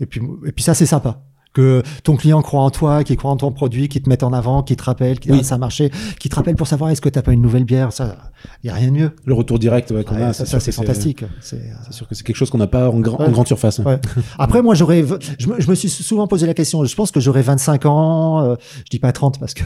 Et 0.00 0.06
puis, 0.06 0.20
et 0.46 0.52
puis 0.52 0.62
ça, 0.64 0.74
c'est 0.74 0.86
sympa. 0.86 1.20
Que 1.54 1.82
ton 2.02 2.16
client 2.16 2.42
croit 2.42 2.62
en 2.62 2.70
toi, 2.70 3.04
qu'il 3.04 3.16
croit 3.16 3.30
en 3.30 3.36
ton 3.36 3.52
produit, 3.52 3.88
qu'il 3.88 4.02
te 4.02 4.08
mette 4.08 4.24
en 4.24 4.32
avant, 4.32 4.64
qu'il 4.64 4.74
te 4.76 4.82
rappelle, 4.82 5.20
qu'il 5.20 5.30
Oui. 5.30 5.38
ah, 5.40 5.44
ça 5.44 5.54
a 5.54 5.58
marché, 5.58 5.92
qu'il 6.18 6.28
te 6.28 6.34
rappelle 6.34 6.56
pour 6.56 6.66
savoir 6.66 6.90
est-ce 6.90 7.00
que 7.00 7.08
t'as 7.08 7.22
pas 7.22 7.30
une 7.32 7.42
nouvelle 7.42 7.62
bière? 7.64 7.92
Ça, 7.92 8.16
y 8.64 8.68
a 8.70 8.74
rien 8.74 8.88
de 8.88 8.92
mieux. 8.92 9.10
Le 9.24 9.34
retour 9.34 9.60
direct 9.60 9.92
ouais, 9.92 10.02
qu'on 10.02 10.16
Ouais, 10.16 10.22
a, 10.22 10.32
ça, 10.32 10.44
c'est 10.46 10.50
ça, 10.50 10.58
c'est 10.60 10.72
que 10.72 10.76
fantastique. 10.78 11.24
C'est, 11.40 11.56
euh, 11.56 11.60
C'est 11.86 11.92
sûr 11.92 12.08
que 12.08 12.16
c'est 12.16 12.24
quelque 12.24 12.34
chose 12.34 12.50
qu'on 12.50 12.58
n'a 12.58 12.66
pas 12.66 12.90
en, 12.90 12.98
grand- 12.98 13.20
en 13.20 13.30
grande 13.30 13.46
surface. 13.46 13.78
hein. 13.78 13.84
Ouais. 13.86 14.00
Après, 14.36 14.62
moi, 14.62 14.74
j'aurais, 14.74 15.04
je 15.38 15.46
me, 15.48 15.60
je 15.60 15.70
me 15.70 15.76
suis 15.76 15.88
souvent 15.88 16.26
posé 16.26 16.44
la 16.48 16.54
question. 16.54 16.84
Je 16.84 16.94
pense 16.96 17.12
que 17.12 17.20
j'aurais 17.20 17.42
25 17.42 17.86
ans. 17.86 18.40
euh, 18.42 18.56
je 18.78 18.90
dis 18.90 18.98
pas 18.98 19.12
30 19.12 19.38
parce 19.38 19.54
que 19.54 19.62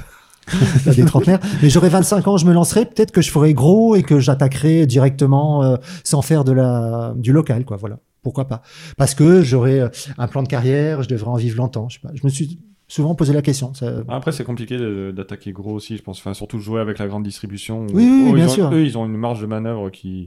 des 0.94 1.04
trentenaires. 1.06 1.40
Mais 1.62 1.70
j'aurais 1.70 1.88
25 1.88 2.28
ans, 2.28 2.36
je 2.36 2.44
me 2.44 2.52
lancerais. 2.52 2.84
Peut-être 2.84 3.12
que 3.12 3.22
je 3.22 3.30
ferais 3.30 3.54
gros 3.54 3.96
et 3.96 4.02
que 4.02 4.20
j'attaquerais 4.20 4.84
directement 4.86 5.62
euh, 5.64 5.76
sans 6.04 6.20
faire 6.20 6.44
de 6.44 6.52
la, 6.52 7.14
du 7.16 7.32
local, 7.32 7.64
quoi. 7.64 7.78
Voilà. 7.78 7.98
Pourquoi 8.28 8.46
pas 8.46 8.60
Parce 8.98 9.14
que 9.14 9.42
j'aurais 9.42 9.80
euh, 9.80 9.88
un 10.18 10.28
plan 10.28 10.42
de 10.42 10.48
carrière, 10.48 11.02
je 11.02 11.08
devrais 11.08 11.30
en 11.30 11.36
vivre 11.36 11.56
longtemps. 11.56 11.88
Je 11.88 11.94
sais 11.94 12.00
pas. 12.06 12.10
Je 12.14 12.20
me 12.24 12.28
suis 12.28 12.58
souvent 12.88 13.14
posé 13.14 13.32
la 13.32 13.40
question. 13.40 13.72
Ça- 13.72 14.02
Après, 14.08 14.32
c'est 14.32 14.44
compliqué 14.44 14.76
d'attaquer 15.12 15.52
gros 15.52 15.72
aussi, 15.72 15.96
je 15.96 16.02
pense. 16.02 16.18
Enfin, 16.18 16.34
surtout 16.34 16.58
jouer 16.58 16.80
avec 16.82 16.98
la 16.98 17.06
grande 17.08 17.22
distribution. 17.22 17.82
où- 17.86 17.86
Oui, 17.94 18.22
oui, 18.26 18.32
bien 18.34 18.46
ont- 18.46 18.48
sûr. 18.50 18.70
Eux, 18.72 18.82
ils 18.84 18.98
ont 18.98 19.06
une 19.06 19.16
marge 19.16 19.40
de 19.40 19.46
manœuvre 19.46 19.88
qui. 19.90 20.26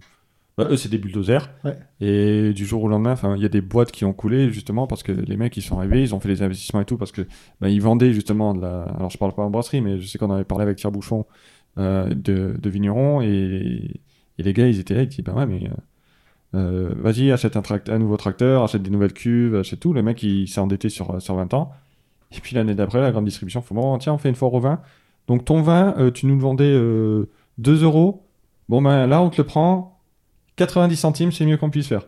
bah, 0.57 0.67
eux, 0.69 0.77
c'est 0.77 0.89
des 0.89 0.97
bulldozers. 0.97 1.49
Ouais. 1.63 1.77
Et 2.01 2.53
du 2.53 2.65
jour 2.65 2.83
au 2.83 2.87
lendemain, 2.87 3.15
il 3.35 3.41
y 3.41 3.45
a 3.45 3.49
des 3.49 3.61
boîtes 3.61 3.91
qui 3.91 4.03
ont 4.05 4.13
coulé 4.13 4.49
justement 4.51 4.85
parce 4.87 5.03
que 5.03 5.11
les 5.11 5.37
mecs, 5.37 5.55
ils 5.57 5.61
sont 5.61 5.77
arrivés, 5.77 6.01
ils 6.01 6.13
ont 6.15 6.19
fait 6.19 6.29
des 6.29 6.41
investissements 6.41 6.81
et 6.81 6.85
tout 6.85 6.97
parce 6.97 7.11
que 7.11 7.21
bah, 7.61 7.69
ils 7.69 7.81
vendaient 7.81 8.13
justement 8.13 8.53
de 8.55 8.61
la. 8.61 8.81
Alors, 8.83 9.09
je 9.11 9.17
parle 9.17 9.33
pas 9.33 9.43
en 9.43 9.49
brasserie, 9.51 9.81
mais 9.81 9.99
je 9.99 10.07
sais 10.07 10.17
qu'on 10.17 10.31
avait 10.31 10.43
parlé 10.43 10.63
avec 10.63 10.77
Pierre 10.77 10.91
Bouchon 10.91 11.25
euh, 11.77 12.09
de, 12.13 12.55
de 12.59 12.69
vignerons 12.69 13.21
et, 13.21 14.01
et 14.37 14.43
les 14.43 14.53
gars, 14.53 14.67
ils 14.67 14.79
étaient 14.79 14.93
là, 14.95 15.03
ils 15.03 15.07
disaient 15.07 15.21
bah 15.23 15.33
ouais, 15.35 15.45
mais. 15.45 15.65
euh, 15.67 15.73
euh, 16.53 16.93
vas-y, 16.97 17.31
achète 17.31 17.55
un, 17.57 17.63
un 17.89 17.99
nouveau 17.99 18.17
tracteur, 18.17 18.63
achète 18.63 18.81
des 18.83 18.89
nouvelles 18.89 19.13
cuves, 19.13 19.55
achète 19.55 19.79
tout. 19.79 19.93
Le 19.93 20.01
mec, 20.03 20.21
il 20.23 20.47
s'est 20.47 20.59
endetté 20.59 20.89
sur, 20.89 21.21
sur 21.21 21.35
20 21.35 21.53
ans. 21.53 21.71
Et 22.35 22.39
puis 22.39 22.55
l'année 22.55 22.75
d'après, 22.75 23.01
la 23.01 23.11
grande 23.11 23.25
distribution 23.25 23.61
fait 23.61 23.75
bon, 23.75 23.97
tiens, 23.97 24.13
on 24.13 24.17
fait 24.17 24.29
une 24.29 24.35
foire 24.35 24.53
au 24.53 24.59
vin. 24.59 24.79
Donc 25.27 25.45
ton 25.45 25.61
vin, 25.61 25.93
euh, 25.97 26.11
tu 26.11 26.25
nous 26.25 26.35
le 26.35 26.41
vendais 26.41 26.71
euh, 26.71 27.29
2 27.57 27.83
euros. 27.83 28.27
Bon, 28.69 28.81
ben 28.81 29.05
là, 29.07 29.21
on 29.21 29.29
te 29.29 29.37
le 29.41 29.45
prend 29.45 29.99
90 30.55 30.95
centimes, 30.95 31.31
c'est 31.31 31.45
mieux 31.45 31.57
qu'on 31.57 31.69
puisse 31.69 31.87
faire. 31.87 32.05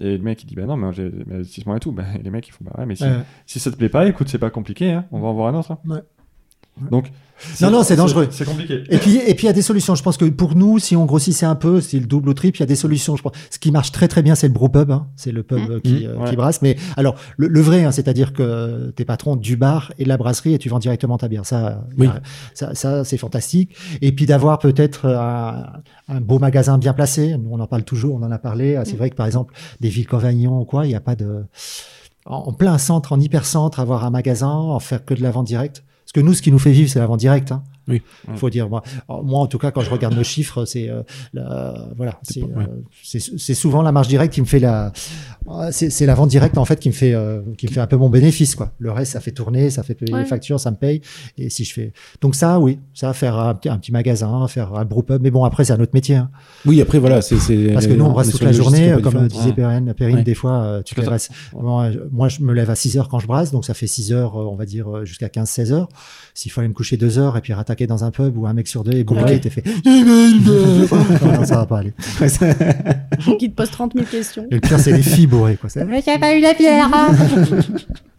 Et 0.00 0.18
le 0.18 0.22
mec, 0.22 0.42
il 0.42 0.46
dit, 0.46 0.54
bah 0.54 0.66
non, 0.66 0.76
mais 0.76 0.92
j'ai 0.92 1.10
mes 1.26 1.36
investissements 1.36 1.74
et 1.76 1.80
tout. 1.80 1.90
Ben, 1.92 2.04
les 2.22 2.30
mecs, 2.30 2.46
ils 2.48 2.52
font, 2.52 2.64
bah 2.64 2.72
ouais, 2.78 2.86
mais 2.86 2.96
si, 2.96 3.04
Ouais. 3.04 3.20
si 3.46 3.58
ça 3.60 3.70
te 3.70 3.76
plaît 3.76 3.88
pas, 3.88 4.06
écoute, 4.06 4.28
c'est 4.28 4.38
pas 4.38 4.50
compliqué, 4.50 4.92
hein, 4.92 5.06
on 5.10 5.20
va 5.20 5.28
en 5.28 5.32
voir 5.34 5.54
un 5.54 5.58
autre. 5.58 5.70
hein. 5.72 5.78
Ouais. 5.86 6.00
Donc, 6.90 7.10
Non, 7.60 7.70
non, 7.70 7.82
c'est 7.82 7.96
dangereux. 7.96 8.28
C'est 8.30 8.44
compliqué. 8.46 8.82
Et 8.90 8.98
puis, 8.98 9.16
et 9.16 9.34
puis 9.34 9.44
il 9.44 9.46
y 9.46 9.50
a 9.50 9.54
des 9.54 9.62
solutions. 9.62 9.94
Je 9.94 10.02
pense 10.02 10.16
que 10.16 10.24
pour 10.26 10.54
nous, 10.54 10.78
si 10.78 10.96
on 10.96 11.04
grossissait 11.04 11.44
un 11.46 11.54
peu, 11.54 11.80
c'est 11.82 11.98
le 11.98 12.06
double 12.06 12.28
ou 12.30 12.34
triple, 12.34 12.56
il 12.58 12.60
y 12.60 12.62
a 12.62 12.66
des 12.66 12.76
solutions. 12.76 13.14
Je 13.16 13.22
pense. 13.22 13.32
Ce 13.50 13.58
qui 13.58 13.70
marche 13.70 13.92
très 13.92 14.08
très 14.08 14.22
bien, 14.22 14.34
c'est 14.34 14.46
le 14.48 14.54
brewpub. 14.54 14.90
Hein. 14.90 15.06
C'est 15.16 15.32
le 15.32 15.42
pub 15.42 15.58
Mmh. 15.58 15.70
euh, 15.72 15.80
qui, 15.80 15.92
Mmh. 15.94 16.06
euh, 16.06 16.16
Ouais. 16.18 16.30
qui 16.30 16.36
brasse. 16.36 16.62
Mais 16.62 16.76
alors, 16.96 17.16
le, 17.36 17.48
le 17.48 17.60
vrai, 17.60 17.84
hein, 17.84 17.92
c'est-à-dire 17.92 18.32
que 18.32 18.90
t'es 18.96 19.04
patron 19.04 19.36
du 19.36 19.56
bar 19.56 19.92
et 19.98 20.04
de 20.04 20.08
la 20.08 20.16
brasserie 20.16 20.54
et 20.54 20.58
tu 20.58 20.68
vends 20.70 20.78
directement 20.78 21.18
ta 21.18 21.28
bière. 21.28 21.44
Ça, 21.46 21.84
Oui. 21.98 22.08
ça, 22.54 22.74
ça 22.74 23.04
c'est 23.04 23.18
fantastique. 23.18 23.74
Et 24.02 24.12
puis 24.12 24.24
d'avoir 24.26 24.58
peut-être 24.58 25.04
euh, 25.06 25.18
un, 25.18 25.66
un 26.08 26.20
beau 26.20 26.38
magasin 26.38 26.78
bien 26.78 26.92
placé. 26.94 27.36
Nous, 27.36 27.48
on 27.50 27.60
en 27.60 27.66
parle 27.66 27.84
toujours, 27.84 28.14
on 28.16 28.22
en 28.22 28.30
a 28.32 28.38
parlé. 28.38 28.76
Ah, 28.76 28.84
C'est 28.84 28.94
Mmh. 28.94 28.96
vrai 28.98 29.10
que 29.10 29.16
par 29.16 29.26
exemple, 29.26 29.52
des 29.80 29.88
villes 29.88 30.06
comme 30.06 30.24
Avignon 30.24 30.60
ou 30.60 30.64
quoi, 30.64 30.84
il 30.86 30.88
n'y 30.88 30.94
a 30.94 31.00
pas 31.00 31.16
de 31.16 31.44
en 32.24 32.36
en 32.48 32.52
plein 32.52 32.76
centre, 32.78 33.12
en 33.12 33.20
hyper-centre, 33.20 33.78
avoir 33.78 34.04
un 34.04 34.10
magasin, 34.10 34.48
en 34.48 34.80
faire 34.80 35.04
que 35.04 35.14
de 35.14 35.22
la 35.22 35.30
vente 35.30 35.46
directe. 35.46 35.84
Parce 36.06 36.12
que 36.12 36.20
nous, 36.20 36.34
ce 36.34 36.42
qui 36.42 36.52
nous 36.52 36.60
fait 36.60 36.70
vivre, 36.70 36.88
c'est 36.88 37.00
la 37.00 37.06
vente 37.06 37.18
directe. 37.18 37.50
Hein. 37.50 37.64
Oui. 37.88 38.02
Faut 38.36 38.50
dire, 38.50 38.68
moi, 38.68 38.82
moi, 39.08 39.40
en 39.40 39.46
tout 39.46 39.58
cas, 39.58 39.70
quand 39.70 39.82
je 39.82 39.90
regarde 39.90 40.14
nos 40.14 40.24
chiffres, 40.24 40.64
c'est 40.64 40.90
euh, 40.90 41.02
voilà, 41.96 42.18
c'est 42.22 42.42
ouais. 42.42 42.50
euh, 42.58 42.66
c'est 43.02 43.20
c'est 43.20 43.54
souvent 43.54 43.82
la 43.82 43.92
marge 43.92 44.08
directe 44.08 44.32
qui 44.34 44.40
me 44.40 44.46
fait 44.46 44.58
la, 44.58 44.92
euh, 45.48 45.68
c'est 45.70 45.90
c'est 45.90 46.06
la 46.06 46.14
vente 46.14 46.28
directe 46.30 46.58
en 46.58 46.64
fait 46.64 46.80
qui 46.80 46.88
me 46.88 46.94
fait 46.94 47.14
euh, 47.14 47.42
qui 47.58 47.66
me 47.66 47.72
fait 47.72 47.80
un 47.80 47.86
peu 47.86 47.96
mon 47.96 48.08
bénéfice 48.08 48.54
quoi. 48.54 48.72
Le 48.78 48.90
reste, 48.90 49.12
ça 49.12 49.20
fait 49.20 49.30
tourner, 49.30 49.70
ça 49.70 49.82
fait 49.82 49.94
payer 49.94 50.12
Ouais. 50.12 50.20
les 50.20 50.26
factures, 50.26 50.58
ça 50.60 50.70
me 50.70 50.76
paye. 50.76 51.00
Et 51.38 51.50
si 51.50 51.64
je 51.64 51.72
fais, 51.72 51.92
donc 52.20 52.34
ça, 52.34 52.58
oui, 52.58 52.78
ça 52.94 53.12
faire 53.12 53.36
un, 53.38 53.54
petit- 53.54 53.68
un 53.68 53.78
petit 53.78 53.92
magasin, 53.92 54.46
faire 54.48 54.74
un 54.74 54.84
brewpub. 54.84 55.22
Mais 55.22 55.30
bon, 55.30 55.44
après, 55.44 55.64
c'est 55.64 55.72
un 55.72 55.80
autre 55.80 55.92
métier. 55.94 56.16
hein. 56.16 56.30
Oui, 56.64 56.80
après, 56.80 56.98
voilà. 56.98 57.22
c'est 57.22 57.38
c'est- 57.38 57.72
Parce 57.72 57.86
que 57.86 57.92
nous, 57.92 58.04
on 58.04 58.12
brasse 58.12 58.28
est 58.28 58.32
toute 58.32 58.42
la 58.42 58.52
journée, 58.52 58.94
comme 59.02 59.26
disait 59.28 59.46
Ouais. 59.48 59.52
Perrine, 59.52 59.94
Perrine 59.94 60.16
Ouais. 60.16 60.22
des 60.24 60.34
fois, 60.34 60.62
euh, 60.62 60.82
tu 60.82 60.94
te 60.94 61.00
à- 61.00 61.16
moi, 61.54 61.90
je- 61.92 61.98
moi, 62.10 62.28
je 62.28 62.40
me 62.42 62.52
lève 62.52 62.70
à 62.70 62.74
6 62.74 62.96
heures 62.98 63.08
quand 63.08 63.18
je 63.18 63.26
brasse, 63.26 63.52
donc 63.52 63.64
ça 63.64 63.74
fait 63.74 63.86
6 63.86 64.12
heures, 64.12 64.36
on 64.36 64.56
va 64.56 64.64
dire, 64.66 65.04
jusqu'à 65.04 65.28
15-16 65.28 65.72
heures. 65.72 65.88
S'il 66.34 66.50
faut 66.50 66.60
aller 66.60 66.68
me 66.68 66.74
coucher 66.74 66.96
2 66.96 67.18
heures 67.18 67.36
et 67.36 67.40
puis 67.40 67.52
rattaquer 67.52 67.75
dans 67.84 68.04
un 68.04 68.10
pub 68.10 68.36
où 68.36 68.46
un 68.46 68.52
mec 68.54 68.68
sur 68.68 68.84
deux 68.84 68.92
est 68.92 69.04
bourré, 69.04 69.36
et 69.36 69.40
t'es 69.40 69.50
fait, 69.50 69.64
non, 69.84 71.32
non, 71.32 71.44
ça 71.44 71.56
va 71.56 71.66
pas 71.66 71.78
aller. 71.78 71.92
Ouais, 72.20 72.28
ça- 72.28 72.46
Qui 73.38 73.50
te 73.50 73.54
pose 73.54 73.70
30 73.70 73.92
000 73.94 74.06
questions. 74.10 74.46
Et 74.50 74.54
le 74.56 74.60
pire, 74.60 74.78
c'est 74.80 74.92
les 74.92 75.02
filles 75.02 75.26
bourrées, 75.26 75.56
quoi. 75.56 75.68
C'est- 75.68 75.84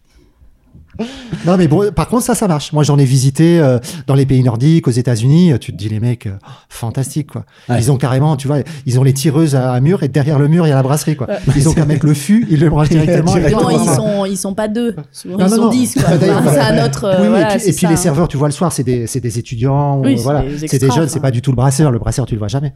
Non, 1.45 1.57
mais 1.57 1.67
bon, 1.67 1.91
par 1.91 2.07
contre, 2.07 2.23
ça, 2.25 2.35
ça 2.35 2.47
marche. 2.47 2.73
Moi, 2.73 2.83
j'en 2.83 2.97
ai 2.97 3.05
visité 3.05 3.59
euh, 3.59 3.79
dans 4.07 4.15
les 4.15 4.25
pays 4.25 4.43
nordiques, 4.43 4.87
aux 4.87 4.91
États-Unis. 4.91 5.51
euh, 5.53 5.57
Tu 5.57 5.71
te 5.71 5.77
dis, 5.77 5.89
les 5.89 5.99
mecs, 5.99 6.27
euh, 6.27 6.37
fantastique, 6.69 7.31
quoi. 7.31 7.45
Ouais. 7.69 7.77
Ils 7.79 7.91
ont 7.91 7.97
carrément, 7.97 8.35
tu 8.37 8.47
vois, 8.47 8.59
ils 8.85 8.99
ont 8.99 9.03
les 9.03 9.13
tireuses 9.13 9.55
à 9.55 9.71
un 9.73 9.79
mur 9.79 10.03
et 10.03 10.07
derrière 10.07 10.39
le 10.39 10.47
mur, 10.47 10.65
il 10.65 10.69
y 10.69 10.73
a 10.73 10.75
la 10.75 10.83
brasserie, 10.83 11.15
quoi. 11.15 11.27
Ouais. 11.27 11.37
Ils 11.55 11.67
ont 11.69 11.73
qu'à 11.73 11.85
mettre 11.85 12.05
le 12.05 12.13
fût, 12.13 12.47
ils 12.49 12.59
le 12.59 12.69
branchent 12.69 12.89
directement. 12.89 13.31
Non, 13.31 13.37
et 13.37 13.41
Non, 13.41 13.47
directement. 13.47 13.69
ils 13.83 13.95
sont, 13.95 14.25
ils 14.25 14.37
sont 14.37 14.53
pas 14.53 14.67
deux. 14.67 14.95
Souvent, 15.11 15.37
Non, 15.37 15.45
ils 15.45 15.49
non, 15.51 15.55
sont 15.55 15.61
non. 15.63 15.69
10, 15.69 15.93
quoi. 15.95 16.17
D'ailleurs, 16.17 16.37
Enfin, 16.39 16.49
c'est 16.49 16.55
voilà. 16.59 16.83
un 16.83 16.85
autre. 16.85 17.03
euh, 17.05 17.21
Oui, 17.21 17.27
voilà, 17.27 17.49
et 17.55 17.57
puis, 17.57 17.59
c'est 17.61 17.69
et 17.69 17.73
puis 17.73 17.81
ça, 17.81 17.87
les 17.87 17.93
hein. 17.93 17.97
serveurs, 17.97 18.27
tu 18.27 18.37
vois 18.37 18.47
le 18.47 18.53
soir, 18.53 18.71
c'est 18.71 18.83
des, 18.83 19.07
c'est 19.07 19.19
des 19.19 19.39
étudiants, 19.39 19.99
Oui, 20.01 20.13
euh, 20.13 20.17
c'est 20.17 20.23
voilà, 20.23 20.41
des 20.43 20.67
c'est 20.67 20.79
des 20.79 20.91
jeunes, 20.91 21.09
c'est 21.09 21.19
pas 21.19 21.31
du 21.31 21.41
tout 21.41 21.51
le 21.51 21.55
brasseur. 21.55 21.91
Le 21.91 21.99
brasseur, 21.99 22.25
tu 22.25 22.33
le 22.35 22.39
vois 22.39 22.47
jamais. 22.47 22.73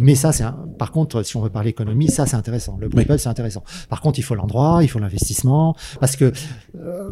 Mais 0.00 0.14
ça, 0.14 0.32
c'est 0.32 0.44
un... 0.44 0.56
par 0.78 0.90
contre, 0.92 1.22
si 1.22 1.36
on 1.36 1.40
veut 1.42 1.50
parler 1.50 1.70
économie, 1.70 2.08
ça, 2.08 2.26
c'est 2.26 2.36
intéressant. 2.36 2.76
Le 2.80 2.88
brewpub, 2.88 3.16
c'est 3.18 3.28
intéressant. 3.28 3.62
Par 3.88 4.00
contre, 4.00 4.18
il 4.18 4.22
faut 4.22 4.34
l'endroit, 4.34 4.80
il 4.82 4.88
faut 4.88 4.98
l'investissement, 4.98 5.74
parce 6.00 6.16
que 6.16 6.32
euh, 6.76 7.10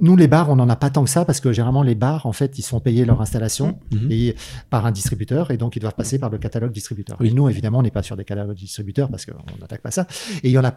nous, 0.00 0.16
les 0.16 0.28
bars, 0.28 0.50
on 0.50 0.56
n'en 0.56 0.68
a 0.68 0.76
pas 0.76 0.90
tant 0.90 1.04
que 1.04 1.10
ça, 1.10 1.24
parce 1.24 1.40
que 1.40 1.52
généralement, 1.52 1.82
les 1.82 1.94
bars, 1.94 2.26
en 2.26 2.32
fait, 2.32 2.58
ils 2.58 2.62
sont 2.62 2.80
payés 2.80 3.04
leur 3.04 3.20
installation 3.20 3.78
Mhm. 3.92 4.08
et 4.10 4.36
par 4.70 4.86
un 4.86 4.90
distributeur, 4.92 5.50
et 5.50 5.56
donc 5.56 5.76
ils 5.76 5.80
doivent 5.80 5.94
passer 5.94 6.18
par 6.18 6.30
le 6.30 6.38
catalogue 6.38 6.72
distributeur. 6.72 7.16
Oui. 7.20 7.28
Et 7.28 7.32
nous, 7.32 7.48
évidemment, 7.48 7.78
on 7.78 7.82
n'est 7.82 7.90
pas 7.90 8.02
sur 8.02 8.16
des 8.16 8.24
catalogues 8.24 8.56
distributeurs 8.56 9.08
parce 9.10 9.26
qu'on 9.26 9.60
n'attaque 9.60 9.82
pas 9.82 9.90
ça. 9.90 10.06
Et 10.42 10.48
il 10.48 10.52
y 10.52 10.58
en 10.58 10.64
a 10.64 10.72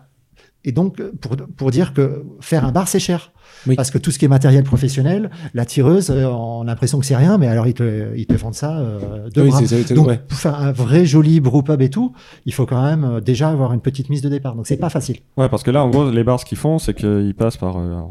Et 0.68 0.72
donc, 0.72 1.00
pour, 1.22 1.36
pour 1.56 1.70
dire 1.72 1.94
que 1.94 2.26
faire 2.42 2.66
un 2.66 2.72
bar, 2.72 2.88
c'est 2.88 3.00
cher. 3.00 3.32
Oui. 3.68 3.76
Parce 3.76 3.92
que 3.92 4.00
tout 4.00 4.10
ce 4.10 4.18
qui 4.18 4.26
est 4.26 4.28
matériel 4.28 4.64
professionnel, 4.64 5.30
la 5.54 5.64
tireuse, 5.64 6.10
euh, 6.10 6.26
on 6.28 6.64
a 6.64 6.66
l'impression 6.66 6.98
que 7.00 7.06
c'est 7.06 7.16
rien, 7.16 7.38
mais 7.38 7.48
alors 7.48 7.68
ils 7.68 7.76
te, 7.76 8.16
ils 8.18 8.26
te 8.26 8.34
vendent 8.34 8.56
ça 8.56 8.76
euh, 8.80 9.30
de 9.30 9.42
Oui, 9.44 9.50
bras. 9.50 9.62
Donc, 9.96 10.08
ouais. 10.08 10.18
pour 10.28 10.38
faire 10.40 10.56
un 10.60 10.72
vrai 10.72 11.06
joli 11.06 11.40
brewpub 11.40 11.82
et 11.82 11.92
tout, 11.92 12.14
il 12.48 12.54
faut 12.54 12.66
quand 12.66 12.82
même 12.84 13.04
euh, 13.06 13.22
déjà 13.22 13.50
avoir 13.50 13.74
une 13.74 13.80
petite 13.82 14.10
mise 14.10 14.22
de 14.24 14.30
départ. 14.30 14.56
Donc, 14.56 14.66
c'est 14.66 14.78
pas 14.78 14.90
facile. 14.90 15.18
Ouais, 15.38 15.50
parce 15.50 15.62
que 15.62 15.70
là, 15.70 15.84
en 15.84 15.90
gros, 15.92 16.10
les 16.10 16.24
bars, 16.24 16.40
ce 16.40 16.46
qu'ils 16.46 16.58
font, 16.58 16.80
c'est 16.80 16.96
qu'ils 16.96 17.36
passent 17.36 17.58
par, 17.58 17.78
euh, 17.78 18.02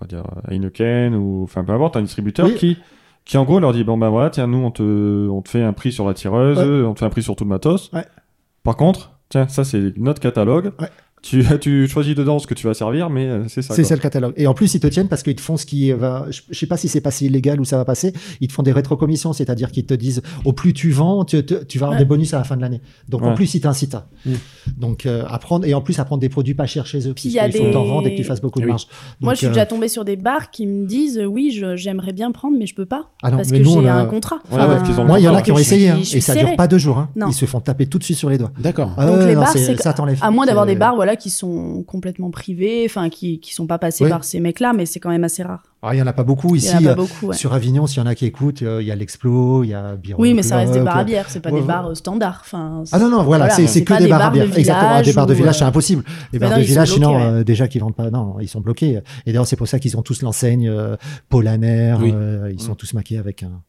on 0.00 0.04
va 0.04 0.06
dire, 0.08 0.24
Heineken 0.50 1.14
ou, 1.14 1.42
enfin, 1.44 1.64
peu 1.64 1.72
importe, 1.72 1.96
un 1.96 2.02
distributeur 2.02 2.46
Oui. 2.46 2.54
qui, 2.54 2.78
qui, 3.24 3.36
en 3.36 3.44
gros, 3.44 3.60
leur 3.60 3.72
dit, 3.72 3.84
bon, 3.84 3.98
ben 3.98 4.08
voilà, 4.08 4.30
tiens, 4.30 4.46
nous, 4.46 4.58
on 4.58 4.70
te, 4.70 5.28
on 5.28 5.42
te 5.42 5.48
fait 5.48 5.62
un 5.62 5.72
prix 5.72 5.92
sur 5.92 6.06
la 6.06 6.14
tireuse, 6.14 6.58
Ouais. 6.58 6.86
on 6.86 6.94
te 6.94 7.00
fait 7.00 7.04
un 7.06 7.10
prix 7.10 7.22
sur 7.22 7.36
tout 7.36 7.44
le 7.44 7.50
matos. 7.50 7.90
Ouais. 7.92 8.04
Par 8.62 8.76
contre, 8.76 9.12
tiens, 9.28 9.48
ça, 9.48 9.64
c'est 9.64 9.96
notre 9.98 10.20
catalogue. 10.20 10.72
Ouais. 10.80 10.88
Tu, 11.22 11.44
tu 11.60 11.88
choisis 11.88 12.14
dedans 12.14 12.38
ce 12.38 12.46
que 12.46 12.54
tu 12.54 12.66
vas 12.66 12.74
servir, 12.74 13.10
mais 13.10 13.26
euh, 13.26 13.44
c'est 13.48 13.62
ça. 13.62 13.74
C'est 13.74 13.84
ça 13.84 13.94
le 13.94 14.00
catalogue. 14.00 14.32
Et 14.36 14.46
en 14.46 14.54
plus, 14.54 14.72
ils 14.74 14.80
te 14.80 14.86
tiennent 14.86 15.08
parce 15.08 15.22
qu'ils 15.22 15.34
te 15.34 15.40
font 15.40 15.56
ce 15.56 15.66
qui 15.66 15.90
va. 15.92 16.26
Je, 16.30 16.42
je 16.50 16.58
sais 16.58 16.66
pas 16.66 16.76
si 16.76 16.88
c'est 16.88 17.00
passé 17.00 17.26
illégal 17.26 17.60
ou 17.60 17.64
ça 17.64 17.76
va 17.76 17.84
passer. 17.84 18.12
Ils 18.40 18.48
te 18.48 18.52
font 18.52 18.62
des 18.62 18.72
rétrocommissions, 18.72 19.32
c'est-à-dire 19.32 19.70
qu'ils 19.72 19.86
te 19.86 19.94
disent 19.94 20.22
au 20.44 20.52
plus 20.52 20.72
tu 20.72 20.90
vends, 20.90 21.24
tu, 21.24 21.44
tu- 21.44 21.54
tu 21.66 21.78
vas 21.78 21.86
avoir 21.86 21.98
Ouais. 21.98 22.04
des 22.04 22.08
bonus 22.08 22.34
à 22.34 22.38
la 22.38 22.44
fin 22.44 22.56
de 22.56 22.60
l'année. 22.62 22.80
Donc 23.08 23.22
en 23.22 23.34
plus, 23.34 23.54
ils 23.54 23.60
t'incitent. 23.60 23.96
Mm. 24.26 24.32
Donc 24.76 25.06
euh, 25.06 25.24
apprendre 25.28 25.66
et 25.66 25.74
en 25.74 25.80
plus 25.80 25.98
apprendre 25.98 26.20
des 26.20 26.28
produits 26.28 26.54
pas 26.54 26.66
chers 26.66 26.86
chez 26.86 27.08
eux. 27.08 27.14
Puis 27.14 27.24
il 27.28 27.32
y 27.32 27.38
a 27.38 27.48
des- 27.48 27.70
t'en 27.72 27.84
vendre 27.84 28.06
et 28.06 28.12
que 28.12 28.16
tu 28.16 28.24
fasses 28.24 28.40
beaucoup 28.40 28.60
de 28.60 28.64
Oui. 28.64 28.70
marge. 28.70 28.86
Moi, 29.20 29.34
je 29.34 29.38
suis 29.38 29.46
euh, 29.46 29.50
déjà 29.50 29.66
tombée 29.66 29.88
sur 29.88 30.04
des 30.04 30.16
bars 30.16 30.50
qui 30.50 30.66
me 30.66 30.86
disent 30.86 31.20
oui, 31.26 31.50
je- 31.50 31.76
j'aimerais 31.76 32.12
bien 32.12 32.30
prendre, 32.30 32.56
mais 32.58 32.66
je 32.66 32.74
peux 32.74 32.86
pas 32.86 33.10
Ah 33.22 33.30
non, 33.30 33.38
parce 33.38 33.50
mais 33.50 33.58
que 33.60 33.64
nous, 33.64 33.74
on 33.76 33.82
j'ai 33.82 33.88
a- 33.88 33.96
un 33.96 34.06
contrat. 34.06 34.36
Ouais, 34.52 34.58
le 34.58 35.04
Moi, 35.04 35.18
il 35.20 35.24
y 35.24 35.28
en 35.28 35.34
a 35.34 35.42
qui 35.42 35.52
ont 35.52 35.58
essayé 35.58 35.88
hein, 35.90 35.98
et 36.12 36.20
ça 36.20 36.34
dure 36.34 36.54
pas 36.56 36.68
deux 36.68 36.78
jours. 36.78 36.98
Hein. 36.98 37.08
Ils 37.26 37.32
se 37.34 37.44
font 37.46 37.60
taper 37.60 37.86
tout 37.86 37.98
de 37.98 38.04
suite 38.04 38.16
sur 38.18 38.30
les 38.30 38.38
doigts. 38.38 38.52
D'accord. 38.60 38.92
Ah 38.96 39.06
Donc 39.06 39.20
les 39.26 39.34
bars, 39.34 39.48
ça 39.48 39.92
t'enlève. 39.92 40.18
À 40.22 40.30
moins 40.30 40.46
d'avoir 40.46 40.66
des 40.66 40.76
bars 40.76 40.96
voilà 41.08 41.16
qui 41.16 41.30
sont 41.30 41.82
complètement 41.84 42.30
privés, 42.30 42.82
enfin 42.84 43.08
qui 43.08 43.40
qui 43.40 43.54
sont 43.54 43.66
pas 43.66 43.78
passés 43.78 44.04
Oui. 44.04 44.10
par 44.10 44.24
ces 44.24 44.40
mecs-là, 44.40 44.74
mais 44.74 44.84
c'est 44.84 45.00
quand 45.00 45.08
même 45.08 45.24
assez 45.24 45.42
rare. 45.42 45.62
Ah, 45.80 45.94
il 45.94 45.98
y 45.98 46.02
en 46.02 46.06
a 46.06 46.12
pas 46.12 46.22
beaucoup 46.24 46.54
Il 46.54 46.58
ici. 46.58 46.74
y 46.74 46.76
en 46.76 46.78
a 46.80 46.82
pas 46.82 46.90
euh, 46.90 46.94
beaucoup. 46.96 47.26
ouais. 47.28 47.36
Sur 47.36 47.54
Avignon, 47.54 47.86
s'il 47.86 47.98
y 48.02 48.02
en 48.02 48.06
a 48.06 48.14
qui 48.14 48.26
écoutent, 48.26 48.60
euh, 48.62 48.82
il 48.82 48.88
y 48.88 48.90
a 48.90 48.96
l'Explo, 48.96 49.64
il 49.64 49.68
y 49.68 49.74
a 49.74 49.96
Biron 49.96 50.20
Oui, 50.20 50.34
mais 50.34 50.42
ça 50.42 50.56
reste 50.58 50.72
des 50.74 50.80
bars 50.80 50.96
à 50.96 51.04
Bloc. 51.04 51.06
bière, 51.06 51.26
c'est 51.30 51.40
pas 51.40 51.50
Ouais, 51.50 51.60
des 51.60 51.66
bars 51.66 51.86
euh, 51.86 51.94
standards. 51.94 52.40
Enfin, 52.44 52.82
Ah 52.92 52.98
non, 52.98 53.08
non, 53.08 53.22
voilà, 53.22 53.46
Voilà, 53.48 53.66
c'est 53.68 53.84
que 53.84 53.98
des 53.98 54.08
bars 54.08 54.20
à 54.26 54.30
bière. 54.30 54.44
Exactement, 54.58 55.00
des 55.02 55.12
bars 55.14 55.26
de 55.26 55.34
village 55.34 55.58
c'est 55.58 55.64
euh, 55.64 55.68
impossible. 55.68 56.04
Les 56.32 56.38
bars 56.38 56.50
non, 56.50 56.58
de 56.58 56.62
village, 56.62 56.92
sinon, 56.92 57.18
euh, 57.18 57.42
déjà 57.44 57.68
qu'ils 57.68 57.80
vendent 57.80 57.94
pas, 57.96 58.10
non, 58.10 58.36
ils 58.40 58.48
sont 58.48 58.60
bloqués. 58.60 59.00
Et 59.24 59.32
d'ailleurs, 59.32 59.46
c'est 59.46 59.56
pour 59.56 59.68
ça 59.68 59.78
qu'ils 59.78 59.96
ont 59.96 60.02
tous 60.02 60.20
l'enseigne 60.22 60.68
euh, 60.68 60.96
Polaner, 61.30 61.94
Oui. 62.00 62.10
euh, 62.14 62.50
ils 62.52 62.60
sont 62.60 62.74
tous 62.74 62.92
maqués 62.92 63.16
avec 63.18 63.42
un, 63.44 63.62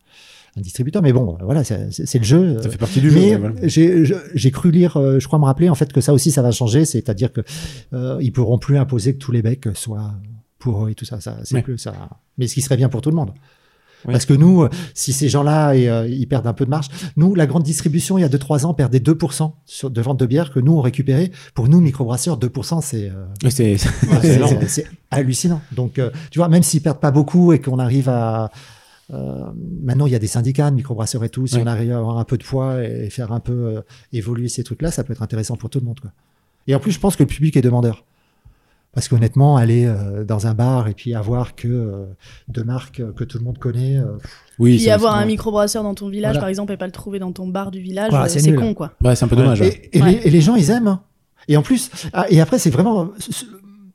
un 0.59 0.61
distributeur. 0.61 1.01
Mais 1.01 1.13
bon, 1.13 1.37
voilà, 1.41 1.63
c'est 1.63 2.19
le 2.19 2.23
jeu. 2.23 2.61
Ça 2.61 2.69
fait 2.69 2.77
partie 2.77 3.01
du 3.01 3.09
jeu. 3.09 3.19
Mais 3.19 3.35
voilà. 3.35 3.55
j'ai 3.65 4.51
cru 4.51 4.71
lire, 4.71 4.97
euh, 4.97 5.19
je 5.19 5.27
crois 5.27 5.39
me 5.39 5.45
rappeler 5.45 5.69
en 5.69 5.75
fait 5.75 5.91
que 5.91 6.01
ça 6.01 6.13
aussi 6.13 6.31
ça 6.31 6.41
va 6.41 6.51
changer, 6.51 6.85
c'est-à-dire 6.85 7.31
que 7.33 7.41
euh, 7.93 8.17
ils 8.21 8.31
pourront 8.31 8.57
plus 8.59 8.77
imposer 8.77 9.13
que 9.13 9.19
tous 9.19 9.31
les 9.31 9.41
becs 9.41 9.67
soient 9.73 10.13
pour 10.59 10.85
eux 10.85 10.91
et 10.91 10.95
tout 10.95 11.05
ça. 11.05 11.19
ça 11.19 11.37
c'est 11.43 11.55
Ouais. 11.55 11.61
plus 11.61 11.77
ça. 11.77 11.93
Mais 12.37 12.47
ce 12.47 12.53
qui 12.53 12.61
serait 12.61 12.77
bien 12.77 12.89
pour 12.89 13.01
tout 13.01 13.09
le 13.09 13.15
monde. 13.15 13.31
Oui. 14.05 14.13
Parce 14.13 14.25
que 14.25 14.33
nous, 14.33 14.63
euh, 14.63 14.69
si 14.93 15.11
ces 15.11 15.27
gens-là 15.27 15.71
euh, 15.71 16.07
ils 16.09 16.27
perdent 16.27 16.47
un 16.47 16.53
peu 16.53 16.63
de 16.63 16.69
marge, 16.69 16.87
nous, 17.17 17.35
la 17.35 17.45
grande 17.47 17.63
distribution, 17.63 18.17
il 18.17 18.21
y 18.21 18.23
a 18.23 18.29
2-3 18.29 18.65
ans, 18.65 18.73
perdait 18.73 18.99
2% 18.99 19.51
sur, 19.65 19.89
de 19.89 20.01
vente 20.01 20.17
de 20.19 20.25
bière 20.25 20.53
que 20.53 20.59
nous, 20.59 20.73
on 20.73 20.81
récupérait. 20.81 21.31
Pour 21.53 21.67
nous, 21.67 21.81
microbrasseurs, 21.81 22.39
2%, 22.39 22.81
c'est 22.81 23.11
euh, 23.11 23.75
hallucinant. 25.11 25.61
Donc, 25.73 25.99
euh, 25.99 26.11
tu 26.31 26.39
vois, 26.39 26.47
même 26.47 26.63
s'ils 26.63 26.81
perdent 26.81 26.99
pas 27.01 27.11
beaucoup 27.11 27.51
et 27.51 27.59
qu'on 27.59 27.79
arrive 27.79 28.07
à... 28.09 28.51
euh, 29.11 29.43
maintenant, 29.83 30.05
il 30.05 30.11
y 30.11 30.15
a 30.15 30.19
des 30.19 30.27
syndicats 30.27 30.69
de 30.69 30.75
microbrasseurs 30.75 31.23
et 31.23 31.29
tout. 31.29 31.47
Si 31.47 31.55
Ouais. 31.55 31.63
on 31.63 31.67
arrive 31.67 31.91
à 31.91 31.97
avoir 31.97 32.17
un 32.19 32.23
peu 32.25 32.37
de 32.37 32.43
poids 32.43 32.83
et 32.83 33.09
faire 33.09 33.31
un 33.31 33.39
peu 33.39 33.53
euh, 33.53 33.81
évoluer 34.13 34.49
ces 34.49 34.63
trucs-là, 34.63 34.91
ça 34.91 35.03
peut 35.03 35.13
être 35.13 35.23
intéressant 35.23 35.55
pour 35.55 35.69
tout 35.69 35.79
le 35.79 35.85
monde. 35.85 35.99
Quoi. 35.99 36.11
Et 36.67 36.75
en 36.75 36.79
plus, 36.79 36.91
je 36.91 36.99
pense 36.99 37.15
que 37.15 37.23
le 37.23 37.27
public 37.27 37.57
est 37.57 37.61
demandeur. 37.61 38.05
Parce 38.91 39.07
qu'honnêtement, 39.07 39.55
aller 39.55 39.85
euh, 39.85 40.23
dans 40.23 40.47
un 40.47 40.55
bar 40.55 40.87
et 40.87 40.93
puis 40.95 41.13
avoir 41.13 41.55
que 41.55 41.67
euh, 41.67 42.05
deux 42.47 42.63
marques 42.63 43.03
que 43.13 43.23
tout 43.23 43.37
le 43.37 43.43
monde 43.43 43.59
connaît, 43.59 43.97
euh, 43.97 44.17
oui, 44.57 44.77
Puis 44.77 44.85
ça- 44.85 44.95
avoir 44.95 45.15
un 45.15 45.25
microbrasseur 45.25 45.83
dans 45.83 45.93
ton 45.93 46.09
village, 46.09 46.31
Voilà. 46.31 46.39
par 46.41 46.49
exemple, 46.49 46.73
et 46.73 46.77
pas 46.77 46.87
le 46.87 46.91
trouver 46.91 47.19
dans 47.19 47.31
ton 47.31 47.47
bar 47.47 47.69
du 47.69 47.79
village, 47.81 48.09
Voilà, 48.09 48.27
c'est 48.29 48.53
con, 48.55 48.73
quoi. 48.73 48.93
Ouais, 49.03 49.15
c'est 49.15 49.25
un 49.25 49.27
peu 49.27 49.35
dommage. 49.35 49.61
ouais. 49.61 49.89
Et, 49.93 49.99
et 49.99 50.01
Ouais. 50.01 50.11
les, 50.13 50.27
et 50.27 50.29
les 50.31 50.41
gens, 50.41 50.55
ils 50.55 50.71
aiment. 50.71 50.87
hein. 50.87 51.01
Et 51.47 51.55
en 51.55 51.61
plus, 51.61 51.91
ah, 52.13 52.25
et 52.29 52.41
après, 52.41 52.57
c'est 52.59 52.69
vraiment, 52.71 53.11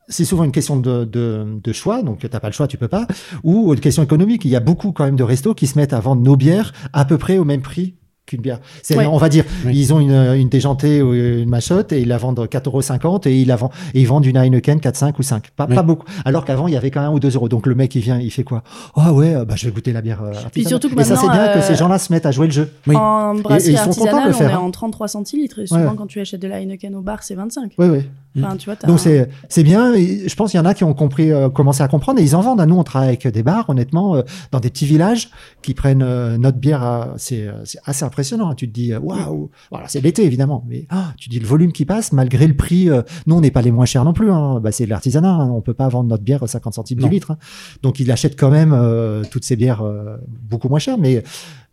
c'est 0.09 0.25
souvent 0.25 0.45
une 0.45 0.53
question 0.53 0.77
de, 0.77 1.05
de, 1.05 1.45
de 1.63 1.73
choix. 1.73 2.03
Donc, 2.03 2.29
t'as 2.29 2.41
pas 2.41 2.49
le 2.49 2.53
choix, 2.55 2.67
tu 2.69 2.77
peux 2.79 2.89
pas. 2.89 3.07
Ou 3.43 3.73
une 3.73 3.81
question 3.81 4.03
économique. 4.03 4.45
Il 4.45 4.51
y 4.51 4.57
a 4.57 4.61
beaucoup 4.61 4.93
quand 4.93 5.05
même 5.05 5.17
de 5.17 5.25
restos 5.25 5.55
qui 5.55 5.67
se 5.67 5.79
mettent 5.79 5.93
à 5.93 6.01
vendre 6.01 6.23
nos 6.23 6.37
bières 6.37 6.73
à 6.93 7.05
peu 7.05 7.19
près 7.19 7.39
au 7.39 7.45
même 7.45 7.63
prix 7.63 7.95
qu'une 8.27 8.41
bière. 8.41 8.59
C'est, 8.83 8.97
Ouais. 8.97 9.05
on 9.05 9.19
va 9.19 9.29
dire, 9.29 9.45
Oui. 9.67 9.73
ils 9.77 9.93
ont 9.93 10.01
une, 10.01 10.15
une 10.15 10.49
déjantée 10.49 11.03
ou 11.03 11.13
une 11.13 11.47
machotte 11.51 11.93
et 11.93 12.01
ils 12.01 12.09
la 12.09 12.17
vendent 12.17 12.49
4,50€ 12.51 13.29
et 13.29 13.39
ils 13.39 13.47
la 13.47 13.57
vendent, 13.57 13.73
et 13.93 14.01
ils 14.01 14.07
vendent 14.07 14.25
une 14.25 14.39
Heineken 14.39 14.81
4, 14.81 14.97
5 14.97 15.19
ou 15.19 15.23
5. 15.23 15.51
Pas, 15.51 15.67
Oui. 15.69 15.75
pas 15.75 15.83
beaucoup. 15.83 16.07
Alors 16.25 16.47
qu'avant, 16.47 16.67
il 16.67 16.73
y 16.73 16.77
avait 16.79 16.91
quand 16.91 17.03
même 17.03 17.11
1 17.11 17.13
ou 17.15 17.21
2 17.21 17.35
euros. 17.35 17.51
Donc, 17.51 17.67
le 17.67 17.75
mec, 17.75 17.95
il 17.95 18.01
vient, 18.01 18.19
il 18.19 18.31
fait 18.31 18.43
quoi? 18.45 18.63
Ah 18.97 19.13
ouais, 19.13 19.35
euh, 19.35 19.45
bah, 19.45 19.57
je 19.59 19.67
vais 19.67 19.73
goûter 19.73 19.93
la 19.93 20.01
bière. 20.01 20.23
euh, 20.23 20.33
artisanale. 20.33 20.69
surtout 20.69 20.89
que 20.95 20.99
et 20.99 21.05
ça, 21.05 21.17
c'est 21.17 21.29
bien 21.29 21.49
que 21.49 21.59
euh, 21.59 21.61
ces 21.61 21.75
gens-là 21.75 21.99
se 21.99 22.11
mettent 22.15 22.25
à 22.25 22.31
jouer 22.31 22.47
le 22.47 22.53
jeu. 22.55 22.71
Oui. 22.87 22.97
En 22.97 23.35
Et- 23.35 23.41
et 23.41 23.43
brasserie 23.43 23.73
ils 23.73 23.77
sont 23.79 23.85
contents 23.91 24.05
de 24.05 24.09
artisanale, 24.09 24.29
le 24.29 24.33
faire, 24.35 24.47
on 24.49 24.51
est 24.53 24.55
hein. 24.55 24.69
en 24.69 24.71
33 24.71 25.09
centilitres. 25.09 25.59
Et 25.59 25.67
souvent, 25.67 25.83
Ouais. 25.83 25.95
quand 25.95 26.07
tu 26.07 26.19
achètes 26.19 26.41
de 26.41 26.49
la 26.49 26.61
Heineken 26.63 26.95
au 26.95 27.03
bar, 27.03 27.23
c'est 27.25 27.35
25. 27.35 27.73
Oui, 27.77 27.89
oui. 27.89 27.99
Enfin, 28.37 28.57
tu 28.57 28.65
vois, 28.67 28.77
t'as 28.77 28.87
Donc 28.89 28.99
c'est 28.99 29.29
c'est 29.49 29.63
bien. 29.63 29.95
Et 29.95 30.29
je 30.29 30.35
pense 30.35 30.51
qu'il 30.51 30.59
y 30.59 30.61
en 30.61 30.67
a 30.67 30.75
qui 30.75 30.83
ont 30.85 30.93
compris, 30.95 31.31
euh, 31.31 31.49
commencé 31.51 31.83
à 31.83 31.89
comprendre 31.89 32.19
et 32.21 32.23
ils 32.25 32.35
en 32.35 32.41
vendent. 32.41 32.61
Nous, 32.67 32.75
on 32.77 32.83
travaille 32.83 33.09
avec 33.09 33.27
des 33.29 33.43
bars, 33.43 33.69
honnêtement, 33.71 34.17
euh, 34.17 34.23
dans 34.51 34.59
des 34.61 34.71
petits 34.71 34.87
villages 34.87 35.31
qui 35.63 35.73
prennent 35.75 36.03
euh, 36.03 36.37
notre 36.37 36.59
bière. 36.59 36.83
à- 36.83 37.15
C'est 37.17 37.47
c'est 37.65 37.79
assez 37.85 38.05
impressionnant. 38.05 38.51
hein. 38.51 38.55
Tu 38.57 38.67
te 38.69 38.73
dis 38.75 38.93
waouh. 38.95 39.51
Voilà, 39.71 39.87
c'est 39.89 40.01
l'été 40.01 40.25
évidemment, 40.25 40.65
mais 40.69 40.87
ah, 40.91 41.13
tu 41.17 41.29
dis 41.29 41.39
le 41.39 41.47
volume 41.47 41.71
qui 41.73 41.85
passe 41.85 42.13
malgré 42.13 42.47
le 42.47 42.57
prix. 42.57 42.91
euh, 42.91 43.03
nous, 43.27 43.37
on 43.37 43.41
n'est 43.41 43.51
pas 43.53 43.63
les 43.63 43.71
moins 43.71 43.85
chers 43.87 44.05
non 44.05 44.13
plus. 44.13 44.31
Hein. 44.33 44.61
Bah, 44.61 44.73
c'est 44.73 44.85
de 44.85 44.91
l'artisanat. 44.91 45.31
hein. 45.33 45.51
On 45.51 45.61
peut 45.61 45.75
pas 45.75 45.89
vendre 45.89 46.09
notre 46.09 46.25
bière 46.25 46.43
à 46.43 46.47
50 46.49 46.75
centimes 46.75 47.01
Non. 47.01 47.07
du 47.09 47.15
litre. 47.15 47.31
hein. 47.33 47.39
Donc 47.83 48.01
il 48.01 48.11
achète 48.11 48.39
quand 48.39 48.51
même 48.51 48.73
euh, 48.73 49.23
toutes 49.31 49.45
ces 49.45 49.55
bières 49.57 49.83
euh, 49.83 50.17
beaucoup 50.29 50.69
moins 50.69 50.79
chères, 50.81 50.99
mais 50.99 51.23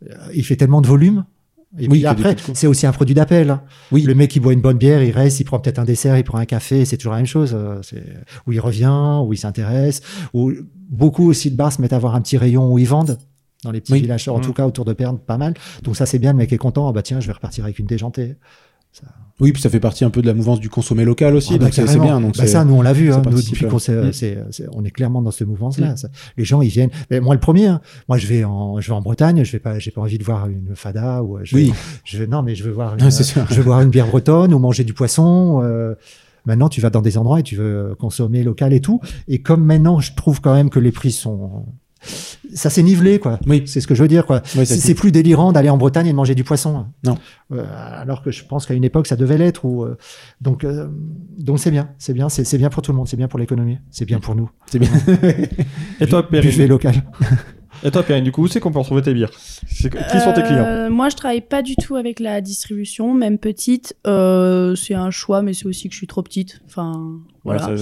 euh, 0.07 0.13
il 0.35 0.43
fait 0.45 0.55
tellement 0.57 0.81
de 0.81 0.87
volume. 0.87 1.25
Et 1.79 1.83
Oui, 1.87 1.99
puis 1.99 2.05
après, 2.05 2.35
c'est 2.53 2.67
aussi 2.67 2.85
un 2.85 2.91
produit 2.91 3.15
d'appel. 3.15 3.49
hein. 3.49 3.61
Oui. 3.91 4.01
Le 4.03 4.13
mec, 4.13 4.35
il 4.35 4.39
boit 4.41 4.51
une 4.53 4.59
bonne 4.61 4.77
bière, 4.77 5.01
il 5.03 5.11
reste, 5.11 5.39
il 5.39 5.45
prend 5.45 5.57
peut-être 5.59 5.79
un 5.79 5.85
dessert, 5.85 6.17
il 6.17 6.23
prend 6.23 6.37
un 6.37 6.45
café, 6.45 6.83
c'est 6.83 6.97
toujours 6.97 7.13
la 7.13 7.19
même 7.19 7.25
chose. 7.25 7.53
euh, 7.53 7.81
Où 8.45 8.51
il 8.51 8.59
revient, 8.59 9.21
où 9.25 9.31
il 9.31 9.37
s'intéresse, 9.37 10.01
où 10.33 10.51
beaucoup 10.89 11.29
aussi 11.29 11.49
de 11.49 11.55
bars 11.55 11.71
se 11.71 11.81
mettent 11.81 11.93
à 11.93 11.95
avoir 11.95 12.15
un 12.15 12.21
petit 12.21 12.37
rayon 12.37 12.71
où 12.73 12.77
ils 12.77 12.87
vendent. 12.87 13.17
Dans 13.63 13.71
les 13.71 13.79
petits 13.79 13.93
Oui. 13.93 14.01
villages, 14.01 14.27
en 14.27 14.37
Mhm. 14.37 14.43
tout 14.43 14.53
cas 14.53 14.65
autour 14.65 14.85
de 14.85 14.93
Perne, 14.93 15.19
pas 15.19 15.37
mal. 15.37 15.53
Donc 15.83 15.95
ça, 15.95 16.05
c'est 16.07 16.17
bien, 16.19 16.31
le 16.31 16.37
mec 16.39 16.51
est 16.51 16.57
content. 16.57 16.89
Ah 16.89 16.91
bah 16.93 17.03
tiens, 17.03 17.19
je 17.19 17.27
vais 17.27 17.33
repartir 17.33 17.63
avec 17.63 17.77
une 17.79 17.85
déjantée. 17.85 18.35
Oui, 19.39 19.53
puis 19.53 19.61
ça 19.61 19.71
fait 19.71 19.79
partie 19.79 20.05
un 20.05 20.11
peu 20.11 20.21
de 20.21 20.27
la 20.27 20.35
mouvance 20.35 20.59
du 20.59 20.69
consommé 20.69 21.03
local 21.03 21.33
aussi, 21.33 21.53
Ah 21.55 21.57
bah, 21.57 21.63
donc 21.65 21.73
c'est 21.73 21.87
c'est 21.87 21.97
bien. 21.99 22.21
Donc 22.21 22.37
Bah, 22.37 22.45
ça, 22.45 22.63
nous, 22.63 22.75
on 22.75 22.83
l'a 22.83 22.93
vu. 22.93 23.11
Hein, 23.11 23.17
nous, 23.17 23.23
participe, 23.23 23.53
depuis 23.53 23.65
ouais. 23.65 23.71
qu'on 23.71 23.79
s'est- 23.79 24.35
Mm. 24.35 24.69
on 24.73 24.83
est 24.85 24.91
clairement 24.91 25.23
dans 25.23 25.31
cette 25.31 25.47
mouvance-là. 25.47 25.93
Mm. 25.93 26.07
Les 26.37 26.43
gens, 26.45 26.61
ils 26.61 26.69
viennent. 26.69 26.91
Mais 27.09 27.19
moi, 27.19 27.33
le 27.33 27.39
premier. 27.39 27.65
hein. 27.65 27.81
Moi, 28.07 28.19
je 28.19 28.27
vais 28.27 28.43
en, 28.43 28.79
je 28.79 28.87
vais 28.87 28.93
en 28.93 29.01
Bretagne. 29.01 29.43
Je 29.43 29.51
vais 29.51 29.59
pas, 29.59 29.79
j'ai 29.79 29.89
pas 29.89 30.01
envie 30.01 30.19
de 30.19 30.23
voir 30.23 30.47
une 30.47 30.75
fada 30.75 31.23
ou. 31.23 31.39
Je 31.43 31.55
vais, 31.55 31.63
Oui. 31.63 31.73
je 32.05 32.23
non, 32.23 32.43
mais 32.43 32.53
je 32.53 32.63
veux 32.63 32.71
voir. 32.71 32.93
Une, 32.93 33.01
Ah, 33.01 33.09
sûr. 33.09 33.43
je 33.49 33.55
veux 33.55 33.63
boire 33.63 33.81
une 33.81 33.89
bière 33.89 34.05
bretonne 34.07 34.53
ou 34.53 34.59
manger 34.59 34.83
du 34.83 34.93
poisson. 34.93 35.61
euh, 35.63 35.95
maintenant, 36.45 36.69
tu 36.69 36.79
vas 36.81 36.91
dans 36.91 37.01
des 37.01 37.17
endroits 37.17 37.39
et 37.39 37.43
tu 37.43 37.55
veux 37.55 37.95
consommer 37.97 38.43
local 38.43 38.73
et 38.73 38.79
tout. 38.81 38.99
Et 39.27 39.41
comme 39.41 39.63
maintenant, 39.65 39.99
je 39.99 40.13
trouve 40.13 40.39
quand 40.41 40.53
même 40.53 40.69
que 40.69 40.79
les 40.79 40.91
prix 40.91 41.11
sont, 41.11 41.65
ça 42.53 42.69
s'est 42.69 42.83
nivelé, 42.83 43.19
quoi. 43.19 43.39
Oui. 43.45 43.63
C'est 43.65 43.81
ce 43.81 43.87
que 43.87 43.95
je 43.95 44.01
veux 44.01 44.07
dire, 44.07 44.25
quoi. 44.25 44.41
C'est 44.43 44.95
plus 44.95 45.11
délirant 45.11 45.51
d'aller 45.51 45.69
en 45.69 45.77
Bretagne 45.77 46.07
et 46.07 46.11
de 46.11 46.15
manger 46.15 46.35
du 46.35 46.43
poisson. 46.43 46.85
Non. 47.05 47.17
Euh, 47.51 47.65
alors 47.99 48.21
que 48.23 48.31
je 48.31 48.43
pense 48.43 48.65
qu'à 48.65 48.73
une 48.73 48.83
époque, 48.83 49.07
ça 49.07 49.15
devait 49.15 49.37
l'être. 49.37 49.65
Ou 49.65 49.83
euh, 49.83 49.97
donc, 50.41 50.63
euh, 50.63 50.87
donc 51.37 51.59
c'est 51.59 51.71
bien, 51.71 51.89
c'est 51.97 52.13
bien, 52.13 52.29
c'est 52.29 52.43
c'est 52.43 52.57
bien 52.57 52.69
pour 52.69 52.81
tout 52.81 52.91
le 52.91 52.97
monde, 52.97 53.07
c'est 53.07 53.17
bien 53.17 53.27
pour 53.27 53.39
l'économie, 53.39 53.77
c'est 53.91 54.05
bien 54.05 54.19
pour 54.19 54.35
nous. 54.35 54.49
C'est 54.65 54.79
bien. 54.79 54.89
Et 55.99 56.07
toi, 56.07 56.21
Buffet 56.23 56.41
Perrine, 56.41 56.67
local. 56.67 56.95
et 57.83 57.91
toi, 57.91 58.03
Perrine, 58.03 58.23
du 58.23 58.31
coup, 58.31 58.43
où 58.43 58.47
c'est 58.47 58.59
qu'on 58.59 58.71
peut 58.71 58.79
retrouver 58.79 59.01
tes 59.01 59.13
bières? 59.13 59.31
C'est- 59.67 59.89
Qui 59.89 60.19
sont 60.19 60.33
tes 60.33 60.43
clients? 60.43 60.65
Euh, 60.65 60.89
Moi, 60.89 61.09
je 61.09 61.15
travaille 61.15 61.41
pas 61.41 61.61
du 61.61 61.75
tout 61.75 61.95
avec 61.95 62.19
la 62.19 62.41
distribution, 62.41 63.13
même 63.13 63.37
petite. 63.37 63.95
Euh, 64.07 64.75
c'est 64.75 64.93
un 64.95 65.11
choix, 65.11 65.41
mais 65.41 65.53
c'est 65.53 65.65
aussi 65.65 65.87
que 65.87 65.93
je 65.93 65.97
suis 65.97 66.07
trop 66.07 66.23
petite. 66.23 66.61
Enfin, 66.65 67.19
voilà. 67.43 67.75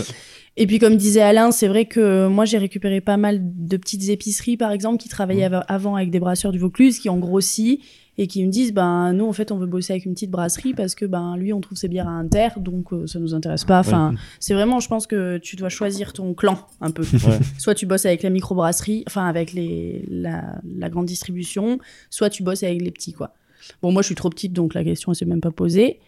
Et 0.61 0.67
puis, 0.67 0.77
comme 0.77 0.97
disait 0.97 1.21
Alain, 1.21 1.51
c'est 1.51 1.69
vrai 1.69 1.85
que 1.85 2.27
moi, 2.27 2.43
j'ai 2.43 2.57
récupéré 2.57 2.99
pas 2.99 3.15
mal 3.15 3.39
de 3.41 3.77
petites 3.77 4.09
épiceries, 4.09 4.57
par 4.57 4.71
exemple, 4.71 4.97
qui 5.01 5.07
travaillaient 5.07 5.45
av- 5.45 5.63
avant 5.69 5.95
avec 5.95 6.11
des 6.11 6.19
brasseurs 6.19 6.51
du 6.51 6.59
Vaucluse, 6.59 6.99
qui 6.99 7.09
ont 7.09 7.17
grossi 7.17 7.79
et 8.17 8.27
qui 8.27 8.43
me 8.45 8.51
disent, 8.51 8.73
ben, 8.73 9.13
nous, 9.13 9.25
en 9.25 9.31
fait, 9.31 9.53
on 9.53 9.57
veut 9.57 9.65
bosser 9.67 9.93
avec 9.93 10.03
une 10.05 10.13
petite 10.13 10.31
brasserie 10.31 10.73
parce 10.73 10.95
que, 10.95 11.05
ben, 11.05 11.37
lui, 11.37 11.53
on 11.53 11.61
trouve 11.61 11.77
ses 11.77 11.87
bières 11.87 12.09
à 12.09 12.11
Inter, 12.11 12.49
donc 12.57 12.91
euh, 12.91 13.07
ça 13.07 13.17
nous 13.19 13.33
intéresse 13.33 13.63
pas. 13.63 13.79
Enfin, 13.79 14.13
c'est 14.41 14.53
vraiment, 14.53 14.81
je 14.81 14.89
pense 14.89 15.07
que 15.07 15.37
tu 15.37 15.55
dois 15.55 15.69
choisir 15.69 16.11
ton 16.11 16.33
clan 16.33 16.59
un 16.81 16.91
peu. 16.91 17.03
Ouais. 17.03 17.39
Soit 17.57 17.75
tu 17.75 17.85
bosses 17.85 18.05
avec 18.05 18.21
la 18.23 18.29
microbrasserie, 18.29 19.05
enfin, 19.07 19.25
avec 19.27 19.53
les, 19.53 20.03
la, 20.09 20.59
la 20.77 20.89
grande 20.89 21.05
distribution, 21.05 21.79
soit 22.09 22.29
tu 22.29 22.43
bosses 22.43 22.63
avec 22.63 22.81
les 22.81 22.91
petits, 22.91 23.13
quoi. 23.13 23.33
Bon, 23.81 23.93
moi, 23.93 24.01
je 24.01 24.07
suis 24.07 24.15
trop 24.15 24.29
petite, 24.29 24.51
donc 24.51 24.73
la 24.73 24.83
question, 24.83 25.13
elle 25.13 25.15
s'est 25.15 25.23
même 25.25 25.39
pas 25.39 25.51
posée. 25.51 25.99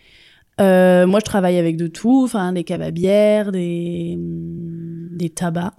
Euh, 0.60 1.08
moi, 1.08 1.20
je 1.20 1.26
travaille 1.26 1.58
avec 1.58 1.78
de 1.78 1.88
tout, 1.88 2.22
enfin, 2.24 2.52
des 2.54 2.64
caves 2.64 2.82
à 2.82 2.92
bière, 2.92 3.52
des, 3.52 4.14
hum, 4.18 5.10
des 5.18 5.30
tabacs. 5.30 5.74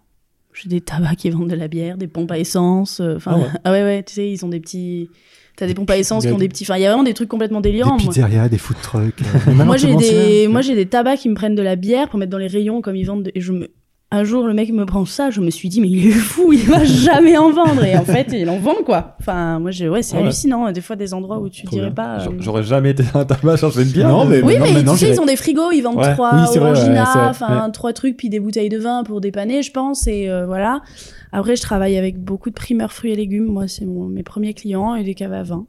J'ai 0.54 0.68
des 0.68 0.80
tabacs 0.80 1.16
qui 1.16 1.30
vendent 1.30 1.50
de 1.50 1.54
la 1.54 1.68
bière, 1.68 1.96
des 1.96 2.08
pompes 2.08 2.30
à 2.30 2.38
essence. 2.38 3.00
euh, 3.00 3.16
Enfin, 3.16 3.32
Ah 3.34 3.38
ouais. 3.38 3.46
ah 3.64 3.72
ouais, 3.72 3.82
ouais, 3.82 4.02
tu 4.02 4.14
sais, 4.14 4.30
ils 4.30 4.44
ont 4.44 4.48
des 4.48 4.60
petits, 4.60 5.08
T'as 5.56 5.66
des 5.66 5.74
pompes 5.74 5.90
à 5.90 5.98
essence 5.98 6.24
qui 6.26 6.32
ont 6.32 6.38
des 6.38 6.48
petits. 6.48 6.64
Enfin, 6.64 6.76
il 6.78 6.82
y 6.82 6.86
a 6.86 6.88
vraiment 6.88 7.02
des 7.04 7.12
trucs 7.14 7.28
complètement 7.28 7.60
délirants. 7.60 7.96
Des 7.96 8.04
moi. 8.04 8.12
pizzerias, 8.14 8.48
des 8.48 8.56
food 8.58 8.76
trucks. 8.82 9.14
euh, 9.48 9.52
Moi 9.64 9.76
j'ai 9.76 9.94
des 9.94 10.48
moi 10.48 10.62
j'ai 10.62 10.74
des 10.74 10.86
tabacs 10.86 11.18
qui 11.20 11.28
me 11.28 11.34
prennent 11.34 11.54
de 11.54 11.62
la 11.62 11.76
bière 11.76 12.08
pour 12.08 12.18
mettre 12.18 12.30
dans 12.32 12.38
les 12.38 12.46
rayons 12.46 12.80
comme 12.80 12.96
ils 12.96 13.04
vendent 13.04 13.24
de- 13.24 13.32
et 13.34 13.40
je 13.42 13.52
me 13.52 13.68
un 14.14 14.24
jour 14.24 14.46
le 14.46 14.52
mec 14.52 14.70
me 14.72 14.84
prend 14.84 15.04
ça 15.06 15.30
je 15.30 15.40
me 15.40 15.50
suis 15.50 15.68
dit 15.68 15.80
mais 15.80 15.88
il 15.88 16.06
est 16.08 16.10
fou 16.12 16.52
il 16.52 16.60
va 16.68 16.84
jamais 16.84 17.36
en 17.38 17.50
vendre 17.50 17.82
et 17.84 17.96
en 17.96 18.04
fait 18.04 18.28
il 18.32 18.48
en 18.50 18.58
vend 18.58 18.76
quoi 18.84 19.16
enfin 19.20 19.58
moi 19.58 19.70
je 19.70 19.86
ouais 19.86 20.02
c'est 20.02 20.16
ouais. 20.16 20.22
hallucinant 20.22 20.70
des 20.70 20.80
fois 20.82 20.96
des 20.96 21.14
endroits 21.14 21.38
où 21.40 21.48
tu 21.48 21.64
Trop 21.64 21.76
dirais 21.76 21.86
bien. 21.86 21.94
pas 21.94 22.16
euh, 22.16 22.24
J'a- 22.24 22.30
J'aurais 22.38 22.62
jamais 22.62 22.90
été 22.90 23.04
à 23.14 23.18
un 23.20 23.24
tabac 23.24 23.56
chercher 23.56 23.82
une 23.82 23.88
bière. 23.88 24.08
Non, 24.08 24.24
mais- 24.26 24.42
oui 24.42 24.56
mais 24.60 24.84
tu 24.84 24.96
sais 24.98 25.10
ils 25.10 25.20
ont 25.20 25.24
des 25.26 25.36
frigos 25.36 25.72
ils 25.72 25.80
vendent 25.80 25.96
Ouais. 25.96 26.12
trois 26.12 26.30
Oui, 26.34 26.40
c'est 26.52 26.58
vrai, 26.58 26.72
ouais, 26.72 26.78
Orangina, 26.78 27.28
enfin 27.30 27.70
trois 27.70 27.92
trucs 27.92 28.16
puis 28.16 28.28
des 28.28 28.38
bouteilles 28.38 28.68
de 28.68 28.78
vin 28.78 29.02
pour 29.02 29.20
dépanner 29.20 29.62
je 29.62 29.72
pense 29.72 30.06
et 30.06 30.28
euh, 30.28 30.44
voilà 30.46 30.82
après 31.32 31.56
je 31.56 31.62
travaille 31.62 31.96
avec 31.96 32.22
beaucoup 32.22 32.50
de 32.50 32.54
primeurs 32.54 32.92
fruits 32.92 33.12
et 33.12 33.16
légumes 33.16 33.46
moi 33.46 33.66
c'est 33.66 33.86
mes 33.86 34.22
premiers 34.22 34.52
clients 34.54 34.94
et 34.94 35.04
des 35.04 35.14
caves 35.14 35.32
à 35.32 35.42
vin 35.42 35.66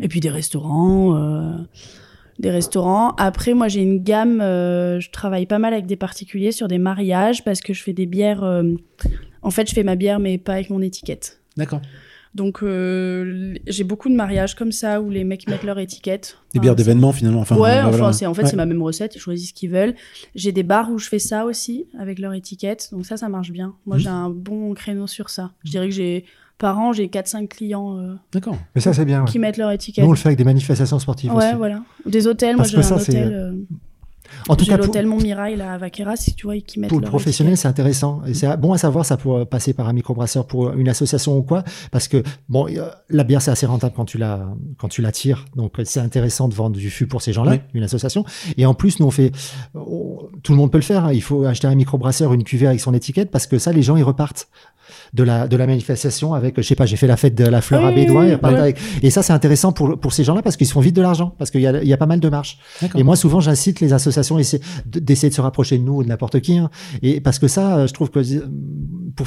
et 0.00 0.08
puis 0.08 0.20
des 0.20 0.30
restaurants 0.30 1.14
euh, 1.16 1.52
des 2.38 2.50
restaurants. 2.50 3.10
Après, 3.16 3.54
moi, 3.54 3.68
j'ai 3.68 3.80
une 3.82 4.02
gamme. 4.02 4.40
euh, 4.40 5.00
je 5.00 5.10
travaille 5.10 5.46
pas 5.46 5.58
mal 5.58 5.72
avec 5.72 5.86
des 5.86 5.96
particuliers 5.96 6.52
sur 6.52 6.68
des 6.68 6.78
mariages 6.78 7.44
parce 7.44 7.60
que 7.60 7.72
je 7.74 7.82
fais 7.82 7.92
des 7.92 8.06
bières. 8.06 8.42
euh, 8.44 8.74
en 9.42 9.50
fait, 9.50 9.68
je 9.68 9.74
fais 9.74 9.84
ma 9.84 9.94
bière, 9.96 10.18
mais 10.20 10.38
pas 10.38 10.54
avec 10.54 10.70
mon 10.70 10.80
étiquette. 10.82 11.40
D'accord. 11.56 11.80
Donc, 12.34 12.64
euh, 12.64 13.54
j'ai 13.68 13.84
beaucoup 13.84 14.08
de 14.08 14.14
mariages 14.16 14.56
comme 14.56 14.72
ça 14.72 15.00
où 15.00 15.08
les 15.08 15.22
mecs 15.22 15.48
mettent 15.48 15.62
leur 15.62 15.78
étiquette. 15.78 16.38
Des 16.52 16.58
bières 16.58 16.72
c'est- 16.72 16.78
d'événement 16.78 17.12
finalement. 17.12 17.40
Enfin, 17.40 17.56
ouais, 17.56 17.78
enfin, 17.80 17.90
voilà. 17.90 18.12
c'est 18.12 18.26
en 18.26 18.34
fait 18.34 18.42
Ouais. 18.42 18.48
c'est 18.48 18.56
ma 18.56 18.66
même 18.66 18.82
recette. 18.82 19.14
Ils 19.14 19.20
choisissent 19.20 19.50
ce 19.50 19.54
qu'ils 19.54 19.70
veulent. 19.70 19.94
J'ai 20.34 20.50
des 20.50 20.64
bars 20.64 20.90
où 20.90 20.98
je 20.98 21.08
fais 21.08 21.20
ça 21.20 21.44
aussi 21.44 21.86
avec 21.96 22.18
leur 22.18 22.32
étiquette. 22.32 22.88
Donc 22.90 23.06
ça, 23.06 23.16
ça 23.16 23.28
marche 23.28 23.52
bien. 23.52 23.76
Moi, 23.86 23.98
Mhm. 23.98 24.02
j'ai 24.02 24.08
un 24.08 24.30
bon 24.30 24.74
créneau 24.74 25.06
sur 25.06 25.30
ça. 25.30 25.52
Je 25.64 25.70
dirais 25.70 25.88
que 25.88 25.94
j'ai 25.94 26.24
par 26.58 26.78
an, 26.78 26.92
j'ai 26.92 27.08
4-5 27.08 27.48
clients 27.48 27.98
euh, 27.98 28.14
D'accord. 28.32 28.56
Mais 28.74 28.80
ça, 28.80 28.92
c'est 28.92 29.04
bien. 29.04 29.20
ouais. 29.24 29.30
qui 29.30 29.38
mettent 29.38 29.56
leur 29.56 29.70
étiquette. 29.70 30.02
Nous, 30.04 30.08
on 30.08 30.12
le 30.12 30.18
fait 30.18 30.28
avec 30.28 30.38
des 30.38 30.44
manifestations 30.44 30.98
sportives 30.98 31.32
Ouais, 31.34 31.48
aussi. 31.48 31.56
voilà. 31.56 31.82
Des 32.06 32.26
hôtels. 32.26 32.56
Parce 32.56 32.72
moi, 32.72 32.82
j'ai 32.82 32.86
un 32.86 32.96
ça, 32.98 33.04
c'est- 33.04 33.12
hôtel. 33.12 33.32
euh, 33.34 33.52
En 34.48 34.56
tout 34.56 34.64
cas, 34.64 34.76
pour, 34.78 34.86
l'hôtel 34.86 35.06
Montmirail 35.06 35.54
là, 35.56 35.74
à 35.74 35.78
Vaqueras, 35.78 36.16
si 36.16 36.34
tu 36.34 36.46
vois, 36.46 36.58
qui 36.58 36.80
mettent 36.80 36.88
pour 36.90 37.00
le 37.00 37.06
professionnel, 37.06 37.56
c'est 37.58 37.68
intéressant. 37.68 38.22
Et 38.26 38.32
c'est 38.34 38.56
bon 38.56 38.72
à 38.72 38.78
savoir, 38.78 39.04
ça, 39.04 39.16
pour 39.18 39.46
passer 39.46 39.74
par 39.74 39.86
un 39.88 39.92
microbrasseur, 39.92 40.46
pour 40.46 40.72
une 40.72 40.88
association 40.88 41.36
ou 41.36 41.42
quoi. 41.42 41.62
Parce 41.92 42.08
que, 42.08 42.22
bon, 42.48 42.66
euh, 42.68 42.88
la 43.10 43.22
bière, 43.24 43.42
c'est 43.42 43.50
assez 43.50 43.66
rentable 43.66 43.92
quand 43.94 44.06
tu 44.06 44.16
la, 44.18 44.48
quand 44.78 44.88
tu 44.88 45.02
la 45.02 45.12
tires. 45.12 45.44
Donc, 45.56 45.74
c'est 45.84 46.00
intéressant 46.00 46.48
de 46.48 46.54
vendre 46.54 46.76
du 46.76 46.88
fût 46.90 47.06
pour 47.06 47.20
ces 47.20 47.32
gens-là, 47.34 47.52
Oui. 47.52 47.60
une 47.74 47.82
association. 47.84 48.24
Et 48.56 48.64
en 48.64 48.74
plus, 48.74 48.98
nous, 48.98 49.06
on 49.06 49.10
fait, 49.10 49.30
on- 49.74 50.18
tout 50.42 50.52
le 50.52 50.58
monde 50.58 50.72
peut 50.72 50.78
le 50.78 50.82
faire. 50.84 51.04
hein. 51.04 51.12
Il 51.12 51.22
faut 51.22 51.44
acheter 51.44 51.66
un 51.66 51.74
microbrasseur, 51.74 52.32
une 52.32 52.44
cuvée 52.44 52.66
avec 52.66 52.80
son 52.80 52.94
étiquette, 52.94 53.30
parce 53.30 53.46
que 53.46 53.58
ça, 53.58 53.72
les 53.72 53.82
gens, 53.82 53.96
ils 53.96 54.02
repartent 54.04 54.48
de 55.12 55.22
la, 55.22 55.46
de 55.48 55.56
la 55.56 55.66
manifestation 55.66 56.34
avec, 56.34 56.56
je 56.56 56.62
sais 56.62 56.74
pas, 56.74 56.86
j'ai 56.86 56.96
fait 56.96 57.06
la 57.06 57.16
fête 57.16 57.34
de 57.34 57.44
la 57.44 57.60
fleur 57.60 57.80
Oui, 57.82 57.86
à 57.86 57.90
oui, 57.90 57.94
Bédouin. 57.96 58.24
oui, 58.26 58.54
avec- 58.54 58.78
Et 59.02 59.10
ça, 59.10 59.22
c'est 59.22 59.32
intéressant 59.32 59.72
pour, 59.72 59.98
pour 59.98 60.12
ces 60.12 60.24
gens-là 60.24 60.42
parce 60.42 60.56
qu'ils 60.56 60.66
se 60.66 60.72
font 60.72 60.80
vite 60.80 60.96
de 60.96 61.02
l'argent, 61.02 61.34
parce 61.38 61.50
qu'il 61.50 61.60
y 61.60 61.66
a, 61.66 61.82
il 61.82 61.88
y 61.88 61.92
a 61.92 61.96
pas 61.96 62.06
mal 62.06 62.20
de 62.20 62.28
marches. 62.28 62.58
Et 62.96 63.02
moi, 63.02 63.16
souvent, 63.16 63.40
j'incite 63.40 63.80
les 63.80 63.92
associations 63.92 64.36
à 64.36 64.40
essayer 64.40 64.62
de- 64.86 65.00
d'essayer 65.00 65.30
de 65.30 65.34
se 65.34 65.40
rapprocher 65.40 65.78
de 65.78 65.82
nous 65.84 65.96
ou 65.96 66.02
de 66.02 66.08
n'importe 66.08 66.40
qui. 66.40 66.58
hein. 66.58 66.70
Et 67.02 67.20
parce 67.20 67.38
que 67.38 67.48
ça, 67.48 67.76
euh, 67.78 67.86
je 67.86 67.92
trouve 67.92 68.10
que 68.10 68.18
euh, 68.20 68.48
pour, 69.16 69.26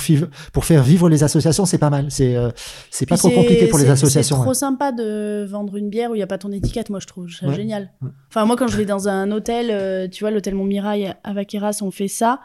pour 0.54 0.66
faire 0.66 0.84
vivre 0.84 1.10
les 1.10 1.24
associations, 1.24 1.66
c'est 1.66 1.78
pas 1.78 1.90
mal. 1.90 2.08
C'est 2.10 2.36
euh, 2.36 2.50
c'est 2.92 3.06
pas 3.08 3.18
trop 3.18 3.30
c'est- 3.30 3.36
compliqué 3.36 3.68
pour 3.68 3.80
les 3.80 3.86
c'est- 3.86 3.92
associations. 3.92 4.36
C'est 4.38 4.42
trop 4.44 4.54
sympa 4.54 4.92
de 4.92 5.46
vendre 5.50 5.76
une 5.78 5.90
bière 5.90 6.12
où 6.12 6.16
il 6.16 6.18
n'y 6.18 6.24
a 6.24 6.28
pas 6.28 6.38
ton 6.38 6.52
étiquette, 6.52 6.90
moi 6.90 7.00
je 7.00 7.08
trouve 7.08 7.30
ça 7.30 7.48
Ouais. 7.48 7.56
génial. 7.56 7.92
Enfin, 8.30 8.46
moi 8.46 8.56
quand 8.58 8.68
je 8.68 8.78
vais 8.78 8.86
dans 8.86 9.08
un 9.08 9.32
hôtel, 9.32 9.68
euh, 9.72 10.08
tu 10.10 10.24
vois, 10.24 10.32
l'hôtel 10.32 10.56
Montmirail 10.56 11.14
à 11.24 11.34
Vaqueras, 11.34 11.80
on 11.82 11.92
fait 11.92 12.08
ça. 12.08 12.40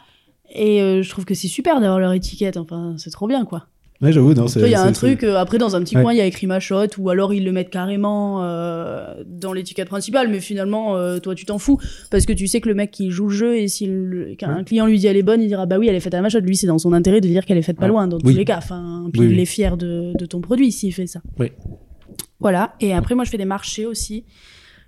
Et 0.53 0.83
euh, 0.83 1.03
je 1.03 1.09
trouve 1.11 1.24
que 1.24 1.35
c'est 1.35 1.49
super 1.49 1.81
d'avoir 1.81 1.99
leur 1.99 2.12
étiquette, 2.12 2.57
enfin, 2.57 2.95
c'est 2.99 3.11
trop 3.11 3.27
bien 3.27 3.45
quoi. 3.45 3.66
Ouais, 4.03 4.11
j'avoue, 4.12 4.35
non, 4.35 4.49
c'est. 4.49 4.61
il 4.61 4.69
y 4.69 4.74
a 4.74 4.83
un 4.83 4.91
truc, 4.91 5.23
euh, 5.23 5.37
après 5.37 5.59
dans 5.59 5.77
un 5.77 5.81
petit 5.81 5.97
Ouais. 5.97 6.03
coin, 6.03 6.12
il 6.12 6.16
y 6.16 6.20
a 6.20 6.27
écrit 6.27 6.49
machotte, 6.49 6.99
ou 6.99 7.09
alors 7.09 7.33
ils 7.33 7.45
le 7.45 7.53
mettent 7.53 7.70
carrément 7.70 8.43
euh, 8.43 9.23
dans 9.24 9.53
l'étiquette 9.53 9.87
principale, 9.89 10.29
mais 10.29 10.41
finalement, 10.41 10.97
euh, 10.97 11.20
toi 11.20 11.37
tu 11.37 11.45
t'en 11.47 11.59
fous, 11.59 11.79
parce 12.11 12.27
que 12.27 12.33
tu 12.33 12.49
sais 12.49 12.61
que 12.61 12.69
le 12.69 12.74
mec 12.74 12.91
qui 12.91 13.11
joue 13.12 13.29
le 13.29 13.35
jeu, 13.35 13.57
et 13.57 13.69
si 13.69 13.87
le- 13.87 14.35
qu'un 14.35 14.65
client 14.65 14.87
lui 14.87 14.99
dit 14.99 15.07
elle 15.07 15.16
est 15.16 15.23
bonne, 15.23 15.41
il 15.41 15.47
dira 15.47 15.66
bah 15.66 15.79
oui, 15.79 15.87
elle 15.89 15.95
est 15.95 16.01
faite 16.01 16.15
à 16.15 16.20
machotte. 16.20 16.43
Lui, 16.45 16.57
c'est 16.57 16.66
dans 16.66 16.79
son 16.81 16.93
intérêt 16.93 17.20
de 17.20 17.29
dire 17.29 17.47
qu'elle 17.47 17.59
est 17.59 17.62
faite 17.62 17.79
pas 17.79 17.87
loin, 17.87 18.09
dans 18.09 18.16
Oui. 18.16 18.33
tous 18.33 18.39
les 18.39 18.45
cas. 18.45 18.59
Enfin, 18.59 19.09
puis 19.12 19.20
Oui, 19.23 19.27
il 19.29 19.37
oui. 19.37 19.43
est 19.43 19.47
fier 19.47 19.77
de, 19.77 20.12
de 20.19 20.27
ton 20.27 20.41
produit 20.41 20.73
s'il 20.73 20.93
fait 20.93 21.07
ça. 21.07 21.20
Oui. 21.39 21.53
Voilà, 22.41 22.74
et 22.81 22.93
après, 22.93 23.15
moi 23.15 23.24
je 23.24 23.31
fais 23.31 23.39
des 23.39 23.45
marchés 23.45 23.87
aussi. 23.87 24.24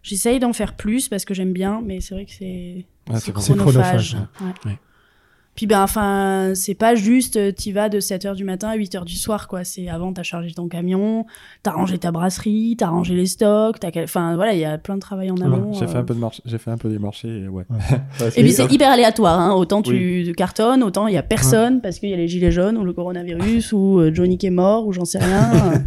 J'essaye 0.03 0.41
d'en 0.41 0.53
faire 0.53 0.74
plus 0.74 1.09
parce 1.09 1.24
que 1.24 1.35
j'aime 1.35 1.53
bien, 1.53 1.81
mais 1.86 2.01
c'est 2.01 2.15
vrai 2.15 2.24
que 2.24 2.32
c'est 2.32 2.85
Ouais, 3.09 3.20
c'est 3.20 3.32
chronophage. 3.32 4.16
Ouais. 4.66 4.77
Puis 5.55 5.66
ben 5.66 5.82
enfin, 5.82 6.52
c'est 6.55 6.74
pas 6.74 6.97
juste 6.97 7.36
euh, 7.36 7.52
t'y 7.52 7.70
vas 7.70 7.89
de 7.89 8.01
7h 8.01 8.35
du 8.35 8.43
matin 8.43 8.68
à 8.68 8.76
8h 8.76 9.05
du 9.05 9.14
soir 9.14 9.47
quoi, 9.47 9.62
c'est 9.62 9.89
avant 9.89 10.12
t'as 10.12 10.24
chargé 10.24 10.52
ton 10.52 10.66
camion, 10.66 11.26
t'as 11.62 11.70
rangé 11.70 11.97
ta 11.97 12.10
brasserie, 12.10 12.74
t'as 12.76 12.89
rangé 12.89 13.14
les 13.14 13.26
stocks, 13.26 13.78
t'as 13.78 13.90
enfin 14.02 14.35
voilà, 14.35 14.52
il 14.52 14.59
y 14.59 14.64
a 14.64 14.78
plein 14.78 14.97
de 14.97 15.01
travail 15.01 15.31
en 15.31 15.36
amont. 15.36 15.72
J'ai 15.72 15.86
fait 15.86 15.97
euh. 15.97 16.01
un 16.01 16.05
peu 16.05 16.14
de 16.14 16.18
marché, 16.18 16.43
j'ai 16.44 16.59
fait 16.59 16.72
un 16.72 16.76
peu 16.76 16.89
des 16.89 16.98
marchés, 16.98 17.44
et 17.44 17.48
ouais. 17.48 17.64
Ouais. 17.70 17.78
Ouais, 18.20 18.28
Et 18.36 18.43
puis 18.43 18.52
c'est 18.52 18.70
hyper 18.72 18.90
aléatoire, 18.90 19.39
hein. 19.39 19.55
autant 19.55 19.82
tu 19.82 19.93
Oui. 19.93 20.32
cartonnes, 20.36 20.82
autant 20.82 21.06
il 21.09 21.14
y 21.14 21.16
a 21.16 21.22
personne 21.22 21.81
parce 21.81 21.98
qu'il 21.98 22.10
y 22.10 22.14
a 22.14 22.16
les 22.16 22.28
gilets 22.28 22.52
jaunes 22.52 22.76
ou 22.76 22.85
le 22.85 22.93
coronavirus 22.93 23.72
ou 23.72 23.98
euh, 23.98 24.12
Johnny 24.14 24.39
qui 24.39 24.47
est 24.47 24.51
mort 24.51 24.86
ou 24.86 24.93
j'en 24.93 25.05
sais 25.05 25.18
rien. 25.18 25.51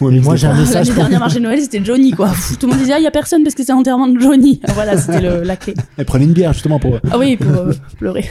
Ouais, 0.00 0.10
mais 0.10 0.18
moi, 0.20 0.34
j'ai 0.34 0.48
un 0.48 0.58
message 0.58 0.88
pour... 0.88 0.96
dernière 0.96 1.20
marché 1.20 1.38
de 1.38 1.44
Noël 1.44 1.60
c'était 1.60 1.84
Johnny 1.84 2.10
quoi. 2.10 2.32
Tout 2.58 2.66
le 2.66 2.72
monde 2.72 2.80
disait 2.80 2.94
ah 2.94 2.98
il 2.98 3.04
y 3.04 3.06
a 3.06 3.12
personne 3.12 3.44
parce 3.44 3.54
que 3.54 3.62
c'est 3.62 3.70
l'enterrement 3.70 4.08
de 4.08 4.18
Johnny. 4.18 4.60
Voilà 4.74 4.96
c'était 4.96 5.44
la 5.44 5.56
clé. 5.56 5.74
Elle 5.96 6.06
prenait 6.06 6.24
une 6.24 6.32
bière 6.32 6.52
justement 6.52 6.80
pour. 6.80 6.98
Ah 7.08 7.18
oui 7.18 7.36
pour 7.36 7.54
euh, 7.54 7.72
pleurer 7.98 8.24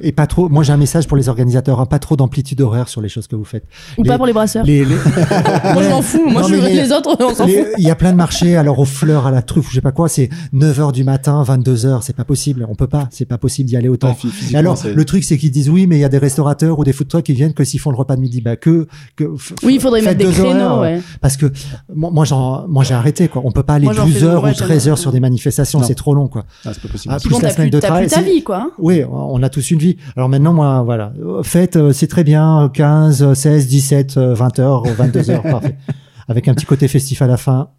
Et 0.00 0.12
pas 0.12 0.26
trop. 0.26 0.48
Moi, 0.48 0.62
j'ai 0.62 0.72
un 0.72 0.76
message 0.76 1.06
pour 1.06 1.16
les 1.16 1.28
organisateurs. 1.28 1.80
hein, 1.80 1.86
pas 1.86 1.98
trop 1.98 2.16
d'amplitude 2.16 2.60
horaire 2.60 2.88
sur 2.88 3.00
les 3.00 3.08
choses 3.08 3.26
que 3.26 3.36
vous 3.36 3.44
faites. 3.44 3.64
ou 3.96 4.02
Les- 4.02 4.08
pas 4.08 4.16
pour 4.16 4.26
les 4.26 4.32
brasseurs. 4.32 4.64
Les, 4.64 4.84
les- 4.84 4.94
Moi 5.74 5.82
je 5.82 5.88
m'en 5.88 6.02
fous, 6.02 6.28
moi 6.28 6.42
Non, 6.42 6.48
je 6.48 6.54
mais 6.56 6.68
les- 6.68 6.74
les 6.82 6.92
autres 6.92 7.16
on 7.20 7.34
s'en 7.34 7.46
Les- 7.46 7.58
fout. 7.64 7.66
Il 7.78 7.84
y 7.84 7.90
a 7.90 7.94
plein 7.94 8.12
de 8.12 8.16
marchés, 8.16 8.56
alors 8.56 8.78
aux 8.78 8.84
fleurs, 8.84 9.26
à 9.26 9.30
la 9.30 9.42
truffe, 9.42 9.66
ou 9.66 9.70
je 9.70 9.74
sais 9.76 9.80
pas 9.80 9.92
quoi, 9.92 10.08
c'est 10.08 10.28
9h 10.52 10.92
du 10.92 11.04
matin, 11.04 11.42
22h, 11.42 12.02
c'est 12.02 12.14
pas 12.16 12.24
possible, 12.24 12.66
on 12.68 12.74
peut 12.74 12.86
pas, 12.86 13.08
c'est 13.10 13.24
pas 13.24 13.38
possible 13.38 13.68
d'y 13.68 13.76
aller 13.76 13.88
autant. 13.88 14.16
Ouais, 14.24 14.56
alors, 14.56 14.78
le 14.94 15.04
truc, 15.04 15.24
c'est 15.24 15.36
qu'ils 15.38 15.50
disent 15.50 15.68
oui, 15.70 15.86
mais 15.86 15.96
il 15.96 16.00
y 16.00 16.04
a 16.04 16.08
des 16.08 16.18
restaurateurs 16.18 16.78
ou 16.78 16.84
des 16.84 16.92
food 16.92 17.08
trucks 17.08 17.24
qui 17.24 17.32
viennent 17.34 17.54
que 17.54 17.64
s'ils 17.64 17.80
font 17.80 17.90
le 17.90 17.96
repas 17.96 18.16
de 18.16 18.20
midi, 18.20 18.40
bah 18.40 18.56
que, 18.56 18.86
que 19.16 19.24
Oui, 19.62 19.74
il 19.74 19.80
faudrait 19.80 20.02
mettre 20.02 20.18
des 20.18 20.30
créneaux, 20.30 20.80
ouais. 20.80 21.00
Parce 21.20 21.36
que 21.36 21.46
moi, 21.94 22.10
moi, 22.12 22.24
j'en, 22.24 22.66
moi, 22.68 22.84
j'ai 22.84 22.94
arrêté, 22.94 23.28
quoi. 23.28 23.42
On 23.44 23.50
peut 23.52 23.62
pas 23.62 23.74
aller 23.74 23.84
Moi, 23.84 23.94
j'en 23.94 24.06
12 24.06 24.14
fais- 24.18 24.24
heures 24.24 24.42
ou 24.44 24.46
j'aime 24.46 24.54
13 24.54 24.88
heures 24.88 24.98
sur 24.98 25.12
des 25.12 25.20
manifestations, 25.20 25.82
c'est 25.82 25.94
trop 25.94 26.14
long, 26.14 26.28
quoi. 26.28 26.44
Ah, 26.64 26.70
c'est 26.72 26.82
pas 26.82 26.88
possible. 26.88 27.14
Ah, 27.16 27.20
plus 27.20 27.30
la 27.32 27.40
t'as 27.40 27.50
semaine 27.54 27.70
plus, 27.70 27.76
de 27.76 27.80
travail, 27.80 28.06
ta 28.08 28.20
vie, 28.20 28.42
quoi. 28.42 28.70
Oui, 28.78 29.02
on 29.10 29.42
a 29.42 29.48
tous 29.48 29.70
une 29.70 29.77
vie. 29.78 29.96
Alors 30.16 30.28
maintenant, 30.28 30.52
moi, 30.52 30.82
voilà. 30.82 31.12
Euh, 31.20 31.42
Faites, 31.42 31.76
euh, 31.76 31.92
c'est 31.92 32.08
très 32.08 32.24
bien, 32.24 32.70
15, 32.72 33.34
16, 33.34 33.66
17, 33.68 34.16
euh, 34.16 34.34
20 34.34 34.58
heures, 34.58 34.84
22 34.84 35.30
heures, 35.30 35.42
parfait. 35.42 35.76
Avec 36.28 36.48
un 36.48 36.54
petit 36.54 36.66
côté 36.66 36.88
festif 36.88 37.22
à 37.22 37.26
la 37.26 37.36
fin. 37.36 37.70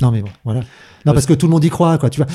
non, 0.00 0.10
mais 0.10 0.22
bon, 0.22 0.28
voilà. 0.44 0.60
Non, 1.06 1.12
parce 1.12 1.26
que 1.26 1.32
tout 1.32 1.46
le 1.46 1.52
monde 1.52 1.64
y 1.64 1.70
croit, 1.70 1.96
quoi. 1.98 2.10
Tu 2.10 2.20
vois, 2.22 2.26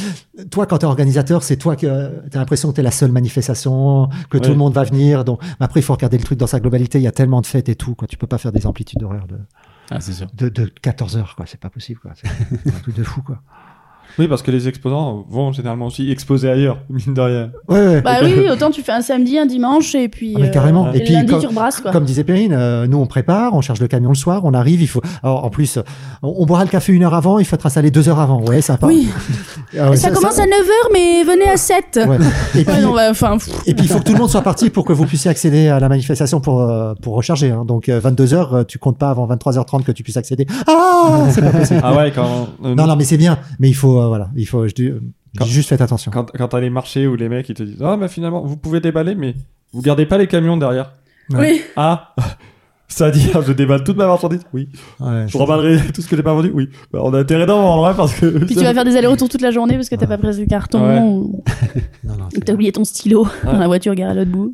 toi, 0.49 0.65
quand 0.65 0.79
t'es 0.79 0.85
organisateur, 0.85 1.43
c'est 1.43 1.57
toi 1.57 1.75
que 1.75 2.11
t'as 2.29 2.39
l'impression 2.39 2.69
que 2.69 2.75
t'es 2.75 2.81
la 2.81 2.91
seule 2.91 3.11
manifestation, 3.11 4.09
que 4.29 4.37
tout 4.37 4.49
le 4.49 4.55
monde 4.55 4.73
va 4.73 4.83
venir. 4.83 5.23
Donc, 5.25 5.41
après, 5.59 5.79
il 5.79 5.83
faut 5.83 5.93
regarder 5.93 6.17
le 6.17 6.23
truc 6.23 6.39
dans 6.39 6.47
sa 6.47 6.59
globalité. 6.59 6.99
Il 6.99 7.03
y 7.03 7.07
a 7.07 7.11
tellement 7.11 7.41
de 7.41 7.45
fêtes 7.45 7.69
et 7.69 7.75
tout, 7.75 7.93
quoi. 7.95 8.07
Tu 8.07 8.17
peux 8.17 8.27
pas 8.27 8.37
faire 8.37 8.51
des 8.51 8.65
amplitudes 8.65 8.99
d'horaire 8.99 9.27
de, 9.27 9.37
Ah, 9.91 9.99
de, 10.33 10.49
de 10.49 10.65
14 10.81 11.17
heures, 11.17 11.35
quoi. 11.35 11.45
C'est 11.45 11.59
pas 11.59 11.69
possible, 11.69 11.99
quoi. 11.99 12.11
C'est 12.15 12.27
un 12.73 12.79
truc 12.79 12.95
de 12.95 13.03
fou, 13.03 13.21
quoi. 13.21 13.41
Oui, 14.19 14.27
parce 14.27 14.41
que 14.41 14.51
les 14.51 14.67
exposants 14.67 15.25
vont 15.29 15.51
généralement 15.51 15.87
aussi 15.87 16.11
exposer 16.11 16.49
ailleurs, 16.49 16.77
mine 16.89 17.13
de 17.13 17.21
rien. 17.21 17.51
Ouais, 17.67 17.85
ouais. 17.87 18.01
Bah 18.01 18.17
oui, 18.23 18.33
oui, 18.37 18.49
autant 18.49 18.69
tu 18.71 18.81
fais 18.81 18.91
un 18.91 19.01
samedi, 19.01 19.37
un 19.39 19.45
dimanche, 19.45 19.95
et 19.95 20.07
puis. 20.09 20.33
Ah, 20.35 20.39
mais 20.41 20.47
euh, 20.49 20.51
carrément. 20.51 20.91
Et, 20.93 20.97
Et 20.97 21.03
puis, 21.03 21.13
lundi, 21.13 21.31
comme- 21.31 21.41
tu 21.41 21.47
rebrasses, 21.47 21.79
quoi. 21.81 21.91
Comme 21.91 22.05
disait 22.05 22.23
Perrine, 22.23 22.53
euh, 22.53 22.85
nous 22.87 22.97
on 22.99 23.05
prépare, 23.07 23.53
on 23.53 23.61
charge 23.61 23.79
le 23.79 23.87
camion 23.87 24.09
le 24.09 24.15
soir, 24.15 24.41
on 24.43 24.53
arrive, 24.53 24.81
il 24.81 24.87
faut. 24.87 25.01
Alors 25.23 25.43
en 25.45 25.49
plus, 25.49 25.77
euh, 25.77 25.81
on, 26.21 26.33
on 26.37 26.45
boira 26.45 26.63
le 26.63 26.69
café 26.69 26.93
une 26.93 27.03
heure 27.03 27.13
avant, 27.13 27.39
il 27.39 27.45
faut 27.45 27.55
être 27.55 27.65
installé 27.65 27.91
deux 27.91 28.07
heures 28.09 28.19
avant. 28.19 28.41
Ouais, 28.45 28.61
sympa. 28.61 28.87
Oui, 28.87 29.07
Ah 29.79 29.89
ouais, 29.89 29.95
ça, 29.97 30.11
commence 30.11 30.37
à 30.39 30.43
9h, 30.45 30.91
mais 30.93 31.23
venez 31.23 31.49
à 31.49 31.57
7. 31.57 31.99
Ouais. 32.07 32.17
Et 32.59 32.63
puis, 32.65 32.81
non, 32.81 32.93
bah, 32.93 33.09
et 33.65 33.73
puis 33.73 33.85
il 33.85 33.87
faut 33.87 33.99
que 33.99 34.03
tout 34.03 34.13
le 34.13 34.19
monde 34.19 34.29
soit 34.29 34.41
parti 34.41 34.69
pour 34.69 34.85
que 34.85 34.93
vous 34.93 35.05
puissiez 35.05 35.29
accéder 35.31 35.67
à 35.69 35.79
la 35.79 35.89
manifestation 35.89 36.39
pour 36.39 36.61
euh, 36.61 36.93
pour 37.01 37.15
recharger. 37.15 37.51
hein. 37.51 37.63
Donc 37.65 37.89
22 37.89 38.33
heures, 38.33 38.53
euh, 38.53 38.63
tu 38.63 38.77
comptes 38.77 38.97
pas 38.97 39.09
avant 39.09 39.27
23h30 39.27 39.83
que 39.83 39.91
tu 39.91 40.03
puisses 40.03 40.17
accéder. 40.17 40.45
Ah, 40.67 41.25
c'est 41.29 41.41
pas 41.41 41.49
possible. 41.51 41.79
Ah 41.83 41.95
ouais, 41.95 42.11
quand, 42.13 42.47
euh, 42.65 42.75
Non, 42.75 42.87
non, 42.87 42.95
mais 42.95 43.03
c'est 43.05 43.17
bien. 43.17 43.37
Mais 43.59 43.69
il 43.69 43.73
faut, 43.73 43.99
euh, 44.03 44.07
voilà, 44.07 44.29
il 44.35 44.45
faut. 44.47 44.67
Je 44.67 44.73
dis, 44.73 44.87
euh, 44.87 45.01
Quand- 45.37 45.45
juste 45.45 45.69
faites 45.69 45.81
attention. 45.81 46.11
quand, 46.11 46.31
quand 46.31 46.47
t'as 46.49 46.59
les 46.59 46.69
marchés 46.69 47.07
où 47.07 47.15
les 47.15 47.29
mecs 47.29 47.49
ils 47.49 47.55
te 47.55 47.63
disent 47.63 47.81
Ah, 47.81 47.97
bah 47.97 48.07
finalement, 48.07 48.43
vous 48.45 48.57
pouvez 48.57 48.79
déballer, 48.79 49.15
mais 49.15 49.35
vous 49.73 49.81
gardez 49.81 50.05
pas 50.05 50.17
les 50.17 50.27
camions 50.27 50.57
derrière. 50.57 50.93
oui. 51.31 51.61
Ah 51.75 52.13
C'est-à-dire, 52.89 53.41
je 53.41 53.53
déballe 53.53 53.83
toute 53.83 53.97
ma 53.97 54.05
marchandise 54.05 54.41
Oui. 54.53 54.69
Ouais, 54.99 55.25
Je 55.27 55.35
remballerai 55.35 55.79
tout 55.91 56.01
ce 56.03 56.07
que 56.07 56.15
j'ai 56.15 56.21
pas 56.21 56.33
vendu 56.33 56.51
Oui. 56.53 56.69
Bah, 56.91 56.99
on 57.01 57.11
a 57.15 57.19
intérêt 57.19 57.47
d'en 57.47 57.59
vendre, 57.59 57.87
hein, 57.87 57.93
parce 57.95 58.13
que. 58.13 58.27
Puis 58.45 58.55
tu 58.55 58.63
vas 58.63 58.73
faire 58.73 58.85
des 58.85 58.95
allers-retours 58.95 59.29
toute 59.29 59.41
la 59.41 59.49
journée 59.49 59.75
parce 59.75 59.89
que 59.89 59.95
t'as 59.95 60.05
pas 60.05 60.19
pris 60.19 60.37
le 60.37 60.45
carton 60.45 60.85
Ouais. 60.85 60.99
ou 60.99 61.43
non, 62.03 62.15
t'as 62.45 62.53
oublié 62.53 62.71
ton 62.71 62.83
stylo 62.83 63.25
dans 63.43 63.57
la 63.57 63.65
voiture 63.67 63.95
garée 63.95 64.11
à 64.11 64.13
l'autre 64.13 64.29
bout. 64.31 64.53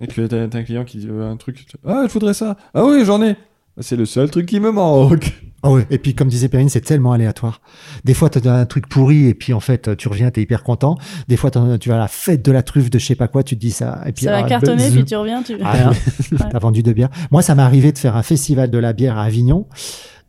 Et 0.00 0.06
que 0.06 0.26
t'as 0.26 0.44
un 0.58 0.62
client 0.62 0.84
qui 0.84 0.98
dit 0.98 1.08
euh, 1.10 1.30
un 1.30 1.36
truc. 1.36 1.66
tu- 1.68 1.76
Ah, 1.86 2.04
je 2.06 2.12
voudrais 2.12 2.32
ça. 2.32 2.56
Ah 2.72 2.84
oui, 2.84 3.04
j'en 3.04 3.20
ai. 3.20 3.36
C'est 3.80 3.96
le 3.96 4.06
seul 4.06 4.30
truc 4.30 4.46
qui 4.46 4.60
me 4.60 4.70
manque. 4.70 5.32
Ah 5.64 5.72
ouais. 5.72 5.84
Et 5.90 5.98
puis, 5.98 6.14
comme 6.14 6.28
disait 6.28 6.48
Perrine, 6.48 6.68
c'est 6.68 6.82
tellement 6.82 7.10
aléatoire. 7.10 7.60
Des 8.04 8.14
fois, 8.14 8.30
tu 8.30 8.38
as 8.46 8.54
un 8.54 8.64
truc 8.64 8.88
pourri 8.88 9.26
et 9.26 9.34
puis 9.34 9.52
en 9.52 9.58
fait, 9.58 9.96
tu 9.96 10.06
reviens, 10.06 10.30
tu 10.30 10.38
es 10.38 10.44
hyper 10.44 10.62
content. 10.62 10.96
Des 11.26 11.36
fois, 11.36 11.50
t'en- 11.50 11.78
tu 11.78 11.88
vas 11.88 11.96
à 11.96 11.98
la 11.98 12.06
fête 12.06 12.44
de 12.44 12.52
la 12.52 12.62
truffe 12.62 12.90
de 12.90 12.98
je 13.00 13.04
sais 13.04 13.16
pas 13.16 13.26
quoi, 13.26 13.42
tu 13.42 13.56
te 13.56 13.60
dis 13.60 13.72
ça. 13.72 14.00
Et 14.06 14.12
puis, 14.12 14.26
Ça 14.26 14.30
va 14.30 14.38
ah, 14.44 14.48
cartonner, 14.48 14.84
buzz. 14.84 14.92
puis 14.92 15.04
tu 15.04 15.16
reviens, 15.16 15.42
tu. 15.42 15.56
Rien. 15.56 15.90
T'as 16.52 16.58
vendu 16.60 16.84
deux 16.84 16.92
bières. 16.92 17.08
Moi, 17.32 17.42
ça 17.42 17.56
m'est 17.56 17.62
arrivé 17.62 17.90
de 17.90 17.98
faire 17.98 18.14
un 18.14 18.22
festival 18.22 18.70
de 18.70 18.78
la 18.78 18.92
bière 18.92 19.18
à 19.18 19.24
Avignon 19.24 19.66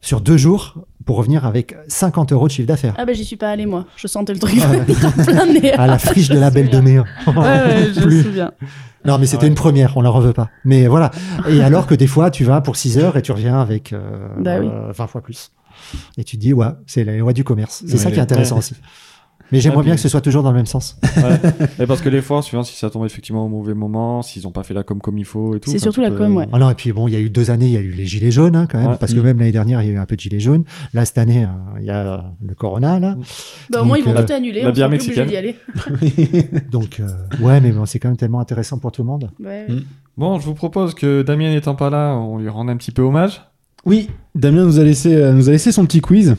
sur 0.02 0.20
deux 0.22 0.38
jours 0.38 0.88
pour 1.10 1.18
revenir 1.18 1.44
avec 1.44 1.76
50 1.88 2.34
euros 2.34 2.45
de 2.45 2.52
chiffre 2.52 2.68
d'affaires. 2.68 2.94
Ah 2.95 3.03
bah 3.03 3.14
j'y 3.14 3.26
suis 3.26 3.36
pas 3.36 3.49
allé 3.49 3.65
moi, 3.65 3.86
je 3.95 4.06
sentais 4.06 4.31
le 4.31 4.38
truc 4.38 4.53
Ah 4.61 5.23
plein 5.26 5.48
nez. 5.48 5.72
À 5.73 5.88
la 5.88 5.98
friche 5.98 6.30
de 6.30 6.38
la 6.38 6.52
Belle 6.52 6.69
de 6.69 6.77
Mai. 6.80 6.99
Ouais, 7.27 7.34
ouais, 7.36 7.88
je 7.99 8.06
me 8.06 8.22
souviens. 8.22 8.52
Non, 9.06 9.18
mais 9.18 9.26
c'était 9.26 9.41
Ouais. 9.45 9.48
une 9.48 9.56
première, 9.56 9.98
on 9.98 10.02
la 10.02 10.11
reveut 10.11 10.34
pas. 10.34 10.49
Mais 10.65 10.86
voilà. 10.86 11.10
Et 11.49 11.64
alors 11.64 11.88
que 11.88 11.95
des 11.95 12.06
fois, 12.06 12.30
tu 12.30 12.44
vas 12.44 12.61
pour 12.61 12.76
6 12.76 12.99
heures 12.99 13.18
et 13.18 13.23
tu 13.23 13.31
reviens 13.31 13.60
avec 13.60 13.91
euh, 13.91 14.27
Bah 14.40 14.57
oui. 14.60 14.69
euh, 14.72 14.91
20 14.91 15.07
fois 15.07 15.22
plus. 15.22 15.52
Et 16.19 16.23
tu 16.23 16.36
te 16.38 16.41
dis, 16.41 16.53
ouais, 16.53 16.68
c'est 16.86 17.03
la 17.03 17.18
loi 17.18 17.34
du 17.34 17.44
commerce. 17.44 17.84
C'est 17.88 17.94
Ouais, 17.94 17.98
ça 17.98 18.11
qui 18.11 18.19
est 18.19 18.22
intéressant 18.22 18.53
ouais. 18.56 18.60
aussi. 18.60 18.76
Mais 19.52 19.60
j'aimerais 19.60 19.84
bien 19.84 19.94
puis- 19.94 19.98
que 19.98 20.02
ce 20.02 20.10
soit 20.10 20.22
toujours 20.22 20.44
dans 20.44 20.52
le 20.52 20.58
même 20.58 20.66
sens. 20.66 20.98
Ouais. 21.18 21.24
Et 21.84 21.86
parce 21.88 22.02
que 22.02 22.10
les 22.10 22.22
fois, 22.22 22.42
suivant 22.42 22.64
si 22.64 22.76
ça 22.76 22.90
tombe 22.90 23.06
effectivement 23.06 23.46
au 23.46 23.50
mauvais 23.50 23.74
moment, 23.74 24.22
s'ils 24.22 24.48
ont 24.48 24.52
pas 24.52 24.64
fait 24.64 24.74
la 24.74 24.84
com 24.84 25.00
comme 25.02 25.18
il 25.18 25.26
faut 25.26 25.56
et 25.56 25.60
tout. 25.60 25.72
C'est 25.72 25.80
surtout 25.80 26.02
la 26.02 26.12
com, 26.12 26.36
ouais. 26.38 26.48
Ah 26.54 26.60
non, 26.60 26.70
et 26.70 26.76
puis 26.76 26.92
bon, 26.92 27.08
il 27.08 27.14
y 27.14 27.18
a 27.18 27.20
eu 27.20 27.30
deux 27.30 27.50
années, 27.52 27.66
il 27.68 27.72
y 27.74 27.78
a 27.78 27.82
eu 27.82 27.92
les 27.92 28.06
gilets 28.06 28.32
jaunes, 28.32 28.56
hein, 28.56 28.68
quand 28.70 28.78
même, 28.78 28.90
Ouais. 28.92 28.98
parce 29.00 29.14
que 29.14 29.20
Mm. 29.20 29.24
même 29.24 29.40
l'année 29.40 29.52
dernière, 29.52 29.82
il 29.82 29.88
y 29.88 29.92
a 29.92 29.94
eu 29.94 29.98
un 29.98 30.06
peu 30.06 30.16
de 30.16 30.22
gilets 30.22 30.40
jaunes. 30.40 30.64
Là, 30.94 31.06
cette 31.06 31.18
année, 31.18 31.44
euh, 31.46 31.80
il 31.80 31.86
y 31.86 31.90
a 31.90 32.24
le 32.46 32.54
corona, 32.56 33.00
là. 33.00 33.16
Bah 33.72 33.82
au 33.82 33.86
moins 33.86 33.98
ils 33.98 34.04
vont 34.04 34.14
Donc, 34.14 34.26
tout 34.28 34.34
annuler, 34.34 34.62
la 34.62 34.70
on 34.70 34.72
bière 34.74 34.90
mexicaine. 34.90 35.28
d'y 35.28 35.36
aller. 35.38 35.56
Donc, 36.72 37.00
euh, 37.00 37.08
ouais, 37.42 37.60
mais 37.62 37.72
bon, 37.72 37.86
c'est 37.86 38.00
quand 38.00 38.10
même 38.10 38.18
tellement 38.18 38.40
intéressant 38.40 38.78
pour 38.80 38.92
tout 38.92 39.02
le 39.02 39.08
monde. 39.08 39.32
Ouais. 39.44 39.66
Mm. 39.68 39.82
Bon, 40.18 40.40
je 40.40 40.46
vous 40.46 40.54
propose 40.54 40.94
que 40.94 41.22
Damien 41.22 41.50
n'étant 41.50 41.76
pas 41.76 41.90
là, 41.90 42.14
on 42.16 42.38
lui 42.38 42.50
rende 42.50 42.70
un 42.70 42.78
petit 42.78 42.92
peu 42.92 43.02
hommage. 43.02 43.42
Oui, 43.86 44.10
Damien 44.36 44.66
nous 44.66 44.80
a 44.80 44.84
laissé, 44.84 45.16
euh, 45.16 45.32
nous 45.32 45.48
a 45.50 45.52
laissé 45.54 45.72
son 45.72 45.86
petit 45.86 46.02
quiz. 46.02 46.36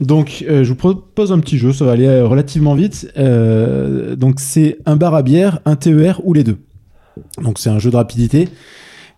Donc, 0.00 0.44
euh, 0.48 0.64
je 0.64 0.68
vous 0.70 0.76
propose 0.76 1.30
un 1.32 1.38
petit 1.40 1.58
jeu, 1.58 1.72
ça 1.72 1.84
va 1.84 1.92
aller 1.92 2.06
euh, 2.06 2.26
relativement 2.26 2.74
vite. 2.74 3.10
Euh, 3.18 4.16
donc, 4.16 4.40
c'est 4.40 4.78
un 4.86 4.96
bar 4.96 5.14
à 5.14 5.22
bière, 5.22 5.60
un 5.66 5.76
TER 5.76 6.20
ou 6.24 6.32
les 6.32 6.42
deux. 6.44 6.56
Donc, 7.42 7.58
c'est 7.58 7.68
un 7.70 7.78
jeu 7.78 7.90
de 7.90 7.96
rapidité. 7.96 8.48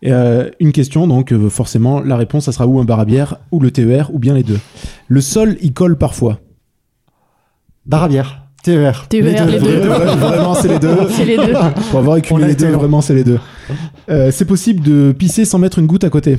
Euh, 0.05 0.51
une 0.59 0.73
question, 0.73 1.07
donc 1.07 1.33
euh, 1.33 1.49
forcément, 1.49 2.01
la 2.01 2.17
réponse, 2.17 2.47
ça 2.47 2.53
sera 2.53 2.67
ou 2.67 2.81
un 2.81 2.85
bar 2.85 2.99
à 2.99 3.05
bière, 3.05 3.37
ou 3.53 3.61
le 3.61 3.71
TER, 3.71 4.11
ou 4.13 4.19
bien 4.19 4.35
les 4.35 4.43
deux. 4.43 4.59
Le 5.07 5.21
sol, 5.21 5.57
il 5.63 5.73
colle 5.73 5.97
parfois. 5.97 6.41
Bar 7.87 8.03
à 8.05 8.09
bière, 8.09 8.43
TER. 8.65 9.07
TER, 9.09 9.47
les 9.47 9.61
deux. 9.61 9.81
Vra- 9.89 10.17
Vraiment, 10.19 10.55
c'est 10.55 10.67
les 10.69 10.79
deux. 10.81 10.97
C'est 11.11 11.25
les 11.25 11.37
deux. 11.37 11.53
Pour 11.91 12.01
avoir 12.01 12.17
a 12.17 12.39
les 12.39 12.55
deux, 12.57 12.71
vraiment, 12.73 13.01
c'est 13.01 13.15
les 13.15 13.23
deux. 13.25 13.39
Euh, 14.11 14.33
c'est 14.33 14.45
possible 14.45 14.83
de 14.83 15.13
pisser 15.13 15.45
sans 15.45 15.59
mettre 15.61 15.79
une 15.79 15.87
goutte 15.87 16.03
à 16.05 16.11
côté. 16.11 16.39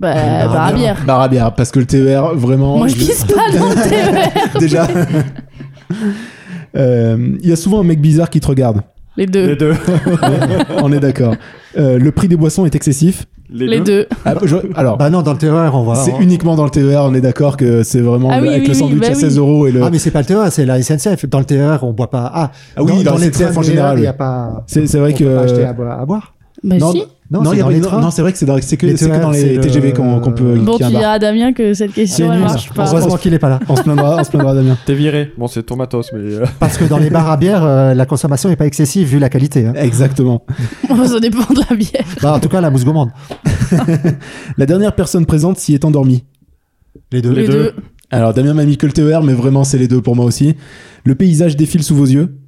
Bah, 0.00 0.12
à 0.12 0.46
bar 0.48 0.66
à 0.68 0.72
bière. 0.72 0.96
Bar 1.06 1.20
à 1.20 1.28
bière, 1.28 1.54
parce 1.54 1.70
que 1.70 1.78
le 1.78 1.84
TER, 1.86 2.34
vraiment. 2.34 2.78
Moi 2.78 2.88
je 2.88 2.94
pisse 2.94 3.24
pas 3.24 3.50
dans 3.56 3.68
le 3.68 3.74
TER. 3.88 4.58
Déjà. 4.58 4.88
Euh, 6.76 7.36
Il 7.42 7.48
y 7.48 7.52
a 7.52 7.56
souvent 7.56 7.80
un 7.80 7.84
mec 7.84 8.00
bizarre 8.00 8.30
qui 8.30 8.40
te 8.40 8.46
regarde. 8.46 8.80
Les 9.16 9.26
deux. 9.26 9.46
Les 9.48 9.56
deux. 9.56 9.74
On 10.82 10.92
est 10.92 11.00
d'accord. 11.00 11.34
Euh, 11.76 11.98
le 11.98 12.12
prix 12.12 12.28
des 12.28 12.36
boissons 12.36 12.64
est 12.64 12.74
excessif. 12.74 13.26
Les 13.52 13.80
deux. 13.80 14.06
Ah, 14.24 14.34
je- 14.44 14.56
alors, 14.76 14.96
Bah 14.96 15.10
non, 15.10 15.22
dans 15.22 15.32
le 15.32 15.38
TER, 15.38 15.70
on 15.74 15.82
va. 15.82 15.96
c'est 15.96 16.14
uniquement 16.20 16.54
dans 16.54 16.62
le 16.64 16.70
TER. 16.70 17.02
On 17.04 17.12
est 17.14 17.20
d'accord 17.20 17.56
que 17.56 17.82
c'est 17.82 18.00
vraiment 18.00 18.28
Ah 18.30 18.36
le- 18.40 18.42
oui, 18.44 18.48
avec 18.50 18.60
oui, 18.62 18.66
le 18.68 18.72
oui, 18.74 18.78
sandwich 18.78 19.00
bah 19.00 19.06
à 19.08 19.10
oui. 19.10 19.16
16 19.20 19.38
euros 19.38 19.66
et 19.66 19.72
le. 19.72 19.82
Ah, 19.82 19.90
mais 19.90 19.98
c'est 19.98 20.12
pas 20.12 20.20
le 20.20 20.26
TER, 20.26 20.52
c'est 20.52 20.64
la 20.64 20.80
SNCF. 20.80 21.26
Dans 21.26 21.40
le 21.40 21.44
TER, 21.44 21.80
on 21.82 21.92
boit 21.92 22.10
pas. 22.10 22.30
Ah, 22.32 22.52
Ah 22.76 22.82
oui, 22.84 23.02
dans 23.02 23.14
la 23.14 23.18
les 23.26 23.32
SNCF 23.32 23.50
trains 23.50 23.56
en 23.56 23.62
général, 23.62 23.98
Il 23.98 24.04
y 24.04 24.06
a 24.06 24.12
pas. 24.12 24.62
C'est 24.68 24.86
c'est 24.86 24.98
vrai 25.00 25.12
on 25.12 25.18
que. 25.18 25.24
peut 25.24 25.34
pas 25.34 25.40
acheter 25.42 25.64
à, 25.64 25.72
boire- 25.72 26.00
à 26.00 26.06
boire. 26.06 26.34
Bah 26.62 26.76
non, 26.78 26.92
si. 26.92 27.02
Non, 27.32 27.42
non, 27.42 27.50
c'est 27.50 27.56
il 27.56 27.58
y 27.58 27.60
a 27.60 27.62
dans 27.62 27.68
pas- 27.90 27.96
les 27.96 28.02
non, 28.02 28.10
c'est 28.10 28.22
vrai 28.22 28.32
que 28.32 28.38
c'est 28.38 28.44
que, 28.76 29.20
dans 29.20 29.30
les 29.30 29.60
TGV 29.60 29.88
le- 29.90 29.94
qu'on 29.96 30.18
qu'on 30.18 30.32
peut. 30.32 30.56
Bon, 30.56 30.76
qu'il 30.76 30.86
y 30.86 30.90
tu 30.90 30.96
diras 30.96 31.12
à 31.12 31.18
Damien 31.20 31.52
que 31.52 31.74
cette 31.74 31.92
question 31.92 32.26
C'est 32.26 32.32
elle 32.32 32.38
nul. 32.40 32.40
marche 32.48 32.70
pas. 32.72 32.86
Heureusement 32.90 33.16
qu'il 33.18 33.32
est 33.32 33.38
pas 33.38 33.48
là. 33.48 33.60
On 33.68 33.76
se 33.76 33.82
plaindra, 33.84 34.16
on 34.18 34.24
se 34.24 34.30
plaindra 34.30 34.52
Damien. 34.54 34.76
T'es 34.84 34.94
viré. 34.94 35.32
Bon, 35.38 35.46
c'est 35.46 35.62
ton 35.62 35.76
matos, 35.76 36.10
mais. 36.12 36.18
euh, 36.18 36.44
Parce 36.58 36.76
que 36.76 36.84
dans 36.86 36.98
les 36.98 37.08
bars 37.08 37.30
à 37.30 37.36
bière, 37.36 37.62
euh, 37.62 37.94
la 37.94 38.04
consommation 38.04 38.48
n'est 38.48 38.56
pas 38.56 38.66
excessive 38.66 39.06
vu 39.06 39.20
la 39.20 39.28
qualité. 39.28 39.64
hein. 39.66 39.74
Exactement. 39.76 40.44
Ça 41.06 41.20
dépend 41.20 41.52
de 41.54 41.60
la 41.70 41.76
bière. 41.76 42.04
Bah, 42.20 42.32
en 42.34 42.40
tout 42.40 42.48
cas, 42.48 42.60
la 42.60 42.70
mousse 42.70 42.84
gourmande. 42.84 43.10
La 44.58 44.66
dernière 44.66 44.94
personne 44.94 45.24
présente 45.26 45.58
s'y 45.58 45.74
est 45.74 45.84
endormie. 45.84 46.24
Les 47.12 47.22
deux. 47.22 47.32
Les 47.32 47.46
deux. 47.46 47.52
deux. 47.52 47.74
Alors 48.10 48.34
Damien 48.34 48.54
m'a 48.54 48.64
mis 48.64 48.76
que 48.76 48.86
le 48.86 48.92
TER, 48.92 49.22
mais 49.22 49.32
vraiment 49.34 49.62
c'est 49.62 49.78
les 49.78 49.86
deux 49.86 50.00
pour 50.02 50.16
moi 50.16 50.24
aussi. 50.24 50.56
Le 51.04 51.14
paysage 51.14 51.56
défile 51.56 51.82
sous 51.84 51.94
vos 51.94 52.06
yeux. 52.06 52.39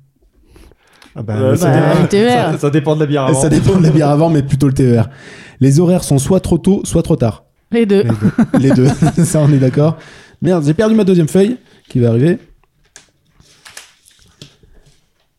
Ah 1.15 1.23
bah, 1.23 1.35
euh, 1.37 1.57
ça 1.57 1.71
bah, 1.71 1.95
dépend. 1.95 2.07
TER. 2.07 2.53
ça, 2.53 2.59
ça 2.59 2.71
dépend 2.71 2.95
de 2.95 3.01
la 3.01 3.07
bière 3.07 3.25
avant. 3.25 3.41
Ça 3.41 3.49
dépend 3.49 3.77
de 3.79 3.83
la 3.83 3.91
bière 3.91 4.09
avant, 4.09 4.31
mais 4.31 4.43
plutôt 4.43 4.67
le 4.67 4.73
TER. 4.75 5.09
Les 5.61 5.79
horaires 5.81 6.05
sont 6.05 6.19
soit 6.19 6.41
trop 6.41 6.59
tôt, 6.59 6.81
soit 6.85 7.03
trop 7.03 7.17
tard. 7.17 7.45
Les 7.71 7.87
deux. 7.87 8.05
Les 8.59 8.71
deux, 8.71 8.89
ça 9.25 9.41
on 9.41 9.53
est 9.53 9.59
d'accord. 9.59 9.97
Merde, 10.41 10.65
j'ai 10.65 10.75
perdu 10.75 10.95
ma 10.95 11.05
deuxième 11.05 11.29
feuille 11.29 11.57
qui 11.89 12.01
va 12.01 12.09
arriver. 12.09 12.39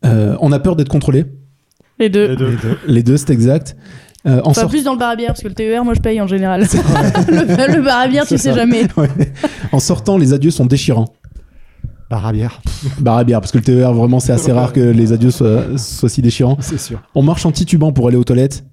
Euh, 0.06 0.36
on 0.42 0.52
a 0.52 0.60
peur 0.60 0.76
d'être 0.76 0.90
contrôlé. 0.90 1.26
Les 2.00 2.10
deux. 2.10 2.30
Les 2.30 2.36
deux. 2.36 2.50
Les 2.50 2.58
deux. 2.58 2.78
Les 2.88 3.04
deux, 3.04 3.18
c'est 3.18 3.30
exact. 3.32 3.76
Euh, 4.26 4.40
en 4.44 4.52
Enfin, 4.52 4.62
sort- 4.62 4.70
plus 4.70 4.84
dans 4.84 4.94
le 4.94 5.00
bar 5.00 5.10
à 5.10 5.16
bière, 5.16 5.30
parce 5.30 5.42
que 5.42 5.48
le 5.48 5.54
TER, 5.54 5.84
moi 5.84 5.94
je 5.94 6.00
paye 6.00 6.20
en 6.22 6.28
général. 6.28 6.62
le, 7.28 7.76
le 7.76 7.82
bar 7.82 8.00
à 8.00 8.08
bière, 8.08 8.24
tu 8.24 8.30
C'est 8.30 8.38
sais 8.38 8.50
ça. 8.52 8.56
jamais. 8.56 8.88
Ouais. 8.98 9.10
En 9.72 9.80
sortant, 9.80 10.18
les 10.18 10.34
adieux 10.34 10.52
sont 10.52 10.66
déchirants. 10.66 11.14
Bar 12.14 12.28
à 12.28 12.32
bière. 12.32 12.62
Bar 13.00 13.18
à 13.18 13.24
bière, 13.24 13.40
parce 13.42 13.52
que 13.52 13.58
le 13.58 13.64
TER, 13.64 13.92
vraiment, 13.92 14.20
c'est 14.20 14.34
assez 14.34 14.52
rare 14.52 14.72
que 14.72 14.80
les 14.80 15.14
adieux 15.14 15.32
soient, 15.32 15.64
soient 15.80 16.10
si 16.10 16.22
déchirants. 16.22 16.58
C'est 16.60 16.80
sûr. 16.80 17.02
On 17.16 17.24
marche 17.24 17.44
en 17.48 17.52
titubant 17.52 17.92
pour 17.92 18.08
aller 18.08 18.18
aux 18.18 18.24
toilettes. 18.24 18.64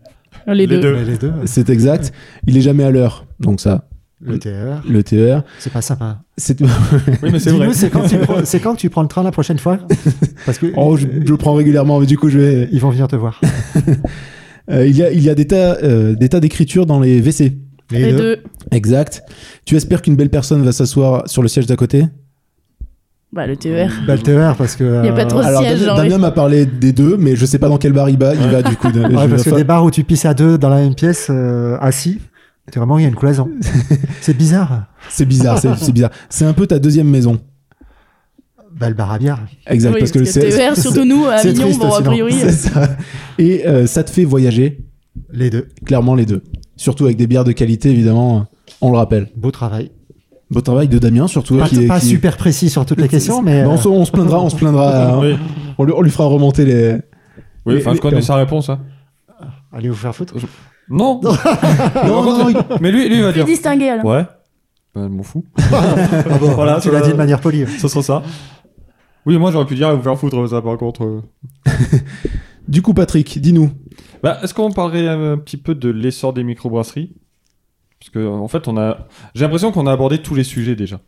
Les, 0.46 0.66
Les 0.66 0.66
deux. 0.66 0.80
deux. 1.04 1.16
Deux. 1.16 1.32
C'est 1.46 1.70
exact. 1.70 2.12
Il 2.46 2.54
est 2.58 2.60
jamais 2.60 2.84
à 2.84 2.90
l'heure. 2.90 3.24
Donc 3.40 3.60
ça, 3.62 3.88
Le 4.20 4.38
TER. 4.38 4.82
le 4.86 5.02
TER. 5.02 5.42
C'est 5.58 5.72
pas 5.72 5.80
sympa. 5.80 6.20
C'est... 6.36 6.60
Oui, 6.60 7.30
mais 7.32 7.38
c'est 7.38 7.50
vrai. 7.50 7.72
c'est 7.72 7.88
quand, 7.88 8.06
tu 8.06 8.18
prends- 8.18 8.44
c'est 8.44 8.60
quand 8.60 8.74
tu 8.74 8.90
prends 8.90 9.00
le 9.02 9.08
train 9.08 9.22
la 9.22 9.30
prochaine 9.32 9.58
fois 9.58 9.78
Parce 10.44 10.58
que 10.58 10.66
Oh, 10.76 10.96
je, 10.98 11.06
je 11.24 11.30
le 11.30 11.36
prends 11.38 11.54
régulièrement, 11.54 11.98
mais 11.98 12.04
du 12.06 12.18
coup, 12.18 12.28
je 12.28 12.38
vais... 12.38 12.68
ils 12.72 12.80
vont 12.80 12.90
venir 12.90 13.08
te 13.08 13.16
voir. 13.16 13.40
Euh, 14.70 14.86
il 14.86 14.96
y 14.96 15.02
a, 15.02 15.10
il 15.10 15.20
y 15.20 15.28
a 15.28 15.34
des 15.34 15.46
tas, 15.48 15.78
euh, 15.82 16.14
des 16.14 16.28
tas 16.28 16.38
d'écritures 16.38 16.86
dans 16.86 17.00
les 17.00 17.20
WC. 17.20 17.58
Les 17.90 18.12
deux. 18.12 18.38
Exact. 18.70 19.22
Tu 19.64 19.74
espères 19.74 20.00
qu'une 20.00 20.14
belle 20.14 20.30
personne 20.30 20.62
va 20.62 20.70
s'asseoir 20.70 21.24
sur 21.28 21.42
le 21.42 21.48
siège 21.48 21.66
d'à 21.66 21.74
côté? 21.74 22.04
Bah, 23.32 23.46
le 23.46 23.56
TER. 23.56 23.92
Bah, 24.06 24.16
le 24.16 24.22
TER, 24.22 24.56
parce 24.56 24.74
que. 24.74 25.04
Y 25.04 25.08
a 25.08 25.12
pas 25.12 25.24
trop- 25.24 25.38
Au 25.38 25.42
Alors, 25.42 25.62
siège, 25.62 25.74
Damien, 25.78 25.86
genre, 25.86 25.96
Damien 25.98 26.14
oui. 26.16 26.20
m'a 26.20 26.30
parlé 26.32 26.66
des 26.66 26.92
deux, 26.92 27.16
mais 27.16 27.36
je 27.36 27.46
sais 27.46 27.58
pas 27.60 27.68
dans 27.68 27.78
quel 27.78 27.92
bar 27.92 28.08
il 28.10 28.18
va. 28.18 28.34
Il 28.34 28.48
va 28.48 28.62
du 28.62 28.76
coup. 28.76 28.90
de- 28.92 29.00
Ouais, 29.00 29.28
parce 29.28 29.44
que 29.44 29.54
des 29.54 29.62
bars 29.64 29.84
où 29.84 29.90
tu 29.90 30.02
pisses 30.02 30.24
à 30.24 30.34
deux 30.34 30.58
dans 30.58 30.68
la 30.68 30.76
même 30.76 30.94
pièce, 30.96 31.28
euh, 31.30 31.76
assis, 31.80 32.18
c'est 32.68 32.78
vraiment, 32.80 32.98
il 32.98 33.02
y 33.02 33.04
a 33.04 33.08
une 33.08 33.14
cloison. 33.14 33.48
c'est 34.20 34.36
bizarre. 34.36 34.86
C'est 35.08 35.26
bizarre, 35.26 35.58
c'est, 35.58 35.92
bizarre. 35.92 36.10
C'est 36.28 36.44
un 36.44 36.52
peu 36.52 36.66
ta 36.66 36.78
deuxième 36.80 37.08
maison. 37.08 37.38
Bah, 38.78 38.88
le 38.88 38.94
bar 38.94 39.12
à 39.12 39.18
bière. 39.18 39.38
Exact, 39.68 39.92
Oui, 39.94 40.00
parce 40.00 40.10
que 40.10 40.18
le 40.20 40.24
c'est, 40.24 40.48
TER, 40.48 40.76
surtout 40.76 41.04
nous, 41.04 41.26
à 41.26 41.34
Avignon, 41.34 41.64
triste, 41.66 41.80
bon, 41.80 41.92
a 41.94 42.02
priori. 42.02 42.32
c'est 42.40 42.50
ça. 42.52 42.96
Et 43.38 43.66
euh, 43.66 43.86
ça 43.86 44.02
te 44.02 44.10
fait 44.10 44.24
voyager, 44.24 44.80
Les 45.32 45.50
deux. 45.50 45.68
clairement 45.84 46.14
les 46.16 46.26
deux. 46.26 46.42
Surtout 46.76 47.04
avec 47.04 47.16
des 47.16 47.26
bières 47.28 47.44
de 47.44 47.52
qualité, 47.52 47.90
évidemment. 47.90 48.46
On 48.80 48.90
le 48.90 48.96
rappelle. 48.96 49.28
Beau 49.36 49.50
travail. 49.50 49.90
Beau 50.50 50.60
travail 50.60 50.88
de 50.88 50.98
Damien, 50.98 51.28
surtout. 51.28 51.56
Pas, 51.58 51.68
qui 51.68 51.84
est- 51.84 51.86
pas 51.86 52.00
qui- 52.00 52.06
super 52.06 52.36
précis 52.36 52.70
sur 52.70 52.84
toutes 52.84 53.00
les 53.00 53.08
questions, 53.08 53.40
mais. 53.42 53.62
Non, 53.62 53.74
euh, 53.74 53.88
on, 53.88 54.04
se- 54.04 54.10
plaindra, 54.10 54.40
on 54.40 54.50
se 54.50 54.56
plaindra. 54.56 55.14
hein. 55.14 55.18
Oui, 55.22 55.36
On, 55.78 55.84
lui, 55.84 55.92
on 55.96 56.02
lui 56.02 56.10
fera 56.10 56.24
remonter 56.26 56.64
les. 56.64 56.96
oui 57.66 57.76
enfin, 57.78 57.94
je 57.94 58.00
connais 58.00 58.16
les- 58.16 58.22
sa 58.22 58.34
réponse. 58.36 58.68
hein. 58.68 58.80
Allez 59.72 59.88
vous 59.88 59.94
faire 59.94 60.14
foutre. 60.14 60.34
Non. 60.92 61.20
Non, 61.22 61.32
non, 62.24 62.38
non, 62.38 62.48
il- 62.48 62.56
Mais 62.80 62.90
lui, 62.90 63.08
lui 63.08 63.18
il 63.18 63.22
va 63.22 63.30
dire. 63.32 63.44
distinguer 63.44 63.90
alors. 63.90 64.04
Ouais. 64.04 64.24
Bah, 64.92 65.02
je 65.04 65.08
m'en 65.08 65.22
fous. 65.22 65.44
Ah 65.72 66.38
bon, 66.40 66.48
Voilà, 66.50 66.80
tu 66.80 66.90
l'as 66.90 67.00
dit 67.02 67.10
de 67.12 67.16
manière 67.16 67.40
polie. 67.40 67.64
Ça 67.78 67.88
sera 67.88 68.02
ça. 68.02 68.22
Oui, 69.24 69.38
moi 69.38 69.52
j'aurais 69.52 69.66
pu 69.66 69.76
dire 69.76 69.94
vous 69.94 70.02
faire 70.02 70.18
foutre 70.18 70.48
ça 70.48 70.60
par 70.62 70.76
contre. 70.78 71.04
euh. 71.04 71.20
Du 72.66 72.82
coup, 72.82 72.94
Patrick, 72.94 73.40
dis-nous. 73.40 73.70
Bah, 74.22 74.38
est-ce 74.42 74.52
qu'on 74.54 74.70
parlerait 74.72 75.08
un 75.08 75.38
petit 75.38 75.56
peu 75.56 75.74
de 75.76 75.88
l'essor 75.90 76.32
des 76.32 76.42
microbrasseries? 76.42 77.14
Parce 78.00 78.10
que 78.10 78.26
en 78.26 78.48
fait, 78.48 78.66
on 78.66 78.76
a, 78.78 79.06
j'ai 79.34 79.44
l'impression 79.44 79.70
qu'on 79.72 79.86
a 79.86 79.92
abordé 79.92 80.18
tous 80.18 80.34
les 80.34 80.44
sujets 80.44 80.74
déjà. 80.74 81.00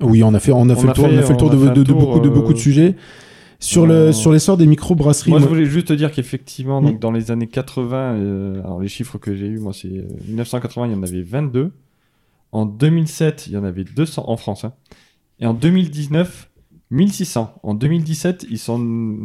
Oui, 0.00 0.22
on 0.22 0.34
a 0.34 0.38
fait, 0.38 0.52
on 0.52 0.68
a 0.68 0.74
On 0.74 0.76
fait 0.76 0.84
a 0.84 0.88
le 0.88 0.92
tour, 0.92 1.06
fait- 1.06 1.14
on 1.14 1.18
a 1.18 1.22
fait 1.22 1.32
le 1.32 1.36
tour 1.38 1.48
on 1.48 1.50
a 1.50 1.54
de, 1.54 1.60
fait 1.64 1.68
un 1.70 1.72
de- 1.72 1.82
de 1.82 1.84
tour, 1.92 1.98
beaucoup, 2.00 2.20
de 2.20 2.28
euh, 2.28 2.30
beaucoup 2.30 2.52
de 2.52 2.58
sujets. 2.58 2.94
Sur 3.58 3.84
euh, 3.84 4.06
le, 4.08 4.12
sur 4.12 4.32
l'essor 4.32 4.58
des 4.58 4.66
microbrasseries. 4.66 5.30
Moi, 5.30 5.40
je 5.40 5.46
voulais 5.46 5.64
juste 5.64 5.86
te 5.88 5.92
dire 5.94 6.12
qu'effectivement, 6.12 6.82
Mm. 6.82 6.84
donc 6.86 7.00
dans 7.00 7.10
les 7.10 7.30
années 7.30 7.46
80, 7.46 7.96
euh, 8.16 8.60
alors 8.62 8.80
les 8.80 8.88
chiffres 8.88 9.16
que 9.16 9.34
j'ai 9.34 9.46
eu, 9.46 9.58
moi, 9.58 9.72
c'est 9.72 9.88
euh, 9.88 10.04
1980, 10.28 10.88
il 10.88 10.92
y 10.92 10.94
en 10.94 11.02
avait 11.02 11.22
22. 11.22 11.72
En 12.52 12.66
2007, 12.66 13.46
il 13.46 13.54
y 13.54 13.56
en 13.56 13.64
avait 13.64 13.84
200 13.84 14.24
en 14.28 14.36
France. 14.36 14.64
hein. 14.66 14.74
Et 15.40 15.46
en 15.46 15.54
2019, 15.54 16.50
1600. 16.90 17.54
En 17.62 17.72
2017, 17.74 18.46
ils 18.50 18.58
s'en 18.58 18.78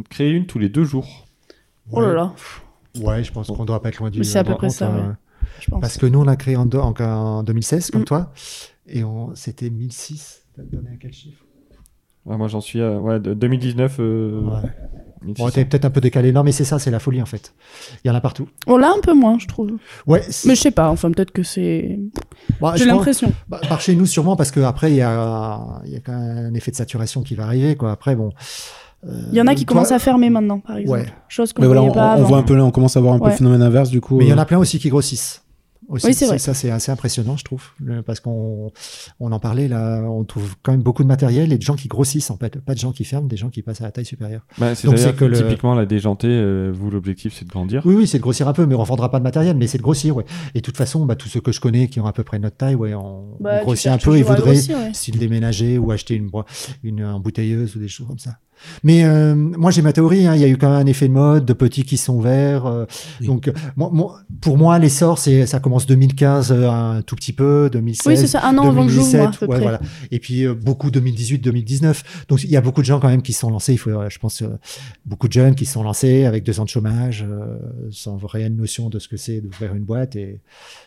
créent 0.08 0.30
une 0.30 0.46
tous 0.46 0.58
les 0.58 0.70
deux 0.70 0.84
jours. 0.84 1.26
Oh 1.92 2.00
là 2.00 2.14
là, 2.14 2.32
Ouais, 3.02 3.22
je 3.24 3.32
pense 3.32 3.48
qu'on 3.48 3.64
doit 3.66 3.82
pas 3.82 3.90
être 3.90 3.98
loin 3.98 4.10
du. 4.10 4.18
Mais 4.18 4.24
c'est 4.24 4.38
à 4.38 4.44
peu 4.44 4.54
près 4.54 4.70
ça, 4.70 4.88
hein. 4.90 4.96
ouais. 4.96 5.14
Je 5.60 5.70
pense. 5.70 5.80
Parce 5.80 5.98
que 5.98 6.06
nous, 6.06 6.20
on 6.20 6.24
l'a 6.24 6.36
créé 6.36 6.56
en, 6.56 6.66
deux- 6.66 6.78
en, 6.78 6.92
en 6.98 7.42
2016, 7.42 7.90
comme 7.90 8.02
Mm. 8.02 8.04
toi. 8.06 8.32
Et 8.86 9.04
on, 9.04 9.34
c'était 9.34 9.70
1006. 9.70 10.42
T'as 10.56 10.62
donné 10.62 10.90
à 10.90 10.96
quel 11.00 11.12
chiffre? 11.12 11.44
Ouais, 12.24 12.36
moi, 12.36 12.46
j'en 12.48 12.60
suis 12.60 12.80
à 12.80 12.98
ouais, 13.00 13.18
de 13.20 13.34
2019. 13.34 13.96
euh, 14.00 14.40
Ouais. 14.42 14.70
1600. 15.24 15.44
Bon, 15.44 15.50
t'es 15.50 15.64
peut-être 15.64 15.84
un 15.84 15.90
peu 15.90 16.00
décalé. 16.00 16.32
Non, 16.32 16.42
mais 16.42 16.50
c'est 16.52 16.64
ça, 16.64 16.80
c'est 16.80 16.90
la 16.90 16.98
folie 16.98 17.22
en 17.22 17.26
fait. 17.26 17.54
Il 18.04 18.08
y 18.08 18.10
en 18.10 18.14
a 18.14 18.20
partout. 18.20 18.48
On 18.66 18.76
l'a 18.76 18.90
un 18.90 19.00
peu 19.00 19.12
moins, 19.14 19.38
je 19.38 19.46
trouve. 19.46 19.70
Ouais. 20.06 20.20
Mais 20.46 20.56
je 20.56 20.60
sais 20.60 20.70
pas, 20.72 20.88
enfin, 20.90 21.12
peut-être 21.12 21.30
que 21.30 21.44
c'est. 21.44 21.98
bah, 22.60 22.74
J'ai 22.76 22.86
l'impression. 22.86 23.32
bah, 23.48 23.60
par 23.68 23.80
chez 23.80 23.94
nous, 23.94 24.06
sûrement, 24.06 24.34
parce 24.34 24.50
qu'après, 24.50 24.90
il 24.90 24.96
y 24.96 25.00
a, 25.00 25.80
il 25.84 25.92
y 25.92 25.96
a 25.96 26.00
quand 26.00 26.12
même 26.18 26.46
un 26.46 26.54
effet 26.54 26.72
de 26.72 26.76
saturation 26.76 27.22
qui 27.22 27.36
va 27.36 27.44
arriver. 27.44 27.76
Quoi. 27.76 27.92
Après, 27.92 28.16
bon. 28.16 28.32
Euh, 29.06 29.22
Il 29.32 29.36
y 29.36 29.40
en 29.40 29.46
a 29.46 29.54
qui 29.54 29.64
toi- 29.64 29.74
commencent 29.74 29.92
à 29.92 29.98
fermer 29.98 30.30
maintenant, 30.30 30.60
par 30.60 30.76
exemple. 30.76 31.00
Ouais. 31.00 31.06
Chose 31.28 31.52
qu'on 31.52 31.62
ne 31.62 31.66
voilà, 31.66 31.82
on, 31.82 31.86
voyait 31.86 31.94
pas 32.00 32.10
on 32.10 32.18
avant. 32.18 32.28
voit 32.28 32.38
un 32.38 32.42
peu 32.42 32.54
là, 32.56 32.64
on 32.64 32.70
commence 32.70 32.96
à 32.96 33.00
voir 33.00 33.14
un 33.14 33.18
peu 33.18 33.24
Ouais. 33.24 33.30
le 33.30 33.36
phénomène 33.36 33.62
inverse 33.62 33.90
du 33.90 34.00
coup. 34.00 34.18
Mais 34.18 34.24
il 34.26 34.28
y 34.30 34.32
en 34.32 34.38
euh, 34.38 34.42
a 34.42 34.46
plein 34.46 34.58
aussi 34.58 34.78
qui 34.78 34.88
grossissent. 34.88 35.40
Aussi, 35.88 36.06
Oui, 36.06 36.14
c'est 36.14 36.26
vrai. 36.26 36.38
Ça, 36.38 36.54
c'est 36.54 36.70
assez 36.70 36.90
impressionnant, 36.92 37.36
je 37.36 37.44
trouve. 37.44 37.64
Parce 38.06 38.20
qu'on 38.20 38.70
on 39.20 39.32
en 39.32 39.38
parlait, 39.40 39.66
là, 39.68 40.00
on 40.08 40.24
trouve 40.24 40.54
quand 40.62 40.72
même 40.72 40.80
beaucoup 40.80 41.02
de 41.02 41.08
matériel 41.08 41.52
et 41.52 41.58
de 41.58 41.62
gens 41.62 41.74
qui 41.74 41.88
grossissent, 41.88 42.30
en 42.30 42.38
fait. 42.38 42.58
Pas 42.60 42.72
de 42.74 42.78
gens 42.78 42.92
qui 42.92 43.04
ferment, 43.04 43.26
des 43.26 43.36
gens 43.36 43.50
qui 43.50 43.60
passent 43.62 43.82
à 43.82 43.84
la 43.84 43.90
taille 43.90 44.06
supérieure. 44.06 44.46
Bah, 44.58 44.68
Donc, 44.84 44.96
c'est 44.96 45.14
que 45.14 45.24
le- 45.26 45.36
typiquement 45.36 45.74
la 45.74 45.84
déjantée, 45.84 46.28
euh, 46.28 46.70
vous 46.72 46.88
l'objectif 46.90 47.34
c'est 47.36 47.44
de 47.44 47.50
grandir. 47.50 47.82
Oui, 47.84 47.94
oui, 47.96 48.06
c'est 48.06 48.18
de 48.18 48.22
grossir 48.22 48.48
un 48.48 48.52
peu, 48.54 48.64
mais 48.64 48.76
on 48.76 48.82
vendra 48.84 49.10
pas 49.10 49.18
de 49.18 49.24
matériel, 49.24 49.56
mais 49.56 49.66
c'est 49.66 49.76
de 49.76 49.82
grossir, 49.82 50.16
ouais. 50.16 50.24
Et 50.54 50.60
de 50.60 50.64
toute 50.64 50.76
façon, 50.78 51.04
bah, 51.04 51.16
tous 51.16 51.28
ceux 51.28 51.40
que 51.40 51.52
je 51.52 51.60
connais 51.60 51.88
qui 51.88 52.00
ont 52.00 52.06
à 52.06 52.12
peu 52.12 52.22
près 52.22 52.38
notre 52.38 52.56
taille, 52.56 52.76
ouais, 52.76 52.94
on, 52.94 53.36
Bah, 53.40 53.58
on 53.60 53.64
grossit 53.64 53.88
un 53.88 53.98
peu, 53.98 54.12
à 54.14 54.22
voudraient 54.22 54.40
grossir, 54.40 54.78
ouais. 54.78 55.18
déménager 55.18 55.76
ou 55.78 55.90
acheter 55.90 56.14
une, 56.14 56.28
boi- 56.30 56.46
une 56.84 57.04
embouteilleuse 57.04 57.74
ou 57.76 57.80
des 57.80 57.88
choses 57.88 58.06
comme 58.06 58.18
ça. 58.20 58.36
Mais 58.84 59.04
euh, 59.04 59.34
moi, 59.34 59.70
j'ai 59.70 59.82
ma 59.82 59.92
théorie. 59.92 60.26
hein, 60.26 60.34
Il 60.34 60.40
y 60.40 60.44
a 60.44 60.48
eu 60.48 60.56
quand 60.56 60.70
même 60.70 60.80
un 60.80 60.86
effet 60.86 61.08
de 61.08 61.12
mode 61.12 61.44
de 61.44 61.52
petits 61.52 61.84
qui 61.84 61.96
sont 61.96 62.20
verts. 62.20 62.66
euh, 62.66 62.84
Oui. 63.20 63.26
Donc, 63.26 63.48
euh, 63.48 63.52
moi, 63.76 63.90
moi- 63.92 64.18
pour 64.40 64.58
moi, 64.58 64.78
l'essor, 64.78 65.18
c'est 65.18 65.46
ça 65.46 65.60
commence 65.60 65.86
2015 65.86 66.50
euh, 66.52 66.68
un 66.70 67.02
tout 67.02 67.16
petit 67.16 67.32
peu, 67.32 67.68
2016. 67.72 68.06
Oui, 68.06 68.16
c'est 68.16 68.26
ça, 68.26 68.44
un 68.46 68.56
an 68.58 68.68
avant 68.68 68.84
2017, 68.84 69.20
moi, 69.20 69.56
ouais, 69.56 69.60
voilà. 69.60 69.80
Et 70.10 70.18
puis 70.18 70.44
euh, 70.46 70.54
beaucoup 70.54 70.90
2018, 70.90 71.38
2019. 71.38 72.26
Donc 72.28 72.42
il 72.44 72.50
y 72.50 72.56
a 72.56 72.60
beaucoup 72.60 72.80
de 72.80 72.86
gens 72.86 73.00
quand 73.00 73.08
même 73.08 73.22
qui 73.22 73.32
se 73.32 73.40
sont 73.40 73.50
lancés. 73.50 73.72
Il 73.74 73.78
faut, 73.78 73.90
je 74.08 74.18
pense, 74.18 74.42
euh, 74.42 74.48
beaucoup 75.06 75.28
de 75.28 75.32
jeunes 75.32 75.54
qui 75.54 75.64
se 75.66 75.72
sont 75.74 75.82
lancés 75.82 76.24
avec 76.24 76.44
deux 76.44 76.58
ans 76.60 76.64
de 76.64 76.68
chômage, 76.68 77.24
euh, 77.28 77.56
sans 77.90 78.16
réelle 78.24 78.54
notion 78.56 78.88
de 78.88 78.98
ce 78.98 79.08
que 79.08 79.16
c'est 79.16 79.40
d'ouvrir 79.40 79.74
une 79.74 79.84
boîte. 79.84 80.16
Et 80.16 80.40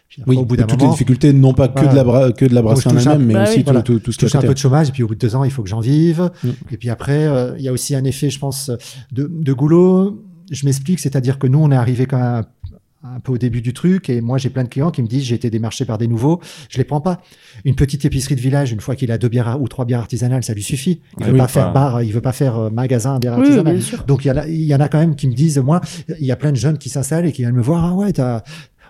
puis 0.08 0.22
après, 0.22 0.36
Oui, 0.36 0.42
au 0.42 0.46
bout 0.46 0.56
d'un 0.58 0.66
toutes 0.66 0.82
les 0.82 0.88
difficultés, 0.90 1.34
non 1.34 1.54
pas 1.54 1.68
que 1.68 1.74
Voilà. 1.80 1.92
de 1.92 1.96
la, 1.96 2.04
bra- 2.04 2.32
que 2.32 2.46
de 2.46 2.54
la 2.54 2.62
brasserie 2.62 2.96
en 2.96 2.98
elle-même, 3.00 3.26
mais 3.26 3.34
Bah 3.34 3.44
aussi 3.44 3.52
oui. 3.58 3.58
tout, 3.60 3.66
Voilà. 3.66 3.82
tout, 3.82 4.00
tout 4.00 4.12
ce 4.12 4.20
je 4.22 4.26
qui 4.28 4.34
est 4.38 4.40
un 4.40 4.42
peu 4.42 4.54
de 4.54 4.58
chômage. 4.60 4.90
Et 4.90 4.92
puis 4.92 5.04
au 5.04 5.08
bout 5.08 5.16
de 5.16 5.20
deux 5.20 5.36
ans, 5.36 5.44
il 5.44 5.52
faut 5.52 5.64
que 5.64 5.70
j'en 5.70 5.80
vive. 5.80 6.30
Mm. 6.44 6.50
Et 6.72 6.78
puis 6.78 6.90
après, 6.90 7.26
euh, 7.26 7.56
il 7.58 7.65
y 7.66 7.70
a 7.70 7.74
aussi 7.74 7.96
un 7.96 8.04
effet, 8.04 8.30
je 8.30 8.40
pense, 8.40 8.72
de, 9.12 9.30
de 9.32 9.54
goulot. 9.54 10.24
Je 10.52 10.66
m'explique, 10.66 11.00
c'est-à-dire 11.00 11.40
que 11.40 11.48
nous, 11.48 11.60
on 11.60 11.72
est 11.72 11.76
arrivé 11.76 12.06
quand 12.06 12.20
même 12.20 12.44
un 13.08 13.20
peu 13.20 13.34
au 13.34 13.38
début 13.38 13.62
du 13.62 13.72
truc 13.72 14.10
et 14.10 14.20
moi 14.20 14.40
j'ai 14.40 14.50
plein 14.50 14.64
de 14.64 14.68
clients 14.68 14.90
qui 14.90 15.04
me 15.04 15.08
disent 15.08 15.26
j'ai 15.26 15.36
été 15.36 15.52
démarché 15.52 15.86
par 15.86 16.00
des 16.00 16.08
nouveaux 16.08 16.40
je 16.70 16.80
les 16.80 16.84
prends 16.84 17.02
pas 17.02 17.22
une 17.64 17.76
petite 17.76 18.04
épicerie 18.04 18.36
de 18.36 18.42
village 18.42 18.72
une 18.72 18.80
fois 18.80 18.96
qu'il 18.96 19.12
a 19.12 19.20
deux 19.20 19.30
bières 19.30 19.62
ou 19.62 19.68
trois 19.68 19.86
bières 19.86 20.00
artisanales 20.00 20.44
ça 20.44 20.56
lui 20.56 20.64
suffit 20.64 21.02
il 21.20 21.24
Ah 21.24 21.28
veut 21.28 21.34
oui, 21.34 21.38
pas 21.38 21.48
faire 21.48 21.72
bar 21.72 22.02
il 22.02 22.12
veut 22.12 22.22
pas 22.22 22.32
faire 22.32 22.58
euh, 22.58 22.70
magasin 22.72 23.20
bière 23.20 23.38
Oui, 23.38 23.48
donc 24.08 24.26
il 24.26 24.30
y, 24.30 24.32
en 24.32 24.38
a, 24.38 24.48
il 24.48 24.64
y 24.64 24.74
en 24.74 24.80
a 24.80 24.88
quand 24.88 24.98
même 24.98 25.16
qui 25.16 25.28
me 25.28 25.36
disent 25.36 25.60
moi 25.60 25.82
il 26.20 26.26
y 26.26 26.32
a 26.32 26.36
plein 26.36 26.50
de 26.52 26.58
jeunes 26.58 26.80
qui 26.80 26.90
s'installent 26.90 27.28
et 27.28 27.32
qui 27.32 27.44
viennent 27.44 27.54
me 27.54 27.62
voir 27.62 27.86
ah 27.86 27.94
ouais 27.94 28.12
t'as 28.12 28.42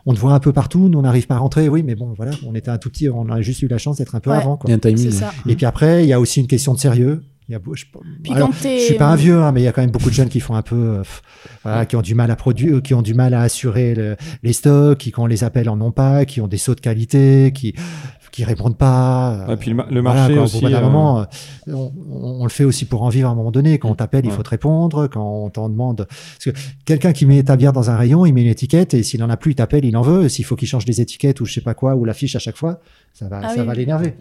on 0.06 0.14
te 0.14 0.20
voit 0.20 0.32
un 0.34 0.40
peu 0.40 0.54
partout 0.54 0.88
nous 0.88 0.98
on 0.98 1.02
n'arrive 1.02 1.28
pas 1.28 1.36
à 1.36 1.40
rentrer 1.40 1.68
oui 1.68 1.84
mais 1.84 1.96
bon 1.96 2.14
voilà 2.16 2.32
on 2.48 2.56
était 2.56 2.72
un 2.72 2.78
tout 2.78 2.90
petit 2.90 3.10
on 3.10 3.28
a 3.30 3.42
juste 3.42 3.64
eu 3.64 3.68
la 3.68 3.78
chance 3.80 3.98
d'être 3.98 4.16
un 4.16 4.22
peu 4.22 4.30
Ouais. 4.30 4.38
avant 4.38 4.56
quoi. 4.56 4.70
Il 4.70 4.72
y 4.72 4.74
a 4.74 4.78
un 4.78 4.80
timing. 4.80 5.12
C'est 5.12 5.18
ça. 5.18 5.34
et 5.46 5.58
puis 5.58 5.66
après 5.66 6.06
il 6.06 6.08
y 6.08 6.14
a 6.14 6.22
aussi 6.22 6.40
une 6.40 6.48
question 6.48 6.74
de 6.74 6.80
sérieux 6.80 7.22
il 7.48 7.52
y 7.52 7.56
a, 7.56 7.60
beau- 7.60 7.76
je, 7.76 7.86
alors, 8.32 8.50
je 8.54 8.78
suis 8.80 8.96
pas 8.96 9.08
un 9.08 9.16
vieux, 9.16 9.42
hein, 9.42 9.52
mais 9.52 9.62
il 9.62 9.66
y 9.66 9.68
a 9.68 9.72
quand 9.72 9.82
même 9.82 9.92
beaucoup 9.92 10.10
de 10.10 10.16
jeunes 10.16 10.30
qui 10.30 10.40
font 10.40 10.56
un 10.56 10.62
peu, 10.64 10.76
euh, 10.76 11.04
voilà, 11.64 11.86
qui 11.86 11.96
ont 11.96 12.02
du 12.02 12.16
mal 12.16 12.32
à 12.32 12.36
produire, 12.36 12.82
qui 12.82 12.94
ont 12.94 13.02
du 13.04 13.14
mal 13.14 13.34
à 13.34 13.42
assurer 13.42 13.94
le- 13.94 14.16
les 14.44 14.54
stocks, 14.54 14.98
qui 14.98 15.12
quand 15.12 15.24
on 15.24 15.28
les 15.28 15.44
appelle 15.44 15.70
en 15.70 15.80
ont 15.82 15.92
pas, 15.92 16.26
qui 16.26 16.42
ont 16.42 16.48
des 16.48 16.58
sauts 16.58 16.76
de 16.76 16.82
qualité, 16.82 17.52
qui 17.54 17.74
qui 18.32 18.44
répondent 18.44 18.78
pas. 18.78 19.46
euh, 19.48 19.54
Et 19.54 19.56
puis 19.56 19.70
le, 19.70 19.78
ma- 19.78 19.86
le 19.90 20.02
voilà, 20.02 20.20
marché 20.28 20.38
au 20.38 20.44
aussi. 20.44 20.66
euh, 20.66 20.82
moment, 20.82 21.20
euh, 21.22 21.24
on, 21.68 21.94
on 22.42 22.44
le 22.44 22.50
fait 22.50 22.66
aussi 22.66 22.84
pour 22.84 23.04
en 23.04 23.08
vivre 23.08 23.30
à 23.30 23.32
un 23.32 23.36
moment 23.36 23.50
donné. 23.52 23.80
Quand 23.80 23.90
on 23.90 23.96
t'appelle, 23.96 24.26
il 24.26 24.32
faut 24.32 24.44
te 24.44 24.50
répondre. 24.50 25.08
Quand 25.08 25.24
on 25.46 25.50
t'en 25.50 25.70
demande, 25.70 26.06
parce 26.10 26.44
que 26.44 26.50
quelqu'un 26.84 27.14
qui 27.14 27.26
met 27.26 27.42
ta 27.44 27.56
bière 27.56 27.72
dans 27.72 27.90
un 27.90 27.96
rayon, 27.96 28.26
il 28.26 28.34
met 28.34 28.42
une 28.42 28.50
étiquette 28.50 28.94
et 28.94 29.04
s'il 29.04 29.24
en 29.24 29.30
a 29.30 29.38
plus, 29.38 29.52
il 29.52 29.56
t'appelle, 29.56 29.86
il 29.86 29.96
en 29.96 30.02
veut. 30.02 30.28
S'il 30.28 30.44
faut 30.44 30.58
qu'il 30.58 30.68
change 30.68 30.84
des 30.84 31.00
étiquettes 31.00 31.40
ou 31.40 31.46
je 31.46 31.54
sais 31.54 31.62
pas 31.62 31.76
quoi 31.76 31.96
ou 31.96 32.04
l'affiche 32.04 32.36
à 32.36 32.40
chaque 32.40 32.58
fois, 32.58 32.82
ça 33.14 33.30
va, 33.30 33.40
Ah 33.42 33.48
ça 33.56 33.62
oui. 33.62 33.68
va 33.68 33.74
l'énerver. 33.74 34.16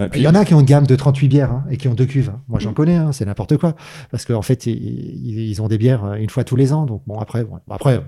Ouais, 0.00 0.08
puis- 0.08 0.20
Il 0.20 0.24
y 0.24 0.28
en 0.28 0.34
a 0.34 0.44
qui 0.44 0.54
ont 0.54 0.60
une 0.60 0.66
gamme 0.66 0.86
de 0.86 0.96
38 0.96 1.28
bières 1.28 1.52
hein, 1.52 1.64
et 1.70 1.76
qui 1.76 1.88
ont 1.88 1.94
deux 1.94 2.06
cuves. 2.06 2.30
hein. 2.34 2.40
Moi, 2.48 2.58
j'en 2.58 2.72
connais, 2.72 2.96
hein, 2.96 3.12
c'est 3.12 3.24
n'importe 3.26 3.56
quoi. 3.56 3.74
Parce 4.10 4.24
qu'en 4.24 4.42
fait, 4.42 4.66
ils, 4.66 5.60
ont 5.62 5.68
des 5.68 5.78
bières 5.78 6.04
euh, 6.04 6.14
une 6.14 6.30
fois 6.30 6.44
tous 6.44 6.56
les 6.56 6.72
ans. 6.72 6.86
Donc, 6.86 7.02
bon, 7.06 7.18
après, 7.18 7.44
bon, 7.44 7.58
après 7.70 8.02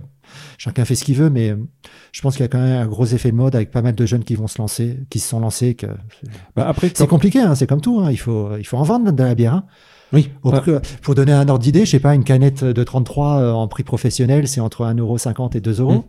chacun 0.57 0.85
fait 0.85 0.95
ce 0.95 1.05
qu'il 1.05 1.17
veut, 1.17 1.29
mais 1.31 1.51
euh, 1.51 1.57
je 2.13 2.23
pense 2.23 2.35
qu'il 2.37 2.43
y 2.43 2.45
a 2.45 2.49
quand 2.49 2.61
même 2.61 2.81
un 2.81 2.87
gros 2.87 3.05
effet 3.07 3.31
de 3.31 3.37
mode 3.37 3.55
avec 3.55 3.71
pas 3.71 3.83
mal 3.83 3.95
de 3.95 4.07
jeunes 4.07 4.25
qui 4.25 4.35
vont 4.35 4.47
se 4.47 4.57
lancer, 4.59 4.99
qui 5.11 5.19
se 5.19 5.29
sont 5.29 5.41
lancés. 5.41 5.75
Que... 5.75 5.87
bah, 6.57 6.67
après, 6.69 6.91
C'est 6.95 7.07
compliqué, 7.07 7.41
hein, 7.41 7.55
c'est 7.55 7.67
comme 7.67 7.81
tout. 7.81 8.01
hein, 8.01 8.11
Il, 8.11 8.17
faut, 8.19 8.57
il 8.57 8.65
faut 8.65 8.77
en 8.79 8.83
vendre 8.85 9.11
de 9.13 9.23
la 9.23 9.35
bière. 9.35 9.55
hein. 9.55 9.65
Oui. 10.15 10.31
Pour, 10.43 10.53
Ouais. 10.53 10.61
que- 10.61 10.81
pour 11.01 11.15
donner 11.15 11.33
un 11.33 11.49
ordre 11.49 11.59
d'idée, 11.63 11.87
je 11.87 11.91
sais 11.93 11.99
pas, 11.99 12.15
une 12.15 12.23
canette 12.25 12.65
de 12.65 12.85
33 12.85 13.41
euh, 13.41 13.53
en 13.53 13.67
prix 13.67 13.83
professionnel, 13.83 14.47
c'est 14.47 14.61
entre 14.61 14.85
1,50€ 14.85 15.57
et 15.57 15.61
2 15.63 15.81
euros. 15.81 16.05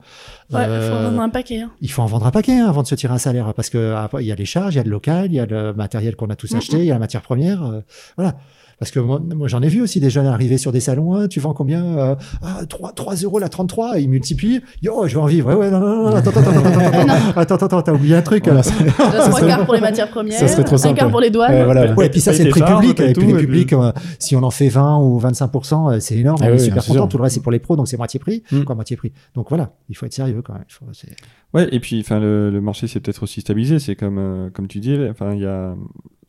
Il 0.51 0.57
faut 0.57 0.93
en 0.93 1.03
vendre 1.03 1.21
un 1.21 1.29
paquet. 1.29 1.61
Hein. 1.61 1.71
Il 1.81 1.91
faut 1.91 2.01
en 2.01 2.05
vendre 2.05 2.25
un 2.25 2.31
paquet 2.31 2.59
hein, 2.59 2.67
avant 2.67 2.83
de 2.83 2.87
se 2.87 2.95
tirer 2.95 3.13
un 3.13 3.17
salaire, 3.17 3.53
parce 3.53 3.69
que 3.69 3.93
ah, 3.95 4.09
il 4.19 4.25
y 4.25 4.31
a 4.31 4.35
les 4.35 4.45
charges, 4.45 4.75
il 4.75 4.77
y 4.77 4.81
a 4.81 4.83
le 4.83 4.89
local, 4.89 5.27
il 5.27 5.35
y 5.35 5.39
a 5.39 5.45
le 5.45 5.73
matériel 5.73 6.15
qu'on 6.15 6.29
a 6.29 6.35
tous 6.35 6.51
mm, 6.51 6.55
mm. 6.55 6.57
acheté, 6.57 6.77
il 6.79 6.85
y 6.85 6.91
a 6.91 6.95
la 6.95 6.99
matière 6.99 7.21
première, 7.21 7.63
euh, 7.63 7.81
voilà. 8.17 8.35
Parce 8.83 8.91
que 8.91 8.99
moi, 8.99 9.21
moi 9.33 9.47
j'en 9.47 9.61
ai 9.61 9.69
vu 9.69 9.81
aussi 9.81 10.01
des 10.01 10.09
jeunes 10.09 10.25
arriver 10.25 10.57
sur 10.57 10.73
des 10.73 10.81
salons. 10.81 11.15
Hein, 11.15 11.27
tu 11.27 11.39
vends 11.39 11.53
combien 11.53 11.85
euh, 11.85 12.15
ah, 12.41 12.65
3, 12.67 12.91
3 12.91 13.15
euros 13.15 13.39
la 13.39 13.47
33. 13.47 13.99
Ils 13.99 14.09
multiplient. 14.09 14.61
Yo, 14.81 15.07
je 15.07 15.15
vais 15.15 15.21
en 15.21 15.25
vivre. 15.25 15.49
Ouais, 15.49 15.55
ouais, 15.55 15.71
non, 15.71 15.79
non, 15.79 16.09
non. 16.09 16.15
Attends, 16.15 16.31
attends, 16.31 16.41
attends, 16.41 16.79
attends. 17.37 17.55
attends, 17.55 17.65
attends, 17.65 17.81
t'as 17.81 17.93
oublié 17.93 18.15
un 18.15 18.21
truc. 18.21 18.45
Voilà, 18.45 18.63
ça, 18.63 18.73
ça 18.97 19.29
trois 19.29 19.39
quarts 19.39 19.65
pour 19.65 19.75
les 19.75 19.79
matières 19.79 20.09
premières. 20.09 20.37
Ça 20.37 20.47
serait 20.47 20.63
trop 20.63 20.77
simple. 20.77 20.95
Un 20.95 20.97
quart 20.97 21.11
pour 21.11 21.21
les 21.21 21.29
douanes. 21.29 21.53
Euh, 21.53 21.65
voilà. 21.65 21.93
Ouais, 21.93 22.07
et 22.07 22.09
puis 22.09 22.19
ça, 22.19 22.33
c'est 22.33 22.43
le 22.43 22.49
prix 22.49 22.61
public. 22.61 22.99
Et, 22.99 23.11
et 23.11 23.13
puis 23.13 23.27
les 23.27 23.33
publics, 23.35 23.67
puis... 23.67 23.77
Euh, 23.77 23.91
si 24.19 24.35
on 24.35 24.43
en 24.43 24.51
fait 24.51 24.69
20 24.69 24.97
ou 24.97 25.19
25%, 25.19 25.93
euh, 25.93 25.99
c'est 25.99 26.17
énorme. 26.17 26.39
Ah, 26.41 26.47
on 26.47 26.49
oui, 26.49 26.55
est 26.55 26.59
super 26.59 26.83
content. 26.83 27.07
Tout 27.07 27.17
le 27.17 27.23
reste, 27.23 27.35
c'est 27.35 27.41
pour 27.41 27.51
les 27.51 27.59
pros, 27.59 27.75
donc 27.75 27.87
c'est 27.87 27.97
moitié 27.97 28.19
prix. 28.19 28.43
Mm. 28.51 28.63
Quoi, 28.63 28.75
moitié 28.75 28.97
prix. 28.97 29.13
Donc 29.35 29.47
voilà, 29.49 29.71
il 29.87 29.95
faut 29.95 30.05
être 30.05 30.13
sérieux 30.13 30.32
quand 30.41 30.53
même. 30.53 30.63
Faut- 30.67 30.85
c'est- 30.93 31.15
Ouais, 31.53 31.67
et 31.71 31.79
puis 31.79 31.99
enfin 31.99 32.19
le, 32.19 32.49
le 32.49 32.61
marché 32.61 32.87
s'est 32.87 32.99
peut-être 32.99 33.23
aussi 33.23 33.41
stabilisé. 33.41 33.79
C'est 33.79 33.95
comme 33.95 34.17
euh, 34.17 34.49
comme 34.49 34.67
tu 34.67 34.79
dis, 34.79 34.97
enfin 35.09 35.33
il 35.33 35.41
y 35.41 35.45
a 35.45 35.75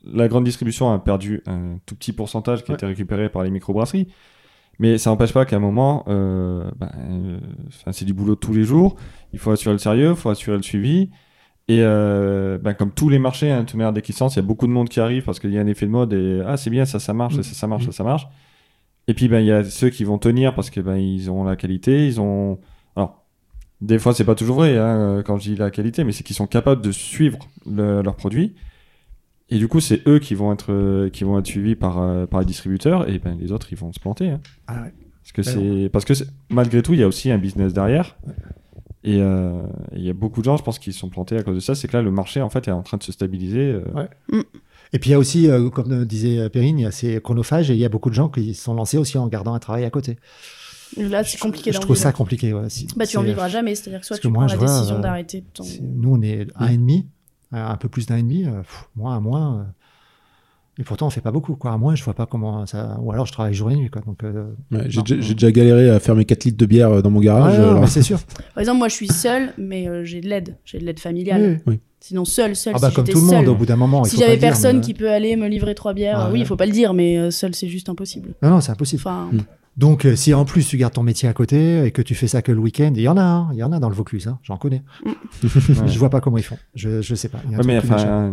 la 0.06 0.28
grande 0.28 0.44
distribution 0.44 0.92
a 0.92 0.98
perdu 0.98 1.42
un 1.46 1.78
tout 1.86 1.94
petit 1.94 2.12
pourcentage 2.12 2.62
qui 2.62 2.72
a 2.72 2.74
été 2.74 2.84
récupéré 2.84 3.30
par 3.30 3.42
les 3.42 3.50
microbrasseries, 3.50 4.08
mais 4.78 4.98
ça 4.98 5.08
n'empêche 5.10 5.32
pas 5.32 5.46
qu'à 5.46 5.56
un 5.56 5.60
moment, 5.60 6.04
euh, 6.08 6.70
ben, 6.76 6.90
euh, 6.98 7.38
c'est 7.92 8.04
du 8.04 8.12
boulot 8.12 8.34
de 8.34 8.40
tous 8.40 8.52
les 8.52 8.64
jours. 8.64 8.96
Il 9.32 9.38
faut 9.38 9.50
assurer 9.50 9.72
le 9.74 9.78
sérieux, 9.78 10.10
il 10.10 10.16
faut 10.16 10.28
assurer 10.28 10.56
le 10.58 10.62
suivi. 10.62 11.10
Et 11.68 11.78
euh, 11.80 12.58
ben, 12.58 12.74
comme 12.74 12.92
tous 12.92 13.08
les 13.08 13.18
marchés, 13.18 13.50
hein, 13.50 13.64
de 13.64 13.76
manière, 13.78 13.94
dès 13.94 14.02
il 14.06 14.36
y 14.36 14.38
a 14.38 14.42
beaucoup 14.42 14.66
de 14.66 14.72
monde 14.72 14.90
qui 14.90 15.00
arrive 15.00 15.22
parce 15.24 15.40
qu'il 15.40 15.50
y 15.52 15.56
a 15.58 15.62
un 15.62 15.66
effet 15.66 15.86
de 15.86 15.90
mode 15.90 16.12
et 16.12 16.42
ah 16.46 16.58
c'est 16.58 16.68
bien, 16.68 16.84
ça 16.84 16.98
ça 16.98 17.14
marche, 17.14 17.36
Mm. 17.38 17.42
ça 17.42 17.54
ça 17.54 17.66
marche, 17.66 17.86
ça 17.86 17.92
ça 17.92 18.04
marche. 18.04 18.26
Et 19.08 19.14
puis 19.14 19.28
ben 19.28 19.40
il 19.40 19.46
y 19.46 19.52
a 19.52 19.64
ceux 19.64 19.88
qui 19.88 20.04
vont 20.04 20.18
tenir 20.18 20.54
parce 20.54 20.68
que 20.68 20.80
ben 20.80 20.96
ils 20.96 21.30
ont 21.30 21.44
la 21.44 21.56
qualité, 21.56 22.06
ils 22.06 22.20
ont 22.20 22.58
des 23.84 23.98
fois 23.98 24.14
c'est 24.14 24.24
pas 24.24 24.34
toujours 24.34 24.56
vrai 24.56 24.76
hein, 24.78 24.98
euh, 25.18 25.22
quand 25.22 25.38
je 25.38 25.50
dis 25.50 25.56
la 25.56 25.70
qualité, 25.70 26.04
mais 26.04 26.12
c'est 26.12 26.24
qu'ils 26.24 26.36
sont 26.36 26.46
capables 26.46 26.82
de 26.82 26.92
suivre 26.92 27.38
le- 27.66 28.02
leurs 28.02 28.16
produits. 28.16 28.54
Et 29.50 29.58
du 29.58 29.68
coup 29.68 29.80
c'est 29.80 30.06
eux 30.08 30.18
qui 30.18 30.34
vont 30.34 30.52
être 30.52 30.72
euh, 30.72 31.10
qui 31.10 31.24
vont 31.24 31.38
être 31.38 31.46
suivis 31.46 31.76
par 31.76 32.00
euh, 32.00 32.26
par 32.26 32.40
les 32.40 32.46
distributeurs 32.46 33.08
et 33.08 33.18
ben 33.18 33.36
les 33.38 33.52
autres 33.52 33.68
ils 33.72 33.78
vont 33.78 33.92
se 33.92 34.00
planter. 34.00 34.30
hein. 34.30 34.40
Ah 34.66 34.82
ouais. 34.82 34.92
Parce 35.22 35.32
que 35.32 35.42
Ben 35.42 35.82
c'est 35.84 35.88
parce 35.90 36.04
que 36.04 36.14
malgré 36.50 36.82
tout 36.82 36.94
il 36.94 37.00
y 37.00 37.02
a 37.02 37.08
aussi 37.08 37.30
un 37.30 37.38
business 37.38 37.72
derrière. 37.72 38.16
Et 39.06 39.20
euh, 39.20 39.60
il 39.94 40.02
y 40.02 40.08
a 40.08 40.14
beaucoup 40.14 40.40
de 40.40 40.46
gens, 40.46 40.56
je 40.56 40.62
pense, 40.62 40.78
qui 40.78 40.90
se 40.90 40.98
sont 40.98 41.10
plantés 41.10 41.36
à 41.36 41.42
cause 41.42 41.54
de 41.56 41.60
ça. 41.60 41.74
C'est 41.74 41.88
que 41.88 41.94
là, 41.94 42.02
le 42.02 42.10
marché, 42.10 42.40
en 42.40 42.48
fait, 42.48 42.68
est 42.68 42.70
en 42.70 42.82
train 42.82 42.96
de 42.96 43.02
se 43.02 43.12
stabiliser. 43.12 43.60
euh, 43.60 43.82
Ouais. 43.94 44.08
Et 44.94 44.98
puis 44.98 45.10
il 45.10 45.12
y 45.12 45.14
a 45.14 45.18
aussi, 45.18 45.50
euh, 45.50 45.68
comme 45.68 46.06
disait 46.06 46.48
Perrine, 46.48 46.78
il 46.78 46.82
y 46.84 46.86
a 46.86 46.90
ces 46.90 47.20
chronophages 47.20 47.70
et 47.70 47.74
il 47.74 47.80
y 47.80 47.84
a 47.84 47.90
beaucoup 47.90 48.08
de 48.08 48.14
gens 48.14 48.30
qui 48.30 48.54
se 48.54 48.62
sont 48.64 48.72
lancés 48.72 48.96
aussi 48.96 49.18
en 49.18 49.26
gardant 49.28 49.52
un 49.52 49.58
travail 49.58 49.84
à 49.84 49.90
côté. 49.90 50.16
Là, 50.96 51.24
c'est 51.24 51.38
compliqué 51.38 51.72
Je 51.72 51.76
d'en 51.78 51.82
trouve 51.82 51.96
ça 51.96 52.12
compliqué. 52.12 52.52
Ouais. 52.52 52.68
Si- 52.68 52.86
Bah, 52.96 53.06
tu 53.06 53.16
en 53.16 53.22
vivras 53.22 53.48
jamais. 53.48 53.74
C'est-à-dire 53.74 54.00
que 54.00 54.06
soit 54.06 54.18
tu 54.18 54.28
moi, 54.28 54.46
prends 54.46 54.46
la 54.46 54.52
je 54.54 54.58
vois, 54.58 54.66
décision 54.78 54.96
euh, 54.96 55.00
d'arrêter 55.00 55.44
ton. 55.52 55.64
Nous, 55.82 56.14
on 56.14 56.22
est 56.22 56.46
un 56.56 56.68
et 56.68 56.76
demi, 56.76 57.06
euh, 57.52 57.66
un 57.66 57.76
peu 57.76 57.88
plus 57.88 58.06
d'un 58.06 58.16
et 58.16 58.22
demi. 58.22 58.44
euh, 58.44 58.60
pff, 58.60 58.88
moi, 58.96 59.14
à 59.14 59.20
moins. 59.20 59.58
euh, 59.60 59.62
et 60.76 60.82
pourtant, 60.82 61.06
on 61.06 61.10
fait 61.10 61.20
pas 61.20 61.30
beaucoup. 61.30 61.54
Quoi. 61.54 61.72
À 61.72 61.78
moins, 61.78 61.94
je 61.94 62.02
vois 62.02 62.14
pas 62.14 62.26
comment 62.26 62.66
ça. 62.66 62.98
Ou 63.00 63.12
alors, 63.12 63.26
je 63.26 63.32
travaille 63.32 63.54
jour 63.54 63.70
et 63.70 63.76
nuit. 63.76 63.90
Quoi. 63.90 64.02
Donc, 64.04 64.24
euh, 64.24 64.46
Ouais, 64.72 64.84
j'ai 64.88 65.02
déjà- 65.02 65.20
j'ai 65.20 65.34
déjà 65.34 65.52
galéré 65.52 65.88
à 65.90 66.00
faire 66.00 66.16
mes 66.16 66.24
4 66.24 66.44
litres 66.44 66.56
de 66.58 66.66
bière 66.66 66.90
euh, 66.90 67.00
dans 67.02 67.10
mon 67.10 67.20
ouais, 67.20 67.26
garage. 67.26 67.58
non, 67.58 67.68
alors- 67.70 67.80
mais 67.82 67.86
c'est 67.86 68.02
sûr. 68.02 68.18
Par 68.54 68.60
exemple, 68.60 68.78
moi, 68.78 68.88
je 68.88 68.94
suis 68.94 69.06
seule, 69.08 69.52
mais 69.56 69.88
euh, 69.88 70.04
j'ai 70.04 70.20
de 70.20 70.28
l'aide. 70.28 70.56
J'ai 70.64 70.78
de 70.80 70.84
l'aide 70.84 70.98
familiale. 70.98 71.60
Oui. 71.66 71.78
Sinon, 72.00 72.24
seule, 72.24 72.54
seule. 72.56 72.74
Ah 72.76 72.80
bah, 72.80 72.90
si 72.90 72.96
comme 72.96 73.06
tout 73.06 73.18
le 73.18 73.24
monde, 73.24 73.30
seule, 73.30 73.48
au 73.48 73.54
bout 73.54 73.64
d'un 73.66 73.76
moment. 73.76 74.04
il 74.04 74.10
Si 74.10 74.16
j'avais 74.18 74.32
le 74.34 74.38
dire, 74.38 74.48
personne 74.48 74.76
mais- 74.78 74.82
qui 74.82 74.94
peut 74.94 75.10
aller 75.10 75.36
me 75.36 75.46
livrer 75.48 75.74
trois 75.76 75.94
bières, 75.94 76.18
Ah 76.18 76.24
euh, 76.24 76.26
oui, 76.28 76.32
ouais. 76.34 76.38
il 76.40 76.46
faut 76.46 76.56
pas 76.56 76.66
le 76.66 76.72
dire, 76.72 76.92
mais 76.92 77.16
euh, 77.18 77.30
seul, 77.30 77.54
c'est 77.54 77.68
juste 77.68 77.88
impossible. 77.88 78.34
Non, 78.42 78.50
non, 78.50 78.60
c'est 78.60 78.72
impossible. 78.72 79.00
Enfin, 79.00 79.28
Mm. 79.32 79.38
Donc, 79.76 80.04
euh, 80.04 80.14
si 80.14 80.32
en 80.34 80.44
plus 80.44 80.66
tu 80.68 80.76
gardes 80.76 80.92
ton 80.92 81.02
métier 81.02 81.28
à 81.28 81.32
côté 81.32 81.84
et 81.84 81.90
que 81.90 82.02
tu 82.02 82.14
fais 82.14 82.28
ça 82.28 82.42
que 82.42 82.52
le 82.52 82.60
week-end, 82.60 82.92
il 82.94 83.02
y 83.02 83.08
en 83.08 83.16
a, 83.16 83.22
hein, 83.22 83.48
il 83.52 83.58
y 83.58 83.62
en 83.64 83.72
a 83.72 83.80
dans 83.80 83.88
le 83.88 83.94
Vaucluse, 83.94 84.28
hein, 84.28 84.38
j'en 84.42 84.56
connais. 84.56 84.82
ouais. 85.04 85.12
Je 85.42 85.98
vois 85.98 86.10
pas 86.10 86.20
comment 86.20 86.38
ils 86.38 86.44
font. 86.44 86.58
Je, 86.74 87.02
je 87.02 87.14
sais 87.14 87.28
pas. 87.28 87.38
Ouais, 87.50 87.64
mais 87.64 87.78
enfin, 87.78 87.98
euh, 87.98 88.32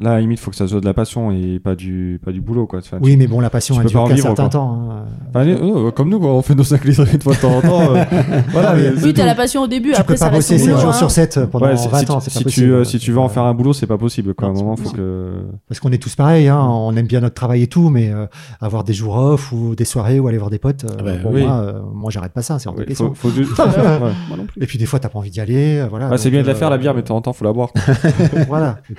là, 0.00 0.10
à 0.10 0.14
la 0.14 0.20
limite, 0.20 0.40
faut 0.40 0.50
que 0.50 0.56
ça 0.56 0.66
soit 0.66 0.80
de 0.80 0.84
la 0.84 0.94
passion 0.94 1.30
et 1.30 1.58
pas 1.58 1.74
du, 1.74 2.20
pas 2.24 2.32
du 2.32 2.40
boulot, 2.40 2.66
quoi. 2.66 2.80
Enfin, 2.80 2.98
Oui, 3.00 3.16
mais 3.16 3.26
bon, 3.26 3.40
la 3.40 3.50
passion, 3.50 3.80
elle 3.80 3.86
dure 3.86 4.04
qu'un 4.08 4.14
vivre, 4.14 4.26
certain 4.28 4.42
quoi. 4.44 4.50
temps. 4.50 4.88
hein. 4.90 5.04
Enfin, 5.30 5.40
allez, 5.40 5.54
euh, 5.54 5.90
comme 5.90 6.08
nous, 6.08 6.18
quoi, 6.20 6.30
on 6.34 6.42
fait 6.42 6.54
nos 6.54 6.64
5 6.64 6.84
litres 6.84 7.06
une 7.12 7.20
fois 7.20 7.34
de 7.34 7.40
temps 7.40 7.56
en 7.56 7.60
temps. 7.60 7.94
euh, 7.94 8.04
voilà, 8.50 8.74
mais 8.74 8.90
Oui, 9.02 9.12
t'as 9.14 9.26
la 9.26 9.34
passion 9.34 9.62
au 9.62 9.66
début, 9.66 9.90
Tu 9.92 9.96
après 9.96 10.14
peux 10.14 10.18
ça 10.18 10.26
pas 10.30 10.36
reste 10.36 10.50
bosser 10.50 10.58
ton 10.60 10.64
7 10.64 10.68
boulot, 10.74 10.80
jours 10.82 10.90
hein. 10.90 10.98
sur 10.98 11.10
7 11.10 11.40
pendant 11.50 11.66
Ouais, 11.66 11.76
si, 11.76 11.88
20 11.88 11.98
si 11.98 12.10
ans, 12.10 12.14
pas 12.14 12.20
si 12.20 12.30
possible. 12.44 12.50
tu, 12.66 12.72
euh, 12.72 12.84
si 12.84 12.98
tu 12.98 13.12
veux 13.12 13.18
en 13.18 13.28
faire 13.28 13.44
un 13.44 13.54
boulot, 13.54 13.72
c'est 13.72 13.86
pas 13.86 13.98
possible, 13.98 14.34
quoi. 14.34 14.48
À 14.48 14.50
un 14.50 14.54
Non, 14.54 14.60
moment, 14.62 14.76
c'est 14.76 14.84
faut 14.84 14.90
que. 14.90 15.32
Parce 15.68 15.80
qu'on 15.80 15.92
est 15.92 15.98
tous 16.02 16.14
pareils, 16.16 16.48
hein, 16.48 16.60
on 16.60 16.94
aime 16.96 17.06
bien 17.06 17.20
notre 17.20 17.34
travail 17.34 17.62
et 17.62 17.66
tout, 17.66 17.88
mais 17.90 18.10
euh, 18.10 18.26
avoir 18.60 18.84
des 18.84 18.92
jours 18.94 19.16
off 19.16 19.52
ou 19.52 19.74
des 19.74 19.84
soirées 19.84 20.18
ou 20.20 20.28
aller 20.28 20.38
voir 20.38 20.50
des 20.50 20.58
potes, 20.58 20.84
euh, 20.84 20.96
Ah 20.98 21.02
bah, 21.02 21.10
oui. 21.30 21.42
moi, 21.44 21.82
moi 21.94 22.10
j'arrête 22.10 22.32
pas 22.32 22.42
ça, 22.42 22.58
c'est 22.58 22.68
de 22.68 22.74
Ah 22.78 22.82
plus. 22.84 24.62
Et 24.62 24.66
puis 24.66 24.78
des 24.78 24.86
fois, 24.86 24.98
t'as 24.98 25.08
pas 25.08 25.18
envie 25.18 25.30
d'y 25.30 25.40
aller, 25.40 25.86
voilà. 25.88 26.08
Ouais, 26.08 26.18
c'est 26.18 26.30
bien 26.30 26.42
de 26.42 26.46
la 26.46 26.54
faire, 26.54 26.70
la 26.70 26.78
bière, 26.78 26.94
mais 26.94 27.02
de 27.02 27.06
temps 27.06 27.16
en 27.16 27.20
temps, 27.22 27.32
faut 27.32 27.44
la 27.44 27.52
boire. 27.52 27.70
voilà. 28.48 28.78
Et 28.90 28.94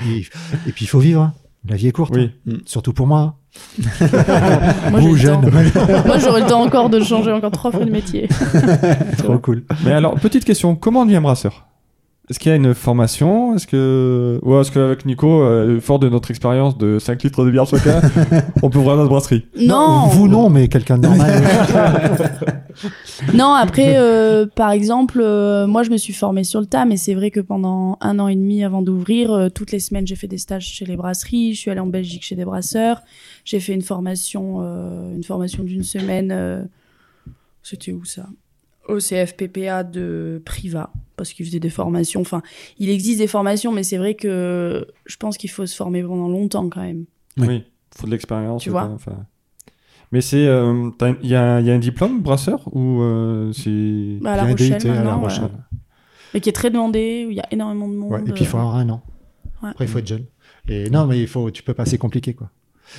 puis, 0.71 0.84
puis 0.85 0.89
il 0.89 0.91
faut 0.91 0.99
vivre. 0.99 1.21
hein. 1.21 1.33
La 1.67 1.75
vie 1.75 1.87
est 1.87 1.91
courte, 1.91 2.13
Oui. 2.15 2.31
hein. 2.47 2.57
surtout 2.65 2.93
pour 2.93 3.07
moi. 3.07 3.35
Moi, 4.91 4.99
j'ai 4.99 5.07
Vous, 5.07 5.13
le 5.13 5.15
jeune. 5.19 5.41
temps. 5.41 5.49
Moi, 6.05 6.17
j'aurais 6.19 6.41
le 6.41 6.47
temps 6.47 6.61
encore 6.61 6.89
de 6.89 7.01
changer 7.01 7.31
encore 7.31 7.51
trois 7.51 7.71
fois 7.71 7.85
de 7.85 7.89
métier. 7.91 8.27
Trop 9.17 9.39
cool. 9.39 9.63
Mais 9.83 9.91
alors, 9.93 10.15
petite 10.15 10.45
question, 10.45 10.75
comment 10.75 11.01
on 11.01 11.05
devient 11.05 11.21
brasseur? 11.23 11.65
Est-ce 12.27 12.39
qu'il 12.39 12.49
y 12.49 12.53
a 12.53 12.55
une 12.55 12.73
formation? 12.73 13.55
Est-ce 13.55 13.67
que. 13.67 14.39
Ou 14.41 14.59
est-ce 14.59 14.71
qu'avec 14.71 15.05
Nico, 15.05 15.43
euh, 15.43 15.79
fort 15.79 15.99
de 15.99 16.09
notre 16.09 16.31
expérience 16.31 16.75
de 16.75 16.97
5 16.97 17.21
litres 17.21 17.45
de 17.45 17.51
bière 17.51 17.67
chacun, 17.67 18.01
on 18.63 18.69
peut 18.71 18.79
ouvrir 18.79 18.95
notre 18.97 19.09
brasserie? 19.09 19.45
Non, 19.61 20.07
Vous 20.07 20.27
non, 20.27 20.49
mais 20.49 20.67
quelqu'un 20.67 20.97
de 20.97 21.03
normal. 21.07 21.43
Non, 23.33 23.53
après, 23.53 23.97
euh, 23.97 24.47
par 24.47 24.71
exemple, 24.71 25.19
euh, 25.21 25.67
moi, 25.67 25.83
je 25.83 25.91
me 25.91 25.97
suis 25.97 26.13
formée 26.13 26.43
sur 26.43 26.59
le 26.59 26.65
tas, 26.65 26.85
mais 26.85 26.97
c'est 26.97 27.13
vrai 27.13 27.29
que 27.29 27.39
pendant 27.39 27.97
un 28.01 28.17
an 28.19 28.27
et 28.27 28.35
demi 28.35 28.63
avant 28.63 28.81
d'ouvrir, 28.81 29.31
euh, 29.31 29.49
toutes 29.49 29.71
les 29.71 29.79
semaines, 29.79 30.07
j'ai 30.07 30.15
fait 30.15 30.27
des 30.27 30.39
stages 30.39 30.65
chez 30.67 30.85
les 30.85 30.97
brasseries. 30.97 31.53
Je 31.53 31.59
suis 31.59 31.69
allée 31.71 31.79
en 31.79 31.85
Belgique 31.87 32.23
chez 32.23 32.35
des 32.35 32.45
brasseurs. 32.45 33.01
J'ai 33.45 33.59
fait 33.59 33.73
une 33.73 33.83
formation, 33.83 34.57
euh, 34.61 35.15
une 35.15 35.23
formation 35.23 35.63
d'une 35.63 35.83
semaine. 35.83 36.31
euh, 36.31 36.63
C'était 37.61 37.91
où 37.91 38.03
ça? 38.03 38.25
Au 38.87 38.97
CFPPA 38.99 39.83
de 39.83 40.41
Priva, 40.45 40.91
parce 41.17 41.33
qu'ils 41.33 41.45
faisaient 41.45 41.59
des 41.59 41.69
formations. 41.69 42.21
Enfin, 42.21 42.41
il 42.77 42.89
existe 42.89 43.17
des 43.19 43.27
formations, 43.27 43.71
mais 43.71 43.83
c'est 43.83 43.97
vrai 43.97 44.13
que 44.15 44.85
je 45.05 45.17
pense 45.17 45.37
qu'il 45.37 45.49
faut 45.49 45.65
se 45.65 45.75
former 45.75 46.03
pendant 46.03 46.27
longtemps 46.27 46.69
quand 46.69 46.81
même. 46.81 47.05
Oui. 47.37 47.47
Oui, 47.47 47.63
faut 47.95 48.05
de 48.05 48.11
l'expérience. 48.11 48.61
Tu 48.63 48.69
vois. 48.69 48.83
enfin. 48.93 49.25
Mais 50.11 50.21
c'est. 50.21 50.45
euh, 50.47 50.91
Il 51.23 51.29
y, 51.29 51.35
a, 51.35 51.59
il 51.61 51.65
y 51.65 51.71
a 51.71 51.73
un 51.73 51.79
diplôme 51.79 52.21
brasseur 52.21 52.61
ou 52.75 53.01
euh, 53.01 53.51
c'est. 53.53 54.19
Bah, 54.21 54.33
à 54.33 54.37
La 54.37 54.43
Rochelle, 54.45 54.77
DUT 54.77 54.87
à 54.87 54.93
La 54.93 54.93
maintenant, 55.01 55.21
Rochelle. 55.21 55.43
ouais. 55.45 55.77
Mais 56.33 56.41
qui 56.41 56.49
est 56.49 56.53
très 56.53 56.69
demandé, 56.69 57.25
où 57.27 57.31
il 57.31 57.37
y 57.37 57.39
a 57.41 57.47
énormément 57.51 57.87
de 57.87 57.93
monde. 57.95 58.11
Ouais, 58.11 58.19
et 58.27 58.31
puis 58.33 58.43
il 58.43 58.47
faut 58.47 58.57
euh, 58.57 58.61
avoir 58.61 58.75
un 58.75 58.89
an. 58.89 59.01
Ouais. 59.63 59.69
Après, 59.69 59.85
il 59.85 59.87
faut 59.87 59.99
être 59.99 60.07
jeune. 60.07 60.25
Et 60.67 60.89
non, 60.89 61.05
mais 61.07 61.19
il 61.19 61.27
faut, 61.27 61.49
tu 61.49 61.63
peux 61.63 61.73
pas, 61.73 61.85
c'est 61.85 61.97
compliqué, 61.97 62.33
quoi. 62.33 62.49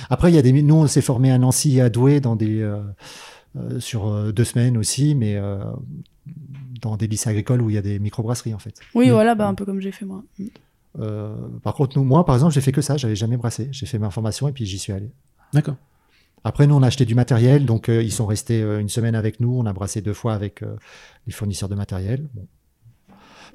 Après, 0.09 0.31
il 0.31 0.35
y 0.35 0.37
a 0.37 0.41
des, 0.41 0.51
nous, 0.51 0.75
on 0.75 0.87
s'est 0.87 1.01
formé 1.01 1.31
à 1.31 1.37
Nancy 1.37 1.77
et 1.77 1.81
à 1.81 1.89
Douai 1.89 2.19
dans 2.19 2.35
des, 2.35 2.61
euh, 2.61 2.81
sur 3.79 4.07
euh, 4.07 4.31
deux 4.31 4.43
semaines 4.43 4.77
aussi, 4.77 5.15
mais 5.15 5.35
euh, 5.35 5.59
dans 6.81 6.97
des 6.97 7.07
lycées 7.07 7.29
agricoles 7.29 7.61
où 7.61 7.69
il 7.69 7.73
y 7.75 7.77
a 7.77 7.81
des 7.81 7.99
microbrasseries, 7.99 8.53
en 8.53 8.59
fait. 8.59 8.79
Oui, 8.95 9.07
Mm. 9.09 9.11
voilà, 9.11 9.35
bah, 9.35 9.47
un 9.47 9.53
peu 9.55 9.65
comme 9.65 9.79
j'ai 9.81 9.91
fait 9.91 10.05
moi. 10.05 10.23
Euh, 10.99 11.35
par 11.63 11.73
contre, 11.75 11.97
nous, 11.97 12.03
moi, 12.03 12.25
par 12.25 12.35
exemple, 12.35 12.53
j'ai 12.53 12.61
fait 12.61 12.71
que 12.71 12.81
ça, 12.81 12.97
j'avais 12.97 13.15
jamais 13.15 13.37
brassé. 13.37 13.69
J'ai 13.71 13.85
fait 13.85 13.99
ma 13.99 14.09
formation 14.09 14.47
et 14.47 14.51
puis 14.51 14.65
j'y 14.65 14.79
suis 14.79 14.93
allé. 14.93 15.11
D'accord. 15.53 15.75
Après, 16.43 16.65
nous, 16.67 16.75
on 16.75 16.83
a 16.83 16.87
acheté 16.87 17.05
du 17.05 17.15
matériel, 17.15 17.65
donc 17.65 17.89
euh, 17.89 18.01
ils 18.01 18.11
sont 18.11 18.25
restés 18.25 18.61
euh, 18.61 18.79
une 18.79 18.89
semaine 18.89 19.15
avec 19.15 19.39
nous. 19.39 19.57
On 19.57 19.65
a 19.65 19.73
brassé 19.73 20.01
deux 20.01 20.13
fois 20.13 20.33
avec 20.33 20.63
euh, 20.63 20.75
les 21.25 21.33
fournisseurs 21.33 21.67
de 21.69 21.75
matériel. 21.75 22.27
Bon. 22.33 22.47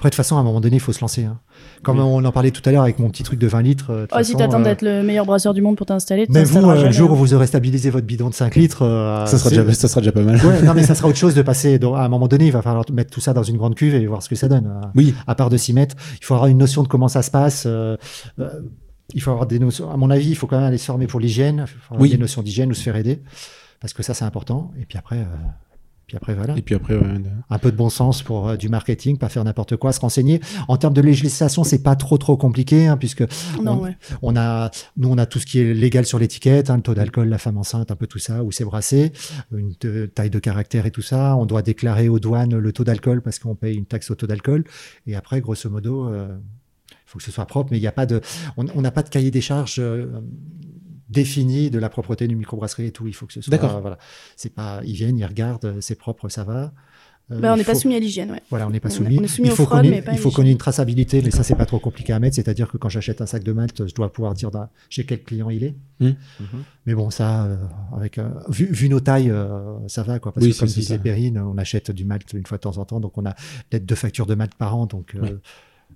Après, 0.02 0.10
de 0.10 0.14
toute 0.14 0.16
façon, 0.16 0.36
à 0.36 0.40
un 0.40 0.42
moment 0.42 0.60
donné, 0.60 0.74
il 0.74 0.80
faut 0.80 0.92
se 0.92 1.00
lancer. 1.00 1.22
hein. 1.26 1.38
Comme 1.84 1.98
Oui. 2.00 2.04
on 2.04 2.24
en 2.24 2.32
parlait 2.32 2.50
tout 2.50 2.60
à 2.68 2.72
l'heure 2.72 2.82
avec 2.82 2.98
mon 2.98 3.08
petit 3.08 3.22
truc 3.22 3.38
de 3.38 3.46
20 3.46 3.62
litres. 3.62 3.90
euh, 3.92 4.00
de 4.00 4.06
toute 4.06 4.10
Oh, 4.18 4.22
si 4.24 4.32
façon, 4.32 4.38
t'attends 4.38 4.60
euh, 4.60 4.64
d'être 4.64 4.82
le 4.82 5.04
meilleur 5.04 5.24
brasseur 5.24 5.54
du 5.54 5.62
monde 5.62 5.76
pour 5.76 5.86
t'installer, 5.86 6.26
Même 6.28 6.42
vous, 6.42 6.58
euh, 6.68 6.86
le 6.86 6.90
jour 6.90 7.12
où 7.12 7.14
vous 7.14 7.34
aurez 7.34 7.46
stabilisé 7.46 7.88
votre 7.88 8.04
bidon 8.04 8.28
de 8.28 8.34
5 8.34 8.56
litres, 8.56 8.82
euh, 8.84 9.24
Ça 9.26 9.38
sera, 9.38 9.50
déjà, 9.50 9.72
ça 9.72 9.86
sera 9.86 10.00
déjà 10.00 10.10
pas 10.10 10.22
mal. 10.22 10.44
Ouais, 10.44 10.60
non, 10.62 10.74
mais 10.74 10.82
ça 10.82 10.94
sera 10.96 11.06
autre 11.06 11.18
chose 11.18 11.36
de 11.36 11.42
passer. 11.42 11.78
à 11.80 12.04
un 12.04 12.08
moment 12.08 12.26
donné, 12.26 12.46
il 12.46 12.50
va 12.50 12.62
falloir 12.62 12.84
mettre 12.92 13.12
tout 13.12 13.20
ça 13.20 13.32
dans 13.32 13.44
une 13.44 13.56
grande 13.58 13.76
cuve 13.76 13.94
et 13.94 14.04
voir 14.08 14.24
ce 14.24 14.28
que 14.28 14.34
ça 14.34 14.48
donne. 14.48 14.66
euh. 14.66 14.86
Oui. 14.96 15.14
À 15.28 15.36
part 15.36 15.50
de 15.50 15.56
s'y 15.56 15.72
mettre, 15.72 15.94
il 16.20 16.24
faut 16.24 16.34
avoir 16.34 16.48
une 16.48 16.58
notion 16.58 16.82
de 16.82 16.88
comment 16.88 17.06
ça 17.06 17.22
se 17.22 17.30
passe. 17.30 17.62
euh, 17.66 17.96
euh, 18.40 18.48
il 19.14 19.22
faut 19.22 19.30
avoir 19.30 19.46
des 19.46 19.60
notions. 19.60 19.88
À 19.88 19.96
mon 19.96 20.10
avis, 20.10 20.30
il 20.30 20.34
faut 20.34 20.48
quand 20.48 20.56
même 20.56 20.66
aller 20.66 20.78
se 20.78 20.86
former 20.86 21.06
pour 21.06 21.20
l'hygiène. 21.20 21.64
Il 21.64 21.68
faut 21.68 21.94
avoir 21.94 22.02
Oui. 22.02 22.10
des 22.10 22.18
notions 22.18 22.42
d'hygiène 22.42 22.72
ou 22.72 22.74
se 22.74 22.82
faire 22.82 22.96
aider. 22.96 23.22
Parce 23.80 23.92
que 23.92 24.02
ça, 24.02 24.14
c'est 24.14 24.24
important. 24.24 24.72
Et 24.80 24.84
puis 24.84 24.98
après, 24.98 25.18
euh, 25.18 25.26
puis 26.06 26.16
après 26.16 26.34
voilà. 26.34 26.56
Et 26.56 26.62
puis 26.62 26.74
après, 26.74 26.94
ouais, 26.96 27.06
Un 27.50 27.58
peu 27.58 27.70
de 27.72 27.76
bon 27.76 27.88
sens 27.88 28.22
pour 28.22 28.48
euh, 28.48 28.56
du 28.56 28.68
marketing, 28.68 29.18
pas 29.18 29.28
faire 29.28 29.44
n'importe 29.44 29.76
quoi, 29.76 29.92
se 29.92 30.00
renseigner. 30.00 30.40
En 30.68 30.76
termes 30.76 30.94
de 30.94 31.00
législation, 31.00 31.64
c'est 31.64 31.82
pas 31.82 31.96
trop 31.96 32.18
trop 32.18 32.36
compliqué, 32.36 32.86
hein, 32.86 32.96
puisque 32.96 33.22
Non, 33.62 33.72
on- 33.78 33.82
ouais. 33.84 33.96
on 34.22 34.36
a, 34.36 34.70
nous, 34.96 35.08
on 35.10 35.16
a 35.18 35.26
tout 35.26 35.38
ce 35.38 35.46
qui 35.46 35.60
est 35.60 35.74
légal 35.74 36.04
sur 36.04 36.18
l'étiquette, 36.18 36.70
hein, 36.70 36.76
le 36.76 36.82
taux 36.82 36.94
d'alcool, 36.94 37.28
la 37.28 37.38
femme 37.38 37.56
enceinte, 37.58 37.90
un 37.90 37.96
peu 37.96 38.06
tout 38.06 38.18
ça, 38.18 38.42
où 38.44 38.52
c'est 38.52 38.64
brassé, 38.64 39.12
une 39.56 39.74
taille 40.14 40.30
de 40.30 40.38
caractère 40.38 40.86
et 40.86 40.90
tout 40.90 41.02
ça. 41.02 41.36
On 41.36 41.46
doit 41.46 41.62
déclarer 41.62 42.08
aux 42.08 42.18
douanes 42.18 42.56
le 42.58 42.72
taux 42.72 42.84
d'alcool 42.84 43.22
parce 43.22 43.38
qu'on 43.38 43.54
paye 43.54 43.76
une 43.76 43.86
taxe 43.86 44.10
au 44.10 44.14
taux 44.14 44.26
d'alcool. 44.26 44.64
Et 45.06 45.14
après, 45.14 45.40
grosso 45.40 45.70
modo, 45.70 46.08
euh, 46.08 46.36
il 46.90 46.96
faut 47.06 47.18
que 47.18 47.24
ce 47.24 47.30
soit 47.30 47.46
propre, 47.46 47.68
mais 47.70 47.78
il 47.78 47.80
n'y 47.82 47.86
a 47.86 47.92
pas 47.92 48.06
de, 48.06 48.20
on 48.56 48.66
on 48.74 48.80
n'a 48.82 48.90
pas 48.90 49.02
de 49.02 49.08
cahier 49.08 49.30
des 49.30 49.40
charges 49.42 49.76
euh, 49.78 50.06
défini 51.12 51.70
de 51.70 51.78
la 51.78 51.88
propreté 51.88 52.26
d'une 52.26 52.38
microbrasserie 52.38 52.86
et 52.86 52.92
tout. 52.92 53.06
Il 53.06 53.14
faut 53.14 53.26
que 53.26 53.32
ce 53.32 53.40
soit, 53.40 53.50
D'accord. 53.50 53.80
voilà, 53.80 53.98
c'est 54.36 54.52
pas, 54.54 54.80
ils 54.84 54.94
viennent, 54.94 55.18
ils 55.18 55.24
regardent, 55.26 55.64
euh, 55.66 55.80
c'est 55.80 55.94
propre, 55.94 56.28
ça 56.28 56.44
va. 56.44 56.72
Euh, 57.30 57.38
Bah, 57.38 57.52
on 57.54 57.56
n'est 57.56 57.62
pas 57.64 57.76
soumis 57.76 57.94
à 57.94 58.00
l'hygiène, 58.00 58.32
ouais. 58.32 58.42
voilà, 58.50 58.66
on 58.66 58.70
n'est 58.70 58.80
pas 58.80 58.90
soumis. 58.90 59.16
on 59.18 59.22
est 59.22 59.28
soumis 59.28 59.48
il 59.48 59.54
faut 59.54 59.64
qu'on 59.64 60.42
ait, 60.44 60.50
une 60.50 60.58
traçabilité, 60.58 61.22
mais 61.22 61.30
ça, 61.30 61.44
c'est 61.44 61.54
pas 61.54 61.66
trop 61.66 61.78
compliqué 61.78 62.12
à 62.12 62.18
mettre. 62.18 62.34
C'est-à-dire 62.34 62.68
que 62.68 62.76
quand 62.78 62.88
j'achète 62.88 63.20
un 63.20 63.26
sac 63.26 63.44
de 63.44 63.52
malt, 63.52 63.86
je 63.86 63.94
dois 63.94 64.12
pouvoir 64.12 64.34
dire 64.34 64.50
dans- 64.50 64.68
chez 64.90 65.06
quel 65.06 65.22
client 65.22 65.48
il 65.48 65.62
est. 65.62 65.74
Mhm. 66.00 66.14
Mais 66.86 66.94
bon, 66.94 67.10
ça, 67.10 67.44
euh, 67.44 67.56
avec, 67.96 68.18
euh, 68.18 68.28
vu, 68.48 68.66
vu 68.66 68.88
nos 68.88 68.98
tailles, 69.00 69.30
euh, 69.30 69.76
ça 69.86 70.02
va, 70.02 70.18
quoi. 70.18 70.32
Parce 70.32 70.44
Oui, 70.44 70.52
que 70.52 70.58
comme 70.58 70.68
disait. 70.68 70.98
Perrine, 70.98 71.38
on 71.38 71.56
achète 71.58 71.92
du 71.92 72.04
malt 72.04 72.30
une 72.32 72.44
fois 72.44 72.58
de 72.58 72.62
temps 72.62 72.76
en 72.78 72.84
temps, 72.84 72.98
donc 72.98 73.16
on 73.16 73.24
a 73.24 73.34
peut-être 73.70 73.86
deux 73.86 73.94
factures 73.94 74.26
de 74.26 74.34
malt 74.34 74.54
par 74.56 74.76
an, 74.76 74.86
donc. 74.86 75.14
euh, 75.14 75.20
Oui. 75.22 75.30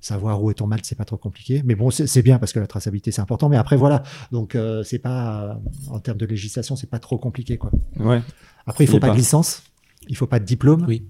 Savoir 0.06 0.40
où 0.40 0.52
est 0.52 0.54
ton 0.54 0.68
malt, 0.68 0.84
c'est 0.84 0.94
pas 0.94 1.04
trop 1.04 1.16
compliqué. 1.16 1.62
Mais 1.64 1.74
bon, 1.74 1.90
c'est 1.90 2.06
c'est 2.06 2.22
bien 2.22 2.38
parce 2.38 2.52
que 2.52 2.60
la 2.60 2.68
traçabilité, 2.68 3.10
c'est 3.10 3.20
important. 3.20 3.48
Mais 3.48 3.56
après, 3.56 3.74
voilà. 3.74 4.04
Donc, 4.30 4.54
euh, 4.54 4.84
c'est 4.84 5.00
pas, 5.00 5.42
euh, 5.42 5.54
en 5.90 5.98
termes 5.98 6.16
de 6.16 6.26
législation, 6.26 6.76
c'est 6.76 6.88
pas 6.88 7.00
trop 7.00 7.18
compliqué, 7.18 7.56
quoi. 7.56 7.72
Ouais. 7.98 8.22
Après, 8.68 8.84
il 8.84 8.86
faut 8.86 8.98
est 8.98 9.00
pas, 9.00 9.08
pas. 9.08 9.14
de 9.14 9.18
licence, 9.18 9.64
il 10.06 10.16
faut 10.16 10.28
pas 10.28 10.38
de 10.38 10.44
diplôme. 10.44 10.84
Oui. 10.86 11.08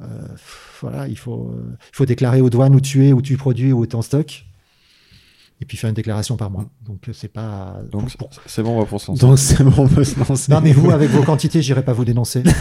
Euh, 0.00 0.06
voilà, 0.80 1.06
il 1.06 1.18
faut, 1.18 1.50
euh, 1.50 1.76
il 1.92 1.96
faut 1.96 2.06
déclarer 2.06 2.40
aux 2.40 2.48
douanes 2.48 2.74
où 2.74 2.80
tu 2.80 3.06
es, 3.06 3.12
où 3.12 3.20
tu 3.20 3.36
produis, 3.36 3.74
où 3.74 3.84
tu 3.84 3.92
es 3.92 3.94
en 3.94 4.00
stock. 4.00 4.46
Et 5.60 5.66
puis 5.66 5.76
faire 5.76 5.88
une 5.88 5.94
déclaration 5.94 6.38
par 6.38 6.48
mois. 6.48 6.64
Donc, 6.86 7.10
c'est 7.12 7.28
pas. 7.28 7.76
Donc, 7.92 8.10
c'est 8.46 8.62
bon, 8.62 8.70
on 8.70 8.80
va 8.80 8.86
pour 8.86 9.02
Donc 9.16 9.38
c'est 9.38 9.62
bon, 9.62 9.74
on 9.76 9.86
peut 9.86 10.04
se 10.04 10.18
lancer. 10.18 10.50
Non, 10.50 10.62
mais 10.62 10.72
vous, 10.72 10.90
avec 10.92 11.10
vos 11.10 11.24
quantités, 11.24 11.60
j'irai 11.60 11.84
pas 11.84 11.92
vous 11.92 12.06
dénoncer. 12.06 12.42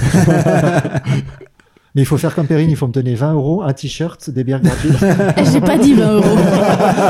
mais 1.98 2.04
il 2.04 2.06
faut 2.06 2.18
faire 2.20 2.36
comme 2.36 2.46
Perrine, 2.46 2.70
il 2.70 2.76
faut 2.76 2.86
me 2.86 2.92
donner 2.92 3.16
20 3.16 3.34
euros, 3.34 3.64
un 3.64 3.74
t-shirt, 3.74 4.30
des 4.30 4.44
bières 4.44 4.62
gratuites. 4.62 4.94
J'ai 5.52 5.60
pas 5.60 5.80
dit 5.80 5.96
20 5.96 6.12
euros. 6.14 6.38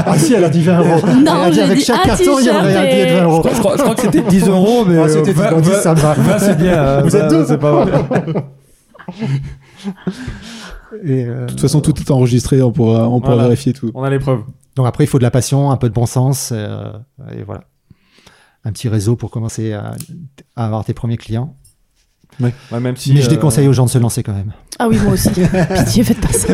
ah 0.06 0.18
si, 0.18 0.34
elle 0.34 0.46
a 0.46 0.50
dit 0.50 0.62
20 0.64 0.80
euros. 0.80 1.08
Non, 1.26 1.52
j'ai 1.52 1.62
avec 1.62 1.78
dit 1.80 1.84
chaque 1.84 2.06
un 2.06 2.08
carton, 2.08 2.40
il 2.40 2.46
y 2.46 2.50
aurait 2.50 2.74
un 2.78 2.84
billet 2.86 3.06
de 3.08 3.12
20 3.12 3.18
et- 3.20 3.22
euros. 3.24 3.44
Je 3.54 3.60
crois, 3.60 3.76
je 3.76 3.82
crois 3.82 3.96
que 3.96 4.02
c'était 4.04 4.22
10 4.22 4.48
euros, 4.48 4.86
mais. 4.86 4.98
Ah, 4.98 5.10
c'était 5.10 5.32
euh, 5.38 5.50
10, 5.50 5.56
bon, 5.56 5.60
10, 5.60 5.72
ça 5.74 5.94
me 5.94 6.00
va. 6.00 6.14
20, 6.14 6.40
c'est 6.40 6.58
bien. 6.58 6.74
euh, 6.78 7.02
Vous 7.04 7.16
êtes 7.18 7.30
deux 7.30 7.46
C'est 7.46 7.58
pas 7.58 7.84
mal. 7.86 8.46
Et, 11.04 11.26
euh, 11.26 11.42
De 11.46 11.50
toute 11.50 11.60
façon, 11.62 11.82
tout 11.82 11.94
est 12.00 12.10
enregistré, 12.12 12.62
on 12.62 12.72
pourra, 12.72 13.10
on 13.10 13.20
pourra 13.20 13.34
Voilà. 13.34 13.50
vérifier 13.50 13.74
tout. 13.74 13.92
On 13.94 14.04
a 14.04 14.10
les 14.10 14.20
preuves. 14.20 14.40
Donc 14.78 14.88
après, 14.88 15.04
il 15.04 15.08
faut 15.08 15.18
de 15.18 15.24
la 15.24 15.32
passion, 15.32 15.70
un 15.70 15.76
peu 15.78 15.90
de 15.90 15.94
bon 15.94 16.06
sens, 16.06 16.52
euh, 16.54 16.94
et 17.38 17.44
voilà. 17.44 17.66
Un 18.64 18.72
petit 18.72 18.88
réseau 18.90 19.18
pour 19.18 19.32
commencer 19.32 19.74
à, 19.74 19.96
à 20.56 20.66
avoir 20.66 20.86
tes 20.86 20.94
premiers 20.94 21.18
clients. 21.18 21.56
Ouais, 22.40 22.54
même 22.80 22.96
si. 22.96 23.14
Mais 23.14 23.22
je 23.22 23.28
euh, 23.28 23.30
déconseille 23.32 23.68
aux 23.68 23.74
gens 23.74 23.86
de 23.86 23.90
se 23.90 23.98
lancer 23.98 24.22
quand 24.24 24.34
même. 24.34 24.52
Ah 24.80 24.88
oui, 24.88 24.98
moi 25.04 25.14
aussi. 25.14 25.30
Pitié, 25.78 26.04
faites 26.04 26.22
pas 26.22 26.32
ça. 26.34 26.54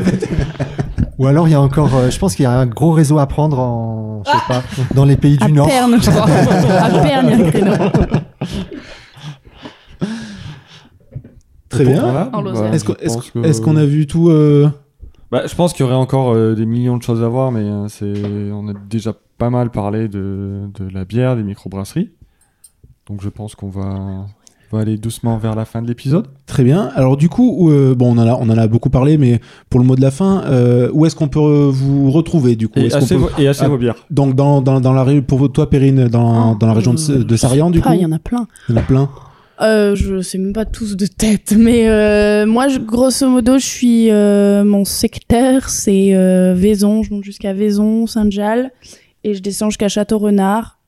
Ou 1.19 1.27
alors 1.27 1.47
il 1.47 1.51
y 1.51 1.55
a 1.55 1.61
encore, 1.61 1.93
euh, 1.95 2.09
je 2.09 2.17
pense 2.17 2.35
qu'il 2.35 2.43
y 2.43 2.45
a 2.47 2.51
un 2.51 2.65
gros 2.65 2.91
réseau 2.91 3.19
à 3.19 3.27
prendre 3.27 3.59
en, 3.59 4.23
je 4.25 4.31
sais 4.31 4.37
pas, 4.47 4.63
dans 4.95 5.05
les 5.05 5.15
pays 5.15 5.37
À 5.41 5.45
du 5.45 5.51
Nord. 5.51 5.67
Perne, 5.67 6.01
je 6.01 6.09
crois. 6.09 6.23
À 6.27 6.89
Perne, 6.89 7.29
il 7.31 7.39
y 7.39 7.43
a 7.43 7.45
un 7.45 7.49
créneau. 7.51 7.73
Très 11.69 11.85
bien. 11.85 12.01
Voilà. 12.01 12.29
Bah, 12.31 12.69
Est-ce 12.73 13.61
qu'on 13.61 13.73
que- 13.73 13.79
a 13.79 13.85
vu 13.85 14.07
tout 14.07 14.29
euh, 14.29 14.69
Bah, 15.31 15.43
je 15.47 15.55
pense 15.55 15.73
qu'il 15.73 15.85
y 15.85 15.87
aurait 15.87 15.95
encore 15.95 16.33
euh, 16.33 16.55
des 16.55 16.65
millions 16.65 16.97
de 16.97 17.03
choses 17.03 17.23
à 17.23 17.27
voir, 17.27 17.51
mais 17.51 17.61
euh, 17.61 17.87
c'est, 17.87 18.51
on 18.51 18.67
a 18.67 18.73
déjà 18.73 19.13
pas 19.37 19.49
mal 19.49 19.71
parlé 19.71 20.07
de, 20.07 20.69
de 20.73 20.89
la 20.93 21.05
bière, 21.05 21.35
des 21.35 21.43
microbrasseries. 21.43 22.11
Donc 23.07 23.21
je 23.21 23.29
pense 23.29 23.55
qu'on 23.55 23.69
va, 23.69 24.25
on 24.73 24.77
va 24.77 24.81
aller 24.81 24.97
doucement 24.97 25.37
vers 25.37 25.55
la 25.55 25.65
fin 25.65 25.81
de 25.83 25.87
l'épisode. 25.87 26.25
Très 26.47 26.63
bien. 26.63 26.89
Alors 26.95 27.15
du 27.15 27.29
coup, 27.29 27.69
euh, 27.69 27.93
bon, 27.93 28.15
on 28.15 28.17
en 28.17 28.27
a, 28.27 28.33
on 28.33 28.49
en 28.49 28.57
a 28.57 28.65
beaucoup 28.67 28.89
parlé, 28.89 29.19
mais 29.19 29.39
pour 29.69 29.79
le 29.79 29.85
mot 29.85 29.95
de 29.95 30.01
la 30.01 30.09
fin, 30.09 30.43
euh, 30.45 30.89
où 30.93 31.05
est-ce 31.05 31.15
qu'on 31.15 31.27
peut 31.27 31.39
euh, 31.39 31.69
vous 31.71 32.09
retrouver 32.09 32.55
du 32.55 32.67
coup? 32.67 32.79
Et 32.79 32.91
assez, 32.91 33.15
peut- 33.15 33.29
et 33.37 33.47
assez 33.47 33.63
Ah. 33.65 33.67
vos 33.69 33.77
bières. 33.77 33.95
Donc 34.09 34.35
dans, 34.35 34.61
dans, 34.61 34.81
dans 34.81 34.91
la 34.93 35.05
pour 35.21 35.51
toi, 35.51 35.69
Perrine, 35.69 36.07
dans, 36.07 36.55
dans 36.55 36.65
la 36.67 36.73
région 36.73 36.95
de, 36.95 37.21
de 37.23 37.35
Sarian, 37.35 37.69
du 37.69 37.81
coup, 37.81 37.87
Ah, 37.91 37.95
il 37.95 38.01
y 38.01 38.05
en 38.05 38.11
a 38.11 38.17
plein. 38.19 38.47
il 38.67 38.73
y 38.75 38.77
en 38.77 38.81
a 38.81 38.83
plein. 38.83 39.09
Euh, 39.61 39.95
je 39.95 40.21
sais 40.21 40.39
même 40.39 40.53
pas 40.53 40.65
tous 40.65 40.97
de 40.97 41.05
tête, 41.05 41.53
mais 41.55 41.87
euh, 41.87 42.47
moi, 42.47 42.67
je- 42.67 42.79
grosso 42.79 43.29
modo, 43.29 43.59
je 43.59 43.65
suis 43.65 44.09
euh, 44.09 44.63
mon 44.63 44.83
secteur, 44.85 45.69
c'est 45.69 46.15
euh, 46.15 46.55
Vaison, 46.57 47.03
je 47.03 47.13
monte 47.13 47.23
jusqu'à 47.23 47.53
Vaison, 47.53 48.07
Saint-Jal, 48.07 48.71
et 49.23 49.35
je 49.35 49.41
descends 49.43 49.69
jusqu'à 49.69 49.87
Château-Renard 49.89 50.79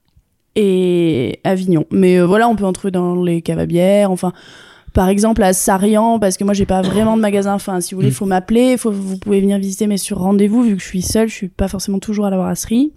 et 0.56 1.40
Avignon. 1.44 1.86
Mais 1.92 2.18
euh, 2.18 2.26
voilà, 2.26 2.48
on 2.48 2.56
peut 2.56 2.66
en 2.66 2.74
trouver 2.74 2.92
dans 2.92 3.22
les 3.22 3.42
caves 3.42 3.66
enfin 4.10 4.34
par 4.94 5.10
exemple 5.10 5.44
à 5.44 5.52
Sarian 5.52 6.20
parce 6.20 6.38
que 6.38 6.46
moi 6.46 6.54
j'ai 6.54 6.66
pas 6.66 6.82
vraiment 6.82 7.18
de 7.18 7.22
magasin. 7.22 7.54
Enfin 7.54 7.82
si 7.82 7.94
vous 7.94 8.00
voulez 8.00 8.10
il 8.10 8.14
faut 8.14 8.26
m'appeler. 8.26 8.78
Faut 8.78 8.92
vous 8.92 9.18
pouvez 9.18 9.42
venir 9.42 9.58
visiter 9.58 9.88
mais 9.88 9.98
sur 9.98 10.20
rendez-vous 10.20 10.64
vu 10.64 10.76
que 10.76 10.82
je 10.82 10.88
suis 10.88 11.02
seule 11.02 11.28
je 11.28 11.34
suis 11.34 11.48
pas 11.50 11.68
forcément 11.68 12.00
toujours 12.00 12.26
à 12.26 12.30
la 12.30 12.38
brasserie. 12.38 12.94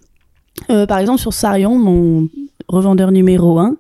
Euh, 0.71 0.87
par 0.87 0.99
exemple 0.99 1.21
sur 1.21 1.33
Sarian 1.33 1.75
mon 1.75 2.29
revendeur 2.69 3.11
numéro 3.11 3.59
1 3.59 3.77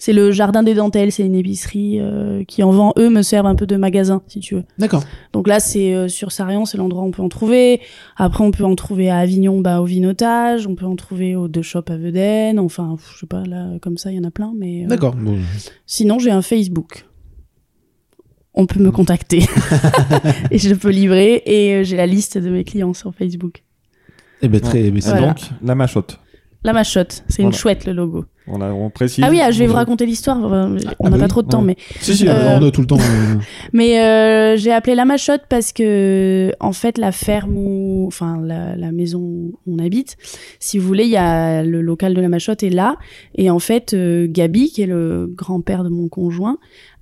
c'est 0.00 0.12
le 0.12 0.32
jardin 0.32 0.64
des 0.64 0.74
dentelles 0.74 1.12
c'est 1.12 1.24
une 1.24 1.36
épicerie 1.36 2.00
euh, 2.00 2.42
qui 2.42 2.64
en 2.64 2.72
vend 2.72 2.92
eux 2.98 3.10
me 3.10 3.22
servent 3.22 3.46
un 3.46 3.54
peu 3.54 3.68
de 3.68 3.76
magasin 3.76 4.22
si 4.26 4.40
tu 4.40 4.56
veux 4.56 4.64
D'accord. 4.78 5.04
donc 5.32 5.46
là 5.46 5.60
c'est 5.60 5.94
euh, 5.94 6.08
sur 6.08 6.32
Sarian 6.32 6.64
c'est 6.64 6.78
l'endroit 6.78 7.04
où 7.04 7.06
on 7.06 7.10
peut 7.12 7.22
en 7.22 7.28
trouver 7.28 7.80
après 8.16 8.42
on 8.42 8.50
peut 8.50 8.64
en 8.64 8.74
trouver 8.74 9.10
à 9.10 9.18
Avignon 9.18 9.60
bah 9.60 9.80
au 9.80 9.84
Vinotage 9.84 10.66
on 10.66 10.74
peut 10.74 10.86
en 10.86 10.96
trouver 10.96 11.36
au 11.36 11.46
deux 11.46 11.62
shop 11.62 11.84
à 11.88 11.96
Vedène 11.96 12.58
enfin 12.58 12.96
pff, 12.96 13.12
je 13.14 13.20
sais 13.20 13.26
pas 13.26 13.44
là 13.44 13.68
comme 13.80 13.96
ça 13.96 14.10
il 14.10 14.16
y 14.16 14.20
en 14.20 14.24
a 14.24 14.32
plein 14.32 14.52
mais 14.56 14.84
euh, 14.84 14.88
D'accord. 14.88 15.14
Bon. 15.14 15.38
Sinon, 15.86 16.18
j'ai 16.18 16.30
un 16.30 16.42
Facebook. 16.42 17.06
On 18.54 18.66
peut 18.66 18.80
me 18.80 18.90
contacter 18.90 19.44
et 20.50 20.58
je 20.58 20.74
peux 20.74 20.90
livrer 20.90 21.42
et 21.46 21.84
j'ai 21.84 21.96
la 21.96 22.06
liste 22.06 22.38
de 22.38 22.50
mes 22.50 22.64
clients 22.64 22.94
sur 22.94 23.14
Facebook. 23.14 23.62
Eh 24.42 24.48
ben 24.48 24.60
très. 24.60 24.90
mais 24.90 25.00
c'est 25.00 25.10
Voilà. 25.10 25.28
Donc, 25.28 25.38
la 25.62 25.74
machotte. 25.74 26.18
La 26.62 26.72
machotte, 26.74 27.24
c'est 27.28 27.42
une 27.42 27.52
chouette 27.54 27.86
le 27.86 27.92
logo. 27.94 28.26
On, 28.46 28.60
a- 28.60 28.70
on 28.70 28.90
précise. 28.90 29.24
Ah 29.26 29.30
oui, 29.30 29.40
ah, 29.42 29.50
je 29.50 29.58
vais 29.60 29.66
vous 29.66 29.74
raconter 29.74 30.04
l'histoire. 30.04 30.36
euh, 30.52 30.76
On 30.98 31.04
n'a 31.04 31.10
bah 31.12 31.16
pas 31.18 31.22
oui, 31.24 31.28
trop 31.28 31.42
de 31.42 31.48
temps, 31.48 31.60
ouais. 31.60 31.66
mais 31.68 31.76
Si, 32.00 32.14
si, 32.14 32.28
Euh, 32.28 32.58
on 32.60 32.66
a 32.66 32.70
tout 32.70 32.80
le 32.82 32.86
temps. 32.86 32.98
euh, 32.98 33.36
mais 33.72 34.00
euh, 34.00 34.56
j'ai 34.58 34.70
appelé 34.72 34.94
la 34.94 35.04
machotte 35.06 35.42
parce 35.48 35.72
que 35.72 36.52
en 36.60 36.72
fait 36.72 36.98
la 36.98 37.12
ferme 37.12 37.56
où, 37.56 38.04
enfin 38.08 38.40
la, 38.44 38.76
la 38.76 38.92
maison 38.92 39.20
où 39.20 39.52
on 39.66 39.78
habite, 39.78 40.16
si 40.58 40.78
vous 40.78 40.86
voulez, 40.86 41.04
il 41.04 41.10
y 41.10 41.16
a 41.16 41.62
le 41.62 41.80
local 41.80 42.12
de 42.12 42.20
la 42.20 42.28
machotte 42.28 42.62
est 42.62 42.70
là 42.70 42.96
et 43.36 43.48
en 43.50 43.58
fait 43.58 43.94
euh, 43.94 44.26
Gabi, 44.28 44.70
qui 44.70 44.82
est 44.82 44.86
le 44.86 45.32
grand-père 45.34 45.82
de 45.84 45.88
mon 45.88 46.08
conjoint, 46.08 46.58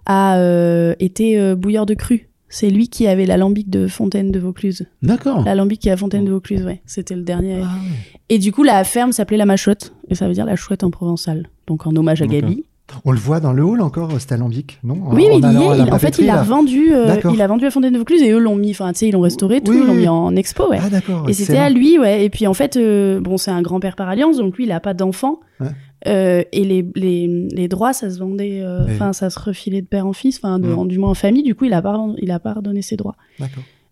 a 0.07 0.39
euh, 0.39 0.95
été 1.01 1.41
euh, 1.41 1.57
bouilleur 1.57 1.85
de 1.87 1.95
cru. 1.95 2.28
C'est 2.49 2.71
lui 2.71 2.89
qui 2.89 3.07
avait 3.07 3.27
l'alambic 3.27 3.69
de 3.69 3.87
Fontaine 3.89 4.31
de 4.31 4.39
Vaucluse. 4.39 4.87
D'accord. 5.03 5.43
L'alambic 5.45 5.81
qui 5.81 5.89
est 5.89 5.93
à 5.93 5.97
Fontaine 5.97 6.25
de 6.25 6.31
Vaucluse, 6.31 6.65
ouais. 6.65 6.81
C'était 6.87 7.15
le 7.15 7.23
dernier. 7.23 7.57
Ah 7.63 7.67
ouais. 7.67 8.21
Et 8.31 8.39
du 8.39 8.53
coup, 8.53 8.63
la 8.63 8.83
ferme 8.85 9.13
s'appelait 9.13 9.37
la 9.37 9.47
Machotte. 9.47 9.93
Et 10.09 10.15
ça 10.15 10.27
veut 10.29 10.35
dire 10.35 10.47
la 10.47 10.57
chouette 10.57 10.83
en 10.85 10.91
provençal. 10.91 11.49
Donc 11.67 11.87
en 11.87 11.95
hommage 11.95 12.23
à. 12.23 12.27
Gabi. 12.27 12.65
On 13.05 13.13
le 13.13 13.19
voit 13.19 13.39
dans 13.39 13.53
le 13.53 13.63
hall 13.63 13.83
encore, 13.83 14.19
cet 14.19 14.33
alambic, 14.33 14.79
non? 14.83 14.95
Oui, 15.11 15.27
En 15.31 15.39
il 15.39 15.45
y 15.45 15.63
est. 15.63 15.79
Il- 15.87 15.93
en 15.93 15.99
fait, 15.99 16.19
il 16.19 16.31
revendu, 16.31 16.95
euh, 16.95 17.17
il 17.35 17.43
a 17.43 17.47
vendu 17.47 17.67
à 17.67 17.71
Fontaine 17.71 17.93
de 17.93 17.99
Vaucluse 17.99 18.23
et 18.23 18.31
eux 18.31 18.39
l'ont 18.39 18.57
mis, 18.57 18.71
enfin, 18.71 18.91
tu 18.95 19.01
sais, 19.01 19.09
ils 19.09 19.13
l'ont 19.13 19.21
restauré, 19.21 19.61
tout, 19.61 19.73
Oui, 19.73 19.81
ils 19.83 19.87
l'ont 19.87 19.93
oui, 19.93 19.99
mis 20.01 20.09
en 20.09 20.35
expo, 20.37 20.71
ouais. 20.71 20.79
Ah 20.83 20.89
d'accord. 20.89 21.29
et 21.29 21.35
c'était 21.35 21.59
à 21.59 21.69
lui, 21.69 21.99
ouais. 21.99 22.25
Et 22.25 22.31
puis 22.31 22.47
en 22.47 22.55
fait, 22.55 22.79
euh, 22.79 23.21
bon, 23.21 23.37
c'est 23.37 23.51
un 23.51 23.61
grand-père 23.61 23.95
par 23.95 24.09
alliance, 24.09 24.39
donc 24.39 24.57
lui, 24.57 24.65
il 24.65 24.73
a 24.73 24.81
pas 24.81 24.95
d'enfant. 24.95 25.41
Ouais. 25.61 25.67
Euh, 26.07 26.45
et 26.53 26.65
les, 26.65 26.87
les, 26.95 27.27
les 27.51 27.67
droits, 27.69 27.93
ça 27.93 28.09
se 28.11 28.19
vendait, 28.21 28.61
euh, 28.63 28.85
Oui. 28.87 28.93
enfin, 28.95 29.13
ça 29.13 29.31
se 29.31 29.39
refilait 29.41 29.83
de 29.83 29.87
père 29.87 30.07
en 30.07 30.13
fils, 30.13 30.37
enfin, 30.39 30.59
Mm. 30.59 30.87
du 30.89 30.99
moins 30.99 31.11
en 31.11 31.15
famille. 31.15 31.43
Du 31.43 31.55
coup, 31.57 31.65
il 31.65 31.73
a 31.73 31.83
pas, 31.83 31.99
il 32.23 32.31
a 32.31 32.39
pas 32.39 32.53
redonné 32.55 32.83
ses 32.83 32.97
droits. 32.97 33.17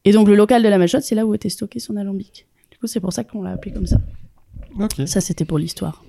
Et 0.04 0.12
donc, 0.12 0.28
le 0.28 0.36
local 0.36 0.62
de 0.62 0.68
la 0.68 0.78
Machotte, 0.78 1.02
c'est 1.02 1.16
là 1.16 1.26
où 1.26 1.34
était 1.34 1.48
stocké 1.48 1.80
son 1.80 1.96
alambic. 1.96 2.46
Du 2.70 2.78
coup, 2.78 2.86
c'est 2.86 3.00
pour 3.00 3.12
ça 3.12 3.24
qu'on 3.24 3.42
l'a 3.42 3.50
appelé 3.50 3.72
comme 3.72 3.86
ça. 3.86 3.96
Ça, 5.06 5.20
c'était 5.20 5.44
pour 5.44 5.58
l'histoire. 5.58 6.04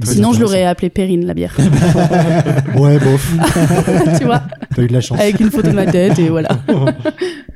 Très 0.00 0.14
Sinon, 0.14 0.32
je 0.32 0.40
l'aurais 0.40 0.64
appelé 0.64 0.88
Perrine, 0.88 1.26
la 1.26 1.34
bière. 1.34 1.56
Ouais, 2.76 2.98
bof. 2.98 3.34
tu 4.18 4.24
vois, 4.24 4.42
T'as 4.74 4.82
eu 4.82 4.86
de 4.86 4.92
la 4.92 5.00
chance. 5.00 5.18
avec 5.20 5.40
une 5.40 5.50
photo 5.50 5.68
de 5.68 5.74
ma 5.74 5.86
tête 5.86 6.18
et 6.18 6.28
voilà. 6.28 6.48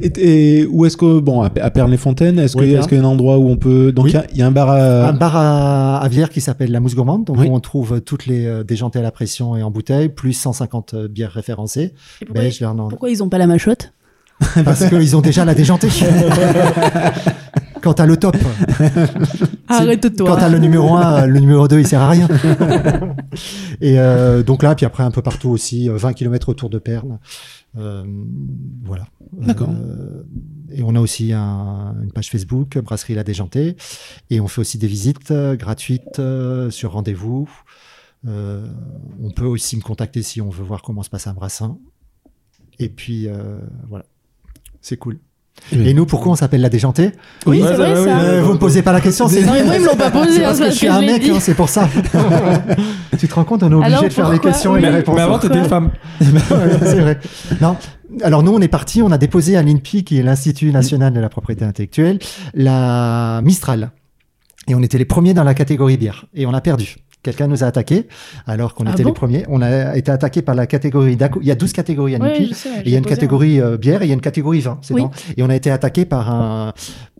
Et, 0.00 0.60
et 0.60 0.66
où 0.66 0.84
est-ce 0.86 0.96
que 0.96 1.20
bon 1.20 1.42
à, 1.42 1.46
à 1.60 1.70
Perles-les-Fontaines, 1.70 2.38
est-ce 2.38 2.56
Oui, 2.56 2.64
qu'il 2.64 2.72
y 2.72 2.74
a- 2.74 2.78
bien. 2.78 2.80
est-ce 2.80 2.88
qu'il 2.88 2.98
y 2.98 3.00
a 3.00 3.04
un 3.04 3.08
endroit 3.08 3.38
où 3.38 3.48
on 3.48 3.56
peut 3.56 3.92
donc 3.92 4.06
Oui. 4.06 4.10
il 4.10 4.14
y 4.14 4.16
a- 4.18 4.26
il 4.32 4.38
y, 4.38 4.42
a 4.42 4.46
un 4.46 4.50
bar 4.50 4.68
à 4.70 5.08
Un 5.08 5.12
bar 5.12 5.36
à, 5.36 5.98
à 6.02 6.08
bière 6.08 6.30
qui 6.30 6.40
s'appelle 6.40 6.72
la 6.72 6.80
Mousse 6.80 6.94
Gourmande, 6.94 7.24
donc 7.24 7.38
Oui. 7.38 7.48
où 7.48 7.54
on 7.54 7.60
trouve 7.60 8.00
toutes 8.00 8.26
les 8.26 8.44
euh, 8.46 8.64
déjantées 8.64 8.98
à 8.98 9.02
la 9.02 9.10
pression 9.12 9.56
et 9.56 9.62
en 9.62 9.70
bouteille, 9.70 10.08
plus 10.08 10.32
150 10.32 10.94
euh, 10.94 11.08
bières 11.08 11.30
référencées. 11.32 11.92
Et 12.20 12.24
pourquoi, 12.24 12.42
Belge, 12.42 12.58
Vernon. 12.60 12.88
pourquoi 12.88 13.10
ils 13.10 13.22
ont 13.22 13.28
pas 13.28 13.38
la 13.38 13.46
machotte? 13.46 13.92
Parce 14.64 14.88
qu'ils 14.88 15.16
ont 15.16 15.20
déjà 15.20 15.44
la 15.44 15.54
déjantée. 15.54 15.88
Quand 17.82 17.92
t'as 17.94 18.06
le 18.06 18.16
top, 18.16 18.34
Arrête-toi. 19.68 20.26
quand 20.30 20.36
t'as 20.36 20.48
le 20.48 20.58
numéro 20.58 20.94
1, 20.94 21.26
le 21.26 21.38
numéro 21.38 21.68
2, 21.68 21.80
il 21.80 21.86
sert 21.86 22.00
à 22.00 22.08
rien. 22.08 22.26
et 23.82 23.98
euh, 23.98 24.42
donc 24.42 24.62
là, 24.62 24.74
puis 24.74 24.86
après 24.86 25.02
un 25.02 25.10
peu 25.10 25.20
partout 25.20 25.50
aussi, 25.50 25.90
euh, 25.90 25.96
20 25.96 26.14
km 26.14 26.48
autour 26.48 26.70
de 26.70 26.78
Pernes. 26.78 27.18
Euh, 27.76 28.04
voilà. 28.84 29.06
D'accord. 29.32 29.70
Euh, 29.70 30.22
et 30.70 30.82
on 30.82 30.94
a 30.94 31.00
aussi 31.00 31.32
un- 31.32 31.94
une 32.02 32.12
page 32.12 32.30
Facebook, 32.30 32.78
Brasserie 32.78 33.14
La 33.14 33.24
Déjantée. 33.24 33.76
Et 34.30 34.40
on 34.40 34.48
fait 34.48 34.60
aussi 34.60 34.78
des 34.78 34.86
visites 34.86 35.30
euh, 35.30 35.56
gratuites 35.56 36.20
sur 36.70 36.92
rendez-vous. 36.92 37.48
On 38.26 39.30
peut 39.36 39.44
aussi 39.46 39.76
me 39.76 39.82
contacter 39.82 40.22
si 40.22 40.40
on 40.40 40.48
veut 40.50 40.64
voir 40.64 40.82
comment 40.82 41.02
se 41.02 41.10
passe 41.10 41.26
un 41.26 41.34
brassin. 41.34 41.78
Et 42.78 42.88
puis, 42.88 43.28
voilà. 43.88 44.06
C'est 44.80 44.96
cool. 44.96 45.18
Et 45.72 45.94
nous, 45.94 46.04
pourquoi 46.04 46.32
on 46.32 46.36
s'appelle 46.36 46.60
La 46.60 46.68
Déjantée 46.68 47.12
Oui, 47.46 47.62
Ouais, 47.62 47.68
c'est 47.68 47.74
vrai 47.74 47.94
oui, 47.98 48.04
ça. 48.04 48.16
oui, 48.18 48.24
Euh, 48.24 48.42
Vous 48.42 48.52
me 48.52 48.58
posez 48.58 48.82
pas 48.82 48.92
la 48.92 49.00
question, 49.00 49.28
c'est 49.28 49.42
Non, 49.42 49.52
mais 49.54 49.64
moi, 49.64 49.76
ils 49.76 49.80
me 49.82 49.86
l'ont 49.86 49.96
pas 49.96 50.10
posé, 50.10 50.30
c'est 50.32 50.44
hein, 50.44 50.48
parce 50.48 50.58
que 50.60 50.66
je 50.66 50.70
suis 50.72 50.88
un 50.88 51.00
mec, 51.00 51.26
hein, 51.28 51.38
c'est 51.40 51.54
pour 51.54 51.68
ça. 51.68 51.88
tu 53.18 53.28
te 53.28 53.34
rends 53.34 53.44
compte, 53.44 53.62
on 53.62 53.70
est 53.70 53.74
obligé 53.74 53.92
Alors, 53.94 54.04
de 54.04 54.08
faire 54.10 54.30
les 54.30 54.38
questions 54.38 54.76
et 54.76 54.80
les 54.80 54.88
réponses. 54.88 55.16
mais 55.16 55.22
avant, 55.22 55.38
t'étais 55.38 55.58
une 55.58 55.64
femme. 55.64 55.90
C'est 56.20 57.00
vrai. 57.00 57.18
Non. 57.60 57.76
Alors 58.22 58.42
nous, 58.42 58.52
on 58.52 58.60
est 58.60 58.68
parti, 58.68 59.02
on 59.02 59.10
a 59.10 59.18
déposé 59.18 59.56
à 59.56 59.62
l'INPI, 59.62 60.04
qui 60.04 60.18
est 60.18 60.22
l'Institut 60.22 60.70
national 60.70 61.12
de 61.12 61.20
la 61.20 61.28
propriété 61.28 61.64
intellectuelle, 61.64 62.18
la 62.52 63.40
Mistral. 63.42 63.90
Et 64.68 64.74
on 64.74 64.82
était 64.82 64.98
les 64.98 65.04
premiers 65.04 65.34
dans 65.34 65.44
la 65.44 65.54
catégorie 65.54 65.96
bière. 65.96 66.26
Et 66.34 66.46
on 66.46 66.54
a 66.54 66.60
perdu. 66.60 66.96
Quelqu'un 67.24 67.48
nous 67.48 67.64
a 67.64 67.66
attaqué, 67.66 68.06
alors 68.46 68.74
qu'on 68.74 68.84
Ah 68.86 68.92
était 68.92 69.02
bon? 69.02 69.08
les 69.08 69.14
premiers. 69.14 69.44
On 69.48 69.62
a 69.62 69.96
été 69.96 70.12
attaqué 70.12 70.42
par 70.42 70.54
la 70.54 70.66
catégorie. 70.66 71.16
Il 71.40 71.46
y 71.46 71.50
a 71.50 71.54
12 71.56 71.72
catégories 71.72 72.14
à 72.14 72.18
j'ai 72.34 72.50
il 72.84 72.92
y 72.92 72.94
a 72.94 72.98
une 72.98 73.02
posé, 73.04 73.14
catégorie 73.16 73.60
euh, 73.60 73.76
bière 73.78 74.02
et 74.02 74.04
il 74.04 74.08
y 74.08 74.12
a 74.12 74.14
une 74.14 74.20
catégorie 74.20 74.60
vin. 74.60 74.78
c'est 74.82 74.94
Oui. 74.94 75.02
dans- 75.02 75.10
Et 75.36 75.42
on 75.42 75.48
a 75.50 75.56
été 75.56 75.70
attaqué 75.70 76.04
par 76.04 76.30
un 76.30 76.72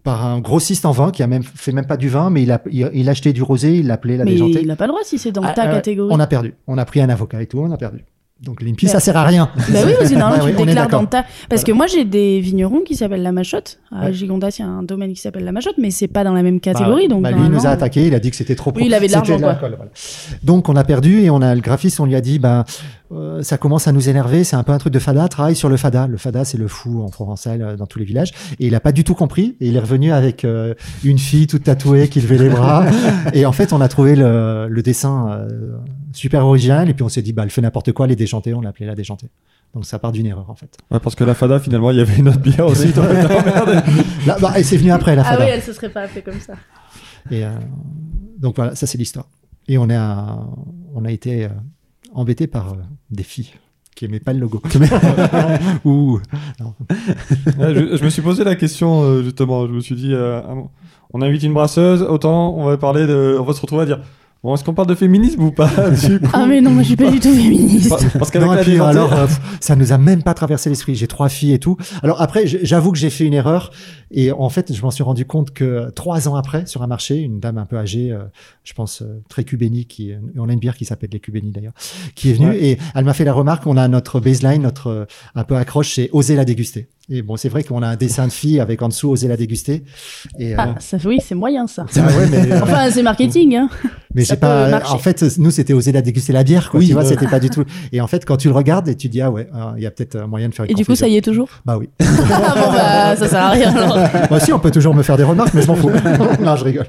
par 0.03 0.27
un 0.27 0.39
grossiste 0.41 0.85
en 0.85 0.91
vin 0.93 1.11
qui 1.11 1.23
a 1.23 1.27
même 1.27 1.43
fait 1.43 1.73
même 1.73 1.87
pas 1.87 1.97
du 1.97 2.11
vin, 2.11 2.29
mais 2.29 2.43
il 2.43 2.53
a 2.53 2.61
il, 2.71 2.91
il 2.93 3.09
achetait 3.09 3.33
du 3.33 3.43
rosé, 3.43 3.77
il 3.79 3.87
l'appelait 3.87 4.19
la 4.19 4.25
Mais 4.27 4.33
déjantée. 4.33 4.61
il 4.61 4.67
n'a 4.69 4.77
pas 4.77 4.85
le 4.85 4.89
droit 4.93 5.01
si 5.03 5.19
c'est 5.19 5.33
dans 5.33 5.43
Ah, 5.43 5.53
ta 5.55 5.67
euh, 5.69 5.73
catégorie. 5.73 6.11
On 6.15 6.21
a 6.21 6.27
perdu. 6.27 6.53
On 6.67 6.77
a 6.77 6.85
pris 6.85 7.01
un 7.01 7.09
avocat 7.09 7.41
et 7.41 7.47
tout, 7.47 7.59
on 7.61 7.71
a 7.73 7.79
perdu. 7.79 8.05
Donc 8.43 8.61
l'INPI, 8.63 8.87
Mais- 8.87 8.93
ça 8.93 9.01
sert 9.01 9.17
à 9.17 9.25
rien. 9.25 9.49
Bah 9.57 9.79
oui, 9.87 9.93
parce 9.97 10.11
que 10.11 10.17
normalement, 10.17 10.45
Ouais, 10.45 10.55
tu 10.57 10.67
déclares 10.67 10.89
dans 10.89 11.07
ta. 11.07 11.25
Parce 11.49 11.63
que 11.63 11.71
moi, 11.73 11.87
j'ai 11.87 12.05
des 12.05 12.41
vignerons 12.41 12.81
qui 12.81 12.97
s'appellent 12.97 13.23
la 13.23 13.33
Machotte. 13.33 13.79
À 13.93 14.07
Ouais. 14.07 14.13
Gigondas, 14.13 14.57
il 14.59 14.63
y 14.63 14.65
a 14.65 14.69
un 14.69 14.83
domaine 14.83 15.13
qui 15.15 15.21
s'appelle 15.21 15.45
la 15.45 15.53
Machotte, 15.53 15.77
mais 15.81 15.91
c'est 15.93 16.09
pas 16.09 16.25
dans 16.25 16.33
la 16.35 16.43
même 16.43 16.59
catégorie. 16.61 17.07
Bah, 17.09 17.15
donc 17.15 17.23
bah, 17.23 17.31
lui 17.31 17.45
il 17.45 17.51
nous 17.51 17.65
a 17.67 17.71
attaqué, 17.71 18.07
il 18.09 18.15
a 18.15 18.19
dit 18.19 18.31
que 18.31 18.37
c'était 18.37 18.57
trop. 18.57 18.73
Oui, 18.75 18.83
il 18.87 18.93
avait 18.95 19.07
de 19.07 19.13
l'argent, 19.13 19.39
voilà. 19.39 19.61
Donc 20.43 20.69
on 20.69 20.75
a 20.77 20.83
perdu 20.85 21.21
et 21.21 21.31
on 21.31 21.41
a 21.43 21.55
le 21.55 21.61
graphiste, 21.61 22.01
on 22.01 22.07
lui 22.07 22.17
a 22.17 22.21
dit 22.21 22.39
ben 22.41 22.65
euh, 23.13 23.43
ça 23.43 23.57
commence 23.57 23.87
à 23.87 23.93
nous 23.93 24.09
énerver, 24.09 24.43
c'est 24.43 24.57
un 24.57 24.65
peu 24.65 24.73
un 24.73 24.79
truc 24.79 24.93
de 24.93 24.99
fada, 24.99 25.29
travaille 25.29 25.55
sur 25.55 25.69
le 25.69 25.77
fada. 25.77 26.07
Le 26.09 26.17
fada 26.17 26.45
c'est 26.45 26.59
le 26.59 26.67
fou 26.69 27.03
en 27.03 27.09
provençal 27.11 27.63
euh, 27.63 27.77
dans 27.77 27.87
tous 27.87 27.99
les 28.01 28.05
villages 28.05 28.33
et 28.59 28.67
il 28.67 28.75
a 28.75 28.81
pas 28.81 28.93
du 28.93 29.05
tout 29.05 29.15
compris 29.15 29.57
et 29.61 29.69
il 29.69 29.77
est 29.77 29.81
revenu 29.81 30.13
avec 30.13 30.45
euh, 30.45 30.75
une 31.05 31.19
fille 31.19 31.47
toute 31.47 31.63
tatouée 31.65 32.09
qui 32.09 32.21
levait 32.21 32.39
les 32.39 32.49
bras 32.49 32.85
et 33.33 33.47
en 33.47 33.53
fait 33.53 33.73
on 33.73 33.81
a 33.81 33.89
trouvé 33.89 34.17
le, 34.17 34.67
le 34.69 34.83
dessin 34.83 35.29
euh, 35.31 35.49
super 36.17 36.45
original 36.47 36.89
et 36.89 36.95
puis 36.95 37.03
on 37.03 37.09
s'est 37.09 37.23
dit 37.23 37.33
bah 37.33 37.43
elle 37.45 37.51
fait 37.51 37.61
n'importe 37.63 37.93
quoi 37.93 38.07
les 38.07 38.17
déjantés, 38.17 38.55
on 38.55 38.61
l'a 38.61 38.71
appelé 38.71 38.87
la 38.87 38.95
déjantée. 38.95 39.29
Donc 39.75 39.85
ça 39.87 39.99
part 39.99 40.13
d'une 40.13 40.27
erreur 40.27 40.49
en 40.49 40.55
fait. 40.55 40.77
Ouais, 40.91 41.01
parce 41.01 41.15
que 41.17 41.25
la 41.25 41.35
Fada, 41.35 41.59
finalement, 41.59 41.91
il 41.91 41.97
y 41.97 42.01
avait 42.01 42.17
une 42.17 42.29
autre 42.29 42.39
bière 42.39 42.67
aussi. 42.67 42.93
Là, 44.27 44.37
bah, 44.41 44.59
et 44.59 44.63
c'est 44.63 44.77
venu 44.77 44.93
après 44.93 45.17
la 45.17 45.23
Ah 45.23 45.33
fada. 45.33 45.45
oui, 45.45 45.51
elle 45.53 45.63
se 45.63 45.73
serait 45.73 45.89
pas 45.91 46.03
appelée 46.03 46.23
comme 46.23 46.39
ça. 46.41 46.55
Et 47.31 47.45
euh, 47.45 47.51
donc 48.39 48.57
voilà, 48.57 48.75
ça 48.75 48.87
c'est 48.87 48.99
l'histoire. 48.99 49.27
Et 49.67 49.79
on 49.79 49.89
a, 49.91 50.47
on 50.95 51.05
a 51.05 51.11
été 51.11 51.45
euh, 51.47 51.49
embêté 52.13 52.47
par 52.47 52.75
euh, 52.75 52.77
des 53.11 53.23
filles 53.25 53.51
qui 53.97 54.05
aimaient 54.05 54.21
pas 54.21 54.33
le 54.33 54.41
logo. 54.41 54.61
Ouh. 55.85 56.21
Je, 57.59 57.97
je 57.97 58.05
me 58.05 58.11
suis 58.11 58.23
posé 58.23 58.45
la 58.45 58.55
question, 58.57 59.03
euh, 59.03 59.23
justement. 59.23 59.67
Je 59.67 59.73
me 59.73 59.81
suis 59.81 59.95
dit, 59.95 60.13
euh, 60.13 60.41
ah 60.47 60.55
on 61.13 61.23
invite 61.23 61.43
une 61.45 61.55
brasseuse, 61.55 62.03
autant 62.03 62.55
on 62.57 62.65
va 62.65 62.77
parler 62.77 63.07
de. 63.07 63.37
On 63.41 63.45
va 63.45 63.53
se 63.53 63.61
retrouver 63.61 63.83
à 63.83 63.87
dire, 63.87 64.01
bon, 64.45 64.55
est-ce 64.55 64.63
qu'on 64.63 64.75
parle 64.75 64.89
de 64.89 64.95
féminisme 64.95 65.43
ou 65.43 65.51
pas 65.51 65.69
du 65.91 66.21
coup 66.21 66.27
Ah 66.33 66.47
mais 66.47 66.61
non, 66.61 66.71
moi 66.71 66.83
je 66.83 66.89
suis 66.89 66.97
pas 66.97 67.11
du 67.11 67.19
tout 67.19 67.35
féministe. 67.35 67.89
Parce- 67.89 68.31
qu'avec 68.31 68.47
Non, 68.47 68.53
et 68.55 68.57
la 68.59 68.63
puis, 68.63 68.79
alors, 68.79 69.13
euh, 69.13 69.27
ça 69.59 69.75
nous 69.75 69.93
a 69.93 69.99
même 69.99 70.23
pas 70.23 70.35
traversé 70.35 70.69
l'esprit. 70.69 70.95
J'ai 70.95 71.07
trois 71.09 71.29
filles 71.29 71.55
et 71.55 71.59
tout. 71.59 71.77
Alors 72.03 72.21
après, 72.21 72.47
j'avoue 72.47 72.93
que 72.93 72.99
j'ai 72.99 73.11
fait 73.11 73.25
une 73.25 73.35
erreur. 73.35 73.71
Et 74.17 74.31
en 74.31 74.49
fait, 74.49 74.73
je 74.73 74.81
m'en 74.81 74.93
suis 74.93 75.03
rendu 75.03 75.25
compte 75.27 75.51
que 75.53 75.91
trois 75.91 76.29
ans 76.29 76.37
après, 76.37 76.67
sur 76.67 76.83
un 76.83 76.87
marché, 76.87 77.17
une 77.19 77.41
dame 77.41 77.59
un 77.59 77.67
peu 77.67 77.77
âgée, 77.77 78.13
euh, 78.13 78.21
je 78.63 78.73
pense 78.73 79.03
euh, 79.03 79.21
très 79.29 79.43
cubénie, 79.43 79.87
qui, 79.87 80.13
on 80.39 80.49
a 80.49 80.53
une 80.53 80.61
bière 80.61 80.77
qui 80.77 80.85
s'appelle 80.85 81.11
les 81.13 81.19
cubénies 81.21 81.51
d'ailleurs, 81.51 81.73
qui 82.15 82.31
est 82.31 82.35
venue 82.35 82.45
Ouais. 82.51 82.65
et 82.65 82.79
elle 82.95 83.05
m'a 83.05 83.13
fait 83.15 83.25
la 83.25 83.33
remarque. 83.33 83.67
On 83.67 83.77
a 83.77 83.89
notre 83.89 84.21
baseline, 84.21 84.63
notre 84.63 84.87
euh, 84.87 85.05
un 85.35 85.43
peu 85.45 85.57
accroche, 85.57 85.95
c'est 85.95 86.11
oser 86.13 86.37
la 86.37 86.45
déguster. 86.45 86.87
Et 87.11 87.21
bon, 87.21 87.37
c'est 87.37 87.51
vrai 87.51 87.63
qu'on 87.65 87.83
a 87.83 87.87
un 87.89 87.97
dessin 87.97 88.27
de 88.27 88.33
fille 88.33 88.61
avec 88.61 88.81
en 88.81 88.89
dessous 88.89 89.11
oser 89.11 89.29
la 89.29 89.37
déguster. 89.37 89.85
Et, 90.39 90.55
euh, 90.55 90.59
Ah, 90.59 90.75
ça, 90.79 90.97
oui, 91.05 91.19
c'est 91.23 91.35
moyen 91.35 91.67
ça. 91.67 91.85
ah 91.97 92.01
ouais, 92.17 92.27
mais, 92.31 92.51
euh, 92.51 92.61
Enfin, 92.63 92.91
c'est 92.91 93.03
marketing. 93.03 93.57
Hein. 93.57 93.69
mais 94.15 94.25
j'ai 94.25 94.37
pas. 94.37 94.71
marcher. 94.71 94.95
En 94.95 94.99
fait, 94.99 95.23
nous, 95.37 95.51
c'était 95.51 95.75
oser 95.75 95.93
la 95.93 96.01
déguster 96.01 96.33
la 96.33 96.45
bière, 96.45 96.71
quoi. 96.71 96.81
Oui, 96.81 96.87
tu 96.87 96.93
vois, 96.95 97.03
euh. 97.05 97.09
c'était 97.09 97.27
pas 97.27 97.41
du 97.41 97.51
tout. 97.51 97.65
Et 97.93 98.01
en 98.01 98.07
fait, 98.07 98.25
quand 98.25 98.39
tu 98.39 98.49
le 98.49 98.55
regardes 98.55 98.89
et 98.89 98.95
tu 98.97 99.09
dis, 99.11 99.21
ah 99.21 99.31
ouais, 99.31 99.49
euh, 99.55 99.73
il 99.77 99.83
y 99.83 99.87
a 99.87 99.91
peut-être 99.91 100.17
un 100.17 100.27
moyen 100.27 100.49
de 100.49 100.55
faire 100.55 100.65
une 100.65 100.71
Et 100.71 100.75
du 100.75 100.87
coup, 100.87 100.95
ça 100.95 101.07
y 101.07 101.17
est 101.17 101.21
toujours? 101.21 101.49
Bah 101.67 101.77
oui. 101.79 101.91
Ah 102.01 102.55
bon, 102.55 102.73
bah, 102.73 103.17
ça 103.17 103.29
sert 103.29 103.43
à 103.43 103.51
rien 103.51 103.77
alors. 103.77 104.04
Moi 104.31 104.39
aussi, 104.39 104.53
on 104.53 104.59
peut 104.59 104.71
toujours 104.71 104.95
me 104.95 105.03
faire 105.03 105.17
des 105.17 105.23
remarques, 105.25 105.55
mais 105.55 105.63
je 105.63 105.67
m'en 105.67 105.75
fous. 105.77 105.91
non, 106.43 106.57
je 106.57 106.65
rigole. 106.65 106.87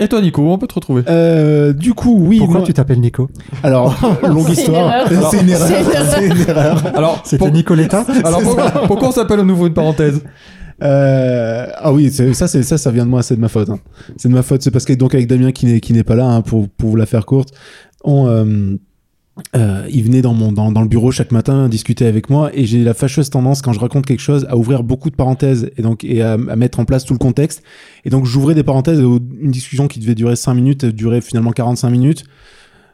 Et 0.00 0.06
toi, 0.06 0.20
Nico, 0.20 0.42
où 0.42 0.50
on 0.50 0.58
peut 0.58 0.68
te 0.68 0.74
retrouver? 0.74 1.02
Euh, 1.08 1.72
du 1.72 1.92
coup, 1.92 2.16
oui. 2.24 2.38
Pourquoi 2.38 2.58
moi- 2.58 2.66
tu 2.66 2.72
t'appelles 2.72 3.00
Nico? 3.00 3.28
Alors, 3.64 3.96
longue 4.22 4.42
C'est 4.46 4.52
une 4.52 4.58
histoire. 4.58 4.94
erreur. 4.94 5.30
C'est 5.30 5.40
une 5.40 5.48
erreur. 5.50 5.66
C'est 5.68 5.80
une 5.80 5.90
erreur. 5.90 6.06
C'est 6.12 6.26
une 6.26 6.40
erreur. 6.48 6.82
Alors, 6.96 7.20
C'était 7.24 7.38
pour- 7.38 7.50
Nicoletta 7.50 8.04
alors 8.24 8.40
pourquoi, 8.42 8.70
pourquoi 8.86 9.08
on 9.08 9.12
s'appelle 9.12 9.40
au 9.40 9.44
nouveau 9.44 9.66
une 9.66 9.74
parenthèse? 9.74 10.22
Euh, 10.80 11.66
ah 11.74 11.92
oui, 11.92 12.10
c'est- 12.12 12.32
ça, 12.34 12.46
c'est 12.46 12.62
ça, 12.62 12.78
ça 12.78 12.92
vient 12.92 13.04
de 13.04 13.10
moi, 13.10 13.22
c'est 13.24 13.34
de 13.34 13.40
ma 13.40 13.48
faute. 13.48 13.68
hein. 13.70 13.80
C'est 14.16 14.28
de 14.28 14.34
ma 14.34 14.42
faute. 14.44 14.62
C'est 14.62 14.70
parce 14.70 14.84
que 14.84 14.92
donc 14.92 15.14
avec 15.14 15.26
Damien 15.26 15.50
qui 15.50 15.66
n'est 15.66 15.80
qui 15.80 15.92
n'est 15.92 16.04
pas 16.04 16.14
là 16.14 16.26
hein, 16.26 16.42
pour 16.42 16.68
pour 16.68 16.90
vous 16.90 16.96
la 16.96 17.06
faire 17.06 17.26
courte, 17.26 17.48
on 18.04 18.28
euh, 18.28 18.76
euh, 19.56 19.86
il 19.90 20.02
venait 20.04 20.20
dans 20.22 20.34
mon 20.34 20.52
dans, 20.52 20.72
dans 20.72 20.82
le 20.82 20.88
bureau 20.88 21.10
chaque 21.10 21.30
matin 21.32 21.68
discuter 21.68 22.06
avec 22.06 22.28
moi 22.28 22.50
et 22.54 22.66
j'ai 22.66 22.82
la 22.82 22.92
fâcheuse 22.94 23.30
tendance 23.30 23.62
quand 23.62 23.72
je 23.72 23.80
raconte 23.80 24.04
quelque 24.04 24.20
chose 24.20 24.46
à 24.50 24.56
ouvrir 24.56 24.82
beaucoup 24.82 25.10
de 25.10 25.14
parenthèses 25.16 25.70
et 25.76 25.82
donc 25.82 26.02
et 26.04 26.22
à, 26.22 26.32
à 26.32 26.56
mettre 26.56 26.80
en 26.80 26.84
place 26.84 27.04
tout 27.04 27.12
le 27.14 27.18
contexte 27.18 27.62
et 28.04 28.10
donc 28.10 28.24
j'ouvrais 28.26 28.54
des 28.54 28.62
parenthèses 28.64 28.98
une 29.00 29.50
discussion 29.50 29.86
qui 29.88 30.00
devait 30.00 30.14
durer 30.14 30.36
5 30.36 30.54
minutes 30.54 30.84
durait 30.84 31.20
finalement 31.20 31.52
45 31.52 31.90
minutes. 31.90 32.24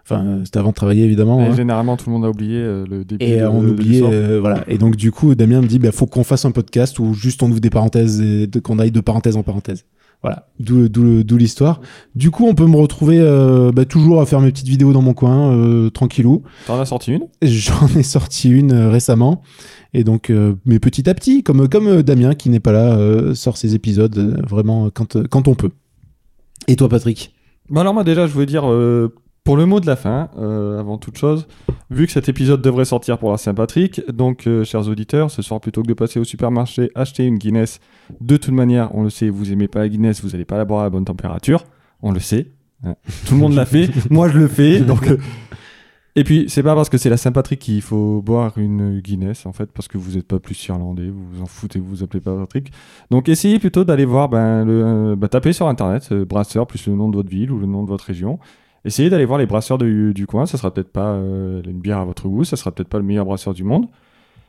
Enfin, 0.06 0.22
euh, 0.22 0.40
c'était 0.44 0.58
avant 0.58 0.68
de 0.68 0.74
travailler 0.74 1.02
évidemment. 1.04 1.40
Hein. 1.40 1.54
Généralement, 1.56 1.96
tout 1.96 2.10
le 2.10 2.12
monde 2.12 2.26
a 2.26 2.28
oublié 2.28 2.58
euh, 2.58 2.84
le 2.86 3.06
début. 3.06 3.24
Et 3.24 3.38
de- 3.40 3.46
on 3.46 3.64
oubliait, 3.66 4.02
euh, 4.04 4.38
voilà. 4.38 4.62
Et 4.68 4.76
donc 4.76 4.96
du 4.96 5.10
coup, 5.10 5.34
Damien 5.34 5.62
me 5.62 5.66
dit, 5.66 5.78
bah, 5.78 5.92
faut 5.92 6.04
qu'on 6.04 6.24
fasse 6.24 6.44
un 6.44 6.50
podcast 6.50 6.98
où 6.98 7.14
juste 7.14 7.42
on 7.42 7.50
ouvre 7.50 7.60
des 7.60 7.70
parenthèses 7.70 8.20
et 8.20 8.46
qu'on 8.62 8.78
aille 8.78 8.90
de 8.90 9.00
parenthèse 9.00 9.36
en 9.38 9.42
parenthèse. 9.42 9.86
Voilà, 10.24 10.48
d'où 10.58 10.88
d'où 10.88 11.22
d'où 11.22 11.36
l'histoire. 11.36 11.82
Du 12.14 12.30
coup, 12.30 12.46
on 12.46 12.54
peut 12.54 12.66
me 12.66 12.76
retrouver 12.76 13.18
euh, 13.20 13.72
bah, 13.72 13.84
toujours 13.84 14.22
à 14.22 14.26
faire 14.26 14.40
mes 14.40 14.50
petites 14.50 14.68
vidéos 14.68 14.94
dans 14.94 15.02
mon 15.02 15.12
coin, 15.12 15.52
euh, 15.52 15.90
tranquillou. 15.90 16.42
T'en 16.66 16.80
as 16.80 16.86
sorti 16.86 17.12
une? 17.12 17.26
J'en 17.42 17.86
ai 17.88 18.02
sorti 18.02 18.48
une 18.48 18.72
euh, 18.72 18.88
récemment, 18.88 19.42
et 19.92 20.02
donc, 20.02 20.30
euh, 20.30 20.54
mais 20.64 20.78
petit 20.78 21.10
à 21.10 21.14
petit, 21.14 21.42
comme 21.42 21.68
comme 21.68 21.88
euh, 21.88 22.02
Damien 22.02 22.34
qui 22.34 22.48
n'est 22.48 22.58
pas 22.58 22.72
là, 22.72 22.96
euh, 22.96 23.34
sort 23.34 23.58
ses 23.58 23.74
épisodes 23.74 24.16
euh, 24.16 24.36
vraiment 24.48 24.88
quand 24.88 25.28
quand 25.28 25.46
on 25.46 25.54
peut. 25.54 25.72
Et 26.68 26.76
toi, 26.76 26.88
Patrick? 26.88 27.34
Bah 27.68 27.82
alors 27.82 27.92
moi 27.92 28.02
déjà 28.02 28.26
je 28.26 28.32
voulais 28.32 28.46
dire 28.46 28.70
euh, 28.70 29.14
pour 29.44 29.58
le 29.58 29.66
mot 29.66 29.78
de 29.78 29.86
la 29.86 29.94
fin 29.94 30.30
euh, 30.38 30.80
avant 30.80 30.96
toute 30.96 31.18
chose 31.18 31.46
vu 31.90 32.06
que 32.06 32.12
cet 32.12 32.30
épisode 32.30 32.62
devrait 32.62 32.86
sortir 32.86 33.18
pour 33.18 33.30
la 33.30 33.36
Saint-Patrick 33.36 34.02
donc 34.10 34.46
euh, 34.46 34.64
chers 34.64 34.88
auditeurs 34.88 35.30
ce 35.30 35.42
soir 35.42 35.60
plutôt 35.60 35.82
que 35.82 35.86
de 35.86 35.92
passer 35.92 36.18
au 36.18 36.24
supermarché 36.24 36.90
acheter 36.94 37.26
une 37.26 37.36
Guinness. 37.36 37.78
De 38.22 38.38
toute 38.38 38.54
manière 38.54 38.94
on 38.94 39.02
le 39.02 39.10
sait 39.10 39.28
vous 39.28 39.52
aimez 39.52 39.68
pas 39.68 39.80
la 39.80 39.90
Guinness 39.90 40.24
vous 40.24 40.34
allez 40.34 40.46
pas 40.46 40.56
la 40.56 40.64
boire 40.64 40.80
à 40.80 40.84
la 40.84 40.90
bonne 40.90 41.04
température. 41.04 41.64
On 42.02 42.10
le 42.10 42.20
sait 42.20 42.52
hein. 42.84 42.94
tout 43.26 43.34
le 43.34 43.40
monde 43.40 43.54
l'a 43.54 43.66
fait. 43.66 43.90
Moi 44.10 44.30
je 44.30 44.38
le 44.38 44.48
fais 44.48 44.80
donc 44.80 45.06
euh, 45.08 45.18
et 46.16 46.24
puis 46.24 46.46
c'est 46.48 46.62
pas 46.62 46.74
parce 46.74 46.88
que 46.88 46.96
c'est 46.96 47.10
la 47.10 47.18
Saint-Patrick 47.18 47.60
qu'il 47.60 47.82
faut 47.82 48.22
boire 48.22 48.56
une 48.56 49.00
Guinness 49.00 49.44
en 49.44 49.52
fait 49.52 49.70
parce 49.72 49.88
que 49.88 49.98
vous 49.98 50.16
êtes 50.16 50.26
pas 50.26 50.38
plus 50.38 50.66
irlandais 50.68 51.10
vous 51.10 51.22
vous 51.32 51.42
en 51.42 51.46
foutez 51.46 51.80
vous 51.80 51.88
vous 51.88 52.02
appelez 52.02 52.20
pas 52.22 52.34
Patrick. 52.34 52.72
Donc 53.10 53.28
essayez 53.28 53.58
plutôt 53.58 53.84
d'aller 53.84 54.06
voir, 54.06 54.30
ben, 54.30 54.64
le, 54.64 55.16
bah, 55.16 55.28
tapez 55.28 55.52
sur 55.52 55.68
internet 55.68 56.14
brasseur 56.14 56.66
plus 56.66 56.86
le 56.86 56.94
nom 56.94 57.10
de 57.10 57.16
votre 57.16 57.28
ville 57.28 57.50
ou 57.50 57.58
le 57.58 57.66
nom 57.66 57.82
de 57.82 57.88
votre 57.88 58.04
région. 58.04 58.38
Essayez 58.84 59.10
d'aller 59.10 59.24
voir 59.24 59.38
les 59.38 59.46
brasseurs 59.46 59.78
du, 59.78 60.26
coin. 60.28 60.46
Ça 60.46 60.58
sera 60.58 60.72
peut-être 60.72 60.92
pas 60.92 61.14
euh, 61.14 61.62
une 61.64 61.80
bière 61.80 61.98
à 61.98 62.04
votre 62.04 62.28
goût, 62.28 62.44
ça 62.44 62.56
sera 62.56 62.72
peut-être 62.72 62.88
pas 62.88 62.98
le 62.98 63.04
meilleur 63.04 63.24
brasseur 63.24 63.54
du 63.54 63.64
monde. 63.64 63.86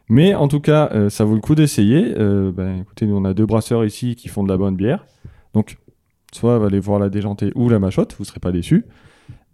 Mais 0.10 0.36
en 0.36 0.48
tout 0.48 0.60
cas, 0.60 0.90
euh, 0.94 1.10
ça 1.10 1.24
vaut 1.26 1.36
le 1.36 1.42
coup 1.42 1.56
d'essayer. 1.56 2.14
Euh, 2.18 2.52
ben, 2.52 2.82
écoutez, 2.82 3.08
nous 3.08 3.16
on 3.16 3.26
a 3.26 3.34
deux 3.34 3.46
brasseurs 3.46 3.86
ici 3.86 4.16
qui 4.16 4.28
font 4.28 4.44
de 4.44 4.50
la 4.50 4.58
bonne 4.58 4.76
bière. 4.76 5.06
Donc, 5.54 5.78
soit 6.32 6.64
allez 6.64 6.80
voir 6.80 7.00
la 7.00 7.10
déjantée 7.10 7.52
ou 7.56 7.70
la 7.70 7.80
machotte, 7.80 8.16
vous 8.20 8.26
serez 8.26 8.40
pas 8.40 8.52
déçus. 8.52 8.86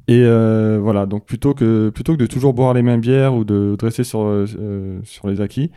Et 0.08 0.24
euh, 0.26 0.80
voilà, 0.82 1.06
donc 1.06 1.26
plutôt 1.26 1.54
que, 1.54 1.90
plutôt 1.90 2.14
que 2.14 2.18
de 2.18 2.26
toujours 2.26 2.54
boire 2.54 2.74
les 2.74 2.82
mêmes 2.82 3.02
bières 3.02 3.34
ou 3.36 3.44
de 3.46 3.76
dresser 3.78 4.04
sur, 4.04 4.22
euh, 4.22 4.46
euh, 4.60 5.00
sur 5.04 5.28
les 5.28 5.42
acquis, 5.42 5.72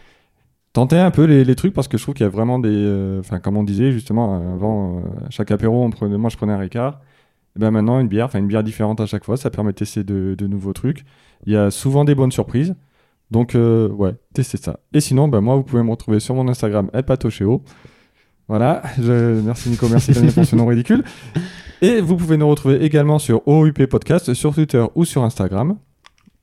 tentez 0.72 0.98
un 0.98 1.10
peu 1.10 1.24
les, 1.24 1.54
trucs 1.54 1.72
parce 1.72 1.88
que 1.88 1.96
je 1.96 2.02
trouve 2.02 2.14
qu'il 2.14 2.24
y 2.24 2.26
a 2.26 2.30
vraiment 2.30 2.58
des. 2.58 2.68
euh, 2.70 3.20
Enfin, 3.20 3.38
comme 3.38 3.56
on 3.56 3.62
disait 3.62 3.92
justement, 3.92 4.36
euh, 4.36 4.54
avant, 4.54 4.98
euh, 4.98 5.26
à 5.26 5.30
chaque 5.30 5.50
apéro, 5.50 5.88
moi 6.00 6.30
je 6.30 6.36
prenais 6.36 6.52
un 6.52 6.58
Ricard. 6.58 7.00
Et 7.56 7.60
ben 7.60 7.70
maintenant, 7.70 8.00
une 8.00 8.08
bière, 8.08 8.26
enfin 8.26 8.38
une 8.40 8.48
bière 8.48 8.64
différente 8.64 9.00
à 9.00 9.06
chaque 9.06 9.24
fois, 9.24 9.36
ça 9.36 9.48
permet 9.50 9.70
de 9.72 9.76
tester 9.76 10.02
de, 10.04 10.34
de 10.36 10.46
nouveaux 10.46 10.72
trucs. 10.72 11.04
Il 11.46 11.52
y 11.52 11.56
a 11.56 11.70
souvent 11.70 12.04
des 12.04 12.14
bonnes 12.14 12.32
surprises. 12.32 12.74
Donc, 13.30 13.54
euh, 13.54 13.88
ouais, 13.88 14.14
testez 14.34 14.58
ça. 14.58 14.80
Et 14.92 15.00
sinon, 15.00 15.28
ben, 15.28 15.40
moi, 15.40 15.54
vous 15.56 15.62
pouvez 15.62 15.82
me 15.82 15.90
retrouver 15.90 16.20
sur 16.20 16.34
mon 16.34 16.46
Instagram, 16.48 16.90
elpatocheo. 16.92 17.62
Voilà, 18.48 18.82
je- 19.00 19.40
merci 19.40 19.70
Nico, 19.70 19.88
merci 19.88 20.12
Daniel 20.12 20.32
pour 20.32 20.44
ce 20.44 20.54
nom 20.56 20.66
ridicule. 20.66 21.02
Et 21.80 22.00
vous 22.00 22.16
pouvez 22.16 22.36
nous 22.36 22.48
retrouver 22.48 22.82
également 22.84 23.18
sur 23.18 23.46
OUP 23.48 23.86
Podcast, 23.86 24.34
sur 24.34 24.54
Twitter 24.54 24.84
ou 24.94 25.04
sur 25.04 25.22
Instagram. 25.24 25.76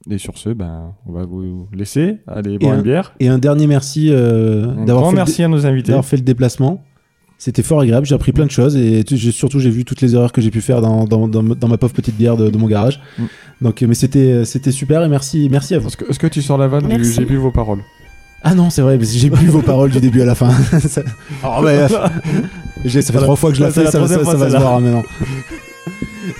Et 0.09 0.17
sur 0.17 0.37
ce, 0.37 0.49
ben, 0.49 0.93
on 1.05 1.11
va 1.11 1.25
vous 1.25 1.67
laisser 1.73 2.17
aller 2.25 2.57
boire 2.57 2.73
un- 2.73 2.77
une 2.77 2.81
bière. 2.81 3.13
Et 3.19 3.27
un 3.27 3.37
dernier 3.37 3.67
merci 3.67 4.09
euh, 4.11 4.63
Un 4.71 4.85
d'avoir 4.85 5.03
grand 5.03 5.09
fait, 5.11 5.15
le 5.17 5.17
merci 5.17 5.43
à 5.43 5.47
nos 5.47 5.65
invités. 5.67 5.89
d'avoir 5.89 6.05
fait 6.05 6.17
le 6.17 6.23
déplacement. 6.23 6.83
C'était 7.43 7.63
fort 7.63 7.81
agréable, 7.81 8.05
j'ai 8.05 8.13
appris 8.13 8.33
plein 8.33 8.45
de 8.45 8.51
choses 8.51 8.75
et 8.77 9.03
surtout 9.31 9.59
j'ai 9.59 9.71
vu 9.71 9.83
toutes 9.83 10.01
les 10.01 10.13
erreurs 10.13 10.31
que 10.31 10.41
j'ai 10.41 10.51
pu 10.51 10.61
faire 10.61 10.79
dans, 10.79 11.05
dans, 11.05 11.27
dans, 11.27 11.41
dans 11.41 11.67
ma 11.67 11.79
pauvre 11.79 11.91
petite 11.91 12.15
bière 12.15 12.37
de, 12.37 12.51
de 12.51 12.57
mon 12.59 12.67
garage. 12.67 13.01
Mm. 13.17 13.23
Donc, 13.61 13.81
euh, 13.81 13.87
mais 13.87 13.95
c'était 13.95 14.45
c'était 14.45 14.71
super 14.71 15.01
et 15.01 15.07
merci 15.09 15.47
merci 15.49 15.73
à 15.73 15.79
vous. 15.79 15.87
Est-ce 15.87 16.19
que, 16.19 16.27
tu 16.27 16.43
sors 16.43 16.59
la 16.59 16.67
vanne 16.67 16.87
du 16.87 17.03
j'ai 17.03 17.25
bu 17.25 17.37
vos 17.37 17.49
paroles? 17.49 17.79
Ah 18.43 18.53
non, 18.53 18.69
c'est 18.69 18.83
vrai, 18.83 18.99
j'ai 19.01 19.31
bu 19.31 19.47
vos 19.47 19.63
paroles 19.63 19.89
du 19.89 19.99
début 19.99 20.21
à 20.21 20.25
la 20.25 20.35
fin. 20.35 20.51
Ça- 20.87 21.01
Oh, 21.43 21.65
j'ai- 22.85 23.01
ça 23.01 23.07
fait 23.07 23.13
Voilà. 23.13 23.25
trois 23.25 23.35
fois 23.35 23.49
que 23.49 23.57
je 23.57 23.63
la 23.63 23.71
fais, 23.71 23.85
la 23.85 23.91
ça, 23.91 23.97
va 23.97 24.07
se 24.07 24.57
voir 24.57 24.79
maintenant. 24.79 25.01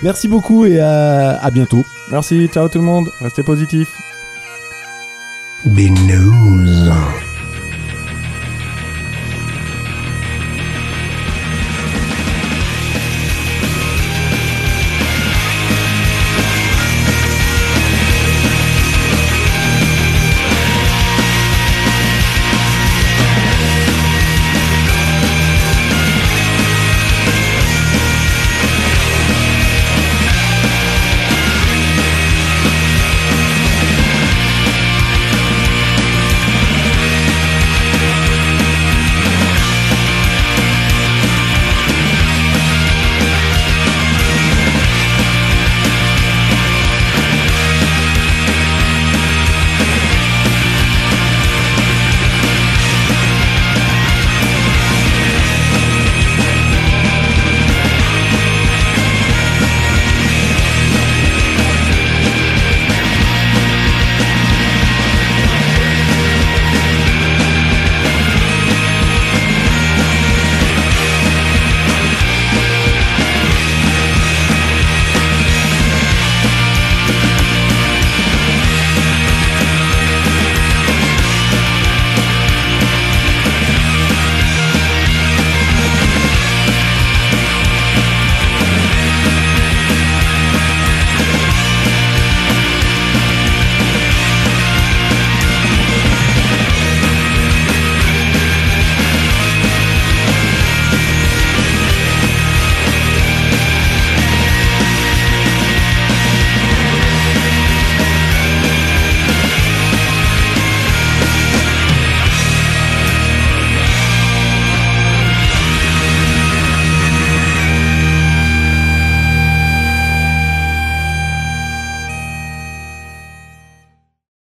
Merci 0.03 0.28
beaucoup 0.28 0.65
et 0.65 0.80
à, 0.80 1.32
à 1.44 1.49
bientôt. 1.49 1.84
Merci, 2.11 2.48
ciao 2.53 2.69
tout 2.69 2.78
le 2.78 2.84
monde, 2.84 3.07
restez 3.22 3.41
positifs. 3.41 3.90
Binouze. 5.65 6.91